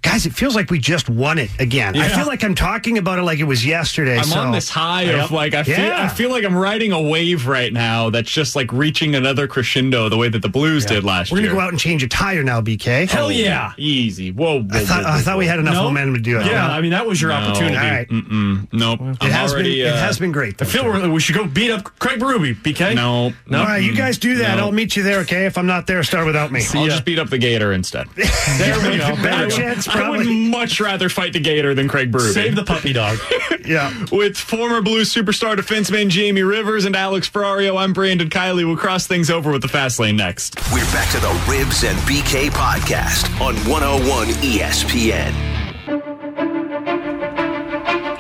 Guys, 0.02 0.26
it 0.26 0.32
feels 0.34 0.56
like 0.56 0.72
we 0.72 0.80
just 0.80 1.10
won 1.10 1.38
it 1.38 1.50
again. 1.60 1.96
I 1.98 2.08
feel 2.08 2.26
like 2.26 2.42
I'm 2.44 2.56
talking 2.56 2.98
about 2.98 3.20
it 3.20 3.24
like 3.24 3.40
it 3.40 3.44
was 3.44 3.66
yesterday. 3.66 4.18
I'm 4.18 4.24
so- 4.24 4.40
on 4.40 4.52
this 4.54 4.70
high 4.70 5.04
of 5.04 5.32
like 5.32 5.54
I 5.54 5.64
feel 5.64 5.78
Yeah. 5.78 6.04
I 6.04 6.08
feel 6.08 6.30
like 6.30 6.46
I'm 6.46 6.56
riding 6.56 6.94
a 6.94 7.02
wave 7.02 7.48
right 7.48 7.72
now 7.72 8.10
that's 8.10 8.32
just 8.32 8.56
like 8.56 8.72
reaching 8.72 9.14
another 9.16 9.46
crescendo 9.46 10.08
the 10.08 10.16
way 10.16 10.30
that 10.30 10.42
the 10.42 10.48
Blues 10.48 10.86
did 10.86 11.04
last 11.04 11.32
year. 11.32 11.40
We're 11.42 11.48
gonna 11.48 11.56
go 11.60 11.62
out 11.62 11.72
and 11.72 11.80
change 11.80 12.02
a 12.04 12.08
tire 12.08 12.44
now, 12.44 12.62
BK. 12.62 13.10
Hell 13.10 13.30
yeah. 13.32 13.74
Easy. 13.78 14.32
Whoa. 14.32 14.62
whoa, 14.62 14.78
I 14.78 14.86
thought, 14.86 15.04
whoa, 15.04 15.10
I 15.12 15.20
thought 15.22 15.38
we 15.38 15.46
had 15.48 15.60
enough 15.60 15.74
No? 15.76 15.84
momentum 15.84 16.16
to 16.16 16.22
do 16.22 16.40
it. 16.40 16.46
Yeah, 16.46 16.66
I 16.70 16.80
mean 16.80 16.92
that 16.92 17.06
was 17.06 17.22
your 17.22 17.32
No. 17.32 17.38
opportunity. 17.38 17.76
All 17.78 17.84
right. 17.92 18.08
Mm-mm. 18.10 18.68
Nope. 18.72 19.02
It 19.02 19.18
I'm 19.22 19.32
has 19.32 19.52
already, 19.54 19.80
been 19.84 19.88
it 19.88 19.94
uh, 19.94 19.98
has 19.98 20.18
been 20.18 20.32
great. 20.32 20.62
I 20.62 20.66
feel 20.66 20.86
we're- 20.86 21.10
we 21.10 21.20
should 21.20 21.36
go 21.36 21.46
beat 21.46 21.72
up 21.72 21.84
Craig 22.00 22.20
Berube, 22.22 22.56
BK. 22.64 22.96
No. 22.96 23.26
All 23.26 23.34
right, 23.66 23.84
you 23.84 23.94
guys 23.94 24.18
do 24.18 24.36
that. 24.38 24.56
No. 24.58 24.66
I'll 24.68 24.72
meet 24.72 24.96
you 24.96 25.04
there, 25.04 25.20
okay? 25.20 25.46
If 25.46 25.58
I'm 25.58 25.68
not 25.68 25.88
there, 25.88 26.02
start 26.04 26.26
without 26.26 26.52
me. 26.54 26.64
I'll 26.74 26.86
just 26.86 27.04
beat 27.04 27.20
up 27.20 27.30
the 27.30 27.38
Gator 27.38 27.74
instead. 27.74 28.08
There 28.58 28.80
we 28.90 28.98
go. 28.98 29.16
Better 29.22 29.50
chance, 29.50 29.88
I 29.90 30.10
would 30.10 30.28
much 30.28 30.80
rather 30.80 31.10
fight 31.10 31.34
the 31.34 31.40
Gator 31.40 31.74
than 31.74 31.88
Craig 31.88 32.12
Berube. 32.12 32.34
Save 32.34 32.56
the 32.56 32.64
puppy 32.64 32.94
dog. 32.94 33.18
yeah. 33.66 34.06
With 34.12 34.38
former 34.38 34.82
Blues 34.82 35.14
superstar 35.14 35.56
defenseman 35.56 36.10
Jamie 36.10 36.44
Rivers 36.44 36.86
and 36.86 36.96
Alex 36.96 37.30
Ferrario, 37.30 37.78
I'm 37.80 37.94
Brandon 37.94 38.30
Kiley. 38.30 38.66
We'll 38.66 38.78
cross 38.78 39.08
things 39.08 39.30
over 39.30 39.52
with 39.52 39.62
the 39.62 39.68
fast 39.68 40.00
lane 40.00 40.16
next. 40.16 40.56
We're 40.72 40.86
back 40.92 41.10
to 41.12 41.20
the 41.20 41.28
Rivs 41.46 41.90
and 41.90 41.98
BK 42.00 42.50
podcast 42.50 43.30
on 43.42 43.56
101 43.70 44.28
ESPN. 44.28 45.59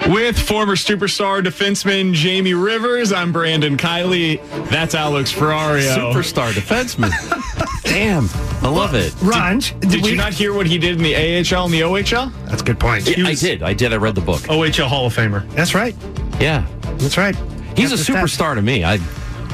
With 0.09 0.39
former 0.39 0.75
superstar 0.75 1.43
defenseman 1.43 2.13
Jamie 2.13 2.55
Rivers, 2.55 3.11
I'm 3.11 3.31
Brandon 3.31 3.77
Kiley. 3.77 4.41
That's 4.67 4.95
Alex 4.95 5.31
Ferrario. 5.31 5.95
Superstar 5.95 6.51
defenseman. 6.51 7.11
Damn, 7.83 8.27
I 8.65 8.69
love 8.69 8.95
it. 8.95 9.11
Ranj, 9.19 9.79
Did 9.81 10.07
you 10.07 10.15
not 10.15 10.33
hear 10.33 10.51
what 10.51 10.65
he 10.65 10.79
did 10.79 10.97
in 10.97 11.03
the 11.03 11.13
AHL 11.15 11.65
and 11.65 11.73
the 11.73 11.81
OHL? 11.81 12.33
That's 12.47 12.63
a 12.63 12.65
good 12.65 12.79
point. 12.79 13.07
Yeah, 13.15 13.27
I 13.27 13.35
did. 13.35 13.61
I 13.61 13.73
did. 13.73 13.93
I 13.93 13.97
read 13.97 14.15
the 14.15 14.21
book. 14.21 14.41
OHL 14.41 14.87
Hall 14.87 15.05
of 15.05 15.15
Famer. 15.15 15.47
That's 15.51 15.75
right. 15.75 15.95
Yeah, 16.39 16.65
That's 16.97 17.17
right. 17.19 17.35
he's 17.75 17.91
a 17.91 17.95
That's 17.95 18.07
the 18.07 18.13
stats. 18.13 18.23
superstar 18.23 18.55
to 18.55 18.63
me. 18.63 18.83
I 18.83 18.97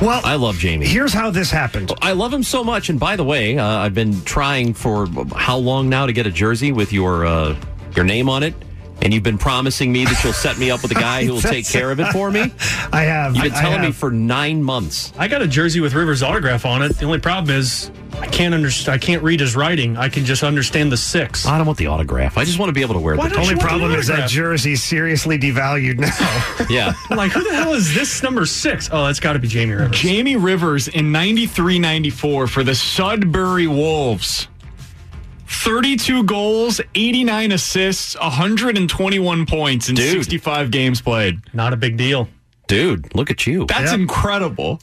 Well, 0.02 0.22
I 0.24 0.36
love 0.36 0.58
Jamie. 0.58 0.88
Here's 0.88 1.12
how 1.12 1.32
this 1.32 1.52
happened. 1.52 1.92
I 2.02 2.14
love 2.14 2.34
him 2.34 2.44
so 2.44 2.64
much. 2.64 2.88
And 2.88 2.98
by 2.98 3.18
the 3.18 3.26
way, 3.26 3.58
uh, 3.58 3.66
I've 3.66 3.94
been 3.94 4.24
trying 4.24 4.74
for 4.74 5.08
how 5.36 5.58
long 5.58 5.90
now 5.90 6.06
to 6.06 6.14
get 6.14 6.26
a 6.28 6.32
jersey 6.32 6.72
with 6.72 6.94
your 6.94 7.26
uh, 7.26 7.58
your 7.94 8.06
name 8.06 8.30
on 8.30 8.42
it. 8.44 8.54
And 9.02 9.14
you've 9.14 9.24
been 9.24 9.38
promising 9.38 9.92
me 9.92 10.06
that 10.06 10.24
you'll 10.24 10.34
set 10.34 10.58
me 10.58 10.72
up 10.72 10.82
with 10.82 10.90
a 10.92 10.96
guy 10.96 11.26
who 11.26 11.34
will 11.34 11.42
take 11.42 11.68
care 11.68 11.92
of 11.92 12.00
it 12.00 12.08
for 12.12 12.32
me. 12.32 12.52
I 12.92 13.02
have. 13.04 13.36
You've 13.36 13.44
been 13.44 13.54
I- 13.54 13.58
I 13.58 13.62
telling 13.62 13.82
me 13.82 13.92
for 13.92 14.10
nine 14.10 14.64
months. 14.64 15.14
I 15.18 15.28
got 15.28 15.42
a 15.42 15.48
jersey 15.48 15.80
with 15.80 15.94
Rivers' 15.94 16.24
autograph 16.24 16.66
on 16.66 16.82
it. 16.82 16.98
The 16.98 17.06
only 17.06 17.20
problem 17.20 17.56
is 17.56 17.92
I 18.20 18.26
can't 18.28 18.54
understand. 18.56 18.96
I 18.96 18.98
can't 18.98 19.22
read 19.22 19.42
his 19.42 19.56
writing. 19.56 19.96
I 19.98 20.10
can 20.10 20.26
just 20.26 20.42
understand 20.44 20.92
the 20.92 20.98
six. 20.98 21.46
I 21.46 21.58
don't 21.58 21.68
want 21.68 21.78
the 21.78 21.88
autograph. 21.88 22.38
I 22.38 22.46
just 22.46 22.58
want 22.58 22.70
to 22.70 22.74
be 22.74 22.82
able 22.82 22.96
to 22.96 23.00
wear 23.00 23.16
Why 23.16 23.28
the 23.28 23.36
don't 23.36 23.44
Only 23.44 23.56
problem 23.58 23.92
the 23.92 23.98
is 23.98 24.08
that 24.08 24.14
autograph? 24.14 24.32
jersey's 24.32 24.82
seriously 24.82 25.38
devalued 25.38 26.00
now. 26.00 26.66
Yeah. 26.70 26.94
I'm 27.12 27.18
like, 27.18 27.32
who 27.34 27.44
the 27.44 27.54
hell 27.54 27.74
is 27.74 27.94
this 27.94 28.24
number 28.24 28.46
six? 28.48 28.90
Oh, 28.92 29.06
that's 29.06 29.20
got 29.20 29.34
to 29.34 29.40
be 29.40 29.48
Jamie 29.48 29.74
Rivers. 29.76 30.00
Jamie 30.00 30.36
Rivers 30.36 30.88
in 30.88 31.12
93 31.12 31.78
94 31.78 32.48
for 32.48 32.64
the 32.64 32.74
Sudbury 32.74 33.68
Wolves. 33.68 34.48
32 35.66 36.24
goals, 36.26 36.80
89 36.94 37.52
assists, 37.52 38.16
121 38.20 39.46
points 39.48 39.90
in 39.90 39.96
Dude. 39.96 40.12
65 40.12 40.70
games 40.70 41.02
played. 41.02 41.40
Not 41.54 41.74
a 41.74 41.76
big 41.76 41.98
deal. 41.98 42.30
Dude, 42.68 43.14
look 43.16 43.32
at 43.32 43.48
you. 43.48 43.66
That's 43.66 43.92
Yep. 43.92 44.00
incredible. 44.02 44.80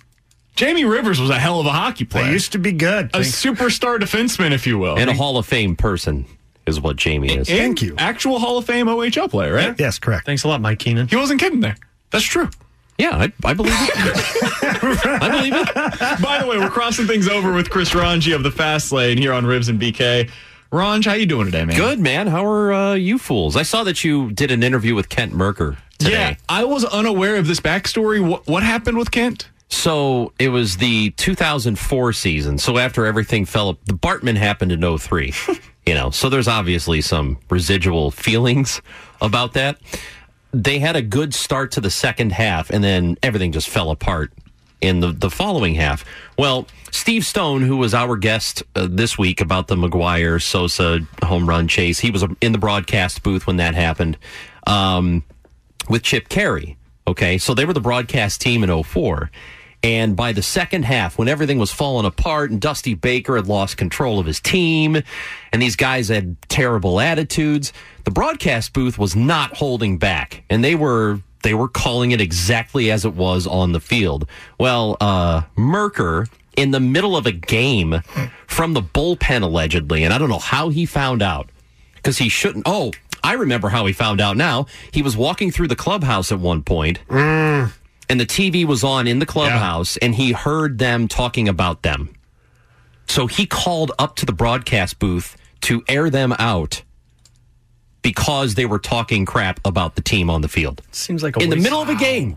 Jamie 0.57 0.85
Rivers 0.85 1.21
was 1.21 1.31
a 1.31 1.39
hell 1.39 1.61
of 1.61 1.67
a 1.67 1.73
hockey 1.73 2.05
player. 2.05 2.25
I 2.25 2.31
used 2.31 2.51
to 2.53 2.59
be 2.59 2.73
good. 2.73 3.07
a 3.15 3.21
superstar 3.21 3.99
defenseman, 3.99 4.51
if 4.51 4.67
you 4.67 4.77
will. 4.77 4.99
And 4.99 5.09
a 5.09 5.15
Hall 5.15 5.39
of 5.39 5.47
Fame 5.47 5.77
person 5.77 6.27
is 6.67 6.81
what 6.81 6.97
Jamie 6.97 7.29
is. 7.33 7.49
And 7.49 7.59
Thank 7.59 7.83
you. 7.83 7.95
Actual 7.97 8.41
Hall 8.41 8.59
of 8.59 8.67
Fame 8.67 8.87
OHL 8.89 9.29
player, 9.31 9.55
right? 9.55 9.79
Yes, 9.79 10.01
correct. 10.01 10.27
Thanks 10.27 10.43
a 10.43 10.49
lot, 10.49 10.61
Mike 10.61 10.81
Keenan. 10.81 11.07
He 11.07 11.15
wasn't 11.17 11.39
kidding 11.41 11.61
there. 11.61 11.77
That's 12.11 12.25
true. 12.25 12.51
Yeah, 12.99 13.17
I, 13.17 13.33
I 13.45 13.55
believe 13.55 13.73
it. 13.73 13.91
I 15.23 15.29
believe 15.31 15.55
it. 15.55 16.23
By 16.23 16.41
the 16.43 16.47
way, 16.49 16.59
we're 16.59 16.69
crossing 16.71 17.07
things 17.07 17.29
over 17.29 17.53
with 17.53 17.71
Chris 17.71 17.91
Rongey 17.91 18.35
of 18.35 18.43
the 18.43 18.51
Fast 18.51 18.91
Lane 18.93 19.17
here 19.17 19.33
on 19.33 19.45
Rivs 19.45 19.69
and 19.69 19.81
BK. 19.81 20.29
Ranj, 20.73 21.05
how 21.05 21.13
you 21.13 21.27
doing 21.27 21.45
today, 21.45 21.67
man? 21.67 21.77
Good, 21.77 22.01
man. 22.01 22.29
How 22.29 22.47
are 22.47 22.73
uh, 22.73 22.95
you 22.95 23.19
fools? 23.19 23.57
I 23.57 23.63
saw 23.63 23.85
that 23.85 24.05
you 24.05 24.33
did 24.33 24.51
an 24.51 24.63
interview 24.63 24.95
with 24.95 25.11
Kent 25.11 25.35
Mercker 25.35 25.77
today. 25.99 26.13
Yeah, 26.13 26.35
I 26.49 26.65
was 26.65 26.87
unaware 26.87 27.37
of 27.37 27.47
this 27.47 27.61
backstory. 27.61 28.27
What, 28.27 28.47
what 28.47 28.63
happened 28.63 28.97
with 28.97 29.11
Kent? 29.11 29.51
So 29.69 30.33
it 30.39 30.49
was 30.49 30.79
the 30.79 31.11
2004 31.11 32.15
season. 32.15 32.57
So 32.57 32.79
after 32.79 33.05
everything 33.05 33.45
fell, 33.45 33.69
up 33.69 33.85
the 33.85 33.93
Bartman 33.93 34.37
happened 34.37 34.73
in 34.73 34.99
03. 34.99 35.35
you 35.87 35.93
know, 35.93 36.09
so 36.09 36.31
there's 36.31 36.49
obviously 36.49 37.03
some 37.03 37.39
residual 37.51 38.11
feelings 38.11 38.81
about 39.21 39.53
that. 39.53 39.79
They 40.53 40.79
had 40.79 40.97
a 40.97 41.03
good 41.03 41.35
start 41.35 41.73
to 41.73 41.83
the 41.83 41.91
second 41.91 42.33
half, 42.33 42.71
and 42.71 42.83
then 42.83 43.19
everything 43.23 43.53
just 43.53 43.69
fell 43.69 43.91
apart 43.91 44.33
in 44.83 45.01
the, 45.01 45.13
the 45.13 45.31
following 45.31 45.75
half. 45.75 46.05
Well, 46.37 46.67
Steve 46.91 47.25
Stone, 47.25 47.63
who 47.63 47.79
was 47.79 47.95
our 47.95 48.17
guest 48.17 48.63
uh, 48.77 48.87
this 48.91 49.17
week 49.17 49.41
about 49.41 49.69
the 49.69 49.77
McGwire 49.77 50.43
Sosa 50.43 51.01
home 51.23 51.49
run 51.49 51.69
chase, 51.69 52.01
he 52.01 52.11
was 52.11 52.25
in 52.43 52.53
the 52.53 52.59
broadcast 52.59 53.23
booth 53.23 53.47
when 53.47 53.57
that 53.57 53.75
happened 53.75 54.19
um, 54.67 55.25
with 55.89 56.03
Chip 56.03 56.29
Caray. 56.29 56.77
Okay, 57.07 57.39
so 57.39 57.55
they 57.55 57.65
were 57.65 57.73
the 57.73 57.81
broadcast 57.81 58.41
team 58.41 58.63
in 58.63 58.83
04. 58.83 59.31
And 59.85 60.15
by 60.15 60.33
the 60.33 60.43
second 60.43 60.85
half, 60.85 61.19
when 61.19 61.27
everything 61.27 61.59
was 61.59 61.73
falling 61.73 62.07
apart 62.07 62.53
and 62.53 62.61
Dusty 62.61 62.95
Baker 62.95 63.35
had 63.35 63.49
lost 63.49 63.77
control 63.77 64.21
of 64.21 64.27
his 64.27 64.39
team 64.39 65.03
and 65.53 65.63
these 65.63 65.75
guys 65.75 66.09
had 66.09 66.41
terrible 66.43 67.01
attitudes, 67.01 67.73
the 68.05 68.13
broadcast 68.13 68.73
booth 68.73 68.97
was 68.97 69.17
not 69.17 69.57
holding 69.57 69.99
back. 69.99 70.45
And 70.49 70.63
they 70.63 70.77
were 70.77 71.21
they 71.43 71.55
were 71.55 71.69
calling 71.69 72.13
it 72.13 72.21
exactly 72.21 72.91
as 72.91 73.05
it 73.05 73.15
was 73.15 73.47
on 73.47 73.73
the 73.73 73.81
field. 73.81 74.27
Well, 74.59 74.97
uh, 75.01 75.43
Mercker 75.57 76.29
in 76.57 76.71
the 76.71 76.81
middle 76.81 77.17
of 77.17 77.27
a 77.27 77.33
game 77.33 78.03
from 78.47 78.75
the 78.75 78.83
bullpen 78.83 79.43
allegedly, 79.43 80.05
and 80.05 80.13
I 80.13 80.19
don't 80.19 80.29
know 80.29 80.39
how 80.39 80.69
he 80.69 80.87
found 80.87 81.23
out 81.23 81.49
because 81.95 82.19
he 82.19 82.29
shouldn't. 82.29 82.65
Oh, 82.67 82.93
I 83.25 83.35
remember 83.35 83.69
how 83.69 83.87
he 83.87 83.93
found 83.93 84.21
out 84.21 84.37
now. 84.37 84.67
He 84.93 85.03
was 85.03 85.17
walking 85.17 85.51
through 85.51 85.69
the 85.69 85.77
clubhouse 85.77 86.33
at 86.33 86.41
one 86.41 86.63
point, 86.63 86.99
and 88.09 88.21
the 88.21 88.27
TV 88.27 88.65
was 88.67 88.83
on 88.85 89.07
in 89.07 89.19
the 89.21 89.27
clubhouse, 89.27 89.97
and 89.99 90.15
he 90.15 90.33
heard 90.33 90.79
them 90.79 91.09
talking 91.09 91.49
about 91.49 91.83
them. 91.83 92.15
So 93.09 93.27
he 93.27 93.47
called 93.47 93.93
up 93.99 94.17
to 94.17 94.27
the 94.27 94.33
broadcast 94.33 94.99
booth 94.99 95.37
to 95.63 95.83
air 95.89 96.11
them 96.11 96.33
out 96.39 96.83
because 98.03 98.55
they 98.55 98.67
were 98.67 98.79
talking 98.79 99.25
crap 99.25 99.61
about 99.65 99.95
the 99.95 100.03
team 100.03 100.29
on 100.29 100.43
the 100.43 100.49
field. 100.49 100.83
Seems 100.91 101.23
like 101.23 101.37
in 101.41 101.51
the 101.51 101.57
middle 101.57 101.81
of 101.81 101.89
a 101.89 101.95
game. 101.95 102.37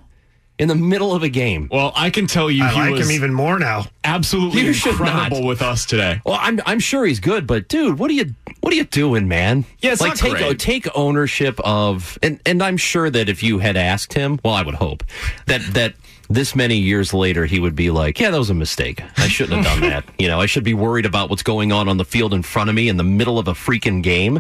In 0.57 0.69
the 0.69 0.75
middle 0.75 1.13
of 1.13 1.21
a 1.21 1.27
game. 1.27 1.67
Well, 1.69 1.91
I 1.97 2.09
can 2.09 2.27
tell 2.27 2.49
you, 2.49 2.63
I 2.63 2.69
he 2.69 2.79
like 2.79 2.91
was 2.91 3.09
him 3.09 3.15
even 3.15 3.33
more 3.33 3.59
now. 3.59 3.87
absolutely 4.05 4.61
You 4.61 4.71
should 4.71 4.91
incredible 4.91 5.41
not. 5.41 5.47
with 5.47 5.61
us 5.61 5.85
today. 5.85 6.21
Well, 6.25 6.37
I'm 6.41 6.61
I'm 6.65 6.79
sure 6.79 7.05
he's 7.05 7.19
good, 7.19 7.45
but 7.45 7.67
dude, 7.67 7.99
what 7.99 8.09
are 8.09 8.13
you 8.13 8.33
what 8.61 8.71
are 8.71 8.77
you 8.77 8.85
doing, 8.85 9.27
man? 9.27 9.65
Yeah, 9.79 9.91
it's 9.91 9.99
like 9.99 10.11
not 10.11 10.17
take 10.17 10.37
great. 10.37 10.57
take 10.59 10.87
ownership 10.95 11.59
of 11.61 12.17
and 12.23 12.39
and 12.45 12.63
I'm 12.63 12.77
sure 12.77 13.09
that 13.09 13.27
if 13.27 13.43
you 13.43 13.59
had 13.59 13.75
asked 13.75 14.13
him, 14.13 14.39
well, 14.45 14.53
I 14.53 14.61
would 14.61 14.75
hope 14.75 15.03
that 15.47 15.59
that 15.73 15.95
this 16.29 16.55
many 16.55 16.77
years 16.77 17.13
later 17.13 17.45
he 17.45 17.59
would 17.59 17.75
be 17.75 17.89
like, 17.91 18.19
yeah, 18.19 18.31
that 18.31 18.37
was 18.37 18.49
a 18.49 18.53
mistake. 18.55 19.01
I 19.17 19.27
shouldn't 19.27 19.63
have 19.65 19.79
done 19.79 19.89
that. 19.89 20.03
You 20.19 20.27
know, 20.27 20.39
I 20.41 20.45
should 20.45 20.63
be 20.63 20.73
worried 20.73 21.05
about 21.05 21.29
what's 21.29 21.43
going 21.43 21.71
on 21.71 21.87
on 21.89 21.97
the 21.97 22.05
field 22.05 22.33
in 22.33 22.41
front 22.41 22.69
of 22.69 22.75
me 22.75 22.89
in 22.89 22.97
the 22.97 23.03
middle 23.03 23.37
of 23.37 23.47
a 23.47 23.53
freaking 23.53 24.01
game 24.01 24.37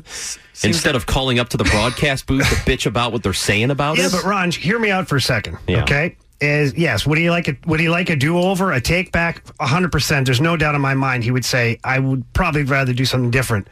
instead 0.63 0.95
of 0.95 1.05
calling 1.05 1.37
up 1.37 1.49
to 1.49 1.57
the 1.57 1.63
broadcast 1.65 2.25
booth 2.27 2.47
to 2.49 2.55
bitch 2.55 2.85
about 2.85 3.11
what 3.11 3.21
they're 3.23 3.33
saying 3.33 3.71
about 3.71 3.97
Yeah, 3.97 4.05
us. 4.05 4.13
Yeah, 4.13 4.19
but 4.21 4.27
Ron, 4.27 4.51
hear 4.51 4.79
me 4.79 4.89
out 4.91 5.07
for 5.07 5.17
a 5.17 5.21
second. 5.21 5.57
Yeah. 5.67 5.83
Okay. 5.83 6.15
Is 6.41 6.73
yes, 6.75 7.05
would 7.07 7.17
he 7.17 7.29
like 7.29 7.47
a 7.47 7.55
would 7.65 7.79
he 7.79 7.87
like 7.89 8.09
a 8.09 8.15
do 8.15 8.37
over, 8.37 8.71
a 8.73 8.81
take 8.81 9.11
back? 9.11 9.41
hundred 9.59 9.91
percent. 9.91 10.25
There's 10.25 10.41
no 10.41 10.57
doubt 10.57 10.75
in 10.75 10.81
my 10.81 10.93
mind 10.93 11.23
he 11.23 11.31
would 11.31 11.45
say, 11.45 11.79
I 11.83 11.99
would 11.99 12.23
probably 12.33 12.63
rather 12.63 12.93
do 12.93 13.05
something 13.05 13.31
different. 13.31 13.67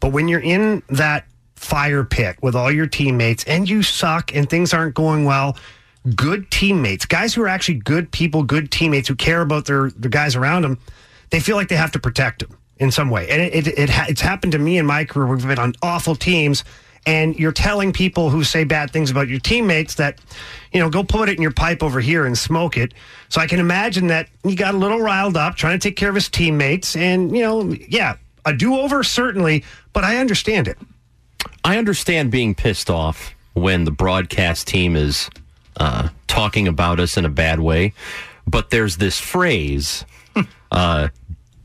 But 0.00 0.10
when 0.10 0.26
you're 0.26 0.40
in 0.40 0.82
that 0.88 1.26
fire 1.54 2.02
pit 2.02 2.36
with 2.42 2.56
all 2.56 2.72
your 2.72 2.86
teammates 2.88 3.44
and 3.44 3.68
you 3.68 3.82
suck 3.84 4.34
and 4.34 4.50
things 4.50 4.74
aren't 4.74 4.94
going 4.96 5.24
well, 5.24 5.56
good 6.16 6.50
teammates, 6.50 7.06
guys 7.06 7.34
who 7.34 7.42
are 7.42 7.48
actually 7.48 7.76
good 7.76 8.10
people, 8.10 8.42
good 8.42 8.70
teammates 8.70 9.08
who 9.08 9.14
care 9.14 9.40
about 9.40 9.66
their 9.66 9.90
the 9.90 10.08
guys 10.08 10.36
around 10.36 10.62
them, 10.62 10.78
they 11.30 11.40
feel 11.40 11.56
like 11.56 11.68
they 11.68 11.76
have 11.76 11.92
to 11.92 11.98
protect 11.98 12.40
them 12.40 12.58
in 12.78 12.90
some 12.90 13.10
way. 13.10 13.28
And 13.28 13.40
it, 13.40 13.66
it, 13.66 13.78
it 13.78 13.90
it's 14.08 14.20
happened 14.20 14.52
to 14.52 14.58
me 14.58 14.78
in 14.78 14.86
my 14.86 15.04
career. 15.04 15.26
We've 15.26 15.46
been 15.46 15.58
on 15.58 15.74
awful 15.82 16.16
teams, 16.16 16.64
and 17.06 17.38
you're 17.38 17.52
telling 17.52 17.92
people 17.92 18.30
who 18.30 18.42
say 18.42 18.64
bad 18.64 18.90
things 18.90 19.10
about 19.10 19.28
your 19.28 19.38
teammates 19.38 19.94
that, 19.96 20.20
you 20.72 20.80
know, 20.80 20.90
go 20.90 21.04
put 21.04 21.28
it 21.28 21.36
in 21.36 21.42
your 21.42 21.52
pipe 21.52 21.82
over 21.82 22.00
here 22.00 22.26
and 22.26 22.36
smoke 22.36 22.76
it. 22.76 22.94
So 23.28 23.40
I 23.40 23.46
can 23.46 23.60
imagine 23.60 24.08
that 24.08 24.28
he 24.42 24.54
got 24.54 24.74
a 24.74 24.78
little 24.78 25.00
riled 25.00 25.36
up 25.36 25.56
trying 25.56 25.78
to 25.78 25.88
take 25.88 25.96
care 25.96 26.08
of 26.08 26.14
his 26.14 26.28
teammates. 26.28 26.96
And, 26.96 27.36
you 27.36 27.42
know, 27.42 27.74
yeah, 27.88 28.16
a 28.44 28.52
do 28.52 28.76
over, 28.76 29.02
certainly, 29.04 29.64
but 29.92 30.04
I 30.04 30.18
understand 30.18 30.68
it. 30.68 30.78
I 31.64 31.78
understand 31.78 32.30
being 32.30 32.54
pissed 32.54 32.90
off 32.90 33.34
when 33.54 33.84
the 33.84 33.90
broadcast 33.90 34.66
team 34.66 34.96
is 34.96 35.30
uh, 35.76 36.08
talking 36.26 36.68
about 36.68 37.00
us 37.00 37.16
in 37.16 37.24
a 37.24 37.28
bad 37.30 37.60
way, 37.60 37.94
but 38.46 38.70
there's 38.70 38.96
this 38.96 39.18
phrase: 39.20 40.04
uh, 40.72 41.08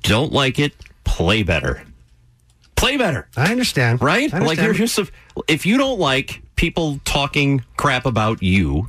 "Don't 0.03 0.31
like 0.31 0.59
it, 0.59 0.73
play 1.03 1.43
better." 1.43 1.83
Play 2.75 2.95
better. 2.97 3.27
I 3.35 3.51
understand. 3.51 4.03
Right? 4.03 4.31
I 4.31 4.37
Like 4.37 4.59
understand. 4.59 4.65
you're 4.67 4.73
just 4.87 4.99
a, 4.99 5.07
if 5.47 5.65
you 5.65 5.77
don't 5.79 5.99
like 5.99 6.43
people 6.55 6.99
talking 7.05 7.63
crap 7.75 8.05
about 8.05 8.43
you 8.43 8.87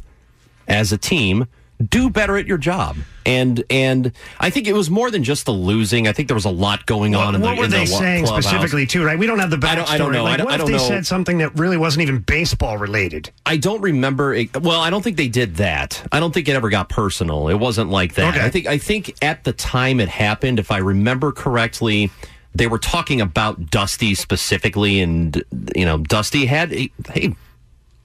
as 0.67 0.93
a 0.93 0.99
team, 0.99 1.47
do 1.87 2.11
better 2.11 2.37
at 2.37 2.47
your 2.47 2.59
job. 2.59 2.97
And 3.25 3.63
and 3.69 4.13
I 4.41 4.49
think 4.51 4.67
it 4.67 4.73
was 4.73 4.89
more 4.91 5.11
than 5.11 5.23
just 5.23 5.45
the 5.45 5.53
losing. 5.53 6.09
I 6.09 6.13
think 6.13 6.29
there 6.29 6.35
was 6.35 6.47
a 6.47 6.51
lot 6.51 6.87
going 6.87 7.15
on 7.15 7.35
in 7.35 7.41
the 7.43 7.47
what 7.47 7.59
were 7.59 7.65
in 7.67 7.71
they 7.71 7.81
the 7.81 7.87
saying 7.87 8.25
clubhouse. 8.25 8.45
specifically 8.47 8.87
too? 8.87 9.05
Right, 9.05 9.19
we 9.19 9.27
don't 9.27 9.39
have 9.39 9.51
the 9.51 9.57
backstory. 9.59 9.69
I 9.69 9.75
don't- 9.77 9.89
I 9.91 9.99
don't 9.99 10.13
know. 10.13 10.25
Like, 10.25 10.35
I 10.35 10.37
don't- 10.39 10.47
what 10.47 10.53
I 10.53 10.55
if 10.55 10.61
don't 10.63 10.71
they 10.71 10.77
know. 10.79 10.89
said 10.89 11.07
something 11.07 11.39
that 11.39 11.55
really 11.59 11.77
wasn't 11.77 12.03
even 12.03 12.19
baseball 12.21 12.79
related? 12.79 13.31
I 13.45 13.59
don't 13.59 13.83
remember. 13.83 14.33
It, 14.35 14.61
well, 14.63 14.81
I 14.81 14.89
don't 14.89 15.03
think 15.03 15.17
they 15.19 15.29
did 15.29 15.57
that. 15.57 16.03
I 16.11 16.21
don't 16.21 16.33
think 16.33 16.49
it 16.49 16.53
ever 16.57 16.71
got 16.71 16.89
personal. 16.89 17.49
It 17.49 17.55
wasn't 17.57 17.91
like 17.91 18.15
that. 18.15 18.35
Okay. 18.35 18.45
I 18.47 18.49
think. 18.49 18.67
I 18.67 18.79
think 18.79 19.15
at 19.23 19.45
the 19.45 19.53
time 19.53 20.01
it 20.01 20.09
happened, 20.09 20.59
if 20.59 20.71
I 20.71 20.79
remember 20.79 21.31
correctly, 21.33 22.11
they 22.55 22.67
were 22.67 22.79
talking 22.79 23.21
about 23.21 23.71
Dusty 23.71 24.15
specifically, 24.15 25.01
and 25.01 25.43
you 25.77 25.85
know, 25.85 25.99
Dusty 25.99 26.47
had 26.47 26.71
he, 26.73 26.93
he, 27.13 27.37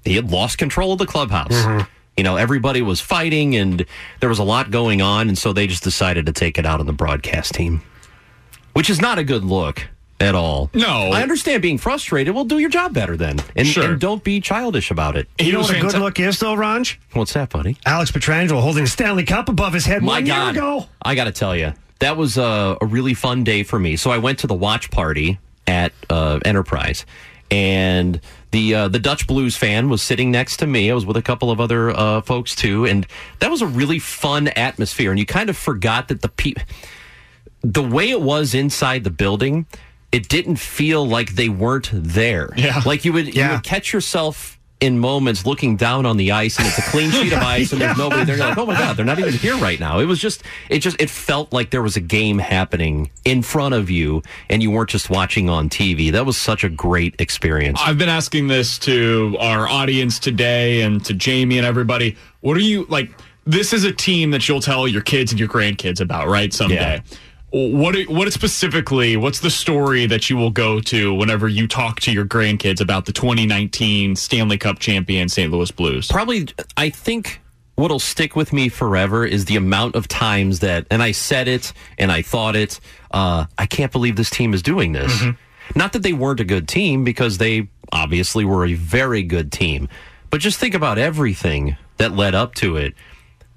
he 0.03 0.15
had 0.17 0.29
lost 0.31 0.57
control 0.57 0.91
of 0.91 0.99
the 0.99 1.05
clubhouse. 1.05 1.53
Mm-hmm. 1.53 1.89
You 2.17 2.23
know, 2.23 2.35
everybody 2.35 2.81
was 2.81 3.01
fighting, 3.01 3.55
and 3.55 3.85
there 4.19 4.29
was 4.29 4.39
a 4.39 4.43
lot 4.43 4.69
going 4.71 5.01
on, 5.01 5.27
and 5.29 5.37
so 5.37 5.51
they 5.53 5.65
just 5.67 5.83
decided 5.83 6.25
to 6.27 6.31
take 6.31 6.57
it 6.57 6.65
out 6.65 6.79
on 6.79 6.85
the 6.85 6.93
broadcast 6.93 7.53
team, 7.55 7.81
which 8.73 8.89
is 8.89 9.01
not 9.01 9.17
a 9.17 9.23
good 9.23 9.43
look 9.43 9.87
at 10.19 10.35
all. 10.35 10.69
No. 10.73 11.09
I 11.11 11.21
understand 11.23 11.61
being 11.61 11.77
frustrated. 11.79 12.33
Well, 12.35 12.45
do 12.45 12.59
your 12.59 12.69
job 12.69 12.93
better 12.93 13.17
then, 13.17 13.39
and, 13.55 13.67
Sure. 13.67 13.91
and 13.91 13.99
don't 13.99 14.23
be 14.23 14.39
childish 14.41 14.91
about 14.91 15.17
it. 15.17 15.27
You 15.39 15.53
know 15.53 15.61
what 15.61 15.75
a 15.75 15.79
good 15.81 15.95
look 15.95 16.19
is, 16.19 16.39
though, 16.39 16.55
Ranj? 16.55 16.97
What's 17.13 17.33
that, 17.33 17.49
buddy? 17.49 17.77
Alex 17.85 18.11
Pietrangelo 18.11 18.61
holding 18.61 18.83
a 18.83 18.87
Stanley 18.87 19.23
Cup 19.23 19.49
above 19.49 19.73
his 19.73 19.85
head 19.85 20.03
My 20.03 20.13
one 20.19 20.25
God, 20.25 20.55
year 20.55 20.63
ago. 20.63 20.85
I 21.01 21.15
got 21.15 21.23
to 21.25 21.31
tell 21.31 21.55
you, 21.55 21.73
that 21.99 22.15
was 22.15 22.37
a, 22.37 22.77
a 22.79 22.85
really 22.85 23.15
fun 23.15 23.43
day 23.43 23.63
for 23.63 23.79
me. 23.79 23.95
So 23.95 24.11
I 24.11 24.19
went 24.19 24.39
to 24.39 24.47
the 24.47 24.53
watch 24.53 24.91
party 24.91 25.39
at 25.65 25.93
uh, 26.09 26.39
Enterprise, 26.45 27.05
and 27.51 28.19
the 28.51 28.75
uh, 28.75 28.87
the 28.87 28.99
Dutch 28.99 29.27
Blues 29.27 29.55
fan 29.55 29.89
was 29.89 30.01
sitting 30.01 30.31
next 30.31 30.57
to 30.57 30.67
me. 30.67 30.89
I 30.89 30.93
was 30.93 31.05
with 31.05 31.17
a 31.17 31.21
couple 31.21 31.51
of 31.51 31.59
other 31.59 31.89
uh, 31.89 32.21
folks 32.21 32.55
too, 32.55 32.85
and 32.85 33.05
that 33.39 33.51
was 33.51 33.61
a 33.61 33.67
really 33.67 33.99
fun 33.99 34.47
atmosphere. 34.49 35.11
And 35.11 35.19
you 35.19 35.25
kind 35.25 35.49
of 35.49 35.57
forgot 35.57 36.07
that 36.07 36.21
the 36.21 36.29
pe- 36.29 36.53
the 37.61 37.83
way 37.83 38.09
it 38.09 38.21
was 38.21 38.53
inside 38.53 39.03
the 39.03 39.09
building, 39.09 39.65
it 40.11 40.29
didn't 40.29 40.57
feel 40.57 41.07
like 41.07 41.35
they 41.35 41.49
weren't 41.49 41.89
there. 41.93 42.53
Yeah. 42.55 42.81
like 42.85 43.05
you 43.05 43.13
would 43.13 43.35
you 43.35 43.49
would 43.49 43.63
catch 43.63 43.93
yourself. 43.93 44.59
In 44.83 44.99
moments, 44.99 45.45
looking 45.45 45.77
down 45.77 46.05
on 46.05 46.17
the 46.17 46.33
ice, 46.33 46.57
and 46.57 46.67
it's 46.67 46.77
a 46.77 46.81
clean 46.81 47.09
sheet 47.09 47.31
of 47.31 47.39
ice, 47.41 47.71
and 47.71 47.79
there's 47.79 47.97
nobody 47.97 48.25
there. 48.25 48.35
You're 48.35 48.47
like, 48.47 48.57
oh 48.57 48.65
my 48.65 48.77
god, 48.77 48.97
they're 48.97 49.05
not 49.05 49.17
even 49.17 49.31
here 49.31 49.55
right 49.55 49.79
now. 49.79 49.99
It 49.99 50.05
was 50.07 50.19
just, 50.19 50.43
it 50.69 50.79
just, 50.79 50.99
it 50.99 51.09
felt 51.09 51.53
like 51.53 51.69
there 51.69 51.81
was 51.81 51.95
a 51.95 52.01
game 52.01 52.37
happening 52.37 53.09
in 53.23 53.43
front 53.43 53.75
of 53.75 53.89
you, 53.89 54.23
and 54.49 54.61
you 54.61 54.71
weren't 54.71 54.89
just 54.89 55.09
watching 55.09 55.47
on 55.49 55.69
TV. 55.69 56.11
That 56.11 56.25
was 56.25 56.35
such 56.35 56.65
a 56.65 56.69
great 56.69 57.15
experience. 57.19 57.79
I've 57.81 57.97
been 57.97 58.09
asking 58.09 58.47
this 58.47 58.77
to 58.79 59.37
our 59.39 59.69
audience 59.69 60.19
today 60.19 60.81
and 60.81 61.03
to 61.05 61.13
Jamie 61.13 61.57
and 61.57 61.65
everybody. 61.65 62.17
What 62.41 62.57
are 62.57 62.61
you 62.61 62.83
like? 62.89 63.09
This 63.45 63.71
is 63.71 63.85
a 63.85 63.93
team 63.93 64.31
that 64.31 64.49
you'll 64.49 64.59
tell 64.59 64.85
your 64.85 65.01
kids 65.01 65.31
and 65.31 65.39
your 65.39 65.47
grandkids 65.47 66.01
about, 66.01 66.27
right? 66.27 66.53
Someday. 66.53 67.01
What 67.53 67.95
what 68.09 68.33
specifically? 68.33 69.15
What's 69.15 69.39
the 69.39 69.51
story 69.51 70.07
that 70.07 70.27
you 70.27 70.35
will 70.37 70.49
go 70.49 70.79
to 70.81 71.13
whenever 71.13 71.47
you 71.47 71.67
talk 71.67 71.99
to 71.99 72.11
your 72.11 72.25
grandkids 72.25 72.81
about 72.81 73.05
the 73.05 73.11
2019 73.11 74.15
Stanley 74.15 74.57
Cup 74.57 74.79
champion 74.79 75.29
St. 75.29 75.51
Louis 75.51 75.69
Blues? 75.69 76.07
Probably, 76.07 76.47
I 76.77 76.89
think 76.89 77.41
what'll 77.75 77.99
stick 77.99 78.35
with 78.35 78.53
me 78.53 78.69
forever 78.69 79.23
is 79.23 79.45
the 79.45 79.55
amount 79.55 79.95
of 79.95 80.07
times 80.07 80.61
that, 80.61 80.87
and 80.89 81.03
I 81.03 81.11
said 81.11 81.47
it 81.47 81.73
and 81.99 82.11
I 82.11 82.23
thought 82.23 82.55
it, 82.55 82.79
uh, 83.11 83.45
I 83.55 83.67
can't 83.67 83.91
believe 83.91 84.15
this 84.15 84.31
team 84.31 84.55
is 84.55 84.63
doing 84.63 84.93
this. 84.93 85.23
Not 85.75 85.93
that 85.93 86.01
they 86.01 86.13
weren't 86.13 86.39
a 86.39 86.45
good 86.45 86.67
team, 86.67 87.03
because 87.03 87.37
they 87.37 87.67
obviously 87.91 88.45
were 88.45 88.65
a 88.65 88.73
very 88.73 89.21
good 89.21 89.51
team. 89.51 89.89
But 90.29 90.41
just 90.41 90.59
think 90.59 90.73
about 90.73 90.97
everything 90.97 91.77
that 91.97 92.15
led 92.15 92.33
up 92.33 92.55
to 92.55 92.77
it. 92.77 92.95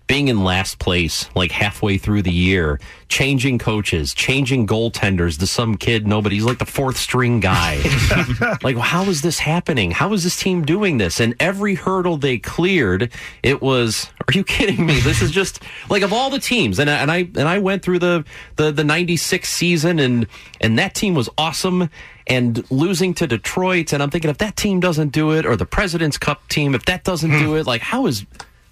Being 0.06 0.28
in 0.28 0.44
last 0.44 0.78
place, 0.78 1.28
like 1.34 1.50
halfway 1.50 1.98
through 1.98 2.22
the 2.22 2.32
year, 2.32 2.78
changing 3.08 3.58
coaches, 3.58 4.14
changing 4.14 4.66
goaltenders 4.66 5.38
to 5.38 5.46
some 5.46 5.76
kid 5.76 6.06
nobody's 6.06 6.44
like 6.44 6.58
the 6.58 6.66
fourth 6.66 6.96
string 6.96 7.40
guy. 7.40 7.80
like, 8.62 8.76
how 8.76 9.02
is 9.04 9.22
this 9.22 9.38
happening? 9.38 9.90
How 9.90 10.12
is 10.12 10.24
this 10.24 10.36
team 10.36 10.64
doing 10.64 10.98
this? 10.98 11.20
And 11.20 11.34
every 11.40 11.74
hurdle 11.74 12.16
they 12.16 12.38
cleared, 12.38 13.12
it 13.42 13.60
was, 13.60 14.10
are 14.28 14.32
you 14.32 14.44
kidding 14.44 14.86
me? 14.86 15.00
This 15.00 15.22
is 15.22 15.30
just 15.30 15.62
like 15.88 16.02
of 16.02 16.12
all 16.12 16.30
the 16.30 16.38
teams. 16.40 16.78
And, 16.78 16.88
I- 16.88 16.96
and 16.98 17.10
I, 17.10 17.16
and 17.18 17.48
I 17.48 17.58
went 17.58 17.82
through 17.82 17.98
the, 17.98 18.24
the, 18.56 18.72
the 18.72 18.84
96 18.84 19.48
season 19.48 19.98
and, 19.98 20.26
and 20.60 20.78
that 20.78 20.94
team 20.94 21.14
was 21.14 21.28
awesome 21.36 21.90
and 22.26 22.68
losing 22.70 23.14
to 23.14 23.26
Detroit. 23.26 23.92
And 23.92 24.02
I'm 24.02 24.10
thinking 24.10 24.30
if 24.30 24.38
that 24.38 24.56
team 24.56 24.80
doesn't 24.80 25.10
do 25.10 25.32
it 25.32 25.46
or 25.46 25.56
the 25.56 25.66
President's 25.66 26.18
Cup 26.18 26.46
team, 26.48 26.74
if 26.74 26.84
that 26.86 27.04
doesn't 27.04 27.30
do 27.30 27.50
hmm. 27.50 27.56
it, 27.56 27.66
like 27.66 27.82
how 27.82 28.06
is 28.06 28.26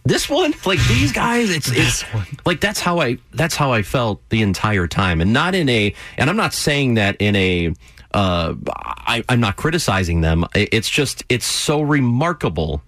this 0.04 0.28
one 0.28 0.52
like 0.66 0.78
these 0.86 1.12
guys 1.12 1.48
it's 1.50 1.70
it's 1.72 2.04
like 2.44 2.60
that's 2.60 2.78
how 2.80 3.00
i 3.00 3.16
that's 3.32 3.56
how 3.56 3.72
i 3.72 3.82
felt 3.82 4.20
the 4.28 4.42
entire 4.42 4.86
time 4.86 5.20
and 5.20 5.32
not 5.32 5.54
in 5.54 5.68
a 5.68 5.94
and 6.18 6.28
i'm 6.28 6.36
not 6.36 6.52
saying 6.52 6.94
that 6.94 7.16
in 7.20 7.34
a 7.36 7.72
uh 8.12 8.54
I, 8.76 9.24
i'm 9.28 9.40
not 9.40 9.56
criticizing 9.56 10.20
them 10.20 10.44
it's 10.54 10.90
just 10.90 11.24
it's 11.30 11.46
so 11.46 11.80
remarkable 11.80 12.82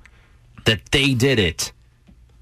that 0.67 0.85
they 0.93 1.15
did 1.15 1.39
it 1.39 1.73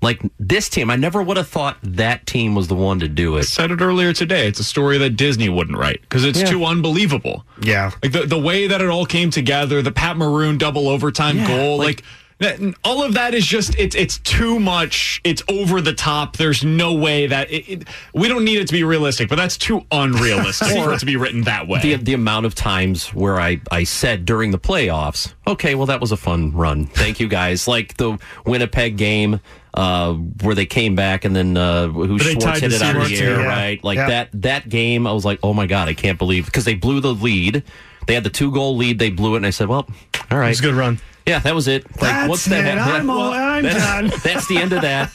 like 0.02 0.20
this 0.40 0.68
team 0.68 0.90
i 0.90 0.96
never 0.96 1.22
would 1.22 1.36
have 1.36 1.48
thought 1.48 1.78
that 1.82 2.26
team 2.26 2.55
was 2.56 2.66
the 2.66 2.74
one 2.74 2.98
to 2.98 3.09
do 3.09 3.36
it 3.36 3.40
I 3.40 3.42
said 3.42 3.70
it 3.70 3.80
earlier 3.80 4.12
today. 4.12 4.48
It's 4.48 4.59
a 4.60 4.64
story 4.64 4.98
that 4.98 5.10
Disney 5.10 5.48
wouldn't 5.48 5.78
write 5.78 6.01
because 6.02 6.24
it's 6.24 6.40
Yeah. 6.40 6.46
too 6.46 6.64
unbelievable. 6.64 7.46
Yeah. 7.62 7.92
Like 8.02 8.12
the, 8.12 8.26
the 8.26 8.38
way 8.38 8.66
that 8.66 8.80
it 8.82 8.88
all 8.90 9.06
came 9.06 9.30
together, 9.30 9.80
the 9.82 9.92
Pat 9.92 10.16
Maroon 10.16 10.59
double 10.59 10.88
overtime 10.88 11.38
Yeah, 11.38 11.46
goal, 11.48 11.78
like- 11.78 11.86
like, 11.86 11.96
that- 11.98 12.05
all 12.85 13.02
of 13.02 13.15
that 13.15 13.32
is 13.35 13.47
just 13.47 13.78
it's 13.78 13.94
it's 13.94 14.19
too 14.19 14.59
much. 14.59 15.20
It's 15.24 15.43
over 15.48 15.81
the 15.81 15.93
top. 15.94 16.36
There's 16.36 16.65
no 16.65 16.93
way 16.94 17.27
that 17.27 17.51
it, 17.51 17.69
it, 17.69 17.89
we 18.12 18.28
don't 18.28 18.44
need 18.44 18.59
it 18.59 18.66
to 18.66 18.73
be 18.73 18.85
realistic, 18.85 19.28
but 19.28 19.36
that's 19.36 19.56
too 19.56 19.82
unrealistic 19.90 20.69
for 20.85 20.93
it 20.93 21.01
to 21.01 21.06
be 21.06 21.16
written 21.16 21.43
that 21.43 21.69
way. 21.69 21.81
the 21.81 21.97
the 21.97 22.15
amount 22.15 22.47
of 22.47 22.55
times 22.55 23.09
where 23.15 23.40
I 23.40 23.61
I 23.70 23.85
said 23.85 24.24
during 24.24 24.51
the 24.51 24.59
playoffs, 24.59 25.32
okay, 25.47 25.74
well 25.74 25.86
that 25.86 26.01
was 26.01 26.12
a 26.12 26.16
fun 26.16 26.52
run. 26.52 26.86
Thank 26.86 27.20
you 27.20 27.28
guys. 27.28 27.69
Like 27.74 27.97
the 27.97 28.19
Winnipeg 28.47 28.97
game 28.97 29.40
uh, 29.74 30.12
where 30.15 30.55
they 30.55 30.66
came 30.66 30.94
back 30.94 31.24
and 31.24 31.35
then 31.35 31.56
uh, 31.56 31.89
who 31.89 32.19
They 32.19 32.35
Schwartz 32.35 32.61
hit 32.61 32.73
it 32.73 32.82
out 32.82 32.94
of 32.94 33.09
the 33.09 33.19
air, 33.19 33.40
yeah. 33.40 33.47
right? 33.48 33.82
Like 33.82 33.97
Yeah. 33.97 34.09
that 34.09 34.28
that 34.43 34.69
game, 34.69 35.06
I 35.09 35.12
was 35.12 35.24
like, 35.24 35.40
oh 35.43 35.52
my 35.52 35.66
god, 35.66 35.89
I 35.89 35.94
can't 35.94 36.19
believe 36.19 36.47
because 36.47 36.65
they 36.65 36.74
blew 36.74 37.01
the 37.01 37.12
lead. 37.12 37.65
They 38.06 38.15
had 38.15 38.23
the 38.23 38.31
two 38.31 38.52
goal 38.52 38.77
lead, 38.77 38.98
they 39.01 39.11
blew 39.11 39.35
it, 39.35 39.39
and 39.39 39.47
I 39.47 39.51
said, 39.51 39.66
well, 39.69 39.89
all 40.31 40.39
right, 40.39 40.51
It's 40.51 40.61
a 40.61 40.62
good 40.62 40.74
run. 40.74 41.01
Yeah, 41.26 41.38
that 41.40 41.55
was 41.55 41.68
it. 41.68 41.84
Like, 41.92 42.01
That's 42.01 42.28
what's 42.28 42.44
that? 42.46 42.76
it. 42.76 42.80
I'm 42.80 43.09
all- 43.09 43.32
I'm 43.32 43.62
that's, 43.64 43.76
done. 43.76 44.06
That's 44.24 44.46
the 44.48 44.59
end 44.59 44.72
of 44.72 44.82
that. 44.82 45.10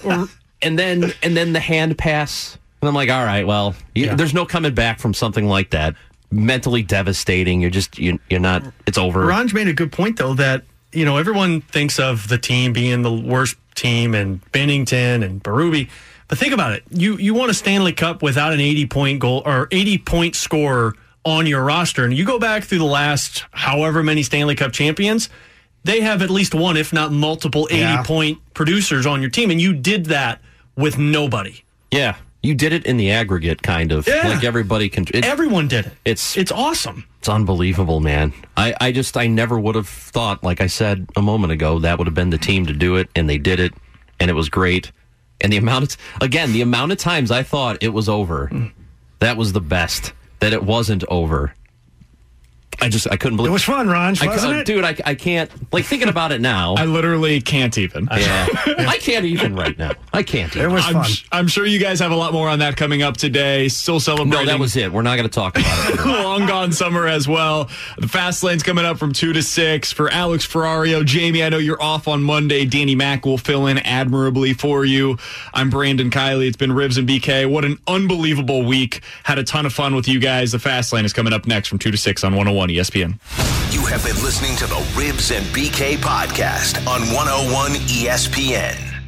and 0.62 0.78
then 0.80 1.14
and 1.22 1.38
then 1.38 1.54
the 1.54 1.60
hand 1.60 1.98
pass, 1.98 2.58
and 2.82 2.90
I'm 2.90 2.96
like, 2.96 3.10
all 3.10 3.24
right, 3.24 3.46
well, 3.46 3.76
you, 3.94 4.16
there's 4.16 4.34
no 4.34 4.46
coming 4.46 4.74
back 4.74 5.00
from 5.00 5.14
something 5.14 5.46
like 5.48 5.70
that. 5.72 5.96
Mentally 6.32 6.82
devastating. 6.84 7.62
You're 7.62 7.70
just 7.70 7.98
you, 8.00 8.20
you're 8.30 8.40
not. 8.40 8.64
It's 8.88 8.98
over. 8.98 9.26
Ranj 9.26 9.54
made 9.54 9.68
a 9.68 9.74
good 9.74 9.92
point 9.92 10.18
though 10.18 10.34
that 10.36 10.64
you 10.92 11.06
know 11.06 11.18
everyone 11.18 11.62
thinks 11.62 12.00
of 12.00 12.28
the 12.28 12.38
team 12.38 12.74
being 12.74 13.02
the 13.04 13.14
worst 13.14 13.56
team 13.76 14.14
and 14.16 14.42
Binnington 14.52 15.24
and 15.24 15.44
Berube, 15.44 15.90
but 16.28 16.38
think 16.38 16.54
about 16.54 16.74
it. 16.74 16.84
You 16.92 17.18
you 17.18 17.34
want 17.34 17.50
a 17.52 17.54
Stanley 17.54 17.94
Cup 17.94 18.22
without 18.22 18.54
an 18.54 18.60
80 18.60 18.86
point 18.88 19.20
goal 19.20 19.42
or 19.46 19.68
80 19.72 19.98
point 20.00 20.36
scorer 20.36 20.96
on 21.26 21.46
your 21.48 21.64
roster, 21.64 22.04
and 22.06 22.14
you 22.16 22.26
go 22.26 22.40
back 22.40 22.64
through 22.64 22.80
the 22.80 22.86
last 22.86 23.46
however 23.52 24.02
many 24.04 24.22
Stanley 24.24 24.56
Cup 24.56 24.72
champions. 24.72 25.30
They 25.84 26.02
have 26.02 26.22
at 26.22 26.30
least 26.30 26.54
one, 26.54 26.78
if 26.78 26.92
not 26.92 27.12
multiple, 27.12 27.68
80 27.72 27.80
Yeah. 27.80 28.04
point 28.04 28.40
producers 28.54 29.06
on 29.06 29.22
your 29.22 29.30
team, 29.30 29.50
and 29.50 29.62
you 29.62 29.74
did 29.74 30.06
that 30.08 30.42
with 30.76 30.98
nobody. 30.98 31.62
Yeah, 31.92 32.16
you 32.44 32.56
did 32.56 32.74
it 32.74 32.86
in 32.86 32.98
the 32.98 33.12
aggregate, 33.12 33.62
kind 33.62 33.92
of. 33.92 34.08
Yeah. 34.08 34.28
Like 34.28 34.44
everybody 34.44 34.90
can. 34.90 35.06
It, 35.14 35.26
Everyone 35.26 35.68
did 35.68 35.88
it. 35.88 35.94
it's 36.06 36.38
It's 36.38 36.52
awesome. 36.52 37.06
It's 37.20 37.28
unbelievable, 37.30 38.00
man. 38.00 38.34
I, 38.56 38.74
I 38.80 38.92
just 38.92 39.18
I 39.18 39.28
never 39.28 39.60
would 39.60 39.76
have 39.76 39.90
thought, 39.90 40.44
like 40.44 40.62
I 40.62 40.68
said 40.68 41.08
a 41.16 41.22
moment 41.22 41.52
ago, 41.52 41.80
that 41.80 41.98
would 41.98 42.08
have 42.08 42.14
been 42.14 42.30
the 42.30 42.38
team 42.38 42.66
to 42.68 42.74
do 42.74 42.96
it, 42.96 43.10
and 43.16 43.30
they 43.30 43.38
did 43.38 43.60
it, 43.60 43.74
and 44.20 44.30
it 44.30 44.36
was 44.36 44.48
great. 44.48 44.92
And 45.42 45.52
the 45.52 45.58
amount 45.58 45.86
of 45.86 45.98
again, 46.22 46.54
the 46.54 46.62
amount 46.62 46.92
of 46.92 46.98
times 46.98 47.32
I 47.32 47.44
thought 47.44 47.82
it 47.82 47.90
was 47.90 48.08
over, 48.08 48.50
mm. 48.52 48.72
that 49.20 49.36
was 49.38 49.54
the 49.54 49.62
best. 49.62 50.14
That 50.40 50.54
it 50.54 50.64
wasn't 50.64 51.04
over. 51.10 51.54
I 52.82 52.90
just 52.90 53.08
I 53.12 53.18
couldn't 53.18 53.38
believe 53.38 53.50
It 53.50 53.54
was 53.54 53.64
fun, 53.64 53.88
Ron, 53.88 54.16
I, 54.22 54.28
wasn't 54.28 54.54
uh, 54.54 54.58
it? 54.58 54.66
dude. 54.66 54.84
I, 54.84 54.96
I 55.06 55.16
can't 55.16 55.50
like 55.74 55.86
thinking 55.86 56.10
about 56.10 56.32
it 56.32 56.42
now. 56.42 56.76
I 56.76 56.86
literally 56.86 57.42
can't 57.42 57.78
even. 57.78 58.08
yeah, 58.12 58.48
I 58.66 58.98
can't 59.00 59.26
even 59.26 59.56
right 59.56 59.78
now. 59.78 59.92
I 60.14 60.24
can't. 60.24 60.56
Even. 60.56 60.70
It 60.70 60.74
was 60.74 60.86
I'm, 60.86 60.94
fun. 60.94 61.12
I'm 61.32 61.48
sure 61.48 61.66
you 61.66 61.80
guys 61.80 62.00
have 62.00 62.12
a 62.12 62.16
lot 62.16 62.34
more 62.34 62.48
on 62.48 62.60
that 62.60 62.78
coming 62.78 63.02
up 63.02 63.18
today. 63.18 63.68
Still 63.68 64.00
celebrating. 64.00 64.46
No, 64.46 64.52
that 64.52 64.60
was 64.60 64.76
it. 64.76 64.92
We're 64.92 65.02
not 65.02 65.18
going 65.18 65.28
to 65.28 65.34
talk 65.34 65.58
about 65.58 65.90
it. 65.90 66.06
Long 66.06 66.46
gone 66.46 66.72
summer 66.72 67.08
as 67.08 67.28
well. 67.28 67.70
The 67.98 68.08
fast 68.08 68.44
lane's 68.44 68.64
coming 68.64 68.86
up 68.86 68.98
from 68.98 69.14
two 69.14 69.34
to 69.34 69.44
six 69.44 69.92
for 69.92 70.10
Alex 70.10 70.48
Ferrario. 70.48 71.04
Jamie, 71.04 71.44
I 71.44 71.50
know 71.50 71.58
you're 71.58 71.82
off 71.82 72.08
on 72.08 72.24
Monday. 72.24 72.66
Danny 72.66 72.96
Mack 72.96 73.26
will 73.26 73.38
fill 73.38 73.68
in 73.68 73.78
admirably 73.80 74.54
for 74.54 74.86
you. 74.86 75.18
I'm 75.54 75.70
Brandon 75.70 76.10
Kiley. 76.10 76.48
It's 76.48 76.58
been 76.58 76.72
Rivs 76.72 76.98
and 76.98 77.08
BK. 77.08 77.50
What 77.50 77.66
an 77.66 77.78
unbelievable 77.88 78.64
week. 78.64 79.02
Had 79.24 79.38
a 79.40 79.44
ton 79.44 79.66
of 79.66 79.74
fun 79.74 79.96
with 79.96 80.08
you 80.08 80.20
guys. 80.20 80.52
The 80.52 80.60
fast 80.60 80.94
lane 80.94 81.06
is 81.06 81.14
coming 81.14 81.34
up 81.34 81.46
next 81.48 81.68
from 81.68 81.80
two 81.80 81.92
to 81.92 81.98
six 81.98 82.24
on 82.24 82.32
101 82.34 82.69
ESPN. 82.70 83.20
You 83.74 83.86
have 83.86 84.04
been 84.04 84.22
listening 84.24 84.56
to 84.58 84.66
the 84.66 84.76
Rivs 84.96 85.36
and 85.36 85.46
BK 85.48 85.98
podcast 85.98 86.80
on 86.88 87.02
101 87.14 87.72
ESPN. 87.88 88.99